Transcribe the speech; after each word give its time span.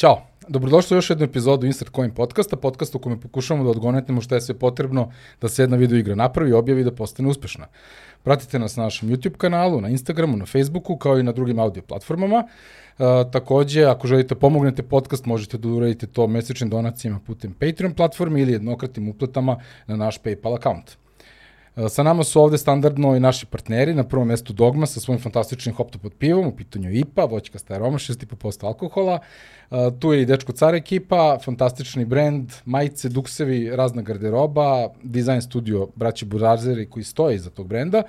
Ćao, 0.00 0.22
dobrodošli 0.48 0.94
u 0.94 0.98
još 0.98 1.10
jednu 1.10 1.24
epizodu 1.24 1.66
Insert 1.66 1.94
Coin 1.94 2.10
podcasta, 2.10 2.56
podcasta 2.56 2.98
u 2.98 3.00
kome 3.00 3.20
pokušavamo 3.20 3.64
da 3.64 3.70
odgonetnemo 3.70 4.20
šta 4.20 4.34
je 4.34 4.40
sve 4.40 4.54
potrebno 4.58 5.12
da 5.40 5.48
se 5.48 5.62
jedna 5.62 5.76
video 5.76 5.98
igra 5.98 6.14
napravi, 6.14 6.52
objavi 6.52 6.80
i 6.80 6.84
da 6.84 6.92
postane 6.92 7.28
uspešna. 7.28 7.66
Pratite 8.22 8.58
nas 8.58 8.76
na 8.76 8.82
našem 8.82 9.08
YouTube 9.08 9.36
kanalu, 9.36 9.80
na 9.80 9.88
Instagramu, 9.88 10.36
na 10.36 10.46
Facebooku, 10.46 10.96
kao 10.96 11.18
i 11.18 11.22
na 11.22 11.32
drugim 11.32 11.58
audio 11.58 11.82
platformama. 11.82 12.36
Uh, 12.44 13.06
takođe, 13.32 13.84
ako 13.84 14.06
želite 14.06 14.34
da 14.34 14.40
pomognete 14.40 14.82
podcast, 14.82 15.26
možete 15.26 15.58
da 15.58 15.68
uradite 15.68 16.06
to 16.06 16.26
mesečnim 16.26 16.70
donacijama 16.70 17.20
putem 17.26 17.52
Patreon 17.52 17.94
platforme 17.94 18.42
ili 18.42 18.52
jednokratnim 18.52 19.08
uplatama 19.08 19.56
na 19.86 19.96
naš 19.96 20.22
PayPal 20.22 20.54
account. 20.54 21.05
Sa 21.88 22.02
nama 22.02 22.24
su 22.24 22.40
ovde 22.40 22.58
standardno 22.58 23.16
i 23.16 23.20
naši 23.20 23.46
partneri, 23.46 23.94
na 23.94 24.04
prvom 24.04 24.28
mestu 24.28 24.52
Dogma 24.52 24.86
sa 24.86 25.00
svojim 25.00 25.20
fantastičnim 25.20 25.74
hoptopod 25.74 26.12
pivom, 26.18 26.46
u 26.46 26.56
pitanju 26.56 26.92
IPA, 26.92 27.24
voćkasta 27.24 27.74
aroma, 27.74 27.98
6,5% 27.98 28.66
alkohola. 28.66 29.18
Tu 29.98 30.12
je 30.12 30.22
i 30.22 30.26
Dečko 30.26 30.52
Car 30.52 30.74
ekipa, 30.74 31.38
fantastični 31.44 32.04
brend, 32.04 32.52
majice, 32.64 33.08
duksevi, 33.08 33.76
razna 33.76 34.02
garderoba, 34.02 34.88
design 35.02 35.40
studio 35.40 35.88
braći 35.94 36.24
Burazeri 36.24 36.90
koji 36.90 37.04
stoje 37.04 37.36
iza 37.36 37.50
tog 37.50 37.68
brenda. 37.68 38.02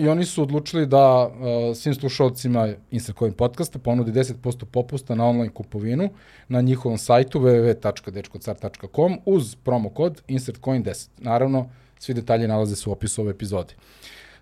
I 0.00 0.08
oni 0.08 0.24
su 0.24 0.42
odlučili 0.42 0.86
da 0.86 1.30
svim 1.74 1.94
slušalcima 1.94 2.68
Instacoin 2.90 3.32
podcasta 3.32 3.78
ponudi 3.78 4.12
10% 4.12 4.64
popusta 4.64 5.14
na 5.14 5.26
online 5.26 5.54
kupovinu 5.54 6.08
na 6.48 6.60
njihovom 6.60 6.98
sajtu 6.98 7.40
www.dečkocar.com 7.40 9.18
uz 9.26 9.54
promo 9.54 9.88
kod 9.88 10.22
InsertCoin10. 10.28 11.08
Naravno, 11.18 11.68
Svi 12.00 12.14
detalji 12.14 12.48
nalaze 12.48 12.76
se 12.76 12.90
u 12.90 12.92
opisu 12.92 13.22
ove 13.22 13.30
epizode. 13.30 13.74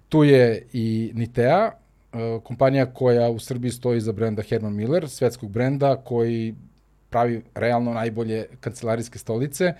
Tu 0.08 0.24
je 0.24 0.66
i 0.72 1.10
Nitea, 1.14 1.70
e, 2.12 2.40
kompanija 2.44 2.86
koja 2.86 3.30
u 3.30 3.38
Srbiji 3.38 3.70
stoji 3.70 4.00
za 4.00 4.12
brenda 4.12 4.42
Herman 4.42 4.74
Miller, 4.74 5.08
svetskog 5.08 5.50
brenda 5.50 5.96
koji 5.96 6.54
pravi 7.10 7.42
realno 7.54 7.92
najbolje 7.94 8.46
kancelarijske 8.60 9.18
stolice. 9.18 9.64
E, 9.64 9.74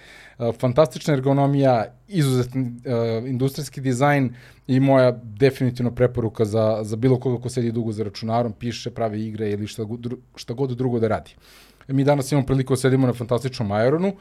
fantastična 0.60 1.14
ergonomija, 1.14 1.84
izuzetni 2.08 2.62
uh, 2.62 3.28
industrijski 3.28 3.80
dizajn 3.80 4.34
i 4.66 4.80
moja 4.80 5.12
definitivno 5.22 5.94
preporuka 5.94 6.44
za, 6.44 6.78
za 6.82 6.96
bilo 6.96 7.20
koga 7.20 7.42
ko 7.42 7.48
sedi 7.48 7.72
dugo 7.72 7.92
za 7.92 8.04
računarom, 8.04 8.52
piše, 8.52 8.90
pravi 8.90 9.26
igre 9.26 9.50
ili 9.50 9.66
šta, 9.66 9.86
šta 10.36 10.54
god 10.54 10.70
drugo 10.70 10.98
da 10.98 11.08
radi. 11.08 11.34
Mi 11.88 12.04
danas 12.04 12.32
imamo 12.32 12.46
priliku 12.46 12.72
da 12.72 12.76
sedimo 12.76 13.06
na 13.06 13.12
fantastičnom 13.12 13.72
Aeronu, 13.72 14.12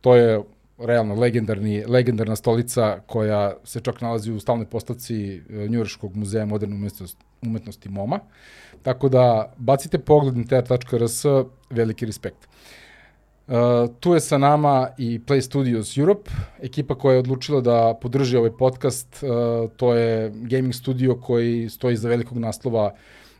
to 0.00 0.16
je 0.16 0.40
realno 0.78 1.14
legendarni, 1.14 1.84
legendarna 1.84 2.36
stolica 2.36 3.00
koja 3.06 3.54
se 3.64 3.80
čak 3.80 4.00
nalazi 4.00 4.32
u 4.32 4.40
stalnoj 4.40 4.66
postavci 4.66 5.36
e, 5.36 5.68
Njureškog 5.68 6.16
muzeja 6.16 6.46
moderne 6.46 6.76
umetnosti, 6.76 7.24
umetnosti 7.42 7.88
MOMA. 7.88 8.18
Tako 8.82 9.08
da 9.08 9.52
bacite 9.56 9.98
pogled 9.98 10.36
na 10.36 10.44
teatr.rs, 10.44 11.24
veliki 11.70 12.06
respekt. 12.06 12.48
Uh, 13.46 13.54
tu 14.00 14.14
je 14.14 14.20
sa 14.20 14.38
nama 14.38 14.88
i 14.98 15.20
Play 15.26 15.40
Studios 15.40 15.96
Europe, 15.96 16.30
ekipa 16.62 16.94
koja 16.94 17.12
je 17.12 17.18
odlučila 17.18 17.60
da 17.60 17.94
podrži 18.02 18.36
ovaj 18.36 18.50
podcast. 18.50 19.22
Uh, 19.22 19.70
to 19.76 19.94
je 19.94 20.30
gaming 20.34 20.74
studio 20.74 21.14
koji 21.14 21.68
stoji 21.68 21.96
za 21.96 22.08
velikog 22.08 22.38
naslova 22.38 22.92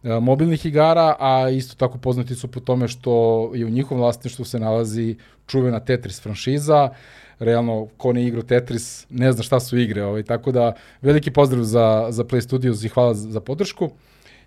uh, 0.02 0.10
mobilnih 0.22 0.66
igara, 0.66 1.16
a 1.18 1.50
isto 1.50 1.74
tako 1.76 1.98
poznati 1.98 2.34
su 2.34 2.48
po 2.48 2.60
tome 2.60 2.88
što 2.88 3.50
je 3.54 3.66
u 3.66 3.70
njihovom 3.70 4.00
vlasništvu 4.00 4.44
se 4.44 4.60
nalazi 4.60 5.16
čuvena 5.46 5.80
Tetris 5.80 6.22
franšiza. 6.22 6.84
Uh, 6.90 6.96
realno 7.38 7.88
ko 7.96 8.12
ne 8.12 8.26
igra 8.26 8.42
Tetris 8.42 9.06
ne 9.10 9.32
zna 9.32 9.42
šta 9.42 9.60
su 9.60 9.78
igre, 9.78 10.04
ovaj, 10.04 10.22
tako 10.22 10.52
da 10.52 10.72
veliki 11.02 11.30
pozdrav 11.30 11.64
za, 11.64 12.06
za 12.10 12.24
Play 12.24 12.40
Studios 12.40 12.84
i 12.84 12.88
hvala 12.88 13.14
za, 13.14 13.30
za 13.30 13.40
podršku. 13.40 13.90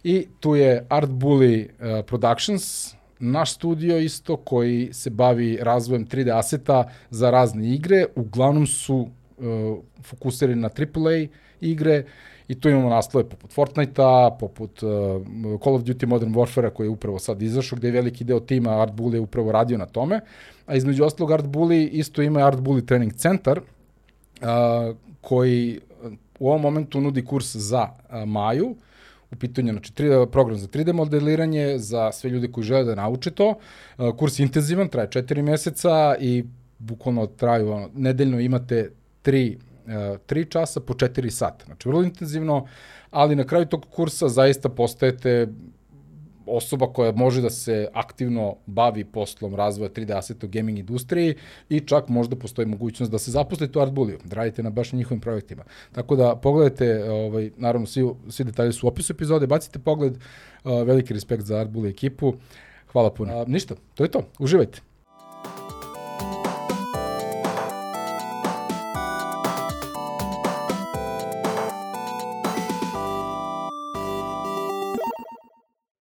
I 0.03 0.27
tu 0.39 0.55
je 0.55 0.85
Art 0.89 1.09
Bully 1.09 1.65
uh, 1.65 2.05
Productions, 2.05 2.93
naš 3.19 3.53
studio 3.53 3.97
isto 3.97 4.37
koji 4.37 4.89
se 4.93 5.09
bavi 5.09 5.57
razvojem 5.61 6.07
3D 6.07 6.37
aseta 6.39 6.83
za 7.09 7.29
razne 7.29 7.73
igre, 7.73 8.05
uglavnom 8.15 8.67
su 8.67 8.95
uh, 8.95 9.77
fokusirani 10.03 10.61
na 10.61 10.69
AAA 10.69 11.27
igre 11.61 12.03
i 12.49 12.59
tu 12.59 12.69
imamo 12.69 12.89
naslove 12.89 13.29
poput 13.29 13.53
Fortnite-a, 13.53 14.37
poput 14.39 14.83
uh, 14.83 14.89
Call 15.63 15.75
of 15.75 15.83
Duty 15.83 16.05
Modern 16.05 16.33
Warfare-a 16.33 16.69
koji 16.69 16.87
je 16.87 16.91
upravo 16.91 17.19
sad 17.19 17.41
izašao, 17.41 17.77
gde 17.77 17.87
je 17.87 17.91
veliki 17.91 18.23
deo 18.23 18.39
tima 18.39 18.81
Art 18.81 18.93
Bully 18.93 19.19
upravo 19.19 19.51
radio 19.51 19.77
na 19.77 19.85
tome, 19.85 20.19
a 20.65 20.75
između 20.75 21.03
ostalog 21.03 21.31
Art 21.31 21.45
Bully 21.45 21.89
isto 21.91 22.21
ima 22.21 22.39
Art 22.47 22.57
Bully 22.57 22.85
Training 22.85 23.13
Center, 23.13 23.59
uh, 23.59 24.95
koji 25.21 25.79
u 26.39 26.49
ovom 26.49 26.61
momentu 26.61 27.01
nudi 27.01 27.25
kurs 27.25 27.55
za 27.55 27.81
uh, 27.83 28.27
Maju, 28.27 28.75
u 29.31 29.35
pitanju, 29.35 29.71
znači 29.71 29.93
3D, 29.93 30.25
program 30.25 30.57
za 30.57 30.67
3D 30.67 30.93
modeliranje, 30.93 31.77
za 31.77 32.11
sve 32.11 32.29
ljude 32.29 32.51
koji 32.51 32.63
žele 32.63 32.83
da 32.83 32.95
nauče 32.95 33.31
to. 33.31 33.53
Uh, 33.97 34.15
kurs 34.17 34.39
je 34.39 34.43
intenzivan, 34.43 34.87
traje 34.87 35.07
4 35.07 35.41
meseca 35.41 36.15
i 36.19 36.43
bukvalno 36.79 37.27
traju, 37.27 37.71
ono, 37.71 37.89
nedeljno 37.95 38.39
imate 38.39 38.91
3 39.23 39.57
3 39.89 40.49
časa 40.49 40.79
po 40.79 40.93
4 40.93 41.29
sata. 41.29 41.65
Znači, 41.65 41.89
vrlo 41.89 42.03
intenzivno, 42.03 42.67
ali 43.11 43.35
na 43.35 43.43
kraju 43.43 43.65
tog 43.65 43.85
kursa 43.89 44.29
zaista 44.29 44.69
postajete 44.69 45.47
osoba 46.49 46.93
koja 46.93 47.11
može 47.11 47.41
da 47.41 47.49
se 47.49 47.87
aktivno 47.93 48.55
bavi 48.65 49.05
poslom 49.05 49.55
razvoja 49.55 49.89
3D 49.89 50.17
aseta 50.17 50.47
u 50.47 50.49
gaming 50.49 50.79
industriji 50.79 51.35
i 51.69 51.79
čak 51.79 52.07
možda 52.07 52.35
postoji 52.35 52.65
mogućnost 52.65 53.11
da 53.11 53.19
se 53.19 53.31
zaposlite 53.31 53.79
u 53.79 53.81
Artbuliju, 53.81 54.19
da 54.23 54.35
radite 54.35 54.63
na 54.63 54.69
baš 54.69 54.93
njihovim 54.93 55.21
projektima. 55.21 55.63
Tako 55.91 56.15
da 56.15 56.35
pogledajte, 56.35 57.11
ovaj, 57.11 57.51
naravno 57.57 57.87
svi, 57.87 58.09
svi 58.29 58.43
detalji 58.43 58.73
su 58.73 58.87
u 58.87 58.89
opisu 58.89 59.13
epizode, 59.13 59.47
bacite 59.47 59.79
pogled, 59.79 60.13
uh, 60.13 60.71
veliki 60.85 61.13
respekt 61.13 61.43
za 61.43 61.57
Artbuliju 61.57 61.89
ekipu, 61.89 62.33
hvala 62.91 63.13
puno. 63.13 63.41
Uh, 63.41 63.47
ništa, 63.47 63.75
to 63.95 64.03
je 64.03 64.11
to, 64.11 64.21
uživajte. 64.39 64.88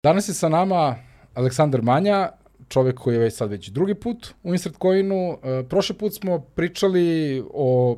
Danas 0.04 0.30
je 0.30 0.34
sa 0.34 0.50
nama 0.50 0.96
Aleksandar 1.34 1.82
Manja, 1.82 2.30
čovek 2.70 2.98
koji 2.98 3.16
je 3.16 3.20
već 3.20 3.34
sad 3.34 3.50
već 3.50 3.70
drugi 3.70 3.96
put 3.96 4.34
u 4.44 4.54
Insert 4.54 4.76
Coinu. 4.82 5.38
E, 5.44 5.64
prošli 5.70 5.96
put 5.96 6.14
smo 6.14 6.40
pričali 6.40 7.44
o 7.54 7.98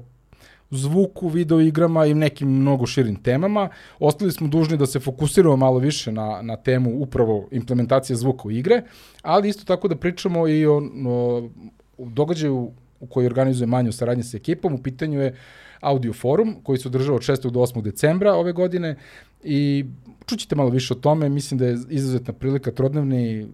zvuku, 0.71 1.29
video 1.29 1.61
igrama 1.61 2.05
i 2.05 2.13
nekim 2.13 2.49
mnogo 2.49 2.85
širim 2.85 3.15
temama. 3.15 3.69
Ostali 3.99 4.31
smo 4.31 4.47
dužni 4.47 4.77
da 4.77 4.85
se 4.85 4.99
fokusiramo 4.99 5.55
malo 5.55 5.79
više 5.79 6.11
na, 6.11 6.41
na 6.41 6.55
temu 6.55 7.01
upravo 7.01 7.47
implementacije 7.51 8.15
zvuka 8.15 8.47
u 8.47 8.51
igre, 8.51 8.83
ali 9.21 9.49
isto 9.49 9.65
tako 9.65 9.87
da 9.87 9.95
pričamo 9.95 10.47
i 10.47 10.65
o, 10.65 10.81
o, 11.07 11.49
o 11.97 12.05
događaju 12.05 12.71
u 12.99 13.07
koji 13.07 13.25
organizuje 13.25 13.67
Manju 13.67 13.91
saradnje 13.91 14.23
sa 14.23 14.37
ekipom. 14.37 14.73
U 14.73 14.83
pitanju 14.83 15.21
je 15.21 15.35
Audio 15.83 16.13
Forum 16.13 16.55
koji 16.63 16.77
se 16.79 16.87
održava 16.87 17.15
od 17.15 17.21
6. 17.21 17.49
do 17.49 17.59
8. 17.59 17.81
decembra 17.81 18.33
ove 18.33 18.51
godine 18.51 18.95
i 19.43 19.85
čućite 20.25 20.55
malo 20.55 20.69
više 20.69 20.93
o 20.93 20.97
tome, 20.97 21.29
mislim 21.29 21.57
da 21.57 21.65
je 21.65 21.77
izuzetna 21.89 22.33
prilika 22.33 22.71
trodnevni 22.71 23.47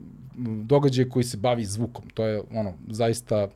događaj 0.64 1.10
koji 1.10 1.24
se 1.24 1.38
bavi 1.38 1.66
zvukom. 1.66 2.10
To 2.14 2.26
je 2.26 2.42
ono, 2.54 2.74
zaista 2.88 3.48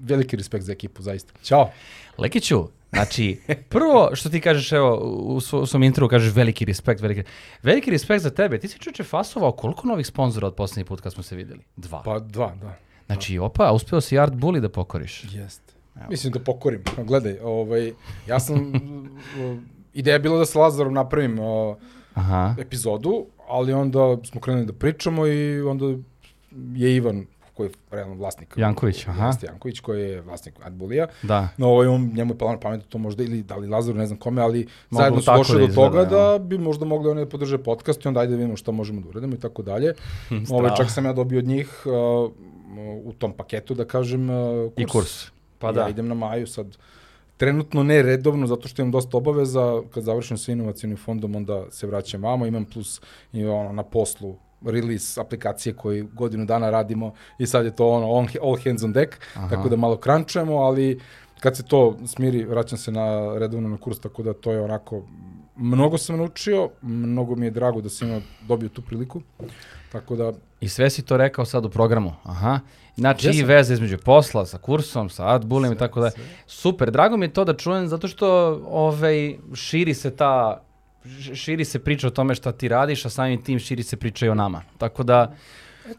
veliki 0.00 0.36
respekt 0.36 0.64
za 0.64 0.72
ekipu, 0.72 1.02
zaista. 1.02 1.32
Ćao. 1.42 1.70
Lekiću, 2.18 2.68
Znači, 2.92 3.40
prvo 3.68 4.10
što 4.14 4.28
ti 4.28 4.40
kažeš, 4.40 4.72
evo, 4.72 4.96
u, 5.26 5.40
svo, 5.40 5.60
u 5.60 5.66
svom 5.66 5.82
intro 5.82 6.08
kažeš 6.08 6.34
veliki 6.34 6.64
respekt, 6.64 7.00
veliki, 7.00 7.22
veliki 7.62 7.90
respekt 7.90 8.22
za 8.22 8.30
tebe. 8.30 8.58
Ti 8.58 8.68
si 8.68 8.78
čuče 8.78 9.04
fasovao 9.04 9.52
koliko 9.52 9.88
novih 9.88 10.06
sponzora 10.06 10.46
od 10.46 10.54
poslednji 10.54 10.84
put 10.84 11.00
kad 11.00 11.12
smo 11.12 11.22
se 11.22 11.36
videli? 11.36 11.60
Dva. 11.76 12.02
Pa 12.02 12.18
dva, 12.18 12.54
da. 12.60 12.76
Znači, 13.06 13.38
opa, 13.38 13.72
uspeo 13.72 14.00
si 14.00 14.18
Art 14.18 14.32
Bully 14.32 14.60
da 14.60 14.68
pokoriš. 14.68 15.24
Jeste. 15.32 15.72
Mislim 16.10 16.32
da 16.32 16.40
pokorim. 16.40 16.82
Gledaj, 17.04 17.38
ovaj, 17.42 17.92
ja 18.26 18.40
sam, 18.40 18.72
ideja 19.94 20.14
je 20.14 20.20
bila 20.20 20.38
da 20.38 20.46
sa 20.46 20.58
Lazarom 20.58 20.94
napravim 20.94 21.38
uh, 21.38 21.76
Aha. 22.18 22.54
epizodu, 22.58 23.26
ali 23.48 23.72
onda 23.72 24.16
smo 24.24 24.40
krenuli 24.40 24.66
da 24.66 24.72
pričamo 24.72 25.26
i 25.26 25.60
onda 25.60 25.84
je 26.74 26.96
Ivan 26.96 27.26
koji 27.58 27.68
je 27.68 27.72
realno 27.90 28.14
vlasnik. 28.14 28.54
Janković, 28.56 29.06
aha. 29.08 29.26
Jeste 29.26 29.46
Janković 29.46 29.80
koji 29.80 30.02
je 30.02 30.20
vlasnik 30.20 30.54
Adbulija. 30.62 31.06
Da. 31.22 31.48
No, 31.56 31.68
ovaj, 31.68 31.86
on, 31.86 32.10
njemu 32.14 32.34
je 32.34 32.38
palo 32.38 32.52
na 32.52 32.60
pamet 32.60 32.88
to 32.88 32.98
možda, 32.98 33.22
ili 33.22 33.42
da 33.42 33.56
li 33.56 33.68
Lazar, 33.68 33.94
ne 33.94 34.06
znam 34.06 34.18
kome, 34.18 34.42
ali 34.42 34.66
Mogu 34.90 35.02
zajedno 35.02 35.20
su 35.20 35.30
došli 35.36 35.60
da 35.60 35.66
do 35.66 35.74
toga 35.74 36.04
da 36.04 36.38
bi 36.38 36.58
možda 36.58 36.84
mogli 36.84 37.10
oni 37.10 37.24
da 37.24 37.28
podrže 37.28 37.58
podcast 37.58 38.04
i 38.04 38.08
onda 38.08 38.20
ajde 38.20 38.30
da 38.30 38.36
vidimo 38.36 38.56
šta 38.56 38.72
možemo 38.72 39.00
da 39.00 39.08
uradimo 39.08 39.34
i 39.34 39.40
tako 39.40 39.62
dalje. 39.62 39.94
ovaj, 40.50 40.70
čak 40.76 40.90
sam 40.90 41.04
ja 41.04 41.12
dobio 41.12 41.38
od 41.38 41.44
njih 41.44 41.82
uh, 41.86 42.30
u 43.04 43.12
tom 43.12 43.32
paketu, 43.32 43.74
da 43.74 43.84
kažem, 43.84 44.30
uh, 44.30 44.72
kurs. 44.74 44.84
I 44.84 44.86
kurs. 44.86 45.26
Pa 45.58 45.72
da. 45.72 45.80
Ja 45.80 45.88
idem 45.88 46.08
na 46.08 46.14
Maju 46.14 46.46
sad 46.46 46.76
trenutno 47.38 47.82
ne 47.82 48.02
redovno, 48.02 48.46
zato 48.46 48.68
što 48.68 48.82
imam 48.82 48.92
dosta 48.92 49.16
obaveza, 49.16 49.82
kad 49.90 50.04
završim 50.04 50.38
sa 50.38 50.52
inovacijnim 50.52 50.96
fondom, 50.96 51.36
onda 51.36 51.70
se 51.70 51.86
vraćam 51.86 52.22
vamo, 52.22 52.46
imam 52.46 52.64
plus 52.64 53.00
i 53.32 53.46
ono, 53.46 53.72
na 53.72 53.82
poslu 53.82 54.36
release 54.66 55.20
aplikacije 55.20 55.72
koji 55.72 56.02
godinu 56.02 56.44
dana 56.44 56.70
radimo 56.70 57.12
i 57.38 57.46
sad 57.46 57.64
je 57.64 57.76
to 57.76 57.88
ono 57.88 58.10
on, 58.10 58.28
all 58.42 58.56
hands 58.64 58.82
on 58.82 58.92
deck, 58.92 59.14
Aha. 59.34 59.48
tako 59.48 59.68
da 59.68 59.76
malo 59.76 59.96
krančujemo, 59.96 60.56
ali 60.56 61.00
kad 61.40 61.56
se 61.56 61.62
to 61.62 61.96
smiri, 62.06 62.44
vraćam 62.44 62.78
se 62.78 62.92
na 62.92 63.38
redovno 63.38 63.68
na 63.68 63.76
kurs, 63.76 64.00
tako 64.00 64.22
da 64.22 64.32
to 64.32 64.52
je 64.52 64.60
onako, 64.60 65.02
mnogo 65.58 65.98
sam 65.98 66.16
naučio, 66.16 66.70
mnogo 66.82 67.36
mi 67.36 67.46
je 67.46 67.50
drago 67.50 67.80
da 67.80 67.88
sam 67.88 68.08
imao, 68.08 68.20
dobio 68.48 68.68
tu 68.68 68.82
priliku. 68.82 69.22
Tako 69.92 70.16
da, 70.16 70.32
I 70.60 70.68
sve 70.68 70.90
si 70.90 71.02
to 71.02 71.16
rekao 71.16 71.44
sad 71.44 71.64
u 71.64 71.70
programu. 71.70 72.12
Aha. 72.22 72.60
Znači 72.96 73.30
i 73.30 73.42
veze 73.42 73.74
između 73.74 73.98
posla, 73.98 74.46
sa 74.46 74.58
kursom, 74.58 75.10
sa 75.10 75.34
adbulem 75.34 75.72
i 75.72 75.76
tako 75.76 76.00
da. 76.00 76.10
Super, 76.46 76.90
drago 76.90 77.16
mi 77.16 77.26
je 77.26 77.32
to 77.32 77.44
da 77.44 77.56
čujem 77.56 77.88
zato 77.88 78.08
što 78.08 78.28
ovaj, 78.66 79.36
širi 79.54 79.94
se 79.94 80.16
ta 80.16 80.62
širi 81.34 81.64
se 81.64 81.78
priča 81.78 82.06
o 82.06 82.10
tome 82.10 82.34
šta 82.34 82.52
ti 82.52 82.68
radiš, 82.68 83.06
a 83.06 83.10
samim 83.10 83.42
tim 83.42 83.58
širi 83.58 83.82
se 83.82 83.96
priča 83.96 84.26
i 84.26 84.28
o 84.28 84.34
nama. 84.34 84.62
Tako 84.78 85.02
da 85.02 85.34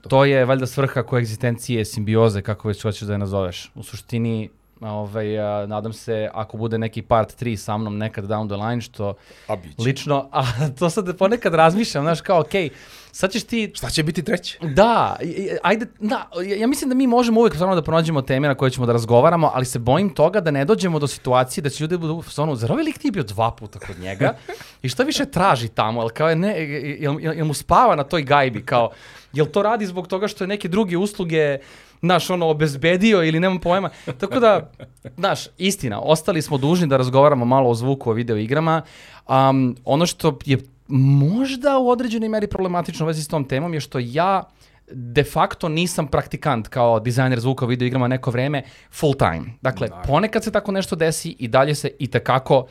to 0.10 0.26
je 0.26 0.46
valjda 0.46 0.66
svrha 0.66 1.04
koegzistencije, 1.04 1.86
simbioze, 1.86 2.42
kako 2.42 2.68
već 2.68 2.84
hoćeš 2.84 3.02
da 3.02 3.14
je 3.14 3.20
nazoveš. 3.20 3.72
U 3.76 3.84
suštini, 3.84 4.50
ovaj, 4.82 5.40
a, 5.40 5.66
nadam 5.68 5.94
se, 5.94 6.30
ako 6.34 6.58
bude 6.58 6.78
neki 6.78 7.02
part 7.02 7.42
3 7.42 7.56
sa 7.56 7.78
mnom 7.78 7.98
nekad 7.98 8.26
down 8.26 8.48
the 8.48 8.56
line, 8.58 8.82
što 8.82 9.14
a 9.48 9.56
biće. 9.56 9.82
lično, 9.82 10.30
a 10.32 10.44
to 10.80 10.90
sad 10.90 11.18
ponekad 11.18 11.54
razmišljam, 11.54 12.04
znaš, 12.04 12.22
kao, 12.22 12.40
okej, 12.40 12.70
sad 13.12 13.32
ćeš 13.32 13.44
ti 13.44 13.72
Šta 13.76 13.90
će 13.90 14.04
biti 14.04 14.24
treće? 14.24 14.58
da, 14.62 15.16
ajde, 15.64 15.86
da, 16.00 16.30
ja- 16.58 16.68
mislim 16.68 16.90
da 16.90 16.96
mi 16.96 17.08
možemo 17.08 17.40
uvijek 17.40 17.54
stvarno 17.54 17.76
da 17.76 17.82
pronađemo 17.82 18.22
teme 18.22 18.48
na 18.48 18.56
koje 18.56 18.72
ćemo 18.72 18.86
da 18.86 18.94
razgovaramo, 18.94 19.52
ali 19.54 19.66
se 19.66 19.80
bojim 19.80 20.10
toga 20.10 20.40
da 20.42 20.52
ne 20.52 20.66
dođemo 20.66 21.00
do 21.00 21.08
situacije 21.08 21.62
da 21.62 21.70
će 21.70 21.84
ljudi 21.84 21.98
budu 21.98 22.14
u 22.14 22.22
fazonu, 22.22 22.56
zar 22.56 22.72
ovaj 22.72 22.84
lik 22.84 23.04
nije 23.04 23.12
bio 23.12 23.24
dva 23.24 23.52
puta 23.52 23.80
kod 23.80 24.00
njega? 24.00 24.34
I 24.84 24.90
šta 24.90 25.04
više 25.04 25.26
traži 25.26 25.68
tamo? 25.68 26.02
Jel, 26.02 26.10
kao 26.10 26.30
je 26.30 26.36
ne, 26.36 26.56
jel, 27.00 27.20
jel, 27.20 27.34
jel 27.34 27.46
mu 27.46 27.54
spava 27.54 27.96
na 27.96 28.04
toj 28.04 28.22
gajbi? 28.24 28.66
Kao, 28.66 28.92
jel 29.34 29.46
to 29.46 29.62
radi 29.62 29.86
zbog 29.86 30.08
toga 30.08 30.28
što 30.28 30.44
je 30.44 30.48
neke 30.48 30.68
druge 30.68 30.98
usluge 30.98 31.58
naš 32.02 32.30
ono 32.30 32.48
obezbedio 32.48 33.24
ili 33.24 33.40
nemam 33.40 33.60
pojma. 33.60 33.90
Tako 34.20 34.40
da, 34.40 34.72
znaš, 35.18 35.48
istina, 35.58 36.00
ostali 36.00 36.42
smo 36.42 36.58
dužni 36.58 36.88
da 36.88 36.98
razgovaramo 36.98 37.46
malo 37.46 37.70
o 37.70 37.76
zvuku, 37.76 38.10
o 38.10 38.14
video 38.14 38.38
igrama. 38.38 38.82
Um, 39.28 39.76
ono 39.86 40.06
što 40.06 40.38
je 40.46 40.58
možda 40.88 41.78
u 41.78 41.90
određenoj 41.90 42.30
meri 42.30 42.48
problematično 42.48 43.06
u 43.06 43.08
vezi 43.08 43.24
s 43.24 43.28
tom 43.28 43.44
temom 43.44 43.74
je 43.74 43.80
što 43.80 44.00
ja 44.02 44.44
de 44.92 45.24
facto 45.24 45.70
nisam 45.70 46.08
praktikant 46.08 46.68
kao 46.68 47.00
dizajner 47.00 47.40
zvuka 47.40 47.66
u 47.66 47.68
video 47.68 47.86
igrama 47.86 48.08
neko 48.08 48.32
vreme 48.32 48.64
full 48.92 49.14
time. 49.14 49.44
Dakle, 49.62 49.88
ponekad 50.08 50.44
se 50.44 50.52
tako 50.52 50.72
nešto 50.72 50.96
desi 50.96 51.36
i 51.40 51.48
dalje 51.48 51.76
se 51.76 51.92
i 52.00 52.08
tekako 52.08 52.66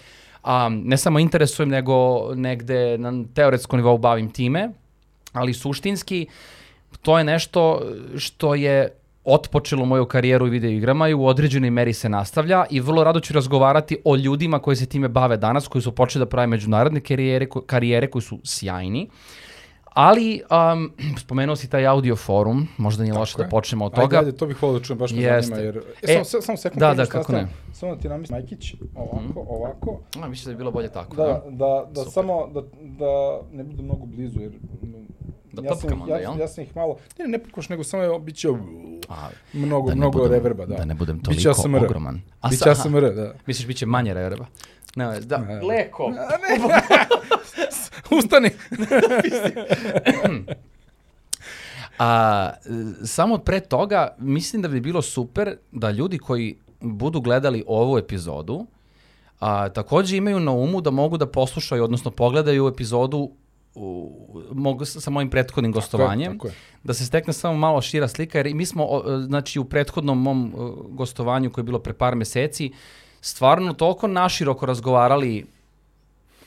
um, 0.44 0.82
ne 0.84 0.96
samo 0.96 1.18
interesujem, 1.18 1.68
nego 1.68 2.28
negde 2.34 2.98
na 2.98 3.24
teoretskom 3.34 3.78
nivou 3.78 3.98
bavim 3.98 4.30
time, 4.30 4.70
ali 5.32 5.54
suštinski 5.54 6.26
to 7.02 7.18
je 7.18 7.24
nešto 7.24 7.82
što 8.16 8.54
je 8.54 8.97
otpočelo 9.28 9.84
moju 9.84 10.06
karijeru 10.06 10.46
u 10.46 10.48
video 10.48 10.70
igrama 10.70 11.08
i 11.08 11.14
u 11.14 11.26
određenoj 11.26 11.70
meri 11.70 11.92
se 11.92 12.08
nastavlja 12.08 12.64
i 12.70 12.80
vrlo 12.80 13.04
rado 13.04 13.20
ću 13.20 13.34
razgovarati 13.34 13.98
o 14.04 14.16
ljudima 14.16 14.58
koji 14.58 14.76
se 14.76 14.86
time 14.86 15.08
bave 15.08 15.36
danas, 15.36 15.68
koji 15.68 15.82
su 15.82 15.94
počeli 15.94 16.24
da 16.24 16.28
prave 16.28 16.46
međunarodne 16.46 17.00
karijere, 17.00 17.46
karijere 17.66 18.10
koji 18.10 18.22
su 18.22 18.38
sjajni. 18.44 19.08
Ali, 19.84 20.42
um, 20.72 20.92
spomenuo 21.24 21.56
si 21.56 21.70
taj 21.70 21.86
audio 21.86 22.16
forum, 22.16 22.68
možda 22.76 23.02
nije 23.02 23.14
loše 23.14 23.34
je. 23.38 23.44
da 23.44 23.48
počnemo 23.50 23.84
od 23.84 23.92
Ajde, 23.92 24.02
toga. 24.02 24.18
ajde, 24.18 24.32
to 24.32 24.46
bih 24.46 24.62
volio 24.62 24.78
da 24.78 24.84
čujem, 24.84 24.98
baš 24.98 25.12
me 25.12 25.22
Jeste. 25.22 25.42
zanima, 25.42 25.66
jer... 25.66 25.76
E, 25.76 26.12
E, 26.12 26.24
samo, 26.24 26.42
samo, 26.42 26.56
sekund, 26.58 26.80
da, 26.80 26.94
da, 26.94 27.06
kako 27.06 27.32
ne. 27.32 27.46
Samo 27.72 27.94
da 27.94 28.00
ti 28.00 28.08
namislim, 28.08 28.38
Majkić, 28.38 28.74
ovako, 28.94 29.46
ovako, 29.48 30.00
A, 30.22 30.28
mislim 30.28 30.44
da 30.44 30.56
bi 30.56 30.58
bilo 30.58 30.70
bolje 30.70 30.92
tako. 30.92 31.16
da, 31.16 31.22
Da, 31.24 31.40
da, 31.50 31.86
da 31.94 32.10
samo, 32.10 32.46
da, 32.54 32.60
da 32.80 33.40
ne 33.52 33.64
budu 33.64 33.82
mnogo 33.82 34.06
blizu, 34.06 34.40
jer... 34.40 34.52
Da 35.58 35.68
ja 35.68 35.76
sam, 35.76 36.02
onda, 36.02 36.14
ja, 36.14 36.20
jel? 36.20 36.38
ja 36.38 36.48
sam 36.48 36.64
ih 36.64 36.76
malo, 36.76 36.96
ne, 37.18 37.26
ne 37.26 37.38
pukvaš, 37.38 37.68
nego 37.68 37.84
samo 37.84 38.02
je, 38.02 38.18
bit 38.20 38.36
će 38.36 38.48
A, 39.08 39.28
mnogo, 39.52 39.88
da 39.88 39.94
ne 39.94 39.98
mnogo 39.98 40.18
budem- 40.18 40.30
reverba, 40.30 40.66
da. 40.66 40.76
da 40.76 40.84
ne 40.84 40.94
budem 40.94 41.20
toliko 41.20 41.50
ASMR. 41.50 41.76
ogroman. 41.78 42.20
A 42.40 42.48
Biće 42.48 42.58
sa- 42.58 42.70
ASMR, 42.70 43.00
da. 43.10 43.34
Misliš 43.46 43.66
biće 43.66 43.86
manje 43.86 44.14
reverba? 44.14 44.46
Ne, 44.96 45.20
da, 45.20 45.38
Ne. 45.38 45.60
leko. 45.62 46.12
Ustani! 48.18 48.50
A, 51.98 52.50
samo 53.04 53.38
pre 53.38 53.60
toga, 53.60 54.14
mislim 54.18 54.62
da 54.62 54.68
bi 54.68 54.80
bilo 54.80 55.02
super 55.02 55.56
da 55.72 55.90
ljudi 55.90 56.18
koji 56.18 56.56
budu 56.80 57.20
gledali 57.20 57.64
ovu 57.66 57.98
epizodu, 57.98 58.66
a, 59.40 59.68
takođe 59.68 60.16
imaju 60.16 60.40
na 60.40 60.52
umu 60.52 60.80
da 60.80 60.90
mogu 60.90 61.16
da 61.16 61.26
poslušaju, 61.26 61.84
odnosno 61.84 62.10
pogledaju 62.10 62.68
epizodu 62.68 63.30
u, 63.78 64.12
mogu, 64.52 64.84
sa 64.84 65.00
sa 65.00 65.10
mojim 65.10 65.30
prethodnim 65.30 65.72
gostovanjem, 65.72 66.32
tako 66.32 66.46
je. 66.46 66.54
da 66.84 66.94
se 66.94 67.06
stekne 67.06 67.32
samo 67.32 67.54
malo 67.54 67.82
šira 67.82 68.08
slika, 68.08 68.38
jer 68.38 68.54
mi 68.54 68.66
smo, 68.66 68.84
e, 68.84 69.22
znači, 69.26 69.58
u 69.58 69.64
prethodnom 69.64 70.22
mom 70.22 70.46
e, 70.46 70.58
gostovanju 70.88 71.50
koje 71.50 71.62
je 71.62 71.66
bilo 71.66 71.78
pre 71.78 71.92
par 71.92 72.16
meseci, 72.16 72.72
stvarno 73.20 73.72
toliko 73.72 74.06
naširoko 74.06 74.66
razgovarali 74.66 75.46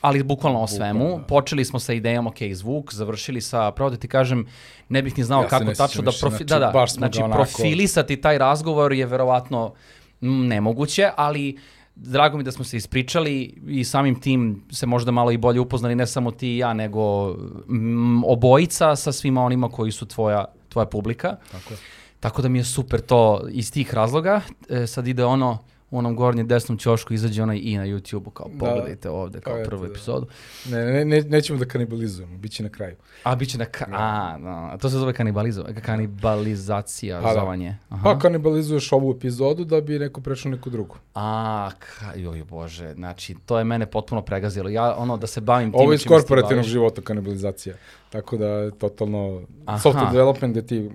ali 0.00 0.22
bukvalno 0.22 0.62
o 0.62 0.66
svemu. 0.66 1.18
da. 1.18 1.24
Počeli 1.24 1.64
smo 1.64 1.78
sa 1.78 1.92
idejom, 1.92 2.26
ok, 2.26 2.36
zvuk, 2.52 2.94
završili 2.94 3.40
sa, 3.40 3.70
pravo 3.70 3.90
da 3.90 3.96
ti 3.96 4.08
kažem, 4.08 4.46
ne 4.88 5.02
bih 5.02 5.18
ni 5.18 5.24
znao 5.24 5.42
Ja 5.42 5.48
kako 5.48 5.74
tačno 5.74 6.02
da, 6.02 6.10
profi, 6.20 6.36
znači, 6.36 6.44
da, 6.44 6.58
da, 6.58 6.86
znači 6.86 7.22
onako- 7.22 7.36
profilisati 7.36 8.20
taj 8.20 8.38
razgovor 8.38 8.92
je 8.92 9.06
verovatno 9.06 9.74
nemoguće, 10.20 11.10
ali 11.16 11.58
drago 11.94 12.38
mi 12.38 12.44
da 12.44 12.52
smo 12.52 12.64
se 12.64 12.76
ispričali 12.76 13.60
i 13.66 13.84
samim 13.84 14.20
tim 14.20 14.64
se 14.70 14.86
možda 14.86 15.10
malo 15.10 15.30
i 15.30 15.36
bolje 15.36 15.60
upoznali, 15.60 15.94
ne 15.94 16.06
samo 16.06 16.30
ti 16.30 16.54
i 16.54 16.58
ja, 16.58 16.74
nego 16.74 17.34
mm, 17.68 18.24
obojica 18.24 18.96
sa 18.96 19.12
svima 19.12 19.44
onima 19.44 19.68
koji 19.68 19.92
su 19.92 20.06
tvoja, 20.06 20.44
tvoja 20.68 20.86
publika. 20.86 21.36
Tako 21.52 21.74
je. 21.74 21.78
Tako 22.20 22.42
da 22.42 22.48
mi 22.48 22.58
je 22.58 22.64
super 22.64 23.00
to 23.00 23.40
iz 23.50 23.72
tih 23.72 23.94
razloga. 23.94 24.40
E, 24.68 24.86
sad 24.86 25.08
ide 25.08 25.24
ono, 25.24 25.58
u 25.92 25.98
onom 25.98 26.16
gornjem 26.16 26.48
desnom 26.48 26.78
ćošku 26.78 27.14
izađe 27.14 27.42
onaj 27.42 27.60
i 27.62 27.76
na 27.76 27.86
YouTube-u, 27.86 28.30
kao 28.30 28.48
Da. 28.48 28.58
pogledajte 28.58 29.10
ovde, 29.10 29.40
kao 29.40 29.56
prvu 29.64 29.86
da. 29.86 29.90
epizodu. 29.90 30.26
Ne, 30.70 30.84
ne, 30.84 31.04
ne, 31.04 31.20
nećemo 31.20 31.58
da 31.58 31.64
kanibalizujemo, 31.64 32.38
bit 32.38 32.52
će 32.52 32.62
na 32.62 32.68
kraju. 32.68 32.96
A, 33.22 33.34
bit 33.36 33.50
će 33.50 33.58
na... 33.58 33.64
Ka 33.64 33.86
a, 33.92 34.38
da, 34.38 34.78
to 34.78 34.90
se 34.90 34.98
zove 34.98 35.12
kanibalizo, 35.12 35.64
kanibalizacija, 35.82 37.20
Pa 37.22 37.34
da. 37.34 37.40
zovanje. 37.40 37.76
Aha. 37.88 38.02
Pa 38.02 38.18
kanibalizuješ 38.18 38.92
ovu 38.92 39.10
epizodu 39.16 39.64
da 39.64 39.80
bi 39.80 39.98
neko 39.98 40.20
prešao 40.20 40.52
neku 40.52 40.70
drugu. 40.70 40.96
A, 41.14 41.70
ka, 41.78 42.12
joj 42.16 42.44
bože, 42.44 42.94
znači, 42.94 43.34
to 43.46 43.58
je 43.58 43.64
mene 43.64 43.86
potpuno 43.86 44.22
pregazilo. 44.22 44.68
Ja, 44.68 44.94
ono, 44.96 45.16
da 45.16 45.26
se 45.26 45.40
bavim 45.40 45.72
tim... 45.72 45.80
Ovo 45.80 45.92
je 45.92 45.96
iz 45.96 46.04
korporativnog 46.04 46.64
života 46.64 47.02
kanibalizacija. 47.02 47.74
Tako 48.10 48.36
da 48.36 48.46
je 48.46 48.70
totalno 48.70 49.42
Aha. 49.66 49.78
software 49.78 50.12
development 50.12 50.52
gde 50.54 50.66
ti 50.66 50.90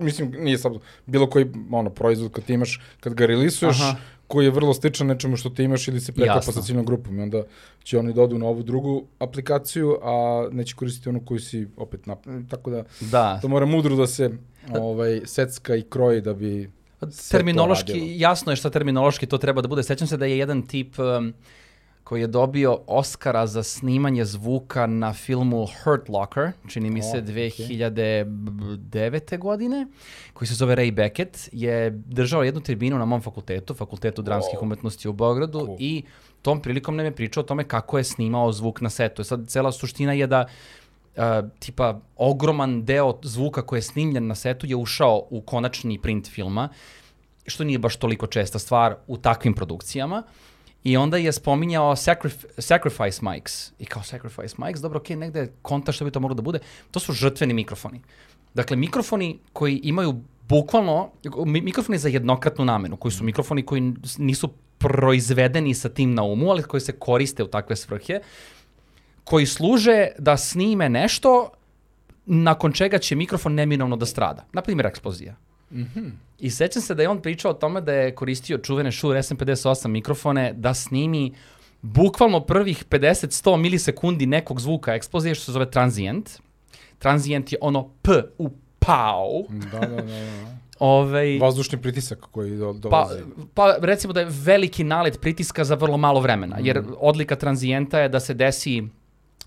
mislim 0.00 0.30
nije 0.38 0.58
sad 0.58 0.72
bilo 1.06 1.30
koji 1.30 1.46
ono 1.72 1.90
proizvod 1.90 2.32
kad 2.32 2.44
ti 2.44 2.52
imaš 2.52 2.80
kad 3.00 3.14
ga 3.14 3.26
releasuješ 3.26 3.80
Aha. 3.80 3.96
Koji 4.26 4.44
je 4.44 4.50
vrlo 4.50 4.74
sličan 4.74 5.06
nečemu 5.06 5.36
što 5.36 5.50
ti 5.50 5.62
imaš 5.62 5.88
ili 5.88 6.00
se 6.00 6.12
preklapa 6.12 6.52
sa 6.52 6.62
ciljnom 6.62 6.84
grupom 6.86 7.18
i 7.18 7.22
onda 7.22 7.42
će 7.82 7.98
oni 7.98 8.12
da 8.12 8.22
odu 8.22 8.38
na 8.38 8.46
ovu 8.46 8.62
drugu 8.62 9.04
aplikaciju, 9.18 9.98
a 10.02 10.48
neće 10.52 10.74
koristiti 10.74 11.08
onu 11.08 11.20
koju 11.24 11.40
si 11.40 11.66
opet 11.76 12.06
nap... 12.06 12.18
Tako 12.50 12.70
da 12.70 12.84
Da, 13.00 13.38
to 13.42 13.48
mora 13.48 13.66
mudro 13.66 13.96
da 13.96 14.06
se 14.06 14.30
ovaj, 14.80 15.20
secka 15.24 15.76
i 15.76 15.82
kroji 15.82 16.20
da 16.20 16.34
bi 16.34 16.70
to 17.00 17.06
terminološki, 17.30 18.18
jasno 18.18 18.52
je 18.52 18.56
šta 18.56 18.70
terminološki 18.70 19.26
to 19.26 19.38
treba 19.38 19.62
da 19.62 19.68
bude. 19.68 19.82
Sećam 19.82 20.08
se 20.08 20.16
da 20.16 20.26
je 20.26 20.38
jedan 20.38 20.62
tip 20.62 20.98
um, 20.98 21.34
koji 22.06 22.20
je 22.20 22.26
dobio 22.26 22.78
Oscara 22.86 23.46
za 23.46 23.62
snimanje 23.62 24.24
zvuka 24.24 24.86
na 24.86 25.12
filmu 25.12 25.66
Hurt 25.66 26.08
Locker, 26.08 26.52
čini 26.68 26.90
mi 26.90 27.02
se 27.02 27.16
O, 27.16 27.20
okej. 27.20 27.34
2009. 27.66 29.38
godine, 29.38 29.86
koji 30.32 30.48
se 30.48 30.54
zove 30.54 30.76
Ray 30.76 30.94
Beckett, 30.94 31.48
je 31.52 31.90
držao 31.90 32.42
jednu 32.42 32.60
tribinu 32.60 32.98
na 32.98 33.04
mom 33.04 33.22
fakultetu, 33.22 33.74
fakultetu 33.74 34.22
dramskih 34.22 34.62
umetnosti 34.62 35.08
u 35.08 35.12
Beogradu 35.12 35.58
Cool. 35.58 35.76
i 35.80 36.02
tom 36.42 36.62
prilikom 36.62 36.96
nam 36.96 37.06
je 37.06 37.14
pričao 37.14 37.40
o 37.40 37.46
tome 37.46 37.64
kako 37.64 37.98
je 37.98 38.04
snimao 38.04 38.52
zvuk 38.52 38.80
na 38.80 38.90
setu. 38.90 39.24
Sad, 39.24 39.48
cela 39.48 39.72
suština 39.72 40.12
je 40.12 40.26
da 40.26 40.46
uh, 40.46 41.22
tipa 41.58 42.00
ogroman 42.16 42.84
deo 42.84 43.18
zvuka 43.22 43.62
koji 43.62 43.78
je 43.78 43.82
snimljen 43.82 44.26
na 44.26 44.34
setu 44.34 44.66
je 44.66 44.76
ušao 44.76 45.26
u 45.30 45.40
konačni 45.40 45.98
print 45.98 46.28
filma, 46.30 46.68
što 47.46 47.64
nije 47.64 47.78
baš 47.78 47.96
toliko 47.96 48.26
česta 48.26 48.58
stvar 48.58 48.96
u 49.06 49.16
takvim 49.16 49.54
produkcijama. 49.54 50.22
I 50.86 50.96
onda 50.96 51.16
je 51.16 51.32
spominjao 51.32 51.96
sacrif 51.96 52.44
sacrifice 52.58 53.20
mics. 53.22 53.72
I 53.78 53.86
kao 53.86 54.02
sacrifice 54.02 54.54
mics, 54.58 54.80
dobro, 54.80 54.98
okej, 54.98 55.16
negde 55.16 55.40
je 55.40 55.52
konta 55.62 55.92
što 55.92 56.04
bi 56.04 56.10
to 56.10 56.20
moglo 56.20 56.34
da 56.34 56.42
bude. 56.42 56.58
To 56.90 57.00
su 57.00 57.12
žrtveni 57.12 57.54
mikrofoni. 57.54 58.00
Dakle, 58.54 58.76
mikrofoni 58.76 59.38
koji 59.52 59.80
imaju 59.82 60.20
bukvalno, 60.48 61.10
mi- 61.46 61.60
mikrofoni 61.60 61.98
za 61.98 62.08
jednokratnu 62.08 62.64
namenu, 62.64 62.96
koji 62.96 63.12
su 63.12 63.24
mikrofoni 63.24 63.66
koji 63.66 63.94
nisu 64.18 64.48
proizvedeni 64.78 65.74
sa 65.74 65.88
tim 65.88 66.14
na 66.14 66.22
umu, 66.22 66.50
ali 66.50 66.62
koji 66.62 66.80
se 66.80 66.92
koriste 66.92 67.42
u 67.42 67.46
takve 67.46 67.76
svrhe, 67.76 68.20
koji 69.24 69.46
služe 69.46 70.08
da 70.18 70.36
snime 70.36 70.88
nešto 70.88 71.50
nakon 72.26 72.72
čega 72.72 72.98
će 72.98 73.16
mikrofon 73.16 73.54
neminovno 73.54 73.96
da 73.96 74.06
strada. 74.06 74.46
Naprimjer, 74.52 74.86
eksplozija. 74.86 75.34
I 76.38 76.50
sećam 76.50 76.82
se 76.82 76.94
da 76.94 77.02
je 77.02 77.08
on 77.08 77.22
pričao 77.22 77.50
o 77.50 77.54
tome 77.54 77.80
da 77.80 77.92
je 77.92 78.14
koristio 78.14 78.58
čuvene 78.58 78.92
Shure 78.92 79.22
SM58 79.22 79.88
mikrofone 79.88 80.52
da 80.52 80.74
snimi 80.74 81.34
bukvalno 81.82 82.40
prvih 82.40 82.84
50-100 82.90 83.56
milisekundi 83.56 84.26
nekog 84.26 84.60
zvuka 84.60 84.94
eksplozije 84.94 85.34
što 85.34 85.44
se 85.44 85.52
zove 85.52 85.70
transient. 85.70 86.30
Transient 86.98 87.52
je 87.52 87.58
ono 87.60 87.88
P 88.02 88.10
u 88.38 88.50
pau. 88.78 89.46
Da, 89.48 89.80
da, 89.80 89.86
da, 89.86 90.02
da. 90.02 90.56
Ovaj, 90.78 91.38
Vazdušni 91.38 91.82
pritisak 91.82 92.18
koji 92.30 92.56
do, 92.56 92.74
pa, 92.82 92.88
dolazi. 92.88 93.22
pa 93.54 93.76
recimo 93.80 94.12
da 94.12 94.20
je 94.20 94.26
veliki 94.30 94.84
nalet 94.84 95.20
pritiska 95.20 95.64
za 95.64 95.74
vrlo 95.74 95.96
malo 95.96 96.20
vremena, 96.20 96.56
jer 96.60 96.82
odlika 96.98 97.36
tranzijenta 97.36 98.00
je 98.00 98.08
da 98.08 98.20
se 98.20 98.34
desi 98.34 98.82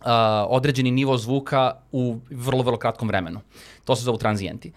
a, 0.02 0.46
određeni 0.50 0.92
nivo 0.92 1.18
zvuka 1.18 1.72
u 1.92 2.18
vrlo, 2.30 2.64
vrlo 2.64 2.78
kratkom 2.78 3.08
vremenu. 3.08 3.40
To 3.86 3.96
se 3.96 4.04
zovu 4.04 4.18
tranzijenti. 4.18 4.72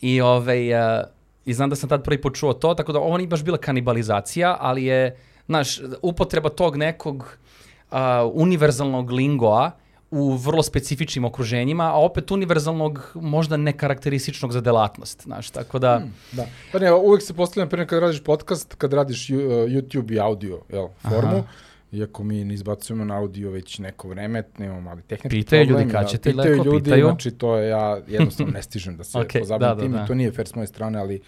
I, 0.00 0.20
ovaj, 0.20 0.74
a, 0.74 1.04
I 1.44 1.54
znam 1.54 1.70
da 1.70 1.76
sam 1.76 1.88
tad 1.88 2.04
prvi 2.04 2.20
put 2.20 2.36
čuo 2.36 2.52
to, 2.52 2.74
tako 2.74 2.92
da 2.92 2.98
ovo 2.98 3.16
nije 3.16 3.28
baš 3.28 3.44
bila 3.44 3.58
kanibalizacija, 3.58 4.56
ali 4.60 4.84
je, 4.84 5.16
znaš, 5.46 5.80
upotreba 6.02 6.48
tog 6.48 6.76
nekog 6.76 7.38
a, 7.90 8.30
univerzalnog 8.34 9.10
lingoa 9.10 9.70
u 10.10 10.32
vrlo 10.32 10.62
specifičnim 10.62 11.24
okruženjima, 11.24 11.84
a 11.84 12.00
opet 12.00 12.30
univerzalnog, 12.30 13.12
možda 13.14 13.56
nekarakterističnog 13.56 14.52
za 14.52 14.60
delatnost, 14.60 15.22
znaš, 15.22 15.50
tako 15.50 15.78
da... 15.78 15.98
Hmm, 15.98 16.14
da. 16.32 16.46
Pa 16.72 16.78
ne, 16.78 16.92
uvek 16.92 17.22
se 17.22 17.34
postavljam, 17.34 17.68
prije 17.68 17.86
kad 17.86 18.00
radiš 18.00 18.24
podcast, 18.24 18.74
kad 18.74 18.92
radiš 18.92 19.28
YouTube 19.28 20.14
i 20.14 20.20
audio, 20.20 20.60
jel, 20.68 20.88
formu, 21.02 21.38
Aha 21.38 21.67
iako 21.92 22.24
mi 22.24 22.44
ne 22.44 22.54
izbacujemo 22.54 23.04
na 23.04 23.16
audio 23.18 23.50
već 23.50 23.78
neko 23.78 24.08
vreme, 24.08 24.42
nemamo 24.58 24.80
mali 24.80 25.02
tehnički 25.02 25.38
pitaju 25.38 25.66
problem. 25.66 25.88
Ljudi, 25.88 25.92
kad 25.92 26.10
ćete 26.10 26.30
pitaju 26.30 26.56
ljudi, 26.56 26.84
pitaju. 26.84 27.04
znači 27.04 27.30
to 27.30 27.56
je, 27.56 27.68
ja 27.68 28.00
jednostavno 28.06 28.52
ne 28.52 28.62
stižem 28.62 28.96
da 28.96 29.04
se 29.04 29.18
okay, 29.22 29.38
pozabavim 29.38 29.76
da, 29.76 29.82
tim, 29.82 29.92
da, 29.92 29.98
da. 29.98 30.06
to 30.06 30.14
nije 30.14 30.32
fair 30.32 30.48
s 30.48 30.54
moje 30.54 30.66
strane, 30.66 30.98
ali 30.98 31.20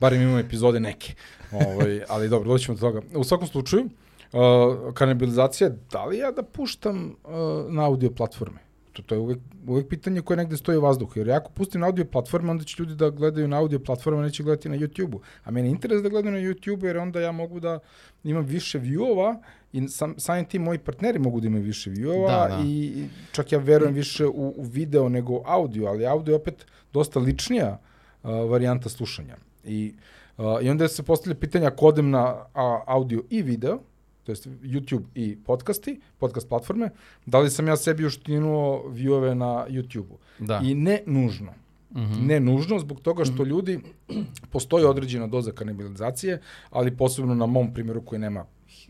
barem 0.00 0.22
imamo 0.22 0.38
epizode 0.38 0.80
neke. 0.80 1.14
ovaj, 1.52 2.00
ali 2.08 2.28
dobro, 2.28 2.48
doćemo 2.48 2.78
do 2.78 2.80
toga. 2.80 3.02
U 3.14 3.24
svakom 3.24 3.46
slučaju, 3.46 3.84
uh, 4.32 4.94
kanibalizacija, 4.94 5.70
da 5.92 6.04
li 6.04 6.18
ja 6.18 6.30
da 6.30 6.42
puštam 6.42 7.16
uh, 7.24 7.72
na 7.72 7.84
audio 7.84 8.10
platforme? 8.10 8.71
To, 8.92 9.02
to 9.02 9.14
je 9.14 9.18
uvek, 9.18 9.38
uvek 9.66 9.88
pitanje 9.88 10.20
koje 10.20 10.36
negde 10.36 10.56
stoji 10.56 10.78
u 10.78 10.80
vazduhu. 10.80 11.12
Jer 11.16 11.30
ako 11.30 11.50
pustim 11.50 11.80
na 11.80 11.86
audio 11.86 12.04
platforme, 12.04 12.50
onda 12.50 12.64
će 12.64 12.76
ljudi 12.78 12.94
da 12.94 13.10
gledaju 13.10 13.48
na 13.48 13.58
audio 13.58 13.78
platforme, 13.78 14.22
neće 14.22 14.42
gledati 14.42 14.68
na 14.68 14.76
YouTube-u. 14.76 15.20
A 15.44 15.50
meni 15.50 15.68
je 15.68 15.70
interes 15.70 16.02
da 16.02 16.08
gledaju 16.08 16.32
na 16.32 16.40
YouTube-u, 16.40 16.86
jer 16.86 16.98
onda 16.98 17.20
ja 17.20 17.32
mogu 17.32 17.60
da 17.60 17.78
imam 18.24 18.44
više 18.44 18.78
view-ova 18.78 19.36
i 19.72 19.88
sam, 19.88 20.14
samim 20.18 20.44
tim 20.44 20.62
moji 20.62 20.78
partneri 20.78 21.18
mogu 21.18 21.40
da 21.40 21.46
imaju 21.46 21.64
više 21.64 21.90
view-ova 21.90 22.48
da, 22.48 22.56
da. 22.56 22.62
i 22.66 23.04
čak 23.32 23.52
ja 23.52 23.58
verujem 23.58 23.94
više 23.94 24.26
u, 24.26 24.54
u 24.56 24.62
video 24.62 25.08
nego 25.08 25.42
audio, 25.44 25.86
ali 25.86 26.06
audio 26.06 26.32
je 26.32 26.36
opet 26.36 26.66
dosta 26.92 27.20
ličnija 27.20 27.78
uh, 28.22 28.30
varijanta 28.50 28.88
slušanja. 28.88 29.36
I, 29.64 29.94
uh, 30.38 30.44
I 30.62 30.70
onda 30.70 30.88
se 30.88 31.02
postavlja 31.02 31.34
pitanja 31.34 31.66
ako 31.66 31.86
odem 31.86 32.10
na 32.10 32.24
a, 32.54 32.82
audio 32.86 33.22
i 33.30 33.42
video, 33.42 33.78
to 34.24 34.32
jest 34.32 34.46
YouTube 34.46 35.04
i 35.14 35.36
podcasti, 35.44 36.00
podcast 36.18 36.48
platforme, 36.48 36.90
da 37.26 37.38
li 37.38 37.50
sam 37.50 37.66
ja 37.66 37.76
sebi 37.76 38.06
uštinuo 38.06 38.84
viewove 38.88 39.34
na 39.34 39.66
YouTube-u. 39.68 40.18
Da. 40.38 40.60
I 40.64 40.74
ne 40.74 41.02
nužno. 41.06 41.52
Mm 41.94 42.00
-hmm. 42.00 42.26
Ne 42.26 42.40
nužno, 42.40 42.78
zbog 42.78 43.00
toga 43.00 43.24
što 43.24 43.42
mhm. 43.42 43.50
ljudi, 43.50 43.80
postoji 44.52 44.84
određena 44.84 45.26
doza 45.26 45.52
kanibalizacije, 45.52 46.40
ali 46.70 46.96
posebno 46.96 47.34
na 47.34 47.46
mom 47.46 47.74
primjeru 47.74 48.02
koji 48.02 48.18
nema 48.18 48.44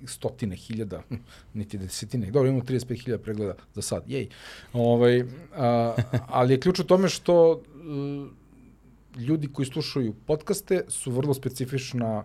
stotine 0.07 0.57
hiljada, 0.57 1.03
niti 1.55 1.79
desetine, 1.79 2.31
dobro, 2.31 2.49
imamo 2.49 2.65
35 2.65 3.05
hiljada 3.05 3.23
pregleda 3.23 3.55
za 3.75 3.83
sad, 3.83 4.03
jej. 4.07 4.29
Ovaj, 4.73 5.25
a, 5.57 5.95
ali 6.29 6.55
je 6.55 6.61
ključ 6.61 6.79
u 6.79 6.85
tome 6.85 7.09
što 7.09 7.51
uh, 7.51 9.23
ljudi 9.23 9.49
koji 9.53 9.67
slušaju 9.67 10.15
podcaste 10.27 10.85
su 10.89 11.11
vrlo 11.11 11.35
specifična 11.35 12.25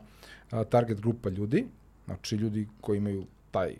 a, 0.52 0.64
target 0.64 1.02
grupa 1.02 1.30
ljudi, 1.30 1.66
Znači, 2.08 2.36
ljudi 2.36 2.68
koji 2.82 2.98
imaju 2.98 3.26
taj 3.52 3.76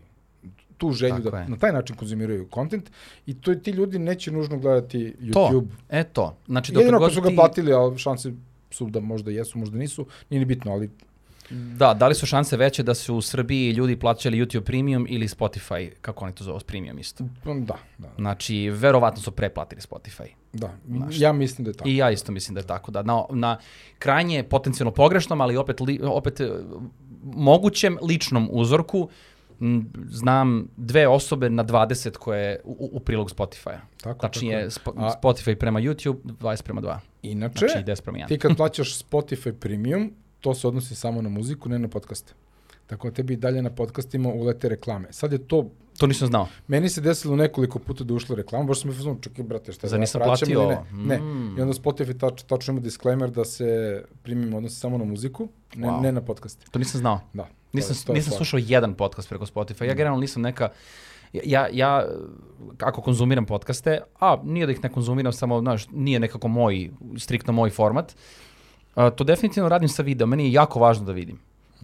tu 0.78 0.92
želju 0.92 1.16
Tako 1.16 1.30
da 1.30 1.38
je. 1.38 1.50
na 1.50 1.58
taj 1.58 1.72
način 1.72 1.96
konzumiraju 1.96 2.48
kontent 2.50 2.92
i 3.26 3.34
to 3.34 3.56
ti 3.56 3.72
ljudi 3.72 4.00
neće 4.00 4.32
nužno 4.32 4.60
gledati 4.60 5.14
YouTube. 5.20 5.34
To, 5.34 5.64
e 5.90 6.04
to. 6.04 6.38
Znači, 6.48 6.74
Jedino 6.76 6.98
ako 6.98 7.10
su 7.10 7.22
ga 7.22 7.30
ti... 7.30 7.36
platili, 7.36 7.74
ali 7.74 7.98
šanse 7.98 8.34
su 8.72 8.90
da 8.90 9.00
možda 9.00 9.32
jesu, 9.32 9.60
možda 9.60 9.78
nisu, 9.78 10.06
nije 10.30 10.40
ni 10.40 10.46
bitno, 10.46 10.72
ali 10.72 10.90
Da, 11.50 11.94
da 11.94 12.08
li 12.08 12.16
su 12.16 12.26
šanse 12.26 12.58
veće 12.58 12.84
da 12.84 12.94
su 12.94 13.16
u 13.16 13.22
Srbiji 13.22 13.72
ljudi 13.72 13.96
plaćali 14.00 14.38
YouTube 14.38 14.62
Premium 14.62 15.06
ili 15.10 15.28
Spotify, 15.28 15.90
kako 16.02 16.26
oni 16.26 16.36
to 16.36 16.44
zove, 16.44 16.60
Premium 16.60 17.00
isto? 17.00 17.24
Da, 17.46 17.78
da. 17.98 18.10
Znači, 18.18 18.70
verovatno 18.70 19.22
su 19.22 19.32
preplatili 19.32 19.82
Spotify. 19.82 20.28
Da, 20.54 20.74
Znaš, 20.88 21.20
ja 21.20 21.34
mislim 21.34 21.66
da 21.66 21.70
je 21.70 21.74
tako. 21.74 21.90
I 21.90 21.98
ja 21.98 22.12
isto 22.12 22.32
mislim 22.32 22.56
da 22.56 22.60
je 22.60 22.68
tako, 22.68 22.92
da. 22.92 23.04
Na, 23.04 23.24
na 23.30 23.58
krajnje 24.00 24.44
potencijalno 24.44 24.92
pogrešnom, 24.92 25.42
ali 25.42 25.58
opet, 25.58 25.80
li, 25.80 26.00
opet 26.04 26.42
mogućem 27.36 27.98
ličnom 28.02 28.50
uzorku 28.52 29.10
znam 30.10 30.68
dve 30.78 31.08
osobe 31.08 31.50
na 31.50 31.66
20 31.66 32.12
koje 32.12 32.60
u, 32.64 32.90
u 32.94 33.00
prilog 33.00 33.30
Spotify-a. 33.30 33.80
Tako, 34.02 34.28
Tačnije, 34.28 34.60
tako. 34.60 34.72
Spo, 34.72 34.94
A, 34.98 35.14
Spotify 35.22 35.56
prema 35.56 35.82
YouTube, 35.82 36.18
20 36.24 36.64
prema 36.64 36.82
2. 36.82 36.98
Inače, 37.22 37.68
znači, 37.68 37.92
10 37.92 38.02
prema 38.02 38.18
1. 38.18 38.28
ti 38.28 38.38
kad 38.38 38.58
plaćaš 38.58 39.04
Spotify 39.04 39.52
Premium, 39.52 40.14
to 40.40 40.54
se 40.54 40.68
odnosi 40.68 40.96
samo 40.96 41.22
na 41.22 41.30
muziku, 41.30 41.70
ne 41.70 41.80
na 41.80 41.88
podcaste. 41.88 42.34
Tako 42.88 43.10
da 43.10 43.14
tebi 43.14 43.36
dalje 43.36 43.62
na 43.62 43.70
podcastima 43.70 44.30
ulete 44.30 44.70
reklame. 44.70 45.08
Sad 45.12 45.32
je 45.32 45.48
to... 45.48 45.70
To 45.98 46.08
nisam 46.08 46.28
znao. 46.28 46.48
Meni 46.68 46.90
se 46.90 47.02
desilo 47.02 47.36
nekoliko 47.36 47.80
puta 47.80 48.04
da 48.04 48.14
ušla 48.14 48.36
reklama, 48.36 48.66
baš 48.66 48.82
sam 48.82 48.90
mi 48.90 48.96
fazon, 48.96 49.18
čekaj 49.22 49.46
brate, 49.46 49.72
šta 49.72 49.88
Zar 49.88 50.00
nisam 50.00 50.22
platio? 50.22 50.68
Ne, 50.70 50.80
ne. 50.92 51.18
Mm. 51.18 51.58
I 51.58 51.62
onda 51.62 51.74
Spotify 51.74 52.18
tač, 52.20 52.44
tačno 52.44 52.72
ima 52.72 52.82
disclaimer 52.82 53.32
da 53.32 53.46
se 53.46 54.04
primim 54.24 54.54
odnosi 54.54 54.76
samo 54.76 54.98
na 54.98 55.06
muziku, 55.06 55.50
ne, 55.76 55.88
wow. 55.88 56.02
ne 56.02 56.12
na 56.12 56.22
podcaste. 56.22 56.66
To 56.72 56.80
nisam 56.80 57.00
znao. 57.00 57.20
Da. 57.34 57.48
Nisam, 57.74 57.96
to 57.96 58.02
je, 58.02 58.06
to 58.06 58.14
nisam 58.14 58.34
slušao 58.34 58.60
jedan 58.64 58.94
podcast 58.94 59.30
preko 59.30 59.46
Spotify. 59.46 59.84
Ja 59.84 59.94
mm. 59.94 59.98
generalno 59.98 60.22
nisam 60.22 60.42
neka... 60.42 60.70
Ja, 61.34 61.68
ja, 61.72 62.08
ako 62.80 63.02
konzumiram 63.02 63.46
podcaste, 63.46 64.02
a 64.20 64.38
nije 64.44 64.66
da 64.66 64.72
ih 64.72 64.84
ne 64.84 64.90
konzumiram, 64.90 65.34
samo, 65.34 65.60
znaš, 65.60 65.88
nije 65.92 66.20
nekako 66.20 66.48
moj, 66.48 66.90
striktno 67.18 67.54
moj 67.54 67.70
format, 67.70 68.16
a, 68.96 69.10
to 69.10 69.24
definitivno 69.24 69.70
radim 69.70 69.90
sa 69.90 70.04
video. 70.04 70.28
Meni 70.28 70.46
je 70.46 70.54
jako 70.54 70.80
važno 70.80 71.06
da 71.06 71.12
vidim. 71.12 71.40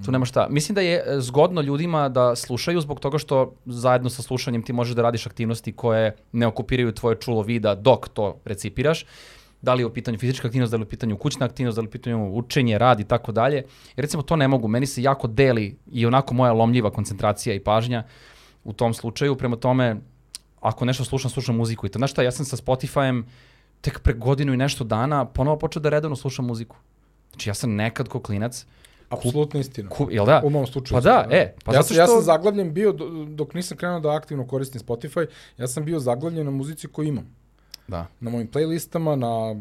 Tu 0.05 0.11
nema 0.11 0.25
šta. 0.25 0.47
Mislim 0.49 0.75
da 0.75 0.81
je 0.81 0.95
e, 0.95 1.19
zgodno 1.19 1.61
ljudima 1.61 2.09
da 2.09 2.35
slušaju 2.35 2.81
zbog 2.81 2.99
toga 2.99 3.17
što 3.17 3.53
zajedno 3.65 4.09
sa 4.09 4.21
slušanjem 4.21 4.63
ti 4.63 4.73
možeš 4.73 4.95
da 4.95 5.01
radiš 5.01 5.25
aktivnosti 5.27 5.71
koje 5.71 6.15
ne 6.31 6.47
okupiraju 6.47 6.91
tvoje 6.91 7.15
čulo 7.19 7.41
vida 7.41 7.75
dok 7.75 8.09
to 8.09 8.39
recipiraš. 8.45 9.05
Da 9.61 9.73
li 9.73 9.81
je 9.81 9.85
u 9.85 9.93
pitanju 9.93 10.17
fizička 10.17 10.47
aktivnost, 10.47 10.71
da 10.71 10.77
li 10.77 10.81
je 10.81 10.85
u 10.85 10.89
pitanju 10.89 11.17
kućna 11.17 11.45
aktivnost, 11.45 11.75
da 11.75 11.81
li 11.81 11.85
je 11.85 11.89
u 11.89 11.91
pitanju 11.91 12.31
učenje, 12.33 12.77
rad 12.77 12.99
i 12.99 13.03
tako 13.03 13.31
dalje. 13.31 13.55
Jer 13.95 14.03
recimo 14.03 14.23
to 14.23 14.35
ne 14.35 14.47
mogu. 14.47 14.67
Meni 14.67 14.85
se 14.85 15.01
jako 15.01 15.27
deli 15.27 15.77
i 15.91 16.05
onako 16.05 16.33
moja 16.33 16.53
lomljiva 16.53 16.91
koncentracija 16.91 17.55
i 17.55 17.59
pažnja 17.59 18.03
u 18.63 18.73
tom 18.73 18.93
slučaju. 18.93 19.35
Prema 19.35 19.55
tome, 19.55 19.95
ako 20.59 20.85
nešto 20.85 21.03
slušam, 21.03 21.31
slušam 21.31 21.55
muziku. 21.55 21.85
I 21.85 21.89
to, 21.89 21.99
znaš 21.99 22.11
šta, 22.11 22.23
ja 22.23 22.31
sam 22.31 22.45
sa 22.45 22.57
Spotify-em 22.57 23.23
tek 23.81 23.99
pre 23.99 24.13
godinu 24.13 24.53
i 24.53 24.57
nešto 24.57 24.83
dana 24.83 25.25
ponovo 25.25 25.59
počeo 25.59 25.81
da 25.81 25.89
redovno 25.89 26.15
slušam 26.15 26.45
muziku. 26.45 26.75
Znači 27.31 27.49
ja 27.49 27.53
sam 27.53 27.75
nekad 27.75 28.07
ko 28.07 28.19
klinac, 28.19 28.65
Apsolutno 29.13 29.59
istina. 29.59 29.89
Ku, 29.89 30.07
jel 30.11 30.25
da? 30.25 30.41
U 30.45 30.49
mom 30.49 30.67
slučaju. 30.67 31.01
Pa 31.01 31.01
da, 31.01 31.25
da, 31.29 31.35
e. 31.35 31.55
Pa 31.65 31.73
ja, 31.73 31.81
zato 31.81 31.93
što... 31.93 32.01
ja 32.01 32.07
sam 32.07 32.21
zaglavljen 32.21 32.73
bio, 32.73 32.91
dok 33.27 33.53
nisam 33.53 33.77
krenuo 33.77 33.99
da 33.99 34.15
aktivno 34.15 34.47
koristim 34.47 34.81
Spotify, 34.81 35.25
ja 35.57 35.67
sam 35.67 35.85
bio 35.85 35.99
zaglavljen 35.99 36.45
na 36.45 36.51
muzici 36.51 36.87
koju 36.87 37.07
imam. 37.07 37.35
Da. 37.87 38.07
Na 38.19 38.29
mojim 38.29 38.47
playlistama, 38.47 39.15
na 39.15 39.53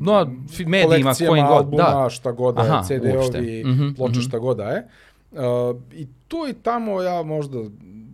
no, 0.00 0.30
medijima, 0.66 1.14
kojim 1.28 1.46
god, 1.46 1.56
albuma, 1.56 2.02
da. 2.02 2.10
šta 2.10 2.32
god 2.32 2.54
da 2.54 2.62
je, 2.62 2.98
CD-ovi, 3.00 3.64
mm 3.64 3.70
-hmm, 3.70 3.96
ploče, 3.96 4.18
mm 4.18 4.22
-hmm. 4.22 4.28
šta 4.28 4.38
god 4.38 4.56
da 4.56 4.70
je. 4.70 4.88
Uh, 5.30 5.38
I 5.92 6.06
tu 6.28 6.36
i 6.50 6.52
tamo 6.52 7.02
ja 7.02 7.22
možda 7.22 7.58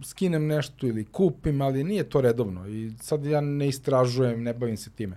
skinem 0.05 0.47
nešto 0.47 0.87
ili 0.87 1.05
kupim, 1.05 1.63
ali 1.63 1.85
nije 1.85 2.05
to 2.05 2.21
redovno. 2.21 2.69
I 2.69 2.93
sad 3.01 3.27
ja 3.27 3.41
ne 3.41 3.69
istražujem, 3.69 4.43
ne 4.43 4.55
bavim 4.55 4.77
se 4.77 4.91
time 4.91 5.17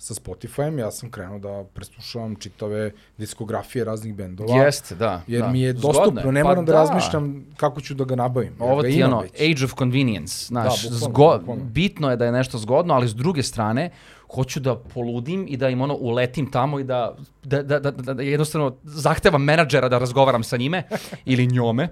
sa 0.00 0.14
Spotify-em, 0.14 0.78
ja 0.78 0.90
sam 0.90 1.10
krenuo 1.10 1.38
da 1.38 1.64
preslušavam 1.74 2.36
čitave 2.36 2.90
diskografije 3.18 3.84
raznih 3.84 4.14
bendova. 4.14 4.64
Jeste, 4.64 4.94
da. 4.94 5.22
Jer 5.26 5.42
da. 5.42 5.48
mi 5.48 5.60
je 5.60 5.72
dostupno, 5.72 6.20
Zgodne. 6.20 6.32
ne 6.32 6.42
pa 6.42 6.48
moram 6.48 6.66
pa 6.66 6.72
da, 6.72 6.78
da 6.78 6.78
razmišljam 6.78 7.46
kako 7.56 7.80
ću 7.80 7.94
da 7.94 8.04
ga 8.04 8.16
nabavim. 8.16 8.54
Ovo 8.58 8.82
ti 8.82 8.88
je 8.88 9.04
ono, 9.04 9.18
age 9.18 9.64
of 9.64 9.74
convenience. 9.78 10.46
Znaš, 10.46 10.82
da, 10.82 11.06
bukvalno, 11.06 11.38
bukvalno. 11.38 11.64
bitno 11.64 12.10
je 12.10 12.16
da 12.16 12.24
je 12.24 12.32
nešto 12.32 12.58
zgodno, 12.58 12.94
ali 12.94 13.08
s 13.08 13.14
druge 13.14 13.42
strane, 13.42 13.90
hoću 14.34 14.60
da 14.60 14.76
poludim 14.76 15.46
i 15.48 15.56
da 15.56 15.68
im 15.68 15.80
ono 15.80 15.94
uletim 15.94 16.50
tamo 16.50 16.80
i 16.80 16.84
da, 16.84 17.16
da, 17.44 17.62
da, 17.62 17.80
da, 17.80 17.90
da, 17.90 18.14
da 18.14 18.22
jednostavno 18.22 18.76
zahtevam 18.84 19.44
menadžera 19.44 19.88
da 19.88 19.98
razgovaram 19.98 20.42
sa 20.42 20.56
njime 20.56 20.82
ili 21.32 21.46
njome, 21.46 21.88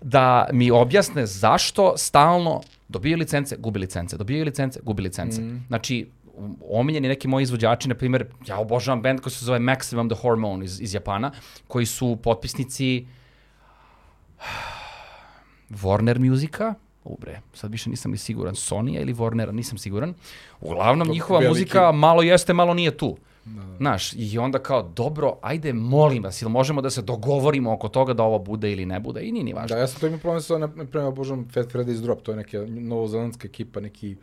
da 0.00 0.48
mi 0.52 0.70
objasne 0.70 1.26
zašto 1.26 1.94
stalno 1.96 2.60
dobijaju 2.88 3.18
licence, 3.18 3.56
gubi 3.56 3.78
licence, 3.78 4.16
dobijaju 4.16 4.44
licence, 4.44 4.80
gubi 4.82 5.02
licence. 5.02 5.40
Mm. 5.40 5.64
Znači, 5.68 6.06
omiljeni 6.70 7.08
neki 7.08 7.28
moji 7.28 7.42
izvođači, 7.42 7.88
na 7.88 7.94
primjer, 7.94 8.26
ja 8.46 8.58
obožavam 8.58 9.02
band 9.02 9.20
koji 9.20 9.32
se 9.32 9.44
zove 9.44 9.58
Maximum 9.58 10.14
the 10.14 10.20
Hormone 10.22 10.64
iz, 10.64 10.80
iz 10.80 10.94
Japana, 10.94 11.32
koji 11.68 11.86
su 11.86 12.18
potpisnici 12.22 13.06
Warner 15.82 16.30
Musika, 16.30 16.74
ubre, 17.04 17.40
sad 17.54 17.72
više 17.72 17.90
nisam 17.90 18.12
li 18.12 18.18
siguran, 18.18 18.54
Sonija 18.54 19.00
ili 19.00 19.14
Warnera, 19.14 19.52
nisam 19.52 19.78
siguran. 19.78 20.14
Uglavnom, 20.60 21.08
njihova 21.08 21.38
veliki... 21.38 21.60
muzika 21.60 21.92
malo 21.92 22.22
jeste, 22.22 22.52
malo 22.52 22.74
nije 22.74 22.96
tu. 22.96 23.16
Da. 23.44 23.76
Znaš, 23.76 24.12
i 24.12 24.38
onda 24.38 24.58
kao, 24.58 24.82
dobro, 24.82 25.38
ajde, 25.42 25.72
molim 25.72 26.22
vas, 26.22 26.42
ili 26.42 26.50
možemo 26.50 26.80
da 26.80 26.90
se 26.90 27.02
dogovorimo 27.02 27.72
oko 27.72 27.88
toga 27.88 28.12
da 28.12 28.22
ovo 28.22 28.38
bude 28.38 28.72
ili 28.72 28.86
ne 28.86 29.00
bude, 29.00 29.22
i 29.22 29.32
nije 29.32 29.44
ni 29.44 29.52
važno. 29.52 29.74
Da, 29.74 29.80
ja 29.80 29.86
sam 29.86 30.00
to 30.00 30.06
imao 30.06 30.18
problem 30.18 30.40
sa, 30.42 30.58
na 30.58 30.68
primjer, 30.68 31.08
obožavam 31.08 31.48
Fat 31.54 31.66
Freddy's 31.66 32.02
Drop, 32.02 32.22
to 32.22 32.32
je 32.32 32.36
neka 32.36 32.66
novozelandska 32.68 33.48
ekipa, 33.48 33.80
neki 33.80 34.16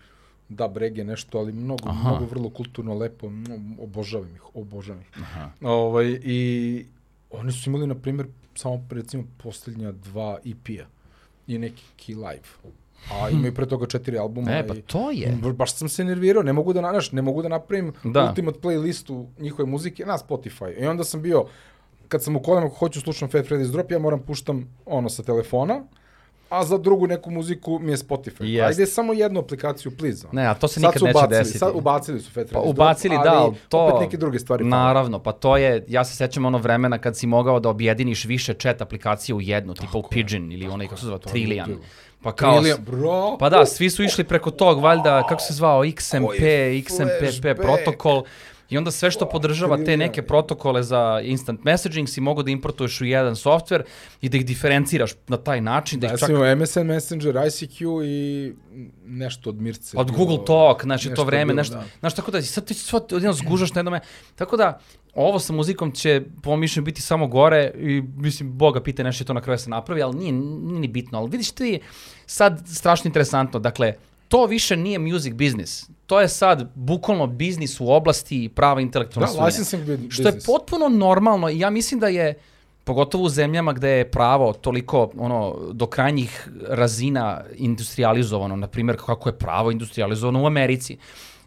da 0.49 0.67
brege 0.67 1.03
nešto, 1.03 1.37
ali 1.37 1.51
mnogo, 1.51 1.89
Aha. 1.89 2.09
mnogo 2.09 2.25
vrlo 2.25 2.49
kulturno, 2.49 2.93
lepo, 2.93 3.31
obožavam 3.81 4.35
ih, 4.35 4.55
obožavam 4.55 5.01
ih. 5.01 5.07
Aha. 5.21 5.49
Ovaj, 5.61 6.19
I 6.23 6.85
oni 7.31 7.51
su 7.51 7.69
imali, 7.69 7.87
na 7.87 7.95
primjer, 7.95 8.27
samo 8.55 8.85
recimo 8.89 9.23
poslednja 9.43 9.91
dva 9.91 10.37
EP-a 10.45 10.85
i 11.47 11.57
neki 11.57 11.83
Key 11.99 12.15
Live. 12.15 12.73
A 13.11 13.29
imaju 13.29 13.53
pre 13.53 13.65
toga 13.65 13.87
četiri 13.87 14.17
albuma. 14.17 14.51
E, 14.51 14.67
pa 14.67 14.73
to 14.87 15.11
je. 15.11 15.37
i 15.49 15.53
Baš 15.53 15.75
sam 15.75 15.89
se 15.89 16.03
nervirao, 16.03 16.43
ne 16.43 16.53
mogu 16.53 16.73
da, 16.73 16.79
znaš, 16.79 17.11
ne 17.11 17.21
mogu 17.21 17.41
da 17.41 17.49
napravim 17.49 17.93
Da. 18.03 18.23
ultimate 18.29 18.59
playlistu 18.59 19.25
njihove 19.39 19.69
muzike 19.69 20.05
na 20.05 20.17
Spotify. 20.17 20.81
I 20.83 20.85
onda 20.85 21.03
sam 21.03 21.21
bio, 21.21 21.45
kad 22.07 22.23
sam 22.23 22.35
u 22.35 22.41
kolima, 22.41 22.67
ako 22.67 22.75
hoću 22.75 23.01
slušam 23.01 23.29
Fat 23.29 23.45
Freddy's 23.45 23.71
Drop, 23.71 23.91
ja 23.91 23.99
moram 23.99 24.19
puštam 24.19 24.69
ono 24.85 25.09
sa 25.09 25.23
telefona, 25.23 25.83
a 26.53 26.63
za 26.63 26.77
drugu 26.77 27.07
neku 27.07 27.31
muziku 27.31 27.79
mi 27.79 27.91
je 27.91 27.97
Spotify. 27.97 28.43
Jest. 28.43 28.67
Ajde 28.67 28.85
samo 28.85 29.13
jednu 29.13 29.39
aplikaciju, 29.39 29.91
please. 29.97 30.27
Ne, 30.31 30.45
a 30.45 30.53
to 30.53 30.67
se 30.67 30.79
Sad 30.79 30.81
nikad 30.83 31.03
neće 31.03 31.17
ubacili, 31.17 31.39
desiti. 31.39 31.59
Sad 31.59 31.71
ubacili 31.75 32.19
su 32.21 32.31
Fat 32.31 32.47
Pa 32.53 32.59
ubacili, 32.59 33.15
ali 33.15 33.29
da, 33.29 33.37
ali 33.37 33.53
to... 33.69 33.79
opet 33.79 33.99
neke 34.01 34.17
druge 34.17 34.39
stvari. 34.39 34.63
Naravno, 34.65 35.19
pa 35.19 35.31
to 35.31 35.57
je, 35.57 35.85
ja 35.87 36.03
se 36.03 36.15
sećam 36.15 36.45
ono 36.45 36.57
vremena 36.57 36.97
kad 36.97 37.17
si 37.17 37.27
mogao 37.27 37.59
da 37.59 37.69
objediniš 37.69 38.25
više 38.25 38.53
chat 38.53 38.81
aplikacije 38.81 39.35
u 39.35 39.41
jednu, 39.41 39.73
tipa 39.73 39.97
u 39.97 40.03
Pigeon 40.09 40.51
ili 40.51 40.67
onaj, 40.67 40.87
kako 40.87 40.99
se 40.99 41.05
zove, 41.05 41.19
Trillian. 41.19 41.75
Pa 42.23 42.35
kao, 42.35 42.53
Trillian, 42.53 42.83
bro. 42.83 43.37
pa 43.39 43.49
da, 43.49 43.65
svi 43.65 43.89
su 43.89 44.03
išli 44.03 44.23
preko 44.23 44.51
tog, 44.51 44.79
valjda, 44.79 45.23
kako 45.29 45.41
se 45.41 45.53
zvao, 45.53 45.83
XMP, 45.83 46.41
XMPP 46.85 47.61
protokol. 47.61 48.23
I 48.73 48.77
onda 48.77 48.91
sve 48.91 49.11
što 49.11 49.29
podržava 49.29 49.77
te 49.77 49.97
neke 49.97 50.21
protokole 50.21 50.83
za 50.83 51.21
instant 51.23 51.63
messaging 51.63 52.09
si 52.09 52.21
mogo 52.21 52.43
da 52.43 52.51
importuješ 52.51 53.01
u 53.01 53.05
jedan 53.05 53.35
software 53.35 53.81
i 54.21 54.29
da 54.29 54.37
ih 54.37 54.45
diferenciraš 54.45 55.11
na 55.27 55.37
taj 55.37 55.61
način, 55.61 55.99
da, 55.99 56.07
Da, 56.07 56.11
ja 56.11 56.13
ih 56.13 56.19
čak 56.19 56.29
MSN 56.61 56.79
Messenger, 56.79 57.35
ICQ 57.35 58.05
i 58.05 58.53
nešto 59.05 59.49
od 59.49 59.61
Mirce. 59.61 59.97
Od 59.97 60.07
bilo- 60.07 60.17
Google 60.17 60.45
Talk, 60.45 60.83
znači 60.83 61.09
nešto 61.09 61.21
to 61.21 61.25
vreme, 61.25 61.45
bilo, 61.45 61.55
nešto, 61.57 61.75
da. 61.75 61.83
znaš, 61.99 62.15
tako 62.15 62.31
da 62.31 62.41
sad 62.41 62.65
ti 62.65 62.73
sve 62.73 62.99
odjedno 62.99 63.33
zgužaš 63.33 63.73
na 63.73 63.79
jednome. 63.79 63.99
Tako 64.35 64.57
da, 64.57 64.79
ovo 65.13 65.39
sa 65.39 65.53
muzikom 65.53 65.91
će, 65.91 66.21
po 66.43 66.55
mišljenju, 66.55 66.85
biti 66.85 67.01
samo 67.01 67.27
gore 67.27 67.71
i, 67.77 68.01
mislim, 68.15 68.57
Boga 68.57 68.83
pita 68.83 69.03
nešto 69.03 69.17
će 69.23 69.27
to 69.27 69.33
na 69.33 69.41
kraju 69.41 69.57
se 69.57 69.69
napravi, 69.69 70.01
ali 70.01 70.15
nije, 70.15 70.31
nije 70.31 70.79
ni 70.79 70.87
bitno. 70.87 71.17
Ali 71.19 71.29
vidiš 71.29 71.51
ti, 71.51 71.79
sad 72.25 72.63
strašno 72.67 73.07
interesantno, 73.07 73.59
dakle, 73.59 73.93
to 74.27 74.45
više 74.45 74.77
nije 74.77 74.99
music 74.99 75.33
business. 75.33 75.89
To 76.13 76.21
je 76.21 76.29
sad 76.29 76.67
bukvalno 76.75 77.27
biznis 77.27 77.79
u 77.81 77.89
oblasti 77.91 78.49
prava 78.55 78.81
intelektualne 78.81 79.27
Da, 79.27 79.51
svojine. 79.51 80.09
Što 80.09 80.27
je 80.27 80.39
potpuno 80.45 80.89
normalno 80.89 81.49
i 81.49 81.59
ja 81.59 81.69
mislim 81.69 81.99
da 81.99 82.07
je 82.07 82.33
pogotovo 82.83 83.23
u 83.23 83.29
zemljama 83.29 83.73
gde 83.73 83.89
je 83.89 84.11
pravo 84.11 84.53
toliko 84.53 85.11
ono 85.17 85.57
do 85.71 85.85
krajnjih 85.85 86.49
razina 86.67 87.41
industrializovano, 87.55 88.55
na 88.55 88.67
primjer 88.67 88.97
kako 89.05 89.29
je 89.29 89.37
pravo 89.37 89.71
industrializovano 89.71 90.43
u 90.43 90.45
Americi. 90.45 90.97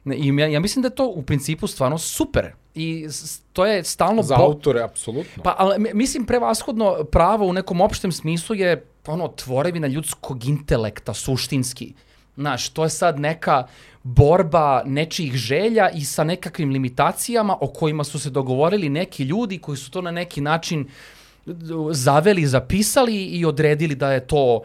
I 0.04 0.28
ja, 0.38 0.46
ja 0.46 0.60
mislim 0.60 0.82
da 0.82 0.86
je 0.86 0.94
to 0.94 1.06
u 1.06 1.22
principu 1.22 1.66
stvarno 1.66 1.98
super. 1.98 2.52
I 2.74 3.06
to 3.52 3.66
je 3.66 3.84
stalno 3.84 4.22
Za 4.22 4.36
autore, 4.38 4.82
apsolutno. 4.82 5.42
Pa, 5.42 5.54
ali, 5.58 5.78
mi- 5.78 5.94
mislim, 5.94 6.26
prevashodno 6.26 7.04
pravo 7.12 7.46
u 7.46 7.52
nekom 7.52 7.80
opštem 7.80 8.12
smislu 8.12 8.56
je 8.56 8.86
ono, 9.06 9.28
tvorevina 9.28 9.86
ljudskog 9.86 10.44
intelekta, 10.44 11.14
suštinski. 11.14 11.94
Znaš, 12.36 12.68
to 12.68 12.84
je 12.84 12.90
sad 12.90 13.20
neka 13.20 13.66
borba 14.02 14.82
nečijih 14.86 15.32
želja 15.34 15.90
i 15.90 16.04
sa 16.04 16.24
nekakvim 16.24 16.70
limitacijama 16.70 17.56
o 17.60 17.66
kojima 17.66 18.04
su 18.04 18.18
se 18.18 18.30
dogovorili 18.30 18.88
neki 18.88 19.24
ljudi 19.24 19.58
koji 19.58 19.76
su 19.76 19.90
to 19.90 20.02
na 20.02 20.10
neki 20.10 20.40
način 20.40 20.88
zaveli, 21.90 22.46
zapisali 22.46 23.24
i 23.24 23.44
odredili 23.44 23.94
da 23.94 24.12
je 24.12 24.26
to 24.26 24.62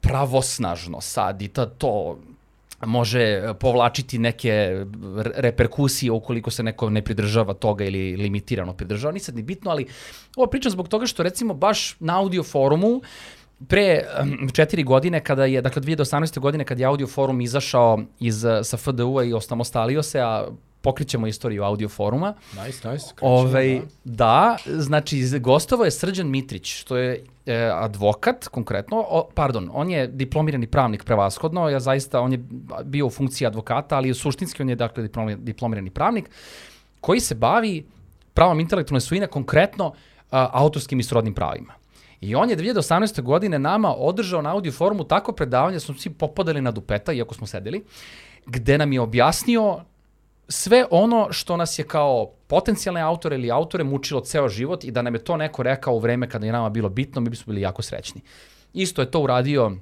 pravosnažno 0.00 1.00
sad 1.00 1.42
i 1.42 1.48
da 1.48 1.66
to 1.66 2.18
može 2.86 3.54
povlačiti 3.60 4.18
neke 4.18 4.84
re- 5.16 5.32
reperkusije 5.34 6.12
ukoliko 6.12 6.50
se 6.50 6.62
neko 6.62 6.90
ne 6.90 7.02
pridržava 7.02 7.54
toga 7.54 7.84
ili 7.84 8.16
limitirano 8.16 8.72
pridržava. 8.72 9.12
Nije 9.12 9.24
sad 9.24 9.36
ni 9.36 9.42
bitno, 9.42 9.70
ali 9.70 9.86
ovo 10.36 10.46
pričam 10.46 10.70
zbog 10.70 10.88
toga 10.88 11.06
što 11.06 11.22
recimo 11.22 11.54
baš 11.54 11.96
na 12.00 12.18
audio 12.18 12.42
forumu 12.42 13.00
pre 13.68 14.02
em, 14.20 14.48
četiri 14.52 14.82
godine 14.82 15.20
kada 15.20 15.44
je, 15.44 15.62
dakle 15.62 15.82
2018. 15.82 16.38
godine 16.38 16.64
kad 16.64 16.80
je 16.80 16.86
audio 16.86 17.06
forum 17.06 17.40
izašao 17.40 17.98
iz, 18.20 18.44
eh, 18.44 18.64
sa 18.64 18.76
FDU-a 18.76 19.24
i 19.24 19.32
ostamostalio 19.32 20.02
se, 20.02 20.20
a 20.20 20.46
pokrićemo 20.84 21.26
istoriju 21.26 21.64
audio 21.64 21.88
foruma. 21.88 22.34
Nice, 22.50 22.90
nice. 22.90 23.06
krećemo, 23.14 23.30
Ovaj, 23.32 23.80
da. 24.04 24.04
da, 24.04 24.56
znači 24.66 25.38
gostovao 25.40 25.84
je 25.84 25.90
Srđan 25.90 26.30
Mitrić, 26.30 26.74
što 26.74 26.96
je 26.96 27.24
e, 27.46 27.70
advokat 27.74 28.48
konkretno, 28.48 29.04
o, 29.08 29.28
pardon, 29.34 29.70
on 29.72 29.90
je 29.90 30.06
diplomirani 30.06 30.66
pravnik 30.66 31.04
prevashodno, 31.04 31.68
ja 31.68 31.80
zaista, 31.80 32.20
on 32.20 32.32
je 32.32 32.44
bio 32.84 33.06
u 33.06 33.10
funkciji 33.10 33.46
advokata, 33.46 33.96
ali 33.96 34.14
suštinski 34.14 34.62
on 34.62 34.68
je 34.68 34.76
dakle 34.76 35.08
diplomi- 35.08 35.36
diplomirani 35.36 35.90
pravnik, 35.90 36.30
koji 37.00 37.20
se 37.20 37.34
bavi 37.34 37.86
pravom 38.34 38.60
intelektualne 38.60 39.00
svojine, 39.00 39.26
konkretno 39.26 39.92
a, 40.30 40.48
autorskim 40.52 41.00
i 41.00 41.02
srodnim 41.02 41.34
pravima. 41.34 41.83
I 42.24 42.34
on 42.34 42.50
je 42.50 42.56
2018. 42.56 43.22
godine 43.22 43.58
nama 43.58 43.94
održao 43.94 44.42
na 44.42 44.52
audio 44.52 44.72
forumu 44.72 45.04
tako 45.04 45.32
predavanje 45.32 45.76
da 45.76 45.80
smo 45.80 45.94
svi 45.94 46.10
popadali 46.10 46.60
na 46.60 46.70
dupeta, 46.70 47.12
iako 47.12 47.34
smo 47.34 47.46
sedeli, 47.46 47.84
gde 48.46 48.78
nam 48.78 48.92
je 48.92 49.00
objasnio 49.00 49.80
sve 50.48 50.86
ono 50.90 51.28
što 51.30 51.56
nas 51.56 51.78
je 51.78 51.84
kao 51.84 52.30
potencijalne 52.46 53.00
autore 53.00 53.36
ili 53.36 53.50
autore 53.50 53.84
mučilo 53.84 54.20
ceo 54.20 54.48
život 54.48 54.84
i 54.84 54.90
da 54.90 55.02
nam 55.02 55.14
je 55.14 55.24
to 55.24 55.36
neko 55.36 55.62
rekao 55.62 55.94
u 55.94 55.98
vreme 55.98 56.28
kada 56.28 56.46
je 56.46 56.52
nama 56.52 56.68
bilo 56.68 56.88
bitno, 56.88 57.20
mi 57.20 57.30
bismo 57.30 57.50
bili 57.50 57.60
jako 57.60 57.82
srećni. 57.82 58.20
Isto 58.72 59.02
je 59.02 59.10
to 59.10 59.20
uradio, 59.20 59.72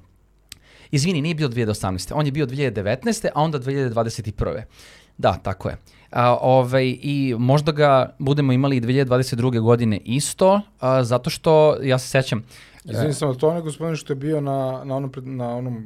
izvini, 0.90 1.22
nije 1.22 1.34
bio 1.34 1.48
2018. 1.48 2.12
On 2.14 2.26
je 2.26 2.32
bio 2.32 2.46
2019. 2.46 3.28
a 3.34 3.42
onda 3.42 3.58
2021. 3.58 4.62
Da, 5.18 5.36
tako 5.42 5.68
je. 5.68 5.76
A, 6.12 6.36
ovaj, 6.36 6.98
I 7.00 7.34
možda 7.38 7.72
ga 7.72 8.14
budemo 8.18 8.52
imali 8.52 8.76
i 8.76 8.80
2022. 8.80 9.60
godine 9.60 10.00
isto, 10.04 10.60
a, 10.80 11.04
zato 11.04 11.30
što, 11.30 11.76
ja 11.82 11.98
se 11.98 12.08
sećam, 12.08 12.44
Izvini 12.84 13.12
samo, 13.12 13.34
to 13.34 13.48
onaj 13.48 13.62
gospodin 13.62 13.96
što 13.96 14.12
je 14.12 14.16
bio 14.16 14.40
na, 14.40 14.82
na, 14.84 14.96
onom, 14.96 15.12
pred- 15.12 15.26
na 15.26 15.56
onom 15.56 15.84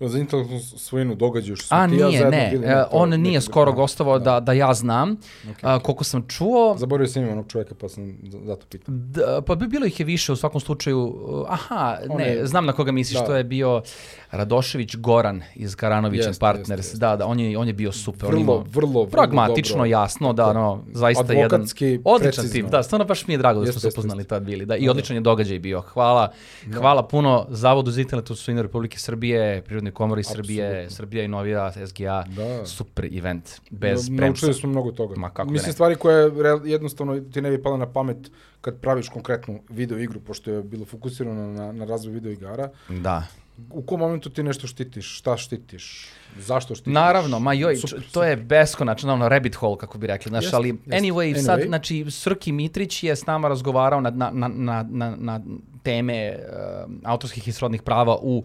za 0.00 0.18
intelektualnu 0.18 0.60
svojinu 0.60 1.14
događaju 1.14 1.56
što 1.56 1.74
a 1.74 1.88
ti 1.88 1.96
ja 1.96 2.30
ne, 2.30 2.48
bili 2.52 2.66
e, 2.66 2.72
to, 2.72 2.88
on 2.90 3.10
nije 3.10 3.40
skoro 3.40 3.72
da, 3.72 3.76
gostovao 3.76 4.18
da, 4.18 4.40
da 4.40 4.52
ja 4.52 4.74
znam, 4.74 5.16
a, 5.62 5.78
koliko 5.78 6.04
sam 6.04 6.28
čuo, 6.28 6.76
Zaboravio 6.78 7.08
sam 7.08 7.22
ime 7.22 7.32
onog 7.32 7.46
čovjeka, 7.48 7.74
pa 7.74 7.88
sam 7.88 8.14
zato 8.44 8.66
pitao. 8.66 8.94
Da, 8.94 9.42
pa 9.46 9.54
bi 9.54 9.66
bilo 9.66 9.86
ih 9.86 10.00
je 10.00 10.06
više 10.06 10.32
u 10.32 10.36
svakom 10.36 10.60
slučaju. 10.60 11.14
Aha, 11.48 11.98
On 12.08 12.16
ne, 12.16 12.26
je- 12.26 12.46
znam 12.46 12.66
na 12.66 12.72
koga 12.72 12.92
misliš, 12.92 13.20
da. 13.20 13.26
to 13.26 13.34
je 13.34 13.44
bio 13.44 13.82
Radošević 14.32 14.96
Goran 14.96 15.42
iz 15.54 15.76
Karanović 15.76 16.18
Jeste, 16.18 16.28
and 16.28 16.38
Partners. 16.38 16.68
jeste, 16.70 16.82
jeste. 16.84 16.98
Da, 16.98 17.16
da, 17.16 17.26
on 17.26 17.40
je, 17.40 17.58
on 17.58 17.66
je 17.66 17.72
bio 17.72 17.92
super. 17.92 18.24
on 18.24 18.30
Vrlo, 18.30 18.42
imao- 18.42 18.64
vrlo, 18.64 18.90
vrlo 18.90 19.06
pragmatično, 19.06 19.74
dobro. 19.74 19.86
jasno, 19.86 20.32
da, 20.32 20.52
no, 20.52 20.84
zaista 20.92 21.32
jedan 21.32 21.60
odličan 22.04 22.20
precizno. 22.32 22.50
tip. 22.52 22.66
Da, 22.66 22.82
stvarno 22.82 23.04
baš 23.04 23.26
mi 23.26 23.34
je 23.34 23.38
drago 23.38 23.60
da 23.60 23.72
smo 23.72 23.80
se 23.80 23.88
upoznali 23.88 24.24
tad 24.24 24.42
bili. 24.42 24.66
Da, 24.66 24.76
I 24.76 24.88
odličan 24.88 25.16
je 25.16 25.20
događaj 25.20 25.58
bio. 25.58 25.80
Hvala, 25.82 26.32
hvala 26.72 27.02
puno 27.04 27.46
Zavodu 27.50 27.90
za 27.90 28.00
internetu 28.00 28.34
svojine 28.34 28.62
Republike 28.62 28.98
Srbije, 28.98 29.62
Prirodnoj 29.62 29.92
komori 29.92 30.22
Srbije, 30.24 30.66
Apsolutno. 30.66 30.96
Srbija 30.96 31.24
i 31.24 31.28
Novija, 31.28 31.72
SGA. 31.86 32.24
Da. 32.26 32.66
Super 32.66 33.08
event, 33.12 33.50
bez 33.70 34.00
No, 34.02 34.16
premca. 34.16 34.26
Naučili 34.26 34.54
smo 34.54 34.68
mnogo 34.68 34.90
toga. 34.92 35.14
Ma, 35.16 35.30
kako 35.30 35.46
da 35.46 35.52
Mislim, 35.52 35.72
stvari 35.72 35.94
koje 35.94 36.30
jednostavno 36.64 37.20
ti 37.22 37.42
ne 37.42 37.50
bi 37.50 37.62
pala 37.62 37.76
na 37.76 37.86
pamet 37.86 38.30
kad 38.60 38.76
praviš 38.76 39.08
konkretnu 39.08 39.60
video 39.68 39.98
igru, 39.98 40.20
pošto 40.20 40.50
je 40.50 40.62
bilo 40.62 40.84
fokusirano 40.84 41.46
na, 41.48 41.72
na 41.72 41.84
razvoj 41.84 42.14
video 42.14 42.32
igara. 42.32 42.68
Da. 42.90 43.22
U 43.70 43.82
kom 43.82 44.00
momentu 44.00 44.30
ti 44.30 44.42
nešto 44.42 44.66
štitiš? 44.66 45.18
Šta 45.18 45.36
štitiš? 45.36 46.08
Zašto 46.38 46.74
štitiš? 46.74 46.92
Naravno, 46.92 47.38
ma 47.38 47.52
joj, 47.52 47.76
Super, 47.76 48.02
to 48.12 48.24
je 48.24 48.36
beskonačno, 48.36 49.12
ono, 49.12 49.28
rabbit 49.28 49.54
hole, 49.54 49.78
kako 49.78 49.98
bi 49.98 50.06
rekli, 50.06 50.30
znaš, 50.30 50.44
Jeste, 50.44 50.56
ali 50.56 50.68
jeste. 50.68 50.90
anyway, 50.90 51.44
sad, 51.44 51.60
Anyway. 51.60 51.66
znači, 51.66 52.06
Srki 52.10 52.52
Mitrić 52.52 53.02
je 53.02 53.16
s 53.16 53.26
nama 53.26 53.48
razgovarao 53.48 54.00
na, 54.00 54.10
na, 54.10 54.30
na, 54.48 54.86
na, 54.90 55.16
na, 55.18 55.40
teme 55.82 56.38
uh, 56.38 56.90
autorskih 57.04 57.48
i 57.48 57.52
srodnih 57.52 57.82
prava 57.82 58.16
u 58.22 58.44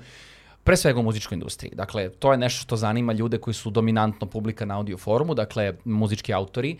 pre 0.63 0.77
svega 0.77 0.99
u 0.99 1.03
muzičkoj 1.03 1.35
industriji. 1.35 1.71
Dakle, 1.75 2.09
to 2.09 2.31
je 2.31 2.37
nešto 2.37 2.61
što 2.61 2.75
zanima 2.75 3.13
ljude 3.13 3.37
koji 3.37 3.53
su 3.53 3.69
dominantno 3.69 4.27
publika 4.27 4.65
na 4.65 4.77
audio 4.77 4.97
forumu, 4.97 5.33
dakle, 5.33 5.73
muzički 5.85 6.33
autori, 6.33 6.77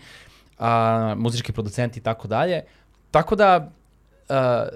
a, 0.58 1.14
muzički 1.16 1.52
producenti 1.52 2.00
i 2.00 2.02
tako 2.02 2.28
dalje. 2.28 2.62
Tako 3.10 3.36
da, 3.36 3.70
a, 4.28 4.68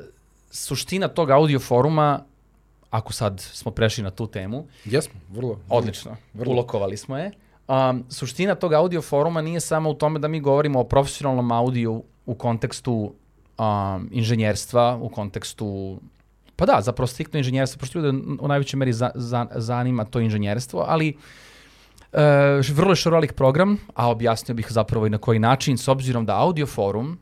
suština 0.51 1.09
tog 1.09 1.31
audio 1.31 1.61
foruma, 1.61 2.25
ako 2.93 3.13
sad 3.13 3.41
smo 3.41 3.71
prešli 3.71 4.05
na 4.05 4.11
tu 4.11 4.27
temu, 4.27 4.67
Jesmo, 4.85 5.21
vrlo. 5.31 5.59
Odlično, 5.69 6.17
vrlo. 6.35 6.53
ulokovali 6.53 6.97
smo 6.97 7.19
je. 7.19 7.31
Um, 7.69 8.05
suština 8.09 8.55
tog 8.55 8.73
audio 8.73 9.03
foruma 9.03 9.43
nije 9.43 9.61
samo 9.61 9.91
u 9.91 9.95
tome 9.95 10.19
da 10.19 10.29
mi 10.29 10.41
govorimo 10.41 10.81
o 10.81 10.85
profesionalnom 10.85 11.53
audiju 11.53 12.03
u 12.27 12.35
kontekstu 12.35 13.13
um, 13.59 14.09
inženjerstva, 14.13 14.99
u 15.03 15.09
kontekstu 15.09 15.99
Pa 16.57 16.67
da, 16.67 16.81
zapravo 16.81 17.07
striktno 17.07 17.39
inženjerstvo, 17.39 17.79
pošto 17.79 17.99
ljude 17.99 18.19
u 18.41 18.49
najvećoj 18.49 18.79
meri 18.79 18.93
za, 18.93 19.11
za, 19.15 19.47
zanima 19.55 20.05
to 20.05 20.21
inženjerstvo, 20.21 20.85
ali 20.89 21.17
e, 22.13 22.61
vrlo 22.75 22.93
je 22.93 22.97
šarolik 22.97 23.33
program, 23.33 23.79
a 23.95 24.11
objasnio 24.11 24.55
bih 24.55 24.67
zapravo 24.71 25.07
i 25.07 25.11
na 25.11 25.19
koji 25.19 25.39
način, 25.39 25.79
s 25.79 25.89
obzirom 25.89 26.27
da 26.27 26.39
Audio 26.39 26.67
Forum 26.67 27.19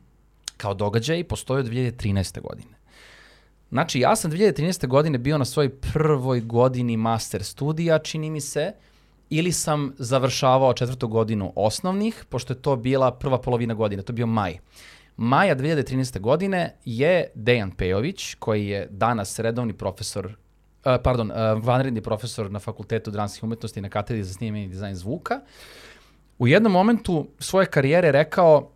kao 0.57 0.73
događaj 0.73 1.23
postoji 1.23 1.59
od 1.59 1.65
2013. 1.65 2.41
godine. 2.41 2.80
Znači, 3.71 3.99
ja 3.99 4.15
sam 4.15 4.31
2013. 4.31 4.87
godine 4.87 5.17
bio 5.17 5.37
na 5.37 5.45
svojoj 5.45 5.69
prvoj 5.93 6.41
godini 6.41 6.97
master 6.97 7.43
studija, 7.43 7.99
čini 7.99 8.29
mi 8.29 8.41
se, 8.41 8.73
ili 9.29 9.51
sam 9.51 9.93
završavao 9.97 10.73
četvrtu 10.73 11.07
godinu 11.07 11.53
osnovnih, 11.55 12.25
pošto 12.29 12.53
je 12.53 12.61
to 12.61 12.75
bila 12.75 13.11
prva 13.11 13.41
polovina 13.41 13.73
godine, 13.73 14.03
to 14.03 14.13
bio 14.13 14.25
maj. 14.25 14.57
Maja 15.17 15.55
2013. 15.55 16.19
godine 16.19 16.75
je 16.85 17.31
Dejan 17.35 17.71
Pejović, 17.71 18.35
koji 18.35 18.67
je 18.67 18.87
danas 18.89 19.39
redovni 19.39 19.73
profesor 19.73 20.25
uh, 20.25 20.95
pardon, 21.03 21.31
uh, 21.31 21.37
vanredni 21.63 22.01
profesor 22.01 22.51
na 22.51 22.59
Fakultetu 22.59 23.11
dramskih 23.11 23.43
umetnosti 23.43 23.81
na 23.81 23.89
katedri 23.89 24.23
za 24.23 24.33
snimanje 24.33 24.65
i 24.65 24.69
dizajn 24.69 24.95
zvuka, 24.95 25.39
u 26.39 26.47
jednom 26.47 26.71
momentu 26.71 27.27
svoje 27.39 27.65
karijere 27.65 28.11
rekao 28.11 28.71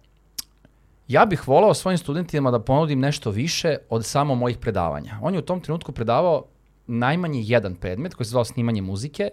ja 1.07 1.25
bih 1.25 1.47
volao 1.47 1.73
svojim 1.73 1.97
studentima 1.97 2.51
da 2.51 2.59
ponudim 2.59 2.99
nešto 2.99 3.31
više 3.31 3.77
od 3.89 4.05
samo 4.05 4.35
mojih 4.35 4.57
predavanja. 4.57 5.19
On 5.21 5.33
je 5.33 5.39
u 5.39 5.45
tom 5.45 5.59
trenutku 5.59 5.91
predavao 5.91 6.45
najmanje 6.87 7.41
jedan 7.43 7.75
predmet 7.75 8.13
koji 8.13 8.25
se 8.25 8.29
zvao 8.29 8.45
snimanje 8.45 8.81
muzike. 8.81 9.29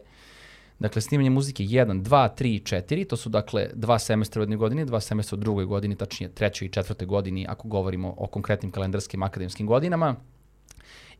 Dakle, 0.78 1.02
snimanje 1.02 1.30
muzike 1.30 1.64
1, 1.64 2.02
2, 2.02 2.28
3 2.38 2.46
i 2.46 2.60
4, 2.60 3.08
to 3.08 3.16
su 3.16 3.28
dakle 3.28 3.70
dva 3.74 3.98
semestra 3.98 4.40
u 4.40 4.42
jednoj 4.42 4.56
godini, 4.56 4.84
dva 4.84 5.00
semestra 5.00 5.36
u 5.36 5.40
drugoj 5.40 5.64
godini, 5.64 5.96
tačnije 5.96 6.34
trećoj 6.34 6.66
i 6.66 6.70
četvrtoj 6.70 7.06
godini 7.06 7.46
ako 7.48 7.68
govorimo 7.68 8.14
o 8.16 8.26
konkretnim 8.26 8.72
kalendarskim 8.72 9.22
akademskim 9.22 9.66
godinama. 9.66 10.16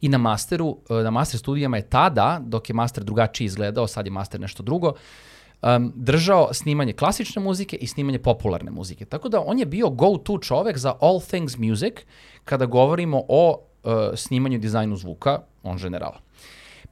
I 0.01 0.09
na 0.09 0.19
masteru, 0.19 0.79
na 0.89 1.11
master 1.11 1.41
studijama 1.41 1.77
je 1.77 1.89
tada, 1.89 2.41
dok 2.45 2.71
je 2.71 2.75
master 2.75 3.05
drugačije 3.05 3.47
izgledao, 3.47 3.87
sad 3.87 4.07
je 4.07 4.13
master 4.13 4.41
nešto 4.41 4.63
drugo, 4.63 4.93
um, 5.63 5.93
držao 5.95 6.55
snimanje 6.55 6.93
klasične 6.93 7.43
muzike 7.43 7.77
i 7.77 7.87
snimanje 7.87 8.19
popularne 8.19 8.71
muzike. 8.71 9.05
Tako 9.05 9.29
da 9.29 9.43
on 9.47 9.59
je 9.59 9.67
bio 9.67 9.91
go-to 9.91 10.39
čovek 10.39 10.79
za 10.79 10.95
all 11.01 11.21
things 11.21 11.59
music 11.59 11.95
kada 12.45 12.67
govorimo 12.67 13.23
o 13.29 13.59
uh, 13.83 13.93
snimanju 14.15 14.57
i 14.57 14.61
dizajnu 14.61 14.97
zvuka, 14.97 15.41
on 15.63 15.79
generala. 15.79 16.21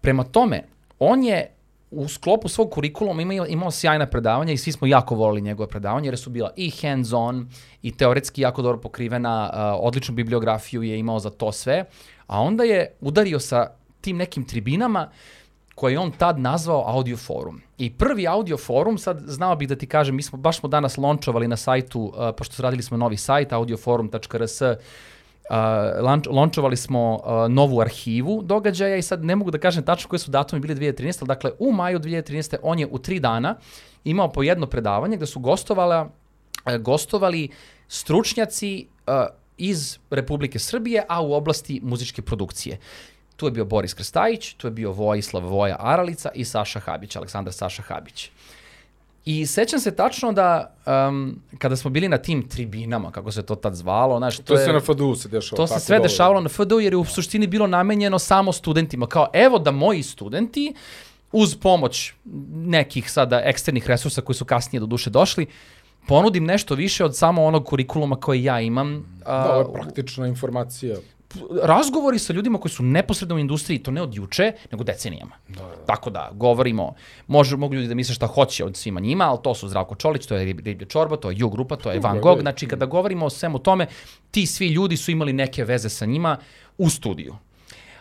Prema 0.01 0.25
tome, 0.25 0.63
on 0.99 1.25
je 1.25 1.55
u 1.91 2.09
sklopu 2.09 2.49
svog 2.49 2.71
kurikuluma 2.71 3.23
imao, 3.23 3.47
imao 3.47 3.71
sjajna 3.71 4.07
predavanja 4.07 4.53
i 4.53 4.57
svi 4.57 4.73
smo 4.73 4.87
jako 4.87 5.15
volili 5.15 5.41
njegove 5.41 5.69
predavanja 5.69 6.07
jer 6.07 6.19
su 6.19 6.31
bila 6.31 6.51
i 6.57 6.71
hands-on 6.71 7.47
i 7.83 7.97
teoretski 7.97 8.43
jako 8.43 8.63
dobro 8.63 8.81
pokrivena, 8.81 9.51
uh, 9.53 9.87
odličnu 9.87 10.15
bibliografiju 10.15 10.83
je 10.83 10.99
imao 10.99 11.19
za 11.19 11.31
to 11.31 11.53
sve, 11.53 11.85
a 12.27 12.41
onda 12.41 12.65
je 12.65 12.97
udario 13.01 13.41
sa 13.41 13.67
tim 14.01 14.17
nekim 14.17 14.45
tribinama 14.45 15.11
koje 15.81 15.93
je 15.93 15.99
on 15.99 16.11
tad 16.13 16.39
nazvao 16.39 16.85
audio 16.87 17.17
forum. 17.17 17.61
I 17.79 17.91
prvi 17.91 18.27
audio 18.29 18.59
forum, 18.59 18.99
sad 18.99 19.21
znao 19.27 19.57
bih 19.57 19.69
da 19.69 19.77
ti 19.77 19.87
kažem, 19.87 20.17
mi 20.17 20.23
smo, 20.23 20.39
baš 20.39 20.59
smo 20.59 20.69
danas 20.69 20.97
lončovali 20.97 21.49
na 21.49 21.57
sajtu, 21.57 22.01
uh, 22.01 22.13
pošto 22.37 22.63
radili 22.63 22.83
smo 22.83 22.97
novi 22.97 23.17
sajt, 23.17 23.53
audioforum.rs, 23.53 24.61
uh, 24.61 24.69
lončovali 26.31 26.77
smo 26.77 27.15
uh, 27.15 27.49
novu 27.49 27.81
arhivu 27.81 28.43
događaja 28.43 28.97
i 28.97 29.03
sad 29.03 29.25
ne 29.25 29.37
mogu 29.37 29.51
da 29.51 29.59
kažem 29.59 29.85
tačno 29.85 30.09
koje 30.09 30.21
su 30.21 30.31
datumi 30.31 30.61
bili 30.61 30.75
2013, 30.75 31.23
ali 31.23 31.29
dakle 31.29 31.51
u 31.59 31.73
maju 31.73 31.99
2013. 31.99 32.57
on 32.63 32.79
je 32.79 32.89
u 32.91 32.99
tri 32.99 33.21
dana 33.21 33.57
imao 34.05 34.33
po 34.33 34.43
jedno 34.43 34.67
predavanje 34.67 35.17
gde 35.17 35.27
su 35.27 35.41
gostovala, 35.41 36.11
uh, 36.67 36.77
gostovali 36.77 37.49
stručnjaci 37.89 38.87
uh, 39.07 39.15
iz 39.57 39.99
Republike 40.11 40.59
Srbije, 40.59 41.05
a 41.09 41.23
u 41.23 41.33
oblasti 41.33 41.81
muzičke 41.83 42.23
produkcije. 42.23 42.79
Tu 43.41 43.47
je 43.47 43.51
bio 43.51 43.65
Boris 43.65 43.95
Krstajić, 43.95 44.55
tu 44.55 44.67
je 44.67 44.71
bio 44.71 44.93
Vojislav 44.93 45.43
Voja 45.43 45.77
Aralica 45.79 46.31
i 46.35 46.45
Saša 46.45 46.81
Habić, 46.81 47.17
Aleksandar 47.17 47.53
Saša 47.53 47.83
Habić. 47.83 48.31
I 49.25 49.47
sećam 49.47 49.81
se 49.81 49.97
tačno 49.97 50.33
da 50.33 50.75
um, 51.09 51.41
kada 51.59 51.77
smo 51.77 51.91
bili 51.91 52.09
na 52.09 52.19
tim 52.19 52.49
tribinama, 52.49 53.11
kako 53.11 53.33
se 53.33 53.43
to 53.43 53.55
tad 53.55 53.75
zvalo, 53.75 54.19
znaš, 54.19 54.37
to, 54.37 54.43
To, 54.43 54.55
je, 54.55 54.67
se 54.67 54.73
na 54.73 54.81
FDU 54.81 55.15
se 55.15 55.29
dešava. 55.29 55.57
to 55.57 55.67
se 55.67 55.81
sve 55.81 55.97
dole. 55.97 56.09
dešavalo 56.09 56.41
na 56.41 56.49
FDU 56.49 56.81
jer 56.81 56.93
je 56.93 56.97
u 56.97 57.05
suštini 57.05 57.47
bilo 57.47 57.67
namenjeno 57.67 58.19
samo 58.19 58.53
studentima. 58.53 59.07
Kao 59.07 59.29
evo 59.33 59.59
da 59.59 59.71
moji 59.71 60.03
studenti 60.03 60.75
uz 61.33 61.57
pomoć 61.57 62.13
nekih 62.55 63.11
sada 63.11 63.41
eksternih 63.45 63.87
resursa 63.87 64.21
koji 64.21 64.37
su 64.37 64.45
kasnije 64.45 64.81
do 64.81 64.87
duše 64.87 65.11
došli, 65.11 65.47
ponudim 66.07 66.45
nešto 66.45 66.75
više 66.75 67.05
od 67.05 67.17
samo 67.17 67.45
onog 67.45 67.67
kurikuluma 67.67 68.17
koji 68.17 68.45
ja 68.45 68.61
imam. 68.61 69.21
Da, 69.25 69.53
ovo 69.53 69.61
je 69.61 69.73
praktična 69.73 70.27
informacija. 70.27 70.97
Razgovori 71.63 72.19
sa 72.19 72.33
ljudima 72.33 72.59
koji 72.59 72.73
su 72.73 72.83
neposredno 72.83 73.35
u 73.35 73.39
industriji, 73.39 73.79
to 73.79 73.91
ne 73.91 74.03
od 74.03 74.15
juče, 74.15 74.53
nego 74.73 74.85
decenijama. 74.85 75.37
Da, 75.49 75.63
da. 75.63 75.85
Tako 75.87 76.11
da, 76.11 76.31
govorimo, 76.33 76.95
može, 77.27 77.57
mogu 77.57 77.75
ljudi 77.75 77.89
da 77.89 77.95
misle 77.95 78.15
šta 78.15 78.27
hoće 78.27 78.65
od 78.65 78.77
svima 78.77 79.01
njima, 79.01 79.25
ali 79.25 79.39
to 79.43 79.55
su 79.55 79.69
Zdravko 79.69 79.95
Čolić, 79.95 80.27
to 80.27 80.37
je 80.37 80.47
Rib- 80.47 80.65
Riblja 80.65 80.87
Čorba, 80.87 81.17
to 81.17 81.31
je 81.31 81.37
Ju 81.39 81.49
Grupa, 81.51 81.77
to 81.77 81.93
je 81.93 82.01
Van 82.01 82.21
Gogh. 82.21 82.37
da. 82.37 82.41
Znači, 82.41 82.67
kada 82.69 82.87
govorimo 82.87 83.27
o 83.27 83.31
svemu 83.31 83.59
tome, 83.59 83.87
ti 84.31 84.47
svi 84.47 84.69
ljudi 84.69 84.97
su 84.97 85.11
imali 85.11 85.33
neke 85.33 85.65
veze 85.65 85.89
sa 85.89 86.07
njima 86.07 86.37
u 86.79 86.91
studiju. 86.91 87.35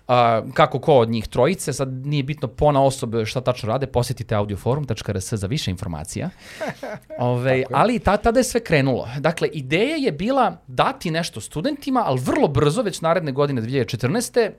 Uh, 0.10 0.54
kako 0.54 0.80
ko 0.80 0.94
od 0.94 1.10
njih 1.10 1.28
trojice, 1.28 1.74
sad 1.74 1.90
nije 2.06 2.24
bitno 2.24 2.48
pona 2.48 2.84
osobe 2.84 3.26
šta 3.26 3.42
tačno 3.42 3.70
rade, 3.70 3.88
posjetite 3.88 4.36
audioforum.rs 4.36 5.34
za 5.34 5.48
više 5.48 5.72
informacija. 5.72 6.30
Ove, 7.20 7.64
ali 7.72 8.00
ta, 8.00 8.18
tada 8.18 8.40
je 8.40 8.44
sve 8.44 8.64
krenulo. 8.64 9.08
Dakle, 9.20 9.48
ideja 9.48 9.96
je 9.96 10.12
bila 10.12 10.58
dati 10.68 11.12
nešto 11.12 11.42
studentima, 11.42 12.04
ali 12.06 12.20
vrlo 12.20 12.48
brzo, 12.48 12.82
već 12.82 13.02
naredne 13.02 13.32
godine 13.32 13.62
2014 13.62 14.52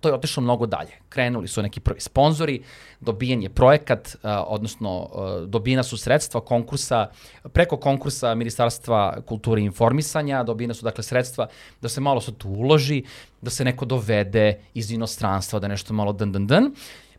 to 0.00 0.08
je 0.08 0.14
otišlo 0.14 0.42
mnogo 0.42 0.66
dalje. 0.66 0.90
Krenuli 1.08 1.48
su 1.48 1.62
neki 1.62 1.80
prvi 1.80 2.00
sponzori, 2.00 2.62
dobijen 3.00 3.42
je 3.42 3.48
projekat, 3.48 4.16
a, 4.22 4.42
odnosno 4.42 5.08
a, 5.14 5.44
dobijena 5.46 5.82
su 5.82 5.96
sredstva 5.96 6.40
konkursa, 6.40 7.06
preko 7.52 7.76
konkursa 7.76 8.34
Ministarstva 8.34 9.20
kulture 9.26 9.60
i 9.60 9.64
informisanja, 9.64 10.42
dobijena 10.42 10.74
su 10.74 10.84
dakle 10.84 11.04
sredstva 11.04 11.48
da 11.80 11.88
se 11.88 12.00
malo 12.00 12.20
sad 12.20 12.36
tu 12.36 12.48
uloži, 12.48 13.02
da 13.42 13.50
se 13.50 13.64
neko 13.64 13.84
dovede 13.84 14.60
iz 14.74 14.90
inostranstva, 14.90 15.58
da 15.58 15.68
nešto 15.68 15.94
malo 15.94 16.12
dan 16.12 16.32
dan 16.32 16.46
dan. 16.46 16.72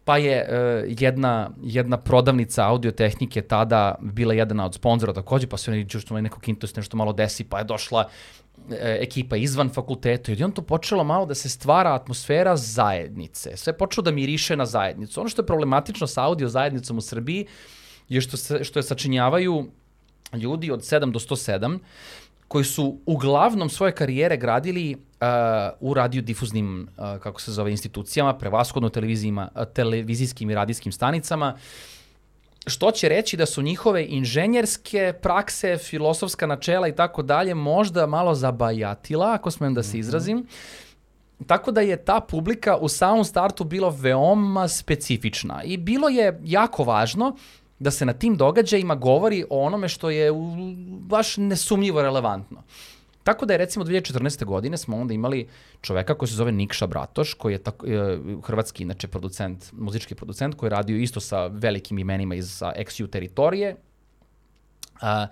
Pa 0.05 0.17
je 0.17 0.35
e, 0.35 0.85
jedna, 0.99 1.49
jedna 1.61 1.97
prodavnica 1.97 2.65
audiotehnike 2.65 3.41
tada 3.41 3.95
bila 4.01 4.33
jedna 4.33 4.65
od 4.65 4.73
sponzora 4.73 5.13
takođe, 5.13 5.47
pa 5.47 5.57
se 5.57 5.71
oni 5.71 5.85
što 5.89 6.21
neko 6.21 6.39
kintos 6.39 6.75
nešto 6.75 6.97
malo 6.97 7.13
desi, 7.13 7.43
pa 7.43 7.59
je 7.59 7.63
došla 7.63 8.01
e, 8.01 8.38
ekipa 8.79 9.37
izvan 9.37 9.69
fakulteta 9.69 10.31
i 10.31 10.43
on 10.43 10.51
to 10.51 10.61
počelo 10.61 11.03
malo 11.03 11.25
da 11.25 11.35
se 11.35 11.49
stvara 11.49 11.93
atmosfera 11.93 12.57
zajednice. 12.57 13.57
Sve 13.57 13.73
je 13.73 13.77
počelo 13.77 14.03
da 14.03 14.11
miriše 14.11 14.55
na 14.55 14.65
zajednicu. 14.65 15.19
Ono 15.19 15.29
što 15.29 15.41
je 15.41 15.45
problematično 15.45 16.07
sa 16.07 16.23
audio 16.23 16.49
zajednicom 16.49 16.97
u 16.97 17.01
Srbiji 17.01 17.47
je 18.09 18.21
što, 18.21 18.37
se, 18.37 18.63
što 18.63 18.79
je 18.79 18.83
sačinjavaju 18.83 19.67
ljudi 20.33 20.71
od 20.71 20.79
7 20.79 21.11
do 21.11 21.19
107 21.19 21.79
koji 22.47 22.65
su 22.65 22.97
uglavnom 23.05 23.69
svoje 23.69 23.91
karijere 23.91 24.37
gradili 24.37 24.95
uh, 24.95 24.99
u 25.79 25.93
radiodifuznim, 25.93 26.87
uh, 26.97 27.21
kako 27.21 27.41
se 27.41 27.51
zove, 27.51 27.71
institucijama, 27.71 28.33
prevashodno 28.37 28.89
televizijima, 28.89 29.49
uh, 29.55 29.63
televizijskim 29.73 30.49
i 30.49 30.55
radijskim 30.55 30.91
stanicama, 30.91 31.57
što 32.67 32.91
će 32.91 33.09
reći 33.09 33.37
da 33.37 33.45
su 33.45 33.61
njihove 33.61 34.05
inženjerske 34.05 35.13
prakse, 35.21 35.77
filosofska 35.77 36.47
načela 36.47 36.87
i 36.87 36.95
tako 36.95 37.21
dalje 37.21 37.53
možda 37.55 38.05
malo 38.05 38.35
zabajatila, 38.35 39.33
ako 39.33 39.51
smem 39.51 39.73
da 39.73 39.83
se 39.83 39.99
izrazim. 39.99 40.47
Tako 41.47 41.71
da 41.71 41.81
je 41.81 42.05
ta 42.05 42.19
publika 42.19 42.77
u 42.77 42.87
samom 42.89 43.23
startu 43.23 43.63
bila 43.63 43.89
veoma 43.89 44.67
specifična 44.67 45.63
i 45.63 45.77
bilo 45.77 46.09
je 46.09 46.39
jako 46.43 46.83
važno 46.83 47.35
da 47.79 47.91
se 47.91 48.05
na 48.05 48.13
tim 48.13 48.37
događajima 48.37 48.95
govori 48.95 49.45
o 49.49 49.65
onome 49.65 49.87
što 49.89 50.09
je 50.09 50.31
baš 50.89 51.37
nesumnjivo 51.37 52.01
relevantno. 52.01 52.63
Tako 53.23 53.45
da 53.45 53.53
je 53.53 53.58
recimo 53.58 53.86
2014. 53.86 54.45
godine 54.45 54.77
smo 54.77 54.97
onda 54.97 55.13
imali 55.13 55.47
čoveka 55.82 56.13
koji 56.13 56.29
se 56.29 56.36
zove 56.36 56.51
Nikša 56.51 56.88
Bratoš, 56.88 57.34
koji 57.34 57.53
je 57.53 57.63
tako, 57.63 57.88
e, 57.88 58.17
hrvatski 58.43 58.84
inače 58.84 59.08
producent, 59.08 59.71
muzički 59.71 60.15
producent, 60.15 60.55
koji 60.55 60.67
je 60.67 60.75
radio 60.75 60.97
isto 60.97 61.19
sa 61.19 61.47
velikim 61.47 61.99
imenima 61.99 62.36
iz 62.36 62.62
XU 62.62 63.10
teritorije, 63.10 63.75
a, 65.01 65.27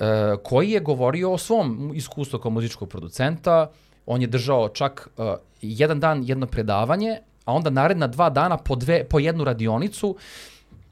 e, 0.00 0.36
koji 0.42 0.70
je 0.70 0.80
govorio 0.80 1.32
o 1.32 1.38
svom 1.38 1.92
iskustvu 1.94 2.38
kao 2.38 2.50
muzičkog 2.50 2.88
producenta. 2.88 3.70
On 4.06 4.20
je 4.20 4.26
držao 4.26 4.68
čak 4.68 5.08
e, 5.18 5.34
jedan 5.62 6.00
dan 6.00 6.22
jedno 6.26 6.46
predavanje, 6.46 7.18
a 7.44 7.52
onda 7.52 7.70
naredna 7.70 8.06
dva 8.06 8.30
dana 8.30 8.56
po, 8.56 8.76
dve, 8.76 9.04
po 9.04 9.18
jednu 9.18 9.44
radionicu, 9.44 10.16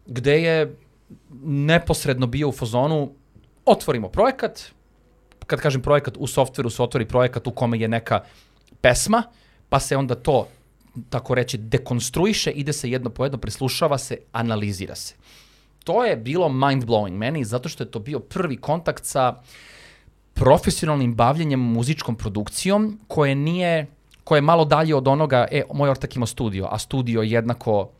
gde 0.06 0.42
je 0.42 0.76
neposredno 1.44 2.26
bio 2.26 2.48
u 2.48 2.52
fazonu 2.52 3.10
otvorimo 3.64 4.08
projekat, 4.08 4.60
kad 5.46 5.60
kažem 5.60 5.82
projekat 5.82 6.16
u 6.18 6.26
softveru 6.26 6.70
se 6.70 6.82
otvori 6.82 7.08
projekat 7.08 7.46
u 7.46 7.50
kome 7.50 7.78
je 7.78 7.88
neka 7.88 8.20
pesma, 8.80 9.22
pa 9.68 9.80
se 9.80 9.96
onda 9.96 10.14
to 10.14 10.48
tako 11.10 11.34
reći 11.34 11.58
dekonstruiše, 11.58 12.50
ide 12.50 12.72
se 12.72 12.90
jedno 12.90 13.10
po 13.10 13.24
jedno, 13.24 13.38
preslušava 13.38 13.98
se, 13.98 14.18
analizira 14.32 14.94
se. 14.94 15.14
To 15.84 16.04
je 16.04 16.16
bilo 16.16 16.48
mind 16.48 16.84
blowing 16.84 17.16
meni 17.16 17.44
zato 17.44 17.68
što 17.68 17.82
je 17.82 17.90
to 17.90 17.98
bio 17.98 18.18
prvi 18.18 18.56
kontakt 18.56 19.04
sa 19.04 19.42
profesionalnim 20.34 21.14
bavljenjem 21.14 21.60
muzičkom 21.60 22.16
produkcijom 22.16 23.00
koje 23.08 23.34
nije 23.34 23.86
koje 24.24 24.38
je 24.38 24.42
malo 24.42 24.64
dalje 24.64 24.94
od 24.94 25.08
onoga, 25.08 25.46
e, 25.50 25.62
moj 25.72 25.90
ortak 25.90 26.16
ima 26.16 26.26
studio, 26.26 26.68
a 26.70 26.78
studio 26.78 27.22
je 27.22 27.30
jednako 27.30 27.90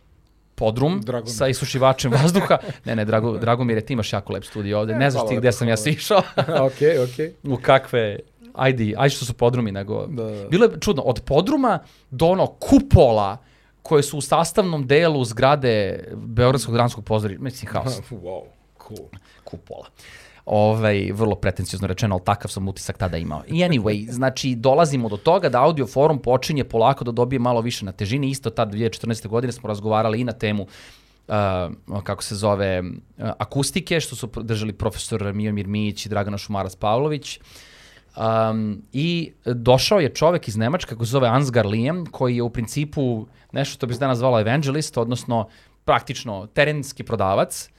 podrum 0.54 1.00
Drago 1.00 1.24
mi. 1.24 1.30
sa 1.30 1.48
isušivačem 1.48 2.12
vazduha. 2.12 2.58
Ne, 2.84 2.96
ne, 2.96 3.04
drago, 3.04 3.38
drago 3.38 3.64
mi 3.64 3.72
je, 3.72 3.76
jer 3.76 3.84
ti 3.84 3.92
imaš 3.92 4.12
jako 4.12 4.32
lep 4.32 4.44
studio 4.44 4.78
ovde. 4.80 4.94
Ne 4.94 5.10
znaš 5.10 5.28
ti 5.28 5.36
gde 5.36 5.52
sam 5.52 5.68
ja 5.68 5.76
sišao, 5.76 6.22
okej, 6.66 6.98
okej. 6.98 7.32
u 7.42 7.56
kakve, 7.56 8.18
ajde, 8.54 8.94
ajde 8.96 9.14
što 9.14 9.24
su 9.24 9.34
podrumi, 9.34 9.72
nego... 9.72 10.06
Da, 10.06 10.24
da. 10.24 10.48
Bilo 10.48 10.64
je 10.64 10.80
čudno, 10.80 11.02
od 11.02 11.20
podruma 11.20 11.78
do 12.10 12.26
ono 12.26 12.46
kupola 12.46 13.36
koje 13.82 14.02
su 14.02 14.18
u 14.18 14.20
sastavnom 14.20 14.86
delu 14.86 15.24
zgrade 15.24 16.04
Beogradskog 16.14 16.74
dramskog 16.74 17.04
pozorišta, 17.04 17.42
mislim, 17.44 17.72
haos 17.72 18.00
wow, 18.10 18.42
cool. 18.88 19.08
kupola. 19.44 19.86
Ovaj, 20.46 21.12
vrlo 21.12 21.34
pretencijozno 21.34 21.88
rečeno, 21.88 22.14
ali 22.14 22.24
takav 22.24 22.50
sam 22.50 22.68
utisak 22.68 22.98
tada 22.98 23.16
imao. 23.16 23.42
I 23.48 23.52
anyway, 23.52 24.10
znači 24.18 24.54
dolazimo 24.54 25.08
do 25.08 25.16
toga 25.16 25.48
da 25.48 25.62
audio 25.62 25.86
forum 25.86 26.18
počinje 26.18 26.64
polako 26.64 27.04
da 27.04 27.12
dobije 27.12 27.38
malo 27.38 27.60
više 27.60 27.84
na 27.84 27.92
težini. 27.92 28.30
Isto 28.30 28.50
tad 28.50 28.72
2014. 28.72 29.28
godine 29.28 29.52
smo 29.52 29.68
razgovarali 29.68 30.20
i 30.20 30.24
na 30.24 30.32
temu 30.32 30.62
uh, 31.28 32.02
kako 32.02 32.22
se 32.22 32.34
zove, 32.34 32.80
uh, 32.80 33.30
akustike, 33.38 34.00
što 34.00 34.16
su 34.16 34.28
držali 34.36 34.72
profesor 34.72 35.32
Mijomir 35.32 35.66
Mijić 35.66 36.06
i 36.06 36.08
Dragana 36.08 36.38
Šumaras 36.38 36.76
Pavlović. 36.76 37.40
Um, 38.16 38.82
I 38.92 39.32
došao 39.44 40.00
je 40.00 40.14
čovek 40.14 40.48
iz 40.48 40.56
Nemačka, 40.56 40.88
kako 40.88 41.04
se 41.04 41.10
zove 41.10 41.28
Ansgar 41.28 41.66
Liam, 41.66 42.06
koji 42.06 42.36
je 42.36 42.42
u 42.42 42.50
principu 42.50 43.26
nešto 43.52 43.74
što 43.74 43.86
bi 43.86 43.94
se 43.94 44.00
danas 44.00 44.18
zvala 44.18 44.40
evangelist, 44.40 44.98
odnosno 44.98 45.48
praktično 45.84 46.46
terenski 46.46 47.02
prodavac, 47.02 47.70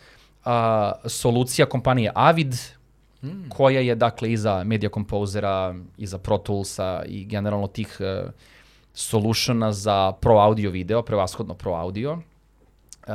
a, 0.45 0.91
solucija 1.05 1.65
kompanije 1.65 2.11
Avid, 2.15 2.55
mm. 3.23 3.49
koja 3.49 3.79
je 3.79 3.95
dakle 3.95 4.31
iza 4.31 4.63
Media 4.63 4.89
Composera, 4.93 5.75
iza 5.97 6.17
Pro 6.17 6.37
Toolsa 6.37 7.03
i 7.05 7.25
generalno 7.25 7.67
tih 7.67 7.97
uh, 7.99 8.31
solutiona 8.93 9.71
za 9.71 10.11
pro 10.11 10.37
audio 10.37 10.71
video, 10.71 11.01
prevashodno 11.01 11.53
pro 11.53 11.73
audio. 11.73 12.13
Uh, 12.13 13.13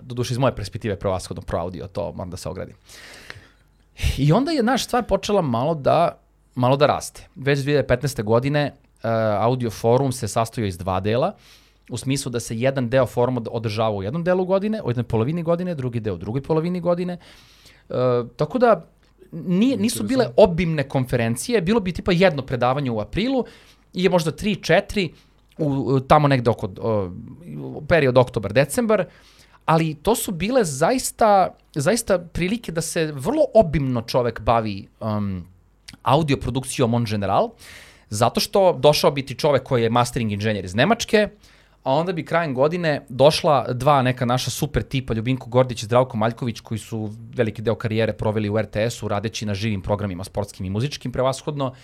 doduše 0.00 0.34
iz 0.34 0.38
moje 0.38 0.56
perspektive 0.56 0.96
prevashodno 0.96 1.42
pro 1.42 1.58
audio, 1.58 1.86
to 1.86 2.12
moram 2.12 2.30
da 2.30 2.36
se 2.36 2.48
ogradim. 2.48 2.76
I 4.18 4.32
onda 4.32 4.50
je 4.50 4.62
naš 4.62 4.84
stvar 4.84 5.04
počela 5.04 5.42
malo 5.42 5.74
da 5.74 6.18
malo 6.54 6.76
da 6.76 6.86
raste. 6.86 7.28
Već 7.34 7.58
2015. 7.58 8.22
godine 8.22 8.72
uh, 8.74 9.10
Audio 9.38 9.70
Forum 9.70 10.12
se 10.12 10.28
sastojio 10.28 10.66
iz 10.66 10.78
dva 10.78 11.00
dela. 11.00 11.26
Uh, 11.26 11.61
u 11.92 11.96
smislu 11.96 12.30
da 12.30 12.40
se 12.40 12.56
jedan 12.58 12.88
deo 12.88 13.06
foruma 13.06 13.42
održava 13.50 13.96
u 13.96 14.02
jednom 14.02 14.24
delu 14.24 14.44
godine, 14.44 14.82
u 14.82 14.90
jednoj 14.90 15.04
polovini 15.04 15.42
godine, 15.42 15.74
drugi 15.74 16.00
deo 16.00 16.14
u 16.14 16.18
drugoj 16.18 16.42
polovini 16.42 16.80
godine. 16.80 17.18
E, 17.90 17.94
tako 18.36 18.58
da 18.58 18.86
nije, 19.32 19.76
nisu 19.76 20.02
bile 20.02 20.26
obimne 20.36 20.88
konferencije, 20.88 21.60
bilo 21.60 21.80
bi 21.80 21.92
tipa 21.92 22.12
jedno 22.12 22.42
predavanje 22.42 22.90
u 22.90 23.00
aprilu 23.00 23.44
i 23.92 24.04
je 24.04 24.10
možda 24.10 24.32
3-4 24.32 25.10
u, 25.58 26.00
tamo 26.00 26.28
negde 26.28 26.50
oko 26.50 26.66
uh, 26.66 27.12
period 27.88 28.16
oktobar-decembar, 28.16 29.04
ali 29.64 29.94
to 29.94 30.14
su 30.14 30.32
bile 30.32 30.64
zaista, 30.64 31.54
zaista 31.74 32.18
prilike 32.18 32.72
da 32.72 32.80
se 32.80 33.12
vrlo 33.12 33.44
obimno 33.54 34.02
čovek 34.02 34.40
bavi 34.40 34.88
um, 35.00 35.44
audio 36.02 36.36
produkcijom 36.36 36.94
on 36.94 37.04
general, 37.04 37.50
zato 38.10 38.40
što 38.40 38.72
došao 38.72 39.10
biti 39.10 39.34
čovek 39.34 39.62
koji 39.62 39.82
je 39.82 39.90
mastering 39.90 40.32
inženjer 40.32 40.64
iz 40.64 40.74
Nemačke, 40.74 41.28
uh, 41.32 41.51
a 41.82 41.92
onda 41.94 42.12
bi 42.12 42.24
krajem 42.24 42.54
godine 42.54 43.06
došla 43.08 43.72
dva 43.72 44.02
neka 44.02 44.24
naša 44.24 44.50
super 44.50 44.82
tipa, 44.82 45.14
Ljubinko 45.14 45.50
Gordić 45.50 45.82
i 45.82 45.86
Zdravko 45.86 46.16
Maljković, 46.16 46.60
koji 46.60 46.78
su 46.78 47.10
veliki 47.34 47.62
deo 47.62 47.74
karijere 47.74 48.12
proveli 48.12 48.50
u 48.50 48.58
RTS-u, 48.58 49.08
radeći 49.08 49.46
na 49.46 49.54
živim 49.54 49.82
programima, 49.82 50.24
sportskim 50.24 50.66
i 50.66 50.70
muzičkim 50.70 51.12
prevashodno, 51.12 51.74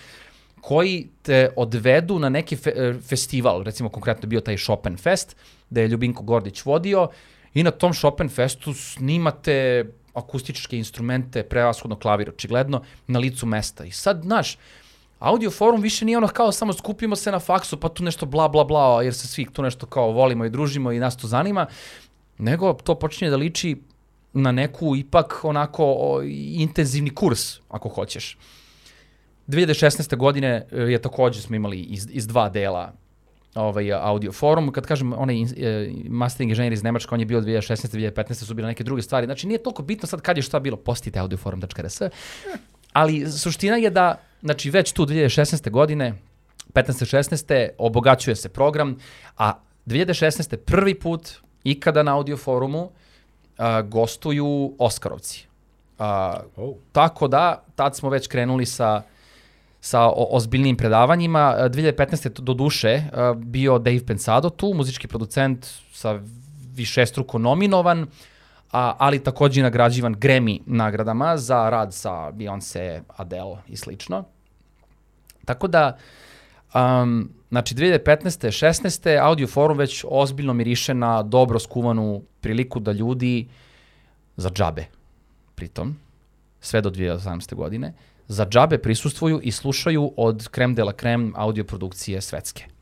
koji 0.60 1.08
te 1.22 1.50
odvedu 1.56 2.18
na 2.18 2.28
neki 2.28 2.56
fe, 2.56 2.70
e, 2.76 2.94
festival, 3.08 3.62
recimo 3.62 3.88
konkretno 3.88 4.28
bio 4.28 4.40
taj 4.40 4.56
Chopin 4.56 4.96
Fest, 4.96 5.36
da 5.70 5.80
je 5.80 5.88
Ljubinko 5.88 6.22
Gordić 6.22 6.64
vodio, 6.64 7.08
i 7.54 7.62
na 7.62 7.70
tom 7.70 7.92
Chopin 7.92 8.28
Festu 8.28 8.74
snimate 8.74 9.84
akustičke 10.14 10.78
instrumente, 10.78 11.42
prevashodno 11.42 11.96
klavir, 11.96 12.28
očigledno, 12.28 12.82
na 13.06 13.18
licu 13.18 13.46
mesta. 13.46 13.84
I 13.84 13.90
sad, 13.90 14.22
znaš, 14.22 14.58
Audio 15.18 15.50
forum 15.50 15.80
više 15.80 16.04
nije 16.04 16.18
ono 16.18 16.28
kao 16.28 16.52
samo 16.52 16.72
skupimo 16.72 17.16
se 17.16 17.32
na 17.32 17.38
faksu 17.38 17.80
pa 17.80 17.88
tu 17.88 18.04
nešto 18.04 18.26
bla 18.26 18.48
bla 18.48 18.64
bla 18.64 19.02
jer 19.02 19.14
se 19.14 19.28
svi 19.28 19.46
tu 19.52 19.62
nešto 19.62 19.86
kao 19.86 20.10
volimo 20.10 20.44
i 20.44 20.50
družimo 20.50 20.92
i 20.92 20.98
nas 20.98 21.16
to 21.16 21.26
zanima, 21.26 21.66
nego 22.38 22.72
to 22.72 22.94
počinje 22.94 23.30
da 23.30 23.36
liči 23.36 23.76
na 24.32 24.52
neku 24.52 24.96
ipak 24.96 25.40
onako 25.42 26.20
intenzivni 26.54 27.10
kurs 27.10 27.60
ako 27.68 27.88
hoćeš. 27.88 28.38
2016. 29.48 30.16
godine 30.16 30.66
e, 30.72 30.80
je 30.80 31.02
takođe 31.02 31.40
smo 31.40 31.56
imali 31.56 31.80
iz, 31.80 32.08
iz 32.10 32.26
dva 32.26 32.48
dela 32.48 32.92
ovaj 33.54 33.92
audio 33.92 34.32
forum. 34.32 34.72
Kad 34.72 34.86
kažem 34.86 35.12
onaj 35.12 35.42
e, 35.42 35.46
mastering 36.08 36.50
inženjer 36.50 36.72
iz 36.72 36.82
Nemačka, 36.82 37.14
on 37.14 37.20
je 37.20 37.26
bio 37.26 37.40
2016. 37.40 38.12
2015. 38.12 38.34
su 38.34 38.54
bile 38.54 38.68
neke 38.68 38.84
druge 38.84 39.02
stvari. 39.02 39.26
Znači 39.26 39.46
nije 39.46 39.62
toliko 39.62 39.82
bitno 39.82 40.06
sad 40.06 40.20
kad 40.20 40.36
je 40.36 40.42
šta 40.42 40.60
bilo, 40.60 40.76
postite 40.76 41.18
audioforum.rs. 41.18 42.02
Ali 42.92 43.32
suština 43.32 43.76
je 43.76 43.90
da 43.90 44.27
Znači, 44.42 44.70
već 44.70 44.92
tu 44.92 45.06
2016. 45.06 45.70
godine, 45.70 46.14
15. 46.74 47.16
16. 47.16 47.68
obogaćuje 47.78 48.36
se 48.36 48.48
program, 48.48 48.96
a 49.36 49.52
2016. 49.86 50.56
prvi 50.56 50.94
put 50.94 51.30
ikada 51.64 52.02
na 52.02 52.14
audio 52.14 52.36
forumu 52.36 52.90
a, 53.58 53.82
gostuju 53.82 54.74
Oskarovci. 54.78 55.46
A, 55.98 56.40
oh. 56.56 56.74
Tako 56.92 57.28
da, 57.28 57.64
tad 57.74 57.96
smo 57.96 58.10
već 58.10 58.26
krenuli 58.26 58.66
sa 58.66 59.02
sa 59.80 60.00
o, 60.06 60.28
ozbiljnim 60.30 60.76
predavanjima. 60.76 61.56
2015. 61.58 62.28
do 62.40 62.54
duše 62.54 63.02
bio 63.36 63.78
Dave 63.78 64.06
Pensado 64.06 64.50
tu, 64.50 64.74
muzički 64.74 65.08
producent 65.08 65.66
sa 65.92 66.20
višestruko 66.74 67.38
nominovan, 67.38 68.06
a, 68.72 68.94
ali 68.98 69.24
takođe 69.24 69.62
nagrađivan 69.62 70.14
Grammy 70.14 70.60
nagradama 70.66 71.36
za 71.36 71.70
rad 71.70 71.94
sa 71.94 72.10
Beyoncé, 72.10 73.00
Adele 73.16 73.56
i 73.68 73.76
slično. 73.76 74.24
Tako 75.44 75.68
da, 75.68 75.96
um, 76.74 77.30
znači 77.48 77.74
2015. 77.74 78.46
16. 78.46 79.20
Audio 79.22 79.46
Forum 79.46 79.78
već 79.78 80.04
ozbiljno 80.08 80.52
miriše 80.52 80.94
na 80.94 81.22
dobro 81.22 81.58
skuvanu 81.58 82.22
priliku 82.40 82.80
da 82.80 82.92
ljudi 82.92 83.48
za 84.36 84.50
džabe, 84.50 84.84
pritom, 85.54 85.96
sve 86.60 86.80
do 86.80 86.90
2018. 86.90 87.54
godine, 87.54 87.94
za 88.26 88.46
džabe 88.46 88.78
prisustvuju 88.78 89.40
i 89.42 89.52
slušaju 89.52 90.12
od 90.16 90.48
krem 90.48 90.74
de 90.74 90.84
la 90.84 90.92
krem 90.92 91.32
audio 91.36 91.64
produkcije 91.64 92.20
svetske. 92.20 92.77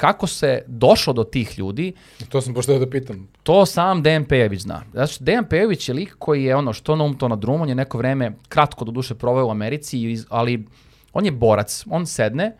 Kako 0.00 0.26
se 0.26 0.62
došlo 0.66 1.12
do 1.12 1.24
tih 1.24 1.58
ljudi? 1.58 1.92
To 2.28 2.40
sam 2.40 2.54
pošto 2.54 2.78
da 2.78 2.90
pitam. 2.90 3.28
To 3.42 3.66
sam 3.66 4.02
Dejan 4.02 4.24
Pejević 4.24 4.60
zna. 4.60 4.82
Znači, 4.92 5.24
Dejan 5.24 5.44
Pejević 5.44 5.88
je 5.88 5.94
lik 5.94 6.14
koji 6.18 6.44
je 6.44 6.56
ono 6.56 6.72
što 6.72 6.96
na 6.96 7.04
um 7.04 7.18
to 7.18 7.28
na 7.28 7.36
drum, 7.36 7.60
on 7.60 7.68
je 7.68 7.74
neko 7.74 7.98
vreme 7.98 8.32
kratko 8.48 8.84
do 8.84 8.92
duše 8.92 9.14
proveo 9.14 9.46
u 9.46 9.50
Americi, 9.50 10.24
ali 10.28 10.64
on 11.12 11.24
je 11.24 11.32
borac. 11.32 11.84
On 11.90 12.06
sedne 12.06 12.56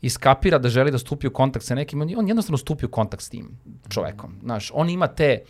i 0.00 0.10
skapira 0.10 0.58
da 0.58 0.68
želi 0.68 0.90
da 0.90 0.98
stupi 0.98 1.26
u 1.26 1.30
kontakt 1.30 1.64
sa 1.64 1.74
nekim, 1.74 2.00
on 2.00 2.28
jednostavno 2.28 2.58
stupi 2.58 2.86
u 2.86 2.90
kontakt 2.90 3.22
s 3.22 3.28
tim 3.28 3.50
čovekom. 3.88 4.38
Znaš, 4.42 4.70
on 4.74 4.90
ima 4.90 5.06
te 5.06 5.42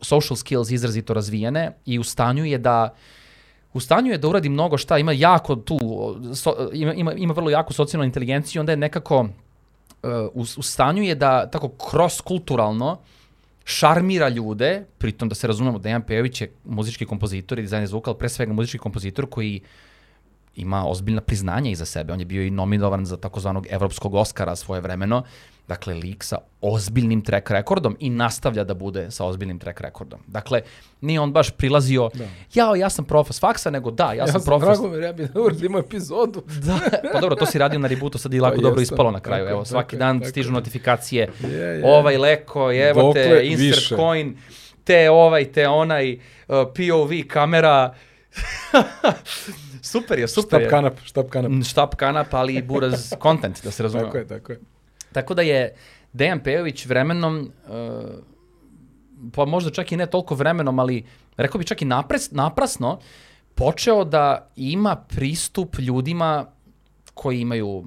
social 0.00 0.36
skills 0.36 0.70
izrazito 0.70 1.14
razvijene 1.14 1.72
i 1.86 1.98
u 1.98 2.04
stanju 2.04 2.44
je 2.44 2.58
da 2.58 2.94
u 3.72 3.80
stanju 3.80 4.12
je 4.12 4.18
da 4.18 4.28
uradi 4.28 4.48
mnogo 4.48 4.78
šta, 4.78 4.98
ima 4.98 5.12
jako 5.12 5.56
tu, 5.56 5.78
so, 6.34 6.70
ima, 6.72 6.94
ima, 6.94 7.12
ima 7.12 7.34
vrlo 7.34 7.50
jaku 7.50 7.72
socijalnu 7.72 8.04
inteligenciju, 8.04 8.60
onda 8.60 8.72
je 8.72 8.76
nekako 8.76 9.28
u, 10.34 10.40
u 10.56 10.62
stanju 10.62 11.02
je 11.02 11.14
da 11.14 11.50
tako 11.50 11.68
cross-kulturalno 11.90 12.96
šarmira 13.64 14.28
ljude, 14.28 14.84
pritom 14.98 15.28
da 15.28 15.34
se 15.34 15.46
razumemo, 15.46 15.78
Dejan 15.78 16.02
Pejović 16.02 16.40
je 16.40 16.52
muzički 16.64 17.06
kompozitor 17.06 17.58
i 17.58 17.62
dizajner 17.62 17.88
zvuka, 17.88 18.10
ali 18.10 18.18
pre 18.18 18.28
svega 18.28 18.52
muzički 18.52 18.78
kompozitor 18.78 19.26
koji 19.30 19.60
ima 20.56 20.86
ozbiljna 20.86 21.20
priznanja 21.20 21.70
iza 21.70 21.84
sebe. 21.84 22.12
On 22.12 22.20
je 22.20 22.24
bio 22.24 22.42
i 22.42 22.50
nominovan 22.50 23.06
za 23.06 23.16
takozvanog 23.16 23.66
evropskog 23.70 24.14
Oscara 24.14 24.56
svoje 24.56 24.80
vremeno. 24.80 25.22
Dakle, 25.68 25.94
lik 25.94 26.24
sa 26.24 26.38
ozbiljnim 26.60 27.22
track 27.22 27.50
rekordom 27.50 27.96
i 28.00 28.10
nastavlja 28.10 28.64
da 28.64 28.74
bude 28.74 29.10
sa 29.10 29.24
ozbiljnim 29.24 29.58
track 29.58 29.80
rekordom. 29.80 30.20
Dakle, 30.26 30.62
nije 31.00 31.20
on 31.20 31.32
baš 31.32 31.50
prilazio, 31.50 32.10
da. 32.14 32.24
jao, 32.54 32.74
ja 32.74 32.90
sam 32.90 33.04
profes 33.04 33.40
faksa, 33.40 33.70
nego 33.70 33.90
da, 33.90 34.04
ja, 34.04 34.14
ja 34.14 34.26
sam, 34.26 34.40
profes... 34.44 34.68
Ja 34.68 34.74
sam 34.74 34.82
Dragomir, 34.82 35.04
ja 35.04 35.12
bih 35.12 35.30
da 35.34 35.40
uradimo 35.40 35.78
epizodu. 35.78 36.42
da, 36.66 36.78
pa 37.12 37.20
dobro, 37.20 37.36
to 37.36 37.46
si 37.46 37.58
radio 37.58 37.78
na 37.78 37.88
rebootu, 37.88 38.18
sad 38.18 38.34
i 38.34 38.40
lako 38.40 38.56
pa 38.56 38.62
dobro 38.62 38.80
jesam. 38.80 38.94
ispalo 38.94 39.10
na 39.10 39.20
kraju. 39.20 39.44
Tako, 39.44 39.54
Evo, 39.54 39.64
svaki 39.64 39.96
tako, 39.96 39.98
dan 39.98 40.18
tako. 40.20 40.30
stižu 40.30 40.52
notifikacije. 40.52 41.28
Je, 41.40 41.58
je. 41.58 41.82
Ovaj 41.84 42.16
leko, 42.16 42.72
evo 42.72 43.12
te, 43.12 43.40
insert 43.44 43.76
više. 43.76 43.96
coin, 43.96 44.36
te 44.84 45.10
ovaj, 45.10 45.52
te 45.52 45.68
onaj, 45.68 46.14
uh, 46.14 46.20
POV 46.48 47.10
kamera. 47.28 47.94
super 49.92 50.18
je, 50.18 50.28
super 50.28 50.48
štab 50.48 50.60
je. 50.60 50.68
kanap, 50.68 50.94
štab 51.04 51.28
kanap. 51.28 51.52
Štab 51.64 51.94
kanap, 51.96 52.34
ali 52.34 52.62
buraz 52.62 53.12
content, 53.22 53.64
da 53.64 53.70
se 53.70 53.82
razumemo. 53.82 54.06
tako 54.08 54.18
je, 54.18 54.26
tako 54.26 54.52
je. 54.52 54.77
Tako 55.20 55.34
da 55.34 55.42
je 55.42 55.74
Dejan 56.12 56.40
Pejović 56.40 56.86
vremenom, 56.86 57.52
uh, 57.68 57.74
pa 59.34 59.44
možda 59.44 59.70
čak 59.70 59.92
i 59.92 59.96
ne 59.96 60.06
toliko 60.06 60.34
vremenom, 60.34 60.78
ali 60.78 61.04
rekao 61.36 61.58
bi 61.58 61.66
čak 61.66 61.82
i 61.82 61.84
napres, 61.84 62.30
naprasno, 62.30 62.98
počeo 63.54 64.04
da 64.04 64.50
ima 64.56 64.96
pristup 64.96 65.78
ljudima 65.78 66.46
koji 67.14 67.40
imaju 67.40 67.84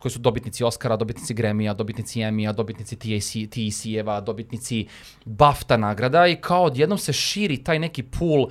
koji 0.00 0.12
su 0.12 0.18
dobitnici 0.18 0.64
Oscara, 0.64 0.96
dobitnici 0.96 1.34
Grammy-a, 1.34 1.74
dobitnici 1.74 2.20
Emmy-a, 2.20 2.52
dobitnici 2.52 2.96
TEC-eva, 2.96 4.20
dobitnici 4.20 4.86
BAFTA 5.24 5.76
nagrada 5.76 6.26
i 6.26 6.36
kao 6.36 6.64
odjednom 6.64 6.98
se 6.98 7.12
širi 7.12 7.64
taj 7.64 7.78
neki 7.78 8.02
pool 8.02 8.48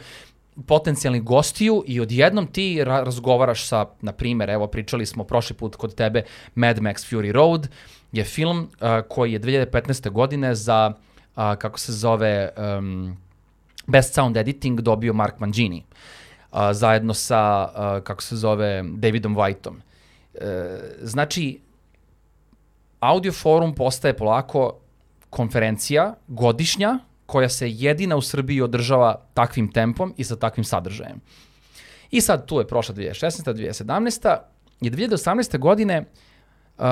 potencijalnih 0.67 1.24
gostiju 1.24 1.84
i 1.88 2.00
odjednom 2.00 2.48
ti 2.48 2.84
ra 2.84 3.04
razgovaraš 3.04 3.67
sa, 3.67 3.86
na 4.02 4.12
primjer, 4.12 4.50
evo 4.50 4.67
pričali 4.67 5.06
smo 5.06 5.24
prošli 5.24 5.56
put 5.56 5.76
kod 5.76 5.95
tebe, 5.95 6.24
Mad 6.56 6.78
Max 6.78 7.13
Fury 7.13 7.32
Road 7.32 7.67
je 8.12 8.24
film 8.24 8.60
uh, 8.60 8.88
koji 9.10 9.34
je 9.34 9.39
2015. 9.39 10.10
godine 10.10 10.56
za, 10.56 10.93
uh, 11.36 11.56
kako 11.58 11.80
se 11.80 11.93
zove, 11.93 12.50
um, 12.78 13.17
Best 13.88 14.13
Sound 14.13 14.38
Editing 14.38 14.82
dobio 14.82 15.13
Mark 15.13 15.39
Mangini. 15.39 15.84
a, 16.52 16.74
zajedno 16.74 17.13
sa, 17.13 17.39
a, 17.39 18.02
kako 18.04 18.22
se 18.22 18.36
zove, 18.36 18.84
Davidom 18.86 19.36
Whiteom. 19.36 19.74
E, 20.34 20.80
znači, 21.02 21.60
audio 23.00 23.32
forum 23.32 23.76
postaje 23.76 24.17
polako 24.17 24.80
konferencija 25.30 26.15
godišnja 26.28 27.00
koja 27.30 27.50
se 27.50 27.70
jedina 27.70 28.15
u 28.15 28.22
Srbiji 28.22 28.62
održava 28.62 29.15
takvim 29.34 29.68
tempom 29.72 30.13
i 30.18 30.24
sa 30.24 30.36
takvim 30.36 30.63
sadržajem. 30.63 31.20
I 32.12 32.22
sad 32.22 32.46
tu 32.46 32.58
je 32.60 32.68
prošla 32.68 32.96
2016. 32.96 33.54
2017. 33.54 34.38
I 34.82 34.89
2018. 34.92 35.60
godine 35.60 36.06
uh, 36.78 36.86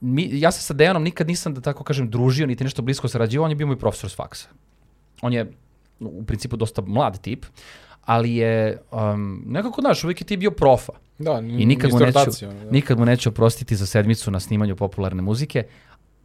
mi, 0.00 0.28
ja 0.32 0.50
se 0.50 0.62
sa 0.62 0.74
Dejanom 0.74 1.02
nikad 1.02 1.28
nisam, 1.28 1.54
da 1.54 1.60
tako 1.60 1.84
kažem, 1.84 2.10
družio, 2.10 2.46
niti 2.46 2.64
nešto 2.64 2.82
blisko 2.82 3.08
sarađivao, 3.08 3.44
on 3.44 3.50
je 3.50 3.56
bio 3.56 3.66
moj 3.66 3.78
profesor 3.78 4.10
s 4.10 4.16
faksa. 4.16 4.48
On 5.22 5.32
je 5.32 5.52
u 6.00 6.24
principu 6.24 6.56
dosta 6.56 6.82
mlad 6.82 7.20
tip, 7.20 7.46
ali 8.04 8.34
je 8.36 8.82
um, 8.90 9.44
nekako, 9.46 9.80
znaš, 9.80 10.04
uvijek 10.04 10.20
je 10.20 10.26
ti 10.26 10.36
bio 10.36 10.50
profa. 10.50 10.92
Da, 11.18 11.38
I 11.38 11.66
nikad 11.66 11.92
mu, 11.92 11.98
neću, 11.98 12.46
da. 12.46 12.70
nikad 12.70 12.98
mu 12.98 13.04
neću 13.04 13.28
oprostiti 13.28 13.76
za 13.76 13.86
sedmicu 13.86 14.30
na 14.30 14.40
snimanju 14.40 14.76
popularne 14.76 15.22
muzike, 15.22 15.64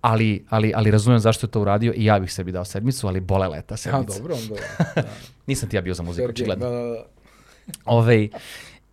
ali, 0.06 0.46
ali, 0.50 0.72
ali 0.76 0.92
razumem 0.92 1.20
zašto 1.20 1.46
je 1.48 1.52
to 1.52 1.62
uradio 1.62 1.94
i 1.96 2.06
ja 2.06 2.20
bih 2.20 2.34
sebi 2.34 2.52
dao 2.52 2.66
sedmicu, 2.66 3.08
ali 3.08 3.20
bolela 3.20 3.56
je 3.56 3.62
ta 3.62 3.74
Ja, 3.74 3.78
sedmica. 3.78 4.20
dobro, 4.20 4.36
onda. 4.36 4.56
Da. 4.96 5.04
Nisam 5.48 5.70
ti 5.70 5.76
ja 5.76 5.82
bio 5.82 5.94
za 5.94 6.04
muziku, 6.04 6.30
očigledno. 6.30 6.70
Da, 6.70 6.76
da, 6.76 6.84
da. 6.84 7.04
Ove, 7.86 8.28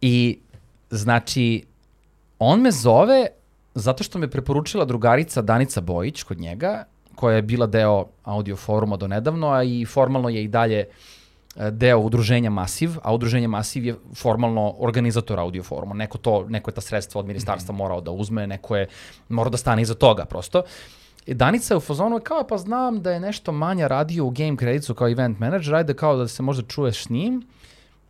I 0.00 0.38
znači, 0.90 1.64
on 2.38 2.60
me 2.60 2.70
zove 2.70 3.26
zato 3.74 4.04
što 4.04 4.18
me 4.18 4.30
preporučila 4.30 4.84
drugarica 4.84 5.42
Danica 5.42 5.80
Bojić 5.80 6.22
kod 6.22 6.40
njega, 6.40 6.84
koja 7.14 7.36
je 7.36 7.42
bila 7.42 7.66
deo 7.66 8.06
audio 8.24 8.56
foruma 8.56 8.96
do 8.96 9.08
nedavno, 9.08 9.50
a 9.50 9.62
i 9.62 9.84
formalno 9.84 10.28
je 10.28 10.44
i 10.44 10.48
dalje 10.48 10.78
e, 11.56 11.70
deo 11.70 11.98
udruženja 11.98 12.50
Masiv, 12.50 12.90
a 13.02 13.14
udruženje 13.14 13.48
Masiv 13.48 13.84
je 13.84 13.96
formalno 14.14 14.74
organizator 14.78 15.40
audio 15.40 15.62
foruma. 15.62 15.94
Neko, 15.94 16.18
to, 16.18 16.46
neko 16.48 16.70
je 16.70 16.74
ta 16.74 16.80
sredstva 16.80 17.18
od 17.20 17.26
ministarstva 17.26 17.74
morao 17.74 18.00
da 18.00 18.10
uzme, 18.10 18.46
neko 18.46 18.76
je 18.76 18.86
morao 19.28 19.50
da 19.50 19.56
stane 19.56 19.82
iza 19.82 19.94
toga 19.94 20.24
prosto. 20.24 20.62
I 20.62 21.01
Danica 21.26 21.74
je 21.74 21.78
u 21.78 21.80
fazonu 21.80 22.20
kao, 22.24 22.46
pa 22.48 22.58
znam 22.58 23.02
da 23.02 23.10
je 23.10 23.20
nešto 23.20 23.52
manja 23.52 23.86
radio 23.86 24.24
u 24.24 24.30
Game 24.30 24.56
Creditsu 24.56 24.94
kao 24.94 25.08
event 25.08 25.38
manager, 25.38 25.74
ajde 25.74 25.94
kao 25.94 26.16
da 26.16 26.28
se 26.28 26.42
možda 26.42 26.62
čuješ 26.62 27.04
s 27.04 27.08
njim. 27.08 27.42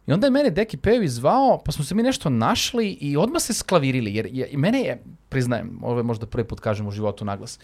I 0.06 0.12
onda 0.12 0.26
je 0.26 0.30
mene 0.30 0.50
Deki 0.50 0.76
Pejović 0.76 1.10
zvao, 1.10 1.62
pa 1.64 1.72
smo 1.72 1.84
se 1.84 1.94
mi 1.94 2.02
nešto 2.02 2.30
našli 2.30 2.88
i 2.90 3.16
odmah 3.16 3.42
se 3.42 3.54
sklavirili, 3.54 4.14
jer 4.14 4.26
je, 4.30 4.48
i 4.50 4.56
mene 4.56 4.80
je, 4.80 5.02
priznajem, 5.28 5.78
ovo 5.82 5.96
je 5.96 6.02
možda 6.02 6.26
prvi 6.26 6.44
put 6.48 6.60
kažem 6.60 6.86
u 6.86 6.90
životu 6.90 7.24
naglas, 7.24 7.58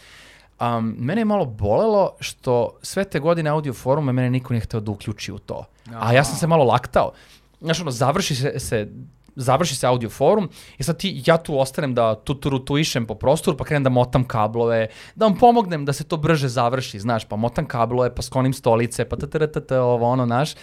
um, 0.61 0.95
mene 0.99 1.21
je 1.21 1.25
malo 1.25 1.45
bolelo 1.45 2.17
što 2.21 2.79
sve 2.83 3.05
te 3.05 3.21
godine 3.21 3.51
audio 3.51 3.73
foruma 3.73 4.13
mene 4.13 4.31
niko 4.31 4.53
nije 4.53 4.61
hteo 4.61 4.81
da 4.81 4.91
uključi 4.91 5.33
u 5.33 5.39
to. 5.39 5.65
A 5.95 6.13
ja 6.13 6.25
sam 6.25 6.37
se 6.37 6.47
malo 6.47 6.65
laktao. 6.65 7.13
Znaš, 7.61 7.81
ono, 7.81 7.91
završi 7.91 8.35
se, 8.35 8.59
se 8.59 8.89
završi 9.38 9.77
se 9.77 9.87
audio 9.87 10.11
forum 10.11 10.48
i 10.79 10.83
sad 10.83 10.98
ti, 10.98 11.22
ja 11.27 11.37
tu 11.37 11.59
ostanem 11.59 11.94
da 11.94 12.14
tuturutuišem 12.14 13.07
po 13.07 13.14
prostoru, 13.14 13.57
pa 13.57 13.64
krenem 13.64 13.85
da 13.85 13.90
motam 13.90 14.24
kablove, 14.24 14.87
da 15.14 15.27
vam 15.27 15.38
pomognem 15.38 15.85
da 15.85 15.92
se 15.92 16.05
to 16.05 16.16
brže 16.16 16.48
završi, 16.48 17.01
znaš, 17.01 17.24
pa 17.24 17.37
motam 17.37 17.66
kablove, 17.66 18.14
pa 18.14 18.22
sklonim 18.22 18.53
stolice, 18.53 19.05
pa 19.05 19.16
ttrtt, 19.16 19.72
ovo 19.72 20.07
ono, 20.07 20.27
znaš. 20.27 20.55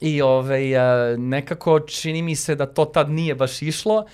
I 0.00 0.22
ovaj, 0.22 0.76
a, 0.76 1.16
nekako 1.16 1.80
čini 1.80 2.22
mi 2.22 2.36
se 2.36 2.54
da 2.54 2.66
to 2.66 2.84
tad 2.84 3.10
nije 3.10 3.34
baš 3.34 3.62
išlo. 3.62 4.04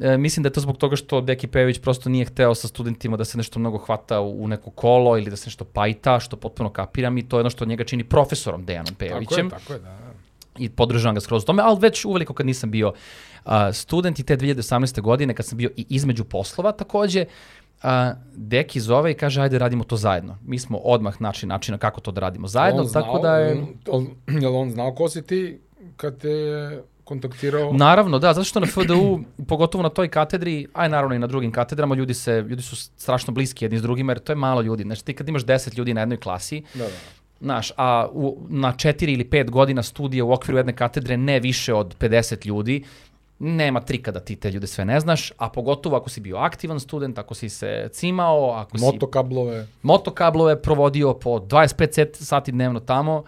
E, 0.00 0.16
mislim 0.18 0.42
da 0.42 0.46
je 0.46 0.52
to 0.52 0.60
zbog 0.60 0.76
toga 0.76 0.96
što 0.96 1.20
Deki 1.20 1.46
Pejović 1.46 1.80
prosto 1.80 2.10
nije 2.10 2.24
hteo 2.24 2.54
sa 2.54 2.68
studentima 2.68 3.16
da 3.16 3.24
se 3.24 3.38
nešto 3.38 3.58
mnogo 3.58 3.78
hvata 3.78 4.20
u, 4.20 4.44
u 4.44 4.48
neko 4.48 4.70
kolo 4.70 5.18
ili 5.18 5.30
da 5.30 5.36
se 5.36 5.46
nešto 5.46 5.64
pajta, 5.64 6.20
što 6.20 6.36
potpuno 6.36 6.70
kapiram 6.70 7.18
i 7.18 7.28
to 7.28 7.36
je 7.36 7.40
ono 7.40 7.50
što 7.50 7.64
njega 7.64 7.84
čini 7.84 8.04
profesorom 8.04 8.64
Dejanom 8.64 8.94
Tako 8.94 9.04
je, 9.04 9.08
Pejovićem 9.08 9.50
tako 9.50 9.72
je, 9.72 9.78
da. 9.78 10.11
I 10.58 10.68
podržavam 10.68 11.14
ga 11.14 11.20
skroz 11.20 11.42
u 11.42 11.46
tome, 11.46 11.62
ali 11.62 11.78
već 11.80 12.04
uveliko 12.04 12.34
kad 12.34 12.46
nisam 12.46 12.70
bio 12.70 12.92
uh, 13.44 13.52
student 13.72 14.18
i 14.18 14.22
te 14.22 14.36
2018. 14.36 15.00
godine, 15.00 15.34
kad 15.34 15.46
sam 15.46 15.58
bio 15.58 15.70
i 15.76 15.86
između 15.88 16.24
poslova 16.24 16.72
takođe, 16.72 17.24
uh, 17.78 17.88
Deki 18.34 18.80
zove 18.80 19.10
i 19.10 19.14
kaže 19.14 19.42
ajde 19.42 19.58
radimo 19.58 19.84
to 19.84 19.96
zajedno. 19.96 20.38
Mi 20.44 20.58
smo 20.58 20.78
odmah 20.78 21.20
našli 21.20 21.48
načina 21.48 21.78
kako 21.78 22.00
to 22.00 22.12
da 22.12 22.20
radimo 22.20 22.48
zajedno, 22.48 22.82
On 22.82 22.88
tako 22.88 23.04
znao, 23.10 23.22
da 23.22 23.36
je... 23.36 23.66
on- 23.88 24.08
Jel 24.40 24.56
on 24.56 24.70
znao 24.70 24.94
ko 24.94 25.08
si 25.08 25.22
ti 25.22 25.60
kad 25.96 26.18
te 26.18 26.28
je 26.28 26.82
kontaktirao? 27.04 27.72
Naravno, 27.72 28.18
da, 28.18 28.32
zato 28.34 28.44
što 28.44 28.60
na 28.60 28.66
FDU, 28.66 29.18
pogotovo 29.48 29.82
na 29.82 29.88
toj 29.88 30.08
katedri, 30.08 30.66
a 30.72 30.86
i 30.86 30.88
naravno 30.88 31.14
i 31.14 31.18
na 31.18 31.26
drugim 31.26 31.52
katedrama, 31.52 31.94
ljudi, 31.94 32.14
se, 32.14 32.44
ljudi 32.48 32.62
su 32.62 32.76
strašno 32.76 33.32
bliski 33.32 33.64
jedni 33.64 33.78
s 33.78 33.82
drugima, 33.82 34.12
jer 34.12 34.18
to 34.18 34.32
je 34.32 34.36
malo 34.36 34.60
ljudi. 34.60 34.82
Znači 34.82 35.04
ti 35.04 35.14
kad 35.14 35.28
imaš 35.28 35.44
10 35.44 35.78
ljudi 35.78 35.94
na 35.94 36.00
jednoj 36.00 36.16
klasi, 36.16 36.62
Da, 36.74 36.84
da. 36.84 36.90
Znaš, 37.42 37.72
a 37.76 38.08
u, 38.12 38.46
na 38.48 38.72
četiri 38.72 39.12
ili 39.12 39.24
pet 39.24 39.50
godina 39.50 39.82
studija 39.82 40.24
u 40.24 40.32
okviru 40.32 40.58
jedne 40.58 40.76
katedre 40.76 41.16
ne 41.16 41.40
više 41.40 41.74
od 41.74 41.96
50 41.98 42.46
ljudi, 42.46 42.84
nema 43.38 43.80
trika 43.80 44.10
da 44.10 44.20
ti 44.20 44.36
te 44.36 44.50
ljude 44.50 44.66
sve 44.66 44.84
ne 44.84 45.00
znaš, 45.00 45.32
a 45.36 45.48
pogotovo 45.48 45.96
ako 45.96 46.10
si 46.10 46.20
bio 46.20 46.36
aktivan 46.36 46.80
student, 46.80 47.18
ako 47.18 47.34
si 47.34 47.48
se 47.48 47.88
cimao, 47.92 48.50
ako 48.50 48.78
si 48.78 48.84
Motokablove. 48.84 49.66
motokablove 49.82 50.62
provodio 50.62 51.14
po 51.14 51.30
25 51.30 51.92
set- 51.92 52.16
sati 52.24 52.52
dnevno 52.52 52.80
tamo, 52.80 53.24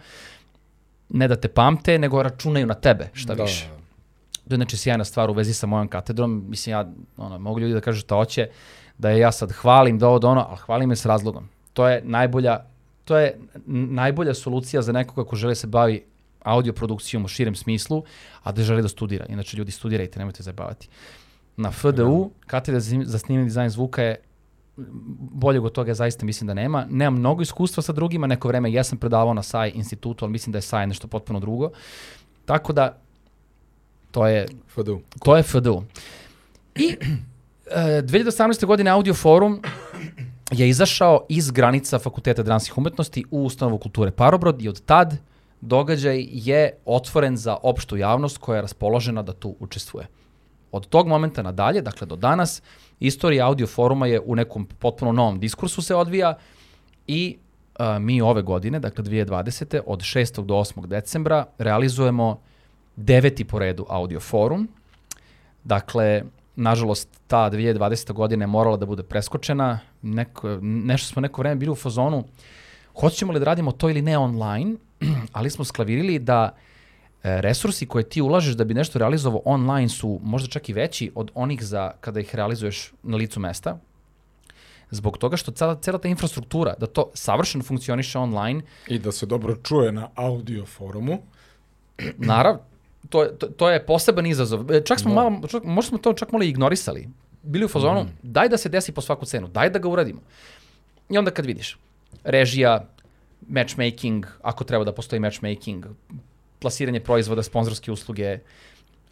ne 1.09 1.29
da 1.29 1.37
te 1.37 1.48
pamte, 1.48 1.98
nego 1.98 2.22
računaju 2.22 2.66
na 2.66 2.74
tebe, 2.74 3.09
šta 3.12 3.35
da, 3.35 3.42
više. 3.42 3.68
To 4.48 4.55
je 4.55 4.57
znači 4.57 4.77
sjajna 4.77 5.05
stvar 5.05 5.31
u 5.31 5.33
vezi 5.33 5.55
sa 5.55 5.66
mojom 5.66 5.88
katedrom. 5.88 6.44
Mislim, 6.48 6.72
ja, 6.72 6.87
ono, 7.16 7.38
mogu 7.38 7.61
ljudi 7.61 7.74
da 7.74 7.81
kažu 7.81 8.00
šta 8.00 8.14
hoće, 8.14 8.48
da 8.98 9.11
je 9.11 9.18
ja 9.18 9.33
sad 9.33 9.53
hvalim 9.53 9.98
da 9.98 10.09
ovo 10.09 10.18
da 10.18 10.29
ono, 10.29 10.46
ali 10.48 10.59
hvalim 10.59 10.90
je 10.90 10.96
s 10.96 11.07
razlogom. 11.07 11.48
To 11.72 11.88
je 11.88 12.03
najbolja, 12.05 12.61
to 13.04 13.16
je 13.16 13.38
najbolja 13.66 14.34
solucija 14.34 14.82
za 14.82 14.92
nekoga 14.92 15.28
ko 15.28 15.36
želi 15.36 15.54
se 15.54 15.66
bavi 15.66 16.04
audio 16.42 16.72
produkcijom 16.72 17.24
u 17.24 17.28
širem 17.28 17.54
smislu, 17.54 18.04
a 18.42 18.52
da 18.52 18.62
želi 18.62 18.82
da 18.82 18.88
studira. 18.88 19.26
Inače, 19.28 19.56
ljudi 19.56 19.72
studirajte, 19.72 20.18
nemojte 20.18 20.42
zabavati. 20.42 20.88
Na 21.56 21.70
FDU, 21.70 22.30
katedra 22.46 22.80
za 22.80 23.18
snimanje 23.18 23.44
dizajn 23.44 23.70
zvuka 23.70 24.02
je 24.02 24.16
boljeg 25.16 25.64
od 25.64 25.72
toga 25.72 25.90
ja 25.90 25.94
zaista 25.94 26.26
mislim 26.26 26.46
da 26.46 26.54
nema. 26.54 26.86
Nemam 26.90 27.18
mnogo 27.18 27.42
iskustva 27.42 27.82
sa 27.82 27.92
drugima, 27.92 28.26
neko 28.26 28.48
vreme 28.48 28.72
jesam 28.72 28.98
predavao 28.98 29.34
na 29.34 29.42
SAI 29.42 29.70
institutu, 29.70 30.24
ali 30.24 30.32
mislim 30.32 30.52
da 30.52 30.58
je 30.58 30.62
SAI 30.62 30.86
nešto 30.86 31.08
potpuno 31.08 31.40
drugo. 31.40 31.70
Tako 32.44 32.72
da, 32.72 32.98
to 34.10 34.26
je 34.26 34.46
FDU. 34.68 35.00
to 35.24 35.36
je 35.36 35.42
FDU. 35.42 35.82
I 36.74 36.86
e, 37.70 38.02
2018. 38.02 38.66
godine 38.66 38.90
Audio 38.90 39.14
Forum 39.14 39.62
je 40.50 40.68
izašao 40.68 41.26
iz 41.28 41.50
granica 41.50 41.98
Fakulteta 41.98 42.42
dramskih 42.42 42.78
umetnosti 42.78 43.24
u 43.30 43.44
ustanovu 43.44 43.78
kulture 43.78 44.11
Parobrod 44.11 44.62
i 44.62 44.68
od 44.68 44.85
tad 44.85 45.16
događaj 45.61 46.26
je 46.30 46.76
otvoren 46.85 47.37
za 47.37 47.57
opštu 47.62 47.96
javnost 47.96 48.38
koja 48.38 48.57
je 48.57 48.62
raspoložena 48.62 49.22
da 49.22 49.33
tu 49.33 49.57
učestvuje. 49.61 50.07
Od 50.72 50.87
tog 50.87 51.09
momenta 51.09 51.42
nadalje, 51.42 51.83
dakle 51.83 52.07
do 52.07 52.16
danas, 52.16 52.62
istorija 53.00 53.46
audio 53.46 53.66
foruma 53.66 54.07
je 54.07 54.20
u 54.20 54.37
nekom 54.37 54.66
potpuno 54.66 55.12
novom 55.12 55.40
diskursu 55.40 55.83
se 55.83 55.94
odvija 55.94 56.35
i 57.07 57.37
a, 57.78 57.98
mi 57.98 58.20
ove 58.20 58.42
godine, 58.42 58.80
dakle 58.80 59.04
2020. 59.04 59.80
od 59.87 60.00
6. 60.00 60.44
do 60.44 60.54
8. 60.54 60.87
decembra 60.87 61.46
realizujemo 61.59 62.40
deveti 62.96 63.44
po 63.44 63.59
redu 63.59 63.87
audio 63.88 64.20
forum. 64.20 64.68
Dakle, 65.64 66.22
nažalost, 66.57 67.09
ta 67.26 67.50
2020. 67.50 68.12
godina 68.12 68.42
je 68.42 68.46
morala 68.46 68.76
da 68.76 68.87
bude 68.87 69.02
preskočena. 69.02 69.78
Neko, 70.04 70.58
nešto 70.62 71.08
smo 71.12 71.22
neko 71.22 71.42
vreme 71.42 71.56
bili 71.56 71.72
u 71.72 71.74
fazonu, 71.74 72.24
hoćemo 73.00 73.32
li 73.32 73.38
da 73.38 73.44
radimo 73.44 73.72
to 73.72 73.90
ili 73.90 74.02
ne 74.02 74.18
online, 74.18 74.76
ali 75.32 75.50
smo 75.50 75.64
sklavirili 75.64 76.18
da 76.18 76.54
e, 77.22 77.40
resursi 77.40 77.86
koje 77.86 78.08
ti 78.08 78.22
ulažeš 78.22 78.54
da 78.54 78.64
bi 78.64 78.74
nešto 78.74 78.98
realizovao 78.98 79.42
online 79.44 79.88
su 79.88 80.20
možda 80.22 80.48
čak 80.48 80.68
i 80.68 80.72
veći 80.72 81.10
od 81.14 81.30
onih 81.34 81.64
za 81.64 81.92
kada 82.00 82.20
ih 82.20 82.34
realizuješ 82.34 82.92
na 83.02 83.16
licu 83.16 83.40
mesta. 83.40 83.78
Zbog 84.90 85.18
toga 85.18 85.36
što 85.36 85.52
cela, 85.52 85.74
cela 85.80 85.98
ta 85.98 86.08
infrastruktura, 86.08 86.74
da 86.78 86.86
to 86.86 87.10
savršeno 87.14 87.64
funkcioniše 87.64 88.18
online, 88.18 88.62
I 88.88 88.98
da 88.98 89.12
se 89.12 89.26
dobro 89.26 89.56
čuje 89.56 89.92
na 89.92 90.08
audio 90.14 90.66
forumu. 90.66 91.18
Naravno, 92.18 92.60
to, 93.08 93.24
to, 93.24 93.46
to 93.46 93.70
je 93.70 93.86
poseban 93.86 94.26
izazov. 94.26 94.72
E, 94.72 94.80
Čak 94.84 95.00
smo 95.00 95.14
Da. 95.14 95.14
malo, 95.14 95.48
čak, 95.48 95.64
možda 95.64 95.88
smo 95.88 95.98
to 95.98 96.12
čak 96.12 96.32
malo 96.32 96.44
i 96.44 96.48
ignorisali. 96.48 97.08
Bili 97.44 97.64
u 97.64 97.68
fazonu, 97.68 98.07
daj 98.22 98.48
da 98.48 98.57
se 98.57 98.68
desi 98.68 98.92
po 98.92 99.00
svaku 99.00 99.26
cenu, 99.26 99.48
daj 99.48 99.70
da 99.70 99.78
ga 99.78 99.88
uradimo. 99.88 100.20
I 101.09 101.18
onda 101.18 101.30
kad 101.30 101.46
vidiš, 101.46 101.78
režija, 102.24 102.88
matchmaking, 103.48 104.26
ako 104.42 104.64
treba 104.64 104.85
da 104.85 104.92
postoji 104.92 105.21
matchmaking, 105.21 105.87
plasiranje 106.58 107.00
proizvoda, 107.00 107.42
sponzorske 107.42 107.92
usluge, 107.92 108.38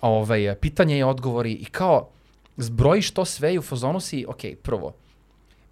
ovaj, 0.01 0.55
pitanje 0.61 0.99
i 0.99 1.03
odgovori 1.03 1.53
i 1.53 1.65
kao 1.65 2.09
zbrojiš 2.57 3.11
to 3.11 3.25
sve 3.25 3.55
i 3.55 3.59
u 3.59 3.63
fazonu 3.63 4.01
si, 4.01 4.25
ok, 4.29 4.41
prvo, 4.63 4.95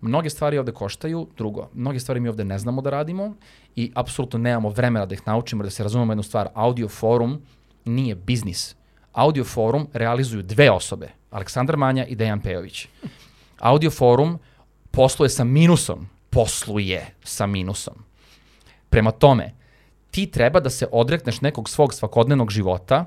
mnoge 0.01 0.31
stvari 0.31 0.59
ovde 0.59 0.73
koštaju, 0.73 1.27
drugo, 1.37 1.69
mnoge 1.75 2.01
stvari 2.01 2.21
mi 2.21 2.29
ovde 2.29 2.45
ne 2.45 2.59
znamo 2.59 2.83
da 2.83 2.91
radimo 2.91 3.35
i 3.77 3.93
apsolutno 3.95 4.39
nemamo 4.39 4.69
vremena 4.69 5.07
da 5.07 5.15
ih 5.15 5.23
naučimo, 5.27 5.63
da 5.63 5.71
se 5.71 5.83
razumemo 5.83 6.13
jednu 6.13 6.23
stvar, 6.23 6.49
audio 6.55 6.89
forum 6.89 7.43
nije 7.85 8.15
biznis. 8.15 8.77
Audio 9.13 9.45
forum 9.45 9.89
realizuju 9.93 10.43
dve 10.43 10.71
osobe, 10.71 11.09
Aleksandar 11.31 11.77
Manja 11.77 12.05
i 12.07 12.15
Dejan 12.15 12.41
Pejović. 12.41 12.89
Audio 13.59 13.91
forum 13.91 14.39
posluje 14.91 15.29
sa 15.29 15.45
minusom, 15.45 16.09
posluje 16.31 17.15
sa 17.25 17.47
minusom. 17.47 17.95
Prema 18.91 19.11
tome, 19.11 19.55
ti 20.11 20.27
treba 20.27 20.61
da 20.61 20.71
se 20.71 20.87
odrekneš 20.93 21.41
nekog 21.41 21.69
svog 21.69 21.95
svakodnevnog 21.95 22.51
života, 22.51 23.05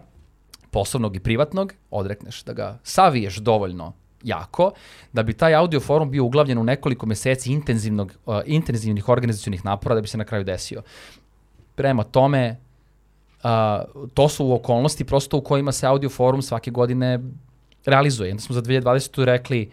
poslovnog 0.72 1.16
i 1.16 1.20
privatnog, 1.20 1.74
odrekneš, 1.92 2.44
da 2.44 2.54
ga 2.54 2.80
saviješ 2.84 3.38
dovoljno 3.38 3.94
jako, 4.24 4.72
da 5.14 5.24
bi 5.24 5.34
taj 5.34 5.56
audio 5.56 5.80
forum 5.80 6.12
bio 6.12 6.24
uglavljen 6.24 6.58
u 6.58 6.64
nekoliko 6.64 7.06
meseci 7.06 7.52
intenzivnog, 7.52 8.14
uh, 8.26 8.40
intenzivnih 8.46 9.10
organizacionih 9.10 9.66
napora 9.66 9.96
da 9.96 10.02
bi 10.02 10.08
se 10.08 10.18
na 10.18 10.26
kraju 10.26 10.44
desio. 10.44 10.82
Prema 11.76 12.04
tome, 12.04 12.60
uh, 13.44 13.50
to 14.14 14.30
su 14.30 14.54
okolnosti 14.54 15.04
prosto 15.04 15.38
u 15.38 15.42
kojima 15.42 15.72
se 15.72 15.88
audio 15.88 16.10
forum 16.10 16.42
svake 16.42 16.72
godine 16.72 17.20
realizuje. 17.86 18.32
Onda 18.32 18.42
smo 18.42 18.54
za 18.56 18.62
2020. 18.62 19.24
rekli, 19.24 19.72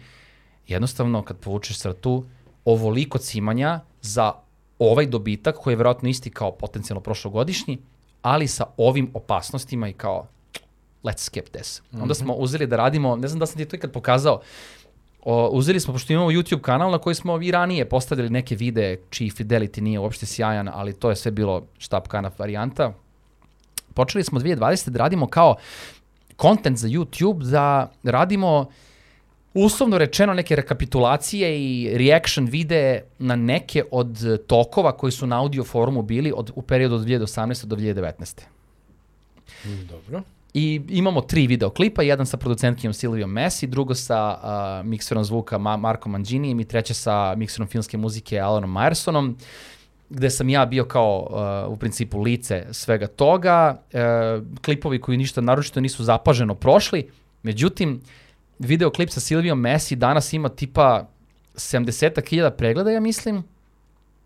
jednostavno 0.67 1.23
kad 1.23 1.37
povučeš 1.37 1.79
crtu, 1.79 2.25
ovoliko 2.65 3.17
cimanja 3.17 3.79
za 4.01 4.33
ovaj 4.79 5.05
dobitak 5.05 5.55
koji 5.55 5.73
je 5.73 5.77
verovatno 5.77 6.09
isti 6.09 6.29
kao 6.29 6.51
potencijalno 6.51 7.01
prošlogodišnji, 7.01 7.77
ali 8.21 8.47
sa 8.47 8.65
ovim 8.77 9.11
opasnostima 9.13 9.89
i 9.89 9.93
kao 9.93 10.27
let's 11.03 11.17
skip 11.17 11.49
this. 11.49 11.81
Mm 11.81 11.97
-hmm. 11.97 12.01
Onda 12.01 12.13
smo 12.13 12.33
uzeli 12.33 12.67
da 12.67 12.75
radimo, 12.75 13.15
ne 13.15 13.27
znam 13.27 13.39
da 13.39 13.45
sam 13.45 13.57
ti 13.57 13.65
to 13.65 13.75
ikad 13.75 13.91
pokazao, 13.91 14.41
o, 15.23 15.47
uzeli 15.47 15.79
smo, 15.79 15.93
pošto 15.93 16.13
imamo 16.13 16.31
YouTube 16.31 16.61
kanal 16.61 16.91
na 16.91 16.97
koji 16.97 17.15
smo 17.15 17.41
i 17.41 17.51
ranije 17.51 17.89
postavljali 17.89 18.29
neke 18.29 18.55
videe 18.55 18.99
čiji 19.09 19.29
fidelity 19.29 19.81
nije 19.81 19.99
uopšte 19.99 20.25
sjajan, 20.25 20.69
ali 20.73 20.93
to 20.93 21.09
je 21.09 21.15
sve 21.15 21.31
bilo 21.31 21.67
štab 21.77 22.07
kanal 22.07 22.31
varijanta. 22.37 22.93
Počeli 23.93 24.23
smo 24.23 24.39
2020. 24.39 24.89
da 24.89 24.99
radimo 24.99 25.27
kao 25.27 25.55
content 26.41 26.77
za 26.77 26.87
YouTube, 26.87 27.43
da 27.43 27.91
radimo 28.03 28.69
uslovno 29.53 29.97
rečeno 29.97 30.33
neke 30.33 30.55
rekapitulacije 30.55 31.61
i 31.61 31.97
reaction 31.97 32.45
videe 32.45 33.03
na 33.19 33.35
neke 33.35 33.83
od 33.91 34.17
tokova 34.47 34.91
koji 34.91 35.11
su 35.11 35.27
na 35.27 35.39
audio 35.39 35.63
forumu 35.63 36.01
bili 36.01 36.33
od, 36.35 36.51
u 36.55 36.61
periodu 36.61 36.95
od 36.95 37.01
2018. 37.01 37.65
do 37.65 37.75
2019. 37.75 38.41
Dobro. 39.89 40.21
I 40.53 40.81
imamo 40.89 41.21
tri 41.21 41.47
videoklipa, 41.47 42.01
jedan 42.01 42.25
sa 42.25 42.37
producentkinjom 42.37 42.93
Silvijom 42.93 43.31
Messi, 43.31 43.67
drugo 43.67 43.95
sa 43.95 44.39
uh, 44.43 44.87
mikserom 44.87 45.23
zvuka 45.23 45.57
Ma 45.57 45.77
Marko 45.77 46.09
Manginijem 46.09 46.59
i 46.59 46.65
treće 46.65 46.93
sa 46.93 47.35
mikserom 47.35 47.67
filmske 47.67 47.97
muzike 47.97 48.39
Alanom 48.39 48.71
Myersonom, 48.71 49.33
gde 50.11 50.29
sam 50.29 50.49
ja 50.49 50.65
bio 50.65 50.85
kao 50.85 51.27
uh, 51.67 51.73
u 51.73 51.77
principu 51.77 52.19
lice 52.21 52.65
svega 52.71 53.07
toga. 53.07 53.81
Uh, 53.93 53.99
klipovi 54.65 55.01
koji 55.01 55.17
ništa 55.17 55.41
naročito 55.41 55.81
nisu 55.81 56.03
zapaženo 56.03 56.55
prošli, 56.55 57.09
međutim, 57.43 58.01
videoklip 58.59 59.09
sa 59.09 59.19
Silvijom 59.19 59.59
Messi 59.59 59.95
danas 59.95 60.33
ima 60.33 60.49
tipa 60.49 61.07
70.000 61.55 62.49
pregleda, 62.51 62.91
ja 62.91 62.99
mislim. 62.99 63.43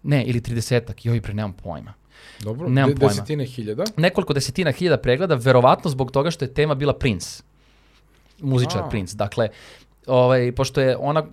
Ne, 0.04 0.24
ili 0.24 0.42
30-ak, 0.42 1.06
joj 1.06 1.22
pre, 1.22 1.34
nemam 1.34 1.54
pojma. 1.54 1.94
Dobro, 2.40 2.70
Nemam 2.70 2.90
de, 2.90 2.96
pojma. 2.96 3.10
desetine 3.10 3.46
hiljada. 3.46 3.84
nekoliko 3.98 4.34
desetina 4.34 4.72
hiljada 4.72 4.98
pregleda, 4.98 5.36
verovatno 5.36 5.90
zbog 5.90 6.12
toga 6.12 6.32
što 6.32 6.46
je 6.46 6.54
tema 6.54 6.76
bila 6.76 6.94
Prince. 6.94 7.44
Muzičar 8.42 8.82
A. 8.82 8.90
Prince. 8.90 9.16
Dakle, 9.16 9.50
ovaj, 10.08 10.52
pošto 10.52 10.82
je 10.82 10.98
ona, 10.98 11.24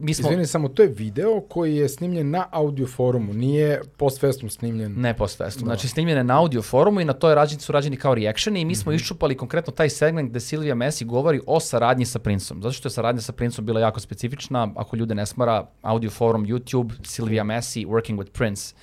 mi 0.00 0.14
smo... 0.14 0.28
Izvini, 0.28 0.46
samo 0.46 0.68
to 0.68 0.82
je 0.82 0.88
video 0.88 1.40
koji 1.40 1.76
je 1.76 1.88
snimljen 1.88 2.30
na 2.30 2.46
audio 2.50 2.86
forumu, 2.86 3.32
nije 3.32 3.80
post 3.96 4.20
festum 4.20 4.50
snimljen. 4.50 4.94
Ne 4.96 5.14
post 5.14 5.38
festum. 5.38 5.62
Da. 5.62 5.66
Znači, 5.66 5.88
snimljene 5.88 6.24
na 6.24 6.40
audio 6.40 6.62
forumu 6.62 7.00
i 7.00 7.04
na 7.04 7.12
to 7.12 7.28
je 7.28 7.34
rađeni, 7.34 7.60
su 7.60 7.72
rađeni 7.72 7.96
kao 7.96 8.14
reactioni 8.14 8.60
i 8.60 8.64
mi 8.64 8.74
smo 8.74 8.92
iščupali 8.92 9.36
konkretno 9.36 9.72
taj 9.72 9.90
segment 9.90 10.30
gde 10.30 10.40
Silvija 10.40 10.74
Messi 10.74 11.04
govori 11.04 11.40
o 11.46 11.60
saradnji 11.60 12.04
sa 12.04 12.18
Princom. 12.18 12.62
Zato 12.62 12.72
što 12.72 12.86
je 12.86 12.92
saradnja 12.92 13.20
sa 13.20 13.32
Princom 13.32 13.66
bila 13.66 13.80
jako 13.80 14.00
specifična. 14.00 14.68
Ako 14.76 14.96
ljude 14.96 15.14
ne 15.14 15.26
smara, 15.26 15.66
audio 15.82 16.10
forum, 16.10 16.46
YouTube, 16.46 16.92
Silvija 17.04 17.44
Messi, 17.44 17.86
Working 17.86 18.16
with 18.16 18.30
Prince 18.30 18.74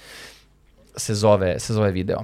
se 0.97 1.15
zove, 1.15 1.59
se 1.59 1.73
zove 1.73 1.91
video. 1.91 2.19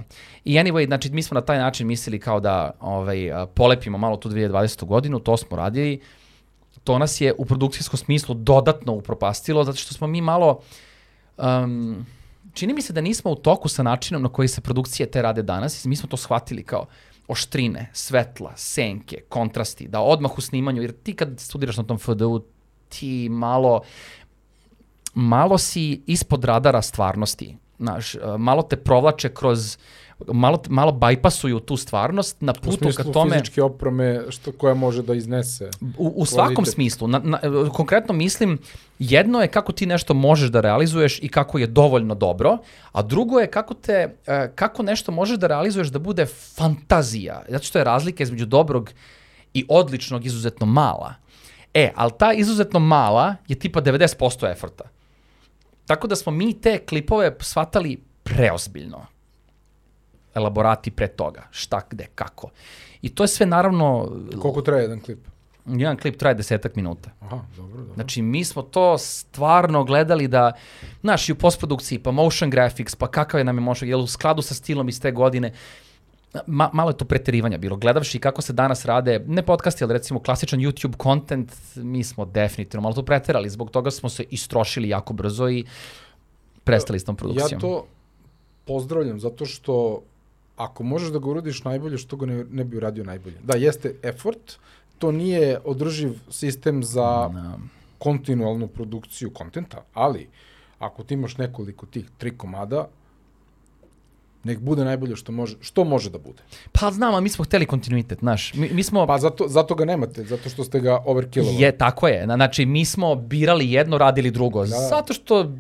I 0.46 0.54
anyway, 0.54 0.88
znači 0.88 1.10
mi 1.10 1.24
smo 1.24 1.36
na 1.36 1.42
taj 1.42 1.58
način 1.58 1.88
mislili 1.88 2.20
kao 2.20 2.40
da 2.40 2.72
ovaj, 2.80 3.32
polepimo 3.54 3.98
malo 3.98 4.18
tu 4.18 4.30
2020. 4.30 4.86
godinu, 4.86 5.20
to 5.20 5.38
smo 5.38 5.58
radili. 5.58 6.00
To 6.84 6.98
nas 6.98 7.22
je 7.22 7.34
u 7.38 7.46
produkcijskom 7.46 7.98
smislu 7.98 8.36
dodatno 8.36 8.94
upropastilo, 8.94 9.64
zato 9.64 9.78
što 9.78 9.94
smo 9.94 10.08
mi 10.08 10.22
malo... 10.22 10.60
Um, 11.38 12.06
čini 12.54 12.74
mi 12.74 12.82
se 12.82 12.94
da 12.94 13.02
nismo 13.02 13.32
u 13.32 13.36
toku 13.36 13.70
sa 13.70 13.84
načinom 13.84 14.22
na 14.22 14.30
koji 14.30 14.48
se 14.48 14.62
produkcije 14.62 15.12
te 15.12 15.22
rade 15.22 15.42
danas. 15.42 15.86
Mi 15.86 15.96
smo 15.96 16.10
to 16.10 16.18
shvatili 16.18 16.64
kao 16.64 16.86
oštrine, 17.28 17.90
svetla, 17.94 18.52
senke, 18.56 19.22
kontrasti, 19.30 19.88
da 19.88 20.02
odmah 20.02 20.38
u 20.38 20.42
snimanju, 20.42 20.82
jer 20.82 20.92
ti 20.92 21.14
kad 21.14 21.40
studiraš 21.40 21.78
na 21.78 21.84
tom 21.84 22.00
FDU, 22.00 22.42
ti 22.90 23.30
malo, 23.30 23.82
malo 25.14 25.58
si 25.58 26.02
ispod 26.08 26.44
radara 26.44 26.82
stvarnosti. 26.82 27.58
Znaš, 27.80 28.16
uh, 28.16 28.22
malo 28.38 28.62
te 28.62 28.76
provlače 28.76 29.34
kroz, 29.34 29.78
malo, 30.28 30.62
malo 30.70 30.92
bajpasuju 30.92 31.60
tu 31.60 31.78
stvarnost 31.78 32.42
na 32.42 32.54
putu 32.54 32.90
ka 32.98 33.04
tome... 33.04 33.32
fizičke 33.32 33.64
opreme 33.64 34.22
što, 34.30 34.52
koja 34.52 34.74
može 34.74 35.02
da 35.04 35.14
iznese. 35.14 35.70
U, 35.98 36.14
u 36.16 36.26
svakom 36.26 36.56
kvalitet. 36.56 36.74
smislu. 36.74 37.08
Na, 37.08 37.22
na, 37.24 37.40
konkretno 37.74 38.14
mislim, 38.14 38.60
jedno 39.00 39.42
je 39.42 39.48
kako 39.48 39.72
ti 39.72 39.86
nešto 39.86 40.14
možeš 40.14 40.50
da 40.50 40.62
realizuješ 40.62 41.20
i 41.22 41.30
kako 41.30 41.58
je 41.58 41.68
dovoljno 41.68 42.16
dobro, 42.16 42.58
a 42.92 43.02
drugo 43.02 43.40
je 43.40 43.48
kako, 43.48 43.74
te, 43.74 44.16
e, 44.28 44.52
kako 44.56 44.84
nešto 44.84 45.12
možeš 45.12 45.38
da 45.38 45.48
realizuješ 45.48 45.88
da 45.88 46.00
bude 46.00 46.26
fantazija. 46.56 47.44
Zato 47.50 47.64
što 47.64 47.80
je 47.80 47.86
razlika 47.86 48.24
između 48.24 48.46
dobrog 48.46 48.92
i 49.54 49.66
odličnog 49.70 50.26
izuzetno 50.26 50.66
mala. 50.66 51.14
E, 51.74 51.92
ali 51.96 52.12
ta 52.18 52.34
izuzetno 52.34 52.80
mala 52.80 53.36
je 53.48 53.60
tipa 53.60 53.82
90% 53.82 54.52
eforta. 54.52 54.84
Tako 55.86 56.08
da 56.08 56.16
smo 56.16 56.32
mi 56.32 56.62
te 56.62 56.78
klipove 56.86 57.36
shvatali 57.40 58.04
preozbiljno. 58.24 59.06
Elaborati 60.36 60.92
pre 60.92 61.08
toga. 61.08 61.44
Šta, 61.52 61.82
gde, 61.90 62.08
kako. 62.16 62.50
I 63.02 63.10
to 63.10 63.24
je 63.24 63.28
sve 63.28 63.46
naravno 63.46 64.12
Koliko 64.42 64.62
traje 64.62 64.82
jedan 64.82 65.00
klip? 65.00 65.20
jedan 65.66 65.98
klip 65.98 66.18
traje 66.18 66.36
desetak 66.36 66.76
minuta. 66.76 67.10
Aha, 67.20 67.40
dobro, 67.58 67.78
dobro. 67.78 67.94
Znači, 67.94 68.22
mi 68.22 68.44
smo 68.46 68.62
to 68.62 68.98
stvarno 68.98 69.84
gledali 69.84 70.28
da, 70.28 70.52
znaš, 71.02 71.30
i 71.30 71.32
u 71.32 71.36
postprodukciji, 71.36 72.00
pa 72.00 72.12
motion 72.12 72.50
graphics, 72.50 72.96
pa 72.96 73.08
kakav 73.08 73.40
je 73.40 73.44
nam 73.44 73.58
je 73.58 73.62
motion, 73.62 73.90
jel 73.90 74.00
u 74.00 74.08
skladu 74.08 74.42
sa 74.42 74.54
stilom 74.54 74.90
iz 74.90 75.02
te 75.02 75.12
godine, 75.12 75.54
Ma, 76.48 76.70
malo 76.74 76.90
je 76.90 76.98
to 76.98 77.06
preterivanja 77.06 77.58
bilo. 77.58 77.76
Gledavši 77.78 78.20
kako 78.20 78.42
se 78.42 78.54
danas 78.54 78.86
rade, 78.86 79.24
ne 79.28 79.44
podcasti, 79.44 79.84
ali 79.84 79.94
recimo 79.94 80.20
klasičan 80.20 80.60
YouTube 80.60 81.04
content, 81.04 81.52
mi 81.76 82.04
smo 82.04 82.26
definitivno 82.26 82.82
malo 82.82 82.96
to 82.96 83.06
preterali. 83.06 83.50
Zbog 83.50 83.72
toga 83.72 83.92
smo 83.92 84.10
se 84.10 84.24
istrošili 84.30 84.90
jako 84.90 85.14
brzo 85.14 85.50
i 85.50 85.66
prestali 86.64 87.00
s 87.00 87.06
tom 87.06 87.16
produkcijom. 87.16 87.58
Ja 87.58 87.60
to 87.60 87.86
pozdravljam 88.66 89.20
zato 89.20 89.46
što 89.46 90.02
ako 90.58 90.84
možeš 90.84 91.10
da 91.10 91.20
ga 91.20 91.30
uradiš 91.30 91.64
najbolje, 91.64 91.98
što 91.98 92.16
ga 92.16 92.26
ne, 92.26 92.46
ne 92.46 92.64
bi 92.64 92.78
uradio 92.78 93.04
najbolje. 93.04 93.36
Da, 93.44 93.56
jeste 93.56 93.96
effort, 94.04 94.58
to 94.98 95.12
nije 95.12 95.60
održiv 95.66 96.10
sistem 96.30 96.84
za 96.84 97.02
Da. 97.30 97.58
kontinualnu 97.98 98.68
produkciju 98.68 99.30
kontenta, 99.30 99.84
ali 99.94 100.28
ako 100.80 101.04
ti 101.04 101.14
imaš 101.14 101.38
nekoliko 101.38 101.86
tih 101.86 102.06
tri 102.18 102.38
komada, 102.38 102.88
nek 104.44 104.60
bude 104.60 104.86
najbolje 104.86 105.16
što 105.16 105.32
može, 105.32 105.56
što 105.62 105.84
može 105.84 106.10
da 106.10 106.18
bude. 106.18 106.44
Pa 106.72 106.92
znam, 106.92 107.14
ali 107.14 107.24
mi 107.24 107.30
smo 107.30 107.46
hteli 107.46 107.66
kontinuitet, 107.66 108.20
znaš. 108.20 108.54
Mi, 108.54 108.70
mi 108.70 108.84
smo... 108.84 109.08
Pa 109.08 109.18
zato, 109.18 109.48
zato 109.48 109.76
ga 109.76 109.86
nemate, 109.86 110.24
zato 110.24 110.50
što 110.50 110.64
ste 110.64 110.80
ga 110.80 111.00
overkillovali. 111.06 111.62
Je, 111.62 111.78
tako 111.78 112.08
je. 112.08 112.28
Na- 112.28 112.36
Znači, 112.36 112.66
mi 112.66 112.86
smo 112.86 113.16
birali 113.16 113.72
jedno, 113.72 113.98
radili 113.98 114.32
drugo. 114.32 114.60
Da. 114.60 114.66
Zato 114.66 115.14
što 115.14 115.52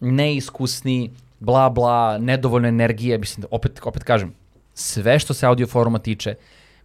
neiskusni, 0.00 1.10
bla, 1.42 1.70
bla, 1.70 2.18
nedovoljno 2.18 2.68
energije, 2.68 3.18
mislim, 3.18 3.42
da 3.42 3.48
opet, 3.50 3.80
opet 3.84 4.04
kažem, 4.04 4.34
sve 4.74 5.18
što 5.18 5.34
se 5.34 5.46
audio 5.46 5.66
foruma 5.66 5.98
tiče, 5.98 6.34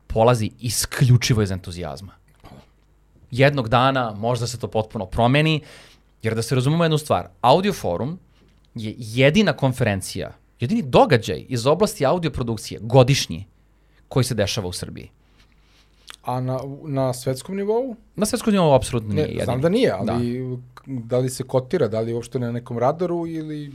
polazi 0.07 0.51
isključivo 0.59 1.41
iz 1.41 1.51
entuzijazma. 1.51 2.13
Jednog 3.31 3.69
dana 3.69 4.13
možda 4.17 4.47
se 4.47 4.59
to 4.59 4.67
potpuno 4.67 5.05
promeni, 5.05 5.61
jer 6.23 6.35
da 6.35 6.41
se 6.41 6.55
razumemo 6.55 6.83
jednu 6.83 6.97
stvar, 6.97 7.27
audio 7.41 7.73
forum 7.73 8.19
je 8.75 8.95
jedina 8.97 9.53
konferencija, 9.53 10.31
jedini 10.59 10.81
događaj 10.81 11.45
iz 11.49 11.65
oblasti 11.67 12.05
audio 12.05 12.31
produkcije, 12.31 12.79
godišnji, 12.83 13.45
koji 14.07 14.23
se 14.23 14.35
dešava 14.35 14.67
u 14.67 14.73
Srbiji. 14.73 15.09
A 16.23 16.41
na, 16.41 16.59
na 16.83 17.13
svetskom 17.13 17.55
nivou? 17.55 17.95
Na 18.15 18.25
svetskom 18.25 18.53
nivou 18.53 18.73
apsolutno 18.73 19.09
Ne, 19.09 19.15
nije 19.15 19.25
jedini. 19.25 19.45
znam 19.45 19.61
da 19.61 19.69
nije, 19.69 19.91
ali 19.91 20.05
da. 20.87 21.17
li 21.17 21.29
se 21.29 21.43
kotira, 21.43 21.87
da 21.87 21.99
li 21.99 22.13
uopšte 22.13 22.39
na 22.39 22.51
nekom 22.51 22.77
radaru 22.77 23.27
ili 23.27 23.71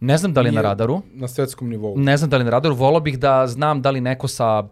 Ne 0.00 0.18
znam 0.18 0.32
da 0.32 0.40
li 0.40 0.48
je 0.48 0.52
na 0.52 0.62
radaru. 0.62 1.02
na 1.12 1.28
svetskom 1.28 1.68
nivou? 1.68 1.98
Ne 1.98 2.16
znam 2.16 2.30
da 2.30 2.36
li 2.36 2.40
je 2.40 2.44
na 2.44 2.50
radaru. 2.50 2.74
Volao 2.74 3.00
bih 3.00 3.18
da 3.18 3.46
znam 3.46 3.82
da 3.82 3.90
li 3.90 4.00
neko 4.00 4.28
sa 4.28 4.68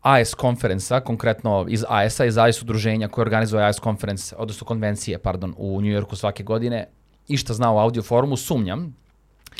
AS 0.00 0.34
konferensa, 0.34 1.00
konkretno 1.00 1.66
iz 1.68 1.84
AS-a, 1.88 2.24
iz 2.24 2.38
AS 2.38 2.62
udruženja 2.62 3.08
koje 3.08 3.22
organizuje 3.22 3.64
AS 3.64 3.78
konferens, 3.78 4.34
odnosno 4.36 4.66
konvencije, 4.66 5.18
pardon, 5.18 5.54
u 5.56 5.80
New 5.80 5.90
Yorku 5.90 6.16
svake 6.16 6.42
godine, 6.42 6.88
i 7.28 7.36
šta 7.36 7.54
zna 7.54 7.74
o 7.74 7.78
audio 7.78 8.02
forumu, 8.02 8.36
sumnjam. 8.36 8.96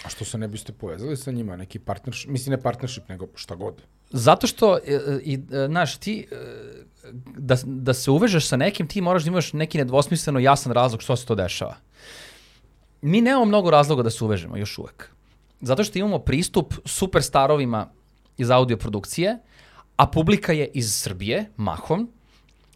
A 0.05 0.09
što 0.09 0.25
se 0.25 0.39
ne 0.39 0.49
biste 0.49 0.73
povezali 0.73 1.17
sa 1.17 1.31
njima, 1.31 1.57
neki 1.57 1.79
partnership, 1.79 2.31
mislim 2.31 2.51
ne 2.51 2.63
partnership, 2.63 3.09
nego 3.09 3.27
šta 3.35 3.55
god. 3.55 3.83
Zato 4.11 4.47
što, 4.47 4.77
e, 4.77 4.81
e, 4.87 5.21
i, 5.25 5.35
e, 5.35 5.67
znaš, 5.67 5.97
ti, 5.97 6.27
e, 6.33 6.37
da, 7.37 7.57
da 7.65 7.95
se 7.95 8.11
uvežeš 8.11 8.47
sa 8.47 8.57
nekim, 8.57 8.87
ti 8.87 9.01
moraš 9.01 9.25
da 9.25 9.29
imaš 9.29 9.53
neki 9.53 9.79
nedvosmisleno 9.79 10.39
jasan 10.39 10.73
razlog 10.73 11.03
što 11.03 11.17
se 11.17 11.27
to 11.27 11.35
dešava. 11.35 11.77
Mi 13.03 13.21
nemamo 13.21 13.45
mnogo 13.45 13.71
razloga 13.71 14.03
da 14.03 14.11
se 14.11 14.25
uvežemo, 14.25 14.57
još 14.57 14.79
uvek. 14.79 15.11
Zato 15.61 15.85
što 15.85 15.99
imamo 15.99 16.19
pristup 16.19 16.75
superstarovima 16.85 17.89
iz 18.37 18.51
audio 18.51 18.77
produkcije, 18.77 19.39
a 19.97 20.07
publika 20.07 20.53
je 20.53 20.71
iz 20.75 20.95
Srbije, 20.95 21.51
mahom. 21.57 22.11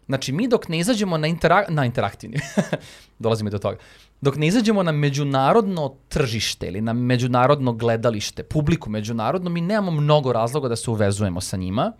Znači, 0.05 0.31
mi 0.31 0.47
dok 0.47 0.67
ne 0.69 0.79
izađemo 0.79 1.17
na, 1.17 1.27
intera 1.27 1.65
na 1.69 1.85
interaktivni, 1.85 2.37
dolazimo 3.19 3.47
i 3.47 3.51
do 3.51 3.57
toga, 3.59 3.77
dok 4.21 4.35
ne 4.35 4.47
izađemo 4.47 4.83
na 4.83 4.91
međunarodno 4.91 5.95
tržište 6.09 6.67
ili 6.67 6.81
na 6.81 6.93
međunarodno 6.93 7.73
gledalište, 7.73 8.43
publiku 8.43 8.89
međunarodno, 8.89 9.49
mi 9.49 9.61
nemamo 9.61 9.91
mnogo 9.91 10.33
razloga 10.33 10.67
da 10.67 10.75
se 10.75 10.91
uvezujemo 10.91 11.41
sa 11.41 11.57
njima. 11.57 11.91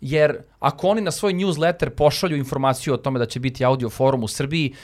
Jer 0.00 0.38
ako 0.60 0.88
oni 0.88 1.00
na 1.00 1.10
svoj 1.10 1.32
newsletter 1.32 1.90
pošalju 1.90 2.36
informaciju 2.36 2.94
o 2.94 2.96
tome 2.96 3.18
da 3.18 3.26
će 3.26 3.40
biti 3.40 3.64
audio 3.64 3.90
forum 3.90 4.24
u 4.24 4.28
Srbiji, 4.28 4.74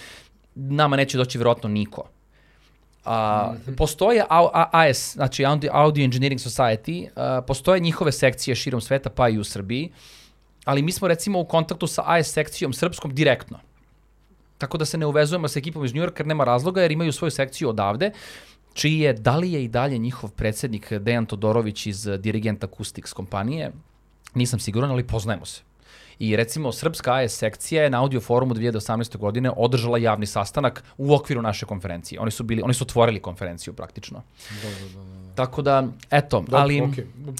nama 0.54 0.96
neće 0.96 1.18
doći 1.18 1.38
vjerojatno 1.38 1.68
niko. 1.68 2.08
A, 3.04 3.50
mm 3.52 3.56
-hmm. 3.66 3.76
Postoje 3.76 4.24
AS, 4.72 5.12
znači 5.12 5.44
Audio 5.72 6.04
Engineering 6.04 6.40
Society, 6.40 7.08
a, 7.16 7.42
postoje 7.46 7.80
njihove 7.80 8.12
sekcije 8.12 8.54
širom 8.54 8.80
sveta, 8.80 9.10
pa 9.10 9.28
i 9.28 9.38
u 9.38 9.44
Srbiji, 9.44 9.92
ali 10.64 10.82
mi 10.82 10.92
smo 10.92 11.08
recimo 11.08 11.40
u 11.40 11.44
kontaktu 11.44 11.86
sa 11.86 12.02
AS 12.06 12.32
sekcijom 12.32 12.72
srpskom 12.72 13.14
direktno. 13.14 13.58
Tako 14.58 14.78
da 14.78 14.84
se 14.84 14.98
ne 14.98 15.06
uvezujemo 15.06 15.48
sa 15.48 15.58
ekipom 15.58 15.84
iz 15.84 15.94
New 15.94 16.02
Yorka 16.02 16.24
nema 16.24 16.44
razloga 16.44 16.82
jer 16.82 16.92
imaju 16.92 17.12
svoju 17.12 17.30
sekciju 17.30 17.68
odavde 17.68 18.10
čiji 18.74 18.98
je, 18.98 19.12
da 19.12 19.36
li 19.36 19.52
je 19.52 19.64
i 19.64 19.68
dalje 19.68 19.98
njihov 19.98 20.30
predsednik 20.30 20.92
Dejan 20.92 21.26
Todorović 21.26 21.86
iz 21.86 22.08
Dirigent 22.18 22.64
Acoustics 22.64 23.12
kompanije, 23.12 23.72
nisam 24.34 24.60
siguran, 24.60 24.90
ali 24.90 25.06
poznajemo 25.06 25.46
se. 25.46 25.62
I 26.18 26.36
recimo 26.36 26.72
Srpska 26.72 27.14
AS 27.14 27.32
sekcija 27.32 27.82
je 27.82 27.90
na 27.90 28.00
audio 28.00 28.20
forumu 28.20 28.54
2018. 28.54 29.16
godine 29.16 29.50
održala 29.56 29.98
javni 29.98 30.26
sastanak 30.26 30.84
u 30.98 31.14
okviru 31.14 31.42
naše 31.42 31.66
konferencije. 31.66 32.20
Oni 32.20 32.30
su 32.30 32.42
bili, 32.42 32.62
oni 32.62 32.74
su 32.74 32.84
otvorili 32.84 33.20
konferenciju 33.20 33.72
praktično. 33.72 34.22
Da, 34.62 34.68
da, 34.68 34.98
da. 34.98 35.04
da. 35.04 35.34
Tako 35.34 35.62
da, 35.62 35.86
eto, 36.10 36.40
Dobro, 36.40 36.58
ali... 36.58 36.80
ok, 36.80 36.94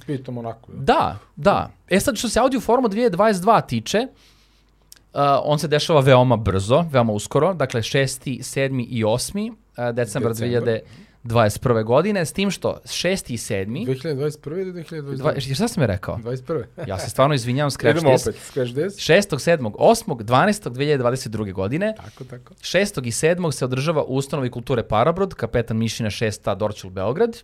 pitam 0.06 0.38
onako. 0.38 0.72
Da, 0.72 1.18
da. 1.36 1.70
E 1.88 2.00
sad, 2.00 2.16
što 2.16 2.28
se 2.28 2.40
audio 2.40 2.60
foruma 2.60 2.88
2022 2.88 3.66
tiče, 3.66 3.98
uh, 3.98 5.20
on 5.44 5.58
se 5.58 5.68
dešava 5.68 6.00
veoma 6.00 6.36
brzo, 6.36 6.84
veoma 6.90 7.12
uskoro, 7.12 7.54
dakle 7.54 7.80
6., 7.80 8.38
7. 8.38 8.86
i 8.88 9.04
8. 9.04 9.50
Uh, 9.50 9.94
decembar, 9.94 10.32
decembar. 10.32 10.62
2000 10.62 10.80
21. 11.24 11.84
godine, 11.84 12.26
s 12.26 12.32
tim 12.32 12.50
što 12.50 12.80
6. 12.84 13.32
i 13.32 13.36
7. 13.36 13.86
2021. 13.86 14.60
ili 14.60 14.72
2022? 14.72 15.16
Dva, 15.16 15.40
šta 15.54 15.68
sam 15.68 15.82
je 15.82 15.86
rekao? 15.86 16.16
21. 16.16 16.64
ja 16.88 16.98
se 16.98 17.10
stvarno 17.10 17.34
izvinjavam, 17.34 17.70
Scratch 17.76 17.98
Idemo 17.98 18.14
opet, 18.14 18.36
Scratch 18.42 18.72
Days. 18.72 19.12
6. 19.12 19.58
7. 19.58 19.72
8. 19.78 20.24
12. 20.24 20.70
2022. 20.70 21.52
godine. 21.52 21.94
Tako, 21.96 22.24
tako. 22.24 22.54
6. 22.54 23.06
i 23.06 23.10
7. 23.10 23.52
se 23.52 23.64
održava 23.64 24.04
u 24.04 24.16
ustanovi 24.16 24.50
kulture 24.50 24.82
Parabrod, 24.82 25.34
kapetan 25.34 25.76
Mišina 25.76 26.10
6. 26.10 26.54
Dorčul 26.56 26.90
Beograd. 26.90 27.42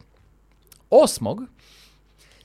8 0.90 1.46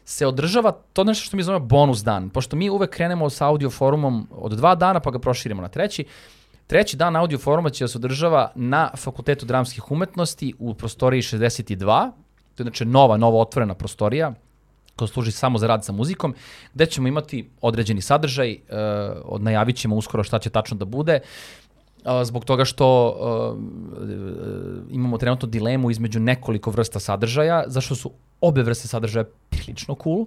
se 0.06 0.28
održava 0.28 0.72
to 0.94 1.04
nešto 1.04 1.26
što 1.26 1.38
mi 1.38 1.44
zovemo 1.44 1.66
bonus 1.66 2.04
dan, 2.04 2.30
pošto 2.30 2.56
mi 2.56 2.70
uvek 2.70 2.90
krenemo 2.90 3.30
sa 3.30 3.48
audio 3.48 3.70
forumom 3.70 4.28
od 4.32 4.52
dva 4.52 4.76
dana 4.76 5.00
pa 5.00 5.12
ga 5.12 5.20
proširimo 5.20 5.62
na 5.62 5.68
treći. 5.68 6.06
Treći 6.68 6.98
dan 6.98 7.16
audio 7.16 7.38
foruma 7.38 7.70
će 7.70 7.84
da 7.84 7.88
se 7.88 7.98
održava 7.98 8.52
na 8.56 8.92
Fakultetu 8.98 9.46
dramskih 9.46 9.92
umetnosti 9.92 10.54
u 10.60 10.74
prostoriji 10.74 11.22
62, 11.22 12.12
to 12.56 12.64
je 12.64 12.64
znači 12.64 12.86
nova, 12.86 13.18
nova 13.18 13.40
otvorena 13.40 13.74
prostorija, 13.74 14.34
koja 14.96 15.08
služi 15.08 15.32
samo 15.32 15.58
za 15.58 15.68
rad 15.68 15.86
sa 15.86 15.92
muzikom, 15.92 16.36
gde 16.74 16.86
ćemo 16.86 17.08
imati 17.08 17.50
određeni 17.62 18.02
sadržaj, 18.02 18.58
uh, 19.30 19.42
najavit 19.42 19.76
ćemo 19.76 19.96
uskoro 19.96 20.24
šta 20.24 20.40
će 20.40 20.50
tačno 20.50 20.78
da 20.78 20.86
bude, 20.86 21.20
uh, 21.20 22.24
zbog 22.24 22.46
toga 22.46 22.66
što 22.66 22.88
uh, 23.10 23.60
imamo 24.92 25.18
trenutno 25.18 25.48
dilemu 25.48 25.92
između 25.92 26.20
nekoliko 26.20 26.72
vrsta 26.72 27.00
sadržaja, 27.00 27.64
zašto 27.68 27.96
su 27.96 28.12
obe 28.42 28.64
vrste 28.64 28.88
sadržaja 28.88 29.26
prilično 29.50 29.96
cool. 30.04 30.26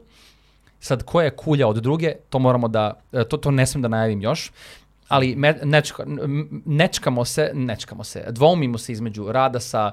Sad, 0.81 1.03
koja 1.03 1.25
je 1.25 1.37
kulja 1.37 1.69
od 1.69 1.77
druge, 1.77 2.15
to 2.29 2.39
moramo 2.39 2.69
da, 2.69 3.01
to, 3.29 3.37
to 3.37 3.51
ne 3.51 3.67
smem 3.67 3.83
da 3.83 3.89
najavim 3.89 4.23
još, 4.23 4.53
ali 5.09 5.37
me, 5.37 5.59
nečka, 5.65 6.05
nečkamo 6.65 7.25
se, 7.25 7.51
nečkamo 7.55 8.05
se, 8.05 8.25
dvoumimo 8.31 8.79
se 8.79 8.93
između 8.93 9.33
rada 9.33 9.61
sa, 9.61 9.93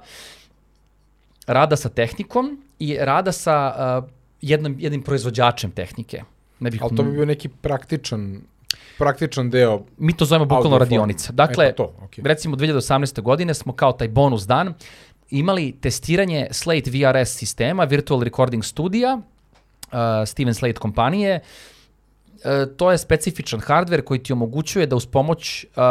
rada 1.47 1.75
sa 1.75 1.89
tehnikom 1.89 2.63
i 2.79 2.97
rada 2.99 3.31
sa 3.31 3.75
uh, 4.03 4.09
jednom, 4.41 4.75
jednim 4.79 5.01
proizvođačem 5.01 5.71
tehnike. 5.71 6.23
Ne 6.59 6.69
bih, 6.71 6.83
Ali 6.83 6.95
to 6.95 7.03
bi 7.03 7.11
bio 7.11 7.25
neki 7.25 7.49
praktičan 7.49 8.41
praktičan 8.97 9.49
deo 9.49 9.81
Mi 9.97 10.13
to 10.17 10.25
zovemo 10.25 10.45
bukvalno 10.45 10.77
radionica. 10.77 11.31
Dakle, 11.31 11.65
Eto, 11.65 11.83
to, 11.83 12.05
okay. 12.05 12.27
recimo 12.27 12.55
2018. 12.55 13.21
godine 13.21 13.53
smo 13.53 13.73
kao 13.73 13.91
taj 13.91 14.07
bonus 14.07 14.43
dan 14.43 14.73
imali 15.29 15.75
testiranje 15.81 16.47
Slate 16.51 16.91
VRS 16.91 17.29
sistema, 17.29 17.83
Virtual 17.83 18.23
Recording 18.23 18.63
Studija, 18.63 19.15
uh, 19.17 19.91
Steven 20.25 20.53
Slate 20.53 20.73
kompanije, 20.73 21.39
uh, 21.39 21.74
to 22.77 22.91
je 22.91 22.97
specifičan 22.97 23.59
hardware 23.59 24.01
koji 24.01 24.23
ti 24.23 24.33
omogućuje 24.33 24.87
da 24.87 24.95
uz 24.95 25.05
pomoć 25.05 25.65
uh, 25.65 25.83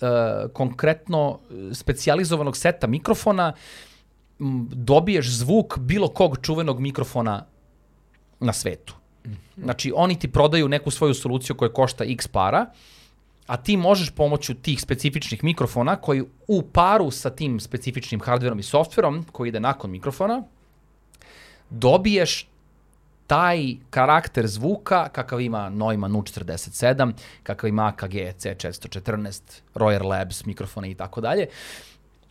uh, 0.00 0.50
konkretno 0.52 1.38
specijalizovanog 1.72 2.56
seta 2.56 2.86
mikrofona 2.86 3.52
m, 4.40 4.68
dobiješ 4.72 5.30
zvuk 5.30 5.78
bilo 5.78 6.08
kog 6.08 6.38
čuvenog 6.42 6.80
mikrofona 6.80 7.44
na 8.40 8.52
svetu. 8.52 8.94
Znači, 9.56 9.92
oni 9.96 10.18
ti 10.18 10.32
prodaju 10.32 10.68
neku 10.68 10.90
svoju 10.90 11.14
soluciju 11.14 11.56
koja 11.56 11.72
košta 11.72 12.04
x 12.04 12.28
para, 12.28 12.66
a 13.46 13.56
ti 13.56 13.76
možeš 13.76 14.10
pomoću 14.10 14.54
tih 14.54 14.80
specifičnih 14.80 15.44
mikrofona 15.44 15.96
koji 15.96 16.24
u 16.48 16.62
paru 16.62 17.10
sa 17.10 17.30
tim 17.30 17.60
specifičnim 17.60 18.20
hardverom 18.20 18.58
i 18.58 18.62
softverom 18.62 19.24
koji 19.32 19.48
ide 19.48 19.60
nakon 19.60 19.90
mikrofona, 19.90 20.42
dobiješ 21.70 22.48
taj 23.26 23.74
karakter 23.90 24.46
zvuka 24.46 25.08
kakav 25.08 25.40
ima 25.40 25.70
Neumann 25.70 26.14
U47, 26.14 27.12
kakav 27.42 27.68
ima 27.68 27.86
AKG 27.86 28.12
C414, 28.12 29.40
Royer 29.74 30.04
Labs, 30.04 30.44
mikrofone 30.44 30.90
i 30.90 30.94
tako 30.94 31.20
dalje. 31.20 31.46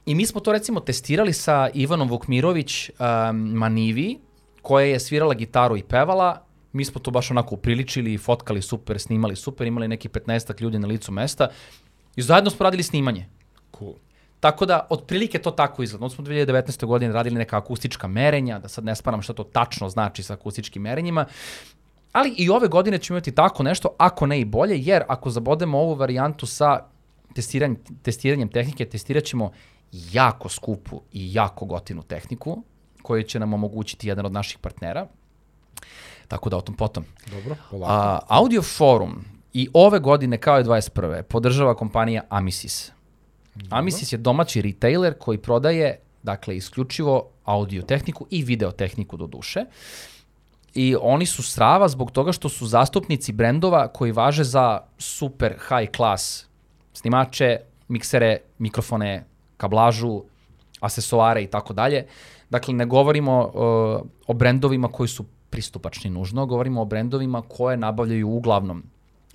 I 0.06 0.16
mi 0.16 0.26
smo 0.26 0.42
to 0.42 0.52
recimo 0.52 0.80
testirali 0.80 1.34
sa 1.34 1.70
Ivanom 1.74 2.10
Vukmirović 2.10 2.90
um, 2.90 3.38
Manivi, 3.38 4.20
koja 4.62 4.86
je 4.86 5.00
svirala 5.00 5.34
gitaru 5.34 5.78
i 5.78 5.84
pevala. 5.84 6.42
Mi 6.74 6.86
smo 6.86 7.02
to 7.02 7.12
baš 7.12 7.32
onako 7.32 7.56
upriličili, 7.56 8.18
fotkali 8.18 8.62
super, 8.62 9.00
snimali 9.00 9.36
super, 9.36 9.68
imali 9.68 9.88
neki 9.88 10.10
15 10.10 10.62
ljudi 10.62 10.80
na 10.80 10.88
licu 10.88 11.12
mesta 11.12 11.48
i 12.16 12.22
zajedno 12.22 12.50
smo 12.50 12.64
radili 12.64 12.84
snimanje. 12.84 13.26
Cool. 13.78 13.94
Tako 14.46 14.66
da, 14.66 14.88
otprilike 14.90 15.40
to 15.40 15.52
tako 15.52 15.84
izgleda. 15.84 16.06
Onda 16.06 16.16
smo 16.16 16.26
2019. 16.26 16.86
godine 16.86 17.14
radili 17.14 17.36
neka 17.36 17.58
akustička 17.58 18.08
merenja, 18.08 18.60
da 18.60 18.68
sad 18.68 18.86
ne 18.86 18.96
sparam 18.96 19.22
šta 19.22 19.34
to 19.34 19.44
tačno 19.44 19.90
znači 19.90 20.24
sa 20.24 20.34
akustičkim 20.34 20.82
merenjima, 20.82 21.26
ali 22.12 22.34
i 22.38 22.50
ove 22.50 22.68
godine 22.68 22.98
ćemo 22.98 23.18
imati 23.18 23.32
tako 23.32 23.64
nešto, 23.64 23.90
ako 23.98 24.26
ne 24.26 24.40
i 24.40 24.46
bolje, 24.46 24.76
jer 24.78 25.04
ako 25.08 25.30
zabodemo 25.30 25.80
ovu 25.80 25.96
varijantu 25.96 26.46
sa 26.46 26.80
testiranjem, 27.36 27.78
testiranjem 28.04 28.50
tehnike, 28.50 28.86
testirat 28.86 29.24
ćemo 29.24 29.52
jako 29.92 30.50
skupu 30.50 31.02
i 31.12 31.34
jako 31.34 31.66
gotinu 31.66 32.04
tehniku, 32.04 32.64
koju 33.02 33.24
će 33.24 33.40
nam 33.40 33.54
omogućiti 33.54 34.08
jedan 34.08 34.26
od 34.26 34.32
naših 34.32 34.58
partnera. 34.58 35.08
Tako 36.28 36.50
da 36.50 36.58
o 36.58 36.62
tom 36.62 36.76
potom. 36.76 37.06
Dobro, 37.32 37.56
polako. 37.72 37.94
A, 37.94 38.20
Audio 38.28 38.62
Forum 38.62 39.26
i 39.54 39.70
ove 39.74 40.00
godine, 40.00 40.38
kao 40.38 40.60
i 40.60 40.64
21. 40.64 41.22
podržava 41.22 41.76
kompanija 41.76 42.22
Amisis. 42.30 42.95
Amisis 43.70 44.14
je 44.14 44.18
domaći 44.18 44.62
retailer 44.62 45.14
koji 45.20 45.38
prodaje 45.38 46.00
dakle 46.24 46.58
isključivo 46.58 47.30
audio 47.46 47.82
tehniku 47.82 48.28
i 48.30 48.44
video 48.44 48.72
tehniku 48.72 49.18
do 49.18 49.28
duše. 49.28 49.66
I 50.74 50.96
oni 51.02 51.26
su 51.26 51.44
strava 51.44 51.88
zbog 51.88 52.12
toga 52.12 52.32
što 52.32 52.50
su 52.50 52.68
zastupnici 52.68 53.32
brendova 53.32 53.88
koji 53.88 54.12
važe 54.12 54.44
za 54.44 54.80
super 54.98 55.54
high 55.54 55.92
class 55.96 56.46
snimače, 56.94 57.60
miksere, 57.88 58.38
mikrofone, 58.58 59.26
kablažu, 59.58 60.24
asesoare 60.80 61.44
i 61.44 61.48
tako 61.48 61.74
dalje. 61.74 62.06
Dakle, 62.50 62.74
ne 62.74 62.86
govorimo 62.86 63.40
uh, 63.40 63.54
o 64.28 64.34
brendovima 64.34 64.88
koji 64.88 65.08
su 65.08 65.26
pristupačni 65.50 66.10
nužno, 66.10 66.46
govorimo 66.46 66.82
o 66.82 66.86
brendovima 66.86 67.42
koje 67.42 67.78
nabavljaju 67.78 68.30
uglavnom 68.30 68.84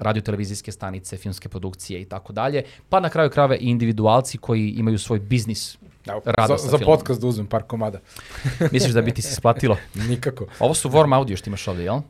radiotelevizijske 0.00 0.72
stanice, 0.72 1.16
filmske 1.16 1.48
produkcije 1.48 2.00
i 2.00 2.04
tako 2.04 2.32
dalje, 2.32 2.62
pa 2.88 3.00
na 3.00 3.08
kraju 3.08 3.30
krave 3.30 3.56
i 3.56 3.64
individualci 3.64 4.38
koji 4.38 4.68
imaju 4.70 4.98
svoj 4.98 5.18
biznis 5.18 5.78
rada 6.24 6.56
za, 6.56 6.68
za 6.68 6.78
podcast 6.84 7.20
da 7.20 7.26
uzmem 7.26 7.46
par 7.46 7.62
komada. 7.62 7.98
Misliš 8.72 8.92
da 8.92 9.02
bi 9.02 9.14
ti 9.14 9.22
se 9.22 9.32
isplatilo? 9.32 9.76
Nikako. 10.08 10.46
Ovo 10.58 10.74
su 10.74 10.88
Warm 10.88 11.16
Audio 11.16 11.36
što 11.36 11.50
imaš 11.50 11.68
ovde, 11.68 11.84
jel? 11.84 11.94
Uh, 11.94 12.02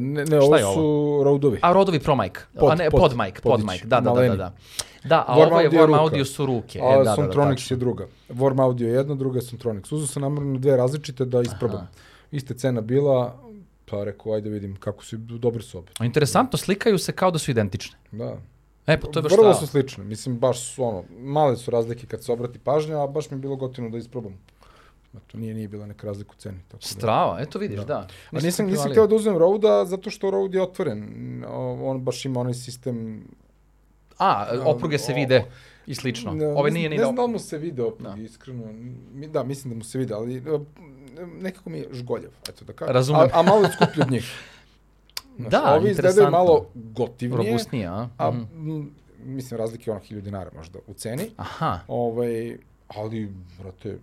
ne, 0.00 0.24
ne 0.24 0.38
ovo, 0.38 0.46
ovo 0.46 0.74
su 0.74 1.24
Rodeovi. 1.24 1.58
A 1.62 1.72
Rodeovi 1.72 2.00
Pro 2.00 2.16
Mic. 2.16 2.32
Pod, 2.60 2.72
a 2.72 2.74
ne, 2.74 2.90
pod, 2.90 3.00
pod 3.00 3.16
mic, 3.16 3.40
pod 3.40 3.64
mic. 3.64 3.84
Da, 3.84 4.00
da, 4.00 4.10
da, 4.10 4.22
da, 4.22 4.36
da. 4.36 4.52
Da, 5.04 5.24
a 5.26 5.36
Warm 5.36 5.46
ovo 5.46 5.60
je 5.60 5.70
Warm 5.70 5.86
ruka. 5.86 6.00
Audio 6.00 6.24
su 6.24 6.46
ruke. 6.46 6.80
A 6.82 7.00
e, 7.00 7.04
da, 7.04 7.14
Sontronics 7.14 7.68
da, 7.68 7.68
da, 7.68 7.74
je 7.74 7.78
druga. 7.78 8.06
Warm 8.28 8.62
Audio 8.62 8.88
je 8.88 8.94
jedna, 8.94 9.14
druga 9.14 9.38
je 9.38 9.42
Sontronics. 9.42 9.92
Uzeo 9.92 10.06
sam 10.06 10.22
namjerno 10.22 10.58
dve 10.58 10.76
različite 10.76 11.24
da 11.24 11.42
isprobam. 11.42 11.76
Aha. 11.76 11.86
Iste 12.30 12.54
cena 12.54 12.80
bila, 12.80 13.36
Pa 13.90 14.04
rekao, 14.04 14.32
ajde 14.32 14.50
vidim 14.50 14.76
kako 14.76 15.04
su, 15.04 15.16
dobri 15.16 15.62
su 15.62 15.78
obe. 15.78 15.92
Interesantno, 16.00 16.58
slikaju 16.58 16.98
se 16.98 17.12
kao 17.12 17.30
da 17.30 17.38
su 17.38 17.50
identične. 17.50 17.96
Da. 18.12 18.36
E, 18.86 19.00
pa 19.00 19.06
to 19.06 19.18
je 19.18 19.22
baš 19.22 19.32
Vrlo 19.32 19.54
su 19.54 19.66
slične, 19.66 20.04
mislim, 20.04 20.38
baš 20.38 20.74
su 20.74 20.84
ono, 20.84 21.04
male 21.18 21.56
su 21.56 21.70
razlike 21.70 22.06
kad 22.06 22.24
se 22.24 22.32
obrati 22.32 22.58
pažnja, 22.58 23.02
a 23.02 23.06
baš 23.06 23.30
mi 23.30 23.36
je 23.36 23.40
bilo 23.40 23.56
gotivno 23.56 23.90
da 23.90 23.98
isprobam. 23.98 24.38
Eto, 25.16 25.38
nije, 25.38 25.54
nije 25.54 25.68
bila 25.68 25.86
neka 25.86 26.06
razlika 26.06 26.30
u 26.36 26.40
ceni. 26.40 26.58
Tako 26.68 26.80
da. 26.80 26.86
Strava, 26.86 27.40
eto 27.40 27.58
vidiš, 27.58 27.80
da. 27.80 28.08
A 28.30 28.40
nisam, 28.40 28.42
nisam 28.42 28.66
provalio. 28.66 28.92
hteo 28.92 29.06
da 29.06 29.14
uzmem 29.14 29.36
Roda 29.38 29.84
zato 29.84 30.10
što 30.10 30.30
Road 30.30 30.54
je 30.54 30.62
otvoren. 30.62 31.04
On 31.82 32.00
baš 32.04 32.24
ima 32.24 32.40
onaj 32.40 32.54
sistem... 32.54 33.24
A, 34.18 34.46
opruge 34.64 34.98
se 34.98 35.12
vide 35.12 35.44
i 35.86 35.94
slično. 35.94 36.34
Ne, 36.34 36.46
Ove 36.46 36.70
ne, 36.70 36.74
nije 36.74 36.88
ni 36.88 36.96
ne 36.96 37.00
da... 37.00 37.04
znam 37.04 37.16
da 37.16 37.26
mu 37.26 37.38
se 37.38 37.58
vide 37.58 37.82
opruge, 37.82 38.10
Da. 38.16 38.22
iskreno. 38.22 38.64
Da, 39.32 39.42
mislim 39.42 39.72
da 39.72 39.78
mu 39.78 39.84
se 39.84 39.98
vide, 39.98 40.14
ali 40.14 40.42
nekako 41.26 41.70
mi 41.70 41.78
je 41.78 41.88
žgoljav, 41.92 42.30
eto 42.48 42.64
da 42.64 42.72
kažem. 42.72 42.94
Razumem. 42.94 43.22
A, 43.24 43.28
a 43.32 43.42
malo 43.42 43.62
je 43.62 43.70
skuplji 43.72 44.02
od 44.02 44.10
njih. 44.10 44.32
Znaš, 45.38 45.50
Da, 45.50 45.74
ovi 45.74 45.90
izgledaju 45.90 46.30
malo 46.30 46.66
gotivnije, 46.74 47.36
Robustnije, 47.38 47.86
a? 47.86 48.08
a 48.18 48.30
Mhm. 48.30 48.40
m, 48.70 48.90
mislim 49.18 49.58
razlike 49.58 49.90
je 49.90 49.92
ono 49.92 50.02
1000 50.02 50.20
dinara 50.20 50.50
možda 50.52 50.78
u 50.86 50.94
ceni. 50.94 51.30
Aha, 51.36 51.80
Ovaj, 51.88 52.56
ali, 52.88 53.32
brate, 53.58 53.98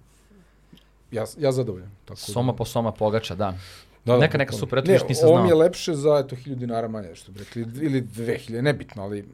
ja, 1.11 1.26
ja 1.38 1.51
zadovoljan. 1.51 1.91
Tako 2.05 2.18
soma 2.20 2.51
da, 2.51 2.55
po 2.55 2.66
soma 2.66 2.91
pogača, 2.91 3.36
da. 3.36 3.45
da, 3.45 3.57
da, 4.05 4.18
neka, 4.18 4.38
neka 4.38 4.53
super, 4.53 4.80
eto 4.80 4.88
Ne, 4.88 4.93
viš, 4.93 5.01
nisam 5.03 5.30
ovo 5.30 5.38
mi 5.38 5.43
je 5.43 5.47
znao. 5.47 5.59
lepše 5.59 5.93
za, 5.93 6.24
eto, 6.26 6.36
1000 6.38 6.55
dinara 6.55 6.88
manje, 6.88 7.16
što 7.16 7.32
bi 7.32 7.39
rekli, 7.39 7.61
ili 7.61 8.01
2000, 8.03 8.61
nebitno, 8.61 9.03
ali 9.03 9.26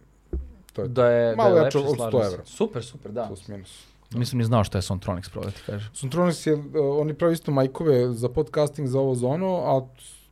to 0.74 0.82
je 0.82 0.88
Da 0.88 1.08
je, 1.08 1.36
Malo 1.36 1.50
da 1.50 1.58
je 1.58 1.64
jače 1.64 1.78
od 1.80 1.86
100 1.86 1.96
slažem 1.96 2.20
se. 2.22 2.28
evra. 2.28 2.46
Super, 2.46 2.84
super, 2.84 3.12
da. 3.12 3.24
plus 3.24 3.48
minus. 3.48 3.84
Nisam 4.14 4.39
ni 4.39 4.45
znao 4.45 4.64
što 4.64 4.78
je 4.78 4.82
Sontronics, 4.82 5.30
pravo 5.30 5.45
da 5.45 5.51
ti 5.51 5.62
kažem. 5.66 5.89
Suntronis 5.93 6.47
je, 6.47 6.53
uh, 6.53 6.62
oni 6.74 7.14
pravi 7.14 7.34
isto 7.34 7.51
majkove 7.51 8.14
za 8.14 8.30
podcasting 8.30 8.88
za 8.88 8.99
ovo 8.99 9.16
zono, 9.16 9.55
a 9.55 9.88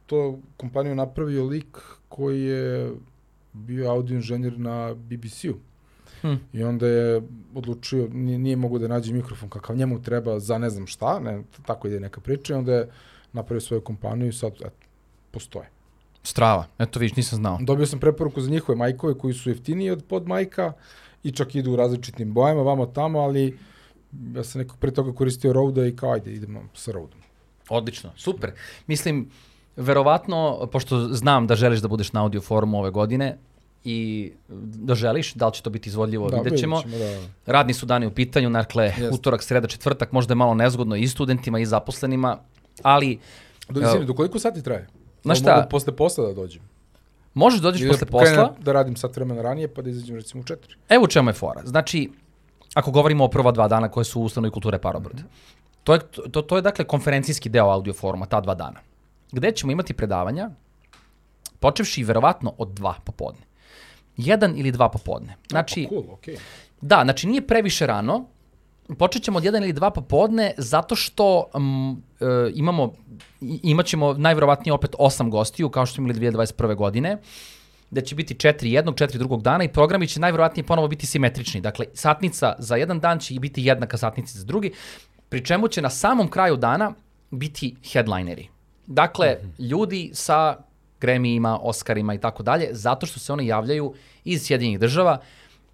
to 0.05 0.39
kompaniju 0.57 0.95
napravio 0.95 1.45
lik 1.45 1.77
koji 2.09 2.43
je 2.43 2.91
bio 3.53 3.91
audio 3.91 4.15
inženjer 4.15 4.59
na 4.59 4.93
BBC-u. 4.93 5.55
Hm. 6.21 6.33
I 6.53 6.63
onda 6.63 6.87
je 6.87 7.21
odlučio, 7.55 8.07
nije, 8.11 8.39
nije 8.39 8.55
mogu 8.55 8.79
da 8.79 8.87
nađe 8.87 9.13
mikrofon 9.13 9.49
kakav 9.49 9.75
njemu 9.75 10.01
treba 10.01 10.39
za 10.39 10.57
ne 10.57 10.69
znam 10.69 10.87
šta, 10.87 11.19
ne, 11.19 11.43
tako 11.65 11.87
ide 11.87 11.99
neka 11.99 12.21
priča, 12.21 12.53
i 12.53 12.57
onda 12.57 12.73
je 12.73 12.89
napravio 13.33 13.61
svoju 13.61 13.81
kompaniju 13.81 14.29
i 14.29 14.33
sad, 14.33 14.53
eto, 14.53 14.87
postoje. 15.31 15.69
Strava, 16.23 16.65
eto 16.79 16.99
viš, 16.99 17.15
nisam 17.15 17.37
znao. 17.37 17.57
Dobio 17.61 17.85
sam 17.85 17.99
preporuku 17.99 18.41
za 18.41 18.49
njihove 18.49 18.75
majkove 18.75 19.13
koji 19.17 19.33
su 19.33 19.49
jeftiniji 19.49 19.91
od 19.91 20.03
pod 20.07 20.27
majka 20.27 20.73
i 21.23 21.31
čak 21.31 21.55
idu 21.55 21.71
u 21.71 21.75
različitim 21.75 22.33
bojama, 22.33 22.61
vamo 22.61 22.85
tamo, 22.85 23.19
ali 23.19 23.57
ja 24.35 24.43
sam 24.43 24.61
nekog 24.61 24.77
pre 24.77 24.91
toga 24.91 25.13
koristio 25.13 25.53
Roda 25.53 25.85
i 25.85 25.95
kao, 25.95 26.13
ajde, 26.13 26.33
idemo 26.33 26.61
sa 26.73 26.91
Rodom. 26.91 27.19
Odlično, 27.69 28.11
super. 28.17 28.51
Mislim, 28.87 29.29
verovatno, 29.75 30.67
pošto 30.71 30.99
znam 31.13 31.47
da 31.47 31.55
želiš 31.55 31.79
da 31.79 31.87
budeš 31.87 32.13
na 32.13 32.21
audio 32.23 32.41
forumu 32.41 32.79
ove 32.79 32.91
godine 32.91 33.37
i 33.83 34.31
da 34.73 34.95
želiš, 34.95 35.33
da 35.33 35.47
li 35.47 35.53
će 35.53 35.61
to 35.61 35.69
biti 35.69 35.89
izvodljivo, 35.89 36.29
da, 36.29 36.37
vidjet 36.37 36.59
ćemo. 36.59 36.81
da. 36.81 37.51
Radni 37.51 37.73
su 37.73 37.85
dani 37.85 38.07
u 38.07 38.11
pitanju, 38.11 38.49
dakle, 38.49 38.83
Jeste. 38.83 39.09
utorak, 39.09 39.43
sreda, 39.43 39.67
četvrtak, 39.67 40.11
možda 40.11 40.31
je 40.31 40.35
malo 40.35 40.53
nezgodno 40.53 40.95
i 40.95 41.07
studentima 41.07 41.59
i 41.59 41.65
zaposlenima, 41.65 42.37
ali 42.81 43.19
Do, 43.69 43.79
Evo. 43.79 43.89
izvini, 43.89 44.05
do 44.05 44.13
koliko 44.13 44.39
sati 44.39 44.63
traje? 44.63 44.87
Jel 45.23 45.35
šta? 45.35 45.55
Mogu 45.55 45.69
posle 45.69 45.95
posla 45.95 46.27
da 46.27 46.33
dođem. 46.33 46.61
možeš 47.33 47.61
dođeš 47.61 47.81
Ili 47.81 47.89
posle 47.89 48.05
da 48.05 48.11
posla. 48.11 48.55
Da 48.59 48.71
radim 48.71 48.95
sat 48.95 49.15
vremena 49.15 49.41
ranije, 49.41 49.67
pa 49.73 49.81
da 49.81 49.89
izađem 49.89 50.15
recimo 50.15 50.41
u 50.41 50.45
četiri. 50.45 50.75
Evo 50.89 51.03
u 51.03 51.07
čemu 51.07 51.29
je 51.29 51.33
fora. 51.33 51.61
Znači, 51.65 52.09
ako 52.73 52.91
govorimo 52.91 53.23
o 53.25 53.27
prva 53.27 53.51
dva 53.51 53.67
dana 53.67 53.89
koje 53.89 54.03
su 54.03 54.21
u 54.21 54.23
ustanovi 54.23 54.51
kulture 54.51 54.79
Parobrod, 54.79 55.23
to 55.83 55.93
je, 55.93 55.99
to, 56.31 56.41
to 56.41 56.55
je 56.55 56.61
dakle 56.61 56.85
konferencijski 56.85 57.49
deo 57.49 57.69
audio 57.69 57.93
foruma, 57.93 58.25
ta 58.25 58.41
dva 58.41 58.55
dana, 58.55 58.79
gde 59.31 59.51
ćemo 59.51 59.71
imati 59.71 59.93
predavanja, 59.93 60.49
počevši 61.59 62.03
verovatno 62.03 62.53
od 62.57 62.69
dva 62.73 62.95
popodne. 63.03 63.41
Jedan 64.17 64.53
ili 64.57 64.71
dva 64.71 64.89
popodne. 64.89 65.35
Znači, 65.49 65.87
Pa, 65.89 65.95
cool, 65.95 66.13
okej. 66.13 66.37
Da, 66.81 67.01
znači 67.03 67.27
nije 67.27 67.47
previše 67.47 67.87
rano. 67.87 68.25
Počet 68.97 69.23
ćemo 69.23 69.37
od 69.37 69.43
jedan 69.43 69.63
ili 69.63 69.73
dva 69.73 69.91
popodne 69.91 70.53
zato 70.57 70.95
što 70.95 71.45
mm, 71.57 71.91
e, 71.91 71.95
imamo, 72.53 72.93
imat 73.41 73.85
ćemo 73.85 74.13
najverovatnije 74.13 74.73
opet 74.73 74.95
osam 74.99 75.29
gostiju 75.29 75.69
kao 75.69 75.85
što 75.85 75.95
smo 75.95 76.03
imali 76.03 76.19
2021. 76.19 76.75
godine 76.75 77.17
gde 77.91 78.01
će 78.01 78.15
biti 78.15 78.33
četiri 78.33 78.71
jednog, 78.71 78.97
četiri 78.97 79.17
drugog 79.17 79.41
dana 79.41 79.63
i 79.63 79.73
programi 79.73 80.07
će 80.07 80.19
najverovatnije 80.19 80.65
ponovo 80.65 80.87
biti 80.87 81.05
simetrični. 81.05 81.61
Dakle, 81.61 81.85
satnica 81.93 82.55
za 82.59 82.75
jedan 82.75 82.99
dan 82.99 83.19
će 83.19 83.39
biti 83.39 83.63
jednaka 83.63 83.97
satnici 83.97 84.37
za 84.37 84.45
drugi, 84.45 84.71
pri 85.29 85.45
čemu 85.45 85.67
će 85.67 85.81
na 85.81 85.89
samom 85.89 86.27
kraju 86.27 86.57
dana 86.57 86.93
biti 87.31 87.75
headlineri. 87.93 88.47
Dakle, 88.87 89.37
ljudi 89.59 90.11
sa 90.13 90.57
Grammy-ima, 91.01 91.59
Oscarima 91.61 92.13
i 92.13 92.17
tako 92.17 92.43
dalje, 92.43 92.67
zato 92.71 93.05
što 93.05 93.19
se 93.19 93.33
one 93.33 93.45
javljaju 93.45 93.93
iz 94.23 94.41
Sjedinjenih 94.43 94.79
država, 94.79 95.21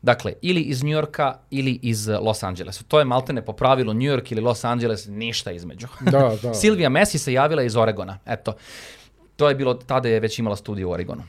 dakle, 0.02 0.34
ili 0.42 0.62
iz 0.62 0.84
New 0.84 0.92
Yorka 0.92 1.38
ili 1.52 1.80
iz 1.82 2.08
Los 2.08 2.44
Angelesa. 2.44 2.84
To 2.88 3.00
je 3.00 3.06
maltene 3.06 3.46
po 3.46 3.54
pravilu 3.54 3.94
New 3.94 4.12
York 4.12 4.32
ili 4.32 4.42
Los 4.42 4.64
Angeles, 4.64 5.08
ništa 5.08 5.52
između. 5.52 5.88
Da, 6.02 6.36
da. 6.44 6.54
Silvia 6.62 6.90
Messi 6.90 7.18
se 7.18 7.34
javila 7.34 7.64
iz 7.64 7.76
Oregona, 7.76 8.20
eto. 8.26 8.54
To 9.36 9.50
je 9.50 9.56
bilo, 9.56 9.74
tada 9.74 10.10
je 10.10 10.20
već 10.20 10.40
imala 10.40 10.56
studiju 10.56 10.90
u 10.90 10.92
Oregonu. 10.92 11.24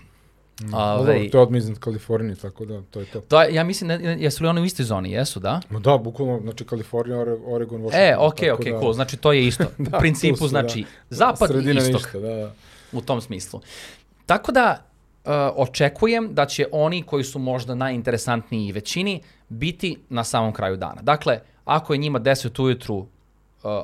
No, 0.61 0.79
Ovaj, 0.79 1.15
dobro, 1.15 1.31
to 1.33 1.39
je 1.39 1.43
odmah 1.43 1.59
iznad 1.59 1.79
Kalifornije, 1.79 2.37
tako 2.37 2.65
da, 2.65 2.83
to 2.83 3.01
je 3.01 3.07
to. 3.07 3.21
To 3.21 3.43
je, 3.43 3.55
ja 3.55 3.65
mislim, 3.65 3.89
ne, 3.89 4.17
jesu 4.23 4.45
li 4.45 4.49
oni 4.49 4.61
u 4.61 4.65
istoj 4.65 4.85
zoni? 4.85 5.11
Jesu, 5.13 5.41
da? 5.41 5.61
No 5.71 5.81
da, 5.81 5.99
bukvalno, 5.99 6.41
znači 6.41 6.65
Kalifornija, 6.65 7.19
Ore- 7.19 7.39
Oregon, 7.47 7.81
Washington. 7.81 8.01
E, 8.01 8.17
okej, 8.19 8.49
tako 8.49 8.63
okej, 8.63 8.73
da- 8.73 8.81
cool. 8.81 8.93
Znači, 8.93 9.17
to 9.17 9.33
je 9.33 9.47
isto. 9.47 9.65
Da, 9.79 9.97
u 9.97 10.01
principu, 10.01 10.37
su, 10.37 10.49
znači, 10.49 10.81
da. 10.83 11.17
zapad 11.17 11.51
i 11.51 11.71
istok. 11.71 11.95
ništa, 11.95 12.19
da, 12.19 12.29
da. 12.29 12.53
U 12.93 13.01
tom 13.01 13.21
smislu. 13.21 13.61
Tako 14.27 14.53
da, 14.53 14.83
uh, 15.25 15.31
očekujem 15.57 16.35
da 16.35 16.47
će 16.47 16.67
oni 16.73 17.03
koji 17.03 17.25
su 17.25 17.39
možda 17.39 17.75
najinteresantniji 17.75 18.73
većini 18.73 19.23
biti 19.49 19.99
na 20.09 20.25
samom 20.25 20.53
kraju 20.53 20.77
dana. 20.77 21.03
Dakle, 21.03 21.41
ako 21.65 21.93
je 21.95 21.99
njima 21.99 22.21
10 22.21 22.63
ujutru, 22.63 22.97
uh, 22.97 23.07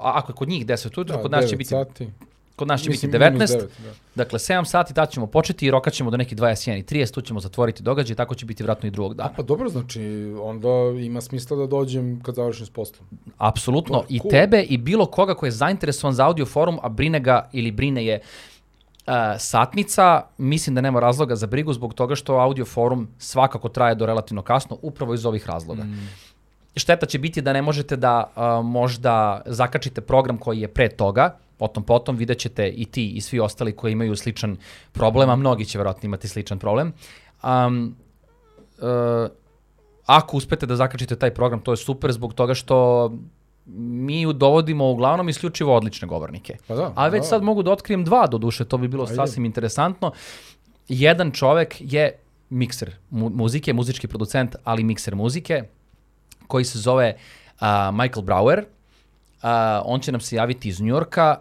ako 0.02 0.32
je 0.32 0.36
kod 0.36 0.48
njih 0.48 0.66
10 0.66 0.98
ujutru, 0.98 1.16
Da, 1.16 1.22
kod 1.22 1.30
nas 1.30 1.44
će 1.46 1.56
biti, 1.56 1.68
Sati. 1.68 2.08
Kod 2.56 2.68
nas 2.68 2.82
će 2.82 2.90
Mislim, 2.90 3.10
biti 3.10 3.24
19. 3.24 3.32
minus 3.32 3.50
devet, 3.50 3.70
da. 3.84 3.90
Dakle, 4.14 4.38
7 4.38 4.64
sati 4.64 4.94
tad 4.94 5.10
ćemo 5.10 5.26
početi 5.26 5.66
i 5.66 5.70
rokat 5.70 5.92
ćemo 5.92 6.10
do 6.10 6.16
nekih 6.16 6.38
21 6.38 6.78
i 6.78 6.82
30, 6.82 7.14
tu 7.14 7.20
ćemo 7.20 7.40
zatvoriti 7.40 7.82
događaj, 7.82 8.16
tako 8.16 8.34
će 8.34 8.46
biti 8.46 8.62
vratno 8.62 8.86
i 8.86 8.90
drugog 8.90 9.14
dana. 9.14 9.32
Pa 9.36 9.42
dobro, 9.42 9.68
znači, 9.68 10.34
onda 10.40 11.00
ima 11.00 11.20
smisla 11.20 11.56
da 11.56 11.66
dođem 11.66 12.20
kad 12.22 12.34
završim 12.34 12.66
s 12.66 12.70
poslom. 12.70 13.08
Apsolutno. 13.38 13.98
To 13.98 14.04
je 14.08 14.16
I 14.16 14.18
cool. 14.18 14.30
tebe 14.30 14.62
i 14.62 14.78
bilo 14.78 15.06
koga 15.06 15.34
ko 15.34 15.46
je 15.46 15.52
zainteresovan 15.52 16.14
za 16.14 16.26
audio 16.26 16.46
forum, 16.46 16.78
a 16.82 16.88
brine 16.88 17.20
ga 17.20 17.48
ili 17.52 17.70
brine 17.70 18.06
je 18.06 18.20
uh, 19.06 19.12
satnica, 19.38 20.22
mislim 20.38 20.74
da 20.74 20.80
nema 20.80 21.00
razloga 21.00 21.36
za 21.36 21.46
brigu 21.46 21.72
zbog 21.72 21.94
toga 21.94 22.14
što 22.14 22.34
audio 22.34 22.64
forum 22.64 23.08
svakako 23.18 23.68
traje 23.68 23.94
do 23.94 24.06
relativno 24.06 24.42
kasno, 24.42 24.78
upravo 24.82 25.14
iz 25.14 25.26
ovih 25.26 25.46
razloga. 25.46 25.84
Mm. 25.84 26.08
Šteta 26.76 27.06
će 27.06 27.18
biti 27.18 27.42
da 27.42 27.52
ne 27.52 27.62
možete 27.62 27.96
da 27.96 28.24
uh, 28.36 28.66
možda 28.66 29.42
zakačite 29.46 30.00
program 30.00 30.38
koji 30.38 30.60
je 30.60 30.68
pre 30.68 30.88
toga, 30.88 31.36
potom 31.62 31.84
potom 31.84 32.16
vidjet 32.16 32.38
ćete 32.38 32.68
i 32.68 32.84
ti 32.84 33.10
i 33.10 33.20
svi 33.20 33.40
ostali 33.40 33.72
koji 33.72 33.92
imaju 33.92 34.16
sličan 34.16 34.56
problem, 34.92 35.30
a 35.30 35.36
mnogi 35.36 35.64
će 35.64 35.78
verovatno 35.78 36.06
imati 36.06 36.28
sličan 36.28 36.58
problem. 36.58 36.92
Um, 37.42 37.94
uh, 38.78 39.30
ako 40.06 40.36
uspete 40.36 40.66
da 40.66 40.76
zakačite 40.76 41.16
taj 41.16 41.30
program, 41.34 41.60
to 41.62 41.72
je 41.72 41.76
super 41.76 42.12
zbog 42.12 42.34
toga 42.34 42.54
što 42.54 43.10
mi 43.66 44.26
dovodimo 44.34 44.90
uglavnom 44.90 45.28
isključivo 45.28 45.76
odlične 45.76 46.08
govornike. 46.08 46.56
Pa 46.66 46.74
da. 46.74 46.92
A 46.96 47.08
već 47.08 47.22
da. 47.22 47.28
sad 47.28 47.42
mogu 47.42 47.62
da 47.62 47.70
otkrijem 47.70 48.04
dva 48.04 48.26
do 48.26 48.38
duše, 48.38 48.64
to 48.64 48.78
bi 48.78 48.88
bilo 48.88 49.04
Ajde. 49.04 49.14
sasvim 49.14 49.44
interesantno. 49.44 50.12
Jedan 50.88 51.30
čovek 51.30 51.76
je 51.78 52.18
mikser 52.50 52.96
mu 53.10 53.30
muzike, 53.30 53.72
muzički 53.72 54.08
producent, 54.08 54.56
ali 54.64 54.84
mikser 54.84 55.14
muzike, 55.14 55.62
koji 56.46 56.64
se 56.64 56.78
zove 56.78 57.14
uh, 57.14 57.66
Michael 57.94 58.26
Brower. 58.26 58.64
Uh, 59.42 59.48
on 59.84 60.00
će 60.00 60.12
nam 60.12 60.20
se 60.20 60.36
javiti 60.36 60.68
iz 60.68 60.80
Njorka. 60.80 61.36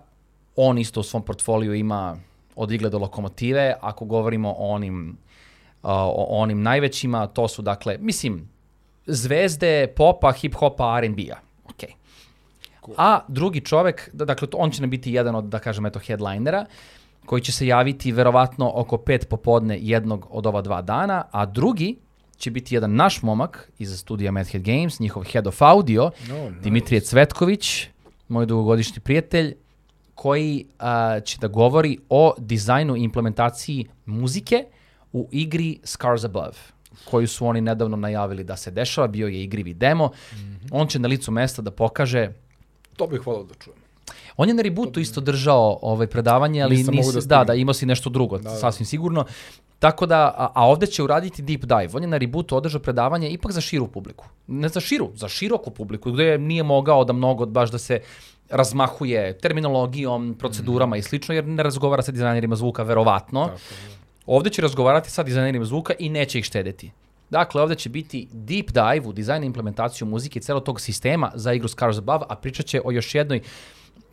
On 0.55 0.77
isto 0.77 0.99
u 0.99 1.03
svom 1.03 1.23
portfoliju 1.23 1.73
ima 1.73 2.17
od 2.55 2.71
igle 2.71 2.89
do 2.89 2.99
lokomotive. 2.99 3.75
Ako 3.81 4.05
govorimo 4.05 4.49
o 4.49 4.67
onim, 4.67 5.17
o 5.83 6.41
onim 6.41 6.61
najvećima, 6.61 7.27
to 7.27 7.47
su 7.47 7.61
dakle, 7.61 7.97
mislim, 7.99 8.49
zvezde 9.05 9.87
popa, 9.95 10.31
hip-hopa, 10.31 10.97
R&B-a. 10.97 11.39
Okay. 11.73 11.93
A 12.97 13.19
drugi 13.27 13.61
čovek, 13.61 14.09
da- 14.13 14.25
dakle, 14.25 14.47
on 14.53 14.71
će 14.71 14.81
nam 14.81 14.89
biti 14.89 15.13
jedan 15.13 15.35
od, 15.35 15.43
da 15.43 15.59
kažem, 15.59 15.85
eto, 15.85 15.99
headlinera, 15.99 16.65
koji 17.25 17.41
će 17.41 17.51
se 17.51 17.67
javiti 17.67 18.11
verovatno 18.11 18.71
oko 18.75 18.97
pet 18.97 19.29
popodne 19.29 19.77
jednog 19.81 20.27
od 20.29 20.45
ova 20.47 20.61
dva 20.61 20.81
dana, 20.81 21.23
a 21.31 21.45
drugi 21.45 21.95
će 22.37 22.51
biti 22.51 22.75
jedan 22.75 22.95
naš 22.95 23.21
momak 23.21 23.71
iz 23.79 23.99
studija 23.99 24.31
Madhead 24.31 24.63
Games, 24.63 24.99
njihov 24.99 25.23
head 25.23 25.47
of 25.47 25.61
audio, 25.61 26.11
No, 26.29 26.49
nice. 26.49 26.61
Dimitrije 26.61 27.01
Cvetković, 27.01 27.87
moj 28.27 28.45
dugogodišnji 28.45 28.99
prijatelj, 28.99 29.55
koji 30.22 30.65
a, 30.80 31.19
će 31.19 31.38
da 31.41 31.47
govori 31.47 31.97
o 32.09 32.34
dizajnu 32.38 32.95
i 32.95 33.03
implementaciji 33.03 33.88
muzike 34.05 34.65
u 35.13 35.28
igri 35.32 35.80
Scars 35.84 36.24
Above 36.24 36.57
koju 37.09 37.28
su 37.28 37.47
oni 37.47 37.61
nedavno 37.61 37.97
najavili 37.97 38.43
da 38.43 38.57
se 38.57 38.72
dešava, 38.72 39.07
bio 39.07 39.28
je 39.28 39.43
igrivi 39.43 39.74
demo. 39.74 40.11
On 40.72 40.88
će 40.88 40.99
na 40.99 41.07
licu 41.07 41.32
mesta 41.32 41.61
da 41.61 41.72
pokaže 41.72 42.30
To 42.97 43.07
bih 43.07 43.26
volao 43.28 43.43
da 43.43 43.55
čujem. 43.55 43.80
On 44.38 44.47
je 44.47 44.53
na 44.53 44.61
rebootu 44.61 44.99
isto 44.99 45.22
držao 45.22 45.80
ovaj 45.82 46.07
predavanje, 46.07 46.61
ali 46.61 46.78
Nisam 46.78 46.95
nisi, 46.95 47.07
mogu 47.07 47.19
da 47.19 47.38
da, 47.38 47.43
da, 47.43 47.53
imao 47.53 47.74
si 47.74 47.86
nešto 47.86 48.09
drugo, 48.09 48.38
Da, 48.38 48.49
da. 48.49 48.55
sasvim 48.55 48.86
sigurno. 48.86 49.26
Tako 49.80 50.05
da, 50.05 50.22
a, 50.38 50.51
a 50.55 50.67
ovde 50.67 50.88
će 50.88 51.03
uraditi 51.03 51.41
deep 51.41 51.61
dive. 51.61 51.89
On 51.93 52.03
je 52.03 52.07
na 52.07 52.17
rebootu 52.17 52.57
održao 52.57 52.82
predavanje 52.82 53.30
ipak 53.30 53.51
za 53.51 53.61
širu 53.61 53.88
publiku. 53.88 54.26
Ne 54.47 54.69
za 54.69 54.80
širu, 54.80 55.09
za 55.15 55.28
široku 55.28 55.72
publiku, 55.72 56.11
gde 56.11 56.38
nije 56.38 56.63
mogao 56.63 57.03
da 57.03 57.13
mnogo 57.13 57.45
baš 57.45 57.72
da 57.72 57.78
se 57.78 57.99
razmahuje 58.51 59.37
terminologijom, 59.37 60.35
procedurama 60.39 60.97
i 60.97 61.01
slično, 61.01 61.35
jer 61.35 61.47
ne 61.47 61.63
razgovara 61.63 62.01
sa 62.01 62.11
dizajnerima 62.11 62.55
zvuka, 62.55 62.83
verovatno. 62.83 63.45
Tako, 63.45 63.57
da. 63.57 63.95
Ovde 64.25 64.49
će 64.49 64.61
razgovarati 64.61 65.11
sa 65.11 65.23
dizajnerima 65.23 65.65
zvuka 65.65 65.93
i 65.99 66.09
neće 66.09 66.39
ih 66.39 66.45
štediti. 66.45 66.91
Dakle, 67.29 67.61
ovde 67.61 67.75
će 67.75 67.89
biti 67.89 68.27
deep 68.31 68.71
dive 68.71 69.07
u 69.07 69.13
dizajn 69.13 69.43
i 69.43 69.45
implementaciju 69.45 70.07
muzike 70.07 70.39
i 70.39 70.41
celog 70.41 70.63
tog 70.63 70.81
sistema 70.81 71.31
za 71.35 71.53
igru 71.53 71.67
Scars 71.67 71.97
Above, 71.97 72.25
a 72.29 72.35
pričat 72.35 72.65
će 72.65 72.81
o 72.85 72.91
još 72.91 73.15
jednoj 73.15 73.41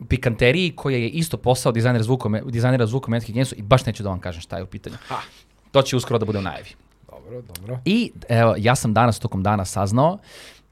pikanteriji 0.09 0.73
koja 0.77 0.97
je 0.97 1.09
isto 1.09 1.37
posao 1.37 1.73
dizajnera 1.73 2.03
zvuka, 2.03 2.29
dizajnera 2.45 2.87
zvuka 2.87 3.07
u 3.09 3.11
Magic 3.11 3.31
Gamesu 3.31 3.55
i 3.59 3.63
baš 3.63 3.87
neću 3.87 4.03
da 4.03 4.09
vam 4.09 4.21
kažem 4.21 4.41
šta 4.41 4.57
je 4.57 4.63
u 4.63 4.67
pitanju. 4.67 4.97
Ha. 5.09 5.17
To 5.73 5.83
će 5.83 5.97
uskoro 5.97 6.19
da 6.19 6.25
bude 6.25 6.39
u 6.39 6.43
najavi. 6.43 6.71
Dobro, 7.11 7.43
dobro. 7.43 7.79
I 7.85 8.13
evo, 8.29 8.55
ja 8.59 8.75
sam 8.75 8.95
danas 8.95 9.19
tokom 9.19 9.43
dana 9.43 9.65
saznao 9.65 10.19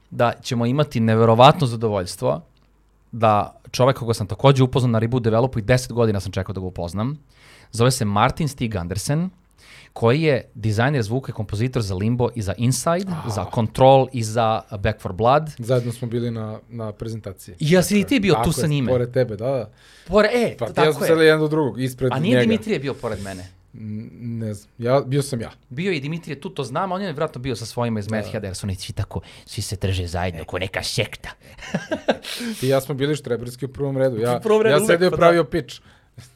da 0.09 0.33
ćemo 0.41 0.65
imati 0.65 0.99
neverovatno 0.99 1.67
zadovoljstvo 1.67 2.41
da 3.11 3.61
čovek 3.71 3.97
koga 3.97 4.13
sam 4.13 4.27
takođe 4.27 4.63
upoznao 4.63 4.91
na 4.91 4.99
Reboot 4.99 5.23
Developu 5.23 5.59
i 5.59 5.63
10 5.63 5.93
godina 5.93 6.19
sam 6.19 6.31
čekao 6.31 6.53
da 6.53 6.61
ga 6.61 6.67
upoznam, 6.67 7.17
zove 7.71 7.91
se 7.91 8.05
Martin 8.05 8.47
Stig 8.47 8.75
Andersen, 8.75 9.29
koji 9.93 10.21
je 10.21 10.51
dizajner 10.55 11.03
zvuka 11.03 11.31
i 11.31 11.35
kompozitor 11.35 11.81
za 11.81 11.95
Limbo 11.95 12.29
i 12.35 12.41
za 12.41 12.53
Inside, 12.57 13.11
Ah. 13.25 13.29
za 13.29 13.45
Control 13.55 14.07
i 14.13 14.23
za 14.23 14.61
Back 14.79 15.01
for 15.01 15.13
Blood. 15.13 15.49
Zajedno 15.57 15.91
smo 15.91 16.07
bili 16.07 16.31
na, 16.31 16.59
na 16.69 16.91
prezentaciji. 16.91 17.55
I 17.59 17.71
ja 17.71 17.83
si 17.83 17.99
i 17.99 18.03
ti 18.03 18.19
bio 18.19 18.33
Tako 18.33 18.43
tu 18.43 18.49
je, 18.49 18.53
sa 18.53 18.67
njime. 18.67 18.91
Pored 18.91 19.11
tebe, 19.11 19.35
da, 19.35 19.45
da. 19.45 19.69
Pore, 20.07 20.29
e, 20.33 20.55
Pa 20.59 20.65
ti 20.65 20.71
ja 20.71 20.73
tako 20.73 20.93
smo 20.93 21.03
je. 21.03 21.07
sedeli 21.07 21.25
jedan 21.25 21.39
do 21.39 21.47
drugog, 21.47 21.81
ispred 21.81 22.11
A 22.13 22.19
nije 22.19 22.31
njega. 22.31 22.41
Dimitrije 22.41 22.79
bio 22.79 22.93
pored 22.93 23.23
mene. 23.23 23.47
Ne 23.79 24.53
znam, 24.53 24.71
ja, 24.77 25.01
bio 25.05 25.21
sam 25.21 25.41
ja. 25.41 25.51
Bio 25.69 25.91
je 25.91 25.99
Dimitrije 25.99 26.41
tu, 26.41 26.49
to 26.49 26.63
znam, 26.63 26.91
on 26.91 27.01
je 27.01 27.07
vjerojatno 27.07 27.41
bio 27.41 27.55
sa 27.55 27.65
svojima 27.65 27.99
iz 27.99 28.11
Methheada, 28.11 28.47
jer 28.47 28.55
su 28.55 28.65
oni 28.65 28.75
svi 28.75 28.93
tako, 28.93 29.21
svi 29.45 29.61
se 29.61 29.75
drže 29.75 30.07
zajedno, 30.07 30.43
ko 30.43 30.59
neka 30.59 30.83
sekta. 30.83 31.29
I 32.61 32.67
ja 32.67 32.81
smo 32.81 32.95
bili 32.95 33.15
štreberski 33.15 33.65
u 33.65 33.73
prvom 33.73 33.97
redu. 33.97 34.17
Ja, 34.19 34.39
prvom 34.43 34.61
redu 34.61 34.73
ja 34.73 34.77
uvek, 34.77 34.87
sedio 34.87 35.09
pa 35.09 35.15
da. 35.15 35.19
pravio 35.19 35.43
pitch. 35.43 35.81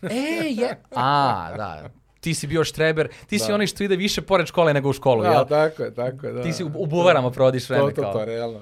E, 0.02 0.16
je. 0.50 0.78
A, 0.96 1.54
da. 1.58 1.90
Ti 2.20 2.34
si 2.34 2.48
bio 2.48 2.64
štreber, 2.64 3.10
ti 3.28 3.40
si 3.40 3.48
Da. 3.48 3.54
onaj 3.56 3.68
što 3.68 3.84
ide 3.84 3.96
više 3.96 4.22
pored 4.22 4.48
škole 4.48 4.74
nego 4.74 4.90
u 4.90 4.94
školu, 4.94 5.24
Da, 5.24 5.30
jel? 5.32 5.46
tako 5.48 5.84
je, 5.84 5.94
tako 5.94 6.28
je, 6.28 6.34
da. 6.34 6.44
Ti 6.44 6.54
si 6.54 6.64
u, 6.64 6.72
u 6.76 6.86
buvarama 6.86 7.32
provodiš 7.32 7.70
vreme 7.70 7.94
To, 7.94 8.02
to, 8.02 8.14
to, 8.14 8.26
realno. 8.26 8.60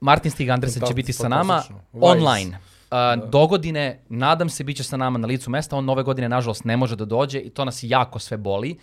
Martin 0.00 0.30
Stig 0.30 0.48
Andersen 0.48 0.74
će 0.74 0.80
Fantastično, 0.80 0.96
biti 0.96 1.12
sa 1.12 1.28
nama 1.28 1.54
fantastično. 1.54 1.80
Wise. 1.92 2.10
online. 2.12 2.58
Uh, 2.90 3.30
do 3.30 3.46
godine, 3.46 4.00
nadam 4.08 4.48
se, 4.48 4.64
bit 4.64 4.76
će 4.76 4.84
sa 4.84 4.96
nama 4.96 5.18
na 5.18 5.26
licu 5.26 5.50
mesta. 5.50 5.76
On 5.76 5.84
nove 5.84 6.02
godine, 6.02 6.28
nažalost, 6.28 6.64
ne 6.64 6.76
može 6.76 6.96
da 6.96 7.04
dođe 7.04 7.40
i 7.40 7.50
to 7.50 7.64
nas 7.64 7.80
jako 7.82 8.18
sve 8.18 8.36
boli. 8.36 8.76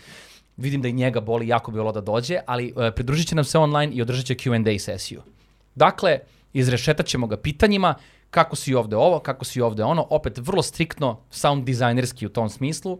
Vidim 0.57 0.81
da 0.81 0.87
i 0.87 0.93
njega 0.93 1.21
boli, 1.21 1.47
jako 1.47 1.71
bi 1.71 1.77
volao 1.77 1.93
da 1.93 2.01
dođe, 2.01 2.39
ali 2.45 2.73
uh, 2.75 2.89
pridružit 2.95 3.27
će 3.27 3.35
nam 3.35 3.45
se 3.45 3.57
online 3.57 3.93
i 3.93 4.01
održat 4.01 4.25
će 4.25 4.35
Q&A 4.35 4.79
sesiju. 4.79 5.21
Dakle, 5.75 6.19
izrešetat 6.53 7.05
ćemo 7.05 7.27
ga 7.27 7.37
pitanjima, 7.37 7.95
kako 8.33 8.55
si 8.55 8.73
ovde 8.73 8.95
ovo, 8.95 9.19
kako 9.19 9.45
si 9.45 9.61
ovde 9.61 9.83
ono, 9.83 10.07
opet 10.09 10.37
vrlo 10.37 10.61
striktno 10.61 11.19
sound 11.29 11.65
dizajnerski 11.65 12.25
u 12.25 12.29
tom 12.29 12.49
smislu. 12.49 12.99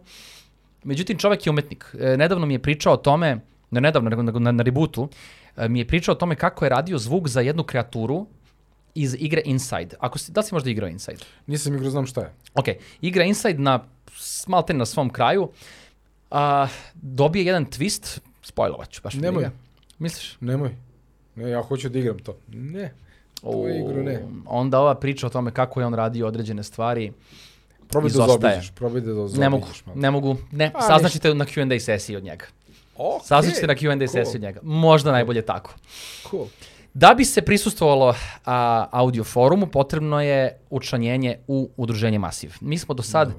Međutim, 0.84 1.18
čovek 1.18 1.46
je 1.46 1.50
umetnik. 1.50 1.94
E, 2.00 2.16
nedavno 2.16 2.46
mi 2.46 2.54
je 2.54 2.62
pričao 2.62 2.92
o 2.92 2.96
tome, 2.96 3.40
ne 3.70 3.80
nedavno, 3.80 4.10
nego 4.10 4.22
nego 4.22 4.38
na, 4.38 4.52
na 4.52 4.62
rebootu, 4.62 5.08
e, 5.56 5.68
mi 5.68 5.78
je 5.78 5.86
pričao 5.86 6.12
o 6.12 6.18
tome 6.18 6.36
kako 6.36 6.64
je 6.64 6.68
radio 6.68 6.98
zvuk 6.98 7.28
za 7.28 7.40
jednu 7.40 7.62
kreaturu 7.62 8.26
iz 8.94 9.16
igre 9.18 9.42
Inside. 9.44 9.96
Ako 10.00 10.18
si, 10.18 10.32
da 10.32 10.40
li 10.40 10.46
si 10.46 10.54
možda 10.54 10.70
igrao 10.70 10.88
Inside? 10.88 11.18
Nisam 11.46 11.74
igrao, 11.74 11.90
znam 11.90 12.06
šta 12.06 12.20
je. 12.20 12.32
Ok, 12.54 12.64
igra 13.00 13.24
Inside 13.24 13.58
na 13.58 13.84
smalte 14.16 14.74
na 14.74 14.86
svom 14.86 15.10
kraju, 15.10 15.48
a, 16.30 16.66
dobije 16.94 17.44
jedan 17.44 17.66
twist, 17.66 18.18
spojlovat 18.42 18.90
ću, 18.90 19.00
baš 19.04 19.14
Nemoj. 19.14 19.32
briga. 19.42 19.50
Misliš? 19.98 20.36
Nemoj. 20.40 20.70
Ne, 21.36 21.50
ja 21.50 21.62
hoću 21.62 21.88
da 21.88 21.98
igram 21.98 22.18
to. 22.18 22.36
Ne. 22.48 22.94
Tu 23.40 23.68
igru 23.68 24.02
ne. 24.02 24.22
Onda 24.46 24.80
ova 24.80 24.94
priča 24.94 25.26
o 25.26 25.30
tome 25.30 25.50
kako 25.50 25.80
je 25.80 25.86
on 25.86 25.94
radio 25.94 26.26
određene 26.26 26.62
stvari, 26.62 27.12
Probaj 27.88 28.10
da 28.10 28.26
zobiđeš, 28.26 28.70
probaj 28.74 29.00
da 29.00 29.14
zobiđeš. 29.14 29.38
ne 29.38 29.48
mogu, 29.48 29.66
ne 29.94 30.10
mogu, 30.10 30.36
ne, 30.52 30.70
A, 30.74 30.82
saznaćete 30.82 31.34
na 31.34 31.44
Q&A 31.44 31.80
sesiji 31.80 32.16
od 32.16 32.24
njega. 32.24 32.44
Okay. 32.96 33.24
Saznaćete 33.24 33.66
na 33.66 33.74
Q&A 33.74 34.08
sesiji 34.08 34.36
od 34.36 34.42
njega. 34.42 34.60
Možda 34.62 35.12
najbolje 35.12 35.42
tako. 35.42 35.74
Cool. 36.30 36.46
Da 36.94 37.14
bi 37.14 37.24
se 37.24 37.42
prisustvovalo 37.42 38.14
a, 38.44 38.86
audio 38.90 39.24
forumu, 39.24 39.66
potrebno 39.66 40.20
je 40.20 40.58
učlanjenje 40.70 41.38
u 41.46 41.70
udruženje 41.76 42.18
Masiv. 42.18 42.54
Mi 42.60 42.78
smo 42.78 42.94
do 42.94 43.02
sad 43.02 43.32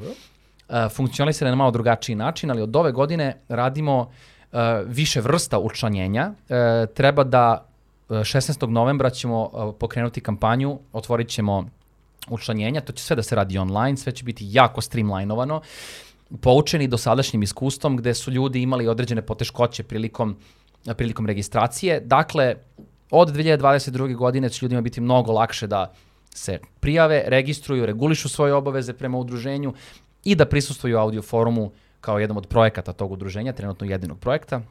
a, 0.69 0.89
funkcionalisali 0.89 1.49
na 1.49 1.55
malo 1.55 1.71
drugačiji 1.71 2.15
način, 2.15 2.51
ali 2.51 2.61
od 2.61 2.75
ove 2.75 2.91
godine 2.91 3.37
radimo 3.49 4.11
a, 4.51 4.83
više 4.87 5.21
vrsta 5.21 5.59
učlanjenja. 5.59 6.31
E, 6.49 6.85
treba 6.93 7.23
da 7.23 7.65
e, 8.09 8.13
16. 8.13 8.67
novembra 8.67 9.09
ćemo 9.09 9.49
a, 9.53 9.71
pokrenuti 9.79 10.21
kampanju, 10.21 10.79
otvorit 10.93 11.27
ćemo 11.29 11.65
učlanjenja, 12.29 12.81
to 12.81 12.93
će 12.93 13.03
sve 13.03 13.15
da 13.15 13.23
se 13.23 13.35
radi 13.35 13.57
online, 13.57 13.97
sve 13.97 14.11
će 14.11 14.23
biti 14.23 14.45
jako 14.49 14.81
streamlinovano, 14.81 15.61
poučeni 16.41 16.87
dosadašnjim 16.87 17.43
iskustvom 17.43 17.97
gde 17.97 18.13
su 18.13 18.31
ljudi 18.31 18.61
imali 18.61 18.87
određene 18.87 19.21
poteškoće 19.21 19.83
prilikom, 19.83 20.35
prilikom 20.95 21.25
registracije. 21.25 21.99
Dakle, 21.99 22.55
od 23.11 23.35
2022. 23.35 24.15
godine 24.15 24.49
će 24.49 24.65
ljudima 24.65 24.81
biti 24.81 25.01
mnogo 25.01 25.31
lakše 25.31 25.67
da 25.67 25.93
se 26.29 26.59
prijave, 26.79 27.23
registruju, 27.27 27.85
regulišu 27.85 28.29
svoje 28.29 28.53
obaveze 28.53 28.93
prema 28.93 29.17
udruženju 29.17 29.73
i 30.23 30.35
da 30.35 30.45
prisustvuju 30.45 30.97
audio 30.97 31.21
forumu 31.21 31.71
kao 32.01 32.19
jednom 32.19 32.37
od 32.37 32.47
projekata 32.47 32.93
tog 32.93 33.11
udruženja, 33.11 33.53
trenutno 33.53 33.87
jedinog 33.87 34.19
projekta. 34.19 34.61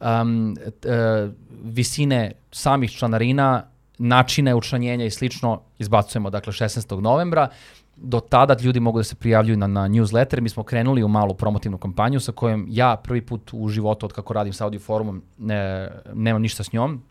Um, 0.00 0.56
t- 0.80 0.88
e, 0.88 1.28
visine 1.64 2.32
samih 2.52 2.90
članarina, 2.90 3.64
načine 3.98 4.54
učlanjenja 4.54 5.04
i 5.04 5.10
slično 5.10 5.60
izbacujemo 5.78 6.30
dakle 6.30 6.52
16. 6.52 7.00
novembra. 7.00 7.48
Do 7.96 8.20
tada 8.20 8.56
ljudi 8.62 8.80
mogu 8.80 8.98
da 8.98 9.04
se 9.04 9.14
prijavljuju 9.14 9.56
na, 9.56 9.66
na 9.66 9.88
newsletter. 9.88 10.40
Mi 10.40 10.48
smo 10.48 10.62
krenuli 10.62 11.02
u 11.02 11.08
malu 11.08 11.34
promotivnu 11.34 11.78
kampanju 11.78 12.20
sa 12.20 12.32
kojom 12.32 12.66
ja 12.68 12.96
prvi 12.96 13.20
put 13.20 13.50
u 13.52 13.68
životu 13.68 14.06
od 14.06 14.12
kako 14.12 14.32
radim 14.32 14.52
sa 14.52 14.64
audio 14.64 14.80
forumom 14.80 15.22
ne, 15.38 15.90
nemam 16.14 16.42
ništa 16.42 16.64
s 16.64 16.72
njom 16.72 17.02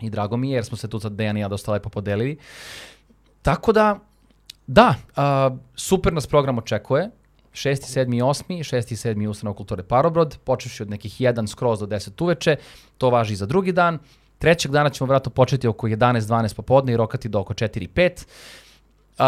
i 0.00 0.10
drago 0.10 0.36
mi 0.36 0.50
je 0.50 0.54
jer 0.54 0.64
smo 0.64 0.76
se 0.76 0.90
tu 0.90 1.00
sad 1.00 1.12
Dejan 1.12 1.36
i 1.36 1.40
ja 1.40 1.48
dosta 1.48 1.72
lepo 1.72 1.88
podelili. 1.88 2.38
Tako 3.42 3.72
da, 3.72 3.98
da, 4.66 4.94
a, 5.16 5.50
super 5.74 6.12
nas 6.12 6.26
program 6.26 6.58
očekuje. 6.58 7.10
6. 7.52 7.70
7. 8.00 8.06
8. 8.24 8.76
6. 8.76 9.14
7. 9.14 9.28
Ustanov 9.28 9.54
kulture 9.54 9.82
Parobrod, 9.82 10.38
počevši 10.44 10.82
od 10.82 10.90
nekih 10.90 11.20
1 11.20 11.46
skroz 11.46 11.80
do 11.80 11.86
10 11.86 12.24
uveče, 12.24 12.56
to 12.98 13.10
važi 13.10 13.32
i 13.32 13.36
za 13.36 13.46
drugi 13.46 13.72
dan. 13.72 13.98
Trećeg 14.38 14.72
dana 14.72 14.90
ćemo 14.90 15.08
vratno 15.08 15.30
početi 15.30 15.68
oko 15.68 15.88
11-12 15.88 16.54
popodne 16.54 16.92
i 16.92 16.96
rokati 16.96 17.28
do 17.28 17.40
oko 17.40 17.54
4-5. 17.54 18.24
Uh, 19.18 19.24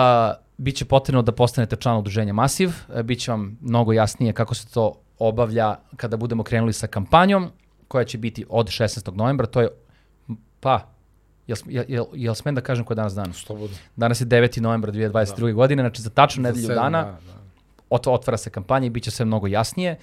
biće 0.57 0.85
potrebno 0.85 1.23
da 1.23 1.33
postanete 1.33 1.77
član 1.77 1.99
udruženja 1.99 2.33
Masiv, 2.33 2.69
uh, 2.69 3.03
bit 3.03 3.21
će 3.21 3.31
vam 3.31 3.59
mnogo 3.61 3.93
jasnije 3.93 4.33
kako 4.33 4.55
se 4.55 4.69
to 4.69 4.95
obavlja 5.19 5.77
kada 5.97 6.17
budemo 6.17 6.43
krenuli 6.43 6.73
sa 6.73 6.87
kampanjom, 6.87 7.51
koja 7.89 8.05
će 8.05 8.19
biti 8.19 8.45
od 8.49 8.67
16. 8.67 9.17
novembra, 9.17 9.47
to 9.47 9.61
je, 9.61 9.69
pa, 10.67 10.87
jel, 11.47 11.57
jel, 11.67 11.85
jel, 11.89 12.05
jel 12.15 12.35
smem 12.35 12.55
da 12.55 12.61
kažem 12.61 12.85
koji 12.85 12.95
je 12.95 12.97
danas 12.97 13.15
dan? 13.15 13.33
Slobodno. 13.33 13.77
Danas 13.97 14.21
je 14.21 14.27
9. 14.27 14.61
novembar 14.61 14.91
2022. 14.91 15.55
godine, 15.55 15.83
znači 15.83 16.03
za 16.03 16.11
tačno 16.11 16.43
nedelju 16.43 16.69
dana 16.69 17.03
Da, 17.05 17.11
da. 17.11 17.19
ot, 17.91 18.07
otvara 18.07 18.37
se 18.37 18.51
kampanja 18.51 18.87
i 18.87 18.91
bit 18.91 19.05
će 19.05 19.11
sve 19.11 19.25
mnogo 19.25 19.47
jasnije. 19.47 19.99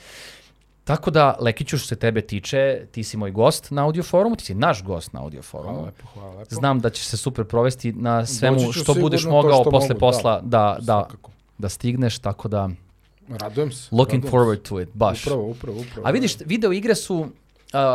Tako 0.84 1.11
da, 1.11 1.38
Lekiću, 1.39 1.78
što 1.78 1.88
se 1.88 1.95
tebe 1.95 2.22
tiče, 2.22 2.59
ti 2.91 3.03
si 3.03 3.18
moj 3.18 3.32
gost 3.32 3.72
na 3.72 3.84
audio 3.84 4.03
forumu, 4.03 4.36
ti 4.36 4.45
si 4.45 4.55
naš 4.55 4.84
gost 4.84 5.14
na 5.14 5.22
audio 5.22 5.41
Hvala 5.41 5.66
forumu. 5.66 5.86
lepo, 5.86 6.07
hvala 6.14 6.30
lepo. 6.32 6.55
Znam 6.55 6.80
da 6.80 6.89
će 6.89 7.03
se 7.03 7.18
super 7.18 7.45
provesti 7.45 7.93
na 7.93 8.26
svemu 8.26 8.72
što 8.72 8.93
budeš 8.93 9.24
mogao 9.26 9.61
što 9.61 9.72
posle 9.72 9.88
mogu, 9.89 9.99
posla 9.99 10.41
da, 10.41 10.78
da, 10.80 10.84
Svakako. 10.99 11.32
da 11.57 11.70
stigneš, 11.70 12.20
tako 12.20 12.47
da 12.47 12.70
Radujem 13.30 13.72
se. 13.72 13.88
looking 13.91 14.24
radujem 14.24 14.34
forward 14.36 14.61
to 14.61 14.82
it, 14.82 14.88
se. 14.88 14.91
baš. 14.93 15.22
Upravo, 15.22 15.43
upravo, 15.43 15.80
upravo. 15.82 16.07
A 16.07 16.11
vidiš, 16.11 16.38
video 16.39 16.72
igre 16.72 16.95
su 16.95 17.28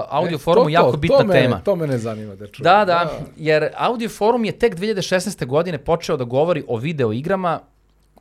audio 0.08 0.36
E, 0.36 0.38
forumu 0.38 0.64
to, 0.64 0.70
jako 0.70 0.90
to, 0.90 0.96
bitna 0.96 1.18
to 1.18 1.24
mene, 1.24 1.40
tema. 1.40 1.60
To 1.60 1.76
mene 1.76 1.98
zanima 1.98 2.34
da 2.34 2.46
čujem. 2.46 2.64
Da, 2.64 2.84
da, 2.84 3.10
jer 3.36 3.68
Audio 3.76 4.08
Forum 4.08 4.44
je 4.44 4.52
tek 4.52 4.76
2016. 4.76 5.46
godine 5.46 5.78
počeo 5.78 6.16
da 6.16 6.24
govori 6.24 6.64
o 6.68 6.76
video 6.76 7.12
igrama 7.12 7.60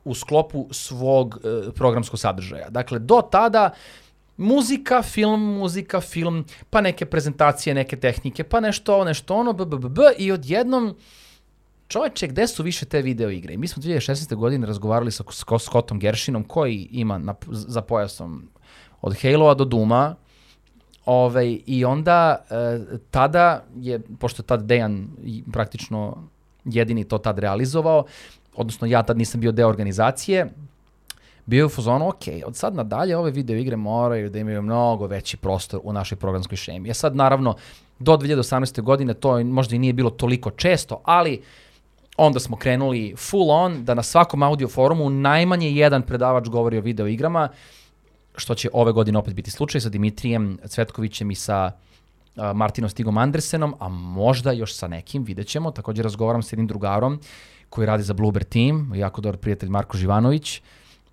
u 0.04 0.14
sklopu 0.14 0.68
svog 0.70 1.40
e, 1.44 1.72
programskog 1.72 2.20
sadržaja. 2.20 2.68
Dakle, 2.70 2.98
do 2.98 3.22
tada 3.30 3.70
muzika, 4.36 5.02
film, 5.02 5.40
muzika, 5.40 6.00
film, 6.00 6.44
pa 6.70 6.80
neke 6.80 7.06
prezentacije, 7.06 7.74
neke 7.74 7.96
tehnike, 7.96 8.44
pa 8.44 8.60
nešto 8.60 8.94
ovo, 8.94 9.04
nešto 9.04 9.36
ono, 9.36 9.52
b, 9.52 9.66
b, 9.66 9.76
b, 9.76 9.88
b, 9.88 10.02
i 10.18 10.32
odjednom 10.32 10.94
čoveče, 11.88 12.26
gde 12.26 12.46
su 12.46 12.62
više 12.62 12.86
te 12.86 13.02
video 13.02 13.30
igre? 13.30 13.54
I 13.54 13.56
mi 13.56 13.68
smo 13.68 13.82
2016. 13.82 14.34
godine 14.34 14.66
razgovarali 14.66 15.10
sa 15.10 15.24
Scottom 15.58 15.98
Gershinom, 15.98 16.44
koji 16.44 16.88
ima 16.90 17.18
na, 17.18 17.34
za 17.46 17.82
pojasom 17.82 18.48
od 19.00 19.16
Halo-a 19.22 19.54
do 19.54 19.64
Duma, 19.64 20.14
Ovaj, 21.08 21.60
I 21.66 21.84
onda 21.84 22.36
e, 22.50 22.78
tada 23.10 23.64
je, 23.76 24.00
pošto 24.20 24.42
tad 24.42 24.62
Dejan 24.62 25.08
praktično 25.52 26.16
jedini 26.64 27.04
to 27.04 27.18
tad 27.18 27.38
realizovao, 27.38 28.04
odnosno 28.54 28.86
ja 28.86 29.02
tad 29.02 29.18
nisam 29.18 29.40
bio 29.40 29.52
deo 29.52 29.68
organizacije, 29.68 30.52
bio 31.46 31.62
je 31.62 31.66
u 31.66 31.68
fazonu, 31.68 32.08
ok, 32.08 32.22
od 32.46 32.56
sad 32.56 32.74
nadalje 32.74 33.16
ove 33.16 33.30
video 33.30 33.56
igre 33.56 33.76
moraju 33.76 34.30
da 34.30 34.38
imaju 34.38 34.62
mnogo 34.62 35.06
veći 35.06 35.36
prostor 35.36 35.80
u 35.84 35.92
našoj 35.92 36.18
programskoj 36.18 36.56
šemi. 36.56 36.88
Ja 36.88 36.94
sad 36.94 37.16
naravno, 37.16 37.56
do 37.98 38.16
2018. 38.16 38.82
godine 38.82 39.14
to 39.14 39.44
možda 39.44 39.76
i 39.76 39.78
nije 39.78 39.92
bilo 39.92 40.10
toliko 40.10 40.50
često, 40.50 41.00
ali 41.04 41.42
onda 42.16 42.40
smo 42.40 42.56
krenuli 42.56 43.14
full 43.16 43.50
on 43.50 43.84
da 43.84 43.94
na 43.94 44.02
svakom 44.02 44.42
audio 44.42 44.68
forumu 44.68 45.10
najmanje 45.10 45.70
jedan 45.70 46.02
predavač 46.02 46.48
govori 46.48 46.78
o 46.78 46.80
video 46.80 47.06
igrama, 47.06 47.48
što 48.38 48.54
će 48.54 48.70
ove 48.72 48.92
godine 48.92 49.18
opet 49.18 49.34
biti 49.34 49.50
slučaj 49.50 49.80
sa 49.80 49.88
Dimitrijem 49.88 50.58
Cvetkovićem 50.66 51.30
i 51.30 51.34
sa 51.34 51.72
Martinom 52.54 52.90
Stigom 52.90 53.18
Andersenom, 53.18 53.74
a 53.78 53.88
možda 53.88 54.52
još 54.52 54.74
sa 54.74 54.88
nekim, 54.88 55.24
vidjet 55.24 55.46
ćemo. 55.46 55.70
Takođe 55.70 56.02
razgovaram 56.02 56.42
sa 56.42 56.54
jednim 56.54 56.66
drugarom 56.66 57.20
koji 57.70 57.86
radi 57.86 58.02
za 58.02 58.14
Bluebird 58.14 58.48
Team, 58.48 58.92
jako 58.94 59.20
dobar 59.20 59.36
prijatelj 59.36 59.68
Marko 59.68 59.96
Živanović. 59.96 60.62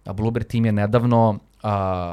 A 0.06 0.14
Bluebird 0.14 0.48
Team 0.48 0.66
je 0.66 0.72
nedavno, 0.72 1.30
uh, 1.30 1.70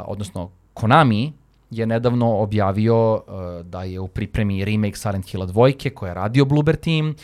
odnosno 0.06 0.50
Konami 0.74 1.32
je 1.70 1.86
nedavno 1.86 2.38
objavio 2.38 3.14
uh, 3.14 3.20
da 3.66 3.82
je 3.82 4.00
u 4.00 4.08
pripremi 4.08 4.64
remake 4.64 4.96
Silent 4.96 5.26
Hilla 5.30 5.46
dvojke 5.46 5.90
koja 5.90 6.10
je 6.10 6.14
radio 6.14 6.44
Bluebird 6.44 6.80
Team. 6.80 7.14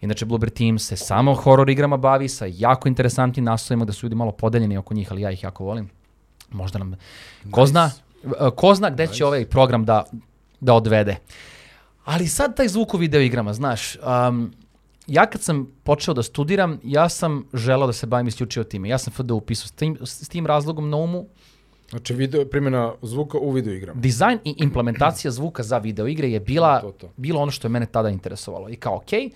Inače, 0.00 0.24
Bluebird 0.24 0.52
Team 0.52 0.78
se 0.78 0.96
samo 0.96 1.34
horror 1.34 1.70
igrama 1.70 1.96
bavi 1.96 2.28
sa 2.28 2.46
jako 2.48 2.88
interesantnim 2.88 3.44
naslovima 3.44 3.84
da 3.84 3.92
su 3.92 4.06
ljudi 4.06 4.14
malo 4.14 4.32
podeljeni 4.32 4.76
oko 4.76 4.94
njih, 4.94 5.12
ali 5.12 5.22
ja 5.22 5.30
ih 5.30 5.42
jako 5.42 5.64
volim. 5.64 5.95
Možda 6.52 6.78
nam... 6.78 6.94
Ko 7.50 7.60
Nice. 7.60 7.70
zna, 7.70 7.90
uh, 8.24 8.30
ko 8.56 8.74
zna 8.74 8.90
gde 8.90 9.06
će 9.06 9.24
ovaj 9.26 9.46
program 9.46 9.84
da, 9.84 10.04
da 10.60 10.74
odvede. 10.74 11.16
Ali 12.04 12.28
sad 12.28 12.56
taj 12.56 12.68
zvuk 12.68 12.94
u 12.94 12.96
video 12.96 13.20
igrama, 13.20 13.52
znaš, 13.52 13.96
um, 13.96 14.52
ja 15.06 15.26
kad 15.26 15.40
sam 15.42 15.66
počeo 15.82 16.14
da 16.14 16.22
studiram, 16.22 16.80
ja 16.84 17.08
sam 17.08 17.44
želeo 17.54 17.86
da 17.86 17.92
se 17.92 18.06
bavim 18.06 18.28
isključivo 18.28 18.64
time. 18.64 18.88
Ja 18.88 18.98
sam 18.98 19.12
FD 19.12 19.30
upisao 19.30 19.68
s 19.68 19.72
tim, 19.72 19.98
s 20.02 20.28
tim 20.28 20.46
razlogom 20.46 20.90
na 20.90 20.96
umu. 20.96 21.26
Znači, 21.90 22.14
video, 22.14 22.44
primjena 22.44 22.92
zvuka 23.02 23.38
u 23.38 23.50
video 23.50 23.74
igrama. 23.74 24.00
Dizajn 24.00 24.38
i 24.44 24.54
implementacija 24.58 25.30
zvuka 25.30 25.62
za 25.62 25.78
video 25.78 26.06
igre 26.06 26.30
je 26.30 26.40
bila, 26.40 26.80
To, 26.80 26.92
to. 26.92 27.10
bilo 27.16 27.40
ono 27.40 27.50
što 27.50 27.66
je 27.66 27.70
mene 27.70 27.86
tada 27.86 28.08
interesovalo. 28.08 28.68
I 28.68 28.76
kao, 28.76 28.96
okej, 28.96 29.30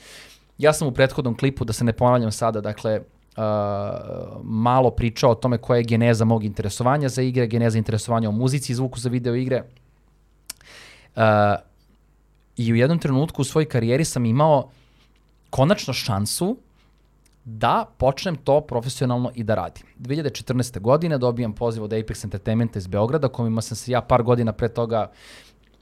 ja 0.58 0.72
sam 0.72 0.88
u 0.88 0.92
prethodnom 0.92 1.36
klipu, 1.36 1.64
da 1.64 1.72
se 1.72 1.84
ne 1.84 1.92
ponavljam 1.92 2.32
sada, 2.32 2.60
dakle, 2.60 3.00
malo 4.42 4.90
pričao 4.90 5.30
o 5.30 5.34
tome 5.34 5.58
koja 5.58 5.76
je 5.76 5.84
geneza 5.84 6.24
mog 6.24 6.44
interesovanja 6.44 7.08
za 7.08 7.22
igre, 7.22 7.46
geneza 7.46 7.78
interesovanja 7.78 8.28
o 8.28 8.32
muzici 8.32 8.72
i 8.72 8.74
zvuku 8.74 8.98
za 8.98 9.08
video 9.08 9.34
igre. 9.34 9.62
Uh, 11.16 11.22
I 12.56 12.72
u 12.72 12.76
jednom 12.76 12.98
trenutku 12.98 13.42
u 13.42 13.44
svojoj 13.44 13.68
karijeri 13.68 14.04
sam 14.04 14.26
imao 14.26 14.70
konačno 15.50 15.92
šansu 15.92 16.56
da 17.44 17.86
počnem 17.98 18.36
to 18.36 18.60
profesionalno 18.60 19.30
i 19.34 19.44
da 19.44 19.54
radim. 19.54 19.86
2014. 19.98 20.80
godine 20.80 21.18
dobijam 21.18 21.52
poziv 21.52 21.84
od 21.84 21.92
Apex 21.92 22.24
Entertainmenta 22.24 22.78
iz 22.78 22.86
Beograda, 22.86 23.28
kojima 23.28 23.62
sam 23.62 23.76
se 23.76 23.92
ja 23.92 24.00
par 24.00 24.22
godina 24.22 24.52
pre 24.52 24.68
toga 24.68 25.10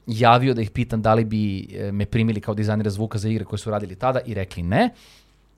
javio 0.07 0.53
da 0.53 0.61
ih 0.61 0.71
pitam 0.71 1.01
da 1.01 1.13
li 1.13 1.25
bi 1.25 1.67
e, 1.75 1.91
me 1.91 2.05
primili 2.05 2.41
kao 2.41 2.53
dizajnera 2.53 2.89
zvuka 2.89 3.17
za 3.17 3.29
igre 3.29 3.45
koje 3.45 3.59
su 3.59 3.71
radili 3.71 3.95
tada 3.95 4.19
i 4.25 4.33
rekli 4.33 4.63
ne. 4.63 4.89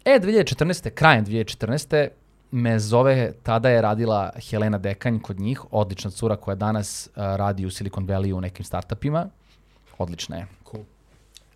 E, 0.06 0.20
2014. 0.20 0.90
krajem 0.90 1.26
2014. 1.26 2.08
me 2.52 2.80
zove, 2.80 3.34
tada 3.44 3.70
je 3.70 3.82
radila 3.82 4.32
Helena 4.50 4.78
Dekanj 4.78 5.20
kod 5.20 5.40
njih, 5.40 5.62
odlična 5.72 6.12
cura 6.12 6.36
koja 6.36 6.56
danas 6.56 7.08
uh, 7.08 7.24
radi 7.24 7.66
u 7.66 7.72
Silicon 7.72 8.08
Valley 8.08 8.34
u 8.34 8.42
nekim 8.42 8.66
startupima. 8.66 9.30
Odlična 9.98 10.38
je. 10.38 10.48
Cool. 10.72 10.84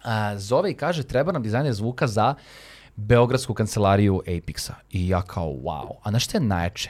A, 0.03 0.37
zove 0.37 0.71
i 0.71 0.73
kaže 0.73 1.03
treba 1.03 1.31
nam 1.31 1.43
dizajner 1.43 1.73
zvuka 1.73 2.07
za 2.07 2.35
Beogradsku 2.95 3.53
kancelariju 3.53 4.21
Apexa. 4.27 4.73
I 4.91 5.09
ja 5.09 5.21
kao 5.21 5.47
wow. 5.47 5.95
A 6.03 6.11
na 6.11 6.19
što 6.19 6.37
je 6.37 6.41
najjače? 6.41 6.89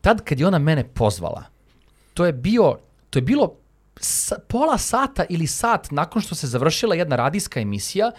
Tad 0.00 0.24
kad 0.24 0.40
je 0.40 0.46
ona 0.46 0.58
mene 0.58 0.84
pozvala, 0.84 1.44
to 2.14 2.26
je 2.26 2.32
bio, 2.32 2.78
to 3.10 3.18
je 3.18 3.22
bilo 3.22 3.54
sa, 4.00 4.36
pola 4.48 4.78
sata 4.78 5.24
ili 5.28 5.46
sat 5.46 5.90
nakon 5.90 6.22
što 6.22 6.34
se 6.34 6.46
završila 6.46 6.94
jedna 6.94 7.16
radijska 7.16 7.60
emisija 7.60 8.10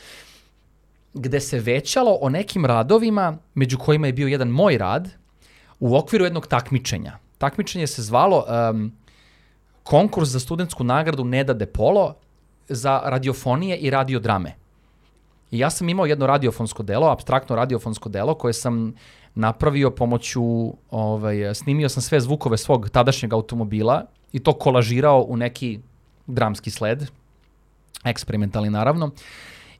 gde 1.14 1.40
se 1.40 1.60
većalo 1.60 2.18
o 2.22 2.30
nekim 2.30 2.66
radovima, 2.66 3.38
među 3.54 3.78
kojima 3.78 4.08
je 4.08 4.14
bio 4.14 4.28
jedan 4.28 4.48
moj 4.48 4.78
rad, 4.78 5.10
u 5.80 5.98
okviru 5.98 6.26
jednog 6.26 6.48
takmičenja. 6.48 7.18
Takmičenje 7.38 7.88
se 7.88 8.02
zvalo 8.02 8.46
um, 8.46 8.92
konkurs 9.84 10.30
za 10.30 10.40
studentsku 10.40 10.84
nagradu 10.84 11.24
Neda 11.24 11.54
De 11.54 11.66
Polo 11.66 12.16
za 12.70 13.02
radiofonije 13.06 13.78
i 13.78 13.90
radiodrame. 13.90 14.56
I 15.52 15.60
ja 15.60 15.70
sam 15.70 15.90
imao 15.90 16.06
jedno 16.06 16.28
radiofonsko 16.28 16.84
delo, 16.84 17.08
abstraktno 17.08 17.56
radiofonsko 17.56 18.10
delo 18.10 18.34
koje 18.34 18.54
sam 18.54 18.94
napravio 19.36 19.92
pomoću, 19.92 20.74
ovaj, 20.92 21.56
snimio 21.56 21.90
sam 21.90 22.02
sve 22.02 22.20
zvukove 22.20 22.58
svog 22.58 22.90
tadašnjeg 22.90 23.34
automobila 23.34 24.06
i 24.32 24.40
to 24.40 24.54
kolažirao 24.54 25.26
u 25.28 25.38
neki 25.38 25.80
dramski 26.28 26.72
sled, 26.72 27.04
eksperimentalni 28.04 28.70
naravno. 28.70 29.12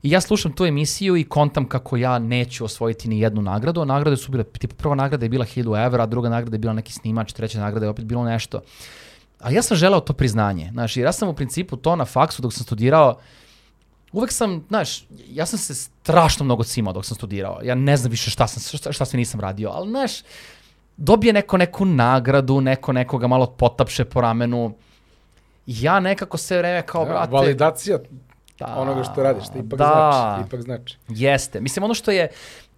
I 0.02 0.10
ja 0.10 0.20
slušam 0.20 0.52
tu 0.52 0.64
emisiju 0.64 1.16
i 1.16 1.24
kontam 1.24 1.68
kako 1.68 1.96
ja 1.96 2.18
neću 2.18 2.64
osvojiti 2.64 3.08
ni 3.08 3.20
jednu 3.20 3.42
nagradu. 3.42 3.80
A 3.80 3.84
Nagrade 3.84 4.16
su 4.16 4.32
bile, 4.32 4.44
tipa 4.44 4.74
prva 4.74 4.94
nagrada 4.94 5.24
je 5.24 5.28
bila 5.28 5.44
1000 5.44 5.86
evra, 5.86 6.06
druga 6.06 6.28
nagrada 6.28 6.54
je 6.54 6.58
bila 6.58 6.72
neki 6.72 6.92
snimač, 6.92 7.32
treća 7.32 7.60
nagrada 7.60 7.86
je 7.86 7.90
opet 7.90 8.04
bilo 8.04 8.24
nešto. 8.24 8.60
A 9.40 9.50
ja 9.50 9.62
sam 9.62 9.76
želeo 9.76 10.00
to 10.00 10.12
priznanje. 10.12 10.68
Znaš, 10.72 10.96
jer 10.96 11.04
ja 11.04 11.12
sam 11.12 11.28
u 11.28 11.34
principu 11.34 11.76
to 11.76 11.96
na 11.96 12.04
faksu 12.04 12.42
dok 12.42 12.52
sam 12.52 12.64
studirao, 12.64 13.18
uvek 14.12 14.32
sam, 14.32 14.64
znaš, 14.68 15.04
ja 15.28 15.46
sam 15.46 15.58
se 15.58 15.74
strašno 15.74 16.44
mnogo 16.44 16.64
cimao 16.64 16.92
dok 16.92 17.04
sam 17.04 17.14
studirao. 17.14 17.60
Ja 17.62 17.74
ne 17.74 17.96
znam 17.96 18.10
više 18.10 18.30
šta, 18.30 18.46
sam, 18.46 18.78
šta, 18.78 18.92
šta 18.92 19.04
sve 19.04 19.16
nisam 19.16 19.40
radio, 19.40 19.70
ali 19.70 19.90
znaš, 19.90 20.12
dobije 20.96 21.32
neko 21.32 21.56
neku 21.56 21.84
nagradu, 21.84 22.60
neko 22.60 22.92
nekoga 22.92 23.26
malo 23.26 23.46
potapše 23.46 24.04
po 24.04 24.20
ramenu. 24.20 24.74
Ja 25.66 26.00
nekako 26.00 26.36
sve 26.36 26.58
vreme 26.58 26.82
kao, 26.86 27.02
Ja, 27.02 27.08
brate... 27.08 27.32
validacija 27.32 27.98
da, 28.66 28.76
onoga 28.76 29.04
što 29.04 29.22
radiš, 29.22 29.44
to 29.46 29.58
ipak 29.58 29.78
da, 29.78 30.10
znači. 30.12 30.48
Ipak 30.48 30.60
znači. 30.60 30.96
Jeste. 31.08 31.60
Mislim, 31.60 31.84
ono 31.84 31.94
što 31.94 32.10
je 32.10 32.28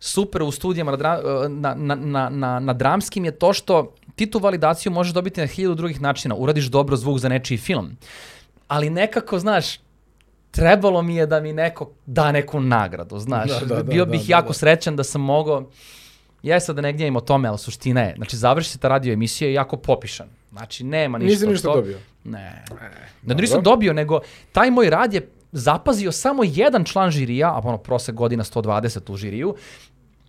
super 0.00 0.42
u 0.42 0.50
studijama 0.50 0.96
na, 0.96 1.18
na, 1.48 1.74
na, 1.94 2.28
na, 2.28 2.60
na, 2.60 2.72
dramskim 2.72 3.24
je 3.24 3.30
to 3.30 3.52
što 3.52 3.94
ti 4.16 4.30
tu 4.30 4.38
validaciju 4.38 4.92
možeš 4.92 5.12
dobiti 5.12 5.40
na 5.40 5.46
hiljadu 5.46 5.74
drugih 5.74 6.00
načina. 6.00 6.34
Uradiš 6.34 6.64
dobro 6.64 6.96
zvuk 6.96 7.18
za 7.18 7.28
nečiji 7.28 7.58
film. 7.58 7.96
Ali 8.68 8.90
nekako, 8.90 9.38
znaš, 9.38 9.80
trebalo 10.50 11.02
mi 11.02 11.16
je 11.16 11.26
da 11.26 11.40
mi 11.40 11.52
neko 11.52 11.90
da 12.06 12.32
neku 12.32 12.60
nagradu, 12.60 13.18
znaš. 13.18 13.50
Da, 13.50 13.66
da, 13.66 13.74
da, 13.74 13.82
Bio 13.82 14.04
da, 14.04 14.10
bih 14.10 14.20
da, 14.20 14.26
jako 14.28 14.48
da. 14.48 14.54
srećan 14.54 14.96
da 14.96 15.04
sam 15.04 15.20
mogao 15.20 15.70
Ja 16.44 16.60
sad 16.60 16.76
da 16.76 16.82
ne 16.82 16.92
gnjavim 16.92 17.16
o 17.16 17.20
tome, 17.20 17.48
ali 17.48 17.58
suština 17.58 18.00
je, 18.00 18.14
znači 18.16 18.36
završi 18.36 18.70
se 18.70 18.78
ta 18.78 18.88
radio 18.88 19.12
emisija 19.12 19.50
i 19.50 19.54
jako 19.54 19.76
popišan. 19.76 20.28
Znači 20.52 20.84
nema 20.84 21.18
ništa. 21.18 21.30
Nisi 21.30 21.44
od 21.44 21.50
ništa 21.50 21.68
toga. 21.68 21.80
dobio. 21.80 21.98
Ne. 22.24 22.64
E, 22.70 23.08
Da 23.22 23.34
nisam 23.34 23.62
dobio, 23.62 23.92
nego 23.92 24.20
taj 24.52 24.70
moj 24.70 24.90
rad 24.90 25.14
je 25.14 25.28
zapazio 25.54 26.12
samo 26.12 26.44
jedan 26.44 26.84
član 26.84 27.10
žirija, 27.10 27.48
a 27.48 27.60
ono 27.64 27.78
prosek 27.78 28.14
godina 28.14 28.44
120 28.44 29.12
u 29.12 29.16
žiriju, 29.16 29.54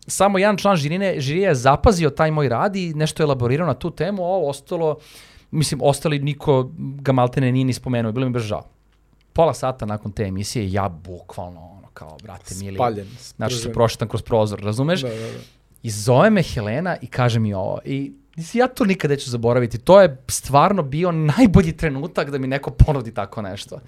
samo 0.07 0.38
jedan 0.38 0.57
član 0.57 0.76
žirine, 0.76 1.19
žirija 1.19 1.49
je 1.49 1.55
zapazio 1.55 2.09
taj 2.09 2.32
moj 2.32 2.49
rad 2.49 2.76
i 2.76 2.93
nešto 2.93 3.23
je 3.23 3.26
elaborirao 3.26 3.67
na 3.67 3.73
tu 3.73 3.91
temu, 3.91 4.23
a 4.23 4.28
ovo 4.28 4.49
ostalo, 4.49 4.97
mislim, 5.51 5.82
ostali 5.84 6.19
niko 6.19 6.71
ga 6.78 7.11
maltene 7.11 7.51
nije 7.51 7.65
ni 7.65 7.73
spomenuo, 7.73 8.11
bilo 8.11 8.26
mi 8.26 8.34
baš 8.34 8.43
žao. 8.43 8.63
Pola 9.34 9.53
sata 9.53 9.86
nakon 9.86 10.11
te 10.11 10.23
emisije 10.23 10.71
ja 10.71 10.89
bukvalno, 10.89 11.59
ono, 11.59 11.88
kao, 11.93 12.17
brate, 12.23 12.55
mili, 12.55 12.76
Spaljen. 12.76 13.07
znači 13.36 13.55
se 13.55 13.73
prošetam 13.73 14.07
kroz 14.07 14.21
prozor, 14.21 14.59
razumeš? 14.59 15.01
Da, 15.01 15.09
da, 15.09 15.15
da. 15.15 15.39
I 15.84 15.89
zove 15.89 16.30
me 16.30 16.43
Helena 16.43 16.97
i 17.01 17.07
kaže 17.07 17.39
mi 17.39 17.53
ovo. 17.53 17.80
I 17.86 18.13
ja 18.53 18.67
to 18.67 18.86
nikad 18.86 19.11
neću 19.11 19.30
zaboraviti. 19.30 19.78
To 19.78 20.01
je 20.01 20.23
stvarno 20.28 20.84
bio 20.84 21.11
najbolji 21.11 21.78
trenutak 21.78 22.30
da 22.30 22.38
mi 22.38 22.47
neko 22.47 22.71
ponudi 22.71 23.13
tako 23.13 23.41
nešto. 23.41 23.80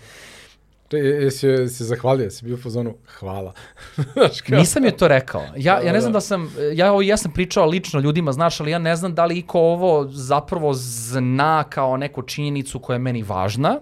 Če, 0.89 0.97
jesi, 0.97 1.47
jesi 1.47 1.83
zahvalio, 1.83 2.23
jesi 2.23 2.45
bio 2.45 2.55
u 2.55 2.57
fazonu, 2.57 2.93
hvala. 3.19 3.53
Znaš, 4.13 4.41
kao- 4.41 4.59
Nisam 4.59 4.83
joj 4.83 4.97
to 4.97 5.07
rekao. 5.07 5.41
Ja, 5.57 5.73
ja 5.73 5.85
ne 5.85 5.93
da, 5.93 5.99
znam 6.01 6.11
da. 6.13 6.17
da 6.17 6.21
sam, 6.21 6.53
ja, 6.73 6.91
ovo- 6.91 7.01
ja 7.01 7.17
sam 7.17 7.31
pričao 7.31 7.65
lično 7.65 7.99
ljudima, 7.99 8.31
znaš, 8.31 8.59
ali 8.59 8.71
ja 8.71 8.79
ne 8.79 8.95
znam 8.95 9.15
da 9.15 9.25
li 9.25 9.38
iko 9.38 9.59
ovo 9.59 10.07
zapravo 10.11 10.73
zna 10.73 11.63
kao 11.63 11.97
neku 11.97 12.21
činjenicu 12.21 12.79
koja 12.79 12.95
je 12.95 12.99
meni 12.99 13.23
važna. 13.23 13.79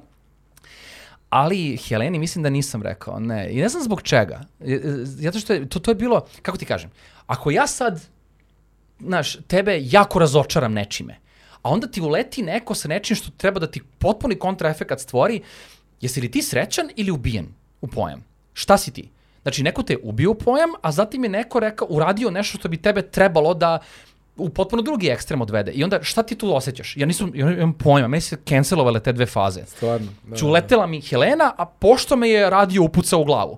Ali 1.30 1.78
Heleni 1.78 2.20
mislim 2.20 2.44
da 2.44 2.50
nisam 2.50 2.82
rekao, 2.84 3.20
ne. 3.20 3.52
I 3.52 3.62
ne 3.62 3.70
znam 3.70 3.84
zbog 3.84 4.02
čega. 4.02 4.42
E, 4.62 4.74
e, 4.74 4.80
Zato 5.04 5.40
što 5.40 5.54
je, 5.54 5.70
to, 5.70 5.80
to 5.80 5.92
je 5.92 5.96
bilo, 5.96 6.26
kako 6.42 6.58
ti 6.58 6.66
kažem, 6.66 6.90
ako 7.28 7.52
ja 7.52 7.68
sad, 7.68 8.02
znaš, 9.00 9.38
tebe 9.48 9.80
jako 9.82 10.20
razočaram 10.20 10.74
nečime, 10.74 11.20
a 11.62 11.70
onda 11.70 11.88
ti 11.88 12.02
uleti 12.02 12.42
neko 12.44 12.76
sa 12.76 12.88
nečim 12.88 13.16
što 13.16 13.30
treba 13.38 13.60
da 13.60 13.68
ti 13.68 13.82
potpuni 14.00 14.36
kontraefekat 14.36 15.00
stvori, 15.00 15.42
jesi 16.06 16.22
li 16.22 16.32
ti 16.32 16.42
srećan 16.42 16.90
ili 16.96 17.12
ubijen 17.12 17.48
u 17.82 17.88
pojam? 17.88 18.24
Šta 18.54 18.78
si 18.78 18.94
ti? 18.94 19.10
Znači, 19.42 19.64
neko 19.64 19.84
te 19.84 19.94
je 19.94 20.00
ubio 20.04 20.32
u 20.32 20.36
pojam, 20.36 20.70
a 20.82 20.92
zatim 20.92 21.24
je 21.24 21.30
neko 21.30 21.60
rekao, 21.60 21.88
uradio 21.92 22.32
nešto 22.32 22.58
što 22.58 22.70
bi 22.70 22.78
tebe 22.78 23.02
trebalo 23.02 23.54
da 23.54 23.80
u 24.38 24.50
potpuno 24.50 24.82
drugi 24.82 25.08
ekstrem 25.08 25.42
odvede. 25.42 25.72
I 25.72 25.84
onda 25.84 26.04
šta 26.04 26.24
ti 26.24 26.36
tu 26.36 26.56
osjećaš? 26.56 26.98
Ja 26.98 27.06
nisam, 27.06 27.32
ja 27.36 27.52
imam 27.52 27.74
pojma, 27.74 28.08
meni 28.08 28.22
se 28.22 28.38
cancelovale 28.50 29.00
te 29.00 29.14
dve 29.14 29.26
faze. 29.26 29.66
Stvarno. 29.66 30.08
Da, 30.08 30.28
Znači, 30.28 30.46
uletela 30.46 30.88
mi 30.88 31.02
Helena, 31.02 31.54
a 31.58 31.66
pošto 31.66 32.16
me 32.16 32.30
je 32.30 32.50
radio 32.50 32.84
upucao 32.84 33.22
u 33.22 33.26
glavu. 33.26 33.58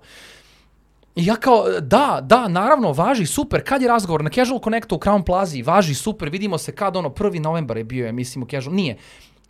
I 1.15 1.25
ja 1.25 1.35
kao, 1.35 1.65
da, 1.81 2.19
da, 2.23 2.47
naravno, 2.47 2.91
važi, 2.91 3.25
super, 3.25 3.63
kad 3.63 3.81
je 3.81 3.87
razgovor 3.87 4.23
na 4.23 4.29
Casual 4.29 4.59
Connectu 4.59 4.95
u 4.95 4.99
Crown 4.99 5.25
Plaza, 5.25 5.57
važi, 5.65 5.93
super, 5.93 6.29
vidimo 6.29 6.57
se 6.57 6.71
kad 6.71 6.95
ono, 6.95 7.09
1. 7.09 7.39
novembar 7.39 7.77
je 7.77 7.83
bio, 7.83 8.05
ja 8.05 8.11
mislim, 8.11 8.43
u 8.43 8.47
Casual, 8.47 8.75
nije, 8.75 8.97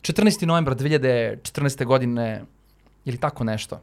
14. 0.02 0.46
novembar 0.46 0.76
2014. 0.76 1.86
godine, 1.86 2.44
ili 3.08 3.18
tako 3.18 3.44
nešto. 3.44 3.80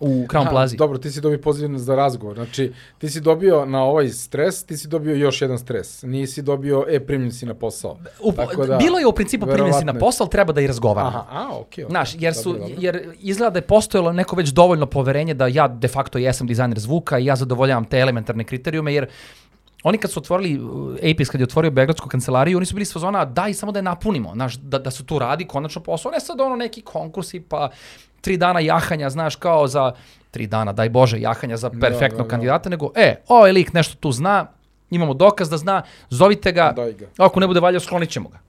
u 0.00 0.26
Crown 0.28 0.50
Plaza. 0.50 0.76
Dobro, 0.76 0.98
ti 0.98 1.10
si 1.10 1.20
dobio 1.20 1.38
poziv 1.38 1.70
za 1.76 1.94
razgovor. 1.94 2.36
Znači, 2.36 2.72
ti 2.98 3.08
si 3.10 3.20
dobio 3.20 3.64
na 3.64 3.82
ovaj 3.82 4.08
stres, 4.08 4.64
ti 4.64 4.76
si 4.76 4.88
dobio 4.88 5.14
još 5.14 5.42
jedan 5.42 5.58
stres. 5.58 6.02
Nisi 6.02 6.42
dobio, 6.42 6.84
e, 6.88 7.00
primljen 7.00 7.32
si 7.32 7.46
na 7.46 7.54
posao. 7.54 7.98
U, 8.20 8.32
Tako 8.32 8.66
da, 8.66 8.76
bilo 8.76 8.98
je 8.98 9.06
u 9.06 9.12
principu 9.12 9.46
primjen 9.46 9.74
si 9.74 9.84
na 9.84 9.94
posao, 9.94 10.24
ali 10.24 10.30
treba 10.30 10.52
da 10.52 10.60
i 10.60 10.66
razgovaramo. 10.66 11.16
Aha, 11.16 11.26
a, 11.30 11.48
okej. 11.48 11.84
okej. 11.84 11.90
Znaš, 11.90 12.14
jer, 12.18 12.34
su, 12.34 12.52
Dobro, 12.52 12.68
dobro. 12.68 12.76
jer 12.80 13.14
izgleda 13.20 13.50
da 13.50 13.58
je 13.58 13.62
postojalo 13.62 14.12
neko 14.12 14.36
već 14.36 14.48
dovoljno 14.48 14.86
poverenje 14.86 15.34
da 15.34 15.46
ja 15.46 15.68
de 15.68 15.88
facto 15.88 16.18
jesam 16.18 16.46
dizajner 16.46 16.78
zvuka 16.78 17.18
i 17.18 17.24
ja 17.24 17.36
zadovoljavam 17.36 17.84
te 17.84 17.98
elementarne 17.98 18.44
kriterijume, 18.44 18.94
jer 18.94 19.06
oni 19.82 19.98
kad 19.98 20.10
su 20.10 20.20
otvorili, 20.20 20.60
uh, 20.60 20.94
Apis 21.12 21.30
kad 21.30 21.40
je 21.40 21.44
otvorio 21.44 21.70
Beogradsku 21.70 22.08
kancelariju, 22.08 22.56
oni 22.56 22.66
su 22.66 22.74
bili 22.74 22.84
s 22.84 22.92
fazona, 22.92 23.24
daj 23.24 23.54
samo 23.54 23.72
da 23.72 23.78
je 23.78 23.82
napunimo, 23.82 24.32
znaš, 24.34 24.56
da, 24.56 24.78
da 24.78 24.90
se 24.90 25.04
tu 25.04 25.18
radi 25.18 25.44
konačno 25.44 25.82
posao, 25.82 26.12
ne 26.12 26.20
sad 26.20 26.40
ono 26.40 26.56
neki 26.56 26.82
konkursi, 26.82 27.40
pa 27.40 27.70
tri 28.26 28.36
dana 28.36 28.60
jahanja, 28.60 29.10
znaš, 29.10 29.36
kao 29.36 29.68
za, 29.70 29.92
tri 30.30 30.46
dana, 30.50 30.72
daj 30.72 30.88
Bože, 30.88 31.20
jahanja 31.20 31.56
za 31.56 31.70
perfektnog 31.70 32.24
da, 32.24 32.24
da. 32.24 32.30
kandidata, 32.30 32.68
nego, 32.68 32.90
e, 32.94 33.22
ovaj 33.28 33.52
lik 33.52 33.70
nešto 33.72 33.94
tu 34.00 34.10
zna, 34.12 34.46
imamo 34.90 35.14
dokaz 35.14 35.50
da 35.50 35.56
zna, 35.56 35.82
zovite 36.10 36.52
ga, 36.52 36.72
ga. 36.74 37.06
ako 37.18 37.40
ne 37.40 37.46
bude 37.46 37.60
valja, 37.60 37.80
sklonit 37.80 38.10
ćemo 38.10 38.28
ga. 38.28 38.42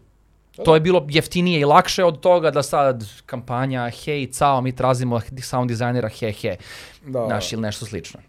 To 0.66 0.74
je 0.74 0.82
bilo 0.82 1.06
jeftinije 1.10 1.60
i 1.60 1.66
lakše 1.66 2.04
od 2.04 2.20
toga 2.20 2.52
da 2.52 2.64
sad 2.64 3.06
kampanja, 3.26 3.90
hej, 3.90 4.32
cao, 4.34 4.62
mi 4.62 4.74
trazimo 4.76 5.22
sound 5.44 5.70
dizajnera, 5.70 6.10
he, 6.10 6.32
he, 6.32 6.56
Da. 7.06 7.26
znaš, 7.28 7.54
ili 7.54 7.62
nešto 7.62 7.86
slično. 7.86 8.20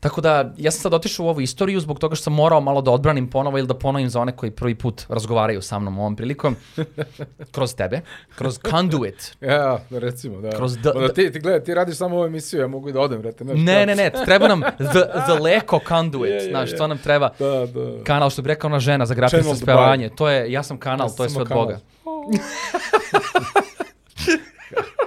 Tako 0.00 0.20
da, 0.20 0.54
ja 0.56 0.70
sam 0.70 0.80
sad 0.80 0.94
otišao 0.94 1.26
u 1.26 1.28
ovu 1.28 1.40
istoriju 1.40 1.80
zbog 1.80 1.98
toga 1.98 2.14
što 2.14 2.24
sam 2.24 2.32
morao 2.32 2.60
malo 2.60 2.82
da 2.82 2.90
odbranim 2.90 3.30
ponovo 3.30 3.58
ili 3.58 3.66
da 3.66 3.74
ponovim 3.74 4.08
za 4.08 4.20
one 4.20 4.32
koji 4.32 4.50
prvi 4.50 4.74
put 4.74 5.02
razgovaraju 5.08 5.62
sa 5.62 5.78
mnom 5.78 5.98
ovom 5.98 6.16
prilikom. 6.16 6.56
Kroz 7.52 7.74
tebe, 7.74 8.00
kroz 8.34 8.58
Conduit. 8.60 9.36
Ja, 9.42 9.78
recimo, 9.90 10.40
da. 10.40 10.50
Kroz 10.50 10.76
d- 10.76 10.90
Onda 10.90 11.08
ti, 11.08 11.32
ti 11.32 11.40
gledaj, 11.40 11.64
ti 11.64 11.74
radiš 11.74 11.96
samo 11.96 12.16
ovu 12.16 12.26
emisiju, 12.26 12.60
ja 12.60 12.66
mogu 12.66 12.88
i 12.88 12.92
da 12.92 13.00
odem, 13.00 13.20
znaš, 13.20 13.58
Ne, 13.58 13.74
kao- 13.76 13.86
ne, 13.86 13.94
ne, 13.96 14.12
treba 14.24 14.48
nam 14.48 14.60
the, 14.90 15.00
the 15.24 15.42
Leko 15.42 15.80
Conduit, 15.88 16.30
Je, 16.30 16.36
je, 16.36 16.50
znaš, 16.50 16.70
je. 16.70 16.76
to 16.76 16.86
nam 16.86 16.98
treba. 16.98 17.30
Da, 17.38 17.66
da. 17.66 18.04
Kanal, 18.04 18.30
što 18.30 18.42
bi 18.42 18.48
rekao 18.48 18.68
ona 18.68 18.80
žena 18.80 19.06
za 19.06 19.14
Channel 19.28 19.54
spevanje. 19.56 20.08
To 20.08 20.28
je, 20.28 20.52
ja 20.52 20.62
sam 20.62 20.78
kanal, 20.78 21.08
Ja 21.08 21.12
to 21.12 21.22
je 21.24 21.30
sve 21.30 21.42
od 21.42 21.48
kanal. 21.48 21.64
Boga. 21.64 21.78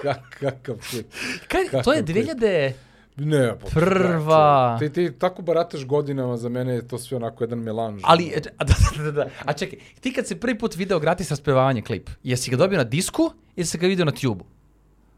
Kak, 0.02 0.20
kakav 0.40 0.76
shit. 0.82 1.06
Kaj, 1.48 1.82
to 1.84 1.94
je 1.94 2.04
klip. 2.04 2.76
2000... 3.18 3.26
Ne, 3.26 3.54
pa, 3.60 3.68
Prva. 3.70 4.78
Ti, 4.80 4.90
ti 4.90 5.12
tako 5.20 5.42
barataš 5.42 5.86
godinama, 5.86 6.38
za 6.38 6.50
mene 6.50 6.74
je 6.74 6.88
to 6.88 6.98
sve 6.98 7.18
onako 7.18 7.44
jedan 7.44 7.60
melanž. 7.60 8.02
Ali, 8.04 8.26
e, 8.26 8.42
a, 8.58 8.64
da, 8.64 8.74
da, 8.98 9.04
da, 9.04 9.12
da. 9.12 9.30
a 9.46 9.54
čekaj, 9.54 9.80
ti 10.02 10.14
kad 10.14 10.28
si 10.28 10.36
prvi 10.36 10.58
put 10.58 10.76
video 10.76 11.00
gratis 11.00 11.30
raspevanje 11.30 11.82
klip, 11.82 12.10
jesi 12.24 12.52
ga 12.52 12.58
dobio 12.58 12.78
na 12.78 12.84
disku 12.84 13.32
ili 13.56 13.66
si 13.66 13.78
ga 13.78 13.88
video 13.88 14.06
na 14.06 14.12
tubu? 14.12 14.46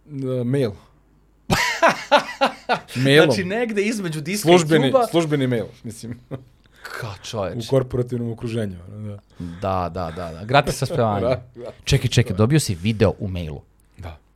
Da, 0.05 0.43
mail. 0.43 0.71
Mailom. 2.95 3.25
Znači 3.25 3.43
negde 3.43 3.81
između 3.81 4.21
diska 4.21 4.47
službeni, 4.47 4.87
i 4.87 4.91
tuba. 4.91 5.07
službeni 5.07 5.47
mail, 5.47 5.65
mislim, 5.83 6.19
Ka 6.99 7.07
u 7.21 7.25
čoveč. 7.25 7.67
korporativnom 7.69 8.31
okruženju. 8.31 8.75
Da. 8.87 9.19
Da, 9.39 9.89
da, 9.89 10.11
da, 10.15 10.31
da. 10.33 10.45
Gratis 10.45 10.79
raspevanje. 10.81 11.25
Da, 11.27 11.41
da. 11.55 11.71
Čekaj, 11.83 12.09
čekaj, 12.09 12.35
dobio 12.35 12.59
si 12.59 12.75
video 12.75 13.13
u 13.19 13.27
mailu. 13.27 13.61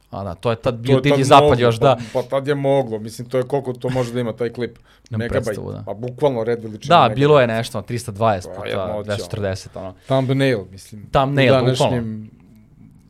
A 0.10 0.24
da, 0.24 0.36
to 0.36 0.49
je 0.49 0.55
tad 0.55 0.76
bio 0.76 0.99
divlji 0.99 1.24
zapad 1.24 1.49
moglo, 1.49 1.60
još, 1.60 1.80
da. 1.80 1.97
Pa, 2.14 2.22
pa 2.22 2.30
tad 2.30 2.47
je 2.47 2.55
moglo, 2.55 2.99
mislim, 2.99 3.30
to 3.30 3.38
je 3.38 3.43
koliko 3.43 3.74
to 3.74 3.89
može 3.89 4.14
da 4.14 4.20
ima 4.20 4.34
taj 4.34 4.49
klip. 4.49 4.78
Megabajt, 5.10 5.32
predstavu, 5.32 5.72
da. 5.72 5.84
Pa 5.86 5.93
bukvalno 5.93 6.43
red 6.43 6.64
veličina. 6.64 6.95
Da, 6.95 7.01
megabajt. 7.01 7.20
bilo 7.20 7.41
je 7.41 7.47
nešto, 7.47 7.82
320 7.82 8.47
Pa, 8.47 8.53
puta 8.55 8.68
jednoća, 8.68 9.12
240, 9.12 9.68
ono. 9.76 9.93
Thumbnail, 10.05 10.60
mislim. 10.72 11.10
Thumbnail, 11.12 11.53
u 11.53 11.57
današnjim 11.57 12.32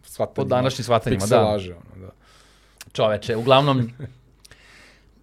shvatanjima. 0.03 0.35
Po 0.35 0.43
današnjim 0.43 0.83
shvatanjima, 0.83 1.19
da. 1.19 1.25
Pikselaže, 1.25 1.73
ono, 1.73 2.05
da. 2.05 2.11
Čoveče, 2.91 3.35
uglavnom, 3.35 3.91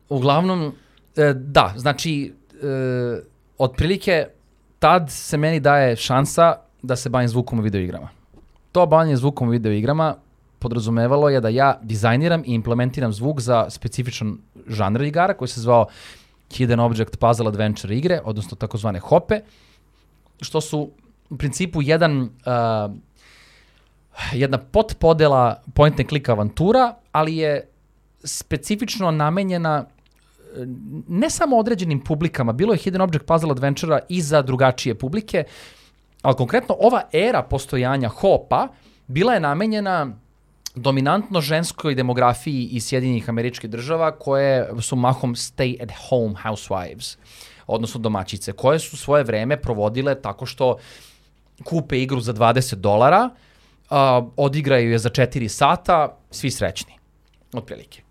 uglavnom, 0.09 0.75
e, 1.17 1.33
da, 1.35 1.75
znači, 1.77 2.35
e, 2.53 3.21
otprilike, 3.59 4.27
tad 4.79 5.11
se 5.11 5.37
meni 5.37 5.61
daje 5.61 5.97
šansa 5.97 6.57
da 6.83 6.97
se 6.97 7.09
bavim 7.09 7.29
zvukom 7.29 7.59
u 7.59 7.63
videoigrama. 7.63 8.09
To 8.73 8.87
bavljanje 8.87 9.17
zvukom 9.17 9.49
u 9.49 9.51
videoigrama 9.51 10.15
podrazumevalo 10.59 11.29
je 11.29 11.41
da 11.41 11.49
ja 11.49 11.79
dizajniram 11.83 12.43
i 12.47 12.55
implementiram 12.55 13.13
zvuk 13.13 13.41
za 13.41 13.71
specifičan 13.71 14.39
žanr 14.67 15.03
igara 15.03 15.35
koji 15.35 15.49
se 15.49 15.61
zvao 15.61 15.87
Hidden 16.53 16.81
Object 16.81 17.19
Puzzle 17.19 17.49
Adventure 17.49 17.97
igre, 17.97 18.21
odnosno 18.25 18.57
takozvane 18.57 18.99
hope, 18.99 19.41
što 20.41 20.61
su 20.61 20.91
u 21.31 21.37
principu 21.37 21.83
jedan 21.83 22.23
uh, 22.23 22.97
jedna 24.33 24.59
potpodela 24.59 25.63
point 25.75 26.01
and 26.01 26.09
click 26.09 26.29
avantura, 26.29 26.95
ali 27.13 27.37
je 27.37 27.69
specifično 28.25 29.11
namenjena 29.11 29.85
e, 29.85 30.65
ne 31.09 31.31
samo 31.31 31.57
određenim 31.57 32.01
publikama, 32.01 32.53
bilo 32.53 32.73
je 32.73 32.79
Hidden 32.79 33.01
Object 33.01 33.27
Puzzle 33.27 33.51
Adventure 33.51 33.99
i 34.09 34.23
za 34.23 34.43
drugačije 34.43 34.95
publike, 34.95 35.45
ali 36.23 36.37
konkretno 36.37 36.77
ova 36.81 37.03
era 37.13 37.43
postojanja 37.43 38.09
hopa 38.09 38.69
bila 39.07 39.35
je 39.35 39.41
namenjena 39.41 40.13
dominantno 40.77 41.41
ženskoj 41.41 41.95
demografiji 41.95 42.65
iz 42.65 42.87
Sjedinjenih 42.87 43.29
američkih 43.29 43.71
država 43.71 44.11
koje 44.11 44.69
su 44.81 44.97
mahom 44.97 45.35
stay 45.35 45.83
at 45.83 45.91
home 46.09 46.35
housewives, 46.45 47.17
odnosno 47.67 48.01
domaćice, 48.01 48.53
koje 48.53 48.79
su 48.79 48.97
svoje 48.97 49.25
vreme 49.25 49.57
provodile 49.57 50.15
tako 50.23 50.47
što 50.47 50.77
kupe 51.65 52.03
igru 52.03 52.21
za 52.21 52.35
20 52.35 52.75
dolara, 52.75 53.31
a, 53.91 54.27
odigraju 54.37 54.91
je 54.91 54.99
za 54.99 55.11
4 55.11 55.49
sata, 55.49 56.19
svi 56.31 56.51
srećni, 56.51 56.93
otprilike. 57.53 58.03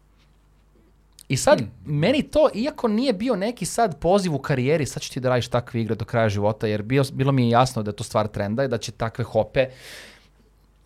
I 1.27 1.37
sad, 1.37 1.61
meni 1.85 2.23
to, 2.23 2.49
iako 2.55 2.87
nije 2.87 3.13
bio 3.13 3.35
neki 3.35 3.65
sad 3.65 3.99
poziv 3.99 4.35
u 4.35 4.39
karijeri, 4.39 4.85
sad 4.85 5.01
ću 5.03 5.13
ti 5.13 5.19
da 5.19 5.29
radiš 5.29 5.47
takve 5.47 5.81
igre 5.81 5.95
do 5.95 6.05
kraja 6.05 6.29
života, 6.29 6.67
jer 6.67 6.83
bio, 6.83 7.03
bilo 7.13 7.31
mi 7.31 7.43
je 7.43 7.49
jasno 7.49 7.83
da 7.83 7.89
je 7.89 7.95
to 7.95 8.03
stvar 8.03 8.27
trenda 8.27 8.63
i 8.63 8.67
da 8.67 8.77
će 8.77 8.91
takve 8.91 9.23
hope 9.23 9.67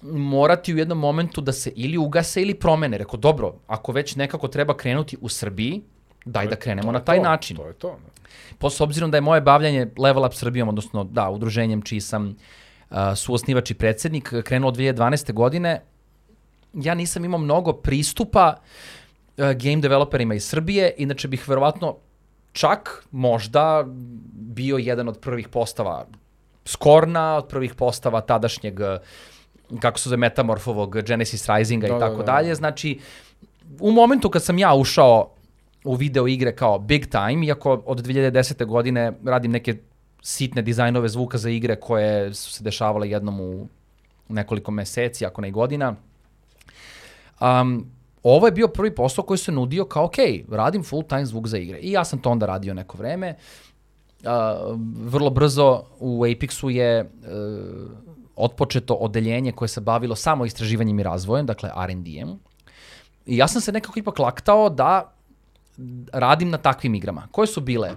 morati 0.02 0.74
u 0.74 0.78
jednom 0.78 0.98
momentu 0.98 1.42
da 1.42 1.52
se 1.52 1.72
ili 1.76 1.98
ugase 1.98 2.42
ili 2.42 2.54
promene. 2.54 2.98
Rekao, 2.98 3.18
dobro, 3.18 3.54
ako 3.68 3.92
već 3.92 4.16
nekako 4.16 4.48
treba 4.48 4.78
krenuti 4.78 5.18
u 5.22 5.30
Srbiji, 5.30 5.82
daj 6.26 6.48
da 6.48 6.56
krenemo 6.56 6.88
To 6.88 6.92
na 6.92 7.00
taj 7.00 7.18
to, 7.18 7.24
način. 7.24 7.58
To 7.58 7.68
je 7.68 7.74
to. 7.74 7.88
da. 7.88 8.20
Po 8.58 8.70
s 8.70 8.82
obzirom 8.82 9.12
da 9.12 9.18
je 9.18 9.22
moje 9.22 9.42
bavljanje 9.42 9.88
Level 9.98 10.26
Up 10.26 10.34
Srbijom, 10.34 10.70
odnosno 10.70 11.04
da, 11.04 11.30
udruženjem 11.30 11.82
čiji 11.82 12.02
sam 12.02 12.36
uh, 12.90 12.98
suosnivač 13.16 13.72
i 13.72 13.74
predsednik, 13.74 14.34
krenuo 14.44 14.70
od 14.70 14.78
2012. 14.78 15.34
godine, 15.34 15.82
ja 16.74 16.94
nisam 16.94 17.26
imao 17.26 17.40
mnogo 17.40 17.74
pristupa 17.74 18.56
uh, 18.56 19.46
game 19.46 19.82
developerima 19.82 20.34
iz 20.34 20.46
Srbije, 20.46 20.94
inače 20.98 21.28
bih 21.28 21.50
verovatno 21.50 21.96
čak 22.52 23.06
možda 23.12 23.86
bio 24.34 24.78
jedan 24.78 25.08
od 25.08 25.20
prvih 25.20 25.48
postava 25.48 26.06
Skorna, 26.66 27.38
od 27.38 27.48
prvih 27.48 27.74
postava 27.76 28.22
tadašnjeg 28.22 28.80
uh, 28.80 28.86
kako 29.80 30.00
se 30.00 30.10
zove 30.10 30.18
Metamorfovog 30.18 31.02
Genesis 31.02 31.50
Risinga 31.50 31.88
Da, 31.88 31.96
i 31.96 32.00
da, 32.00 32.00
tako 32.00 32.18
da. 32.18 32.24
dalje. 32.24 32.56
Znači, 32.56 33.00
u 33.80 33.92
momentu 33.92 34.30
kad 34.30 34.44
sam 34.44 34.58
ja 34.58 34.74
ušao 34.74 35.30
u 35.84 35.96
video 35.96 36.28
igre 36.28 36.56
kao 36.56 36.80
big 36.80 37.06
time, 37.06 37.46
iako 37.46 37.82
od 37.86 38.02
2010. 38.08 38.66
godine 38.66 39.14
radim 39.24 39.52
neke 39.52 39.76
sitne 40.22 40.62
dizajnove 40.62 41.10
zvuka 41.10 41.38
za 41.38 41.50
igre 41.50 41.76
koje 41.76 42.34
su 42.34 42.52
se 42.52 42.64
dešavale 42.64 43.10
jednom 43.10 43.42
u 43.42 43.68
nekoliko 44.30 44.72
meseci, 44.72 45.26
ako 45.26 45.42
ne 45.42 45.48
i 45.48 45.52
godina. 45.52 45.96
Um, 47.42 47.92
ovo 48.24 48.48
je 48.48 48.52
bio 48.52 48.68
prvi 48.68 48.96
posao 48.96 49.26
koji 49.26 49.38
se 49.38 49.52
nudio 49.52 49.86
kao, 49.86 50.06
ok, 50.06 50.16
radim 50.52 50.84
full 50.84 51.04
time 51.04 51.26
zvuk 51.26 51.48
za 51.48 51.58
igre. 51.58 51.78
I 51.78 51.92
ja 51.92 52.06
sam 52.06 52.20
to 52.20 52.30
onda 52.30 52.46
radio 52.46 52.74
neko 52.74 52.98
vreme. 52.98 53.36
Uh, 54.24 54.30
vrlo 54.98 55.30
brzo 55.30 55.84
u 56.00 56.22
Apexu 56.22 56.70
je 56.70 57.02
uh, 57.02 58.09
otpočeto 58.40 58.94
odeljenje 58.94 59.52
koje 59.52 59.70
se 59.70 59.82
bavilo 59.82 60.16
samo 60.16 60.46
istraživanjem 60.46 61.00
i 61.00 61.04
razvojem, 61.04 61.46
dakle 61.46 61.70
R&D-em. 61.86 62.40
I 63.26 63.38
ja 63.38 63.48
sam 63.48 63.62
se 63.62 63.72
nekako 63.72 64.00
ipak 64.00 64.20
laktao 64.20 64.70
da 64.70 65.14
radim 66.14 66.50
na 66.50 66.58
takvim 66.58 66.96
igrama, 66.96 67.28
koje 67.32 67.48
su 67.48 67.62
bile 67.62 67.92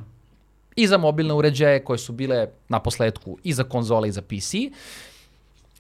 i 0.77 0.87
za 0.87 0.99
mobilne 0.99 1.35
uređaje, 1.35 1.85
koje 1.85 1.99
su 1.99 2.13
bile 2.13 2.49
na 2.69 2.79
posledku 2.79 3.39
i 3.45 3.53
za 3.53 3.65
konzole 3.65 4.09
i 4.09 4.13
za 4.13 4.23
PC, 4.23 4.55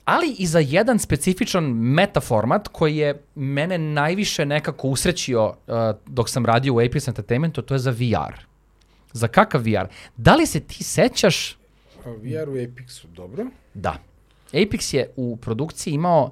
ali 0.04 0.34
i 0.38 0.46
za 0.46 0.58
jedan 0.58 0.98
specifičan 0.98 1.64
metaformat 1.74 2.68
koji 2.68 2.96
je 2.96 3.22
mene 3.34 3.78
najviše 3.78 4.44
nekako 4.44 4.88
usrećio 4.88 5.46
uh, 5.46 5.54
dok 6.06 6.28
sam 6.28 6.46
radio 6.46 6.74
u 6.74 6.76
Apex 6.76 7.08
Entertainmentu, 7.08 7.62
to 7.62 7.74
je 7.74 7.78
za 7.78 7.90
VR. 7.90 8.40
Za 9.12 9.28
kakav 9.28 9.60
VR? 9.60 9.86
Da 10.16 10.34
li 10.34 10.46
se 10.46 10.60
ti 10.60 10.84
sećaš 10.84 11.56
VR 12.04 12.48
u 12.48 12.52
Apexu, 12.52 13.06
dobro. 13.06 13.46
Da. 13.74 13.98
Apex 14.53 14.94
je 14.94 15.11
u 15.16 15.36
produkciji 15.36 15.94
imao, 15.94 16.30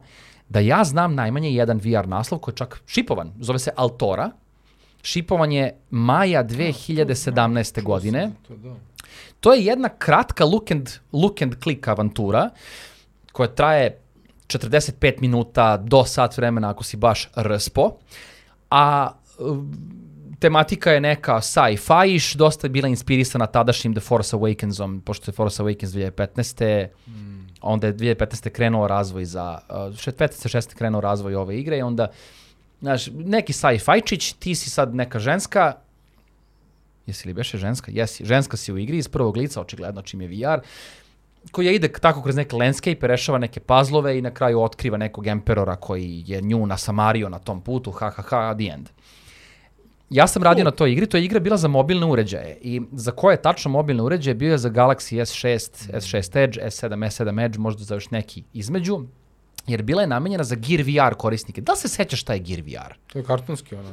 da 0.48 0.60
ja 0.60 0.84
znam, 0.84 1.14
najmanje 1.14 1.50
jedan 1.50 1.78
VR 1.78 2.08
naslov 2.08 2.40
koji 2.40 2.52
je 2.52 2.56
čak 2.56 2.82
šipovan. 2.86 3.32
Zove 3.40 3.58
se 3.58 3.70
Altora. 3.76 4.30
Šipovan 5.02 5.52
je 5.52 5.76
maja 5.90 6.44
2017. 6.44 7.82
godine. 7.82 8.30
To, 8.48 8.56
da. 8.56 8.74
To 9.40 9.52
je 9.54 9.64
jedna 9.64 9.88
kratka 9.88 10.44
look 10.44 10.70
and, 10.70 10.88
look 11.12 11.42
and 11.42 11.54
click 11.62 11.88
avantura 11.88 12.50
koja 13.32 13.48
traje 13.48 13.98
45 14.46 15.20
minuta 15.20 15.76
do 15.76 16.04
sat 16.04 16.36
vremena 16.36 16.70
ako 16.70 16.84
si 16.84 16.96
baš 16.96 17.28
rspo. 17.36 17.90
A 18.70 19.12
tematika 20.40 20.90
je 20.90 21.00
neka 21.00 21.40
sci-fi-iš, 21.40 22.34
dosta 22.34 22.66
je 22.66 22.70
bila 22.70 22.88
inspirisana 22.88 23.46
tadašnjim 23.46 23.94
The 23.94 24.00
Force 24.00 24.36
Awakensom, 24.36 25.00
pošto 25.00 25.30
je 25.30 25.34
Force 25.34 25.62
Awakens 25.62 25.86
2015. 25.86 26.88
Mm. 27.06 27.39
Onda 27.60 27.86
je 27.86 27.94
2015. 27.94 28.50
krenuo 28.50 28.86
razvoj 28.88 29.24
za, 29.24 29.58
uh, 29.68 29.76
15. 29.76 30.48
16. 30.48 30.74
krenuo 30.74 31.00
razvoj 31.00 31.34
ove 31.34 31.58
igre 31.58 31.78
i 31.78 31.82
onda, 31.82 32.10
znaš, 32.80 33.06
neki 33.06 33.52
sci-fi-čić, 33.52 34.32
ti 34.38 34.54
si 34.54 34.70
sad 34.70 34.94
neka 34.94 35.18
ženska, 35.18 35.72
jesi 37.06 37.28
li 37.28 37.34
beše 37.34 37.58
ženska? 37.58 37.92
Jesi, 37.94 38.24
ženska 38.24 38.56
si 38.56 38.72
u 38.72 38.78
igri 38.78 38.98
iz 38.98 39.08
prvog 39.08 39.36
lica, 39.36 39.60
očigledno 39.60 40.02
čim 40.02 40.20
je 40.20 40.28
VR, 40.28 40.60
koja 41.50 41.72
ide 41.72 41.88
tako 41.88 42.22
kroz 42.22 42.36
neke 42.36 42.56
landscape, 42.56 43.06
rešava 43.06 43.38
neke 43.38 43.60
pazlove 43.60 44.18
i 44.18 44.22
na 44.22 44.30
kraju 44.30 44.60
otkriva 44.60 44.96
nekog 44.96 45.26
emperora 45.26 45.76
koji 45.76 46.24
je 46.26 46.40
nju 46.40 46.66
nasamario 46.66 47.28
na 47.28 47.38
tom 47.38 47.60
putu, 47.60 47.90
ha 47.90 48.10
ha 48.10 48.22
ha, 48.22 48.54
the 48.54 48.72
end. 48.72 48.88
Ja 50.10 50.26
sam 50.26 50.42
radio 50.42 50.64
na 50.64 50.70
toj 50.70 50.92
igri, 50.92 51.06
to 51.06 51.16
je 51.16 51.24
igra 51.24 51.40
bila 51.40 51.56
za 51.56 51.68
mobilne 51.68 52.06
uređaje 52.06 52.58
i 52.62 52.80
za 52.92 53.10
koje 53.10 53.42
tačno 53.42 53.70
mobilne 53.70 54.02
uređaje 54.02 54.34
bio 54.34 54.52
je 54.52 54.58
za 54.58 54.70
Galaxy 54.70 55.20
S6, 55.20 55.90
S6 55.92 56.44
Edge, 56.44 56.60
S7, 56.60 57.06
S7 57.06 57.44
Edge, 57.44 57.58
možda 57.58 57.84
za 57.84 57.94
još 57.94 58.10
neki 58.10 58.44
između, 58.52 59.00
jer 59.66 59.82
bila 59.82 60.02
je 60.02 60.08
namenjena 60.08 60.44
za 60.44 60.54
Gear 60.54 60.82
VR 60.82 61.14
korisnike. 61.14 61.60
Da 61.60 61.72
li 61.72 61.78
se 61.78 61.88
sećaš 61.88 62.20
šta 62.20 62.32
je 62.32 62.38
Gear 62.38 62.60
VR? 62.60 62.94
To 63.06 63.18
je 63.18 63.24
kartonski 63.24 63.74
ono. 63.74 63.90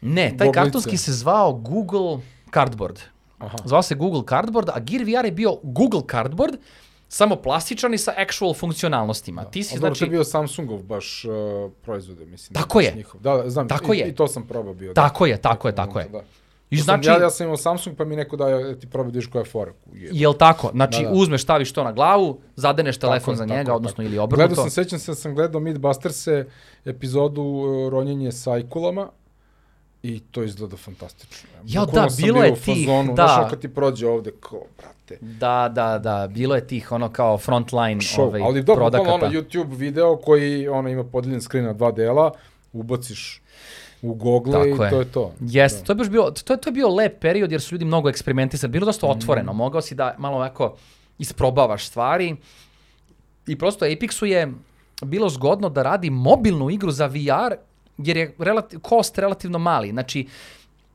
Ne, 0.00 0.28
taj 0.28 0.46
Boglice. 0.46 0.52
kartonski 0.52 0.96
se 0.96 1.12
zvao 1.12 1.52
Google 1.52 2.18
Cardboard. 2.54 3.00
Aha. 3.38 3.56
Zvao 3.64 3.82
se 3.82 3.94
Google 3.94 4.22
Cardboard, 4.28 4.68
a 4.68 4.80
Gear 4.80 5.04
VR 5.04 5.24
je 5.24 5.32
bio 5.32 5.58
Google 5.62 6.02
Cardboard, 6.10 6.56
samo 7.08 7.36
plastičan 7.36 7.94
i 7.94 7.98
sa 7.98 8.12
actual 8.16 8.54
funkcionalnostima. 8.54 9.44
Ti 9.44 9.62
si, 9.62 9.74
A 9.74 9.78
dobro, 9.78 9.90
to 9.90 9.94
znači, 9.94 10.04
je 10.04 10.10
bio 10.10 10.24
Samsungov 10.24 10.82
baš 10.82 11.24
uh, 11.24 11.32
proizvode, 11.82 12.26
mislim. 12.26 12.54
Tako 12.54 12.80
je. 12.80 12.92
Njihov. 12.96 13.20
Da, 13.20 13.36
da, 13.36 13.50
znam, 13.50 13.68
Tako 13.68 13.94
i, 13.94 13.98
je. 13.98 14.08
i 14.08 14.14
to 14.14 14.28
sam 14.28 14.46
probao 14.46 14.74
bio. 14.74 14.92
Tako 14.92 15.26
je, 15.26 15.36
tako 15.42 15.68
je, 15.68 15.74
tako 15.74 15.98
je. 15.98 16.08
Da. 16.08 16.22
I 16.70 16.76
znači, 16.76 17.08
ja, 17.08 17.20
ja 17.20 17.30
sam 17.30 17.44
imao 17.44 17.56
Samsung, 17.56 17.96
pa 17.96 18.04
mi 18.04 18.16
neko 18.16 18.36
da 18.36 18.48
ja 18.48 18.74
ti 18.78 18.86
probao 18.86 19.10
da 19.10 19.20
koja 19.32 19.40
je 19.40 19.50
fora. 19.50 19.72
Je. 19.94 20.08
jel 20.12 20.34
tako? 20.34 20.70
Znači, 20.70 21.02
Da, 21.02 21.08
da. 21.08 21.14
uzmeš, 21.14 21.42
staviš 21.42 21.72
to 21.72 21.84
na 21.84 21.92
glavu, 21.92 22.40
zadeneš 22.56 22.98
telefon 22.98 23.32
je, 23.34 23.36
za 23.36 23.46
tako 23.46 23.58
njega, 23.58 23.70
je, 23.70 23.76
odnosno 23.76 23.96
tako. 23.96 24.08
ili 24.08 24.18
obrnuto. 24.18 24.46
Gledao 24.48 24.64
sam, 24.64 24.70
sećam 24.70 24.98
se 24.98 25.10
da 25.10 25.14
sam 25.14 25.34
gledao 25.34 25.60
Mythbusters 25.60 26.44
epizodu 26.84 27.42
uh, 27.42 27.92
Ronjenje 27.92 28.32
sajkulama 28.32 29.08
i 30.06 30.20
to 30.20 30.42
izgleda 30.42 30.76
fantastično. 30.76 31.48
Ja, 31.64 31.80
Bukvalno 31.80 32.08
da, 32.08 32.16
bilo 32.16 32.44
je 32.44 32.54
tih, 32.54 32.64
fazonu, 32.86 33.14
da. 33.14 33.26
Znaš, 33.26 33.50
kad 33.50 33.60
ti 33.60 33.68
prođe 33.70 34.06
ovde, 34.08 34.32
kao, 34.40 34.60
brate, 34.78 35.18
Da, 35.20 35.70
da, 35.70 35.98
da, 35.98 36.28
bilo 36.28 36.54
je 36.54 36.66
tih 36.66 36.92
ono 36.92 37.08
kao 37.08 37.38
frontline 37.38 38.00
show. 38.00 38.20
ovaj, 38.20 38.40
Ali 38.42 38.62
dobro, 38.62 38.84
bukvalno 38.84 39.04
produkata. 39.04 39.26
ono 39.26 39.34
YouTube 39.34 39.76
video 39.76 40.16
koji 40.16 40.68
ono, 40.68 40.88
ima 40.88 41.04
podeljen 41.04 41.40
screen 41.40 41.64
na 41.64 41.72
dva 41.72 41.92
dela, 41.92 42.30
ubaciš 42.72 43.42
u 44.02 44.14
Google 44.14 44.52
Tako 44.52 44.82
i 44.82 44.86
je. 44.86 44.90
to 44.90 44.98
je 44.98 45.12
to. 45.12 45.32
Jeste, 45.40 45.84
to 45.84 45.92
je 45.92 45.96
baš 45.96 46.08
bio, 46.08 46.22
to 46.36 46.52
je, 46.52 46.60
to 46.60 46.68
je 46.68 46.72
bio 46.72 46.88
lep 46.88 47.20
period 47.20 47.52
jer 47.52 47.60
su 47.60 47.74
ljudi 47.74 47.84
mnogo 47.84 48.08
eksperimentisali, 48.08 48.70
bilo 48.70 48.86
dosta 48.86 49.06
otvoreno, 49.06 49.52
Mm. 49.52 49.56
mogao 49.56 49.80
si 49.80 49.94
da 49.94 50.14
malo 50.18 50.36
ovako 50.36 50.76
isprobavaš 51.18 51.86
stvari 51.86 52.36
i 53.46 53.58
prosto 53.58 53.84
Apexu 53.84 54.24
je 54.24 54.52
bilo 55.02 55.28
zgodno 55.28 55.68
da 55.68 55.82
radi 55.82 56.10
mobilnu 56.10 56.70
igru 56.70 56.90
za 56.90 57.06
VR 57.06 57.54
jer 57.98 58.16
je 58.16 58.34
relati, 58.38 58.76
cost 58.88 59.18
relativno 59.18 59.58
mali, 59.58 59.90
znači 59.90 60.26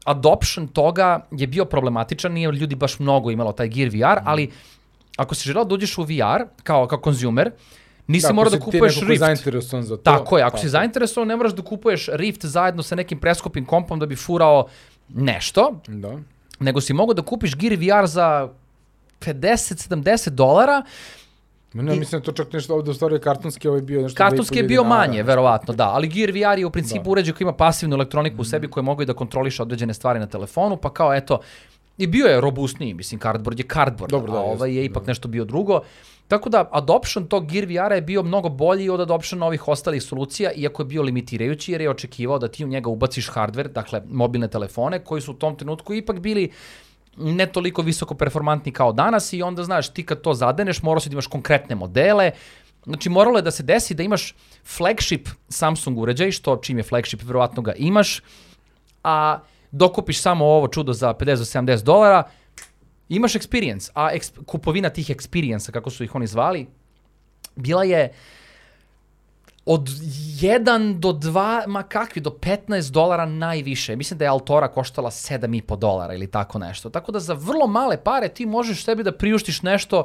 adoption 0.05 0.67
toga 0.67 1.27
je 1.31 1.47
bio 1.47 1.65
problematičan, 1.65 2.31
nije 2.31 2.51
ljudi 2.51 2.75
baš 2.75 2.99
mnogo 2.99 3.31
imalo 3.31 3.51
taj 3.51 3.67
Gear 3.67 3.89
VR, 3.89 3.95
Mm. 4.15 4.23
ali 4.25 4.51
ako 5.17 5.35
si 5.35 5.47
želeo 5.47 5.63
da 5.65 5.75
uđeš 5.75 5.97
u 5.97 6.03
VR 6.03 6.43
kao, 6.63 6.87
kao 6.87 6.99
konzumer, 6.99 7.51
nisi 8.07 8.25
ako 8.25 8.33
morao 8.35 8.51
da 8.51 8.59
kupuješ 8.59 8.99
Rift. 9.01 9.19
zainteresovan 9.19 9.83
za 9.83 9.97
to. 9.97 10.01
Tako 10.03 10.37
je, 10.37 10.43
ako 10.43 10.57
si 10.57 10.69
zainteresovan, 10.69 11.27
ne 11.27 11.35
moraš 11.35 11.53
da 11.53 11.61
kupuješ 11.61 12.09
Rift 12.11 12.45
zajedno 12.45 12.83
sa 12.83 12.95
nekim 12.95 13.19
preskupim 13.19 13.65
kompom 13.65 13.99
da 13.99 14.05
bi 14.05 14.15
furao 14.15 14.67
nešto, 15.09 15.81
Da. 15.87 16.17
nego 16.59 16.81
si 16.81 16.93
mogao 16.93 17.13
da 17.13 17.21
kupiš 17.21 17.55
Gear 17.55 17.73
VR 17.75 18.07
za 18.07 18.49
50-70 19.21 20.29
dolara. 20.29 20.83
Ne, 21.73 21.95
I- 21.95 21.99
mislim 21.99 22.21
da 22.21 22.25
to 22.25 22.31
čak 22.31 22.53
nešto 22.53 22.75
ovde 22.75 22.91
u 22.91 22.93
stvari 22.93 23.19
kartonski 23.19 23.67
ovaj 23.67 23.81
bio 23.81 24.01
nešto 24.01 24.17
Kartonski 24.17 24.57
je 24.57 24.63
2.500 24.63 24.67
bio 24.67 24.83
manje, 24.83 25.23
verovatno, 25.23 25.73
da, 25.73 25.89
ali 25.89 26.07
Gear 26.07 26.31
VR 26.31 26.59
je 26.59 26.65
u 26.65 26.69
principu 26.69 26.97
Da. 26.97 27.01
Mhm. 27.01 27.09
uređaj 27.11 27.33
koji 27.33 27.45
ima 27.45 27.53
pasivnu 27.53 27.95
elektroniku 27.95 28.41
u 28.41 28.45
sebi 28.45 28.67
koji 28.67 28.83
mogu 28.83 29.05
da 29.05 29.13
kontroliše 29.13 29.61
određene 29.61 29.93
stvari 29.93 30.19
na 30.19 30.27
telefonu, 30.27 30.77
pa 30.77 30.93
kao 30.93 31.13
eto, 31.13 31.39
i 31.97 32.07
bio 32.07 32.25
je 32.25 32.41
robustniji, 32.41 32.93
mislim, 32.93 33.19
cardboard 33.19 33.59
je 33.59 33.65
cardboard, 33.73 34.11
Dobro, 34.11 34.31
da, 34.31 34.37
a 34.37 34.41
ovaj 34.41 34.69
je 34.69 34.75
jeste, 34.75 34.85
ipak 34.85 35.03
da. 35.03 35.07
nešto 35.07 35.27
bio 35.27 35.45
drugo. 35.45 35.79
Tako 36.27 36.49
da, 36.49 36.69
adoption 36.71 37.25
tog 37.27 37.51
Gear 37.51 37.65
VR-a 37.65 37.95
je 37.95 38.01
bio 38.01 38.23
mnogo 38.23 38.49
bolji 38.49 38.89
od 38.89 38.99
adoption 38.99 39.43
ovih 39.43 39.67
ostalih 39.67 40.03
solucija, 40.03 40.51
iako 40.55 40.81
je 40.81 40.85
bio 40.85 41.01
limitirajući, 41.01 41.71
jer 41.71 41.81
je 41.81 41.89
očekivao 41.89 42.39
da 42.39 42.47
ti 42.47 42.65
u 42.65 42.67
njega 42.67 42.89
ubaciš 42.89 43.29
hardware, 43.29 43.67
dakle, 43.67 44.01
mobilne 44.09 44.47
telefone, 44.47 44.99
koji 44.99 45.21
su 45.21 45.31
u 45.31 45.35
tom 45.35 45.55
trenutku 45.55 45.93
ipak 45.93 46.19
bili 46.19 46.51
ne 47.17 47.45
toliko 47.45 47.81
visoko 47.81 48.15
performantni 48.15 48.71
kao 48.71 48.91
danas 48.91 49.33
i 49.33 49.41
onda, 49.41 49.63
znaš, 49.63 49.89
ti 49.89 50.05
kad 50.05 50.21
to 50.21 50.33
zadeneš, 50.33 50.81
morao 50.81 50.99
si 50.99 51.09
da 51.09 51.13
imaš 51.13 51.27
konkretne 51.27 51.75
modele, 51.75 52.31
Znači, 52.85 53.09
moralo 53.09 53.37
je 53.37 53.41
da 53.41 53.51
se 53.51 53.63
desi 53.63 53.93
da 53.93 54.03
imaš 54.03 54.35
flagship 54.65 55.29
Samsung 55.49 55.99
uređaj, 55.99 56.31
što 56.31 56.57
čim 56.57 56.77
je 56.77 56.83
flagship, 56.83 57.23
verovatno 57.23 57.61
ga 57.61 57.73
imaš, 57.77 58.21
a 59.03 59.39
dokupiš 59.71 60.21
samo 60.21 60.45
ovo 60.45 60.67
čudo 60.67 60.93
za 60.93 61.13
50 61.13 61.37
do 61.37 61.73
70 61.73 61.83
dolara, 61.83 62.23
imaš 63.09 63.33
experience, 63.33 63.91
a 63.93 64.09
eks, 64.13 64.31
kupovina 64.45 64.89
tih 64.89 65.09
experience 65.09 65.71
kako 65.71 65.89
su 65.89 66.03
ih 66.03 66.15
oni 66.15 66.27
zvali, 66.27 66.67
bila 67.55 67.83
je 67.83 68.13
od 69.65 69.89
1 70.41 70.99
do 70.99 71.09
2, 71.09 71.67
ma 71.67 71.83
kakvi, 71.83 72.21
do 72.21 72.29
15 72.29 72.91
dolara 72.91 73.25
najviše. 73.25 73.95
Mislim 73.95 74.17
da 74.17 74.25
je 74.25 74.29
Altora 74.29 74.67
koštala 74.67 75.11
7,5 75.11 75.77
dolara 75.77 76.13
ili 76.13 76.27
tako 76.27 76.59
nešto. 76.59 76.89
Tako 76.89 77.11
da 77.11 77.19
za 77.19 77.33
vrlo 77.33 77.67
male 77.67 77.97
pare 78.03 78.27
ti 78.27 78.45
možeš 78.45 78.83
sebi 78.83 79.03
da 79.03 79.11
priuštiš 79.11 79.61
nešto 79.61 80.03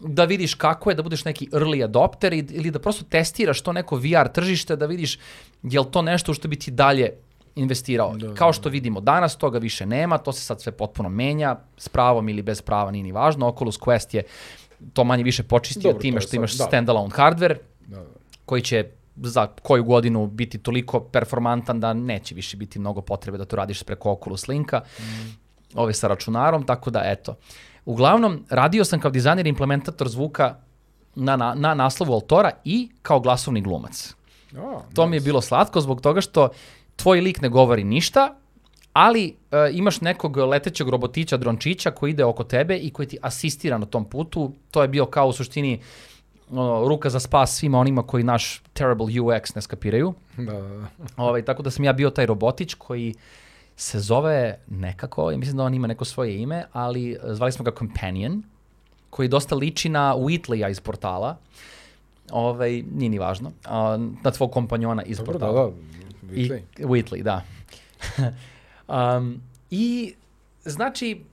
da 0.00 0.24
vidiš 0.24 0.54
kako 0.54 0.90
je, 0.90 0.94
da 0.94 1.02
budeš 1.02 1.24
neki 1.24 1.48
early 1.52 1.84
adopter 1.84 2.32
ili 2.32 2.70
da 2.70 2.78
prosto 2.78 3.04
testiraš 3.04 3.60
to 3.60 3.72
neko 3.72 3.96
VR 3.96 4.28
tržište, 4.34 4.76
da 4.76 4.86
vidiš 4.86 5.18
je 5.62 5.80
li 5.80 5.86
to 5.90 6.02
nešto 6.02 6.32
u 6.32 6.34
što 6.34 6.48
bi 6.48 6.58
ti 6.58 6.70
dalje 6.70 7.12
investirao. 7.54 8.16
Da, 8.16 8.34
Kao 8.34 8.52
što 8.52 8.68
vidimo 8.68 9.00
danas, 9.00 9.36
toga 9.36 9.58
više 9.58 9.86
nema, 9.86 10.18
to 10.18 10.32
se 10.32 10.40
sad 10.40 10.60
sve 10.60 10.72
potpuno 10.72 11.08
menja, 11.08 11.56
s 11.76 11.88
pravom 11.88 12.28
ili 12.28 12.42
bez 12.42 12.62
prava 12.62 12.90
nije 12.90 13.02
ni 13.02 13.12
važno. 13.12 13.48
Oculus 13.48 13.78
Quest 13.78 14.14
je 14.14 14.22
to 14.92 15.04
manje 15.04 15.22
više 15.22 15.42
počistio 15.42 15.88
Dobro, 15.88 16.00
time 16.00 16.20
što 16.20 16.36
imaš 16.36 16.52
da. 16.52 16.64
standalone 16.64 17.10
hardware, 17.10 17.54
Da, 17.54 17.54
da. 17.54 17.77
Koji 18.48 18.62
će 18.62 18.84
za 19.16 19.46
koju 19.46 19.84
godinu 19.84 20.26
biti 20.26 20.58
toliko 20.58 21.00
performantan 21.00 21.80
da 21.80 21.92
neće 21.92 22.34
više 22.34 22.56
biti 22.56 22.78
mnogo 22.78 23.00
potrebe 23.00 23.38
da 23.38 23.44
to 23.44 23.56
radiš 23.56 23.82
preko 23.82 24.12
Oculus 24.12 24.48
Linka, 24.48 24.80
mm. 24.98 25.02
ove 25.74 25.94
sa 25.94 26.08
računarom, 26.08 26.66
tako 26.66 26.90
da 26.90 27.02
eto. 27.04 27.36
Uglavnom, 27.84 28.44
radio 28.50 28.84
sam 28.84 29.00
kao 29.00 29.10
dizajner 29.10 29.46
i 29.46 29.48
implementator 29.48 30.08
zvuka 30.08 30.56
na, 31.14 31.36
na, 31.36 31.54
na 31.54 31.74
naslovu 31.74 32.12
Altora 32.12 32.50
i 32.64 32.88
kao 33.02 33.20
glasovni 33.20 33.60
glumac. 33.60 34.14
A, 34.56 34.80
To 34.94 35.06
mi 35.06 35.16
je 35.16 35.20
bilo 35.20 35.40
slatko 35.40 35.80
zbog 35.80 36.00
toga 36.00 36.20
što 36.20 36.48
tvoj 36.96 37.20
lik 37.20 37.40
ne 37.40 37.48
govori 37.48 37.84
ništa, 37.84 38.34
ali 38.92 39.36
e, 39.50 39.70
imaš 39.72 40.00
nekog 40.00 40.36
letećeg 40.36 40.88
robotića, 40.88 41.36
drončića 41.36 41.90
koji 41.90 42.10
ide 42.10 42.24
oko 42.24 42.44
tebe 42.44 42.76
i 42.76 42.90
koji 42.90 43.08
ti 43.08 43.18
asistira 43.22 43.78
na 43.78 43.86
tom 43.86 44.04
putu. 44.04 44.52
To 44.70 44.82
je 44.82 44.88
bio 44.88 45.06
kao 45.06 45.28
u 45.28 45.32
suštini 45.32 45.80
ono, 46.50 46.88
ruka 46.88 47.10
za 47.10 47.20
spas 47.20 47.56
svima 47.56 47.78
onima 47.78 48.02
koji 48.02 48.24
naš 48.24 48.62
terrible 48.72 49.06
UX 49.06 49.56
ne 49.56 49.62
skapiraju. 49.62 50.14
Da, 50.36 50.52
da, 50.52 50.68
da. 50.68 50.86
Ovaj, 51.16 51.42
tako 51.44 51.62
da 51.62 51.70
sam 51.70 51.84
ja 51.84 51.92
bio 51.92 52.10
taj 52.10 52.26
robotić 52.26 52.74
koji 52.74 53.14
se 53.76 54.00
zove 54.00 54.58
nekako, 54.66 55.30
ja 55.30 55.38
mislim 55.38 55.56
da 55.56 55.62
on 55.62 55.74
ima 55.74 55.86
neko 55.86 56.04
svoje 56.04 56.42
ime, 56.42 56.64
ali 56.72 57.12
e, 57.12 57.18
zvali 57.34 57.52
smo 57.52 57.64
ga 57.64 57.70
Companion, 57.78 58.42
koji 59.10 59.28
dosta 59.28 59.54
liči 59.54 59.88
na 59.88 60.14
Whitleya 60.16 60.70
iz 60.70 60.80
portala. 60.80 61.36
Ovaj, 62.30 62.82
nije 62.94 63.08
ni 63.08 63.18
važno. 63.18 63.52
A, 63.64 63.98
na 64.22 64.30
tvog 64.30 64.52
kompanjona 64.52 65.02
iz 65.02 65.18
Dobro, 65.18 65.38
da, 65.38 65.46
portala. 65.46 65.70
da. 66.22 66.34
I, 66.34 66.48
Whitley. 66.48 66.62
Whitley, 66.78 67.22
da. 67.22 67.44
um, 69.16 69.40
I, 69.70 70.14
znači, 70.64 71.24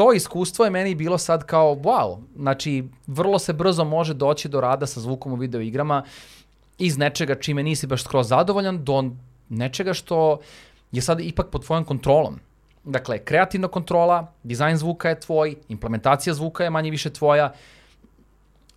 to 0.00 0.12
iskustvo 0.12 0.64
je 0.64 0.70
meni 0.70 0.94
bilo 0.94 1.18
sad 1.18 1.44
kao, 1.44 1.74
wow, 1.74 2.18
znači, 2.36 2.84
vrlo 3.06 3.38
se 3.38 3.52
brzo 3.52 3.84
može 3.84 4.14
doći 4.14 4.48
do 4.48 4.60
rada 4.60 4.86
sa 4.86 5.00
zvukom 5.00 5.32
u 5.32 5.36
video 5.36 5.60
igrama 5.60 6.04
iz 6.78 6.98
nečega 6.98 7.34
čime 7.34 7.62
nisi 7.62 7.86
baš 7.86 8.04
skroz 8.04 8.28
zadovoljan 8.28 8.84
do 8.84 9.04
nečega 9.48 9.94
što 9.94 10.38
je 10.92 11.02
sad 11.02 11.20
ipak 11.20 11.46
pod 11.50 11.64
tvojom 11.64 11.84
kontrolom. 11.84 12.40
Dakle, 12.84 13.18
kreativna 13.18 13.68
kontrola, 13.68 14.32
dizajn 14.42 14.76
zvuka 14.76 15.08
je 15.08 15.20
tvoj, 15.20 15.54
implementacija 15.68 16.34
zvuka 16.34 16.64
je 16.64 16.70
manje 16.70 16.90
više 16.90 17.10
tvoja, 17.10 17.52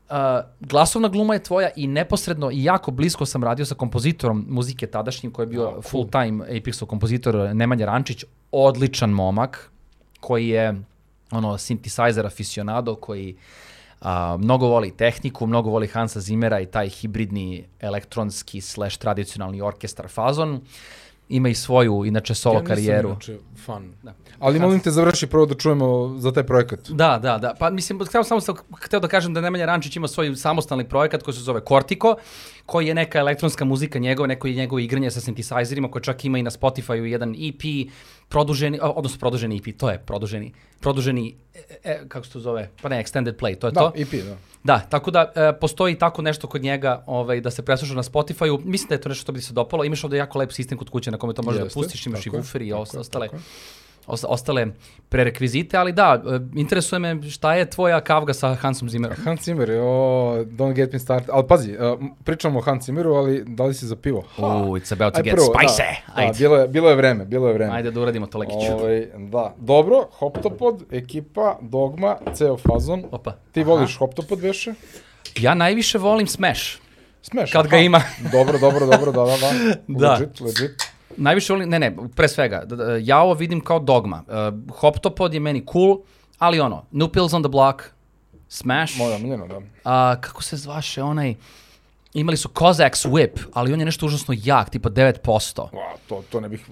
Uh, 0.09 0.17
glasovna 0.59 1.07
gluma 1.07 1.33
je 1.33 1.43
tvoja 1.43 1.69
i 1.75 1.87
neposredno 1.87 2.51
i 2.51 2.63
jako 2.63 2.91
blisko 2.91 3.25
sam 3.25 3.43
radio 3.43 3.65
sa 3.65 3.75
kompozitorom 3.75 4.45
muzike 4.49 4.87
tadašnjim 4.87 5.31
koji 5.31 5.43
je 5.43 5.47
bio 5.47 5.69
cool. 5.69 5.81
full 5.81 6.09
time 6.09 6.45
Apexov 6.45 6.85
kompozitor 6.85 7.55
Nemanja 7.55 7.85
Rančić, 7.85 8.25
odličan 8.51 9.09
momak 9.09 9.71
koji 10.19 10.47
je 10.47 10.83
ono 11.33 11.53
synthesizer 11.57 12.25
aficionado 12.25 12.95
koji 12.95 13.35
a, 14.01 14.37
mnogo 14.37 14.67
voli 14.67 14.91
tehniku, 14.91 15.47
mnogo 15.47 15.69
voli 15.69 15.87
Hansa 15.87 16.19
Zimmera 16.19 16.59
i 16.59 16.65
taj 16.65 16.89
hibridni 16.89 17.65
elektronski 17.79 18.61
slash 18.61 18.97
tradicionalni 18.97 19.61
orkestar 19.61 20.07
fazon. 20.09 20.61
ima 21.29 21.49
i 21.49 21.55
svoju, 21.55 22.05
inače, 22.05 22.35
solo 22.35 22.59
ja 22.59 22.63
karijeru. 22.63 23.09
inače 23.09 23.37
fan. 23.65 23.93
Da. 24.03 24.13
Ali 24.39 24.59
molim 24.59 24.79
te 24.79 24.91
završi 24.91 25.27
prvo 25.27 25.45
da 25.45 25.55
čujemo 25.55 26.15
za 26.17 26.31
taj 26.31 26.43
projekat. 26.43 26.89
Da, 26.89 27.19
da, 27.21 27.37
da. 27.37 27.53
Pa 27.59 27.69
mislim, 27.69 27.99
hteo, 28.05 28.23
samo 28.23 28.41
sam 28.41 28.55
hteo 28.81 28.99
da 28.99 29.07
kažem 29.07 29.33
da 29.33 29.41
Nemanja 29.41 29.65
Rančić 29.65 29.95
ima 29.95 30.07
svoj 30.07 30.35
samostalni 30.35 30.89
projekat 30.89 31.23
koji 31.23 31.35
se 31.35 31.41
zove 31.41 31.61
Kortiko, 31.61 32.15
koji 32.65 32.87
je 32.87 32.95
neka 32.95 33.19
elektronska 33.19 33.65
muzika 33.65 33.99
njegova, 33.99 34.27
neko 34.27 34.47
je 34.47 34.53
njegovo 34.53 34.79
igranje 34.79 35.11
sa 35.11 35.19
synthesizerima, 35.19 35.89
koje 35.89 36.03
čak 36.03 36.25
ima 36.25 36.37
i 36.37 36.43
na 36.43 36.51
Spotify-u 36.51 37.05
jedan 37.05 37.35
EP, 37.35 37.91
produženi, 38.29 38.79
odnosno 38.81 39.19
produženi 39.19 39.57
EP, 39.57 39.77
to 39.77 39.89
je 39.89 39.99
produženi, 40.05 40.53
produženi, 40.79 41.35
e, 41.55 41.77
e, 41.83 42.01
kako 42.07 42.25
se 42.25 42.33
to 42.33 42.39
zove, 42.39 42.69
pa 42.81 42.89
ne, 42.89 43.03
extended 43.03 43.35
play, 43.35 43.55
to 43.55 43.67
je 43.67 43.71
Da, 43.71 43.79
to. 43.79 43.91
EP, 43.95 44.11
da. 44.11 44.37
Da, 44.63 44.79
tako 44.79 45.11
da 45.11 45.31
e, 45.35 45.53
postoji 45.59 45.95
tako 45.95 46.21
nešto 46.21 46.47
kod 46.47 46.61
njega 46.61 47.03
ovaj, 47.05 47.41
da 47.41 47.51
se 47.51 47.61
presluša 47.61 47.93
na 47.93 48.03
Spotify-u. 48.03 48.61
Mislim 48.63 48.89
da 48.89 48.95
je 48.95 49.01
to 49.01 49.09
nešto 49.09 49.21
što 49.21 49.31
bi 49.31 49.41
se 49.41 49.53
dopalo. 49.53 49.83
Imaš 49.83 50.03
ovde 50.03 50.17
jako 50.17 50.39
lep 50.39 50.51
sistem 50.51 50.77
kod 50.77 50.89
kuće 50.89 51.11
na 51.11 51.17
kome 51.17 51.33
to 51.33 51.43
možeš 51.43 51.61
da 51.61 51.69
pustiš, 51.69 52.05
imaš 52.05 52.25
i 52.25 52.29
woofer 52.29 52.67
i 52.67 52.73
ostale, 52.73 53.27
tako 53.27 53.37
ostale 54.07 54.67
prerekvizite, 55.09 55.77
ali 55.77 55.91
da, 55.93 56.23
e, 56.27 56.59
interesuje 56.59 56.99
me 56.99 57.21
šta 57.29 57.53
je 57.53 57.69
tvoja 57.69 58.01
kavga 58.01 58.33
sa 58.33 58.55
Hansom 58.55 58.89
Zimmerom. 58.89 59.17
Hans 59.23 59.43
Zimmer, 59.43 59.71
o, 59.71 60.43
don't 60.45 60.73
get 60.73 60.93
me 60.93 60.99
started. 60.99 61.29
Ali 61.31 61.47
pazi, 61.47 61.71
uh, 61.71 61.99
pričamo 62.23 62.59
o 62.59 62.61
Hans 62.61 62.85
Zimmeru, 62.85 63.13
ali 63.13 63.43
da 63.47 63.63
li 63.63 63.73
si 63.73 63.85
za 63.87 63.95
pivo? 63.95 64.23
Ha. 64.35 64.47
Oh, 64.47 64.67
it's 64.67 64.93
about 64.93 65.13
to 65.13 65.19
Aj, 65.19 65.23
get 65.23 65.33
prvo, 65.33 65.53
spicy. 65.53 65.77
Da, 65.77 66.13
da, 66.15 66.21
Ajde. 66.21 66.37
bilo, 66.39 66.57
je, 66.57 66.67
bilo 66.67 66.89
je 66.89 66.95
vreme, 66.95 67.25
bilo 67.25 67.47
je 67.47 67.53
vreme. 67.53 67.73
Ajde 67.73 67.91
da 67.91 68.01
uradimo 68.01 68.27
to 68.27 68.37
Lekiću. 68.37 68.73
Ovaj, 68.73 69.07
da. 69.17 69.53
Dobro, 69.57 70.07
Hoptopod, 70.11 70.83
ekipa, 70.91 71.57
Dogma, 71.61 72.17
ceo 72.33 72.57
fazon. 72.57 73.03
Opa. 73.11 73.31
Ti 73.51 73.61
Aha. 73.61 73.69
voliš 73.69 73.97
Hoptopod 73.97 74.39
veše? 74.39 74.73
Ja 75.39 75.53
najviše 75.53 75.97
volim 75.97 76.27
Smash. 76.27 76.83
Smeš. 77.21 77.51
Kad 77.51 77.67
ga 77.67 77.77
ima. 77.77 78.01
dobro, 78.31 78.57
dobro, 78.59 78.85
dobro, 78.85 79.11
da, 79.11 79.25
da, 79.25 79.37
da. 79.37 79.75
Da. 79.99 80.11
Legit, 80.13 80.41
legit. 80.41 80.92
Najviše 81.17 81.53
volim, 81.53 81.69
ne, 81.69 81.79
ne, 81.79 81.95
pre 82.15 82.27
svega, 82.27 82.63
ja 83.01 83.21
ovo 83.21 83.33
vidim 83.33 83.61
kao 83.61 83.79
dogma. 83.79 84.23
Uh, 84.27 84.75
Hoptopod 84.75 85.33
je 85.33 85.39
meni 85.39 85.65
cool, 85.71 85.97
ali 86.37 86.59
ono, 86.59 86.85
New 86.91 87.07
Pills 87.07 87.33
on 87.33 87.43
the 87.43 87.49
Block, 87.49 87.81
Smash, 88.49 88.97
Moja 88.97 89.17
miljena, 89.17 89.47
da. 89.47 89.61
a, 89.83 90.15
kako 90.21 90.43
se 90.43 90.57
zvaše 90.57 91.03
onaj, 91.03 91.35
imali 92.13 92.37
su 92.37 92.49
Kozak's 92.49 93.09
Whip, 93.09 93.39
ali 93.53 93.73
on 93.73 93.79
je 93.79 93.85
nešto 93.85 94.05
užasno 94.05 94.35
jak, 94.43 94.69
tipa 94.69 94.89
9%. 94.89 95.21
Wow, 95.25 95.69
to, 96.07 96.23
to 96.29 96.39
ne 96.39 96.49
bih... 96.49 96.65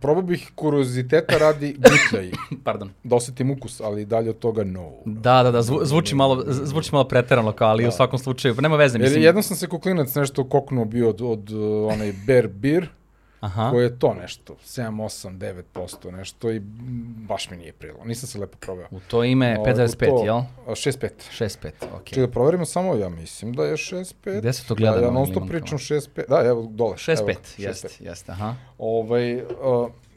Probao 0.00 0.22
bih 0.22 0.52
kurioziteta 0.54 1.38
radi 1.38 1.76
glitljaj. 1.88 2.30
Pardon. 2.64 2.90
da 3.04 3.16
osetim 3.16 3.50
ukus, 3.50 3.80
ali 3.80 4.04
dalje 4.04 4.30
od 4.30 4.38
toga 4.38 4.64
no. 4.64 4.92
Da, 5.04 5.42
da, 5.42 5.50
da, 5.50 5.62
zvu, 5.62 5.80
zvuči 5.82 6.14
malo, 6.14 6.44
zvuči 6.46 6.90
malo 6.92 7.04
preterano 7.04 7.52
kao, 7.52 7.68
ali 7.68 7.88
u 7.88 7.90
svakom 7.90 8.18
slučaju, 8.18 8.54
nema 8.60 8.76
veze, 8.76 8.98
Jer 8.98 9.02
mislim. 9.02 9.22
jednom 9.22 9.42
sam 9.42 9.56
se 9.56 9.66
kuklinac 9.66 10.14
nešto 10.14 10.44
koknuo 10.44 10.84
bio 10.84 11.08
od, 11.08 11.20
od 11.20 11.50
uh, 11.50 11.92
onaj 11.92 12.12
Bear 12.26 12.48
Beer, 12.48 12.88
Aha. 13.46 13.70
koji 13.70 13.84
je 13.84 13.98
to 13.98 14.14
nešto, 14.14 14.54
7, 14.56 14.90
8, 14.96 15.38
9% 15.74 16.10
nešto 16.10 16.50
i 16.50 16.60
baš 17.18 17.50
mi 17.50 17.56
nije 17.56 17.72
prilo. 17.72 18.04
Nisam 18.04 18.26
se 18.28 18.38
lepo 18.38 18.58
proveo. 18.58 18.86
U 18.90 19.00
to 19.00 19.24
ime 19.24 19.58
Ovaj, 19.58 19.72
u 19.72 19.76
5,5, 19.76 20.06
to- 20.08 20.24
jel? 20.24 20.36
a, 20.36 20.44
6,5. 20.66 21.08
6,5, 21.32 21.70
okej. 21.92 22.04
Čekaj 22.04 22.26
da 22.26 22.32
proverimo 22.32 22.64
samo, 22.64 22.94
ja 22.94 23.08
mislim 23.08 23.52
da 23.52 23.64
je 23.64 23.76
6,5. 23.76 24.38
Gde 24.38 24.52
se 24.52 24.66
to 24.66 24.74
gleda 24.74 24.94
Ja, 24.94 25.00
na 25.00 25.06
ja 25.06 25.12
non 25.12 25.26
stop 25.26 25.48
pričam 25.48 25.78
6,5. 25.78 26.28
Da, 26.28 26.42
evo 26.44 26.62
dole. 26.64 26.96
6,5, 26.96 27.20
evo, 27.20 27.38
jeste, 27.58 27.88
6,5. 27.88 28.02
jeste, 28.02 28.32
aha. 28.32 28.54
Ovaj, 28.78 29.36
uh, 29.36 29.42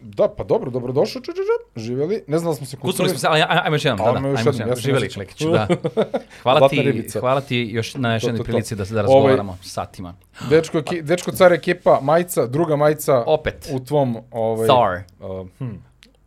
da, 0.02 0.28
pa 0.28 0.44
dobro, 0.44 0.72
dobrodošao, 0.72 1.22
ču, 1.22 1.32
ču, 1.32 1.42
živjeli. 1.76 2.24
Ne 2.28 2.40
znam 2.40 2.52
da 2.52 2.56
smo 2.56 2.66
se 2.66 2.76
Kucnuli 2.76 2.92
kucali. 2.94 3.10
smo 3.10 3.20
se, 3.20 3.28
ali 3.28 3.40
aj- 3.40 3.62
ajmo 3.64 3.76
još 3.76 3.86
jednom, 3.86 4.06
da, 4.06 4.12
da, 4.12 4.18
Ajmo 4.18 4.30
još 4.30 4.80
Živeli, 4.80 4.98
osjećam. 4.98 5.14
Klekiću, 5.16 5.50
da. 5.50 5.68
Hvala 6.44 6.70
ti, 6.70 7.08
hvala 7.20 7.42
ti 7.42 7.70
još 7.72 7.96
na 7.96 8.14
još 8.14 8.22
To, 8.22 8.28
jednoj 8.28 8.38
to, 8.38 8.44
to. 8.44 8.46
prilici 8.46 8.76
da, 8.76 8.84
da 8.86 8.90
Ovaj- 8.92 9.02
razgovaramo 9.04 9.58
satima. 9.64 10.14
Dečko, 10.50 10.78
eki- 10.78 11.02
dečko 11.02 11.32
car 11.32 11.54
ekipa, 11.54 12.00
majica, 12.02 12.46
druga 12.46 12.76
majica 12.76 13.24
Opet, 13.28 13.70
u 13.74 13.80
tvom... 13.80 14.18
Ovaj, 14.32 14.68
Thar, 14.68 15.30
Uh, 15.32 15.48
hm, 15.60 15.66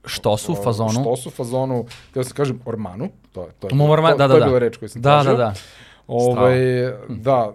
što 0.05 0.37
su 0.37 0.53
u 0.53 0.57
fazonu? 0.57 0.91
Što 0.93 1.17
su 1.17 1.29
u 1.29 1.33
fazonu, 1.33 1.85
htio 2.11 2.25
se 2.25 2.35
kažem, 2.35 2.61
ormanu. 2.65 3.09
To, 3.33 3.49
to, 3.59 3.67
je, 3.67 3.75
Morma- 3.75 4.11
to, 4.11 4.17
da, 4.17 4.25
to 4.25 4.29
da, 4.29 4.35
je 4.35 4.41
da. 4.41 4.47
bila 4.47 4.59
reč 4.59 4.77
koju 4.77 4.89
sam 4.89 5.03
Da, 5.03 5.11
tražio. 5.11 5.33
da, 5.33 5.37
da. 5.39 5.55
Ovaj, 6.07 6.57
da, 7.09 7.53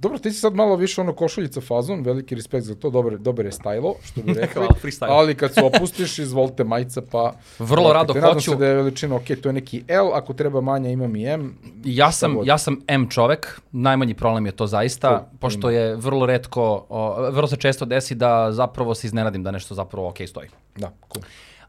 dobro, 0.00 0.18
ti 0.18 0.32
si 0.32 0.40
sad 0.40 0.54
malo 0.54 0.76
više 0.76 1.00
ono 1.00 1.12
košuljica 1.12 1.60
fazon, 1.60 2.02
veliki 2.02 2.34
respekt 2.34 2.66
za 2.66 2.74
to, 2.74 2.90
dobar, 2.90 3.18
dobar 3.18 3.44
je 3.44 3.52
stajlo, 3.52 3.94
što 4.04 4.22
bi 4.22 4.32
rekli. 4.40 4.54
Hvala, 4.54 4.74
freestyle. 4.82 5.06
Ali 5.08 5.34
kad 5.34 5.54
se 5.54 5.62
opustiš, 5.64 6.18
izvolite 6.18 6.64
majica, 6.64 7.02
pa... 7.10 7.32
Vrlo 7.58 7.92
rado 7.92 8.14
Nadam 8.14 8.34
hoću. 8.34 8.50
se 8.50 8.56
da 8.56 8.66
je 8.66 8.74
veličina, 8.74 9.16
ok, 9.16 9.24
to 9.42 9.48
je 9.48 9.52
neki 9.52 9.84
L, 9.88 10.10
ako 10.14 10.32
treba 10.32 10.60
manja, 10.60 10.90
imam 10.90 11.16
i 11.16 11.26
M. 11.26 11.58
Ja 11.84 12.12
sam, 12.12 12.36
ja 12.44 12.58
sam 12.58 12.80
M 12.86 13.08
čovek, 13.10 13.60
najmanji 13.72 14.14
problem 14.14 14.46
je 14.46 14.52
to 14.52 14.66
zaista, 14.66 15.18
To 15.18 15.38
pošto 15.40 15.70
je 15.70 15.96
vrlo 15.96 16.26
redko, 16.26 16.86
o, 16.88 17.30
vrlo 17.30 17.48
se 17.48 17.56
često 17.56 17.84
desi 17.84 18.14
da 18.14 18.52
zapravo 18.52 18.94
se 18.94 19.06
iznenadim 19.06 19.42
da 19.42 19.50
nešto 19.50 19.74
zapravo 19.74 20.08
ok 20.08 20.16
stoji. 20.26 20.48
Da, 20.76 20.92
cool. 21.12 21.24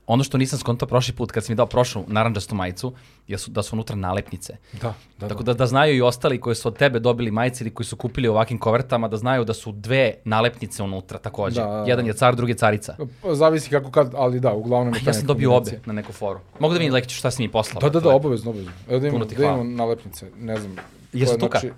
Ono 0.07 0.23
što 0.23 0.37
nisam 0.37 0.59
skontao 0.59 0.87
prošli 0.87 1.13
put 1.13 1.31
kad 1.31 1.43
sam 1.45 1.53
mi 1.53 1.55
dao 1.57 1.65
prošlu 1.65 2.03
naranđastu 2.07 2.55
majicu, 2.55 2.93
je 3.27 3.37
su, 3.37 3.51
da 3.51 3.63
su 3.63 3.75
unutra 3.75 3.95
nalepnice. 3.95 4.53
Da, 4.81 4.93
da, 5.19 5.27
Tako 5.27 5.43
da, 5.43 5.53
da 5.53 5.65
znaju 5.65 5.95
i 5.95 6.01
ostali 6.01 6.39
koji 6.41 6.55
su 6.55 6.67
od 6.67 6.77
tebe 6.77 6.99
dobili 6.99 7.31
majice 7.31 7.63
ili 7.63 7.73
koji 7.73 7.87
su 7.87 7.95
kupili 7.95 8.27
u 8.27 8.31
ovakvim 8.31 8.59
kovertama, 8.59 9.07
da 9.07 9.17
znaju 9.17 9.43
da 9.45 9.53
su 9.53 9.71
dve 9.71 10.13
nalepnice 10.25 10.83
unutra 10.83 11.17
takođe. 11.19 11.61
Da, 11.61 11.67
da, 11.67 11.73
da. 11.73 11.83
Jedan 11.87 12.05
je 12.07 12.13
car, 12.13 12.35
drugi 12.35 12.51
je 12.51 12.55
carica. 12.57 12.95
Pa, 13.21 13.35
Zavisi 13.35 13.69
kako 13.69 13.91
kad, 13.91 14.13
ali 14.15 14.39
da, 14.39 14.53
uglavnom 14.53 14.93
je 14.93 15.03
ta 15.03 15.09
Ja 15.09 15.13
sam 15.13 15.27
dobio 15.27 15.55
obe 15.55 15.79
na 15.85 15.93
neku 15.93 16.13
foru. 16.13 16.39
Mogu 16.59 16.73
da 16.73 16.79
vidim 16.79 16.93
Lekiću 16.93 17.15
šta 17.15 17.31
si 17.31 17.41
mi 17.41 17.51
poslao? 17.51 17.81
Da, 17.81 17.89
da, 17.89 17.99
da, 17.99 18.15
obavezno, 18.15 18.49
obavezno. 18.51 18.71
Evo 18.89 18.99
da 18.99 19.07
imamo, 19.07 19.25
ti 19.25 19.35
da 19.35 19.43
imamo 19.43 19.57
hvala. 19.57 19.69
nalepnice, 19.69 20.31
ne 20.37 20.57
znam. 20.57 20.75
Jesu 21.13 21.37
tuka? 21.37 21.59
znači- 21.59 21.73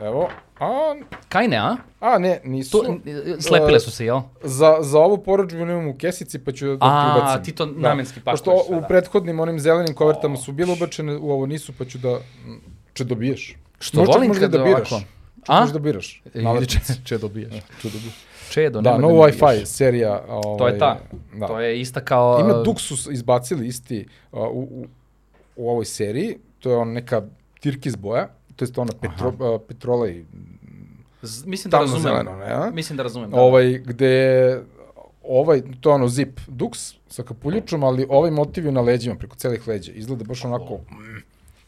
Evo, 0.00 0.28
a, 0.58 0.94
Kaj 1.28 1.48
ne, 1.48 1.56
a? 1.56 1.76
a 2.00 2.18
ne, 2.18 2.40
nisu. 2.44 2.78
Tu, 2.78 3.00
slepile 3.40 3.80
su 3.80 3.90
se, 3.90 4.04
jel? 4.04 4.20
Za, 4.42 4.76
za 4.80 4.98
ovu 4.98 5.18
poručbinu 5.18 5.72
imam 5.72 5.88
u 5.88 5.96
kesici, 5.96 6.38
pa 6.38 6.52
ću 6.52 6.66
da 6.66 6.76
A, 6.80 7.16
ubacim. 7.18 7.44
ti 7.44 7.52
to 7.52 7.66
namenski 7.66 8.20
pakuješ 8.20 8.40
Pošto 8.40 8.64
u 8.68 8.80
da. 8.80 8.86
prethodnim 8.86 9.40
onim 9.40 9.60
zelenim 9.60 9.94
kovertama 9.94 10.36
su 10.36 10.52
bile 10.52 10.72
ubačene, 10.72 11.16
u 11.16 11.30
ovo 11.30 11.46
nisu, 11.46 11.72
pa 11.72 11.84
ću 11.84 11.98
da, 11.98 12.08
m, 12.08 12.20
će 12.94 13.04
dobiješ. 13.04 13.56
Što 13.78 13.98
Možda- 13.98 14.12
volim 14.12 14.28
možda 14.28 14.40
kad 14.40 14.50
da 14.50 14.58
biraš. 14.58 14.92
ovako. 14.92 15.06
A? 15.48 15.60
možeš 15.60 15.72
da 15.72 15.78
biraš. 15.78 16.22
E, 16.34 16.42
Nalepnice. 16.42 16.78
če, 16.86 17.00
če 17.04 17.18
dobiješ. 17.18 17.52
Če 17.82 17.88
dobiješ. 17.88 18.14
Čedo, 18.50 18.80
Da, 18.80 18.98
no 18.98 19.08
mi 19.08 19.14
Wi-Fi 19.14 19.64
serija. 19.64 20.24
Ovaj, 20.28 20.58
To 20.58 20.68
je 20.68 20.78
ta. 20.78 20.98
Da. 21.34 21.46
To 21.46 21.60
je 21.60 21.80
ista 21.80 22.00
kao... 22.00 22.38
Ima 22.40 22.54
Duxus 22.54 23.12
izbacili 23.12 23.66
isti 23.66 24.06
uh, 24.32 24.40
u, 24.42 24.60
u, 24.60 24.86
u 25.56 25.70
ovoj 25.70 25.84
seriji. 25.84 26.36
To 26.58 26.70
je 26.70 26.76
on 26.76 26.92
neka 26.92 27.22
tirkiz 27.60 27.96
boja. 27.96 28.28
To 28.66 28.80
je 28.80 28.82
ona 28.82 28.92
petro, 29.00 29.28
uh, 29.54 29.60
petrola 29.68 30.08
i 30.08 30.24
Z- 31.22 31.46
Mislim 31.46 31.70
da 31.70 31.78
razumem. 31.78 32.02
zeleno, 32.02 32.36
ne? 32.36 32.70
Mislim 32.70 32.96
da 32.96 33.02
razumem. 33.02 33.30
Da. 33.30 33.36
Ovaj, 33.40 33.78
gde 33.78 34.62
ovaj, 35.22 35.62
to 35.80 35.90
je 35.90 35.94
ono 35.94 36.08
zip 36.08 36.40
Dux 36.48 36.94
sa 37.08 37.22
kapuljučom, 37.22 37.84
ali 37.84 38.06
ovaj 38.08 38.30
motiv 38.30 38.66
je 38.66 38.72
na 38.72 38.80
leđima, 38.80 39.16
preko 39.16 39.36
celih 39.36 39.68
leđa. 39.68 39.92
Izgleda 39.92 40.24
baš 40.24 40.44
onako 40.44 40.74
mm, 40.74 41.22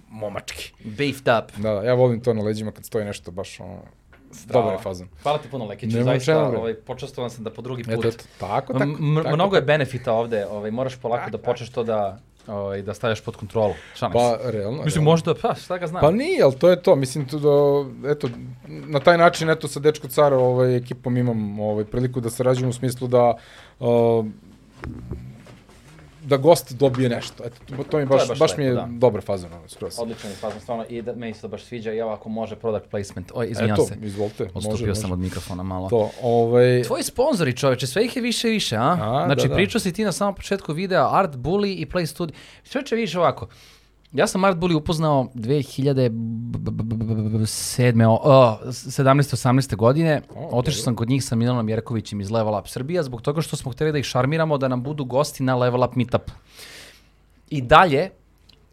momački. 0.09 0.73
Beefed 0.85 1.29
up. 1.29 1.57
Da, 1.57 1.75
da, 1.75 1.83
ja 1.83 1.95
volim 1.95 2.21
to 2.21 2.35
na 2.35 2.43
leđima 2.43 2.73
kad 2.73 2.85
stoji 2.85 3.05
nešto 3.05 3.31
baš 3.31 3.61
ono, 3.61 3.79
dobar 4.47 4.73
je 4.73 4.79
fazan. 4.79 5.09
Hvala 5.23 5.39
ti 5.39 5.49
puno, 5.51 5.65
Lekiću. 5.65 5.97
Nema 5.97 6.05
Zaista, 6.05 6.49
ovaj, 6.49 6.75
počastovan 6.75 7.31
sam 7.31 7.45
da 7.45 7.51
po 7.51 7.63
drugi 7.63 7.85
put. 7.85 8.05
Eto, 8.05 8.25
tako, 8.39 8.73
tako. 8.73 8.85
M- 8.85 9.17
tako, 9.23 9.37
mnogo 9.37 9.57
je 9.57 9.61
tako. 9.61 9.67
benefita 9.67 10.13
ovde, 10.13 10.47
ovaj, 10.47 10.71
moraš 10.71 10.97
polako 10.97 11.31
da 11.31 11.39
počneš 11.39 11.71
to 11.71 11.85
da, 11.85 12.19
ovaj, 12.47 12.83
da 12.83 12.95
stavljaš 12.95 13.21
pod 13.21 13.37
kontrolu. 13.37 13.75
Se. 13.95 14.07
Pa, 14.13 14.39
realno. 14.45 14.83
Mislim, 14.85 15.05
realno. 15.05 15.11
možda, 15.11 15.35
pa, 15.35 15.55
šta 15.55 15.79
ga 15.79 15.87
znam. 15.87 16.01
Pa 16.01 16.11
nije, 16.11 16.43
ali 16.43 16.55
to 16.55 16.71
je 16.71 16.83
to. 16.83 16.97
Mislim, 16.97 17.29
tu 17.29 17.39
da, 17.39 18.11
eto, 18.11 18.29
na 18.67 19.01
taj 19.01 19.19
način, 19.19 19.51
eto, 19.51 19.69
sa 19.69 19.81
Dečko 19.81 20.09
Cara 20.09 20.37
ovaj, 20.37 20.77
ekipom 20.77 21.17
imam 21.17 21.61
ovaj, 21.61 21.85
priliku 21.85 22.21
da 22.21 22.31
sarađujem 22.31 22.71
u 22.71 22.73
smislu 22.73 23.09
da 23.09 23.35
uh, 23.81 24.27
da 26.25 26.37
gost 26.37 26.73
dobije 26.73 27.09
nešto. 27.09 27.45
Eto, 27.45 27.57
to, 27.77 27.83
to 27.83 27.99
mi 27.99 28.07
baš, 28.07 28.29
baš 28.29 28.39
baš, 28.39 28.57
mi 28.57 28.65
je 28.65 28.73
lepo, 28.73 28.87
da. 28.87 28.93
dobar 28.93 29.23
fazon, 29.23 29.53
ono, 29.53 29.69
skroz. 29.69 29.99
Odličan 29.99 30.31
je 30.31 30.37
fazon, 30.37 30.61
stvarno, 30.61 30.85
i 30.89 31.03
da, 31.03 31.15
meni 31.15 31.35
se 31.35 31.41
to 31.41 31.49
baš 31.49 31.65
sviđa 31.65 31.93
i 31.93 31.99
evo 31.99 32.11
ako 32.11 32.29
može 32.29 32.57
product 32.57 32.91
placement. 32.91 33.33
Oj, 33.35 33.47
izvinjam 33.51 33.75
Eto, 33.75 33.85
se. 33.85 33.97
izvolite, 34.03 34.45
može, 34.45 34.69
Odstupio 34.69 34.89
može. 34.89 35.01
sam 35.01 35.13
od 35.13 35.19
mikrofona 35.19 35.63
malo. 35.63 35.89
To, 35.89 36.11
ovaj, 36.23 36.83
Tvoji 36.83 37.03
sponzori, 37.03 37.57
čoveče, 37.57 37.87
sve 37.87 38.05
ih 38.05 38.17
je 38.17 38.23
više 38.23 38.49
i 38.49 38.53
više, 38.53 38.77
a? 38.77 38.97
A, 39.01 39.23
znači, 39.27 39.43
da, 39.43 39.49
da. 39.49 39.55
pričao 39.55 39.81
si 39.81 39.93
ti 39.93 40.05
na 40.05 40.13
samom 40.13 40.35
početku 40.35 40.73
videa 40.73 41.19
Art 41.19 41.35
Bully 41.35 41.75
i 41.79 41.87
Play 41.87 42.07
Studio. 42.07 42.35
Čoveče, 42.71 42.97
vidiš 42.97 43.15
ovako, 43.15 43.49
ja 44.13 44.27
sam 44.27 44.45
Art 44.45 44.59
Bully 44.59 44.75
upoznao 44.77 45.29
2007. 45.35 48.07
o, 48.07 48.21
o, 48.23 48.59
17. 48.65 49.37
18. 49.37 49.77
godine. 49.77 50.23
O, 50.37 50.59
Otišao 50.59 50.83
sam 50.83 50.97
kod 50.97 51.09
njih 51.09 51.25
sa 51.25 51.37
Milanom 51.37 51.69
Jerkovićem 51.69 52.21
iz 52.21 52.31
Level 52.31 52.59
Up 52.59 52.69
Srbija 52.69 53.03
zbog 53.03 53.23
toga 53.23 53.43
što 53.43 53.57
smo 53.57 53.73
hteli 53.73 53.93
da 53.93 53.99
ih 53.99 54.05
šarmiramo 54.05 54.59
da 54.59 54.69
nam 54.69 54.83
budu 54.83 55.05
gosti 55.05 55.43
na 55.43 55.57
Level 55.57 55.85
Up 55.85 55.97
Meetup. 55.97 56.31
I 57.51 57.63
dalje 57.63 58.11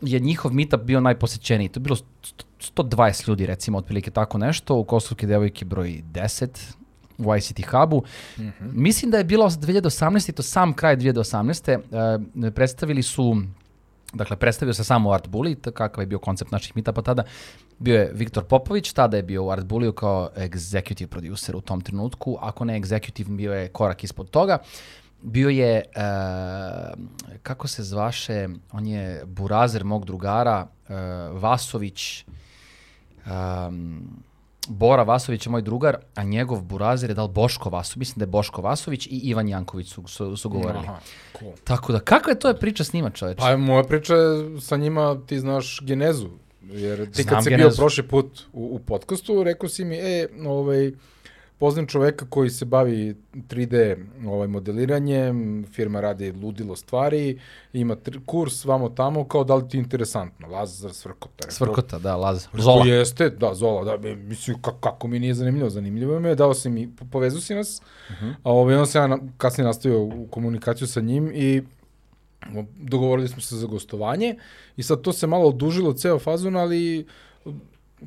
je 0.02 0.20
njihov 0.20 0.54
meetup 0.54 0.82
bio 0.82 1.00
najposećeniji. 1.00 1.70
To 1.70 1.80
je 1.80 1.82
bilo 1.82 1.96
st- 1.96 2.04
st- 2.24 2.44
120 2.76 3.28
ljudi, 3.30 3.46
recimo, 3.46 3.78
otprilike 3.78 4.12
tako 4.12 4.38
nešto. 4.38 4.76
U 4.76 4.84
Kosovke 4.84 5.28
devojke 5.28 5.66
broj 5.66 6.02
10 6.14 6.74
u 7.18 7.36
ICT 7.36 7.60
Hubu. 7.72 8.04
Mislim 8.60 9.12
da 9.12 9.18
je 9.18 9.24
bilo 9.24 9.50
2018. 9.50 10.30
i 10.30 10.34
to 10.34 10.44
sam 10.44 10.74
kraj 10.74 10.98
2018. 10.98 11.80
E, 12.48 12.52
predstavili 12.52 13.04
su 13.04 13.42
Dakle, 14.14 14.36
predstavio 14.36 14.74
se 14.74 14.84
samo 14.84 15.10
u 15.10 15.14
Art 15.14 15.28
Bully, 15.28 15.62
t- 15.62 15.72
kakav 15.72 16.02
je 16.02 16.08
bio 16.08 16.20
koncept 16.20 16.52
naših 16.52 16.76
meetupa 16.76 17.02
tada. 17.02 17.24
Bio 17.80 17.96
je 17.96 18.12
Viktor 18.14 18.44
Popović, 18.44 18.94
tada 18.94 19.18
je 19.18 19.24
bio 19.24 19.44
u 19.44 19.52
Art 19.52 19.66
Bullyu 19.66 19.94
kao 19.94 20.30
executive 20.36 21.08
producer 21.08 21.56
u 21.56 21.62
tom 21.62 21.82
trenutku. 21.82 22.38
Ako 22.42 22.66
ne 22.66 22.82
executive, 22.82 23.36
bio 23.36 23.54
je 23.54 23.68
korak 23.68 24.04
ispod 24.04 24.30
toga. 24.30 24.58
Bio 25.22 25.50
je, 25.50 25.76
e, 25.76 25.84
kako 27.44 27.68
se 27.68 27.84
zvaše, 27.84 28.48
on 28.72 28.88
je 28.88 29.26
burazer 29.26 29.84
mog 29.84 30.06
drugara, 30.06 30.68
e, 30.90 30.94
Vasović, 31.32 32.26
um, 33.26 34.24
Bora 34.68 35.04
Vasović 35.04 35.46
je 35.46 35.50
moj 35.50 35.62
drugar, 35.62 35.98
a 36.16 36.24
njegov 36.24 36.62
burazer 36.62 37.10
je 37.10 37.14
dal 37.14 37.28
Boško 37.28 37.70
Vasović, 37.70 37.96
mislim 37.96 38.20
da 38.20 38.24
je 38.24 38.28
Boško 38.28 38.62
Vasović 38.62 39.08
i 39.08 39.20
Ivan 39.24 39.48
Janković 39.48 39.88
su, 39.88 40.04
su, 40.08 40.38
su 40.38 40.50
govorili. 40.50 40.84
Aha, 40.88 41.00
cool. 41.40 41.52
Tako 41.64 41.94
da, 41.94 42.00
kakva 42.00 42.32
je 42.32 42.40
to 42.40 42.54
priča 42.54 42.84
s 42.84 42.94
njima, 42.94 43.10
čoveče? 43.10 43.38
Pa 43.40 43.58
moja 43.58 43.84
priča 43.84 44.16
je 44.16 44.62
sa 44.62 44.78
njima, 44.78 45.22
ti 45.26 45.40
znaš 45.40 45.80
genezu. 45.84 46.30
Jer 46.72 47.12
ti 47.12 47.24
Znam 47.24 47.36
kad 47.36 47.44
si 47.44 47.50
genezu. 47.50 47.70
bio 47.70 47.76
prošli 47.76 48.08
put 48.08 48.40
u, 48.54 48.76
u 48.76 48.80
podcastu, 48.80 49.44
rekao 49.44 49.70
si 49.70 49.86
mi, 49.86 49.96
e, 49.96 50.28
ovaj, 50.46 50.92
poznam 51.60 51.88
čoveka 51.88 52.26
koji 52.30 52.50
se 52.50 52.66
bavi 52.66 53.16
3D 53.34 54.06
ovaj, 54.28 54.48
modeliranjem, 54.48 55.66
firma 55.72 56.02
radi 56.02 56.32
ludilo 56.32 56.76
stvari, 56.76 57.40
ima 57.74 57.96
kurs 58.26 58.66
vamo 58.66 58.90
tamo, 58.90 59.28
kao 59.28 59.44
da 59.44 59.56
li 59.56 59.70
ti 59.70 59.78
je 59.78 59.80
interesantno, 59.80 60.48
Lazar 60.48 60.94
Svrkota. 60.94 61.52
Svrkota, 61.52 62.00
da, 62.00 62.16
Laz. 62.16 62.48
Zola. 62.54 62.86
Jeste, 62.86 63.30
da, 63.30 63.54
Zola, 63.54 63.84
da, 63.84 63.98
be, 63.98 64.16
mislim, 64.16 64.62
kako, 64.62 64.78
kako 64.78 65.08
mi 65.08 65.20
nije 65.20 65.34
zanimljivo, 65.34 65.70
zanimljivo 65.70 66.20
mi 66.20 66.30
je, 66.30 66.36
dao 66.36 66.54
si 66.54 66.70
mi, 66.70 66.96
po- 66.96 67.06
povezao 67.12 67.42
si 67.42 67.56
nas, 67.56 67.82
uh 68.10 68.16
-huh. 68.16 68.34
a 68.44 68.52
ovaj, 68.52 68.76
onda 68.76 68.86
sam 68.86 69.02
ja 69.02 69.08
na, 69.08 69.20
kasnije 69.38 69.66
nastavio 69.66 70.04
u 70.04 70.28
komunikaciju 70.32 70.88
sa 70.88 71.02
njim 71.02 71.32
i 71.34 71.64
dogovorili 72.78 73.28
smo 73.28 73.42
se 73.42 73.56
za 73.56 73.68
gostovanje 73.68 74.36
i 74.78 74.84
sad 74.84 75.02
to 75.02 75.14
se 75.14 75.28
malo 75.28 75.48
odužilo 75.48 75.94
ceo 75.94 76.20
fazon, 76.20 76.56
ali 76.56 77.06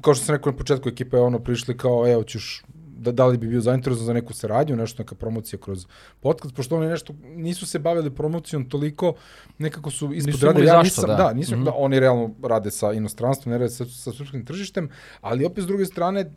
kao 0.00 0.14
što 0.14 0.24
sam 0.24 0.34
rekao 0.34 0.52
na 0.52 0.58
početku, 0.58 0.88
ekipa 0.88 1.16
je 1.16 1.22
ono 1.22 1.38
prišli 1.38 1.76
kao, 1.76 2.12
evo 2.12 2.22
ćeš 2.22 2.62
da, 3.02 3.12
da 3.12 3.26
li 3.26 3.38
bi 3.38 3.48
bio 3.48 3.60
zainteresovan 3.60 4.06
za 4.06 4.12
neku 4.12 4.32
saradnju, 4.32 4.76
nešto 4.76 5.02
neka 5.02 5.14
promocija 5.14 5.58
kroz 5.58 5.86
podcast, 6.20 6.54
pošto 6.54 6.76
oni 6.76 6.86
nešto 6.86 7.14
nisu 7.22 7.66
se 7.66 7.78
bavili 7.78 8.10
promocijom 8.10 8.68
toliko, 8.68 9.14
nekako 9.58 9.90
su 9.90 10.12
ispod 10.12 10.34
Nisu 10.34 10.46
imali 10.46 10.66
Ja 10.66 10.82
nisam, 10.82 11.06
da. 11.06 11.14
da, 11.14 11.32
nisu, 11.32 11.56
mm 11.56 11.60
-hmm. 11.60 11.64
da, 11.64 11.72
oni 11.76 12.00
realno 12.00 12.30
rade 12.42 12.70
sa 12.70 12.92
inostranstvom, 12.92 13.52
ne 13.52 13.58
rade 13.58 13.70
sa, 13.70 13.84
sa 13.84 14.12
srpskim 14.12 14.44
tržištem, 14.46 14.88
ali 15.20 15.44
opet 15.44 15.64
s 15.64 15.66
druge 15.66 15.86
strane 15.86 16.30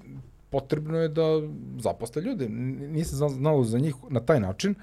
potrebno 0.49 0.97
je 0.97 1.09
da 1.09 1.41
zaposle 1.79 2.21
ljude. 2.21 2.49
Nisam 2.49 3.17
zna- 3.17 3.29
znalo 3.29 3.63
za 3.63 3.79
njih 3.79 3.95
na 4.09 4.19
taj 4.19 4.39
način. 4.39 4.75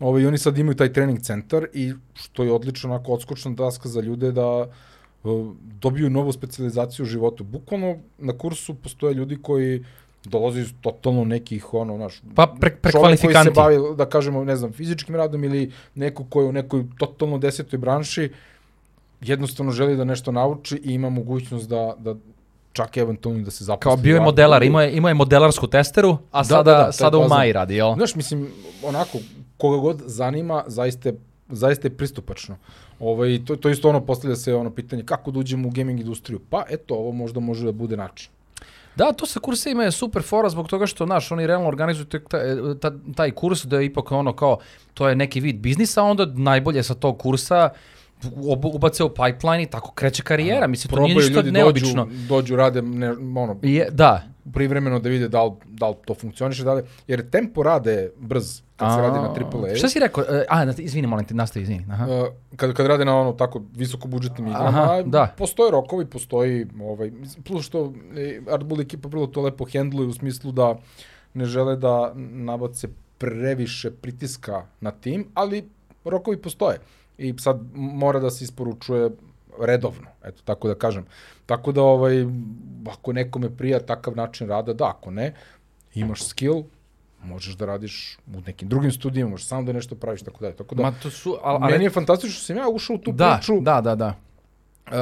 Ovaj, 0.00 0.26
oni 0.26 0.38
sad 0.38 0.58
imaju 0.58 0.76
taj 0.76 0.92
trening 0.92 1.20
centar 1.20 1.66
i 1.72 1.92
što 2.14 2.44
je 2.44 2.52
odlično 2.52 2.90
onako 2.90 3.12
odskočna 3.12 3.50
daska 3.50 3.88
za 3.88 4.00
ljude 4.00 4.32
da 4.32 4.46
uh, 4.60 4.66
dobiju 5.80 6.10
novu 6.10 6.32
specializaciju 6.32 7.02
u 7.02 7.06
životu. 7.06 7.44
Bukvalno 7.44 7.96
na 8.18 8.38
kursu 8.38 8.74
postoje 8.74 9.14
ljudi 9.14 9.38
koji 9.42 9.84
dolaze 10.28 10.60
iz 10.60 10.72
totalno 10.80 11.24
nekih, 11.24 11.74
ono, 11.74 11.96
naš, 11.98 12.22
Pa 12.34 12.46
pre, 12.46 12.70
čovjek 12.70 12.82
koji 12.82 12.92
prekvalifikanti. 12.92 13.48
se 13.48 13.50
bavi, 13.54 13.76
da 13.96 14.06
kažemo, 14.06 14.44
ne 14.44 14.56
znam, 14.56 14.72
fizičkim 14.72 15.16
radom 15.16 15.44
ili 15.44 15.72
neko 15.94 16.24
ko 16.24 16.40
je 16.40 16.46
u 16.46 16.52
nekoj 16.52 16.84
totalno 16.98 17.38
desetoj 17.38 17.78
branši, 17.78 18.30
jednostavno 19.20 19.72
želi 19.72 19.96
da 19.96 20.04
nešto 20.04 20.32
nauči 20.32 20.80
i 20.84 20.94
ima 20.94 21.10
mogućnost 21.10 21.68
da, 21.68 21.94
da 21.98 22.14
čak 22.72 22.96
eventualno 22.96 23.42
da 23.44 23.50
se 23.50 23.64
zaposli. 23.64 23.82
Kao 23.82 23.96
bio 23.96 24.14
je 24.14 24.20
modelar, 24.20 24.62
imao 24.62 24.82
je, 24.82 24.96
imao 24.96 25.08
je 25.08 25.14
modelarsku 25.14 25.66
testeru, 25.66 26.18
a 26.32 26.40
Da, 26.40 26.44
sada, 26.44 26.72
da, 26.72 26.84
da, 26.84 26.92
sada 26.92 27.18
u. 27.18 27.28
Maji 27.28 27.52
radi, 27.52 27.74
jel? 27.74 27.94
Znaš, 27.94 28.14
mislim, 28.14 28.48
onako, 28.82 29.18
koga 29.56 29.76
god 29.76 30.02
zanima, 30.06 30.64
zaista, 30.66 31.12
zaista 31.48 31.88
je 31.88 31.96
pristupačno. 31.96 32.56
Ovaj, 33.00 33.40
to, 33.46 33.56
to 33.56 33.70
isto 33.70 33.88
ono, 33.88 34.00
postavlja 34.00 34.36
se 34.36 34.54
ono 34.54 34.70
pitanje, 34.70 35.02
kako 35.02 35.30
da 35.30 35.38
uđemo 35.38 35.68
u 35.68 35.70
gaming 35.70 36.00
industriju? 36.00 36.40
Pa, 36.50 36.64
eto, 36.70 36.94
ovo 36.94 37.12
možda 37.12 37.40
može 37.40 37.64
da 37.64 37.72
bude 37.72 37.96
način. 37.96 38.30
Da, 38.96 39.12
to 39.12 39.26
sa 39.26 39.40
kursevima 39.40 39.84
je 39.84 39.90
super 39.90 40.22
fora 40.22 40.48
zbog 40.48 40.68
toga 40.68 40.86
što, 40.86 41.06
znaš, 41.06 41.32
oni 41.32 41.46
realno 41.46 41.68
organizuju 41.68 42.06
tek 42.06 42.28
taj, 42.28 42.40
ta, 42.80 42.92
taj 43.16 43.30
kurs 43.30 43.64
da 43.64 43.78
je 43.78 43.86
ipak 43.86 44.12
ono 44.12 44.32
kao, 44.32 44.58
to 44.94 45.08
je 45.08 45.16
neki 45.16 45.40
vid 45.40 45.56
biznisa, 45.56 46.02
onda 46.02 46.26
najbolje 46.26 46.82
sa 46.82 46.94
tog 46.94 47.18
kursa 47.18 47.68
ubace 48.72 49.04
u 49.04 49.08
pipeline 49.08 49.62
i 49.62 49.66
tako 49.66 49.92
kreće 49.92 50.22
karijera. 50.22 50.66
Mislim, 50.66 50.90
to 50.90 51.00
nije 51.00 51.14
Probaju 51.14 51.28
ništa 51.28 51.40
ljudi 51.40 51.52
neobično. 51.52 52.04
Dođu, 52.04 52.26
dođu, 52.28 52.56
rade, 52.56 52.82
ne, 52.82 53.10
ono, 53.10 53.58
Je, 53.62 53.88
da, 53.90 54.22
privremeno 54.52 54.98
da 54.98 55.08
vide 55.08 55.28
da 55.28 55.44
li, 55.44 55.52
da 55.66 55.88
li 55.88 55.96
to 56.04 56.14
funkcioniše, 56.14 56.64
da 56.64 56.74
li, 56.74 56.82
jer 57.06 57.30
tempo 57.30 57.62
rade 57.62 57.92
je 57.92 58.12
brz 58.18 58.62
kad 58.76 58.92
se 58.92 59.00
radi 59.00 59.18
na 59.18 59.28
AAA. 59.28 59.76
Šta 59.76 59.88
si 59.88 60.00
rekao? 60.00 60.24
E, 60.24 60.44
A, 60.48 60.64
izvini, 60.78 61.06
molim 61.06 61.26
te, 61.26 61.34
nastavi, 61.34 61.62
izvini. 61.62 61.86
Aha. 61.90 62.06
Uh, 62.06 62.26
kad, 62.56 62.74
kad 62.74 62.86
rade 62.86 63.04
na 63.04 63.16
ono 63.20 63.32
tako 63.32 63.62
visoko 63.74 64.08
budžetnim 64.08 64.46
igrama, 64.46 64.68
Aha, 64.68 65.02
da. 65.02 65.34
postoje 65.38 65.70
rokovi, 65.70 66.06
postoji, 66.06 66.66
ovaj, 66.80 67.12
plus 67.44 67.66
što 67.66 67.92
e, 68.16 68.40
Art 68.50 68.64
Bull 68.64 68.80
ekipa 68.80 69.08
vrlo 69.08 69.26
to 69.26 69.42
lepo 69.42 69.64
hendluje 69.64 70.08
u 70.08 70.12
smislu 70.12 70.52
da 70.52 70.76
ne 71.34 71.44
žele 71.44 71.76
da 71.76 72.12
nabace 72.16 72.88
previše 73.18 73.90
pritiska 73.90 74.66
na 74.80 74.90
tim, 74.90 75.26
ali 75.34 75.68
rokovi 76.04 76.36
postoje. 76.42 76.78
I 77.18 77.34
sad 77.38 77.60
mora 77.74 78.20
da 78.20 78.30
se 78.30 78.44
isporučuje 78.44 79.10
redovno, 79.60 80.06
eto 80.24 80.42
tako 80.44 80.68
da 80.68 80.74
kažem. 80.74 81.06
Tako 81.46 81.72
da 81.72 81.82
ovaj 81.82 82.24
ako 82.90 83.12
nekome 83.12 83.56
prija 83.56 83.80
takav 83.80 84.16
način 84.16 84.48
rada, 84.48 84.72
da, 84.72 84.88
ako 84.88 85.10
ne, 85.10 85.34
imaš 85.94 86.24
skill, 86.24 86.62
možeš 87.24 87.56
da 87.56 87.66
radiš 87.66 88.18
u 88.26 88.40
nekim 88.46 88.68
drugim 88.68 88.92
studijima, 88.92 89.30
možeš 89.30 89.46
sam 89.46 89.66
da 89.66 89.72
nešto 89.72 89.94
praviš, 89.94 90.22
tako 90.22 90.40
dalje. 90.40 90.56
Tako 90.56 90.74
da, 90.74 90.82
Ma 90.82 90.92
to 91.02 91.10
su, 91.10 91.36
al, 91.42 91.58
Meni 91.60 91.74
ali, 91.74 91.84
je 91.84 91.90
fantastično 91.90 92.34
što 92.34 92.44
sam 92.44 92.56
ja 92.56 92.68
ušao 92.68 92.96
u 92.96 92.98
tu 92.98 93.12
da, 93.12 93.36
priču. 93.38 93.60
da, 93.60 93.80
da, 93.80 93.94
da. 93.94 94.14
Uh, 94.86 94.92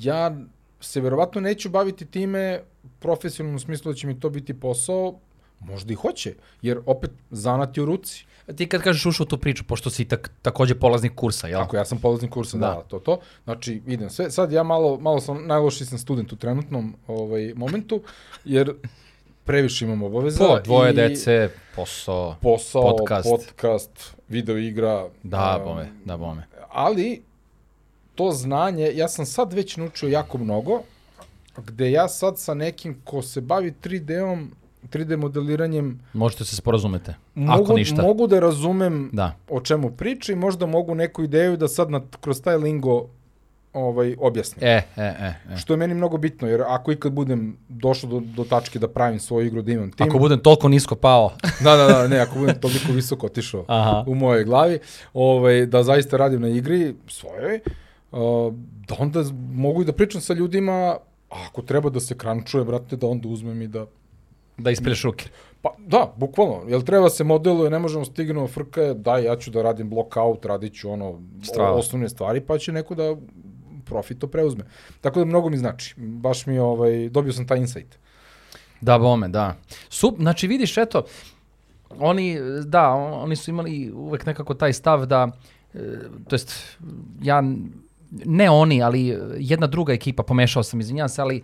ja 0.00 0.36
se 0.80 1.00
verovatno 1.00 1.40
neću 1.40 1.70
baviti 1.70 2.06
time 2.06 2.60
profesionalno 2.98 3.56
u 3.56 3.60
smislu 3.60 3.92
da 3.92 3.96
će 3.96 4.06
mi 4.06 4.20
to 4.20 4.30
biti 4.30 4.60
posao, 4.60 5.14
možda 5.60 5.92
i 5.92 5.96
hoće, 5.96 6.34
jer 6.62 6.80
opet 6.86 7.10
zanat 7.30 7.76
je 7.76 7.82
u 7.82 7.86
ruci. 7.86 8.26
Ti 8.56 8.66
kad 8.68 8.82
kažeš 8.82 9.06
ušao 9.06 9.24
u 9.24 9.26
tu 9.26 9.38
priču, 9.38 9.64
pošto 9.64 9.90
si 9.90 10.04
tak, 10.04 10.30
takođe 10.42 10.74
polaznik 10.74 11.14
kursa, 11.14 11.46
jel? 11.46 11.60
Tako, 11.60 11.76
ja 11.76 11.84
sam 11.84 11.98
polaznik 11.98 12.30
kursa, 12.30 12.58
da. 12.58 12.66
Da. 12.66 12.82
to, 12.88 12.98
to. 12.98 13.20
Znači, 13.44 13.82
idem 13.86 14.10
sve. 14.10 14.30
Sad 14.30 14.52
ja 14.52 14.62
malo, 14.62 14.98
malo 15.00 15.20
sam, 15.20 15.46
najlošiji 15.46 15.86
sam 15.86 15.98
student 15.98 16.32
u 16.32 16.36
trenutnom 16.36 16.94
ovaj, 17.06 17.52
momentu, 17.56 18.02
jer 18.44 18.74
previše 19.44 19.84
imam 19.84 20.02
obaveza. 20.02 20.38
Po, 20.38 20.60
dvoje 20.64 20.92
i 20.92 20.96
dece, 20.96 21.50
posao. 21.76 22.36
Posao, 22.42 22.82
podcast, 22.82 23.28
podcast 23.30 24.14
video 24.28 24.56
igra. 24.56 25.08
Da, 25.22 25.56
um, 25.58 25.68
bome, 25.68 25.88
da, 26.04 26.16
bome. 26.16 26.46
ali 26.68 27.22
to 28.14 28.30
znanje, 28.30 28.92
ja 28.94 29.08
sam 29.08 29.26
sad 29.26 29.52
već 29.52 29.76
naučio 29.76 30.08
jako 30.08 30.38
mnogo, 30.38 30.82
gde 31.56 31.90
ja 31.90 32.08
sad 32.08 32.38
sa 32.38 32.54
nekim 32.54 33.00
ko 33.04 33.22
se 33.22 33.40
bavi 33.40 33.74
3D-om, 33.82 34.50
3D 34.88 35.16
modeliranjem, 35.16 36.00
Možete 36.12 36.44
se 36.44 36.56
sporazumete. 36.56 37.14
mogu, 37.34 37.62
Ako 37.62 37.74
ništa. 37.74 38.02
mogu 38.02 38.26
da 38.26 38.40
razumem 38.40 39.10
Da. 39.12 39.36
o 39.48 39.60
čemu 39.60 39.90
priča 39.90 40.32
i 40.32 40.36
možda 40.36 40.66
mogu 40.66 40.94
neku 40.94 41.22
ideju 41.22 41.56
da 41.56 41.68
sad 41.68 41.90
na, 41.90 42.00
kroz 42.20 42.42
taj 42.42 42.56
lingo 42.56 43.08
ovaj, 43.72 44.16
objasnim. 44.18 44.64
E, 44.64 44.82
e, 44.96 45.02
e. 45.02 45.34
e. 45.52 45.56
Što 45.56 45.72
je 45.72 45.76
meni 45.76 45.94
mnogo 45.94 46.16
bitno, 46.18 46.48
jer 46.48 46.62
ako 46.62 46.92
ikad 46.92 47.12
budem 47.12 47.56
došao 47.68 48.10
do, 48.10 48.20
do 48.20 48.44
tačke 48.44 48.78
da 48.78 48.88
pravim 48.88 49.18
svoju 49.20 49.46
igru, 49.46 49.62
da 49.62 49.72
imam 49.72 49.90
tim... 49.90 50.08
Ako 50.08 50.18
budem 50.18 50.38
toliko 50.38 50.68
nisko 50.68 50.94
pao. 50.94 51.32
Da, 51.64 51.76
da, 51.76 51.86
da, 51.86 52.08
ne, 52.08 52.18
ako 52.18 52.38
budem 52.38 52.60
toliko 52.60 52.92
visoko 52.92 53.26
otišao 53.26 53.64
Aha. 53.68 54.04
u 54.06 54.14
mojoj 54.14 54.44
glavi, 54.44 54.78
ovaj, 55.14 55.66
da 55.66 55.82
zaista 55.82 56.16
radim 56.16 56.40
na 56.40 56.48
igri 56.48 56.94
svojoj, 57.08 57.60
uh, 58.12 58.18
da 58.88 58.96
onda 58.98 59.24
mogu 59.52 59.82
i 59.82 59.84
da 59.84 59.92
pričam 59.92 60.20
sa 60.20 60.34
ljudima, 60.34 60.96
ako 61.28 61.62
treba 61.62 61.90
da 61.90 62.00
se 62.00 62.18
krančuje, 62.18 62.64
brate, 62.64 62.96
da 62.96 63.06
onda 63.06 63.28
uzmem 63.28 63.62
i 63.62 63.68
da... 63.68 63.86
Da 64.60 64.70
ispelješ 64.70 65.02
ruke. 65.02 65.28
Pa 65.62 65.70
da, 65.78 66.12
bukvalno, 66.16 66.62
jel 66.68 66.82
treba 66.82 67.10
se 67.10 67.24
modeluje, 67.24 67.70
ne 67.70 67.78
možemo 67.78 68.04
stignemo 68.04 68.46
frka, 68.48 68.94
daj, 68.94 69.24
ja 69.24 69.36
ću 69.36 69.50
da 69.50 69.62
radim 69.62 69.90
blockout, 69.90 70.44
radit 70.44 70.74
ću 70.74 70.90
ono, 70.90 71.20
Strava. 71.42 71.72
osnovne 71.72 72.08
stvari, 72.08 72.40
pa 72.40 72.58
će 72.58 72.72
neko 72.72 72.94
da 72.94 73.16
profit 73.84 74.18
to 74.18 74.26
preuzme. 74.26 74.64
Tako 75.00 75.18
da 75.18 75.24
mnogo 75.24 75.50
mi 75.50 75.56
znači, 75.56 75.94
baš 75.96 76.46
mi, 76.46 76.58
ovaj, 76.58 77.08
dobio 77.08 77.32
sam 77.32 77.46
taj 77.46 77.58
insight. 77.58 77.98
Da, 78.80 78.98
bome, 78.98 79.28
da. 79.28 79.56
Sup, 79.88 80.16
znači 80.18 80.46
vidiš, 80.46 80.76
eto, 80.78 81.02
oni, 81.98 82.38
da, 82.64 82.88
on- 82.88 83.22
oni 83.22 83.36
su 83.36 83.50
imali 83.50 83.92
uvek 83.92 84.26
nekako 84.26 84.54
taj 84.54 84.72
stav 84.72 85.06
da, 85.06 85.28
e, 85.74 85.78
to 86.28 86.34
jest, 86.34 86.78
ja, 87.22 87.42
ne 88.10 88.50
oni, 88.50 88.82
ali 88.82 89.18
jedna 89.38 89.66
druga 89.66 89.92
ekipa, 89.92 90.22
pomešao 90.22 90.62
sam, 90.62 90.80
izvinjam 90.80 91.08
se, 91.08 91.22
ali 91.22 91.42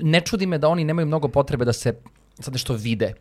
ne 0.00 0.20
čudi 0.20 0.46
me 0.46 0.58
da 0.58 0.68
oni 0.68 0.84
nemaju 0.84 1.06
mnogo 1.06 1.28
potrebe 1.28 1.64
da 1.64 1.72
se 1.72 1.94
sad 2.40 2.52
nešto 2.52 2.74
vide. 2.74 3.14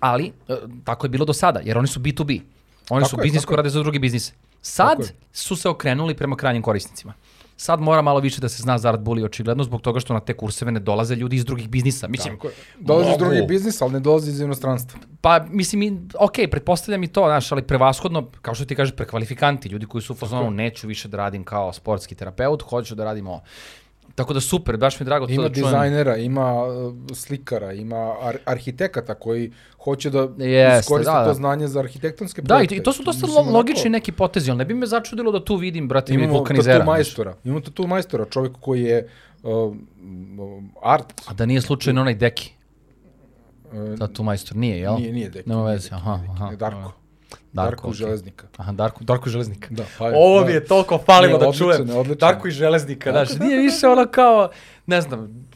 Ali, 0.00 0.32
e, 0.48 0.56
tako 0.84 1.06
je 1.06 1.10
bilo 1.10 1.24
do 1.24 1.32
sada, 1.32 1.60
jer 1.64 1.78
oni 1.78 1.88
su 1.88 2.00
B2B. 2.00 2.40
Oni 2.90 3.02
Tako 3.02 3.10
su 3.10 3.16
je, 3.20 3.22
biznis 3.22 3.44
koji 3.44 3.56
rade 3.56 3.70
za 3.70 3.82
drugi 3.82 3.98
biznis. 3.98 4.32
Sad 4.62 5.12
su 5.32 5.56
se 5.56 5.68
okrenuli 5.68 6.14
prema 6.14 6.36
krajnjim 6.36 6.62
korisnicima. 6.62 7.14
Sad 7.56 7.80
mora 7.80 8.02
malo 8.02 8.20
više 8.20 8.40
da 8.40 8.48
se 8.48 8.62
zna 8.62 8.78
za 8.78 8.88
Art 8.88 9.00
Bully, 9.00 9.24
očigledno, 9.24 9.64
zbog 9.64 9.80
toga 9.80 10.00
što 10.00 10.14
na 10.14 10.20
te 10.20 10.36
kurseve 10.36 10.72
ne 10.72 10.80
dolaze 10.80 11.14
ljudi 11.14 11.36
iz 11.36 11.44
drugih 11.44 11.68
biznisa. 11.68 12.08
Mislim, 12.08 12.34
Tako 12.34 12.48
je. 12.48 12.54
Dolazi 12.78 13.10
iz 13.10 13.18
drugih 13.18 13.42
biznisa, 13.48 13.84
ali 13.84 13.92
ne 13.92 14.00
dolazi 14.00 14.30
iz 14.30 14.40
inostranstva. 14.40 15.00
Pa, 15.20 15.44
mislim, 15.50 16.08
ok, 16.18 16.32
pretpostavljam 16.50 17.02
i 17.04 17.08
to, 17.08 17.24
znaš, 17.26 17.52
ali 17.52 17.62
prevashodno, 17.62 18.30
kao 18.42 18.54
što 18.54 18.64
ti 18.64 18.74
kažeš, 18.74 18.96
prekvalifikanti, 18.96 19.68
ljudi 19.68 19.86
koji 19.86 20.02
su 20.02 20.12
u 20.12 20.16
fazonu, 20.16 20.50
neću 20.50 20.86
više 20.86 21.08
da 21.08 21.16
radim 21.16 21.44
kao 21.44 21.72
sportski 21.72 22.14
terapeut, 22.14 22.62
hoću 22.62 22.94
da 22.94 23.04
radim 23.04 23.26
ovo. 23.26 23.42
Tako 24.14 24.32
da 24.32 24.40
super, 24.40 24.76
baš 24.76 25.00
mi 25.00 25.04
je 25.04 25.06
drago 25.06 25.26
to 25.26 25.32
Ima 25.32 25.42
da 25.42 25.48
čujem. 25.50 25.64
dizajnera, 25.64 26.16
ima 26.16 26.64
uh, 26.64 26.72
slikara, 27.14 27.72
ima 27.72 28.14
ar 28.20 28.36
arhitekata 28.44 29.14
koji 29.14 29.52
hoće 29.78 30.10
da 30.10 30.18
Jeste, 30.38 30.78
iskoriste 30.80 31.12
da, 31.12 31.18
da. 31.18 31.24
to 31.24 31.34
znanje 31.34 31.68
za 31.68 31.78
arhitektonske 31.78 32.42
Da, 32.42 32.54
i, 32.54 32.58
projekte. 32.58 32.82
to 32.82 32.92
su 32.92 33.02
dosta 33.02 33.26
lo, 33.28 33.50
logični 33.50 33.80
onako, 33.80 33.88
neki 33.90 34.12
potezi, 34.12 34.50
ali 34.50 34.58
ne 34.58 34.64
bi 34.64 34.74
me 34.74 34.86
začudilo 34.86 35.32
da 35.32 35.44
tu 35.44 35.56
vidim, 35.56 35.88
brate, 35.88 36.14
Imamo 36.14 36.32
vulkanizera. 36.32 36.74
tatu 36.74 36.84
znaš. 36.84 36.86
majstora. 36.88 37.34
Imamo 37.44 37.60
tatu 37.60 37.86
majstora, 37.86 38.24
čovjek 38.26 38.52
koji 38.60 38.82
je 38.82 39.08
uh, 39.42 39.50
um, 39.50 40.70
art. 40.82 41.12
A 41.26 41.34
da 41.34 41.46
nije 41.46 41.60
slučajno 41.60 42.00
onaj 42.00 42.14
deki, 42.14 42.52
Uh, 43.66 43.98
tatu 43.98 44.22
majstor, 44.22 44.56
nije, 44.56 44.78
jel? 44.78 44.94
Nije, 44.94 45.12
nije 45.12 45.28
Deki. 45.30 45.48
Nema 45.48 45.64
veze, 45.64 45.88
aha, 45.92 46.20
aha, 46.30 46.56
Darko. 46.56 46.78
aha. 46.78 46.90
Darko, 47.28 47.70
Darko, 47.70 47.88
okej. 47.88 47.96
Železnika. 47.96 48.46
Aha, 48.56 48.72
Darko, 48.72 49.04
Darko 49.04 49.30
Železnika. 49.30 49.68
Da, 49.70 49.84
pa 49.98 50.08
je, 50.08 50.14
Ovo 50.16 50.40
da. 50.40 50.46
mi 50.46 50.52
je 50.52 50.64
toliko 50.64 50.98
falilo 50.98 51.38
Ne, 51.38 51.46
da 51.46 51.52
čujem. 51.52 51.88
je, 51.88 51.94
odličan. 51.94 52.18
Darko 52.20 52.48
i 52.48 52.50
Železnika, 52.50 53.10
znaš, 53.10 53.38
nije 53.38 53.58
više 53.58 53.88
ono 53.88 54.06
kao, 54.06 54.50
ne 54.86 55.00
znam, 55.00 55.48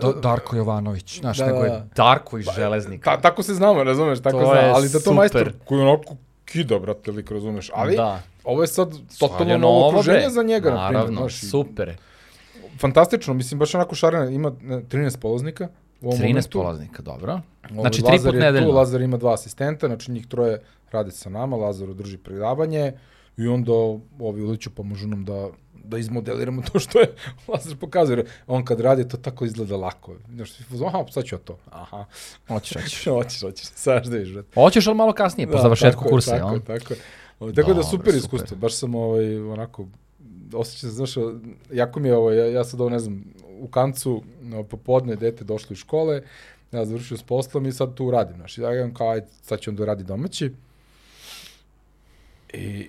Do, 0.00 0.12
Darko 0.12 0.56
Jovanović, 0.56 1.20
znaš, 1.20 1.38
Da, 1.38 1.46
nego 1.46 1.58
da, 1.58 1.64
je 1.64 1.70
da. 1.70 1.86
Darko 1.96 2.38
i 2.38 2.42
Železnika. 2.56 3.10
Ta, 3.10 3.20
tako 3.20 3.42
se 3.42 3.54
znamo, 3.54 3.84
razumeš, 3.84 4.20
tako 4.20 4.38
To 4.38 4.46
zna, 4.46 4.54
je 4.54 4.70
ali 4.70 4.88
da 4.88 5.00
to 5.00 5.12
majstor 5.12 5.52
koji 5.64 5.80
onako 5.80 6.14
kida, 6.44 6.78
brate, 6.78 7.10
lik, 7.10 7.30
razumeš, 7.30 7.70
ali 7.74 7.96
Da. 7.96 8.20
ovo 8.44 8.62
je 8.62 8.66
sad 8.66 8.88
totalno 9.18 9.58
novo 9.58 9.88
okruženje 9.88 10.30
za 10.30 10.42
njega, 10.42 10.70
na 10.70 10.88
primjer, 10.88 11.04
Naravno, 11.04 11.28
super. 11.30 11.96
fantastično, 12.78 13.34
mislim, 13.34 13.58
baš 13.58 13.74
onako 13.74 13.94
šarena, 13.94 14.24
ima 14.26 14.52
ne, 14.62 14.76
13 14.76 15.18
polaznika 15.18 15.68
13 16.00 16.24
momentu. 16.24 16.58
polaznika, 16.58 17.02
dobro. 17.02 17.32
Ovaj, 17.32 17.80
Znači, 17.80 18.02
tri 18.02 18.16
put 18.16 18.26
je 18.26 18.32
tu, 18.32 18.38
nedeljno. 18.38 18.70
Lazar 18.70 19.00
ima 19.00 19.16
dva 19.16 19.34
asistenta, 19.34 19.86
znači 19.86 20.10
njih 20.10 20.26
troje 20.26 20.60
rade 20.92 21.10
sa 21.10 21.30
nama, 21.30 21.56
Lazar 21.56 21.90
održi 21.90 22.18
predavanje 22.18 22.92
i 23.36 23.48
onda 23.48 23.72
ovi 24.18 24.42
uliću 24.42 24.70
pomožu 24.70 25.08
nam 25.08 25.24
da 25.24 25.48
da 25.84 25.98
izmodeliramo 25.98 26.62
to 26.72 26.78
što 26.78 27.00
je 27.00 27.14
Lazar 27.48 27.76
pokazuje. 27.76 28.24
On 28.46 28.64
kad 28.64 28.80
radi, 28.80 29.08
to 29.08 29.16
tako 29.16 29.44
izgleda 29.44 29.76
lako. 29.76 30.14
Znaš, 30.34 30.50
fuzon, 30.68 30.88
aha, 30.88 31.04
sad 31.10 31.24
ću 31.24 31.34
ja 31.34 31.38
to. 31.38 31.58
Aha. 31.70 32.04
Hoćeš, 32.48 32.82
hoćeš. 32.82 33.04
hoćeš, 33.16 33.40
hoćeš. 33.40 33.66
Sad 33.66 34.06
da 34.06 34.18
brate. 34.32 34.48
Hoćeš, 34.54 34.86
ali 34.86 34.96
malo 34.96 35.12
kasnije, 35.12 35.46
po 35.46 35.52
Da, 35.56 35.62
završetku 35.62 36.02
tako 36.02 36.10
kursa, 36.10 36.38
tako, 36.38 36.54
je, 36.54 36.60
Tako, 36.60 36.94
je. 36.94 37.00
Ovaj, 37.40 37.54
tako 37.54 37.74
da 37.74 37.82
super 37.82 37.98
super. 38.00 38.14
iskustvo. 38.14 38.56
Baš 38.56 38.74
sam 38.74 38.94
ovaj, 38.94 39.38
onako, 39.38 39.86
osjećam 40.54 40.90
znaš, 40.90 41.14
jako 41.72 42.00
mi 42.00 42.08
je 42.08 42.16
ovo, 42.16 42.30
ja, 42.30 42.46
ja 42.46 42.64
sad 42.64 42.80
ovo 42.80 42.90
ne 42.90 42.98
znam, 42.98 43.24
u 43.60 43.68
kancu, 43.68 44.22
popodne, 44.70 45.16
dete 45.16 45.44
došlo 45.44 45.74
iz 45.74 45.78
škole, 45.78 46.22
ja 46.72 46.84
završio 46.84 47.16
s 47.16 47.22
poslom 47.22 47.66
i 47.66 47.72
sad 47.72 47.94
tu 47.94 48.10
radim, 48.10 48.36
znaš, 48.36 48.58
ja 48.58 48.74
imam 48.74 48.94
kao, 48.94 49.10
ajde, 49.10 49.26
sad 49.42 49.60
ću 49.60 49.70
onda 49.70 49.84
radi 49.84 50.04
domaći. 50.04 50.52
I, 52.52 52.88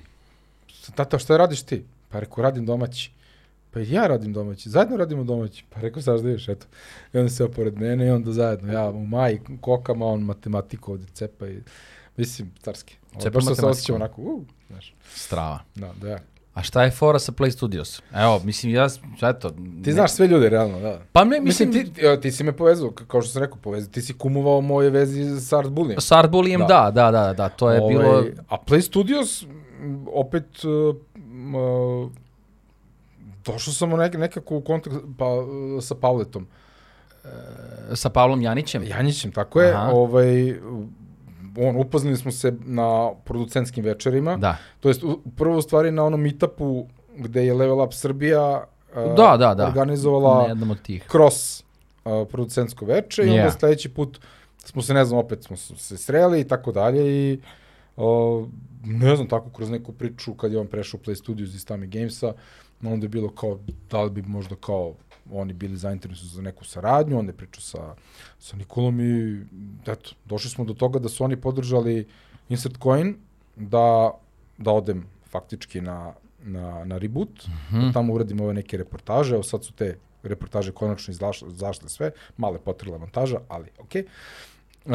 tata, 0.96 1.20
šta 1.20 1.38
radiš 1.38 1.62
ti? 1.62 1.84
Pa 2.10 2.20
rekao, 2.20 2.44
radim 2.44 2.66
domaći. 2.66 3.12
Pa 3.72 3.80
i 3.80 3.92
ja 3.92 4.08
radim 4.08 4.34
domaći, 4.34 4.70
zajedno 4.70 4.98
radimo 4.98 5.24
domaći. 5.24 5.66
Pa 5.70 5.82
rekao, 5.82 6.02
sad 6.02 6.22
da 6.22 6.28
vidiš, 6.28 6.50
eto. 6.50 6.66
I 7.14 7.18
onda 7.18 7.30
se 7.30 7.52
pored 7.52 7.80
mene 7.80 8.08
i 8.08 8.10
onda 8.10 8.32
zajedno, 8.32 8.74
ja 8.74 8.90
u 8.90 9.06
maji 9.06 9.40
kokama, 9.62 10.06
on 10.06 10.22
matematiku 10.22 10.92
ovde 10.92 11.06
cepa 11.14 11.48
i, 11.48 11.62
mislim, 12.18 12.52
carski. 12.62 12.96
Cepa 13.20 13.30
baš 13.34 13.46
sam 13.46 13.56
se 13.56 13.62
matematiku. 13.62 13.68
osjećam 13.68 13.96
onako, 13.96 14.22
uh, 14.22 14.44
znaš, 14.70 14.94
Strava. 15.16 15.60
da, 15.76 15.94
da. 16.02 16.20
A 16.54 16.62
šta 16.62 16.84
je 16.84 16.92
fora 16.92 17.20
sa 17.20 17.32
Play 17.32 17.52
Studios? 17.52 18.02
Evo, 18.14 18.42
mislim, 18.44 18.74
ja, 18.74 18.88
eto... 19.22 19.50
Ti 19.50 19.56
ne- 19.86 19.92
znaš 19.92 20.12
sve 20.12 20.28
ljude, 20.28 20.50
realno, 20.50 20.80
da. 20.80 21.02
Pa 21.12 21.24
ne, 21.24 21.42
Mislim, 21.42 21.70
mislim, 21.70 21.94
ti, 21.94 22.22
ti 22.22 22.32
si 22.32 22.44
me 22.44 22.52
povezao, 22.52 22.92
kao 22.92 23.22
što 23.22 23.32
sam 23.32 23.42
rekao, 23.42 23.58
povezao, 23.58 23.92
ti 23.92 24.02
si 24.02 24.14
kumovao 24.14 24.62
moje 24.62 24.90
vezi 24.90 25.42
sa 25.42 25.58
Art 25.58 25.70
Bullijem. 25.70 26.02
s 26.02 26.12
Art 26.12 26.30
Bullijem, 26.30 26.60
Da. 26.60 26.68
da, 26.68 26.92
da, 26.92 27.12
da, 27.14 27.34
da, 27.34 27.50
to 27.50 27.72
je 27.72 27.82
Ovaj, 27.82 27.94
bilo... 27.94 28.26
A 28.50 28.58
Play 28.60 28.82
Studios, 28.82 29.46
opet, 30.08 30.64
uh, 30.64 30.96
uh, 31.56 32.12
došao 33.46 33.74
sam 33.74 33.94
u 33.94 33.98
nek, 33.98 34.14
nekako 34.14 34.56
u 34.56 34.62
kontakt 34.62 34.96
pa, 35.18 35.26
uh, 35.28 35.46
sa 35.82 35.96
Pavletom. 35.96 36.48
Sa 37.94 38.10
Pavlom 38.10 38.42
Janićem. 38.42 38.84
Janjićem, 38.84 39.32
tako 39.32 39.62
je. 39.62 39.74
Aha. 39.74 39.90
Ovaj, 39.92 40.56
on, 41.58 41.76
upoznali 41.78 42.18
smo 42.18 42.32
se 42.32 42.54
na 42.66 43.12
producentskim 43.24 43.86
večerima. 43.86 44.38
Da. 44.38 44.58
To 44.80 44.88
jest, 44.88 45.04
prvo 45.38 45.58
u 45.58 45.62
stvari 45.62 45.92
na 45.92 46.04
onom 46.04 46.22
meetupu 46.22 46.86
gde 47.18 47.46
je 47.46 47.54
Level 47.54 47.82
Up 47.82 47.94
Srbija 47.94 48.64
uh, 48.96 49.16
Da, 49.16 49.38
da, 49.38 49.56
da. 49.56 49.68
organizovala 49.68 50.54
Na 50.54 50.76
tih. 50.76 51.04
kroz 51.08 51.64
uh, 52.06 52.28
producentsko 52.28 52.86
veče 52.86 53.24
i 53.24 53.30
onda 53.30 53.52
sledeći 53.52 53.90
put 53.90 54.20
smo 54.58 54.82
se, 54.82 54.94
ne 54.94 55.06
znam, 55.06 55.20
opet 55.20 55.44
smo 55.44 55.58
se 55.58 55.98
sreli 55.98 56.42
i 56.42 56.48
tako 56.48 56.72
dalje 56.72 57.32
i 57.32 57.40
uh, 57.98 58.48
ne 58.86 59.16
znam, 59.16 59.28
tako 59.28 59.50
kroz 59.50 59.70
neku 59.70 59.92
priču 59.92 60.34
kad 60.34 60.52
je 60.52 60.60
on 60.60 60.68
prešao 60.68 61.00
u 61.02 61.06
Play 61.08 61.16
Studios 61.16 61.54
iz 61.54 61.66
Tami 61.66 61.88
Gamesa, 61.88 62.34
onda 62.84 63.06
je 63.06 63.10
bilo 63.10 63.30
kao, 63.30 63.60
da 63.90 64.02
li 64.02 64.10
bi 64.10 64.22
možda 64.22 64.56
kao 64.56 64.94
oni 65.32 65.54
bili 65.54 65.78
zainteresovani 65.78 66.36
za 66.36 66.42
neku 66.42 66.66
saradnju, 66.66 67.20
onda 67.20 67.30
je 67.32 67.38
pričao 67.38 67.62
sa, 67.62 67.96
sa 68.40 68.58
Nikolom 68.58 69.00
i 69.02 69.42
eto, 69.88 70.10
došli 70.26 70.50
smo 70.50 70.66
do 70.66 70.74
toga 70.74 71.00
da 71.00 71.10
su 71.10 71.24
oni 71.24 71.36
podržali 71.36 72.08
Insert 72.50 72.78
Coin 72.84 73.16
da, 73.56 74.12
da 74.58 74.72
odem 74.72 75.06
faktički 75.30 75.82
na, 75.82 76.14
na, 76.44 76.86
na 76.86 76.98
reboot, 76.98 77.48
Mhm. 77.70 77.82
da 77.88 77.92
tamo 77.94 78.14
uradim 78.14 78.42
ove 78.42 78.54
neke 78.54 78.78
reportaže, 78.78 79.34
evo 79.34 79.44
sad 79.44 79.64
su 79.64 79.74
te 79.74 79.98
reportaže 80.24 80.72
konačno 80.72 81.12
izašle, 81.12 81.90
sve, 81.90 82.12
male 82.38 82.60
potrela 82.60 82.98
montaža, 82.98 83.40
ali 83.48 83.68
okej. 83.80 84.06
Uh, 84.86 84.94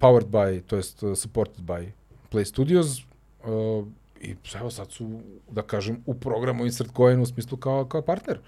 powered 0.00 0.26
by, 0.26 0.62
to 0.66 0.76
jest 0.76 1.02
uh, 1.02 1.16
supported 1.16 1.60
by 1.64 1.90
Play 2.32 2.44
Studios 2.44 2.98
uh, 2.98 3.86
i 4.20 4.36
evo 4.54 4.70
sad 4.70 4.90
su, 4.92 5.20
da 5.50 5.62
kažem, 5.62 6.02
u 6.06 6.14
programu 6.14 6.64
Insert 6.64 6.90
Coin 6.96 7.20
u 7.20 7.26
smislu 7.26 7.56
kao, 7.58 7.84
kao 7.84 8.02
partner. 8.02 8.38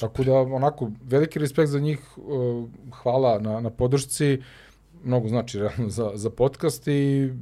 Tako 0.00 0.24
da, 0.24 0.32
onako, 0.32 0.90
veliki 1.02 1.38
respekt 1.38 1.70
za 1.70 1.80
njih, 1.80 2.18
uh, 2.18 2.68
hvala 3.02 3.38
na, 3.38 3.60
na 3.60 3.70
podršci, 3.70 4.42
mnogo 5.04 5.28
znači 5.28 5.58
realno 5.60 5.88
za, 5.88 6.10
za 6.14 6.30
podcast 6.30 6.88
i 6.88 7.32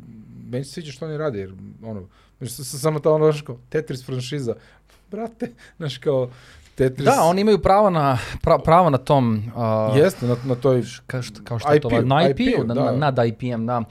meni 0.50 0.64
se 0.64 0.72
sviđa 0.72 0.92
što 0.92 1.06
oni 1.06 1.16
rade, 1.16 1.38
jer 1.38 1.54
ono, 1.82 2.08
samo 2.48 2.98
ta 2.98 3.12
ono, 3.12 3.32
kao 3.46 3.56
Tetris 3.68 4.06
franšiza, 4.06 4.54
brate, 5.10 5.50
znaš, 5.76 5.98
kao 5.98 6.30
Tetris... 6.74 7.04
Da, 7.04 7.22
oni 7.22 7.40
imaju 7.40 7.58
pravo 7.58 7.90
na, 7.90 8.18
pra, 8.42 8.58
pravo 8.58 8.90
na 8.90 8.98
tom... 8.98 9.42
Uh, 9.56 9.96
Jeste, 9.96 10.26
na, 10.26 10.36
na 10.44 10.54
toj... 10.54 10.82
Kao 11.06 11.22
što, 11.22 11.40
kao 11.44 11.58
što 11.58 11.72
je 11.72 11.80
to, 11.80 12.02
na 12.02 12.28
IP-u, 12.28 12.42
IP-u, 12.42 12.64
na, 12.64 12.74
da. 12.74 12.84
na, 12.84 12.92
nad 12.92 13.26
IP-em, 13.26 13.66
da. 13.66 13.82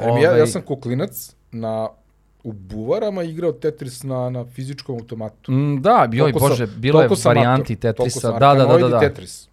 Ovaj... 0.00 0.22
Ja, 0.22 0.30
Ovaj, 0.30 0.40
ja 0.40 0.46
sam 0.46 0.62
kuklinac 0.62 1.34
na 1.52 1.88
u 2.44 2.52
buvarama 2.52 3.22
igrao 3.22 3.52
Tetris 3.52 4.02
na, 4.02 4.30
na 4.30 4.44
fizičkom 4.44 4.94
automatu. 4.94 5.52
Mm, 5.52 5.82
da, 5.82 6.08
Toliko 6.18 6.40
sam- 6.40 6.48
bože, 6.48 6.66
bilo 6.66 7.02
je 7.02 7.08
varijanti 7.24 7.72
mator, 7.74 7.92
toliko 7.92 8.04
Tetrisa. 8.04 8.32
Da, 8.32 8.54
da, 8.54 8.64
da, 8.66 8.78
da, 8.78 8.88
da. 8.88 9.00
Tetris. 9.00 9.48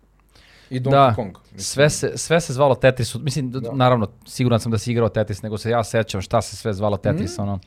I 0.70 0.80
Donkey 0.80 0.92
Da, 0.92 1.14
Kong. 1.16 1.38
mislim. 1.44 1.60
Sve 1.60 1.90
se, 1.90 2.12
sve 2.16 2.42
se 2.42 2.54
zvalo 2.54 2.76
Tetris. 2.76 3.16
Mislim, 3.16 3.52
da. 3.52 3.60
Da. 3.60 3.72
naravno, 3.72 4.08
siguran 4.26 4.60
sam 4.60 4.72
da 4.72 4.78
si 4.78 4.92
igrao 4.92 5.10
Tetris, 5.10 5.42
nego 5.42 5.58
se 5.58 5.70
ja 5.70 5.84
sećam 5.84 6.22
šta 6.22 6.42
se 6.42 6.56
sve 6.56 6.74
zvalo 6.74 6.98
Tetris, 6.98 7.40
ono. 7.40 7.60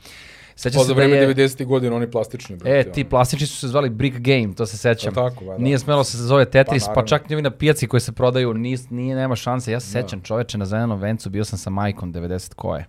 Sećam 0.56 0.78
Pa 0.78 0.82
se 0.82 0.88
za 0.88 0.94
da 0.94 1.00
vreme 1.00 1.16
je... 1.16 1.34
90. 1.34 1.66
godina 1.66 1.96
oni 1.96 2.10
plastični. 2.10 2.56
Brate, 2.56 2.78
E, 2.80 2.92
ti 2.92 3.04
plastični 3.04 3.46
su 3.46 3.56
se 3.56 3.68
zvali 3.68 3.90
Brick 3.90 4.18
Game, 4.18 4.54
to 4.54 4.66
se 4.66 4.76
sećam. 4.76 5.12
Jel 5.16 5.30
tako, 5.30 5.44
ba, 5.44 5.52
da. 5.52 5.58
Nije 5.58 5.78
smelo 5.78 6.04
se 6.04 6.18
zove 6.18 6.44
Tetris, 6.44 6.84
pa, 6.84 6.88
naravno. 6.88 7.08
čak 7.08 7.28
ni 7.28 7.34
ovi 7.34 7.42
na 7.42 7.50
pijaci 7.50 7.86
koji 7.86 8.00
se 8.00 8.12
prodaju, 8.12 8.54
nis, 8.54 8.90
nije, 8.90 9.16
nema 9.16 9.36
šanse. 9.36 9.72
Ja 9.72 9.80
se 9.80 9.90
sećam 9.92 10.20
čoveče 10.20 10.58
na 10.58 10.64
zelenom 10.66 11.00
vencu, 11.00 11.30
bio 11.30 11.44
sam 11.44 11.58
sa 11.58 11.70
majkom 11.70 12.12
90 12.14 12.54
koje? 12.54 12.86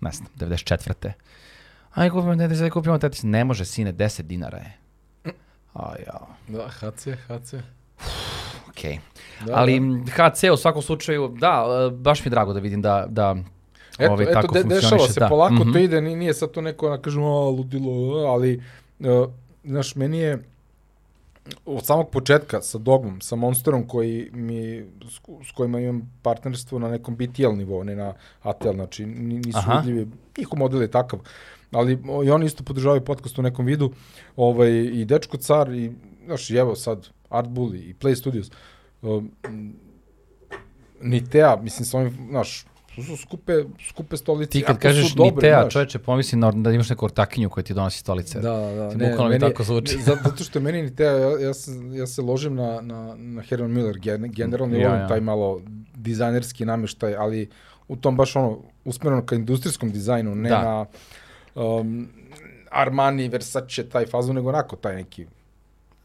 Ne 0.00 0.10
znam, 0.10 0.28
94. 0.36 1.12
Aj, 1.96 2.10
kupimo 2.10 2.36
Tetris, 2.36 2.60
aj 2.60 2.70
kupimo 2.70 2.98
Tetris. 2.98 3.22
Ne 3.22 3.44
može, 3.44 3.64
sine, 3.64 3.92
10 3.92 4.22
dinara 4.22 4.58
je. 4.58 4.72
Aj, 5.74 6.02
jao. 6.06 6.26
Da, 6.48 6.68
HC, 6.70 7.06
HC. 7.18 7.54
Okej. 8.68 8.98
Da, 9.40 9.54
Ali 9.54 9.80
da. 9.80 10.12
HC 10.24 10.44
u 10.44 10.56
svakom 10.56 10.82
slučaju, 10.82 11.28
da, 11.30 11.64
e, 11.86 11.92
baš 11.92 12.20
mi 12.20 12.26
je 12.26 12.30
drago 12.30 12.52
da 12.52 12.60
vidim 12.60 12.82
da, 12.82 13.06
da 13.08 13.36
Eto, 13.98 14.12
ovaj, 14.12 14.24
eto 14.24 14.32
tako 14.32 14.54
de, 14.54 14.62
dešava 14.64 15.08
se, 15.08 15.20
da. 15.20 15.28
polako 15.28 15.54
Mhm. 15.54 15.72
to 15.72 15.78
ide, 15.78 16.00
ni- 16.00 16.16
nije 16.16 16.34
sad 16.34 16.50
to 16.50 16.60
neko, 16.60 16.88
da 16.88 16.98
kažemo, 16.98 17.26
a, 17.26 17.50
ludilo, 17.50 17.90
ali, 18.18 18.62
uh, 19.00 19.06
znaš, 19.64 19.94
meni 19.94 20.18
je 20.18 20.42
od 21.66 21.86
samog 21.86 22.10
početka 22.10 22.62
sa 22.62 22.78
Dogmom, 22.78 23.20
sa 23.20 23.36
Monsterom 23.36 23.88
koji 23.88 24.30
mi, 24.32 24.84
s, 25.10 25.18
ko- 25.18 25.40
s 25.44 25.50
kojima 25.50 25.80
imam 25.80 26.12
partnerstvo 26.22 26.78
na 26.78 26.88
nekom 26.88 27.16
BTL 27.16 27.52
nivou, 27.56 27.84
ne 27.84 27.96
na 27.96 28.14
ATL, 28.42 28.72
znači 28.74 29.06
ni- 29.06 29.38
nisu 29.38 29.58
Aha. 29.58 29.78
vidljivi, 29.78 30.10
njihov 30.38 30.58
model 30.58 30.82
je 30.82 30.90
takav, 30.90 31.20
ali 31.70 31.98
o, 32.08 32.24
i 32.24 32.30
oni 32.30 32.46
isto 32.46 32.64
podržavaju 32.64 33.04
podcast 33.04 33.38
u 33.38 33.42
nekom 33.42 33.66
vidu, 33.66 33.92
ovaj, 34.36 34.70
i 34.72 35.04
Dečko 35.04 35.36
Car, 35.36 35.72
i, 35.72 35.92
znaš, 36.24 36.50
i 36.50 36.56
evo 36.56 36.74
sad, 36.74 37.08
Art 37.28 37.48
Bully 37.48 37.90
i 37.90 37.94
Play 37.94 38.14
Studios, 38.14 38.50
um, 39.02 39.30
Nitea, 41.02 41.56
mislim, 41.56 41.86
sa 41.86 41.98
ovim, 41.98 42.26
znaš, 42.30 42.66
To 42.96 43.02
su 43.02 43.16
skupe, 43.18 43.52
skupe 43.88 44.16
stolice. 44.16 44.50
Ti 44.50 44.62
kad 44.62 44.78
kažeš 44.78 45.08
su 45.08 45.16
dobre, 45.16 45.30
Nitea, 45.36 45.60
znaš. 45.60 45.72
čoveče, 45.72 45.98
pomisli 45.98 46.38
na, 46.38 46.50
da 46.52 46.70
imaš 46.70 46.90
neku 46.90 47.04
ortakinju 47.04 47.50
koja 47.50 47.64
ti 47.64 47.74
donosi 47.74 47.98
stolice. 47.98 48.40
Da, 48.40 48.50
da, 48.52 48.90
Ti 48.90 48.96
ne, 48.96 49.08
bukvalno 49.08 49.30
mi 49.30 49.40
tako 49.40 49.64
zvuči. 49.64 49.98
za- 49.98 50.16
Zato 50.24 50.44
što 50.44 50.60
meni 50.60 50.82
ni 50.82 50.96
te, 50.96 51.04
ja, 51.04 51.12
ja, 51.40 51.54
se, 51.54 51.70
ja 51.92 52.06
se 52.06 52.22
ložim 52.22 52.54
na, 52.54 52.80
na, 52.80 53.14
na 53.16 53.42
Herman 53.42 53.70
Miller, 53.70 53.98
gen, 53.98 54.22
generalno 54.26 54.76
Ja, 54.76 54.82
ja, 54.82 54.88
volim 54.90 55.08
taj 55.08 55.20
malo 55.20 55.60
dizajnerski 55.94 56.64
nameštaj, 56.64 57.14
ali 57.16 57.48
u 57.88 57.96
tom 57.96 58.16
baš 58.16 58.36
ono, 58.36 58.58
usmereno 58.84 59.26
ka 59.26 59.34
industrijskom 59.34 59.90
dizajnu, 59.90 60.34
ne 60.34 60.48
Da. 60.48 60.62
na 60.62 60.86
um, 61.56 62.08
Armani, 62.70 63.28
Versace, 63.28 63.84
taj 63.84 64.06
fazon, 64.06 64.34
nego 64.34 64.48
onako 64.48 64.76
taj 64.76 64.94
neki 64.94 65.26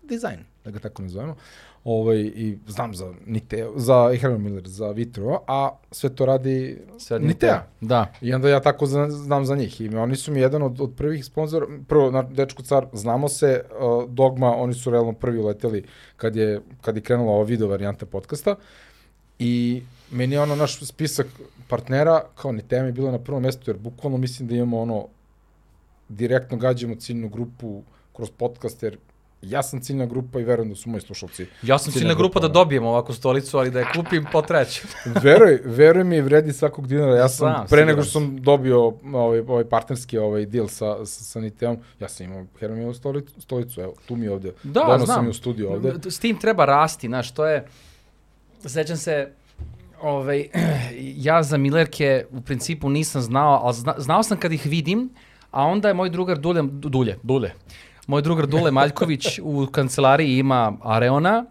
dizajn, 0.03 0.39
da 0.65 0.71
ga 0.71 0.79
tako 0.79 1.01
nazovemo. 1.01 1.35
Ovaj, 1.83 2.19
I 2.35 2.57
znam 2.67 2.95
za, 2.95 3.13
Nite, 3.25 3.67
za 3.75 4.11
Herman 4.19 4.41
Miller, 4.41 4.67
za 4.67 4.91
Vitro, 4.91 5.39
a 5.47 5.69
sve 5.91 6.15
to 6.15 6.25
radi 6.25 6.81
Sve 6.97 7.19
Nitea. 7.19 7.67
Da. 7.81 8.13
I 8.21 8.33
onda 8.33 8.49
ja 8.49 8.59
tako 8.59 8.85
zna, 8.85 9.09
znam 9.09 9.45
za 9.45 9.55
njih. 9.55 9.81
I 9.81 9.95
oni 9.95 10.15
su 10.15 10.31
mi 10.31 10.39
jedan 10.39 10.61
od, 10.61 10.81
od 10.81 10.91
prvih 10.97 11.25
sponzora, 11.25 11.65
prvo, 11.87 12.11
na 12.11 12.23
Dečko 12.23 12.63
car, 12.63 12.85
znamo 12.93 13.29
se, 13.29 13.63
uh, 13.79 14.09
Dogma, 14.09 14.55
oni 14.55 14.73
su 14.73 14.91
realno 14.91 15.13
prvi 15.13 15.39
uleteli 15.39 15.83
kad 16.17 16.35
je, 16.35 16.61
kad 16.81 16.95
je 16.95 17.01
krenula 17.01 17.31
ova 17.31 17.43
video 17.43 17.67
varijanta 17.67 18.05
podcasta. 18.05 18.55
I 19.39 19.83
meni 20.11 20.35
je 20.35 20.41
ono 20.41 20.55
naš 20.55 20.85
spisak 20.85 21.27
partnera, 21.67 22.23
kao 22.35 22.51
ni 22.51 22.61
tema 22.61 22.85
je 22.85 22.91
bilo 22.91 23.11
na 23.11 23.19
prvom 23.19 23.41
mestu, 23.41 23.71
jer 23.71 23.77
bukvalno 23.77 24.17
mislim 24.17 24.47
da 24.47 24.55
imamo 24.55 24.81
ono, 24.81 25.07
direktno 26.09 26.57
gađamo 26.57 26.95
ciljnu 26.95 27.29
grupu 27.29 27.81
kroz 28.13 28.29
podcast, 28.37 28.83
jer 28.83 28.97
ja 29.41 29.63
sam 29.63 29.81
ciljna 29.81 30.05
grupa 30.05 30.39
i 30.39 30.43
verujem 30.43 30.69
da 30.69 30.75
su 30.75 30.89
moji 30.89 31.01
slušalci. 31.01 31.45
Ja 31.61 31.77
sam 31.77 31.91
Ciljna 31.91 32.01
ciljna 32.01 32.13
grupa 32.13 32.39
da 32.39 32.47
grupa, 32.47 32.59
dobijem 32.59 32.85
ovakvu 32.85 33.15
stolicu, 33.15 33.57
ali 33.57 33.71
da 33.71 33.79
je 33.79 33.85
kupim 33.95 34.25
po 34.31 34.41
treću. 34.41 34.87
veruj, 35.23 35.59
veruj 35.65 36.03
mi, 36.03 36.21
vredi 36.21 36.53
svakog 36.53 36.87
dinara. 36.87 37.15
Ja 37.15 37.29
sam, 37.29 37.47
Znam, 37.47 37.67
pre 37.67 37.85
nego 37.85 38.03
što 38.03 38.11
sam 38.11 38.41
dobio 38.41 38.93
ovaj, 39.13 39.39
ovaj 39.39 39.65
partnerski 39.65 40.17
ovaj 40.17 40.45
deal 40.45 40.67
sa, 40.67 41.05
sa, 41.05 41.23
sa 41.23 41.39
Niteom, 41.39 41.77
ja 41.99 42.09
sam 42.09 42.25
imao 42.25 42.45
Hermiovu 42.59 42.93
stolicu, 42.93 43.41
stolicu, 43.41 43.81
evo, 43.81 43.93
tu 44.07 44.15
mi 44.15 44.25
je 44.25 44.31
ovde. 44.31 44.53
Da, 44.63 44.79
Donao 44.79 44.97
znam. 44.97 45.15
sam 45.15 45.25
je 45.25 45.29
u 45.29 45.33
studiju 45.33 45.71
ovde. 45.71 45.93
S 46.11 46.19
tim 46.19 46.37
treba 46.37 46.65
rasti, 46.65 47.07
znaš, 47.07 47.31
to 47.31 47.45
je... 47.45 47.65
Sećam 48.65 48.97
se, 48.97 49.31
ovaj, 50.01 50.47
ja 51.27 51.43
za 51.43 51.57
Millerke 51.57 52.25
u 52.31 52.41
principu 52.41 52.89
nisam 52.89 53.21
znao, 53.21 53.59
ali 53.63 53.73
zna, 53.73 53.93
znao 53.97 54.23
sam 54.23 54.37
kad 54.37 54.51
ih 54.51 54.65
vidim, 54.65 55.09
a 55.51 55.63
onda 55.65 55.87
je 55.87 55.93
moj 55.93 56.09
drugar 56.09 56.37
Dulje, 56.37 56.61
Dulje, 56.63 57.17
Dulje, 57.23 57.53
moj 58.11 58.21
drugar 58.21 58.47
Dule 58.47 58.71
Maljković 58.71 59.39
u 59.43 59.67
kancelariji 59.71 60.37
ima 60.37 60.73
Areona. 60.83 61.45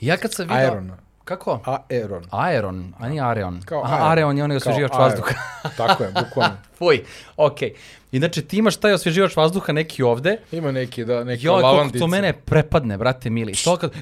Ja 0.00 0.16
kad 0.16 0.34
sam 0.34 0.48
vidio... 0.48 0.56
Aerona. 0.64 0.96
Kako? 1.24 1.60
Aeron. 1.90 2.24
Aeron, 2.30 2.94
a 2.98 3.08
nije 3.08 3.22
Areon. 3.22 3.62
Kao 3.64 3.82
Aha, 3.84 3.94
Aeron. 3.94 4.10
Areon 4.12 4.38
je 4.38 4.44
onaj 4.44 4.58
Kao 4.58 4.70
osveživač 4.70 4.92
vazduha. 4.98 5.34
Tako 5.76 6.04
je, 6.04 6.10
bukvalno. 6.10 6.56
Fuj, 6.78 7.04
okej. 7.36 7.74
Inače, 8.12 8.42
ti 8.42 8.56
imaš 8.56 8.76
taj 8.76 8.92
osveživač 8.92 9.36
vazduha 9.36 9.72
neki 9.72 10.02
ovde, 10.02 10.36
Ima 10.52 10.72
neki, 10.72 11.04
da, 11.04 11.24
neki 11.24 11.46
Joj, 11.46 11.62
kako 11.62 11.98
to 11.98 12.06
mene 12.06 12.32
prepadne, 12.32 12.98
brate 12.98 13.30
mili. 13.30 13.52
To 13.64 13.76
kad, 13.76 13.92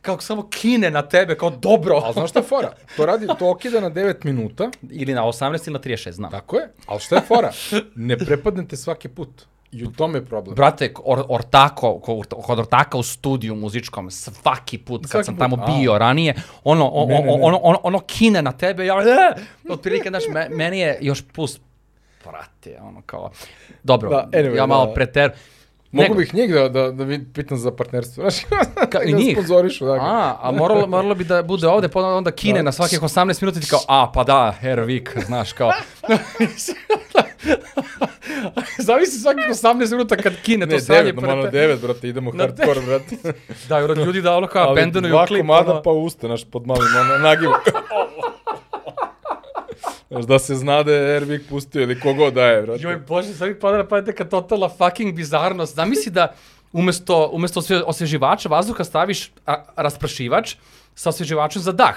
kako 0.00 0.22
samo 0.22 0.48
kine 0.48 0.90
na 0.90 1.02
tebe, 1.02 1.36
kao 1.36 1.50
dobro. 1.50 2.00
Ali 2.04 2.12
znaš 2.12 2.30
šta 2.30 2.38
je 2.38 2.44
fora? 2.44 2.72
To 2.96 3.06
radi, 3.06 3.26
to 3.38 3.50
okida 3.50 3.80
na 3.80 3.90
9 3.90 4.24
minuta, 4.24 4.70
Ili 4.90 5.14
na 5.14 5.22
18 5.22 5.68
ili 5.68 5.72
na 5.72 5.80
36, 5.80 6.10
znam. 6.10 6.30
tako 6.30 6.56
je, 6.56 6.68
ali 6.86 7.00
šta 7.00 7.16
je 7.16 7.22
fora? 7.22 7.52
Ne 7.94 8.16
prepadnete 8.16 8.76
svaki 8.76 9.08
put. 9.08 9.51
I 9.72 9.84
u 9.84 9.92
tome 9.92 10.18
je 10.18 10.24
problem. 10.24 10.54
Brate, 10.54 10.92
or, 10.96 11.24
ortako, 11.28 11.98
ko- 11.98 12.22
kod 12.36 12.58
ortaka 12.58 12.98
u 12.98 13.02
studiju 13.02 13.54
muzičkom, 13.54 14.10
svaki 14.10 14.78
put 14.78 15.02
kad 15.02 15.10
Svaki 15.10 15.24
sam 15.24 15.34
put, 15.34 15.40
tamo 15.40 15.56
a. 15.56 15.66
bio 15.68 15.98
ranije, 15.98 16.34
ono, 16.64 16.88
o, 16.88 17.06
Ne, 17.06 17.14
ne, 17.14 17.22
ne. 17.22 17.32
ono, 17.32 17.56
ono, 17.58 17.80
ono 17.82 17.98
kine 18.00 18.42
na 18.42 18.52
tebe, 18.52 18.86
ja, 18.86 18.94
e, 18.94 19.40
otprilike, 19.68 20.08
znaš, 20.08 20.22
me, 20.28 20.48
meni 20.48 20.78
je 20.78 20.98
još 21.00 21.22
plus, 21.24 21.60
brate, 22.24 22.78
ono 22.80 23.02
kao, 23.02 23.30
dobro, 23.82 24.10
Da, 24.10 24.28
anyway, 24.32 24.56
ja 24.56 24.66
malo 24.66 24.86
da. 24.86 24.94
preter, 24.94 25.30
Mogu 25.92 26.02
nego- 26.04 26.14
bih 26.14 26.34
njih 26.34 26.50
da, 26.50 26.68
da, 26.70 26.90
da 26.90 27.04
vid- 27.04 27.32
pitam 27.34 27.58
za 27.58 27.70
partnerstvo. 27.72 28.22
Znaš, 28.22 28.44
Ka- 28.92 29.02
i 29.02 29.12
da 29.12 29.18
njih? 29.18 29.32
sponzorišu, 29.32 29.84
da. 29.86 29.92
A, 29.92 30.36
a 30.40 30.50
moralo, 30.52 30.86
moralo 30.86 31.14
bi 31.14 31.24
da 31.24 31.42
bude 31.42 31.68
ovde, 31.68 31.88
pa 31.88 32.00
onda 32.00 32.30
kine 32.40 32.54
Da. 32.54 32.62
na 32.62 32.72
svakih 32.72 33.00
18 33.00 33.16
minuta 33.42 33.58
i 33.58 33.62
ti 33.62 33.68
kao, 33.68 33.80
a, 33.88 34.12
pa 34.12 34.24
da, 34.24 34.52
Hervik, 34.52 35.16
znaš, 35.26 35.52
kao. 35.52 35.72
Zavisi 38.78 39.18
svakih 39.18 39.44
18 39.46 39.90
minuta 39.90 40.16
kad 40.16 40.32
kine, 40.36 40.66
to 40.66 40.72
Ne, 40.72 40.80
sranje. 40.80 41.02
9, 41.04 41.14
normalno 41.16 41.44
9, 41.44 41.76
brate, 41.78 42.08
idemo 42.08 42.30
Na 42.32 42.44
hardcore, 42.44 42.80
brate. 42.80 43.16
Da, 43.68 43.78
jer 43.78 43.98
ljudi 43.98 44.22
da 44.22 44.36
ono 44.36 44.46
kao 44.46 44.64
Ali 44.64 44.74
bendenuju 44.76 45.10
dva 45.10 45.26
klip. 45.26 45.40
komada 45.40 45.72
ono- 45.72 45.82
pa 45.82 45.90
usta, 45.90 46.28
naš, 46.28 46.44
pod 46.44 46.66
malim 46.66 46.82
nagivom. 47.20 47.54
Znaš, 50.12 50.24
da 50.24 50.38
se 50.38 50.54
zna 50.54 50.82
da 50.82 50.92
je 50.92 51.16
Ervik 51.16 51.42
pustio 51.48 51.82
ili 51.82 52.00
kogod 52.00 52.34
da 52.34 52.44
je, 52.46 52.62
brate. 52.62 52.82
Joj, 52.82 52.96
bože, 52.96 53.34
sad 53.34 53.48
mi 53.48 53.58
pada 53.58 53.78
na 53.78 53.88
pamet 53.88 54.06
neka 54.06 54.24
totalna 54.24 54.68
fucking 54.68 55.14
bizarnost. 55.14 55.74
Zamisli 55.74 56.12
da 56.12 56.34
umesto, 56.72 57.30
umesto 57.32 57.62
osveživača 57.86 58.48
vazduha 58.48 58.84
staviš 58.84 59.30
a, 59.46 59.64
rasprašivač 59.76 60.56
sa 60.94 61.08
osveživačem 61.08 61.62
za 61.62 61.72
dah. 61.72 61.96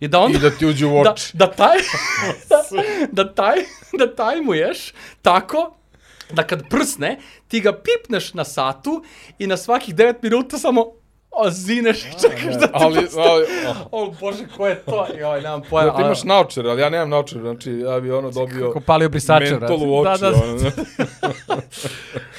I 0.00 0.08
da 0.08 0.20
onda... 0.20 0.38
I 0.38 0.40
da 0.40 0.50
ti 0.50 0.66
uđe 0.66 0.86
u 0.86 1.02
da, 1.04 1.12
oči. 1.12 1.36
da 1.36 1.50
taj, 1.50 1.78
da, 2.50 2.62
da 3.12 3.34
taj, 3.34 3.56
da 3.98 4.14
tajmuješ 4.14 4.92
tako 5.22 5.76
da 6.32 6.46
kad 6.46 6.68
prsne, 6.68 7.18
ti 7.48 7.60
ga 7.60 7.72
pipneš 7.72 8.34
na 8.34 8.44
satu 8.44 9.04
i 9.38 9.46
na 9.46 9.56
svakih 9.56 9.94
9 9.94 10.14
minuta 10.22 10.58
samo 10.58 10.99
ozineš 11.32 12.04
i 12.04 12.10
čekaš 12.20 12.54
da 12.54 12.66
ti 12.66 12.72
ali, 12.72 13.00
postane. 13.00 13.26
ali, 13.28 13.44
oh. 13.68 13.76
O 13.90 14.14
bože, 14.20 14.44
ko 14.56 14.66
je 14.66 14.76
to? 14.76 15.06
Joj, 15.18 15.40
nemam 15.42 15.62
pojma. 15.70 15.90
Da 15.90 15.96
ti 15.96 16.02
imaš 16.02 16.24
naučer, 16.24 16.66
ali 16.66 16.80
ja 16.82 16.90
nemam 16.90 17.10
naučer, 17.10 17.40
znači 17.40 17.70
ja 17.70 18.00
bi 18.00 18.12
ono 18.12 18.30
dobio 18.30 18.66
Kako 18.66 18.80
palio 18.80 19.08
brisače, 19.08 19.44
brate. 19.56 19.60
mentol 19.60 19.90
u 19.90 19.98
oči. 19.98 20.20
Da, 20.22 20.30
da, 20.30 20.36
ono. 20.36 20.70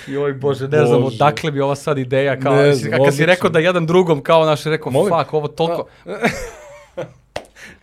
Joj 0.07 0.33
bože, 0.33 0.67
ne 0.67 0.85
znam 0.85 1.01
Bože. 1.01 1.15
odakle 1.15 1.51
bi 1.51 1.61
ova 1.61 1.75
sad 1.75 1.97
ideja, 1.97 2.39
kao, 2.39 2.55
Ne 2.55 2.73
znam, 2.75 3.05
kad 3.05 3.15
si 3.15 3.25
rekao 3.25 3.49
da 3.49 3.59
jedan 3.59 3.85
drugom, 3.85 4.23
kao 4.23 4.45
naš, 4.45 4.63
rekao, 4.63 4.91
Molim? 4.91 5.13
fuck, 5.17 5.33
ovo 5.33 5.47
toliko, 5.47 5.85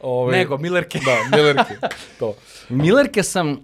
Ovaj, 0.01 0.39
nego, 0.39 0.59
Millerke. 0.59 0.99
Da, 1.05 1.37
Millerke, 1.37 1.75
to. 2.19 2.35
Millerke 2.69 3.23
sam 3.23 3.61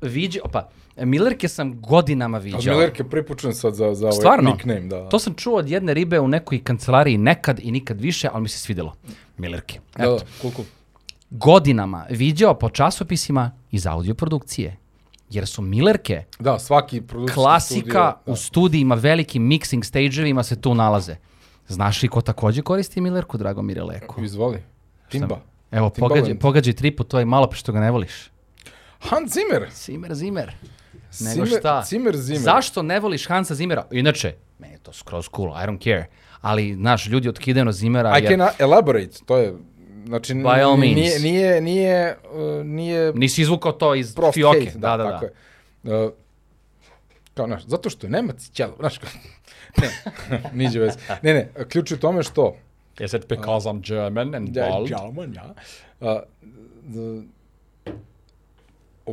viđao, 0.00 0.48
pa, 0.52 0.68
Millerke 0.96 1.48
sam 1.48 1.80
godinama 1.80 2.36
A 2.36 2.40
viđao. 2.40 2.60
Millerke 2.66 3.04
pripučujem 3.04 3.54
sad 3.54 3.74
za, 3.74 3.94
za 3.94 4.06
ovaj 4.06 4.12
Stvarno? 4.12 4.50
nickname, 4.50 4.80
da. 4.80 5.08
To 5.08 5.18
sam 5.18 5.34
čuo 5.34 5.56
od 5.56 5.68
jedne 5.68 5.94
ribe 5.94 6.20
u 6.20 6.28
nekoj 6.28 6.64
kancelariji 6.64 7.18
nekad 7.18 7.60
i 7.62 7.70
nikad 7.70 8.00
više, 8.00 8.28
ali 8.32 8.42
mi 8.42 8.48
se 8.48 8.58
svidelo. 8.58 8.94
Millerke. 9.36 9.80
da, 9.96 10.02
Eto. 10.02 10.12
da, 10.14 10.24
cool, 10.40 10.52
cool. 10.54 10.66
Godinama 11.30 12.06
viđao 12.10 12.54
po 12.54 12.68
časopisima 12.68 13.50
iz 13.70 13.86
audioprodukcije. 13.86 14.76
Jer 15.30 15.46
su 15.46 15.62
Millerke 15.62 16.24
Da, 16.38 16.58
svaki 16.58 17.02
klasika 17.34 17.80
studio, 18.16 18.18
u 18.26 18.36
studijima, 18.36 18.94
velikim 18.94 19.42
mixing 19.42 19.82
stage-evima 19.82 20.42
se 20.42 20.60
tu 20.60 20.74
nalaze. 20.74 21.16
Znaš 21.68 22.02
li 22.02 22.08
ko 22.08 22.20
takođe 22.20 22.62
koristi 22.62 23.00
Millerku, 23.00 23.38
Dragomire 23.38 23.82
Leko? 23.82 24.20
da. 24.20 24.24
Izvoli. 24.24 24.62
Timba. 25.08 25.40
Evo, 25.70 25.90
Timbaland. 25.90 26.14
pogađaj, 26.14 26.38
pogađaj 26.38 26.72
tripu, 26.72 27.04
to 27.04 27.18
je 27.18 27.24
malo 27.24 27.46
pre 27.46 27.58
što 27.58 27.72
ga 27.72 27.80
ne 27.80 27.90
voliš. 27.90 28.30
Hans 28.98 29.32
Zimmer. 29.32 29.70
Zimmer, 29.74 30.14
Zimmer. 30.14 30.52
Nego 31.20 31.46
Zimmer, 31.46 31.60
šta? 31.60 31.82
Zimmer, 31.86 32.16
Zimmer. 32.16 32.42
Zašto 32.42 32.82
ne 32.82 33.00
voliš 33.00 33.28
Hansa 33.28 33.54
Zimmera? 33.54 33.86
Inače, 33.90 34.34
meni 34.58 34.74
je 34.74 34.78
to 34.78 34.92
skroz 34.92 35.28
cool, 35.36 35.48
I 35.48 35.66
don't 35.66 35.84
care. 35.84 36.06
Ali, 36.40 36.74
znaš, 36.74 37.06
ljudi 37.06 37.28
otkidaju 37.28 37.64
na 37.64 37.72
Zimmera. 37.72 38.18
I 38.18 38.26
can 38.26 38.40
elaborate, 38.58 39.18
to 39.26 39.36
je, 39.38 39.54
znači, 40.06 40.34
By 40.34 40.62
all 40.64 40.76
means. 40.76 40.94
nije, 40.94 41.20
nije, 41.20 41.60
nije, 41.60 42.16
uh, 42.32 42.66
nije 42.66 43.12
Nisi 43.14 43.42
izvukao 43.42 43.72
to 43.72 43.94
iz 43.94 44.14
prost 44.14 44.34
fioke. 44.34 44.64
case, 44.64 44.78
Da, 44.78 44.96
da, 44.96 45.04
da. 45.04 45.10
tako 45.10 45.24
je. 45.24 45.32
Uh, 46.04 46.12
kao, 47.34 47.46
znaš, 47.46 47.62
zato 47.66 47.90
što 47.90 48.06
je 48.06 48.10
Nemac 48.10 48.46
i 48.48 48.52
ćelo, 48.52 48.76
znaš, 48.78 48.98
kao, 48.98 49.10
ne, 49.80 49.90
niđe 50.52 50.80
vez. 50.80 50.94
Ne, 51.22 51.34
ne, 51.34 51.50
ključ 51.68 51.90
je 51.90 51.94
u 51.94 52.00
tome 52.00 52.22
što, 52.22 52.56
Is 53.00 53.12
it 53.12 53.28
because 53.28 53.68
I'm 53.68 53.80
German 53.80 54.34
and 54.34 54.56
Ja, 54.56 54.68
bald? 54.68 54.88
German, 54.88 55.34
ja. 55.34 55.54
Uh, 56.00 56.20
the, 56.92 57.22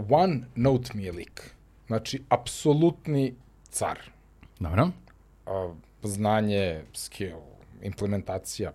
one 0.09 0.39
note 0.55 0.91
mi 0.93 1.03
je 1.03 1.11
lik. 1.11 1.55
Znači, 1.89 2.21
apsolutni 2.29 3.35
car. 3.69 3.99
Dobro. 4.59 4.89
Uh, 5.45 5.75
znanje, 6.03 6.81
skill, 6.93 7.39
implementacija, 7.81 8.71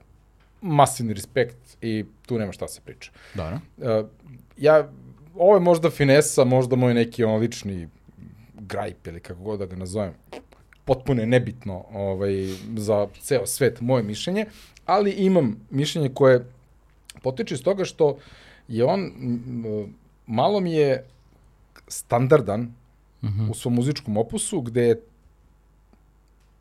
masivni 0.60 1.14
respekt 1.14 1.76
i 1.80 2.04
tu 2.26 2.38
nema 2.38 2.52
šta 2.52 2.68
se 2.68 2.80
priča. 2.80 3.10
Dobro. 3.34 3.58
Ja, 4.56 4.88
ovo 5.34 5.54
je 5.54 5.60
možda 5.60 5.90
finesa, 5.90 6.44
možda 6.44 6.76
moj 6.76 6.94
neki 6.94 7.24
ono 7.24 7.36
lični 7.36 7.88
grajp 8.54 9.06
ili 9.06 9.20
kako 9.20 9.40
god 9.40 9.58
da 9.58 9.66
ga 9.66 9.76
nazovem. 9.76 10.14
Potpuno 10.84 11.20
je 11.20 11.26
nebitno 11.26 11.84
ovaj, 11.92 12.46
za 12.76 13.06
ceo 13.20 13.46
svet 13.46 13.80
moje 13.80 14.02
mišljenje, 14.02 14.46
ali 14.86 15.10
imam 15.10 15.56
mišljenje 15.70 16.10
koje 16.14 16.46
potiče 17.22 17.54
iz 17.54 17.62
toga 17.62 17.84
što 17.84 18.18
je 18.68 18.84
on, 18.84 19.12
malo 20.26 20.60
mi 20.60 20.72
je 20.72 21.06
standardan 21.88 22.74
mm 23.24 23.28
-hmm. 23.28 23.50
u 23.50 23.54
svom 23.54 23.74
muzičkom 23.74 24.16
opusu, 24.16 24.60
gde 24.60 24.82
je, 24.82 25.00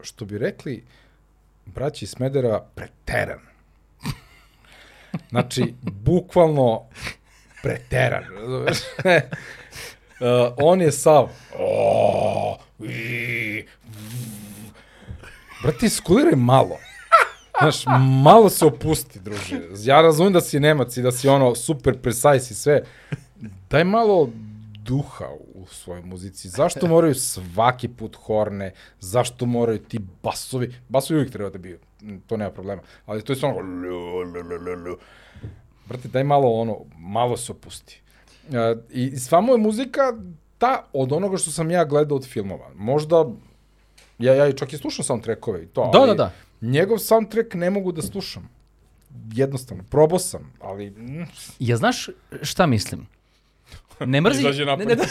što 0.02 0.26
bi 0.26 0.38
rekli, 0.38 0.84
braći 1.66 2.06
Smedera, 2.06 2.66
preteran. 2.76 3.40
Znači, 5.30 5.74
bukvalno 5.82 6.84
preteran, 7.64 8.24
uh, 8.34 8.68
on 10.58 10.82
je 10.82 10.92
sav, 10.92 11.30
o, 11.60 12.58
i, 12.80 13.66
malo. 16.36 16.78
Znaš, 17.60 17.84
malo 18.24 18.50
se 18.50 18.66
opusti, 18.66 19.20
druže. 19.20 19.62
Ja 19.84 20.02
razumem 20.02 20.34
da 20.34 20.42
si 20.42 20.60
Nemac 20.60 20.98
i 20.98 21.02
da 21.02 21.12
si 21.12 21.28
ono 21.28 21.56
super 21.56 22.02
precise 22.02 22.54
i 22.54 22.56
sve. 22.56 22.84
Daj 23.70 23.84
malo 23.84 24.30
duha 24.84 25.28
u 25.54 25.66
svojoj 25.68 26.02
muzici. 26.02 26.50
Zašto 26.50 26.88
moraju 26.88 27.16
svaki 27.16 27.88
put 27.88 28.16
horne? 28.16 28.72
Zašto 29.00 29.46
moraju 29.46 29.80
ti 29.80 30.00
basovi? 30.24 30.76
Basovi 30.90 31.18
uvijek 31.20 31.32
treba 31.32 31.50
da 31.50 31.58
biju. 31.58 31.80
To 32.28 32.38
nema 32.38 32.52
problema. 32.52 32.82
Ali 33.06 33.22
to 33.22 33.34
je 33.34 33.40
lu. 34.76 34.98
Brate, 35.86 36.08
daj 36.08 36.24
malo 36.24 36.50
ono, 36.54 36.78
malo 36.98 37.38
se 37.38 37.52
opusti. 37.52 38.02
I, 38.90 39.18
sva 39.18 39.42
moja 39.42 39.58
muzika, 39.58 40.02
ta 40.58 40.86
od 40.94 41.12
onoga 41.12 41.38
što 41.38 41.52
sam 41.52 41.72
ja 41.72 41.86
gledao 41.86 42.18
od 42.18 42.26
filmova. 42.28 42.70
Možda, 42.76 43.26
ja, 44.20 44.34
ja 44.34 44.52
čak 44.52 44.74
i 44.74 44.78
slušam 44.78 45.06
soundtrackove 45.06 45.64
i 45.64 45.68
to, 45.68 45.90
Da, 45.94 46.00
ali 46.00 46.08
da, 46.10 46.16
da. 46.16 46.32
njegov 46.62 46.98
soundtrack 46.98 47.54
ne 47.54 47.70
mogu 47.70 47.92
da 47.92 48.02
slušam. 48.02 48.50
Jednostavno, 49.34 49.84
probao 49.90 50.20
sam, 50.20 50.54
ali... 50.60 50.90
Mm, 50.90 51.24
Ja 51.60 51.78
znaš 51.78 52.10
šta 52.42 52.66
mislim? 52.66 53.08
Ne 54.00 54.22
mrzi... 54.22 54.40
Izađe 54.40 54.66
ne, 54.66 54.78
ne, 54.78 54.86
ne, 54.86 54.96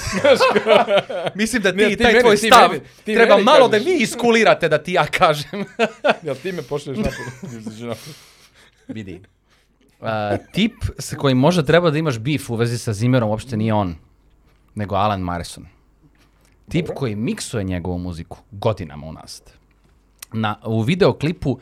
mislim 1.35 1.63
da 1.63 1.71
ti, 1.71 1.77
Ne, 1.77 1.89
ti 1.89 1.97
taj 1.97 2.13
meni, 2.13 2.23
tvoj 2.23 2.37
ti 2.37 2.47
stav 2.47 2.71
meni, 2.71 2.83
ti 3.05 3.15
treba 3.15 3.35
meni 3.35 3.45
malo 3.45 3.69
da 3.69 3.79
kažeš. 3.79 3.87
vi 3.87 4.03
iskulirate 4.03 4.69
da 4.69 4.79
ti 4.79 4.93
ja 4.93 5.07
kažem. 5.07 5.65
Jel 6.27 6.35
ti 6.43 6.53
me 6.53 6.63
pošalješ 6.63 6.99
napolje? 7.05 7.95
Vidi. 8.89 9.21
Uh, 10.01 10.09
tip 10.53 10.73
sa 10.99 11.17
kojim 11.17 11.39
možda 11.39 11.63
treba 11.63 11.91
da 11.91 11.99
imaš 11.99 12.19
bif 12.19 12.51
u 12.51 12.55
vezi 12.55 12.79
sa 12.79 12.93
Zimmerom 12.93 13.31
uopšte 13.31 13.57
nije 13.57 13.75
on, 13.75 13.95
nego 14.75 14.95
Alan 14.95 15.21
Morrison. 15.21 15.67
Tip 16.69 16.87
Dobro. 16.87 16.97
koji 16.99 17.17
miksuje 17.17 17.65
njegovu 17.65 17.99
muziku 17.99 18.39
godinama 18.51 19.07
unazad. 19.07 19.51
Na, 20.33 20.59
u 20.65 20.83
videoklipu 20.83 21.59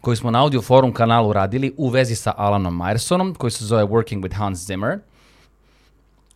koji 0.00 0.16
smo 0.16 0.30
na 0.30 0.42
Audio 0.42 0.62
Forum 0.62 0.92
kanalu 0.92 1.32
radili 1.32 1.74
u 1.76 1.88
vezi 1.88 2.14
sa 2.14 2.34
Alanom 2.36 2.74
Morrisonom, 2.74 3.34
koji 3.34 3.50
se 3.50 3.64
zove 3.64 3.84
Working 3.84 4.22
with 4.22 4.34
Hans 4.34 4.58
Zimmer, 4.58 4.98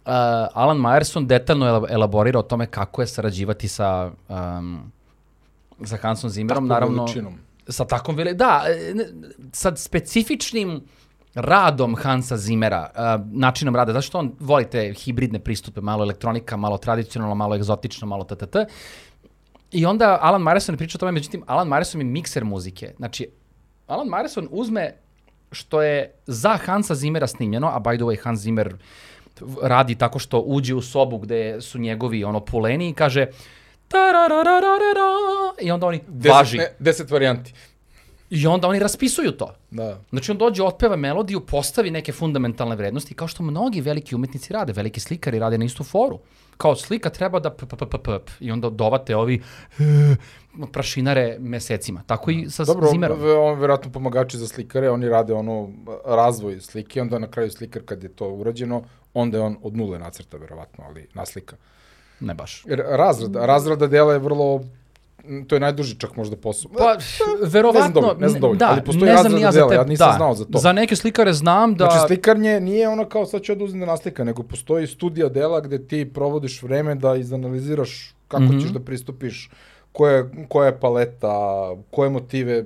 uh, 0.06 0.12
Alan 0.54 0.76
Morrison 0.76 1.26
detaljno 1.26 1.66
elab- 1.66 1.86
elaborira 1.90 2.38
o 2.38 2.42
tome 2.42 2.66
kako 2.66 3.02
je 3.02 3.06
sarađivati 3.06 3.68
sa, 3.68 4.10
um, 4.28 4.92
sa 5.84 5.96
Hansom 5.96 6.30
Zimmerom, 6.30 6.64
Takvom 6.64 6.68
naravno 6.68 7.04
veličinom. 7.04 7.38
sa 7.68 7.84
takvom 7.84 8.16
veli... 8.16 8.34
Da, 8.34 8.64
e, 8.68 8.94
ne, 8.94 9.04
sa 9.52 9.76
specifičnim 9.76 10.80
radom 11.34 11.96
Hansa 11.96 12.36
Zimmera, 12.36 12.90
uh, 12.94 13.26
načinom 13.32 13.76
rada, 13.76 13.92
zašto 13.92 14.18
on 14.18 14.32
voli 14.40 14.70
te 14.70 14.92
hibridne 14.92 15.38
pristupe, 15.38 15.80
malo 15.80 16.04
elektronika, 16.04 16.56
malo 16.56 16.78
tradicionalno, 16.78 17.34
malo 17.34 17.56
egzotično, 17.56 18.06
malo 18.06 18.24
tt. 18.24 18.56
I 19.70 19.86
onda 19.86 20.18
Alan 20.20 20.42
Morrison 20.42 20.74
je 20.74 20.78
pričao 20.78 20.98
o 20.98 21.00
tome, 21.00 21.12
međutim, 21.12 21.42
Alan 21.46 21.68
Morrison 21.68 22.00
je 22.00 22.04
mikser 22.04 22.44
muzike. 22.44 22.94
Znači, 22.96 23.28
Alan 23.86 24.08
Morrison 24.08 24.48
uzme 24.50 24.92
što 25.52 25.82
je 25.82 26.14
za 26.26 26.56
Hansa 26.56 26.94
Zimmera 26.94 27.26
snimljeno, 27.26 27.68
a 27.68 27.80
by 27.80 27.96
the 27.96 28.04
way, 28.04 28.24
Hans 28.24 28.40
Zimmer 28.40 28.76
radi 29.62 29.94
tako 29.94 30.18
što 30.18 30.38
uđe 30.40 30.74
u 30.74 30.82
sobu 30.82 31.18
gde 31.18 31.60
su 31.60 31.78
njegovi 31.78 32.24
ono 32.24 32.40
puleni 32.40 32.88
i 32.88 32.94
kaže 32.94 33.26
i 35.60 35.70
onda 35.70 35.86
oni 35.86 36.00
važi. 36.28 36.56
Deset, 36.58 36.70
ne, 36.80 36.84
deset 36.84 37.10
varijanti. 37.10 37.52
I 38.30 38.46
onda 38.46 38.68
oni 38.68 38.78
raspisuju 38.78 39.32
to. 39.32 39.54
Da. 39.70 39.98
Znači 40.10 40.30
on 40.30 40.38
dođe, 40.38 40.62
otpeva 40.62 40.96
melodiju, 40.96 41.40
postavi 41.40 41.90
neke 41.90 42.12
fundamentalne 42.12 42.76
vrednosti, 42.76 43.14
kao 43.14 43.28
što 43.28 43.42
mnogi 43.42 43.80
veliki 43.80 44.14
umetnici 44.14 44.52
rade, 44.52 44.72
veliki 44.72 45.00
slikari 45.00 45.38
rade 45.38 45.58
na 45.58 45.64
istu 45.64 45.84
foru. 45.84 46.18
Kao 46.56 46.76
slika 46.76 47.10
treba 47.10 47.40
da 47.40 47.50
p, 47.50 47.66
p, 47.66 47.76
p, 47.76 47.86
p, 47.86 47.98
p, 47.98 48.18
p, 48.18 48.32
i 48.40 48.50
onda 48.52 48.70
dovate 48.70 49.16
ovi 49.16 49.42
e, 49.78 49.82
prašinare 50.72 51.36
mesecima. 51.40 52.02
Tako 52.06 52.30
i 52.30 52.50
sa 52.50 52.64
Dobro, 52.64 52.90
Zimmerom. 52.90 53.18
v- 53.20 53.38
on 53.38 53.58
verovatno 53.58 53.92
pomagači 53.92 54.38
za 54.38 54.46
slikare, 54.48 54.90
oni 54.90 55.08
rade 55.08 55.32
ono 55.34 55.70
razvoj 56.06 56.60
slike, 56.60 57.02
onda 57.02 57.18
na 57.18 57.26
kraju 57.26 57.50
slikar 57.50 57.82
kad 57.84 58.02
je 58.02 58.08
to 58.08 58.28
urađeno, 58.28 58.82
onda 59.14 59.38
je 59.38 59.42
on 59.44 59.56
od 59.62 59.76
nule 59.76 59.98
nacrta 59.98 60.36
verovatno, 60.36 60.84
ali 60.86 61.06
naslika. 61.14 61.56
Ne 62.20 62.34
baš. 62.34 62.64
Jer 62.66 62.82
razrada, 62.88 63.46
razrada 63.46 63.86
dela 63.86 64.12
je 64.12 64.18
vrlo 64.18 64.60
to 65.46 65.56
je 65.56 65.60
najduži 65.60 65.98
čak 65.98 66.16
možda 66.16 66.36
posao. 66.36 66.70
Pa, 66.78 66.96
verovatno, 67.42 67.80
Ne 67.80 67.82
znam 67.82 67.92
dovoljno, 67.92 68.20
ne 68.20 68.28
znam 68.28 68.40
dovoljno, 68.40 68.58
da, 68.58 68.68
ali 68.70 68.84
postoji 68.84 69.04
ne 69.04 69.16
znam 69.16 69.32
razrada 69.32 69.36
ni 69.36 69.42
ja 69.42 69.52
za 69.52 69.58
dela, 69.58 69.68
te, 69.68 69.74
ja 69.74 69.84
nisam 69.84 70.10
da, 70.10 70.16
znao 70.16 70.34
za 70.34 70.44
to. 70.44 70.58
Za 70.58 70.72
neke 70.72 70.96
slikare 70.96 71.32
znam 71.32 71.74
da... 71.74 71.84
Znači, 71.84 72.06
slikarnje 72.06 72.60
nije 72.60 72.88
ono 72.88 73.04
kao 73.04 73.26
sad 73.26 73.42
ću 73.42 73.52
ja 73.52 73.56
da 73.56 73.64
uzem 73.64 73.80
da 73.80 73.86
naslika, 73.86 74.24
nego 74.24 74.42
postoji 74.42 74.86
studija 74.86 75.28
dela 75.28 75.60
gde 75.60 75.86
ti 75.86 76.10
provodiš 76.14 76.62
vreme 76.62 76.94
da 76.94 77.16
izanaliziraš 77.16 78.14
kako 78.28 78.42
Mhm. 78.42 78.58
ćeš 78.58 78.70
da 78.70 78.80
pristupiš, 78.80 79.50
koja, 79.92 80.24
koja 80.48 80.66
je 80.66 80.80
paleta, 80.80 81.36
koje 81.90 82.10
motive, 82.10 82.64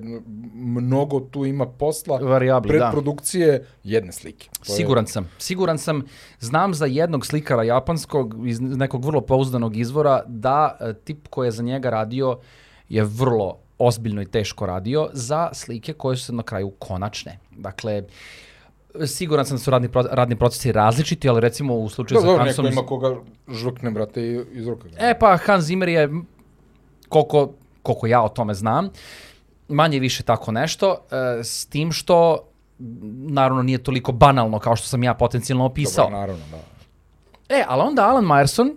mnogo 0.55 1.19
tu 1.19 1.45
ima 1.45 1.65
posla. 1.65 2.17
Varijabli, 2.17 2.71
da. 2.71 2.77
Predprodukcije 2.79 3.65
jedne 3.83 4.11
slike. 4.11 4.49
Je- 4.59 4.75
Siguran 4.75 5.07
sam. 5.07 5.29
Siguran 5.37 5.77
sam. 5.77 6.01
Znam 6.39 6.73
za 6.73 6.85
jednog 6.85 7.25
slikara 7.25 7.63
japanskog 7.63 8.47
iz 8.47 8.61
nekog 8.61 9.05
vrlo 9.05 9.21
pouzdanog 9.21 9.77
izvora 9.77 10.23
da 10.27 10.77
e, 10.81 10.93
tip 10.95 11.27
koji 11.27 11.47
je 11.47 11.51
za 11.51 11.63
njega 11.63 11.89
radio 11.89 12.39
je 12.89 13.03
vrlo 13.03 13.57
ozbiljno 13.79 14.21
i 14.21 14.25
teško 14.25 14.65
radio 14.65 15.09
za 15.13 15.49
slike 15.53 15.93
koje 15.93 16.17
su 16.17 16.33
na 16.33 16.43
kraju 16.43 16.69
konačne. 16.71 17.39
Dakle, 17.51 18.03
siguran 19.05 19.45
sam 19.45 19.57
da 19.57 19.61
su 19.61 19.71
radni, 19.71 19.89
pro- 19.89 20.07
radni 20.11 20.35
procesi 20.35 20.71
različiti, 20.71 21.29
ali 21.29 21.41
recimo 21.41 21.75
u 21.75 21.89
slučaju 21.89 22.15
Da, 22.15 22.21
sa 22.21 22.27
dobro, 22.27 22.43
Hansom... 22.43 22.65
neko 22.65 22.73
ima 22.73 22.85
koga 22.85 23.15
žrkne, 23.49 23.91
brate, 23.91 24.21
iz 24.51 24.67
ruka. 24.67 24.87
E 24.99 25.19
pa 25.19 25.37
Hans 25.37 25.63
Zimmer 25.63 25.89
je, 25.89 26.09
koliko, 27.09 27.53
koliko 27.83 28.07
ja 28.07 28.23
o 28.23 28.29
tome 28.29 28.53
znam, 28.53 28.89
manje 29.67 29.99
više 29.99 30.23
tako 30.23 30.51
nešto, 30.51 30.97
e, 31.11 31.43
s 31.43 31.65
tim 31.65 31.91
što 31.91 32.37
naravno 33.29 33.63
nije 33.63 33.83
toliko 33.83 34.11
banalno 34.11 34.59
kao 34.59 34.75
što 34.75 34.87
sam 34.87 35.03
ja 35.03 35.13
potencijalno 35.13 35.65
opisao. 35.65 36.05
Dobro, 36.05 36.19
naravno, 36.19 36.43
da. 36.51 36.57
E, 37.55 37.63
ali 37.67 37.81
onda 37.81 38.09
Alan 38.09 38.25
Myerson 38.25 38.75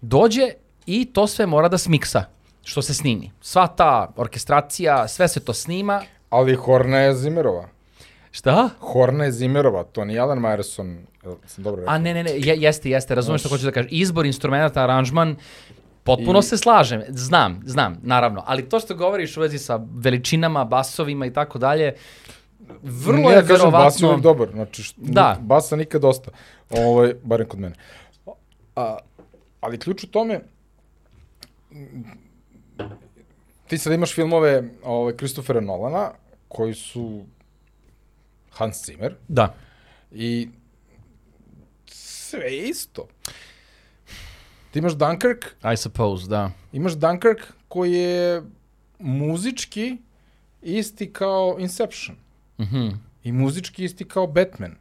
dođe 0.00 0.50
i 0.86 1.04
to 1.04 1.26
sve 1.26 1.46
mora 1.46 1.68
da 1.68 1.78
smiksa 1.78 2.24
što 2.64 2.82
se 2.82 2.94
snimi. 2.94 3.30
Sva 3.40 3.66
ta 3.66 4.12
orkestracija, 4.16 5.08
sve 5.08 5.28
se 5.28 5.40
to 5.40 5.52
snima. 5.52 6.02
Ali 6.30 6.54
Horna 6.54 6.98
je 6.98 7.14
Zimerova. 7.14 7.68
Šta? 8.30 8.68
Horna 8.80 9.24
je 9.24 9.32
Zimerova, 9.32 9.84
to 9.84 10.04
nije 10.04 10.20
Alan 10.20 10.38
Myerson. 10.38 10.96
Sam 11.46 11.64
dobro 11.64 11.80
rekao. 11.80 11.94
A 11.94 11.98
ne, 11.98 12.14
ne, 12.14 12.22
ne, 12.22 12.30
je, 12.30 12.54
jeste, 12.56 12.90
jeste, 12.90 13.14
razumeš 13.14 13.40
što 13.40 13.48
hoću 13.48 13.64
da 13.64 13.70
kažem. 13.70 13.88
Izbor 13.92 14.26
instrumenta, 14.26 14.82
aranžman, 14.82 15.36
potpuno 16.06 16.38
I- 16.38 16.42
se 16.42 16.56
slažem. 16.56 17.02
Znam, 17.08 17.60
znam, 17.64 17.98
naravno. 18.02 18.42
Ali 18.46 18.68
to 18.68 18.80
što 18.80 18.94
govoriš 18.94 19.36
u 19.36 19.40
vezi 19.40 19.58
sa 19.58 19.80
veličinama, 19.90 20.64
basovima 20.64 21.26
i 21.26 21.32
tako 21.32 21.58
dalje, 21.58 21.94
vrlo 22.82 23.16
Ne, 23.18 23.28
je 23.28 23.34
ja 23.34 23.42
kažem, 23.42 23.70
bas 23.70 24.00
je 24.00 24.06
verovatno... 24.06 24.08
uvijek 24.08 24.22
dobar, 24.22 24.48
znači, 24.50 24.82
št, 24.82 24.94
Da. 24.98 25.38
basa 25.40 25.76
nikad 25.76 26.00
dosta, 26.00 26.30
ovaj, 26.70 27.14
barem 27.22 27.48
kod 27.48 27.60
mene. 27.60 27.74
A, 28.76 28.96
ali 29.60 29.78
ključ 29.78 30.04
u 30.04 30.08
tome, 30.08 30.40
ti 33.66 33.78
sad 33.78 33.92
imaš 33.92 34.14
filmove 34.14 34.62
ovaj, 34.84 35.12
Christophera 35.14 35.60
Nolana, 35.60 36.10
koji 36.48 36.74
su 36.74 37.24
Hans 38.50 38.86
Zimmer, 38.86 39.14
Da. 39.28 39.54
i 40.12 40.48
sve 41.86 42.40
je 42.40 42.68
isto. 42.68 43.06
Ti 44.76 44.80
imaš 44.80 44.92
Dunkirk, 44.94 45.56
I 45.72 45.76
suppose, 45.76 46.28
da. 46.28 46.50
imaš 46.72 46.92
Dunkirk 46.92 47.52
koji 47.68 47.92
je 47.92 48.42
muzički 48.98 49.96
isti 50.62 51.12
kao 51.12 51.56
Inception. 51.58 52.16
Mhm. 52.60 52.88
I 53.22 53.32
muzički 53.32 53.84
isti 53.84 54.04
kao 54.04 54.26
Batman. 54.26 54.74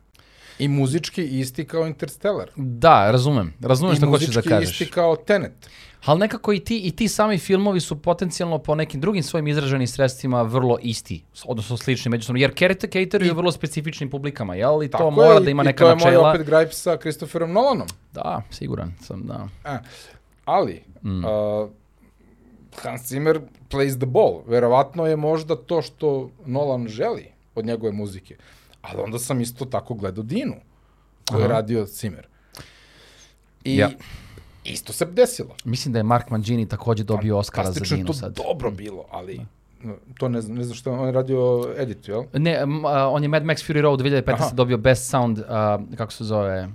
I 0.59 0.67
muzički 0.67 1.23
isti 1.23 1.65
kao 1.65 1.87
Interstellar. 1.87 2.49
Da, 2.55 3.11
razumem. 3.11 3.53
Razumem 3.61 3.93
I 3.93 3.97
što 3.97 4.07
hoćeš 4.07 4.27
da 4.27 4.31
muzički 4.31 4.49
kažeš. 4.49 4.81
isti 4.81 4.93
kao 4.93 5.15
Tenet. 5.17 5.69
Ali 6.05 6.19
nekako 6.19 6.53
i 6.53 6.59
ti, 6.59 6.79
i 6.79 6.91
ti 6.91 7.07
sami 7.07 7.37
filmovi 7.37 7.79
su 7.79 7.95
potencijalno 7.97 8.57
po 8.57 8.75
nekim 8.75 9.01
drugim 9.01 9.23
svojim 9.23 9.47
izraženim 9.47 9.87
sredstvima 9.87 10.41
vrlo 10.41 10.77
isti, 10.81 11.23
odnosno 11.45 11.77
slični 11.77 12.11
međusobno, 12.11 12.39
jer 12.39 12.53
cater- 12.53 13.05
cateruju 13.05 13.33
vrlo 13.33 13.51
specifičnim 13.51 14.09
publikama, 14.09 14.55
jel? 14.55 14.83
I 14.83 14.87
to 14.89 15.11
mora 15.11 15.27
je, 15.29 15.39
da 15.39 15.49
ima 15.49 15.63
i 15.63 15.65
neka 15.65 15.83
to 15.83 15.89
je 15.89 15.95
načela. 15.95 16.23
moj 16.23 16.31
opet 16.31 16.47
gripe 16.47 16.71
sa 16.71 16.97
Christopherom 16.97 17.51
Nolanom. 17.51 17.87
Da, 18.13 18.41
siguran 18.51 18.93
sam, 19.01 19.23
da. 19.23 19.47
E, 19.65 19.77
ali, 20.45 20.81
Mm. 21.03 21.25
uh, 21.25 21.69
Hans 22.75 23.01
Zimmer 23.03 23.39
plays 23.69 23.97
the 23.97 24.05
ball. 24.05 24.41
Verovatno 24.47 25.05
je 25.05 25.15
možda 25.15 25.55
to 25.57 25.81
što 25.81 26.29
Nolan 26.45 26.87
želi 26.87 27.25
od 27.55 27.65
njegove 27.65 27.91
muzike. 27.91 28.35
Ali 28.85 29.01
onda 29.01 29.19
sam 29.19 29.41
isto 29.41 29.65
tako 29.65 29.93
gledao 29.93 30.23
Dinu, 30.23 30.55
koju 31.25 31.41
je 31.41 31.47
radio 31.47 31.85
Zimmer. 31.85 32.27
I 33.63 33.77
Ja. 33.77 33.89
isto 34.63 34.93
se 34.93 35.05
desilo. 35.05 35.55
Mislim 35.63 35.93
da 35.93 35.99
je 35.99 36.03
Mark 36.03 36.29
Mangini 36.29 36.67
takođe 36.67 37.03
dobio 37.03 37.37
Oscara 37.37 37.71
za 37.71 37.79
Dinu 37.79 38.07
to 38.07 38.13
sad. 38.13 38.33
dobro 38.35 38.71
bilo, 38.71 39.05
ali 39.11 39.41
to 40.19 40.29
ne 40.29 40.41
znam, 40.41 40.57
ne 40.57 40.63
znam 40.63 40.75
što 40.75 40.93
on 40.93 41.05
je 41.05 41.11
radio 41.11 41.73
editu, 41.77 42.11
jel? 42.11 42.23
Ne, 42.33 42.57
a, 42.85 43.09
on 43.09 43.23
je 43.23 43.29
Mad 43.29 43.43
Max 43.43 43.71
Fury 43.71 43.81
Road 43.81 43.99
2015. 43.99 44.33
Aha. 44.33 44.49
dobio 44.53 44.77
Best 44.77 45.09
Sound, 45.09 45.39
a, 45.39 45.79
kako 45.97 46.11
se 46.11 46.23
zove, 46.23 46.69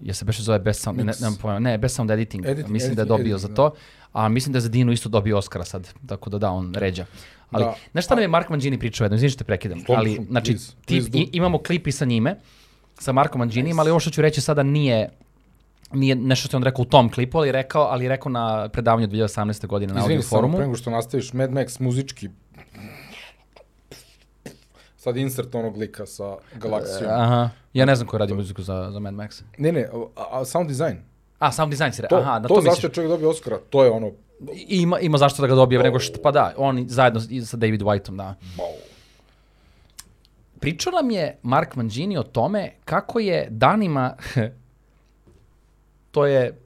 je 0.00 0.14
se 0.14 0.24
beše 0.24 0.42
zove 0.42 0.58
Best 0.58 0.82
Sound, 0.82 0.98
ne, 0.98 1.04
Mix. 1.04 1.20
nemam 1.22 1.38
pojma, 1.42 1.58
ne, 1.58 1.78
Best 1.78 1.96
Sound 1.96 2.10
Editing, 2.10 2.46
Editing, 2.46 2.68
mislim 2.70 2.94
da 2.94 3.02
je 3.02 3.04
editing, 3.04 3.18
dobio 3.18 3.34
editing, 3.34 3.50
za 3.50 3.54
to, 3.54 3.70
a 4.12 4.28
mislim 4.28 4.52
da 4.52 4.56
je 4.56 4.60
za 4.60 4.68
Dinu 4.68 4.92
isto 4.92 5.08
dobio 5.08 5.38
Oscara 5.38 5.64
sad, 5.64 5.88
tako 6.06 6.30
da 6.30 6.38
da, 6.38 6.50
on 6.50 6.74
ređa. 6.74 7.06
Ali, 7.50 7.64
Da. 7.64 7.74
znaš 7.92 8.04
šta 8.04 8.14
nam 8.14 8.22
je 8.22 8.28
Mark 8.28 8.48
Mangini 8.48 8.78
pričao 8.78 9.04
jedno, 9.04 9.14
izvini 9.14 9.30
što 9.30 9.38
te 9.38 9.44
prekidam, 9.44 9.80
Slobodno, 9.80 10.10
ali, 10.10 10.26
znači, 10.30 10.52
please, 10.52 10.72
ti, 10.72 10.86
please 10.86 11.10
i, 11.12 11.28
imamo 11.32 11.58
klip 11.58 11.86
i 11.86 11.92
sa 11.92 12.04
njime, 12.04 12.36
sa 12.98 13.12
Markom 13.12 13.38
Manginijem, 13.38 13.78
ali 13.78 13.90
ovo 13.90 14.00
što 14.00 14.10
ću 14.10 14.22
reći 14.22 14.40
sada 14.40 14.62
nije 14.62 15.08
nije 15.92 16.14
nešto 16.14 16.48
što 16.48 16.56
je 16.56 16.58
on 16.58 16.62
rekao 16.62 16.82
u 16.82 16.84
tom 16.84 17.12
klipu, 17.12 17.38
ali 17.38 17.48
je 17.48 17.52
rekao, 17.52 17.82
ali 17.82 18.04
je 18.04 18.08
rekao 18.08 18.32
na 18.32 18.68
predavanju 18.68 19.08
2018. 19.08 19.66
godine 19.66 19.94
na 19.94 20.00
Izvini 20.00 20.14
audio 20.14 20.22
samo, 20.22 20.38
forumu. 20.38 20.56
pre 20.56 20.64
nego 20.64 20.76
što 20.76 20.90
nastaviš, 20.90 21.32
Mad 21.32 21.50
Max 21.50 21.80
muzički, 21.80 22.28
sad 24.96 25.16
insert 25.16 25.54
onog 25.54 25.76
lika 25.76 26.06
sa 26.06 26.36
galaksijom. 26.54 27.10
Aha. 27.10 27.50
Ja 27.72 27.84
ne 27.84 27.94
znam 27.96 28.08
ko 28.08 28.18
radi 28.18 28.34
muziku 28.34 28.62
za, 28.62 28.90
za 28.92 28.98
Mad 28.98 29.14
Max. 29.14 29.42
Ne, 29.58 29.72
ne, 29.72 29.88
a, 30.16 30.40
a 30.40 30.44
sound 30.44 30.68
design. 30.68 30.96
A, 31.40 31.52
sound 31.52 31.70
design 31.70 31.92
si 31.92 32.02
re... 32.02 32.08
To, 32.08 32.16
Aha, 32.16 32.38
na 32.38 32.48
to, 32.48 32.54
to, 32.54 32.60
zašto 32.60 32.86
je 32.86 32.92
čovjek 32.92 33.10
dobio 33.10 33.30
Oscara, 33.30 33.58
to 33.60 33.84
je 33.84 33.90
ono, 33.90 34.10
I- 34.54 34.76
Ima, 34.76 34.98
ima 35.00 35.18
zašto 35.18 35.42
da 35.42 35.48
ga 35.48 35.54
dobije, 35.54 35.82
nego 35.82 35.98
što, 35.98 36.18
pa 36.22 36.30
da, 36.30 36.54
on 36.56 36.84
zajedno 36.88 37.20
sa 37.44 37.56
David 37.56 37.82
Whiteom, 37.82 38.16
da. 38.16 38.34
Pričao 40.60 40.92
nam 40.92 41.10
je 41.10 41.36
Mark 41.42 41.76
Mangini 41.76 42.16
o 42.16 42.22
tome 42.22 42.70
kako 42.84 43.18
je 43.20 43.46
danima, 43.50 44.14
to 46.10 46.26
je 46.26 46.58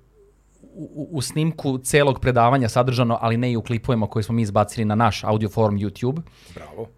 u, 0.63 0.91
u- 0.95 1.09
u 1.13 1.23
snimku 1.23 1.79
celog 1.79 2.21
predavanja 2.21 2.69
sadržano, 2.69 3.19
ali 3.21 3.37
ne 3.37 3.53
i 3.53 3.57
u 3.57 3.63
klipovima 3.63 4.07
koje 4.07 4.23
smo 4.23 4.35
mi 4.35 4.43
izbacili 4.43 4.85
na 4.85 4.95
naš 4.95 5.25
audio 5.25 5.49
forum 5.49 5.79
YouTube. 5.79 6.21
Bravo. 6.55 6.89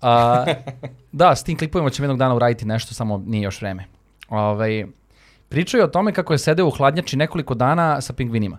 A, 0.00 0.44
da, 1.12 1.36
s 1.36 1.44
tim 1.44 1.58
klipovima 1.58 1.90
ćemo 1.90 2.04
jednog 2.04 2.18
dana 2.18 2.34
uraditi 2.34 2.64
nešto, 2.66 2.94
samo 2.94 3.18
nije 3.18 3.42
još 3.42 3.60
vreme. 3.60 3.84
Ovaj, 4.28 4.86
pričao 5.52 5.78
je 5.78 5.84
o 5.84 5.88
tome 5.88 6.12
kako 6.12 6.32
je 6.32 6.38
sedeo 6.38 6.66
u 6.66 6.70
hladnjači 6.70 7.16
nekoliko 7.16 7.54
dana 7.54 8.00
sa 8.00 8.12
pingvinima. 8.12 8.58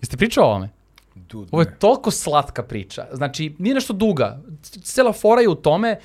Jeste 0.00 0.16
pričao 0.16 0.44
o 0.44 0.48
ovome? 0.48 0.68
Dude, 1.14 1.48
Ovo 1.52 1.62
je 1.62 1.78
toliko 1.78 2.10
slatka 2.10 2.62
priča. 2.62 3.06
Znači, 3.12 3.54
nije 3.58 3.74
nešto 3.74 3.92
duga. 3.92 4.40
Cela 4.82 5.12
fora 5.12 5.40
je 5.40 5.48
u 5.48 5.54
tome, 5.54 5.98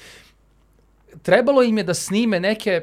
trebalo 1.22 1.64
im 1.64 1.78
je 1.78 1.84
da 1.84 1.94
snime 1.94 2.40
neke, 2.40 2.82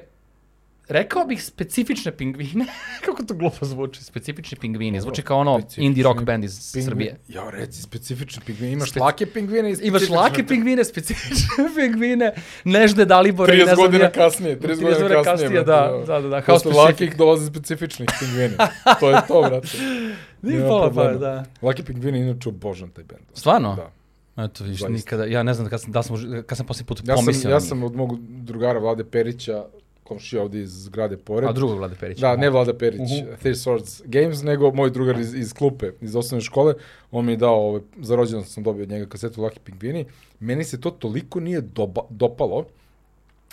rekao 0.88 1.24
bih, 1.24 1.44
specifične 1.44 2.12
pingvine. 2.12 2.66
Kako 3.04 3.22
to 3.22 3.34
glupo 3.34 3.66
zvuči, 3.66 4.04
specifični 4.04 4.58
pingvini. 4.58 5.00
Zvuči 5.00 5.22
kao 5.22 5.38
ono 5.38 5.60
indie 5.76 6.04
rock 6.04 6.22
band 6.22 6.44
iz 6.44 6.52
Pingvin- 6.52 6.84
Srbije. 6.84 7.16
Ja, 7.28 7.50
reci, 7.50 7.82
specifični 7.82 8.42
pingvin. 8.46 8.72
Imaš 8.72 8.90
Speci- 8.90 9.00
lake 9.00 9.26
pingvine 9.26 9.70
i 9.70 9.76
Imaš 9.82 10.08
lake 10.08 10.46
pingvine, 10.46 10.84
specifične 10.84 11.46
pingvine, 11.76 12.32
nežne 12.64 13.04
dalibore. 13.04 13.54
i 13.54 13.56
30 13.56 13.60
ne 13.60 13.66
znam 13.66 13.86
godina 13.86 14.10
kasnije, 14.10 14.58
30 14.58 14.66
godina 14.68 14.82
kasnije. 14.84 15.24
kasnije, 15.24 15.50
da, 15.54 15.64
da, 16.06 16.20
da, 16.20 16.28
da, 16.28 16.36
how 16.36 16.46
Posle 16.46 16.72
lakih 16.72 17.16
dolaze 17.16 17.46
specifičnih 17.46 18.08
pingvini. 18.20 18.54
to 19.00 19.10
je 19.10 19.16
to, 19.28 19.42
brate. 19.42 19.68
Nije 20.42 20.60
pola, 20.60 20.92
pa, 20.92 21.04
da. 21.04 21.44
Laki 21.62 21.82
pingvini, 21.82 22.18
inače 22.20 22.48
obožam 22.48 22.90
taj 22.90 23.04
bend. 23.04 23.22
Stvarno? 23.34 23.74
Da. 23.76 23.90
Eto, 24.36 24.64
viš, 24.64 24.80
nikada, 24.82 25.24
ja 25.24 25.42
ne 25.42 25.54
znam 25.54 25.68
kad 25.68 25.80
sam, 25.82 25.92
da 25.92 26.02
sam, 26.02 26.16
kad 26.46 26.58
sam 26.58 26.66
posljednji 26.66 26.86
put 26.86 27.00
Ja 27.04 27.16
sam, 27.16 27.50
ja 27.50 27.60
sam 27.60 27.82
od 27.82 27.94
mog 27.96 28.18
drugara 28.20 28.78
Vlade 28.78 29.04
Perića, 29.04 29.64
komšija 30.04 30.42
ovdje 30.42 30.62
iz 30.62 30.84
zgrade 30.84 31.16
pored. 31.16 31.48
A 31.48 31.52
drugog 31.52 31.78
Vlade 31.78 31.96
Perića. 32.00 32.20
Da, 32.20 32.36
ne 32.36 32.50
Vlada 32.50 32.74
Perić, 32.78 33.00
uh 33.00 33.06
Mhm. 33.06 33.30
-huh. 33.30 33.36
Three 33.38 33.54
Swords 33.54 34.02
Games, 34.04 34.42
nego 34.42 34.72
moj 34.72 34.90
drugar 34.90 35.20
iz, 35.20 35.34
iz 35.34 35.52
klupe, 35.52 35.90
iz 36.00 36.16
osnovne 36.16 36.40
škole. 36.44 36.74
On 37.10 37.24
mi 37.26 37.32
je 37.32 37.36
dao, 37.36 37.68
ovaj, 37.68 37.80
za 38.00 38.16
rođendan 38.16 38.44
sam 38.44 38.62
dobio 38.62 38.82
od 38.82 38.88
njega 38.88 39.06
kasetu 39.06 39.42
Lucky 39.42 39.58
Pingvini. 39.64 40.06
Meni 40.40 40.64
se 40.64 40.80
to 40.80 40.90
toliko 40.90 41.40
nije 41.40 41.60
doba, 41.60 42.02
dopalo, 42.10 42.64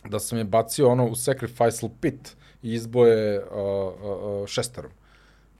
da 0.09 0.19
sam 0.19 0.37
je 0.37 0.43
bacio 0.43 0.89
ono 0.89 1.05
u 1.07 1.15
Sacrificial 1.15 1.91
Pit 2.01 2.35
i 2.63 2.73
izboje 2.73 3.39
uh, 3.39 3.45
uh, 3.47 4.41
uh, 4.41 4.47
šestarom. 4.47 4.91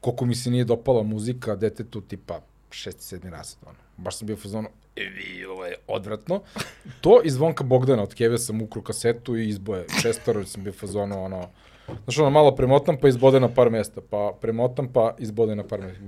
Koliko 0.02 0.26
mi 0.26 0.36
se 0.36 0.52
nije 0.52 0.64
dopala 0.64 1.04
muzika 1.04 1.56
detetu 1.56 2.02
tipa 2.02 2.42
šesti, 2.72 3.04
sedmi 3.04 3.30
razred, 3.30 3.64
ono. 3.66 3.78
Baš 3.98 4.18
sam 4.18 4.28
bio 4.28 4.36
u 4.36 4.64
evi, 4.96 5.46
ovo 5.46 5.66
je 5.66 5.76
odvratno. 5.88 6.42
To 7.02 7.22
iz 7.24 7.34
Zvonka 7.34 7.64
Bogdana 7.64 8.04
od 8.04 8.14
Keve 8.14 8.38
sam 8.38 8.62
ukru 8.62 8.82
kasetu 8.82 9.38
i 9.38 9.50
izboje 9.50 9.86
šestarom, 10.02 10.46
sam 10.46 10.64
bio 10.64 10.72
u 10.72 10.74
fazonu, 10.74 11.24
ono, 11.24 11.48
Znaš, 12.04 12.18
ono, 12.18 12.30
malo 12.30 12.56
premotam, 12.56 12.98
pa 12.98 13.08
izbode 13.08 13.40
na 13.40 13.50
par 13.50 13.70
mesta, 13.70 14.02
pa 14.10 14.32
premotam, 14.42 14.88
pa 14.88 15.16
izbode 15.20 15.56
na 15.56 15.64
par 15.64 15.82
mesta. 15.82 16.04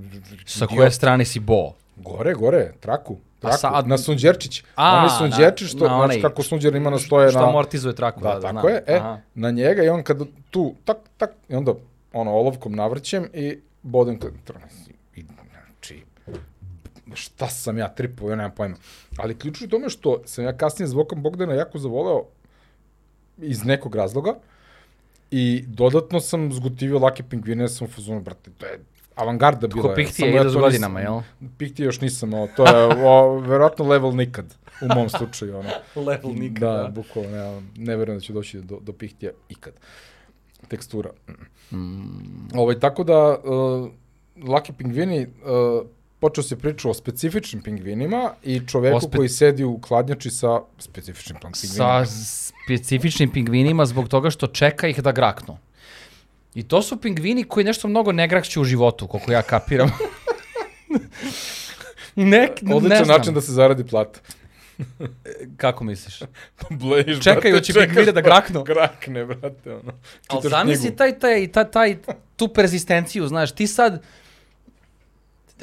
Sa 0.46 0.68
koje 0.68 0.92
strane 0.92 1.26
si 1.26 1.40
bo? 1.40 1.74
Gore, 1.96 2.34
gore, 2.34 2.74
traku. 2.80 3.18
Traku, 3.40 3.58
sad- 3.58 3.88
na 3.88 3.98
Sunđerčić. 3.98 4.64
A, 4.76 5.02
na- 5.02 5.10
Sunđerčić, 5.10 5.68
što, 5.68 5.88
na 5.88 5.96
znači 6.06 6.22
kako 6.22 6.44
Sunđer 6.44 6.76
ima 6.76 6.90
na 6.90 7.00
stoje 7.00 7.30
Što 7.30 7.40
na... 7.40 7.50
amortizuje 7.50 7.96
traku. 7.96 8.22
Da, 8.22 8.40
tako 8.40 8.60
znam. 8.60 8.68
je. 8.68 8.84
E, 8.88 8.96
Aha. 8.96 9.18
na 9.36 9.52
njega 9.52 9.84
i 9.84 9.90
on 9.90 10.04
kad 10.04 10.22
tu, 10.50 10.76
tak, 10.86 10.98
tak, 11.18 11.32
i 11.50 11.56
onda 11.56 11.74
ono, 12.14 12.32
olovkom 12.32 12.74
navrćem 12.76 13.28
i 13.34 13.58
bodem. 13.82 14.16
I, 14.16 14.83
šta 17.16 17.48
sam 17.48 17.78
ja 17.78 17.88
tripao, 17.88 18.30
ja 18.30 18.36
nemam 18.36 18.52
pojma. 18.56 18.76
Ali 19.18 19.38
ključ 19.38 19.62
je 19.62 19.66
u 19.66 19.70
tome 19.70 19.90
što 19.90 20.22
sam 20.26 20.46
ja 20.46 20.58
kasnije 20.58 20.88
zvokom 20.88 21.24
Bogdana 21.24 21.54
jako 21.54 21.78
zavoleo 21.78 22.24
iz 23.38 23.64
nekog 23.66 23.96
razloga 23.96 24.36
i 25.32 25.64
dodatno 25.68 26.20
sam 26.20 26.54
zgotivio 26.54 27.00
Lake 27.00 27.24
Pingvine, 27.24 27.64
ja 27.64 27.68
sam 27.68 27.88
u 27.88 27.90
fazonu, 27.90 28.22
brate, 28.22 28.52
to 28.58 28.66
je 28.66 28.80
avangarda 29.16 29.68
bila. 29.68 29.82
Ko 29.82 29.90
je, 29.90 29.96
Pihtije 29.96 30.32
samo 30.32 30.42
ide 30.42 30.50
s 30.50 30.56
godinama, 30.56 31.00
jel? 31.00 31.22
Pihtije 31.58 31.86
još 31.86 32.02
nisam, 32.02 32.34
o, 32.34 32.48
to 32.56 32.68
je 32.68 33.06
o, 33.06 33.40
verovatno 33.40 33.86
level 33.86 34.16
nikad, 34.16 34.56
u 34.82 34.96
mom 34.96 35.10
slučaju, 35.10 35.58
ono. 35.58 35.70
Level 36.08 36.32
Da, 36.60 36.92
bukvalno, 36.96 37.30
ne, 37.32 37.62
ne 37.78 37.96
verujem 37.96 38.20
da 38.20 38.26
ću 38.26 38.34
doći 38.34 38.62
do, 38.62 38.80
do 38.82 38.94
pihtija 38.94 39.32
ikad. 39.50 39.74
Tekstura. 40.68 41.10
Mm. 41.72 42.56
Ovaj, 42.56 42.80
tako 42.80 43.04
da, 43.04 43.38
uh, 43.38 43.90
Laki 44.48 44.74
pingvini, 44.74 45.28
uh, 45.28 45.88
počeo 46.24 46.44
se 46.44 46.56
priča 46.60 46.90
o 46.90 46.94
specifičnim 46.94 47.62
pingvinima 47.62 48.32
i 48.44 48.62
čoveku 48.68 49.00
spe- 49.00 49.18
koji 49.18 49.30
sedi 49.30 49.64
u 49.64 49.80
hladnjači 49.88 50.30
sa 50.30 50.62
specifičnim 50.80 51.38
pingvinima. 51.42 52.06
Sa 52.06 52.12
specifičnim 52.66 53.32
pingvinima 53.32 53.86
zbog 53.86 54.08
toga 54.08 54.30
što 54.30 54.48
čeka 54.48 54.88
ih 54.88 55.02
da 55.04 55.12
graknu. 55.12 55.58
I 56.56 56.64
to 56.64 56.82
su 56.82 57.02
pingvini 57.02 57.44
koji 57.44 57.66
nešto 57.66 57.88
mnogo 57.88 58.12
ne 58.12 58.28
grakću 58.28 58.62
u 58.62 58.64
životu, 58.64 59.08
koliko 59.08 59.32
ja 59.32 59.42
kapiram. 59.42 59.92
Nek, 62.16 62.62
ne 62.62 62.76
Odličan 62.76 63.06
znam. 63.06 63.18
način 63.18 63.34
da 63.34 63.42
se 63.42 63.52
zaradi 63.52 63.84
plata. 63.88 64.20
Kako 65.58 65.84
misliš? 65.84 66.20
Blejiš, 66.82 67.24
Čekajući 67.24 67.74
brate, 67.74 67.88
pingvine 67.88 68.12
da 68.12 68.22
graknu. 68.22 68.64
Grakne, 68.64 69.26
brate, 69.26 69.74
ono. 69.74 69.94
Ali 70.28 70.50
zamisli 70.50 70.96
taj, 70.96 71.20
taj, 71.20 71.52
taj, 71.52 71.72
taj, 71.72 71.98
tu 72.36 72.48
perzistenciju, 72.48 73.28
znaš, 73.28 73.52
ti 73.52 73.68
sad, 73.68 74.04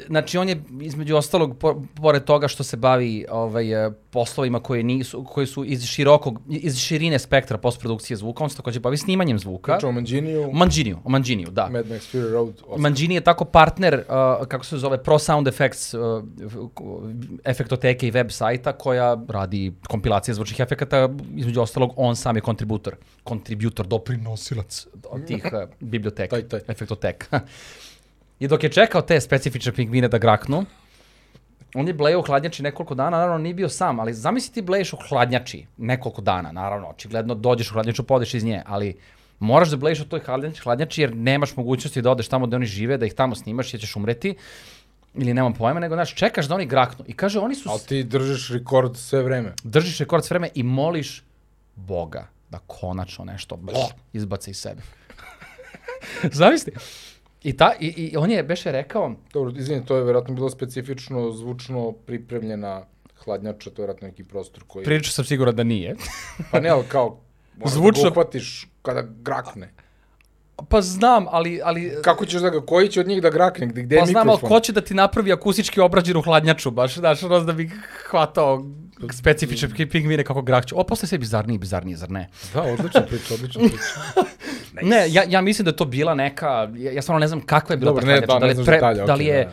znači 0.07 0.37
on 0.37 0.49
je 0.49 0.63
između 0.81 1.15
ostalog, 1.15 1.57
po, 1.57 1.81
pored 1.95 2.23
toga 2.23 2.47
što 2.47 2.63
se 2.63 2.77
bavi 2.77 3.25
ovaj, 3.29 3.85
eh, 3.85 3.91
poslovima 4.09 4.59
koji, 4.59 4.83
nisu, 4.83 5.23
koji 5.23 5.47
su 5.47 5.65
iz 5.65 5.85
širokog, 5.85 6.39
iz 6.49 6.77
širine 6.77 7.19
spektra 7.19 7.57
postprodukcije 7.57 8.17
zvuka, 8.17 8.43
on 8.43 8.49
se 8.49 8.57
takođe 8.57 8.79
bavi 8.79 8.97
snimanjem 8.97 9.39
zvuka. 9.39 9.73
Priča 9.73 9.87
o 9.87 9.91
Manđiniju, 9.91 10.43
O 10.43 10.51
Manđiniju, 10.53 10.97
o 11.03 11.09
Manđiniju, 11.09 11.49
da. 11.51 11.69
Mad 11.69 11.85
Max 11.85 12.15
Fury 12.15 12.31
Road. 12.31 12.49
Oscar. 12.49 12.79
Manđini 12.79 13.15
je 13.15 13.21
tako 13.21 13.45
partner, 13.45 13.93
uh, 13.93 14.47
kako 14.47 14.65
se 14.65 14.77
zove, 14.77 15.03
Pro 15.03 15.19
Sound 15.19 15.47
Effects, 15.47 15.93
uh, 15.93 16.23
efektoteke 17.43 18.07
i 18.07 18.11
web 18.11 18.29
sajta 18.29 18.73
koja 18.73 19.17
radi 19.27 19.73
kompilacije 19.87 20.35
zvučnih 20.35 20.59
efekata, 20.59 21.09
između 21.35 21.61
ostalog 21.61 21.93
on 21.95 22.15
sam 22.15 22.35
je 22.35 22.41
kontributor, 22.41 22.95
kontributor, 23.23 23.87
doprinosilac 23.87 24.87
od 25.09 25.27
tih 25.27 25.45
uh, 25.45 25.69
biblioteka, 25.91 26.35
Taj, 26.35 26.47
taj. 26.47 26.59
efektoteka. 26.67 27.39
I 28.41 28.47
dok 28.47 28.63
je 28.63 28.69
čekao 28.69 29.01
te 29.01 29.21
specifične 29.21 29.71
pingvine 29.71 30.07
da 30.07 30.17
graknu, 30.17 30.65
on 31.75 31.87
je 31.87 31.93
blejao 31.93 32.19
u 32.19 32.23
hladnjači 32.23 32.63
nekoliko 32.63 32.95
dana, 32.95 33.17
naravno 33.17 33.37
nije 33.37 33.53
bio 33.53 33.69
sam, 33.69 33.99
ali 33.99 34.13
zamisli 34.13 34.53
ti 34.53 34.61
bleješ 34.61 34.93
u 34.93 34.97
hladnjači 35.09 35.65
nekoliko 35.77 36.21
dana, 36.21 36.51
naravno, 36.51 36.87
očigledno 36.87 37.35
dođeš 37.35 37.69
u 37.71 37.73
hladnjaču, 37.73 38.03
podeš 38.03 38.33
iz 38.33 38.43
nje, 38.43 38.63
ali 38.65 38.97
moraš 39.39 39.69
da 39.69 39.77
bleješ 39.77 39.99
u 39.99 40.07
toj 40.09 40.21
hladnjači, 40.63 41.01
jer 41.01 41.15
nemaš 41.15 41.55
mogućnosti 41.55 42.01
da 42.01 42.11
odeš 42.11 42.27
tamo 42.27 42.47
gde 42.47 42.55
oni 42.55 42.65
žive, 42.65 42.97
da 42.97 43.05
ih 43.05 43.13
tamo 43.13 43.35
snimaš 43.35 43.73
jer 43.73 43.81
ćeš 43.81 43.95
umreti, 43.95 44.35
ili 45.13 45.33
nemam 45.33 45.53
pojma, 45.53 45.79
nego 45.79 45.95
znaš, 45.95 46.15
čekaš 46.15 46.47
da 46.47 46.55
oni 46.55 46.65
graknu. 46.65 47.05
I 47.07 47.13
kaže, 47.13 47.39
oni 47.39 47.55
su, 47.55 47.69
Ali 47.69 47.79
ti 47.87 48.03
držiš 48.03 48.49
rekord 48.49 48.97
sve 48.97 49.23
vreme. 49.23 49.53
držiš 49.63 49.99
rekord 49.99 50.25
s 50.25 50.31
vreme 50.31 50.49
i 50.55 50.63
moliš 50.63 51.23
Boga 51.75 52.27
da 52.49 52.59
konačno 52.67 53.25
nešto 53.25 53.55
blah, 53.55 53.91
izbace 54.13 54.51
iz 54.51 54.57
sebe. 54.57 54.81
Zamisli. 56.39 56.73
I, 57.43 57.57
ta, 57.57 57.73
i, 57.79 57.87
I 57.87 58.17
on 58.17 58.31
je 58.31 58.43
beše 58.43 58.71
rekao, 58.71 59.11
Dobro, 59.33 59.53
izvini, 59.57 59.85
to 59.85 59.95
je 59.95 60.03
verovatno 60.03 60.35
bilo 60.35 60.49
specifično, 60.49 61.31
zvučno 61.31 61.91
pripremljena 61.91 62.85
hladnjača, 63.23 63.69
to 63.69 63.81
je 63.81 63.83
verovatno 63.83 64.07
neki 64.07 64.23
prostor 64.23 64.63
koji... 64.67 64.85
prilično 64.85 65.11
sam 65.11 65.25
siguran 65.25 65.55
da 65.55 65.63
nije. 65.63 65.95
Pa 66.51 66.59
ne, 66.59 66.69
ali 66.69 66.83
kao, 66.87 67.19
moraš 67.57 67.73
Zvučno- 67.73 68.03
da 68.03 68.09
ga 68.09 68.13
uhvatiš 68.19 68.67
kada 68.81 69.01
grakne. 69.21 69.73
Pa 70.69 70.81
znam, 70.81 71.25
ali, 71.29 71.61
ali 71.63 71.91
Kako 72.03 72.25
ćeš 72.25 72.41
da 72.41 72.49
ga, 72.49 72.65
koji 72.65 72.87
će 72.89 72.99
od 72.99 73.07
njih 73.07 73.21
da 73.21 73.29
grakne, 73.29 73.67
gde, 73.67 73.81
gde 73.81 73.95
je 73.95 73.99
pa 73.99 74.05
znam, 74.05 74.29
ali 74.29 74.35
mikrofon? 74.35 74.57
ko 74.57 74.59
će 74.59 74.73
da 74.73 74.81
ti 74.81 74.93
napravi 74.93 75.33
akustički 75.33 75.79
obrađenu 75.79 76.21
hladnjaču, 76.21 76.71
baš, 76.71 76.95
znaš, 76.97 77.23
ono 77.23 77.39
da 77.39 77.53
bi 77.53 77.69
hvatao 78.09 78.65
specifične 79.11 79.69
pingvine 79.89 80.23
kako 80.23 80.41
grakću. 80.41 80.79
O, 80.79 80.83
posle 80.83 81.07
sve 81.07 81.17
bizarnije 81.17 81.55
i 81.55 81.59
bizarnije, 81.59 81.97
zar 81.97 82.11
ne? 82.11 82.29
Da, 82.53 82.61
odlična 82.61 83.01
priča, 83.01 83.33
odlična 83.33 83.61
priča. 83.69 84.27
Ne, 84.81 85.05
ja, 85.09 85.23
ja 85.27 85.41
mislim 85.41 85.63
da 85.65 85.71
je 85.71 85.75
to 85.75 85.85
bila 85.85 86.15
neka, 86.15 86.69
ja, 86.77 86.91
ja 86.91 87.01
stvarno 87.01 87.19
ne 87.19 87.27
znam 87.27 87.41
kakva 87.41 87.73
je 87.73 87.77
bila 87.77 87.91
Dobro, 87.91 88.05
ta 88.05 88.11
ne, 88.11 88.19
da, 88.19 88.39
da, 88.39 88.47
ne 88.47 88.53
znaš 88.53 88.65
detalje, 88.65 89.03
da 89.05 89.15
li 89.15 89.25
je 89.25 89.45
da, 89.45 89.51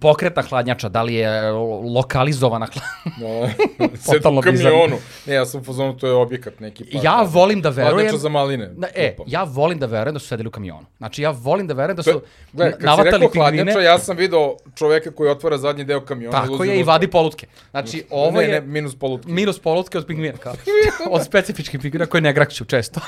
pokretna 0.00 0.42
hladnjača, 0.42 0.88
da 0.88 1.02
li 1.02 1.14
je 1.14 1.50
lokalizovana 1.94 2.66
hladnjača. 2.66 3.54
Da, 3.78 3.88
Sed 4.04 4.14
Totalno 4.14 4.38
u 4.38 4.42
kamionu. 4.42 4.96
Ne, 5.26 5.34
ja 5.34 5.46
sam 5.46 5.60
u 5.60 5.64
fazonu, 5.64 5.96
to 5.96 6.06
je 6.06 6.12
objekat 6.12 6.60
neki. 6.60 6.84
Pa, 6.84 6.98
Ja 7.02 7.22
volim 7.22 7.60
da 7.62 7.68
verujem... 7.68 7.94
Hladnjača 7.94 8.18
za 8.18 8.28
maline. 8.28 8.70
Na, 8.76 8.88
e, 8.94 9.16
ja 9.26 9.42
volim 9.44 9.78
da 9.78 9.86
verujem 9.86 10.14
da 10.14 10.20
su 10.20 10.26
sedeli 10.26 10.48
u 10.48 10.50
kamionu. 10.50 10.86
Znači, 10.98 11.22
ja 11.22 11.30
volim 11.30 11.66
da 11.66 11.74
verujem 11.74 11.96
da 11.96 12.02
su 12.02 12.22
Gle, 12.52 12.70
kad 12.70 12.80
si 12.80 12.86
navatali 12.86 13.10
rekao 13.10 13.30
pingvine. 13.30 13.56
hladnjača, 13.64 13.80
ja 13.80 13.98
sam 13.98 14.16
video 14.16 14.56
čoveka 14.74 15.10
koji 15.10 15.30
otvara 15.30 15.58
zadnji 15.58 15.84
deo 15.84 16.00
kamiona. 16.00 16.40
Tako 16.40 16.52
ulazi 16.52 16.70
je 16.70 16.80
i 16.80 16.82
vadi 16.82 17.10
polutke. 17.10 17.46
Znači, 17.70 18.04
ovo 18.10 18.38
ne, 18.40 18.44
je 18.44 18.48
Ne, 18.50 18.60
minus 18.60 18.98
polutke. 18.98 19.32
minus 19.32 19.58
polutke 19.58 19.98
od 19.98 20.06
pingvina. 20.06 20.38
Kao. 20.38 20.54
od 21.10 21.24
specifičkih 21.24 21.80
pingvina 21.80 22.06
koji 22.06 22.20
ne 22.20 22.32
grakću 22.32 22.64
često. 22.64 23.00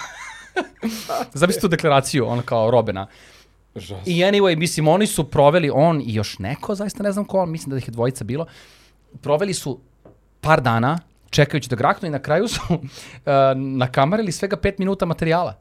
Zamisli 1.35 1.61
tu 1.61 1.69
deklaraciju, 1.69 2.27
ono 2.29 2.43
kao 2.43 2.71
Robena. 2.71 3.07
Žas. 3.77 4.07
I 4.07 4.15
anyway, 4.15 4.57
mislim, 4.57 4.89
oni 4.89 5.07
su 5.07 5.31
proveli, 5.31 5.71
on 5.75 6.01
i 6.01 6.15
još 6.15 6.39
neko, 6.39 6.75
zaista 6.75 7.03
ne 7.03 7.13
znam 7.13 7.25
ko, 7.25 7.47
mislim 7.47 7.71
da 7.71 7.79
ih 7.79 7.89
je 7.89 7.93
dvojica 7.93 8.25
bilo, 8.25 8.47
proveli 9.21 9.55
su 9.55 9.79
par 10.41 10.61
dana 10.61 10.99
čekajući 11.31 11.69
da 11.69 11.77
graknu 11.77 12.09
i 12.09 12.11
na 12.11 12.19
kraju 12.19 12.49
su 12.49 12.61
uh, 12.71 12.81
nakamarili 13.57 14.33
svega 14.33 14.57
pet 14.57 14.79
minuta 14.79 15.07
materijala. 15.07 15.55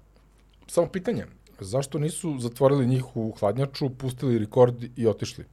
Samo 0.67 0.87
pitanje. 0.87 1.25
Zašto 1.59 1.99
nisu 1.99 2.39
zatvorili 2.39 2.87
njihovu 2.87 3.31
hladnjaču, 3.39 3.89
pustili 3.89 4.37
rekord 4.37 4.85
i 4.95 5.07
otišli? 5.07 5.45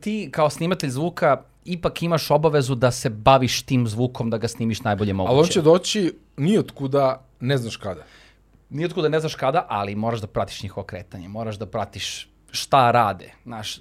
Ti 0.00 0.28
kao 0.32 0.50
snimatelj 0.50 0.90
zvuka 0.90 1.42
ipak 1.64 2.02
imaš 2.02 2.30
obavezu 2.30 2.74
da 2.74 2.90
se 2.90 3.10
baviš 3.10 3.62
tim 3.62 3.86
zvukom, 3.88 4.30
da 4.30 4.38
ga 4.38 4.48
snimiš 4.48 4.82
najbolje 4.82 5.12
moguće. 5.12 5.32
Ali 5.32 5.40
on 5.40 5.46
će 5.48 5.62
doći 5.62 6.12
nijotkuda, 6.36 7.24
ne 7.40 7.58
znaš 7.58 7.76
kada. 7.76 8.04
Nije 8.70 8.86
otkuda 8.86 9.08
ne 9.08 9.20
znaš 9.20 9.34
kada, 9.34 9.66
ali 9.68 9.94
moraš 9.94 10.20
da 10.20 10.26
pratiš 10.26 10.62
njihovo 10.62 10.84
kretanje, 10.84 11.28
moraš 11.28 11.56
da 11.56 11.66
pratiš 11.66 12.28
šta 12.50 12.90
rade. 12.90 13.32
Znaš, 13.44 13.80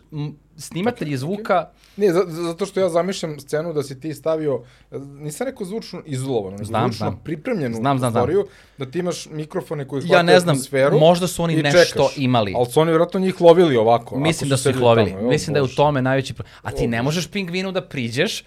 snimatelji 0.58 1.18
zvuka, 1.18 1.70
Ne, 1.98 2.14
za- 2.14 2.24
za- 2.28 2.44
zato 2.44 2.66
što 2.66 2.80
ja 2.80 2.90
zamišljam 2.90 3.40
scenu 3.40 3.74
da 3.74 3.84
si 3.84 4.00
ti 4.00 4.14
stavio, 4.14 4.64
nisam 4.92 5.48
rekao 5.48 5.66
zvučno 5.66 6.02
izolovano, 6.06 6.52
nego 6.52 6.64
Znam, 6.64 6.82
zvučno 6.84 6.98
znam. 7.00 7.20
pripremljenu 7.20 7.76
Znam, 7.76 7.84
znam, 8.00 8.12
znam. 8.12 8.14
prostoriju, 8.14 8.48
da 8.78 8.86
ti 8.86 9.00
imaš 9.00 9.26
mikrofone 9.28 9.88
koji 9.88 10.00
Ja 10.00 10.08
hvataju 10.08 10.24
ne 10.26 10.40
znam, 10.40 10.54
atmosferu 10.54 11.00
možda 11.00 11.28
su 11.28 11.44
oni 11.44 11.56
nešto 11.56 11.84
čekaš. 11.86 12.18
imali. 12.18 12.54
Ali 12.56 12.66
su 12.66 12.80
oni 12.80 12.92
vjerojatno 12.92 13.20
njih 13.20 13.42
lovili 13.42 13.76
ovako. 13.78 14.20
mislim 14.20 14.50
da 14.50 14.58
su 14.58 14.70
ih 14.70 14.78
lovili. 14.78 15.12
tamo, 15.12 15.30
Mislim 15.30 15.54
da 15.54 15.60
je 15.60 15.64
u 15.64 15.68
tome 15.68 16.02
najveći 16.02 16.34
problem. 16.34 16.54
A 16.62 16.72
ti 16.72 16.88
ne 16.88 17.02
možeš 17.02 17.28
pingvinu 17.28 17.72
da 17.72 17.82
priđeš 17.82 18.44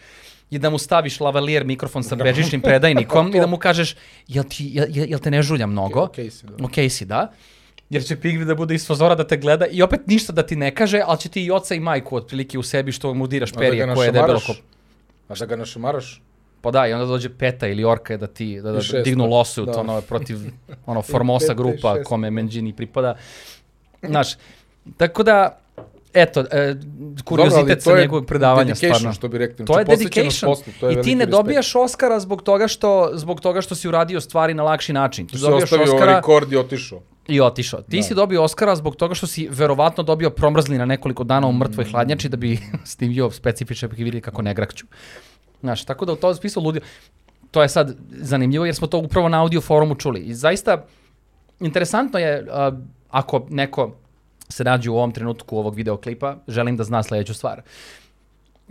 i 0.50 0.58
da 0.58 0.70
mu 0.70 0.78
staviš 0.78 1.20
lavalier 1.20 1.64
mikrofon 1.64 2.02
sa 2.02 2.16
bežičnim 2.16 2.60
predajnikom 2.60 3.30
i 3.36 3.40
da 3.40 3.46
mu 3.46 3.58
kažeš, 3.58 3.96
jel, 4.28 4.44
ti, 4.44 4.70
jel, 4.72 4.86
jel 4.90 5.18
te 5.18 5.30
ne 5.30 5.42
žulja 5.42 5.66
mnogo? 5.66 6.02
Okej 6.02 6.30
si, 6.30 6.46
da. 6.46 6.64
Okej 6.64 6.90
si, 6.90 7.06
da. 7.06 7.32
Jer 7.90 8.04
će 8.04 8.16
pingvin 8.20 8.48
da 8.48 8.54
bude 8.54 8.74
iz 8.74 8.86
fazora 8.86 9.14
da 9.14 9.26
te 9.26 9.36
gleda 9.36 9.66
i 9.66 9.82
opet 9.82 10.06
ništa 10.06 10.32
da 10.32 10.42
ti 10.46 10.56
ne 10.56 10.74
kaže, 10.74 11.00
ali 11.06 11.18
će 11.18 11.28
ti 11.28 11.44
i 11.44 11.50
oca 11.50 11.74
i 11.74 11.80
majku 11.80 12.16
otprilike 12.16 12.58
u 12.58 12.62
sebi 12.62 12.92
što 12.92 13.14
mu 13.14 13.26
diraš 13.26 13.52
A 13.52 13.54
da 13.54 13.94
koje 13.94 14.06
je 14.06 14.12
debelo 14.12 14.40
ko... 14.46 14.54
A 15.28 15.34
da 15.34 15.46
ga 15.46 15.56
našamaraš? 15.56 16.22
Pa 16.60 16.70
da, 16.70 16.86
i 16.86 16.92
onda 16.92 17.06
dođe 17.06 17.28
peta 17.28 17.66
ili 17.66 17.84
orka 17.84 18.16
da 18.16 18.26
ti 18.26 18.60
da, 18.60 18.72
da 18.72 18.78
I 18.78 18.82
šesta, 18.82 19.02
dignu 19.02 19.24
lawsuit 19.24 19.72
da. 19.72 19.80
ono 19.80 20.00
protiv 20.00 20.38
ono 20.86 21.02
Formosa 21.02 21.54
grupa 21.54 22.02
kome 22.02 22.30
Menđini 22.30 22.72
pripada. 22.72 23.16
Znaš, 24.02 24.34
tako 24.96 25.22
da 25.22 25.58
eto, 26.14 26.40
e, 26.42 26.74
kuriozitet 27.24 27.82
sa 27.82 27.98
njegovog 27.98 28.26
predavanja 28.26 28.74
stvarno. 28.74 29.12
što 29.12 29.28
bi 29.28 29.38
rekli. 29.38 29.64
To 29.66 29.78
je 29.78 29.84
Znači, 29.84 29.98
dedication. 29.98 30.50
poslu, 30.50 30.72
to 30.80 30.88
je 30.88 30.92
I 30.92 31.02
ti 31.02 31.08
ne 31.08 31.14
respekt. 31.16 31.30
dobijaš 31.32 31.74
Oscara 31.76 32.20
zbog 32.20 32.42
toga 32.42 32.68
što 32.68 33.10
zbog 33.14 33.40
toga 33.40 33.60
što 33.60 33.74
si 33.74 33.88
uradio 33.88 34.20
stvari 34.20 34.54
na 34.54 34.62
lakši 34.62 34.92
način. 34.92 35.26
Ti 35.26 35.36
si 35.36 35.42
dobijaš 35.42 35.62
ostavio 35.62 35.84
Oscara 35.86 36.16
rekord 36.16 36.52
i 36.52 36.56
otišao. 36.56 37.00
i 37.28 37.40
otišao. 37.40 37.82
Ti 37.82 37.96
Da. 37.96 38.02
si 38.02 38.14
dobio 38.14 38.42
Oscara 38.42 38.76
zbog 38.76 38.96
toga 38.96 39.14
što 39.14 39.26
si 39.26 39.48
verovatno 39.48 40.02
dobio 40.02 40.30
promrzli 40.30 40.78
na 40.78 40.84
nekoliko 40.86 41.24
dana 41.24 41.46
u 41.46 41.52
mrtvoj 41.52 41.84
Mm. 41.84 41.90
hladnjači 41.90 42.28
da 42.28 42.36
bi 42.36 42.58
snimio 42.86 43.30
specifične 43.30 43.88
vidjeli 43.88 44.20
kako 44.20 44.42
ne 44.42 44.54
grakću. 44.54 44.86
Znaš, 45.60 45.84
tako 45.84 46.04
da 46.04 46.12
u 46.12 46.16
tom 46.16 46.34
spisku 46.34 46.60
ludio. 46.60 46.82
To 47.50 47.62
je 47.62 47.68
sad 47.68 47.96
zanimljivo 48.10 48.64
jer 48.64 48.74
smo 48.74 48.86
to 48.86 48.98
upravo 48.98 49.28
na 49.28 49.40
audio 49.40 49.60
forumu 49.60 49.94
čuli. 49.94 50.20
I 50.20 50.34
zaista 50.34 50.84
interesantno 51.60 52.18
je 52.18 52.46
a, 52.50 52.72
ako 53.10 53.46
neko 53.50 53.94
se 54.48 54.64
nađe 54.64 54.90
u 54.90 54.96
ovom 54.96 55.12
trenutku 55.12 55.58
ovog 55.58 55.74
videoklipa, 55.74 56.36
želim 56.48 56.76
da 56.76 56.84
zna 56.84 57.02
sledeću 57.02 57.34
stvar. 57.34 57.62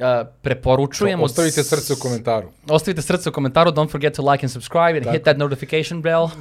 A, 0.02 0.24
preporučujem... 0.42 1.22
Ostavite 1.24 1.64
srce 1.64 1.94
u 1.94 1.96
komentaru. 2.00 2.48
Ostavite 2.70 3.02
srce 3.02 3.30
u 3.30 3.32
komentaru, 3.32 3.72
don't 3.72 3.92
forget 3.92 4.16
to 4.16 4.32
like 4.32 4.46
and 4.46 4.52
subscribe 4.52 4.98
and 4.98 5.12
hit 5.12 5.24
that 5.24 5.38
notification 5.38 6.02
bell. 6.02 6.30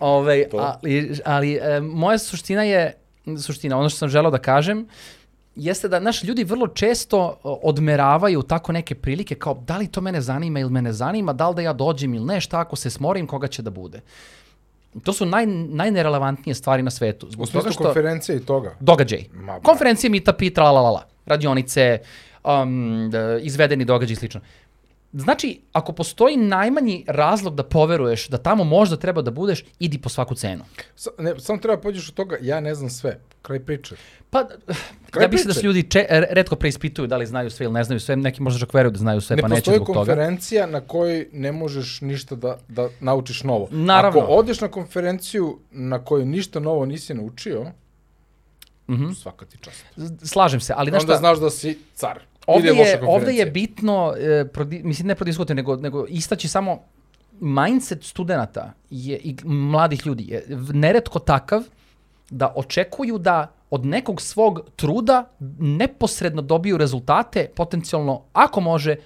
Ove, 0.00 0.48
To. 0.48 0.58
ali 0.58 1.16
ali 1.24 1.54
e, 1.54 1.80
moja 1.80 2.18
suština 2.18 2.62
je, 2.62 2.96
suština, 3.42 3.78
ono 3.78 3.88
što 3.88 3.98
sam 3.98 4.08
želeo 4.08 4.30
da 4.30 4.38
kažem, 4.38 4.88
jeste 5.56 5.88
da 5.88 6.00
naši 6.00 6.26
ljudi 6.26 6.44
vrlo 6.44 6.66
često 6.68 7.40
odmeravaju 7.42 8.42
tako 8.42 8.72
neke 8.72 8.94
prilike 8.94 9.34
kao 9.34 9.54
da 9.66 9.76
li 9.76 9.86
to 9.86 10.00
mene 10.00 10.20
zanima 10.20 10.60
ili 10.60 10.70
mene 10.70 10.92
zanima, 10.92 11.32
da 11.32 11.48
li 11.48 11.54
da 11.54 11.62
ja 11.62 11.72
dođem 11.72 12.14
ili 12.14 12.24
ne, 12.24 12.40
šta 12.40 12.60
ako 12.60 12.76
se 12.76 12.90
smorim, 12.90 13.26
koga 13.26 13.46
će 13.46 13.62
da 13.62 13.70
bude. 13.70 14.00
To 15.02 15.12
su 15.12 15.26
naj, 15.26 15.46
najnerelevantnije 15.46 16.54
stvari 16.54 16.82
na 16.82 16.90
svetu. 16.90 17.26
U 17.26 17.30
Zbog 17.30 17.48
smislu 17.48 17.60
toga 17.60 17.72
što 17.72 17.84
konferencije 17.84 18.36
i 18.36 18.40
toga. 18.40 18.76
događaj. 18.80 19.24
Ma. 19.32 19.60
Konferencije, 19.60 20.10
meetupi, 20.10 20.50
tra 20.50 20.70
la 20.70 20.80
la 20.80 20.90
la, 20.90 21.02
radionice, 21.26 21.98
um, 22.44 23.10
izvedeni 23.42 23.84
događaj 23.84 24.12
i 24.12 24.16
slično. 24.16 24.40
Znači, 25.14 25.60
ako 25.72 25.92
postoji 25.92 26.36
najmanji 26.36 27.04
razlog 27.08 27.54
da 27.54 27.62
poveruješ 27.64 28.28
da 28.28 28.38
tamo 28.38 28.64
možda 28.64 28.96
treba 28.96 29.22
da 29.22 29.30
budeš, 29.30 29.64
idi 29.78 29.98
po 29.98 30.08
svaku 30.08 30.34
cenu. 30.34 30.64
Sa, 30.96 31.10
ne, 31.18 31.40
samo 31.40 31.58
treba 31.58 31.80
pođeš 31.80 32.08
od 32.08 32.14
toga, 32.14 32.36
ja 32.40 32.60
ne 32.60 32.74
znam 32.74 32.90
sve. 32.90 33.18
Kraj 33.42 33.60
priče. 33.60 33.96
Pa, 34.30 34.44
Kraj 35.10 35.24
ja 35.24 35.28
mislim 35.28 35.46
da 35.46 35.54
se 35.54 35.62
ljudi 35.62 35.82
če, 35.84 36.06
r- 36.10 36.26
redko 36.30 36.56
preispituju 36.56 37.06
da 37.06 37.16
li 37.16 37.26
znaju 37.26 37.50
sve 37.50 37.64
ili 37.64 37.72
ne 37.72 37.84
znaju 37.84 38.00
sve, 38.00 38.16
neki 38.16 38.42
možda 38.42 38.60
čak 38.60 38.74
veruju 38.74 38.90
da 38.90 38.98
znaju 38.98 39.20
sve, 39.20 39.36
ne 39.36 39.42
pa 39.42 39.48
neće 39.48 39.58
postoji 39.58 39.76
zbog 39.76 39.86
toga. 39.86 39.98
konferencija 39.98 40.66
na 40.66 40.80
kojoj 40.80 41.28
ne 41.32 41.52
možeš 41.52 42.00
ništa 42.00 42.34
da, 42.34 42.58
da 42.68 42.88
naučiš 43.00 43.42
novo. 43.42 43.68
Naravno. 43.70 44.20
Ako 44.20 44.32
odeš 44.32 44.60
na 44.60 44.68
konferenciju 44.68 45.58
na 45.70 45.98
kojoj 46.00 46.24
ništa 46.26 46.60
novo 46.60 46.86
nisi 46.86 47.14
naučio, 47.14 47.66
Mhm. 48.88 49.10
svaka 49.12 49.46
ti 49.46 49.58
čast. 49.58 49.84
Slažem 50.22 50.60
se, 50.60 50.74
ali 50.76 50.90
znaš 50.90 51.02
Onda 51.02 51.12
šta, 51.12 51.18
znaš 51.18 51.38
da 51.38 51.50
si 51.50 51.78
car. 51.94 52.20
Ovde 52.46 52.68
je, 52.68 53.00
ovde 53.06 53.32
je 53.32 53.46
bitno, 53.46 54.14
e, 54.18 54.48
prodi, 54.52 54.80
mislim 54.84 55.08
ne 55.08 55.14
prodiskutivati, 55.14 55.54
nego, 55.54 55.76
nego 55.76 56.06
istaći 56.08 56.48
samo 56.48 56.78
mindset 57.40 58.04
studenta 58.04 58.72
je, 58.90 59.16
i 59.16 59.36
mladih 59.44 60.06
ljudi 60.06 60.24
je 60.28 60.44
neretko 60.72 61.18
takav 61.18 61.62
da 62.30 62.52
očekuju 62.56 63.18
da 63.18 63.52
od 63.70 63.86
nekog 63.86 64.20
svog 64.20 64.60
truda 64.76 65.24
neposredno 65.58 66.42
dobiju 66.42 66.76
rezultate, 66.76 67.48
potencijalno, 67.56 68.22
ako 68.32 68.60
može, 68.60 68.96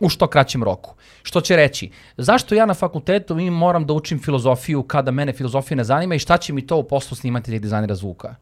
u 0.00 0.08
što 0.08 0.26
kraćem 0.26 0.62
roku. 0.62 0.94
Što 1.22 1.40
će 1.40 1.56
reći, 1.56 1.90
zašto 2.16 2.54
ja 2.54 2.66
na 2.66 2.74
fakultetu 2.74 3.34
mi 3.34 3.50
moram 3.50 3.86
da 3.86 3.92
učim 3.92 4.18
filozofiju 4.18 4.82
kada 4.82 5.10
mene 5.10 5.32
filozofija 5.32 5.76
ne 5.76 5.84
zanima 5.84 6.14
i 6.14 6.18
šta 6.18 6.36
će 6.36 6.52
mi 6.52 6.66
to 6.66 6.76
u 6.76 6.82
poslu 6.82 7.16
snimatelja 7.16 7.56
i 7.56 7.60
dizajnera 7.60 7.94
zvuka? 7.94 8.34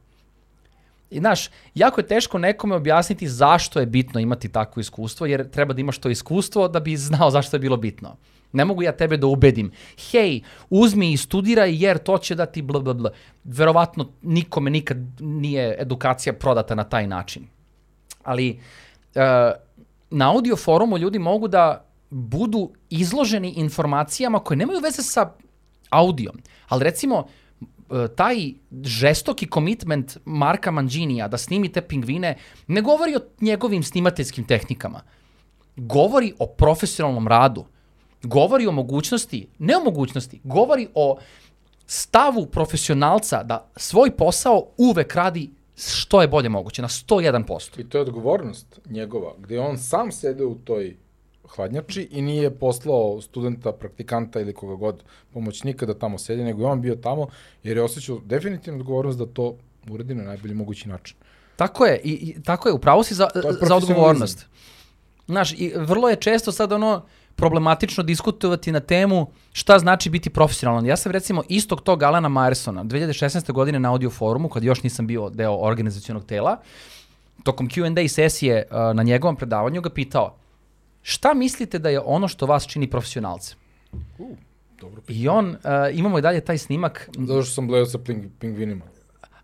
I 1.11 1.19
znaš, 1.19 1.51
jako 1.75 2.01
je 2.01 2.07
teško 2.07 2.39
nekome 2.39 2.75
objasniti 2.75 3.29
zašto 3.29 3.81
je 3.81 3.87
bitno 3.87 4.21
imati 4.21 4.49
takvo 4.49 4.81
iskustvo, 4.81 5.27
jer 5.27 5.51
treba 5.51 5.75
da 5.75 5.81
imaš 5.81 5.99
to 5.99 6.09
iskustvo 6.09 6.69
da 6.69 6.81
bi 6.81 6.97
znao 6.97 7.31
zašto 7.31 7.57
je 7.57 7.61
bilo 7.61 7.77
bitno. 7.77 8.17
Ne 8.53 8.65
mogu 8.65 8.83
ja 8.83 8.93
tebe 8.93 9.17
da 9.17 9.27
ubedim, 9.27 9.73
hej, 10.11 10.41
uzmi 10.71 11.13
i 11.13 11.17
studiraj 11.17 11.85
jer 11.85 11.99
to 11.99 12.19
će 12.19 12.35
da 12.35 12.47
ti 12.47 12.63
bla 12.63 12.81
bla 12.81 12.95
bla. 12.95 13.11
Verovatno 13.45 14.13
nikome 14.23 14.71
nikad 14.71 14.99
nije 15.21 15.77
edukacija 15.79 16.33
prodata 16.33 16.75
na 16.75 16.85
taj 16.85 17.07
način. 17.07 17.47
Ali 18.25 18.61
e, 19.15 19.53
na 20.11 20.31
audio 20.31 20.57
forumu 20.57 20.99
ljudi 20.99 21.19
mogu 21.19 21.49
da 21.49 21.85
budu 22.11 22.71
izloženi 22.91 23.51
informacijama 23.51 24.39
koje 24.39 24.57
nemaju 24.57 24.81
veze 24.81 25.03
sa 25.03 25.33
audijom. 25.91 26.41
Ali 26.69 26.85
recimo, 26.85 27.29
taj 28.17 28.53
žestoki 28.85 29.47
komitment 29.47 30.19
Marka 30.25 30.71
Manđinija 30.71 31.29
da 31.29 31.39
snimi 31.39 31.73
te 31.73 31.81
pingvine 31.81 32.37
ne 32.67 32.83
govori 32.83 33.17
o 33.17 33.21
njegovim 33.41 33.83
snimateljskim 33.83 34.45
tehnikama. 34.45 35.01
Govori 35.77 36.33
o 36.39 36.47
profesionalnom 36.47 37.29
radu. 37.29 37.65
Govori 38.23 38.67
o 38.67 38.73
mogućnosti, 38.73 39.49
ne 39.59 39.77
o 39.77 39.85
mogućnosti, 39.85 40.41
govori 40.45 40.89
o 40.95 41.19
stavu 41.87 42.47
profesionalca 42.47 43.43
da 43.43 43.71
svoj 43.77 44.11
posao 44.11 44.67
uvek 44.77 45.15
radi 45.15 45.51
što 45.77 46.23
je 46.23 46.29
bolje 46.29 46.49
moguće, 46.49 46.83
na 46.83 46.89
101%. 46.89 47.81
I 47.81 47.89
to 47.89 47.99
je 47.99 48.03
odgovornost 48.03 48.81
njegova, 48.87 49.35
gde 49.39 49.61
on 49.61 49.79
sam 49.79 50.13
sede 50.13 50.45
u 50.45 50.55
toj 50.55 50.97
hladnjači 51.49 52.09
i 52.11 52.23
nije 52.23 52.51
poslao 52.51 53.21
studenta, 53.21 53.73
praktikanta 53.73 54.41
ili 54.41 54.55
koga 54.55 54.75
god 54.75 55.03
pomoćnika 55.33 55.87
da 55.87 55.95
tamo 55.95 56.19
sedi, 56.19 56.45
nego 56.45 56.63
je 56.63 56.67
on 56.67 56.81
bio 56.81 56.95
tamo 56.95 57.27
jer 57.63 57.77
je 57.77 57.83
osjećao 57.83 58.21
definitivnu 58.25 58.81
odgovornost 58.81 59.19
da 59.19 59.27
to 59.27 59.57
uradi 59.91 60.15
na 60.15 60.25
najbolji 60.25 60.55
mogući 60.55 60.89
način. 60.89 61.17
Tako 61.57 61.87
je, 61.87 62.01
i, 62.05 62.13
i 62.13 62.43
tako 62.43 62.69
je, 62.69 62.73
upravo 62.73 63.03
si 63.03 63.15
za, 63.15 63.29
za 63.61 63.75
odgovornost. 63.77 64.47
Znaš, 65.27 65.53
i 65.53 65.73
vrlo 65.77 66.09
je 66.09 66.17
često 66.17 66.53
sad 66.53 66.73
ono, 66.73 67.03
problematično 67.39 68.03
diskutovati 68.03 68.73
na 68.73 68.81
temu 68.81 69.27
šta 69.53 69.79
znači 69.79 70.11
biti 70.11 70.31
profesionalan. 70.31 70.87
Ja 70.87 70.97
sam 70.97 71.13
recimo 71.13 71.43
istog 71.49 71.81
tog 71.81 72.03
Alana 72.03 72.29
Myersona 72.29 72.85
2016. 72.85 73.53
godine 73.53 73.79
na 73.79 73.91
audio 73.91 74.11
forumu, 74.11 74.49
kad 74.49 74.65
još 74.65 74.83
nisam 74.83 75.07
bio 75.07 75.31
deo 75.31 75.57
organizacionog 75.57 76.25
tela, 76.25 76.57
tokom 77.43 77.69
Q&A 77.69 78.09
sesije 78.09 78.67
uh, 78.71 78.97
na 78.97 79.03
njegovom 79.03 79.37
predavanju 79.37 79.81
ga 79.81 79.91
pitao 79.91 80.35
šta 81.09 81.35
mislite 81.35 81.79
da 81.79 81.89
je 81.89 82.01
ono 82.01 82.29
što 82.29 82.47
vas 82.47 82.67
čini 82.67 82.91
profesionalce? 82.91 83.55
Uh, 84.19 84.37
dobro. 84.81 85.03
I 85.09 85.29
on, 85.29 85.49
uh, 85.49 85.57
imamo 85.93 86.19
i 86.19 86.23
dalje 86.23 86.41
taj 86.41 86.59
snimak, 86.59 87.09
Zato 87.19 87.43
što 87.43 87.55
sam 87.55 87.67
bleo 87.67 87.87
sa 87.87 87.99
ping, 87.99 88.25
pingvinima. 88.39 88.85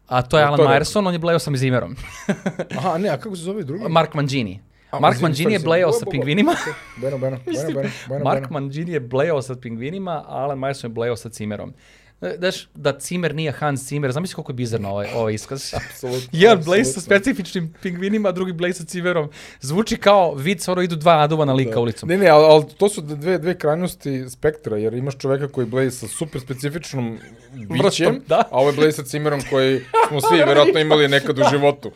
a 0.06 0.22
to 0.22 0.38
je 0.38 0.44
Alan 0.44 0.56
to 0.56 0.62
je 0.62 0.68
Myerson, 0.68 1.06
on 1.06 1.12
je 1.12 1.18
bleo 1.18 1.38
sa 1.38 1.50
Mizimerom. 1.50 1.96
Aha, 2.78 2.98
ne, 2.98 3.08
a 3.08 3.16
kako 3.16 3.36
se 3.36 3.42
zove 3.42 3.64
drugi? 3.64 3.84
Mark 3.88 4.14
Mangini. 4.14 4.60
A, 4.90 5.00
Mark 5.00 5.20
Mangini 5.20 5.52
je 5.52 5.58
blejao 5.58 5.92
sa 5.92 6.06
pingvinima. 6.10 6.52
Okay. 6.52 6.72
Bueno, 7.00 7.18
bueno, 7.18 7.38
bueno, 7.46 7.72
bueno, 7.72 7.90
bueno, 8.08 8.24
Mark. 8.24 8.50
Mangini 8.50 8.92
je 8.92 9.00
blejao 9.00 9.42
sa 9.42 9.54
pingvinima, 9.54 10.24
a 10.28 10.44
Alan 10.44 10.58
Myerson 10.58 10.84
je 10.84 10.94
blejao 10.94 11.16
sa 11.16 11.30
Cimerom. 11.30 11.72
E, 12.20 12.36
Znaš, 12.38 12.68
da 12.74 12.98
Cimer 12.98 13.34
nije 13.34 13.52
Hans 13.52 13.86
Cimer, 13.86 14.12
zamisli 14.12 14.34
koliko 14.34 14.52
je 14.52 14.54
bizarno 14.54 14.90
ovaj, 14.90 15.08
ovaj 15.14 15.34
iskaz. 15.34 15.74
Apsolutno. 15.90 16.28
Jedan 16.32 16.64
blej 16.64 16.84
sa 16.84 17.00
specifičnim 17.00 17.74
pingvinima, 17.82 18.32
drugi 18.32 18.52
blej 18.52 18.72
sa 18.72 18.84
cimerom. 18.84 19.30
Zvuči 19.60 19.96
kao 19.96 20.34
vic, 20.34 20.68
ono 20.68 20.82
idu 20.82 20.96
dva 20.96 21.16
naduvana 21.16 21.52
lika 21.52 21.80
ulicom. 21.80 22.08
Ne, 22.08 22.18
ne, 22.18 22.28
ali, 22.28 22.44
ali 22.44 22.64
to 22.78 22.88
su 22.88 23.00
dve, 23.00 23.38
dve 23.38 23.58
krajnosti 23.58 24.30
spektra, 24.30 24.76
jer 24.76 24.94
imaš 24.94 25.18
čoveka 25.18 25.48
koji 25.48 25.66
bleji 25.66 25.90
sa 25.90 26.08
super 26.08 26.40
specifičnom 26.40 27.18
bićem, 27.52 28.20
da. 28.28 28.42
a 28.50 28.58
ovo 28.58 28.68
je 28.68 28.76
bleji 28.76 28.92
sa 28.92 29.02
cimerom 29.02 29.40
koji 29.50 29.80
smo 30.08 30.20
svi 30.20 30.38
verovatno 30.38 30.80
imali 30.80 31.08
nekad 31.08 31.38
u 31.38 31.42
životu. 31.52 31.90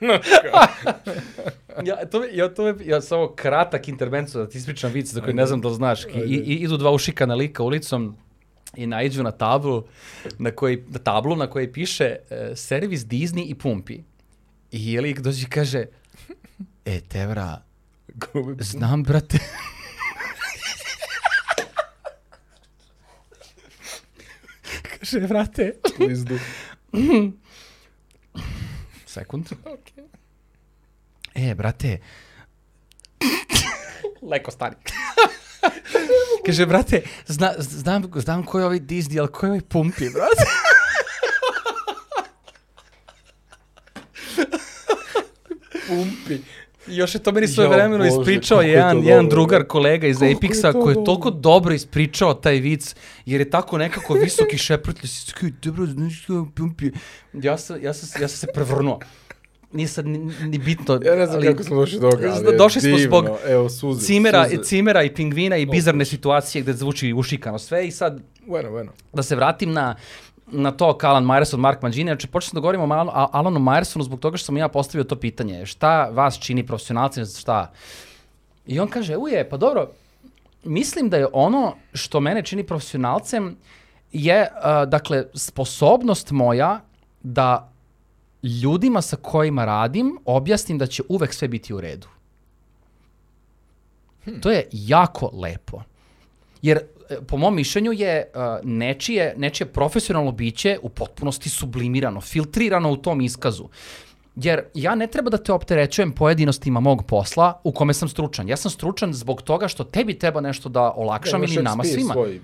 Ja, 1.84 2.06
to, 2.06 2.24
ja, 2.32 2.54
to 2.54 2.64
me, 2.64 2.74
ja 2.84 3.00
samo 3.00 3.28
kratak 3.28 3.88
intervencu 3.88 4.38
da 4.38 4.48
ti 4.48 4.58
ispričam 4.58 4.92
vic 4.92 5.12
za 5.12 5.20
koji 5.20 5.34
ne 5.34 5.46
znam 5.46 5.60
da 5.60 5.68
li 5.68 5.74
znaš. 5.74 6.04
I, 6.04 6.08
i, 6.18 6.54
idu 6.54 6.76
dva 6.76 6.90
ušikana 6.90 7.34
lika 7.34 7.62
ulicom 7.62 8.16
i 8.76 8.86
naiđu 8.86 9.22
na 9.22 9.30
tablu 9.30 9.84
na, 10.38 10.50
koji, 10.50 10.84
na 10.88 10.98
tablu 10.98 11.36
na 11.36 11.46
kojoj 11.46 11.72
piše 11.72 12.16
uh, 12.20 12.36
servis 12.56 13.00
Disney 13.00 13.50
i 13.50 13.54
Pumpi. 13.54 13.98
I 14.70 14.92
je 14.92 15.00
lik 15.00 15.20
dođe 15.20 15.42
i 15.42 15.50
kaže, 15.50 15.84
e, 16.84 17.00
Tevra, 17.00 17.62
znam, 18.58 19.02
brate. 19.02 19.38
kaže, 24.98 25.20
brate, 25.20 25.72
Lizdu. 25.98 26.38
Sekund. 29.06 29.46
E, 31.34 31.54
brate. 31.54 31.98
Leko 34.22 34.50
stari. 34.50 34.76
Kaže, 36.46 36.66
brate, 36.66 37.02
zna, 37.26 37.52
znam, 37.58 38.02
znam 38.14 38.42
ko 38.44 38.58
je 38.58 38.64
ovaj 38.64 38.80
Disney, 38.80 39.18
ali 39.18 39.28
ko 39.28 39.46
je 39.46 39.50
ovaj 39.50 39.60
Pumpi, 39.68 40.10
brate? 40.10 40.44
Pumpi. 45.88 46.38
Još 46.86 47.14
je 47.14 47.22
to 47.22 47.32
meni 47.32 47.48
svoje 47.48 47.68
vremeno 47.68 48.06
ispričao 48.06 48.60
je 48.62 48.70
jedan, 48.70 49.02
to 49.02 49.08
jedan 49.08 49.24
dobro, 49.24 49.36
drugar 49.36 49.66
kolega 49.66 50.06
iz 50.06 50.22
je 50.22 50.34
Apexa 50.34 50.72
to 50.72 50.80
koji 50.80 50.90
je 50.90 50.94
dobro. 50.94 51.04
toliko 51.04 51.30
dobro 51.30 51.74
ispričao 51.74 52.34
taj 52.34 52.54
vic, 52.54 52.94
jer 53.26 53.40
je 53.40 53.50
tako 53.50 53.78
nekako 53.78 54.14
visoki 54.14 54.58
šeprtlj, 54.58 55.06
si 55.06 55.32
dobro, 55.62 55.86
znaš 55.86 56.28
je 56.28 56.44
Pumpi. 56.54 56.90
Ja 57.32 57.58
sam, 57.58 57.82
ja 57.82 57.94
sam, 57.94 58.22
ja 58.22 58.28
sam 58.28 58.38
se 58.38 58.46
prevrnuo. 58.54 58.98
Nije 59.74 59.88
sad 59.88 60.06
ni, 60.06 60.18
ni 60.42 60.58
bitno. 60.58 60.94
Ja 60.96 61.14
ne 61.14 61.26
znam 61.26 61.36
ali- 61.36 61.46
kako 61.46 61.62
smo 61.62 61.76
došli 61.76 62.00
do 62.00 62.10
toga, 62.10 62.32
ali 62.36 62.56
Došli 62.58 62.80
smo 62.80 62.90
divno. 62.90 63.18
zbog 63.20 63.38
Evo, 63.46 63.68
suze. 63.68 64.06
Cimera, 64.06 64.44
suze. 64.44 64.62
cimera 64.64 65.02
i 65.02 65.14
pingvina 65.14 65.56
i 65.56 65.66
bizarne 65.66 66.04
situacije 66.04 66.62
gde 66.62 66.72
zvuči 66.72 67.12
ušikano 67.12 67.58
sve 67.58 67.86
i 67.86 67.90
sad 67.90 68.20
Bueno, 68.46 68.70
bueno. 68.70 68.92
da 69.12 69.22
se 69.22 69.36
vratim 69.36 69.72
na 69.72 69.94
na 70.46 70.70
to 70.70 70.98
kao 70.98 71.10
Alan 71.10 71.24
Myerson, 71.24 71.56
Mark 71.56 71.82
Mangini, 71.82 72.10
znači 72.10 72.26
počeo 72.26 72.48
sam 72.48 72.54
da 72.54 72.60
govorim 72.60 72.80
o 72.80 72.86
Alan- 72.86 73.28
Alanu 73.32 73.60
Myersonu 73.60 74.02
zbog 74.02 74.20
toga 74.20 74.36
što 74.36 74.46
sam 74.46 74.56
ja 74.56 74.68
postavio 74.68 75.04
to 75.04 75.16
pitanje, 75.16 75.66
šta 75.66 76.04
vas 76.04 76.38
čini 76.38 76.66
profesionalcem, 76.66 77.26
šta? 77.28 77.72
I 78.66 78.80
on 78.80 78.88
kaže, 78.88 79.16
uje, 79.16 79.48
pa 79.48 79.56
dobro, 79.56 79.88
mislim 80.64 81.08
da 81.08 81.16
je 81.16 81.26
ono 81.32 81.74
što 81.94 82.20
mene 82.20 82.42
čini 82.42 82.64
profesionalcem 82.64 83.56
je, 84.12 84.40
uh, 84.42 84.88
dakle, 84.88 85.24
sposobnost 85.34 86.30
moja 86.30 86.80
da 87.22 87.72
ljudima 88.44 89.02
sa 89.02 89.16
kojima 89.16 89.64
radim 89.64 90.18
objasnim 90.24 90.78
da 90.78 90.86
će 90.86 91.02
uvek 91.08 91.34
sve 91.34 91.48
biti 91.48 91.74
u 91.74 91.80
redu. 91.80 92.08
To 94.40 94.50
je 94.50 94.68
jako 94.72 95.30
lepo. 95.32 95.82
Jer 96.62 96.78
e, 97.10 97.16
po 97.26 97.36
mom 97.36 97.54
mišljenju 97.54 97.92
je 97.92 98.30
uh, 98.34 98.40
nečije, 98.62 99.34
nečije 99.36 99.66
profesionalno 99.66 100.32
biće 100.32 100.78
u 100.82 100.88
potpunosti 100.88 101.48
sublimirano, 101.48 102.20
filtrirano 102.20 102.92
u 102.92 102.96
tom 102.96 103.20
iskazu. 103.20 103.68
Jer 104.36 104.62
ja 104.74 104.94
ne 104.94 105.06
treba 105.06 105.30
da 105.30 105.36
te 105.36 105.52
opterećujem 105.52 106.12
pojedinostima 106.12 106.80
mog 106.80 107.06
posla 107.06 107.60
u 107.64 107.72
kome 107.72 107.94
sam 107.94 108.08
stručan. 108.08 108.48
Ja 108.48 108.56
sam 108.56 108.70
stručan 108.70 109.12
zbog 109.12 109.42
toga 109.42 109.68
što 109.68 109.84
tebi 109.84 110.18
treba 110.18 110.40
nešto 110.40 110.68
da 110.68 110.92
olakšam 110.96 111.40
Imaš 111.40 111.54
ili 111.54 111.62
nama 111.62 111.82
XP 111.82 111.94
svima. 111.94 112.12
Svoj, 112.12 112.40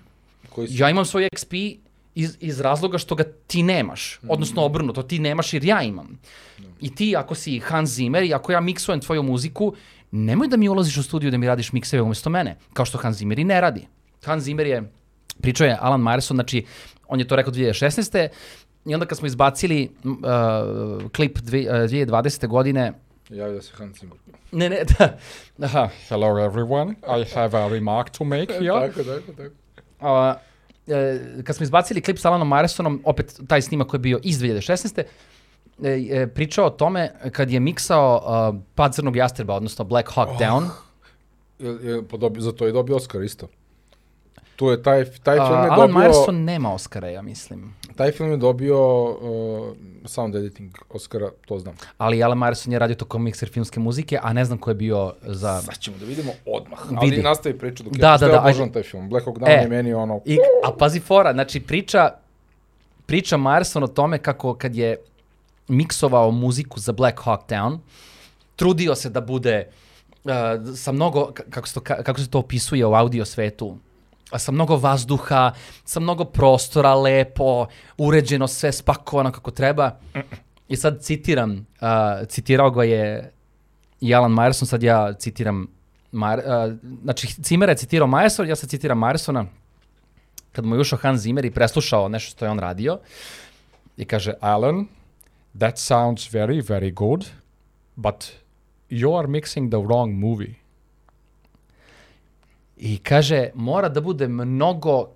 koji 0.49 0.69
su... 0.69 0.75
Ja 0.77 0.91
imam 0.91 1.05
svoj 1.05 1.29
XP 1.33 1.77
iz, 2.21 2.37
iz 2.41 2.61
razloga 2.61 2.99
što 2.99 3.15
ga 3.15 3.25
ti 3.47 3.63
nemaš. 3.63 4.19
Mhm. 4.23 4.31
Odnosno 4.31 4.63
obrnuto, 4.65 5.03
ti 5.03 5.19
nemaš 5.19 5.53
jer 5.53 5.65
ja 5.65 5.83
imam. 5.83 6.19
I 6.81 6.95
ti 6.95 7.17
ako 7.17 7.35
si 7.35 7.59
Hans 7.59 7.91
Zimmer 7.91 8.23
i 8.23 8.35
ako 8.35 8.53
ja 8.53 8.61
miksujem 8.61 9.01
tvoju 9.01 9.23
muziku, 9.23 9.75
nemoj 10.11 10.49
da 10.49 10.57
mi 10.57 10.69
ulaziš 10.69 10.97
u 10.97 11.03
studiju 11.03 11.31
da 11.31 11.39
mi 11.39 11.47
radiš 11.47 11.73
mikseve 11.73 12.03
umesto 12.03 12.31
mene, 12.31 12.57
kao 12.73 12.85
što 12.85 12.99
Hans 12.99 13.17
Zimmer 13.17 13.39
i 13.39 13.45
ne 13.45 13.61
radi. 13.61 13.87
Hans 14.25 14.45
Zimmer 14.45 14.67
je, 14.67 14.83
pričao 15.41 15.67
je 15.67 15.77
Alan 15.81 16.01
Myerson, 16.01 16.35
znači 16.35 16.65
on 17.09 17.21
je 17.21 17.29
to 17.29 17.37
rekao 17.37 17.53
2016. 17.53 18.29
I 18.87 18.95
onda 18.95 19.07
kad 19.07 19.19
smo 19.19 19.27
izbacili 19.27 19.91
uh, 20.05 21.11
klip 21.11 21.39
dve, 21.39 21.61
uh, 21.61 21.67
2020. 21.91 22.47
godine, 22.47 22.93
Javlja 23.31 23.63
se 23.63 23.73
Hans 23.77 24.01
Zimmer. 24.01 24.19
ne, 24.53 24.69
ne, 24.69 24.79
da, 24.99 25.19
aha, 25.67 25.89
hello 26.09 26.27
everyone, 26.27 26.95
I 27.21 27.25
have 27.35 27.59
a 27.59 27.69
remark 27.69 28.11
to 28.11 28.25
make 28.25 28.53
here. 28.61 28.89
Tako, 28.89 29.03
tako, 29.05 29.33
tako. 29.33 29.55
A, 30.01 30.35
e, 30.37 30.50
kad 31.45 31.57
smo 31.57 31.65
izbacili 31.65 32.01
klip 32.01 32.19
sa 32.19 32.29
Alanom 32.29 32.49
Myersonom, 32.49 32.99
opet 33.05 33.41
taj 33.49 33.63
snimak 33.63 33.87
koji 33.87 33.99
je 33.99 34.03
bio 34.03 34.21
iz 34.23 34.39
2016. 34.39 35.03
E, 35.83 36.07
e, 36.11 36.27
pričao 36.27 36.67
o 36.67 36.71
tome 36.71 37.13
kad 37.33 37.51
je 37.51 37.61
miksao 37.61 38.23
uh, 38.55 38.61
Pad 38.75 38.95
crnog 38.95 39.17
jastreba, 39.17 39.55
odnosno 39.55 39.85
Black 39.85 40.09
Hawk 40.09 40.39
Down. 40.39 40.69
Je, 41.59 41.91
je, 41.91 42.09
pa 42.09 42.17
dobio, 42.17 42.43
za 42.43 42.53
to 42.53 42.67
je 42.67 42.73
dobio 42.73 42.97
Oscar 42.97 43.23
isto. 43.23 43.49
Tu 44.61 44.71
je 44.71 44.83
taj, 44.83 45.05
taj 45.05 45.37
film 45.37 45.63
je 45.63 45.69
Alan 45.71 45.77
dobio... 45.77 45.97
Myerson 45.97 46.45
nema 46.45 46.75
Oscara, 46.75 47.09
ja 47.09 47.23
mislim. 47.23 47.75
Taj 47.97 48.13
film 48.13 48.31
je 48.31 48.37
dobio 48.37 49.05
uh, 49.05 49.77
sound 50.05 50.35
editing 50.37 50.79
Oscara, 50.91 51.31
to 51.47 51.59
znam. 51.59 51.75
Ali 51.99 52.23
Alan 52.23 52.39
Myerson 52.39 52.73
je 52.73 52.79
radio 52.79 52.97
tokom 52.97 53.25
mikser 53.25 53.49
filmske 53.49 53.81
muzike, 53.81 54.19
a 54.23 54.33
ne 54.33 54.45
znam 54.45 54.59
ko 54.59 54.71
je 54.71 54.75
bio 54.75 55.15
za... 55.23 55.61
Sad 55.61 55.79
ćemo 55.79 55.97
da 55.99 56.05
vidimo 56.05 56.33
odmah. 56.47 56.79
Vidi. 56.91 57.17
Ali 57.17 57.23
nastavi 57.23 57.59
priču 57.59 57.83
dok 57.83 57.93
Da, 57.93 58.07
ja, 58.07 58.19
da, 58.19 58.27
da, 58.27 58.33
da, 58.33 58.41
obožavam 58.41 58.73
taj 58.73 58.83
film. 58.83 59.09
Black 59.09 59.27
Hawk 59.27 59.39
Down 59.39 59.49
E. 59.49 59.63
je 59.63 59.69
meni 59.69 59.95
ono... 59.95 60.21
I, 60.25 60.39
a 60.65 60.73
pazi 60.79 61.01
fora, 61.01 61.33
znači 61.33 61.61
priča, 61.61 62.11
priča 63.07 63.37
Myerson 63.37 63.85
o 63.85 63.89
tome 63.89 64.19
kako 64.19 64.55
kad 64.55 64.77
je 64.77 64.97
miksovao 65.69 66.31
muziku 66.31 66.81
za 66.81 66.93
Black 66.93 67.19
Hawk 67.19 67.49
Down, 67.49 67.79
trudio 68.57 68.95
se 68.95 69.11
da 69.11 69.21
bude 69.21 69.69
uh, 70.25 70.31
sa 70.77 70.93
mnogo, 70.93 71.33
kako 71.51 71.69
se, 71.69 71.75
to, 71.75 71.81
ka- 71.81 72.03
kako 72.03 72.21
se 72.21 72.31
to 72.31 72.39
opisuje 72.39 72.87
u 72.87 72.95
audio 72.95 73.25
svetu, 73.25 73.77
sa 74.39 74.53
mnogo 74.53 74.77
vazduha, 74.77 75.53
sa 75.85 76.01
mnogo 76.01 76.25
prostora, 76.25 76.95
lepo, 76.95 77.67
uređeno, 77.99 78.49
sve 78.49 78.73
spakovano 78.73 79.33
kako 79.33 79.51
treba. 79.51 79.91
I 80.69 80.77
sad 80.77 81.03
citiram, 81.03 81.67
uh, 81.81 82.29
citirao 82.29 82.71
ga 82.71 82.85
je 82.85 83.33
i 84.01 84.15
Alan 84.15 84.33
Myerson, 84.33 84.65
sad 84.65 84.83
ja 84.83 85.13
citiram, 85.13 85.67
Mar, 86.13 86.39
uh, 86.39 86.75
znači 87.03 87.43
Cimera 87.43 87.73
je 87.73 87.77
citirao 87.77 88.09
Myerson, 88.09 88.49
ja 88.49 88.57
sad 88.57 88.71
citiram 88.71 88.99
Myersona, 88.99 89.47
kad 90.53 90.65
mu 90.65 90.75
je 90.75 90.81
ušao 90.81 90.99
Hans 91.03 91.21
Zimmer 91.21 91.45
i 91.45 91.51
preslušao 91.51 92.09
nešto 92.09 92.31
što 92.31 92.45
je 92.45 92.51
on 92.51 92.59
radio, 92.59 92.99
i 93.97 94.05
kaže, 94.05 94.35
Alan, 94.41 94.87
that 95.59 95.79
sounds 95.79 96.33
very, 96.33 96.63
very 96.63 96.95
good, 96.95 97.27
but 97.97 98.25
you 98.91 99.19
are 99.19 99.29
mixing 99.29 99.71
the 99.71 99.79
wrong 99.79 100.15
movie. 100.15 100.60
I 102.81 102.99
kaže, 102.99 103.51
mora 103.55 103.89
da 103.89 104.01
bude 104.01 104.29
mnogo 104.29 105.09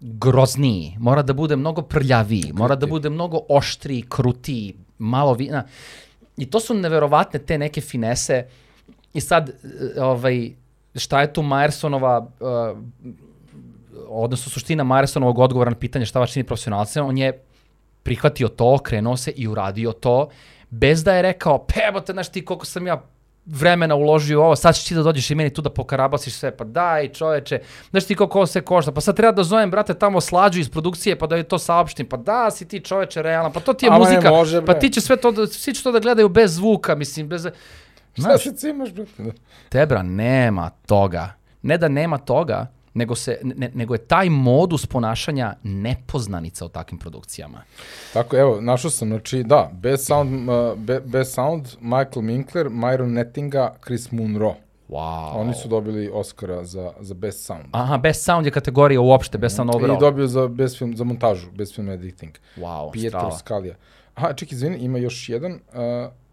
grozniji, 0.00 0.96
mora 0.98 1.22
da 1.22 1.32
bude 1.32 1.56
mnogo 1.56 1.82
prljaviji, 1.82 2.52
mora 2.52 2.76
da 2.76 2.86
bude 2.86 3.10
mnogo 3.10 3.40
oštriji, 3.48 4.04
krutiji, 4.08 4.74
malo 4.98 5.34
vina. 5.34 5.64
I 6.36 6.46
to 6.46 6.60
su 6.60 6.74
neverovatne 6.74 7.40
te 7.40 7.58
neke 7.58 7.80
finese. 7.80 8.44
I 9.14 9.20
sad, 9.20 9.48
e, 9.48 10.02
ovaj, 10.02 10.50
šta 10.94 11.20
je 11.20 11.32
tu 11.32 11.42
Myersonova, 11.42 12.20
uh, 12.20 12.78
odnosno 14.08 14.50
suština 14.50 14.84
Myerssonovog 14.84 15.40
odgovora 15.40 15.70
na 15.70 15.76
pitanje 15.76 16.06
šta 16.06 16.20
vas 16.20 16.30
čini 16.30 16.44
profesionalcem, 16.44 17.06
on 17.06 17.18
je 17.18 17.32
prihvatio 18.02 18.48
to, 18.48 18.78
krenuo 18.78 19.16
se 19.16 19.30
i 19.30 19.48
uradio 19.48 19.92
to, 19.92 20.28
bez 20.70 21.04
da 21.04 21.14
je 21.14 21.22
rekao, 21.22 21.58
pa 21.58 21.80
evo 21.88 22.00
te, 22.00 22.12
znaš 22.12 22.28
ti 22.28 22.44
koliko 22.44 22.66
sam 22.66 22.86
ja 22.86 23.02
vremena 23.46 23.94
uložio 23.94 24.42
ovo, 24.44 24.56
sad 24.56 24.74
ćeš 24.74 24.84
ti 24.84 24.94
da 24.94 25.02
dođeš 25.02 25.30
i 25.30 25.34
meni 25.34 25.50
tu 25.54 25.62
da 25.62 25.70
pokarabasiš 25.70 26.34
sve, 26.34 26.56
pa 26.56 26.64
daj 26.64 27.08
čoveče, 27.08 27.60
znaš 27.90 28.04
ti 28.04 28.14
koliko 28.14 28.46
sve 28.46 28.60
košta, 28.60 28.92
pa 28.92 29.00
sad 29.00 29.16
treba 29.16 29.32
da 29.32 29.42
zovem, 29.42 29.70
brate, 29.70 29.94
tamo 29.94 30.20
slađu 30.20 30.60
iz 30.60 30.70
produkcije, 30.70 31.18
pa 31.18 31.26
da 31.26 31.36
je 31.36 31.42
to 31.42 31.58
saopštim, 31.58 32.06
pa 32.06 32.16
da 32.16 32.50
si 32.50 32.68
ti 32.68 32.80
čoveče 32.80 33.22
realan, 33.22 33.52
pa 33.52 33.60
to 33.60 33.72
ti 33.72 33.86
je 33.86 33.90
Ama 33.90 33.98
muzika, 33.98 34.30
može, 34.30 34.64
pa 34.64 34.74
ti 34.74 34.90
će 34.90 35.00
sve 35.00 35.16
to, 35.16 35.32
da, 35.32 35.46
svi 35.46 35.74
će 35.74 35.82
to 35.82 35.92
da 35.92 35.98
gledaju 35.98 36.28
bez 36.28 36.54
zvuka, 36.54 36.94
mislim, 36.94 37.28
bez... 37.28 37.46
Šta 38.12 38.22
Znaš, 38.22 38.42
se 38.42 38.52
cimaš, 38.56 38.92
brate? 38.92 39.32
Tebra, 39.68 40.02
nema 40.02 40.70
toga. 40.86 41.32
Ne 41.62 41.78
da 41.78 41.88
nema 41.88 42.18
toga, 42.18 42.66
nego, 42.96 43.14
se, 43.14 43.38
ne, 43.42 43.70
nego 43.74 43.94
je 43.94 43.98
taj 43.98 44.30
modus 44.30 44.86
ponašanja 44.86 45.54
nepoznanica 45.62 46.64
u 46.64 46.68
takvim 46.68 46.98
produkcijama. 46.98 47.62
Tako, 48.12 48.36
evo, 48.36 48.60
našao 48.60 48.90
sam, 48.90 49.08
znači, 49.08 49.42
da, 49.42 49.70
Best 49.72 50.06
Sound, 50.06 50.48
uh, 50.48 50.78
be, 50.78 51.00
best 51.00 51.34
sound 51.34 51.66
Michael 51.80 52.22
Minkler, 52.22 52.66
Myron 52.66 53.12
Nettinga, 53.12 53.74
Chris 53.84 54.10
Munro. 54.10 54.54
Wow. 54.88 55.32
Oni 55.34 55.54
su 55.54 55.68
dobili 55.68 56.10
Oscara 56.12 56.64
za, 56.64 56.92
za 57.00 57.14
Best 57.14 57.44
Sound. 57.44 57.64
Aha, 57.72 57.98
best 57.98 58.24
sound 58.24 58.46
je 58.46 58.52
kategorija 58.52 59.00
uopšte, 59.00 59.38
best 59.38 59.56
sound 59.56 59.74
overall. 59.74 59.98
I 59.98 60.00
dobio 60.00 60.26
za, 60.26 60.48
best 60.48 60.78
film, 60.78 60.96
za 60.96 61.04
montažu, 61.04 61.50
Best 61.50 61.74
Film 61.74 61.88
Editing. 61.88 62.32
Wow, 62.56 62.92
Pietro 62.92 63.20
strava. 63.20 63.38
Scalia. 63.38 63.74
Aha, 64.14 64.32
ček, 64.32 64.52
izvini, 64.52 64.78
ima 64.78 64.98
još 64.98 65.28
jedan. 65.28 65.52
Uh, 65.52 65.58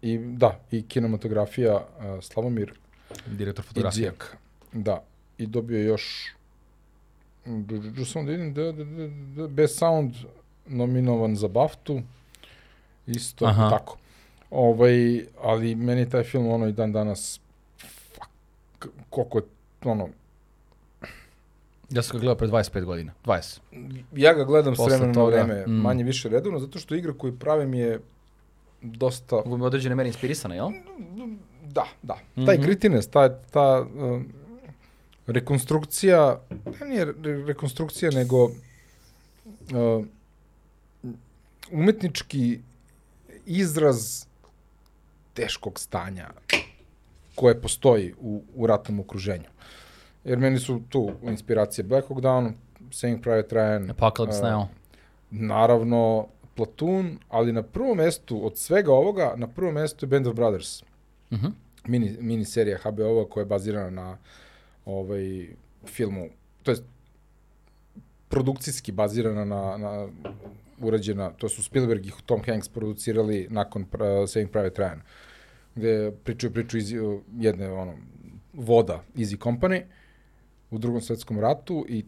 I 0.02 0.18
da, 0.18 0.60
i 0.70 0.82
kinematografija 0.82 1.74
uh, 1.74 1.82
Slavomir 2.20 2.72
Direktor 3.26 3.64
fotografije. 3.64 4.12
Da, 4.72 5.02
i 5.38 5.46
dobio 5.46 5.78
još 5.78 6.33
Du- 7.46 8.04
samo 8.04 8.24
da 8.24 8.30
vidim 8.30 8.54
da, 8.54 8.62
da, 8.64 8.84
da, 8.84 9.08
da, 9.36 9.48
Best 9.48 9.78
Sound 9.78 10.14
nominovan 10.66 11.36
za 11.36 11.48
BAFTU. 11.48 12.00
Isto 13.06 13.44
Aha. 13.46 13.70
tako. 13.70 13.96
Ovaj, 14.50 14.94
ali 15.40 15.74
meni 15.74 16.00
je 16.00 16.10
taj 16.10 16.22
film 16.22 16.46
ono 16.48 16.66
i 16.66 16.72
dan 16.72 16.92
danas 16.92 17.40
fuck, 17.78 18.28
koliko 19.10 19.38
je 19.38 19.44
ono, 19.84 20.08
Ja 21.90 22.02
sam 22.02 22.12
ga 22.12 22.20
gledao 22.20 22.34
pre 22.36 22.48
25 22.48 22.84
godina. 22.84 23.12
20. 23.24 23.60
ja 24.12 24.34
ga 24.34 24.44
gledam 24.44 24.74
s 24.74 24.76
Posle 24.76 24.96
vremena 24.96 25.12
na 25.14 25.24
vreme, 25.24 25.64
mm. 25.66 25.70
manje 25.72 26.04
više 26.04 26.28
redovno, 26.28 26.58
zato 26.58 26.78
što 26.78 26.94
igra 26.94 27.12
koju 27.12 27.38
pravim 27.38 27.74
je 27.74 28.00
dosta 28.82 29.36
U 29.36 29.54
određene 29.54 29.94
meri 29.94 30.08
inspirisana, 30.08 30.54
jel? 30.54 30.68
Da, 31.64 31.84
da. 32.02 32.18
Taj 32.46 32.54
Mhm. 32.56 32.62
grittiness, 32.62 33.08
ta, 33.08 33.38
ta 33.40 33.86
um, 33.96 34.26
rekonstrukcija, 35.26 36.40
ne 36.80 36.86
nije 36.86 37.04
re- 37.04 37.12
rekonstrukcija, 37.44 38.10
nego 38.10 38.44
uh, 38.44 38.52
umetnički 41.70 42.58
izraz 43.46 44.26
teškog 45.34 45.80
stanja 45.80 46.30
koje 47.34 47.60
postoji 47.60 48.14
u, 48.20 48.42
u 48.54 48.66
ratnom 48.66 49.00
okruženju. 49.00 49.48
Jer 50.24 50.38
meni 50.38 50.58
su 50.58 50.80
tu 50.88 51.10
inspiracije 51.22 51.84
Black 51.84 52.08
Hawk 52.08 52.20
Down, 52.20 52.52
Saving 52.90 53.22
Private 53.22 53.56
Ryan, 53.56 53.90
Apocalypse 53.90 54.38
uh, 54.38 54.44
Now. 54.44 54.66
naravno 55.30 56.26
Platoon, 56.54 57.18
ali 57.28 57.52
na 57.52 57.62
prvom 57.62 57.96
mestu 57.96 58.46
od 58.46 58.58
svega 58.58 58.92
ovoga, 58.92 59.34
na 59.36 59.46
prvom 59.46 59.74
mestu 59.74 60.04
je 60.04 60.08
Band 60.08 60.26
of 60.26 60.34
Brothers 60.34 60.82
Mhm. 61.30 61.46
mini, 61.86 62.16
mini 62.20 62.44
serija 62.44 62.78
HBO-a 62.78 63.28
koja 63.28 63.42
je 63.42 63.46
bazirana 63.46 63.90
na 63.92 64.18
ovaj 64.84 65.48
filmu, 65.86 66.28
to 66.62 66.70
je 66.70 66.76
produkcijski 68.28 68.92
bazirana 68.92 69.44
na, 69.44 69.76
na 69.76 70.08
urađena, 70.78 71.30
to 71.30 71.48
su 71.48 71.62
Spielberg 71.62 72.06
i 72.06 72.12
Tom 72.26 72.42
Hanks 72.46 72.68
producirali 72.68 73.46
nakon 73.50 73.82
uh, 73.82 74.28
Saving 74.28 74.50
Private 74.50 74.82
Ryan, 74.82 75.00
gde 75.74 76.12
pričaju 76.24 76.52
priču 76.52 76.78
iz 76.78 76.92
uh, 76.92 77.20
jedne 77.38 77.72
ono, 77.72 77.94
voda 78.52 79.02
Easy 79.16 79.38
Company 79.38 79.82
u 80.70 80.78
drugom 80.78 81.00
svetskom 81.00 81.40
ratu 81.40 81.86
i 81.88 82.04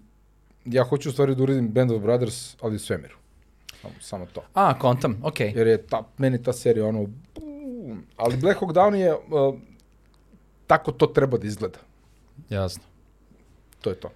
ja 0.64 0.84
hoću 0.84 1.08
u 1.08 1.12
stvari 1.12 1.34
da 1.34 1.42
uradim 1.42 1.68
Band 1.68 1.90
of 1.90 2.02
Brothers, 2.02 2.56
ali 2.60 2.76
u 2.76 2.78
svemiru. 2.78 3.16
Samo, 3.82 3.94
samo 4.00 4.26
to. 4.26 4.42
A, 4.54 4.78
kontam, 4.78 5.20
okej. 5.22 5.52
Jer 5.56 5.66
je 5.66 5.82
ta, 5.82 6.08
meni 6.18 6.42
ta 6.42 6.52
serija 6.52 6.86
ono, 6.86 7.06
bum. 7.34 8.02
ali 8.16 8.36
Black 8.36 8.60
Hawk 8.60 8.72
Down 8.72 8.94
je, 8.94 9.14
uh, 9.14 9.20
tako 10.66 10.92
to 10.92 11.06
treba 11.06 11.38
da 11.38 11.46
izgleda. 11.46 11.78
Jasno. 12.50 12.82
To 13.80 13.90
je 13.90 13.96
to. 13.96 14.10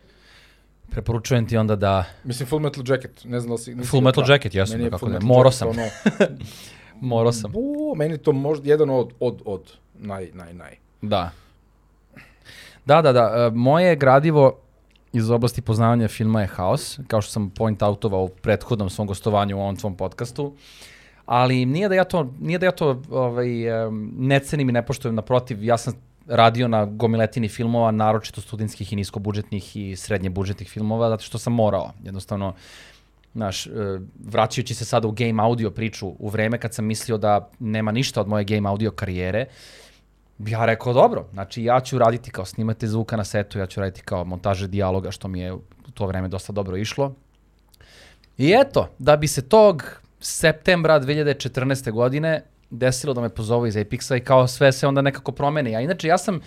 Preporučujem 0.90 1.46
ti 1.46 1.56
onda 1.56 1.76
da... 1.76 2.04
Mislim, 2.24 2.48
Full 2.48 2.60
Metal 2.60 2.84
Jacket, 2.86 3.24
ne 3.24 3.40
znam 3.40 3.48
da 3.48 3.54
li 3.54 3.58
si... 3.58 3.84
Full 3.84 4.00
ga 4.00 4.04
Metal. 4.04 4.30
Jacket, 4.30 4.54
Meni 4.70 4.84
je 4.84 4.90
kako 4.90 5.08
ne, 5.08 5.18
morao 5.22 5.52
sam. 5.52 5.68
Ono, 5.68 5.82
Morao 7.00 7.32
sam. 7.32 7.52
bu, 7.52 7.94
meni 7.96 8.18
to 8.18 8.32
možda 8.32 8.70
jedan 8.70 8.90
od, 8.90 9.12
od, 9.20 9.42
od 9.44 9.72
naj, 9.94 10.30
naj, 10.34 10.54
naj. 10.54 10.76
Da. 11.02 11.30
Da, 12.84 13.02
da, 13.02 13.12
da. 13.12 13.46
e, 13.46 13.50
Moje 13.54 13.96
gradivo 13.96 14.58
iz 15.12 15.30
oblasti 15.30 15.62
poznavanja 15.62 16.08
filma 16.08 16.40
je 16.40 16.46
Haos, 16.46 16.98
kao 17.06 17.20
što 17.20 17.32
sam 17.32 17.50
point 17.50 17.82
outovao 17.82 18.24
u 18.24 18.28
prethodnom 18.28 18.90
svom 18.90 19.06
gostovanju 19.06 19.56
u 19.56 19.60
ovom 19.60 19.76
tvom 19.76 19.96
podcastu. 19.96 20.54
Ali 21.26 21.66
nije 21.66 21.88
da 21.88 21.94
ja 21.94 22.04
to, 22.04 22.32
nije 22.40 22.58
da 22.58 22.66
ja 22.66 22.72
to 22.72 23.02
ovaj, 23.10 23.48
ne 24.16 24.40
cenim 24.40 24.68
i 24.68 24.72
ne 24.72 24.86
poštujem, 24.86 25.14
naprotiv, 25.14 25.64
ja 25.64 25.78
sam 25.78 25.94
radio 26.26 26.68
na 26.68 26.84
gomiletini 26.84 27.48
filmova, 27.48 27.90
naročito 27.90 28.40
studentskih 28.40 28.92
i 28.92 28.96
niskobudžetnih 28.96 29.76
i 29.76 29.96
srednje 29.96 30.30
budžetnih 30.30 30.68
filmova, 30.68 31.08
zato 31.08 31.24
što 31.24 31.38
sam 31.38 31.52
morao. 31.52 31.92
Jednostavno, 32.04 32.54
Znaš, 33.34 33.66
e, 33.66 33.70
vraćajući 34.24 34.74
se 34.74 34.84
sada 34.84 35.08
u 35.08 35.12
game 35.12 35.42
audio 35.42 35.70
priču, 35.70 36.08
u 36.18 36.28
vreme 36.28 36.58
kad 36.58 36.74
sam 36.74 36.84
mislio 36.84 37.18
da 37.18 37.50
nema 37.58 37.92
ništa 37.92 38.20
od 38.20 38.28
moje 38.28 38.44
game 38.44 38.68
audio 38.68 38.90
karijere, 38.90 39.46
ja 40.38 40.66
rekao, 40.66 40.92
dobro, 40.92 41.26
znači 41.32 41.64
ja 41.64 41.80
ću 41.80 41.98
raditi 41.98 42.30
kao 42.30 42.44
snimate 42.44 42.86
zvuka 42.86 43.16
na 43.16 43.24
setu, 43.24 43.58
ja 43.58 43.66
ću 43.66 43.80
raditi 43.80 44.02
kao 44.02 44.24
montaže 44.24 44.68
dijaloga, 44.68 45.10
što 45.10 45.28
mi 45.28 45.40
je 45.40 45.52
u 45.52 45.60
to 45.94 46.06
vreme 46.06 46.28
dosta 46.28 46.52
dobro 46.52 46.76
išlo. 46.76 47.14
I 48.38 48.54
eto, 48.60 48.88
da 48.98 49.16
bi 49.16 49.28
se 49.28 49.48
tog 49.48 50.00
septembra 50.20 51.00
2014. 51.00 51.92
godine 51.92 52.42
desilo 52.70 53.14
da 53.14 53.20
me 53.20 53.28
pozovu 53.28 53.66
iz 53.66 53.76
Apexa 53.76 54.16
i 54.16 54.20
kao 54.20 54.46
sve 54.48 54.72
se 54.72 54.86
onda 54.86 55.02
nekako 55.02 55.32
promeni. 55.32 55.76
A 55.76 55.80
inače, 55.80 56.08
ja 56.08 56.18
sam 56.18 56.40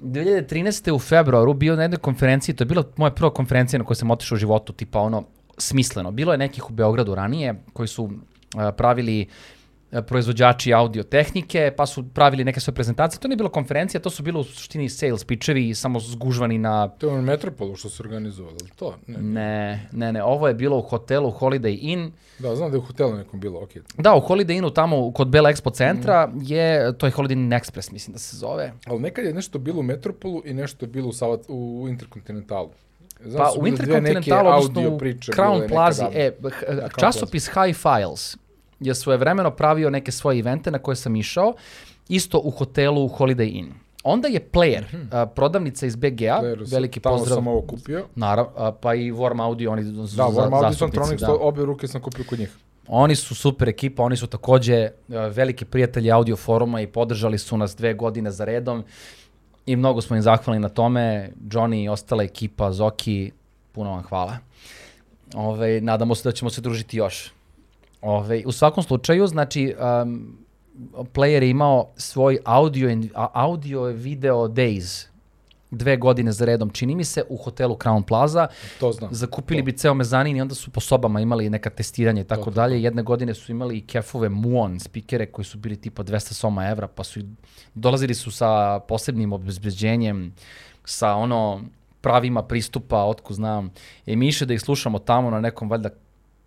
2013. 0.00 0.92
u 0.92 0.98
februaru 0.98 1.54
bio 1.54 1.76
na 1.76 1.82
jednoj 1.82 1.98
konferenciji, 1.98 2.54
to 2.56 2.64
je 2.64 2.66
bila 2.66 2.84
moja 2.96 3.10
prva 3.10 3.30
konferencija 3.34 3.78
na 3.78 3.84
kojoj 3.84 3.96
sam 3.96 4.10
otišao 4.10 4.36
u 4.36 4.38
životu, 4.38 4.72
tipa 4.72 5.00
ono, 5.00 5.24
smisleno. 5.58 6.10
Bilo 6.10 6.32
je 6.32 6.38
nekih 6.38 6.70
u 6.70 6.72
Beogradu 6.72 7.14
ranije 7.14 7.54
koji 7.72 7.88
su 7.88 8.10
a, 8.56 8.72
pravili 8.72 9.28
proizvođači 10.06 10.74
audio 10.74 11.02
tehnike, 11.02 11.72
pa 11.76 11.86
su 11.86 12.04
pravili 12.14 12.44
neke 12.44 12.60
svoje 12.60 12.74
prezentacije. 12.74 13.20
To 13.20 13.28
nije 13.28 13.36
bilo 13.36 13.48
konferencija, 13.48 14.00
to 14.00 14.10
su 14.10 14.22
bilo 14.22 14.40
u 14.40 14.44
suštini 14.44 14.88
sales 14.88 15.24
pitchevi, 15.24 15.74
samo 15.74 16.00
zgužvani 16.00 16.58
na 16.58 16.88
To 16.88 17.16
je 17.16 17.22
Metropolu 17.22 17.76
što 17.76 17.88
su 17.88 18.02
organizovali, 18.02 18.56
ali 18.60 18.70
to? 18.76 18.94
Ne. 19.06 19.18
Ne, 19.18 19.88
ne, 19.92 20.12
ne, 20.12 20.24
ovo 20.24 20.48
je 20.48 20.54
bilo 20.54 20.78
u 20.78 20.82
hotelu 20.82 21.30
Holiday 21.30 21.78
Inn. 21.80 22.12
Da, 22.38 22.56
znam 22.56 22.70
da 22.70 22.76
je 22.76 22.78
u 22.78 22.82
hotelu 22.82 23.16
nekom 23.16 23.40
bilo, 23.40 23.62
okej. 23.62 23.82
Da, 23.98 24.14
u 24.14 24.20
Holiday 24.20 24.58
Innu 24.58 24.70
tamo 24.70 25.12
kod 25.12 25.28
Bela 25.28 25.50
Expo 25.50 25.74
centra 25.74 26.30
je, 26.42 26.98
to 26.98 27.06
je 27.06 27.12
Holiday 27.12 27.32
Inn 27.32 27.52
Express, 27.52 27.92
mislim 27.92 28.12
da 28.12 28.18
se 28.18 28.36
zove. 28.36 28.72
Ali 28.86 29.00
nekad 29.00 29.24
je 29.24 29.34
nešto 29.34 29.58
bilo 29.58 29.80
u 29.80 29.82
Metropolu 29.82 30.42
i 30.44 30.54
nešto 30.54 30.84
je 30.84 30.88
bilo 30.88 31.08
u, 31.08 31.12
Savat, 31.12 31.40
u 31.48 31.86
Interkontinentalu. 31.88 32.70
Znam 33.24 33.38
Pa 33.38 33.44
da 33.44 33.60
u 33.60 33.62
neke 33.62 33.68
Interkontinentalu, 33.68 34.48
odnosno 34.48 34.80
u 34.80 34.98
Crown 34.98 35.68
Plaza, 35.68 36.10
e, 36.14 36.32
Crown 36.40 37.00
časopis 37.00 37.46
High 37.48 37.76
Files 37.76 38.36
je 38.80 38.94
svojevremeno 38.94 39.50
pravio 39.50 39.90
neke 39.90 40.12
svoje 40.12 40.38
evente 40.38 40.70
na 40.70 40.78
koje 40.78 40.96
sam 40.96 41.16
išao, 41.16 41.54
isto 42.08 42.40
u 42.44 42.50
hotelu 42.50 43.08
Holiday 43.08 43.50
Inn. 43.54 43.68
Onda 44.04 44.28
je 44.28 44.48
Player, 44.52 44.82
a, 45.12 45.26
prodavnica 45.26 45.86
iz 45.86 45.96
BG-a, 45.96 46.40
Playeru 46.42 46.58
sam- 46.58 46.72
veliki 46.72 47.00
tamo 47.00 47.16
pozdrav. 47.16 47.36
sam 47.36 47.46
ovo 47.46 47.62
kupio. 47.62 48.06
Naravno, 48.14 48.72
pa 48.72 48.94
i 48.94 49.12
Warm 49.12 49.42
Audio, 49.42 49.72
oni 49.72 49.84
su 49.84 50.16
Da, 50.16 50.24
Warm 50.24 50.54
Audio 50.56 50.88
Tronics, 50.88 51.20
da. 51.20 51.32
obe 51.32 51.64
ruke 51.64 51.88
sam 51.88 52.00
kupio 52.00 52.24
kod 52.28 52.38
njih. 52.38 52.56
Oni 52.88 53.16
su 53.16 53.34
super 53.34 53.68
ekipa, 53.68 54.02
oni 54.02 54.16
su 54.16 54.26
takođe 54.26 54.88
veliki 55.08 55.64
prijatelji 55.64 56.10
audio 56.10 56.36
foruma 56.36 56.80
i 56.80 56.86
podržali 56.86 57.38
su 57.38 57.56
nas 57.56 57.76
dve 57.76 57.94
godine 57.94 58.30
za 58.30 58.44
redom 58.44 58.84
i 59.66 59.76
mnogo 59.76 60.00
smo 60.00 60.16
im 60.16 60.22
zahvalni 60.22 60.60
na 60.60 60.68
tome. 60.68 61.30
Johnny 61.42 61.84
i 61.84 61.88
ostala 61.88 62.22
ekipa, 62.22 62.72
Zoki, 62.72 63.32
puno 63.72 63.90
vam 63.90 64.02
hvala. 64.02 64.36
Ove, 65.34 65.80
nadamo 65.80 66.14
se 66.14 66.28
da 66.28 66.32
ćemo 66.32 66.50
se 66.50 66.60
družiti 66.60 66.96
još. 66.96 67.32
Ove, 68.02 68.42
u 68.46 68.52
svakom 68.52 68.82
slučaju, 68.82 69.26
znači, 69.26 69.74
um, 70.02 70.38
player 70.94 71.42
je 71.42 71.50
imao 71.50 71.88
svoj 71.96 72.38
audio, 72.44 72.88
audio 73.14 73.82
video 73.82 74.36
days 74.48 75.10
dve 75.70 75.96
godine 75.96 76.32
za 76.32 76.44
redom, 76.44 76.70
čini 76.70 76.94
mi 76.94 77.04
se, 77.04 77.22
u 77.28 77.36
hotelu 77.36 77.76
Crown 77.76 78.02
Plaza. 78.02 78.46
To 78.80 78.92
znam. 78.92 79.10
Zakupili 79.12 79.62
bi 79.62 79.72
ceo 79.72 79.94
mezanin 79.94 80.36
i 80.36 80.40
onda 80.40 80.54
su 80.54 80.70
po 80.70 80.80
sobama 80.80 81.20
imali 81.20 81.50
neka 81.50 81.70
testiranja 81.70 82.20
i 82.20 82.24
tako 82.24 82.44
To, 82.44 82.50
to, 82.50 82.50
dalje. 82.50 82.82
Jedne 82.82 83.02
godine 83.02 83.34
su 83.34 83.52
imali 83.52 83.78
i 83.78 83.86
kefove 83.86 84.28
Muon 84.28 84.80
spikere 84.80 85.26
koji 85.26 85.44
su 85.44 85.58
bili 85.58 85.76
tipa 85.76 86.02
200 86.02 86.32
soma 86.32 86.68
evra, 86.68 86.88
pa 86.88 87.04
su 87.04 87.20
i 87.20 87.24
dolazili 87.74 88.14
su 88.14 88.30
sa 88.30 88.80
posebnim 88.88 89.32
obezbeđenjem, 89.32 90.34
sa 90.84 91.14
ono 91.14 91.60
pravima 92.00 92.42
pristupa, 92.42 93.04
otku 93.04 93.34
znam. 93.34 93.70
Mi 94.06 94.28
išli 94.28 94.46
da 94.46 94.54
ih 94.54 94.60
slušamo 94.60 94.98
tamo 94.98 95.30
na 95.30 95.40
nekom, 95.40 95.70
valjda, 95.70 95.90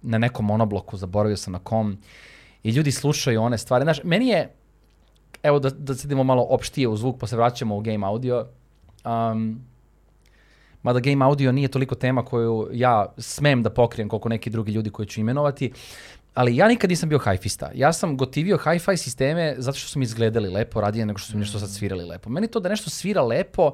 na 0.03 0.17
nekom 0.17 0.45
monobloku, 0.45 0.97
zaboravio 0.97 1.37
sam 1.37 1.53
na 1.53 1.59
kom. 1.59 1.97
I 2.63 2.69
ljudi 2.69 2.91
slušaju 2.91 3.41
one 3.41 3.57
stvari. 3.57 3.83
Znaš, 3.83 4.03
meni 4.03 4.27
je, 4.27 4.53
evo 5.43 5.59
da, 5.59 5.69
da 5.69 5.95
se 5.95 6.07
idemo 6.07 6.23
malo 6.23 6.43
opštije 6.49 6.87
u 6.87 6.97
zvuk, 6.97 7.19
pa 7.19 7.27
se 7.27 7.35
vraćamo 7.35 7.77
u 7.77 7.81
game 7.81 8.07
audio. 8.07 8.47
Um, 9.05 9.61
mada 10.83 10.99
game 10.99 11.25
audio 11.25 11.51
nije 11.51 11.67
toliko 11.67 11.95
tema 11.95 12.25
koju 12.25 12.69
ja 12.73 13.13
smem 13.17 13.63
da 13.63 13.69
pokrijem 13.69 14.09
koliko 14.09 14.29
neki 14.29 14.49
drugi 14.49 14.71
ljudi 14.71 14.89
koji 14.89 15.05
ću 15.05 15.21
imenovati. 15.21 15.71
Ali 16.33 16.55
ja 16.55 16.67
nikad 16.67 16.89
nisam 16.89 17.09
bio 17.09 17.19
hi-fista. 17.19 17.69
Ja 17.75 17.93
sam 17.93 18.17
gotivio 18.17 18.57
hi-fi 18.57 18.97
sisteme 18.97 19.55
zato 19.57 19.77
što 19.77 19.89
su 19.89 19.99
mi 19.99 20.03
izgledali 20.03 20.49
lepo 20.49 20.81
radije 20.81 21.05
nego 21.05 21.19
što 21.19 21.31
su 21.31 21.37
mi 21.37 21.39
nešto 21.39 21.59
sad 21.59 21.69
svirali 21.69 22.05
lepo. 22.05 22.29
Meni 22.29 22.47
to 22.47 22.59
da 22.59 22.69
nešto 22.69 22.89
svira 22.89 23.21
lepo 23.21 23.71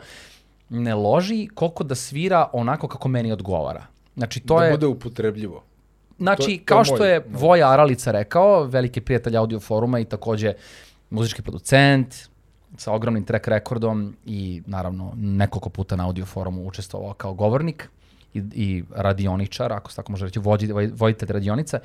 ne 0.70 0.96
loži 0.96 1.48
koliko 1.48 1.84
da 1.84 1.96
svira 1.96 2.50
onako 2.54 2.88
kako 2.88 3.08
meni 3.08 3.32
odgovara. 3.32 3.86
Znači 4.16 4.40
to 4.40 4.60
da 4.60 4.66
je... 4.66 4.72
bude 4.72 4.88
upotrebljivo. 4.88 5.64
Znači, 6.20 6.42
To- 6.42 6.46
to 6.46 6.52
je 6.52 6.60
kao 6.66 6.84
što 6.86 7.06
je 7.06 7.20
moj. 7.20 7.40
Voja 7.40 7.70
Aralica 7.72 8.12
rekao, 8.12 8.64
veliki 8.64 9.02
prijatelj 9.02 9.38
audio 9.38 9.60
foruma 9.60 10.00
i 10.00 10.06
takođe 10.06 10.54
muzički 11.10 11.42
producent 11.42 12.16
sa 12.78 12.92
ogromnim 12.94 13.24
track 13.24 13.48
rekordom 13.48 14.16
i 14.26 14.62
naravno 14.66 15.14
nekoliko 15.16 15.70
puta 15.70 15.96
na 15.96 16.06
audio 16.06 16.26
forumu 16.26 16.68
učestvovao 16.68 17.14
kao 17.14 17.34
govornik 17.34 17.90
i, 18.34 18.42
i 18.54 18.84
radioničar, 18.96 19.74
ako 19.74 19.90
se 19.92 19.96
tako 19.96 20.12
može 20.12 20.26
reći, 20.26 20.40
vođi, 20.40 20.68
voditelj 20.94 21.32
radionice, 21.32 21.80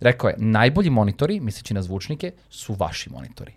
rekao 0.00 0.28
je, 0.28 0.34
najbolji 0.38 0.90
monitori, 0.90 1.40
misleći 1.40 1.74
na 1.74 1.82
zvučnike, 1.82 2.32
su 2.50 2.74
vaši 2.74 3.10
monitori. 3.10 3.52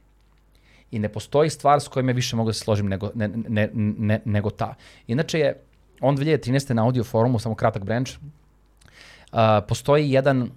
I 0.91 1.00
ne 1.00 1.10
postoji 1.10 1.50
stvar 1.50 1.82
s 1.82 1.88
kojom 1.88 2.10
ja 2.10 2.14
više 2.16 2.36
mogu 2.36 2.50
da 2.50 2.54
se 2.54 2.60
složim 2.60 2.88
nego, 2.88 3.12
ne, 3.16 3.28
ne, 3.28 3.70
ne, 3.74 4.22
nego 4.26 4.50
ta. 4.50 4.76
Inače 5.08 5.40
je, 5.40 5.62
on 6.02 6.18
2013. 6.18 6.74
na 6.74 6.84
audio 6.86 7.04
forumu, 7.04 7.40
samo 7.40 7.56
kratak 7.56 7.84
branch, 7.84 8.12
Uh, 9.31 9.39
postoji 9.68 10.11
jedan 10.11 10.49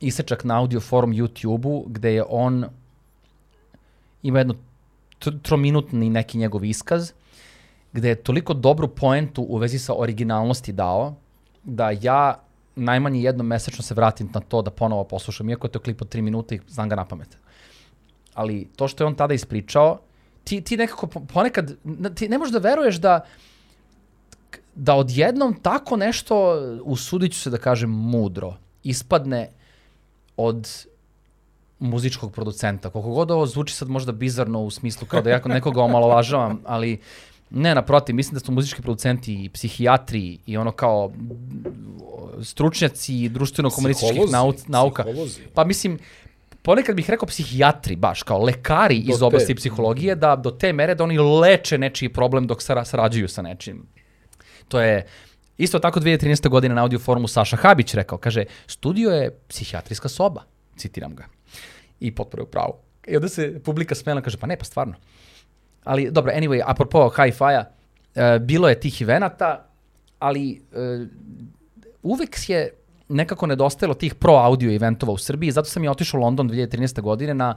isečak 0.00 0.44
na 0.44 0.58
audio 0.58 0.80
forum 0.80 1.12
YouTube-u 1.12 1.84
gde 1.88 2.12
je 2.14 2.24
on 2.28 2.64
ima 4.22 4.38
jedno 4.38 4.54
tr- 5.20 5.40
trominutni 5.42 6.10
neki 6.10 6.38
njegov 6.38 6.64
iskaz 6.64 7.12
gde 7.92 8.08
je 8.08 8.14
toliko 8.14 8.54
dobru 8.54 8.88
poentu 8.88 9.42
u 9.42 9.56
vezi 9.56 9.78
sa 9.78 9.94
originalnosti 9.96 10.72
dao 10.72 11.14
da 11.64 11.90
ja 11.90 12.38
najmanje 12.76 13.20
jednom 13.20 13.46
mesečno 13.46 13.82
se 13.82 13.94
vratim 13.94 14.30
na 14.34 14.40
to 14.40 14.62
da 14.62 14.70
ponovo 14.70 15.04
poslušam, 15.04 15.50
iako 15.50 15.66
je 15.66 15.72
to 15.72 15.78
klip 15.78 16.02
od 16.02 16.14
3 16.14 16.20
minuta 16.20 16.54
i 16.54 16.60
znam 16.68 16.88
ga 16.88 16.96
na 16.96 17.04
pamet. 17.04 17.38
Ali 18.34 18.68
to 18.76 18.88
što 18.88 19.04
je 19.04 19.08
on 19.08 19.14
tada 19.14 19.34
ispričao, 19.34 19.98
ti, 20.44 20.60
ti 20.60 20.76
nekako 20.76 21.06
po- 21.06 21.20
ponekad, 21.20 21.72
ti 22.14 22.28
ne 22.28 22.38
možeš 22.38 22.52
da 22.52 22.58
veruješ 22.58 22.96
da 22.96 23.20
da 24.76 24.94
odjednom 24.94 25.54
tako 25.62 25.96
nešto, 25.96 26.60
usudit 26.84 27.32
ću 27.32 27.40
se 27.40 27.50
da 27.50 27.58
kažem 27.58 27.90
mudro, 27.90 28.56
ispadne 28.82 29.48
od 30.36 30.86
muzičkog 31.78 32.32
producenta. 32.32 32.90
Koliko 32.90 33.10
god 33.10 33.30
ovo 33.30 33.46
zvuči 33.46 33.74
sad 33.74 33.88
možda 33.88 34.12
bizarno 34.12 34.60
u 34.62 34.70
smislu 34.70 35.06
kao 35.06 35.22
da 35.22 35.30
ja 35.30 35.40
nekoga 35.44 35.82
omalovažavam, 35.82 36.60
ali 36.64 37.00
ne, 37.50 37.74
naprotiv, 37.74 38.14
mislim 38.14 38.34
da 38.34 38.40
su 38.40 38.52
muzički 38.52 38.82
producenti 38.82 39.44
i 39.44 39.48
psihijatri 39.48 40.38
i 40.46 40.56
ono 40.56 40.72
kao 40.72 41.12
stručnjaci 42.42 43.28
društveno-komunističkih 43.28 44.30
nauka. 44.66 45.02
psiholozi. 45.02 45.40
Pa 45.54 45.64
mislim, 45.64 45.98
ponekad 46.62 46.96
bih 46.96 47.10
rekao 47.10 47.26
psihijatri, 47.28 47.96
baš 47.96 48.22
kao 48.22 48.42
lekari 48.42 49.00
Do 49.00 49.12
iz 49.12 49.18
te. 49.18 49.24
oblasti 49.24 49.54
psihologije, 49.54 50.14
da 50.14 50.36
do 50.36 50.50
te 50.50 50.72
mere 50.72 50.94
da 50.94 51.04
oni 51.04 51.18
leče 51.18 51.78
nečiji 51.78 52.08
problem 52.08 52.46
dok 52.46 52.62
sara, 52.62 52.84
sarađuju 52.84 53.28
sa 53.28 53.42
nečim. 53.42 53.86
To 54.68 54.80
je 54.80 55.06
isto 55.58 55.78
tako 55.78 56.00
2013. 56.00 56.48
godine 56.48 56.74
na 56.74 56.82
audio 56.82 56.98
forumu 56.98 57.28
Saša 57.28 57.56
Habić 57.56 57.94
rekao, 57.94 58.18
kaže, 58.18 58.44
studio 58.66 59.10
je 59.10 59.30
psihijatrijska 59.48 60.08
soba, 60.08 60.42
citiram 60.76 61.14
ga. 61.14 61.24
I 62.00 62.14
potpuno 62.14 62.40
je 62.40 62.44
u 62.44 62.50
pravu. 62.50 62.74
I 63.06 63.16
onda 63.16 63.28
se 63.28 63.60
publika 63.64 63.94
smela, 63.94 64.20
kaže, 64.20 64.36
pa 64.36 64.46
ne, 64.46 64.56
pa 64.56 64.64
stvarno. 64.64 64.94
Ali, 65.84 66.10
dobro, 66.10 66.32
anyway, 66.32 66.62
apropo 66.66 67.08
hi-fi-a, 67.08 67.64
e, 68.14 68.38
bilo 68.38 68.68
je 68.68 68.80
tih 68.80 69.02
evenata, 69.02 69.66
ali 70.18 70.62
e, 70.72 71.06
uvek 72.02 72.48
je 72.48 72.70
nekako 73.08 73.46
nedostajalo 73.46 73.94
tih 73.94 74.14
pro 74.14 74.34
audio 74.34 74.74
eventova 74.74 75.12
u 75.12 75.18
Srbiji, 75.18 75.50
zato 75.50 75.68
sam 75.68 75.84
i 75.84 75.88
otišao 75.88 76.20
u 76.20 76.22
London 76.22 76.50
2013. 76.50 77.00
godine 77.00 77.34
na 77.34 77.54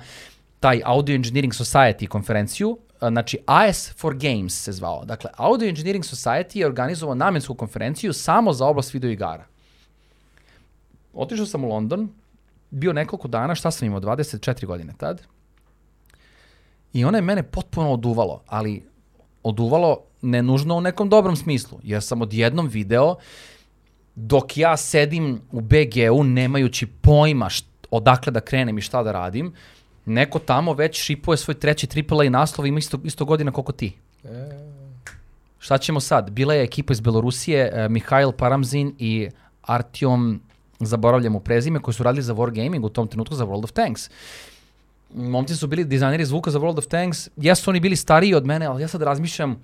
taj 0.60 0.81
Audio 0.86 1.15
Engineering 1.15 1.53
Society 1.53 2.07
konferenciju, 2.07 2.77
znači 3.01 3.38
AS 3.45 3.91
for 3.97 4.15
Games 4.17 4.63
se 4.63 4.71
zvao. 4.71 5.05
Dakle, 5.05 5.30
Audio 5.38 5.67
Engineering 5.69 6.03
Society 6.03 6.57
je 6.57 6.65
organizovao 6.65 7.15
namensku 7.15 7.55
konferenciju 7.55 8.13
samo 8.13 8.53
za 8.53 8.65
oblast 8.65 8.93
videoigara. 8.93 9.45
Otišao 11.13 11.45
sam 11.45 11.63
u 11.63 11.69
London, 11.69 12.09
bio 12.69 12.93
nekoliko 12.93 13.27
dana, 13.27 13.55
šta 13.55 13.71
sam 13.71 13.85
imao, 13.85 13.99
24 13.99 14.65
godine 14.65 14.93
tad, 14.97 15.21
i 16.93 17.05
ona 17.05 17.17
je 17.17 17.21
mene 17.21 17.43
potpuno 17.43 17.93
oduvalo, 17.93 18.41
ali 18.47 18.84
oduvalo 19.43 19.97
ne 20.21 20.41
nužno 20.41 20.76
u 20.76 20.81
nekom 20.81 21.09
dobrom 21.09 21.35
smislu, 21.35 21.80
jer 21.84 22.03
sam 22.03 22.21
odjednom 22.21 22.67
video 22.67 23.15
dok 24.15 24.57
ja 24.57 24.77
sedim 24.77 25.41
u 25.51 25.61
BG-u 25.61 26.23
nemajući 26.23 26.88
pojma 26.88 27.49
št, 27.49 27.65
odakle 27.91 28.31
da 28.31 28.39
krenem 28.39 28.77
i 28.77 28.81
šta 28.81 29.03
da 29.03 29.11
radim, 29.11 29.53
neko 30.05 30.39
tamo 30.39 30.73
već 30.73 31.03
šipuje 31.03 31.38
svoj 31.38 31.59
treći 31.59 31.88
AAA 32.09 32.30
naslov 32.30 32.65
i 32.65 32.69
ima 32.69 32.80
isto, 32.80 32.99
isto 33.03 33.26
godina 33.26 33.51
koliko 33.51 33.71
ti. 33.71 33.95
Šta 35.59 35.77
ćemo 35.77 35.99
sad? 35.99 36.31
Bila 36.31 36.53
je 36.53 36.63
ekipa 36.63 36.93
iz 36.93 36.99
Belorusije, 36.99 37.71
eh, 37.73 37.89
Mihajl 37.89 38.31
Paramzin 38.31 38.95
i 38.97 39.30
Artyom, 39.63 40.39
zaboravljam 40.80 41.35
u 41.35 41.39
prezime, 41.39 41.80
koji 41.80 41.95
su 41.95 42.03
radili 42.03 42.23
za 42.23 42.34
Wargaming 42.34 42.85
u 42.85 42.89
tom 42.89 43.07
trenutku 43.07 43.35
za 43.35 43.45
World 43.45 43.63
of 43.63 43.71
Tanks. 43.71 44.09
Momci 45.13 45.55
su 45.55 45.67
bili 45.67 45.85
dizajneri 45.85 46.26
zvuka 46.26 46.51
za 46.51 46.59
World 46.59 46.77
of 46.77 46.88
Tanks. 46.88 47.30
Jesu 47.35 47.69
oni 47.69 47.80
bili 47.80 47.95
stariji 47.95 48.34
od 48.34 48.45
mene, 48.45 48.65
ali 48.65 48.81
ja 48.81 48.88
sad 48.88 49.01
razmišljam, 49.01 49.61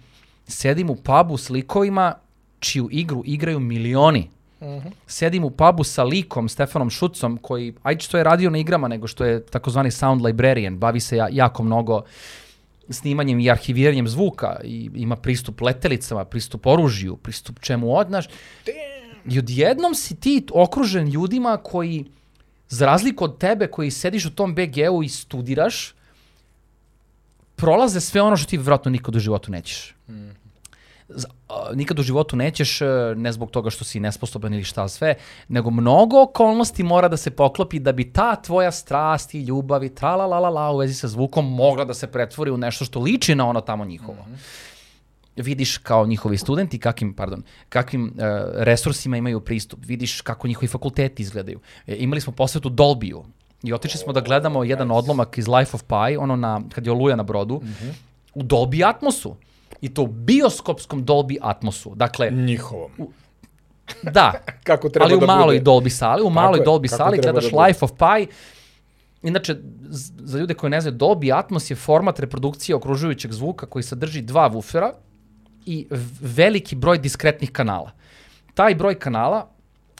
sedim 0.47 0.89
u 0.89 0.95
pubu 0.95 1.37
s 1.37 1.49
likovima 1.49 2.13
čiju 2.59 2.89
igru 2.91 3.21
igraju 3.25 3.59
milioni. 3.59 4.29
Sedim 5.07 5.43
u 5.43 5.49
pubu 5.49 5.83
sa 5.83 6.03
likom, 6.03 6.49
Stefanom 6.49 6.89
Šucom, 6.89 7.37
koji, 7.41 7.73
ajde 7.83 8.01
što 8.01 8.17
je 8.17 8.23
radio 8.23 8.49
na 8.49 8.57
igrama, 8.57 8.87
nego 8.87 9.07
što 9.07 9.25
je 9.25 9.45
takozvani 9.45 9.91
sound 9.91 10.21
librarian, 10.21 10.77
bavi 10.77 10.99
se 10.99 11.17
ja, 11.17 11.27
jako 11.31 11.63
mnogo 11.63 12.01
snimanjem 12.89 13.39
i 13.39 13.51
arhiviranjem 13.51 14.07
zvuka 14.07 14.59
i 14.63 14.89
ima 14.95 15.15
pristup 15.15 15.61
letelicama, 15.61 16.25
pristup 16.25 16.65
oružju, 16.65 17.15
pristup 17.15 17.59
čemu 17.59 17.95
odnaš. 17.95 18.25
I 19.25 19.39
odjednom 19.39 19.95
si 19.95 20.15
ti 20.15 20.45
okružen 20.53 21.07
ljudima 21.09 21.57
koji, 21.57 22.05
za 22.69 22.85
razliku 22.85 23.23
od 23.23 23.37
tebe 23.37 23.67
koji 23.67 23.91
sediš 23.91 24.25
u 24.25 24.35
tom 24.35 24.55
BG-u 24.55 25.03
i 25.03 25.09
studiraš, 25.09 25.93
prolaze 27.55 28.01
sve 28.01 28.21
ono 28.21 28.37
što 28.37 28.49
ti 28.49 28.57
vjerojatno 28.57 28.91
nikad 28.91 29.15
u 29.15 29.19
životu 29.19 29.51
nećeš. 29.51 29.95
A, 30.09 30.44
nikad 31.73 31.99
u 31.99 32.03
životu 32.03 32.35
nećeš, 32.35 32.81
e, 32.81 32.85
ne 33.15 33.31
zbog 33.31 33.51
toga 33.51 33.69
što 33.69 33.83
si 33.83 33.99
nesposoban 33.99 34.53
ili 34.53 34.63
šta 34.63 34.87
sve, 34.87 35.15
nego 35.47 35.71
mnogo 35.71 36.21
okolnosti 36.21 36.83
mora 36.83 37.07
da 37.07 37.17
se 37.17 37.31
poklopi 37.31 37.79
da 37.79 37.91
bi 37.91 38.11
ta 38.13 38.35
tvoja 38.35 38.71
strast 38.71 39.33
i 39.33 39.41
ljubav 39.41 39.83
i 39.83 39.95
tra 39.95 40.15
la 40.15 40.25
la 40.25 40.39
la 40.39 40.49
la 40.49 40.71
u 40.71 40.77
vezi 40.77 40.93
sa 40.93 41.07
zvukom 41.07 41.53
mogla 41.53 41.85
da 41.85 41.93
se 41.93 42.07
pretvori 42.07 42.51
u 42.51 42.57
nešto 42.57 42.85
što 42.85 42.99
liči 42.99 43.35
na 43.35 43.47
ono 43.47 43.61
tamo 43.61 43.85
njihovo. 43.85 44.25
Vidiš 45.35 45.77
kao 45.77 46.05
njihovi 46.05 46.37
studenti 46.37 46.79
kakvim, 46.79 47.13
pardon, 47.13 47.43
kakvim 47.69 48.07
e, 48.07 48.11
resursima 48.53 49.17
imaju 49.17 49.41
pristup, 49.41 49.79
vidiš 49.85 50.21
kako 50.21 50.47
njihovi 50.47 50.67
fakulteti 50.67 51.23
izgledaju. 51.23 51.59
E, 51.87 51.95
imali 51.95 52.21
smo 52.21 52.33
posvetu 52.33 52.69
Dolbiju 52.69 53.23
i 53.63 53.73
otišli 53.73 53.99
smo 53.99 54.13
da 54.13 54.21
gledamo 54.21 54.63
jedan 54.63 54.91
odlomak 54.91 55.37
iz 55.37 55.47
Life 55.47 55.71
of 55.73 55.83
Pi, 55.83 56.17
ono 56.17 56.35
na, 56.35 56.61
kad 56.73 56.85
je 56.85 56.91
Oluja 56.91 57.15
na 57.15 57.23
brodu, 57.23 57.61
u 58.33 58.43
Dolby 58.43 58.89
Atmosu. 58.89 59.35
I 59.81 59.93
to 59.93 60.01
u 60.01 60.07
bioskopskom 60.07 61.05
Dolby 61.05 61.37
Atmosu. 61.41 61.95
Dakle, 61.95 62.31
Njihovom. 62.31 62.91
da, 64.03 64.33
Kako 64.63 64.89
treba 64.89 65.05
ali 65.05 65.15
u 65.15 65.19
da 65.19 65.25
maloj 65.25 65.59
bude. 65.59 65.71
Dolby 65.71 65.89
sali, 65.89 66.23
u 66.23 66.29
maloj 66.29 66.59
je, 66.59 66.65
Dolby 66.65 66.89
kako 66.89 66.97
sali 66.97 67.17
gledaš 67.21 67.51
da. 67.51 67.63
Life 67.63 67.85
of 67.85 67.91
Pi. 67.91 68.27
Inače, 69.23 69.55
za 70.19 70.39
ljude 70.39 70.53
koji 70.53 70.69
ne 70.69 70.81
znaju, 70.81 70.97
Dolby 70.97 71.37
Atmos 71.37 71.71
je 71.71 71.75
format 71.75 72.19
reprodukcije 72.19 72.75
okružujućeg 72.75 73.31
zvuka 73.31 73.65
koji 73.65 73.83
sadrži 73.83 74.21
dva 74.21 74.49
wufera 74.49 74.91
i 75.65 75.87
veliki 76.21 76.75
broj 76.75 76.97
diskretnih 76.97 77.51
kanala. 77.51 77.91
Taj 78.53 78.75
broj 78.75 78.99
kanala 78.99 79.49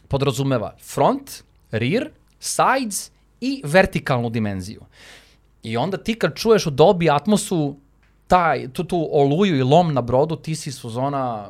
podrazumeva 0.08 0.76
front, 0.94 1.44
rear, 1.72 2.10
sides 2.40 3.12
i 3.42 3.62
vertikalnu 3.66 4.30
dimenziju. 4.30 4.82
I 5.64 5.78
onda 5.78 5.98
ti 5.98 6.14
kad 6.14 6.36
čuješ 6.36 6.66
u 6.66 6.72
Dolby 6.72 7.16
Atmosu 7.16 7.76
taj, 8.28 8.68
tu, 8.70 8.84
tu 8.84 9.10
oluju 9.12 9.56
i 9.56 9.64
lom 9.64 9.94
na 9.94 10.02
brodu, 10.02 10.36
ti 10.36 10.56
si 10.56 10.72
su 10.72 10.90
zona... 10.90 11.50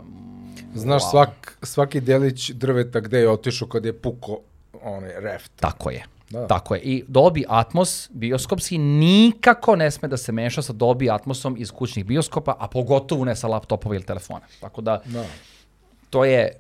Znaš 0.74 1.04
Wow. 1.04 1.12
svak, 1.12 1.58
svaki 1.64 2.02
delić 2.02 2.50
drveta 2.52 3.00
gde 3.00 3.20
je 3.20 3.30
otišao 3.30 3.68
kad 3.68 3.86
je 3.86 3.94
puko 3.94 4.40
onaj 4.82 5.12
reft. 5.18 5.52
Tako 5.56 5.90
je. 5.90 6.04
Da. 6.30 6.48
Tako 6.48 6.76
je. 6.76 6.82
I 6.82 7.04
Dolby 7.06 7.44
Atmos 7.50 8.10
bioskopski 8.12 8.78
nikako 8.78 9.76
ne 9.76 9.92
sme 9.92 10.08
da 10.08 10.18
se 10.18 10.32
meša 10.32 10.62
sa 10.62 10.74
Dolby 10.74 11.14
Atmosom 11.14 11.56
iz 11.58 11.72
kućnih 11.72 12.06
bioskopa, 12.06 12.56
a 12.60 12.68
pogotovo 12.68 13.26
ne 13.26 13.36
sa 13.36 13.48
laptopova 13.48 13.96
ili 13.96 14.04
telefona. 14.04 14.42
Tako 14.62 14.82
da, 14.82 15.02
Da. 15.06 15.26
to 16.10 16.26
je 16.26 16.52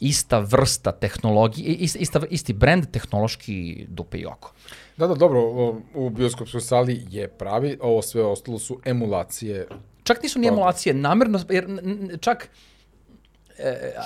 ista 0.00 0.38
vrsta 0.40 0.92
tehnologije, 0.92 1.66
is- 1.70 1.96
ista, 1.96 2.20
isti 2.30 2.52
brand 2.52 2.86
tehnološki 2.86 3.86
dupe 3.88 4.18
i 4.18 4.26
oko. 4.26 4.52
Da, 4.98 5.06
da, 5.06 5.14
dobro, 5.14 5.40
u 5.94 6.10
bioskopskoj 6.10 6.60
sali 6.60 7.06
je 7.10 7.28
pravi, 7.28 7.78
ovo 7.80 8.02
sve 8.02 8.24
ostalo 8.24 8.58
su 8.58 8.80
emulacije, 8.84 9.66
Čak 10.08 10.22
nisu 10.22 10.38
ni 10.38 10.46
emulacije 10.46 10.94
namerno, 10.94 11.40
jer 11.48 11.66
čak 12.20 12.48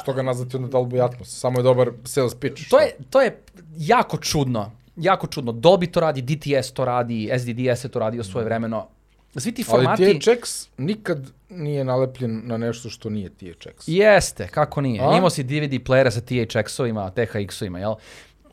što 0.03 0.13
ga 0.13 0.23
nazvati 0.23 0.57
onda 0.57 0.79
Dolby 0.79 1.05
Atmos, 1.05 1.41
samo 1.41 1.59
je 1.59 1.63
dobar 1.63 1.91
sales 2.05 2.35
pitch. 2.35 2.69
To 2.71 2.79
je, 2.79 2.97
to 3.11 3.21
je 3.21 3.43
jako 3.79 4.17
čudno. 4.17 4.73
Jako 4.97 5.27
čudno. 5.27 5.53
Dolby 5.53 5.91
to 5.91 6.01
radi, 6.01 6.23
DTS 6.23 6.73
to 6.73 6.85
radi, 6.85 7.31
SDDS 7.39 7.85
je 7.85 7.89
to 7.89 7.99
radio 7.99 8.25
svoje 8.25 8.45
vremeno. 8.45 8.89
Svi 9.37 9.53
ti 9.53 9.65
Ali 9.69 9.85
formati... 9.85 10.03
THX 10.03 10.69
nikad 10.79 11.31
nije 11.49 11.85
nalepljen 11.85 12.43
na 12.45 12.57
nešto 12.57 12.91
što 12.91 13.11
nije 13.11 13.31
THX. 13.31 13.85
Jeste, 13.87 14.49
kako 14.49 14.81
nije. 14.81 15.03
A? 15.03 15.17
Imao 15.17 15.31
si 15.31 15.43
DVD 15.43 15.73
playera 15.73 16.11
sa 16.11 16.21
THX-ovima, 16.21 17.11
THX-ovima, 17.11 17.79
jel? 17.79 17.95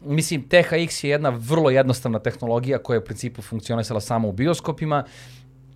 Mislim, 0.06 0.50
THX 0.50 1.04
je 1.04 1.10
jedna 1.10 1.30
vrlo 1.30 1.70
jednostavna 1.70 2.20
tehnologija 2.20 2.78
koja 2.78 2.96
je 2.96 3.00
u 3.00 3.06
principu 3.06 3.42
funkcionisala 3.42 4.00
samo 4.00 4.28
u 4.30 4.32
bioskopima, 4.32 5.04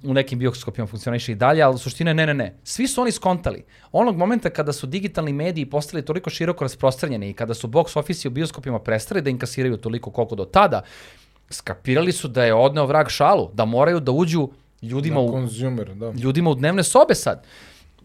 u 0.04 0.14
nekim 0.14 0.40
bioskopima 0.40 0.88
funkcioniše 0.88 1.32
i 1.32 1.36
dalje, 1.36 1.62
ali 1.62 1.80
suština 1.80 2.12
je 2.12 2.16
ne, 2.16 2.26
ne, 2.26 2.34
ne. 2.34 2.56
Svi 2.64 2.88
su 2.88 3.02
oni 3.02 3.12
skontali. 3.12 3.64
Onog 3.91 4.18
momenta 4.18 4.50
kada 4.50 4.74
su 4.74 4.88
digitalni 4.88 5.34
mediji 5.34 5.66
postali 5.66 6.06
toliko 6.06 6.30
široko 6.30 6.64
rasprostranjeni 6.64 7.30
i 7.30 7.34
kada 7.34 7.54
su 7.54 7.68
box 7.68 8.00
office 8.00 8.28
u 8.28 8.32
bioskopima 8.32 8.80
prestali 8.80 9.22
da 9.22 9.30
inkasiraju 9.30 9.78
toliko 9.78 10.12
koliko 10.12 10.36
do 10.36 10.45
tada, 10.45 10.82
skapirali 11.50 12.12
su 12.12 12.28
da 12.28 12.44
je 12.44 12.54
odneo 12.54 12.86
vrag 12.86 13.10
šalu, 13.10 13.50
da 13.54 13.66
moraju 13.66 14.00
da 14.00 14.12
uđu 14.12 14.50
ljudima 14.82 15.20
u, 15.20 15.32
consumer, 15.32 15.95
da. 15.95 16.12
ljudima 16.12 16.50
u 16.50 16.56
dnevne 16.56 16.84
sobe 16.84 17.16
sad. 17.16 17.44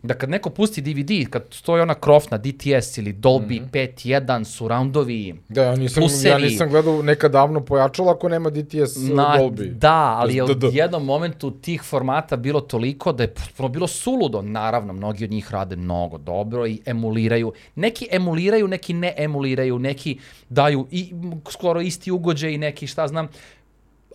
Da 0.03 0.15
kad 0.15 0.31
neko 0.31 0.51
pusti 0.51 0.81
DVD, 0.83 1.31
kad 1.31 1.45
stoji 1.51 1.83
ona 1.83 1.95
krofna 1.95 2.39
DTS 2.39 2.99
ili 2.99 3.13
Dolby 3.13 3.57
Mhm. 3.57 3.69
5.1, 3.69 4.45
surroundovi, 4.47 5.35
Da, 5.49 5.63
ja 5.63 5.77
nisam, 5.77 6.01
Plusevi. 6.01 6.31
ja 6.31 6.39
nisam 6.41 6.69
gledao 6.69 7.03
nekad 7.03 7.33
davno 7.33 7.61
pojačalo 7.61 8.11
ako 8.11 8.29
nema 8.29 8.51
DTS 8.51 8.97
na, 8.97 9.37
Dolby. 9.39 9.71
da, 9.71 10.17
ali 10.19 10.35
je 10.37 10.45
u 10.45 10.49
jednom 10.73 11.05
momentu 11.05 11.51
tih 11.53 11.83
formata 11.83 12.37
bilo 12.37 12.61
toliko 12.61 13.13
da 13.13 13.23
je 13.23 13.35
potpuno 13.35 13.69
bilo 13.69 13.87
suludo. 13.87 14.43
Naravno, 14.43 14.93
mnogi 14.93 15.25
od 15.25 15.31
njih 15.31 15.53
rade 15.53 15.77
mnogo 15.77 16.19
dobro 16.19 16.67
i 16.67 16.81
emuliraju. 16.87 17.53
Neki 17.75 18.09
emuliraju, 18.11 18.69
neki 18.69 18.93
ne 18.93 19.15
emuliraju, 19.17 19.79
neki 19.79 20.19
daju 20.49 20.87
i, 20.91 21.15
skoro 21.51 21.81
isti 21.81 22.11
ugođaj, 22.11 22.59
neki 22.59 22.87
šta 22.87 23.09
znam. 23.09 23.29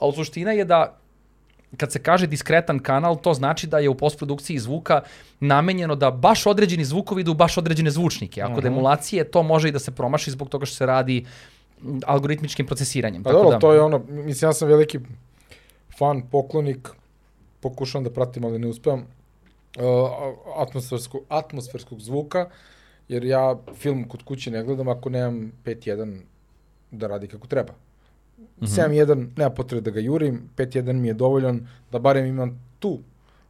Ali 0.01 0.13
suština 0.13 0.51
je 0.51 0.65
da 0.65 0.99
kad 1.77 1.91
se 1.91 1.99
kaže 2.03 2.27
diskretan 2.27 2.79
kanal, 2.79 3.17
to 3.21 3.33
znači 3.33 3.67
da 3.67 3.79
je 3.79 3.89
u 3.89 3.95
postprodukciji 3.95 4.59
zvuka 4.59 5.01
namenjeno 5.39 5.95
da 5.95 6.11
baš 6.11 6.45
određeni 6.45 6.85
zvukovi 6.85 7.21
idu 7.21 7.33
baš 7.33 7.57
određene 7.57 7.91
zvučnike. 7.91 8.41
Ako 8.41 8.51
Mhm. 8.51 8.61
da 8.61 8.67
emulacije, 8.67 9.23
to 9.23 9.43
može 9.43 9.69
i 9.69 9.71
da 9.71 9.79
se 9.79 9.91
promaši 9.91 10.31
zbog 10.31 10.49
toga 10.49 10.65
što 10.65 10.75
se 10.75 10.85
radi 10.85 11.25
algoritmičkim 12.05 12.65
procesiranjem. 12.65 13.23
Pa 13.23 13.29
Tako 13.29 13.43
dobro, 13.43 13.51
da, 13.55 13.59
to 13.59 13.73
je 13.73 13.81
ono, 13.81 13.99
mislim, 14.09 14.49
ja 14.49 14.53
sam 14.53 14.67
veliki 14.67 14.99
fan, 15.97 16.21
poklonik, 16.31 16.89
pokušavam 17.59 18.03
da 18.03 18.09
pratim, 18.11 18.45
ali 18.45 18.59
ne 18.59 18.67
uspevam, 18.67 18.99
uh, 18.99 20.09
atmosferskog, 20.57 21.21
atmosferskog 21.29 21.99
zvuka, 21.99 22.49
jer 23.07 23.23
ja 23.23 23.55
film 23.75 24.07
kod 24.07 24.23
kuće 24.23 24.51
ne 24.51 24.63
gledam 24.63 24.87
ako 24.87 25.09
nemam 25.09 25.51
5.1 25.65 26.17
da 26.91 27.07
radi 27.07 27.27
kako 27.27 27.47
treba. 27.47 27.73
Mhm. 28.57 28.65
7.1 28.67 29.27
nema 29.35 29.49
potrebe 29.49 29.81
da 29.81 29.91
ga 29.91 29.99
jurim, 29.99 30.49
5.1 30.57 30.93
mi 30.93 31.07
je 31.07 31.13
dovoljan 31.13 31.59
da 31.91 31.99
barem 31.99 32.25
imam 32.25 32.49
tu 32.79 32.99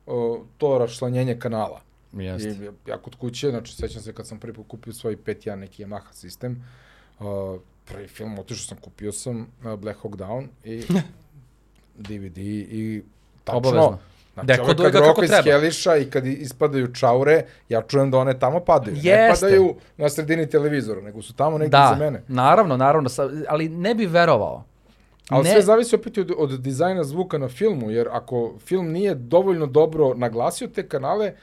uh, 0.05 0.13
to 0.57 0.77
rašlanjenje 0.77 1.39
kanala. 1.39 1.81
Jeste. 2.13 2.49
I 2.49 2.89
ja, 2.89 2.97
kod 2.97 3.15
kuće, 3.15 3.49
znači 3.49 3.75
sećam 3.75 4.01
se 4.01 4.13
kad 4.13 4.27
sam 4.27 4.39
prvi 4.39 4.53
put 4.53 4.67
kupio 4.67 4.93
svoj 4.93 5.17
5.1 5.17 5.55
neki 5.55 5.85
Yamaha 5.85 6.11
sistem, 6.13 6.63
uh, 7.19 7.25
prvi 7.85 8.07
film 8.07 8.39
otišao 8.39 8.65
sam, 8.65 8.77
kupio 8.77 9.11
sam 9.11 9.39
uh, 9.63 9.75
Black 9.75 9.99
Hawk 10.01 10.15
Down 10.15 10.47
i 10.63 10.83
DVD 11.99 12.37
i 12.37 13.03
tačno. 13.43 13.57
Obavezno. 13.59 13.97
Znači, 14.33 14.47
Dekoduj 14.47 14.73
ovaj 14.79 14.91
kad 14.91 15.01
roka 15.01 15.23
iz. 15.25 15.31
Heliša 15.43 15.97
i 15.97 16.05
kad 16.05 16.25
ispadaju 16.25 16.93
čaure, 16.93 17.45
ja 17.69 17.81
čujem 17.81 18.11
da 18.11 18.17
one 18.17 18.39
tamo 18.39 18.59
padaju. 18.59 18.95
Ne 18.95 19.01
Jeste. 19.03 19.45
padaju 19.45 19.75
na 19.97 20.09
sredini 20.09 20.49
televizora, 20.49 21.01
nego 21.01 21.21
su 21.21 21.33
tamo 21.33 21.57
negdje 21.57 21.69
Da, 21.71 21.89
za 21.93 21.99
mene. 21.99 22.21
naravno, 22.27 22.77
naravno, 22.77 23.09
sa- 23.09 23.29
ali 23.47 23.69
ne 23.69 23.95
bi 23.95 24.05
verovao. 24.05 24.63
Ali 25.29 25.43
ne, 25.43 25.51
sve 25.51 25.61
zavisi 25.61 25.95
opet 25.95 26.17
od, 26.17 26.31
od 26.37 26.61
dizajna 26.61 27.03
zvuka 27.03 27.37
na 27.37 27.49
filmu, 27.49 27.91
jer 27.91 28.07
ako 28.11 28.53
film 28.65 28.91
nije 28.91 29.15
dovoljno 29.15 29.65
dobro 29.65 30.13
naglasio 30.13 30.67
te 30.67 30.87
kanale, 30.87 31.33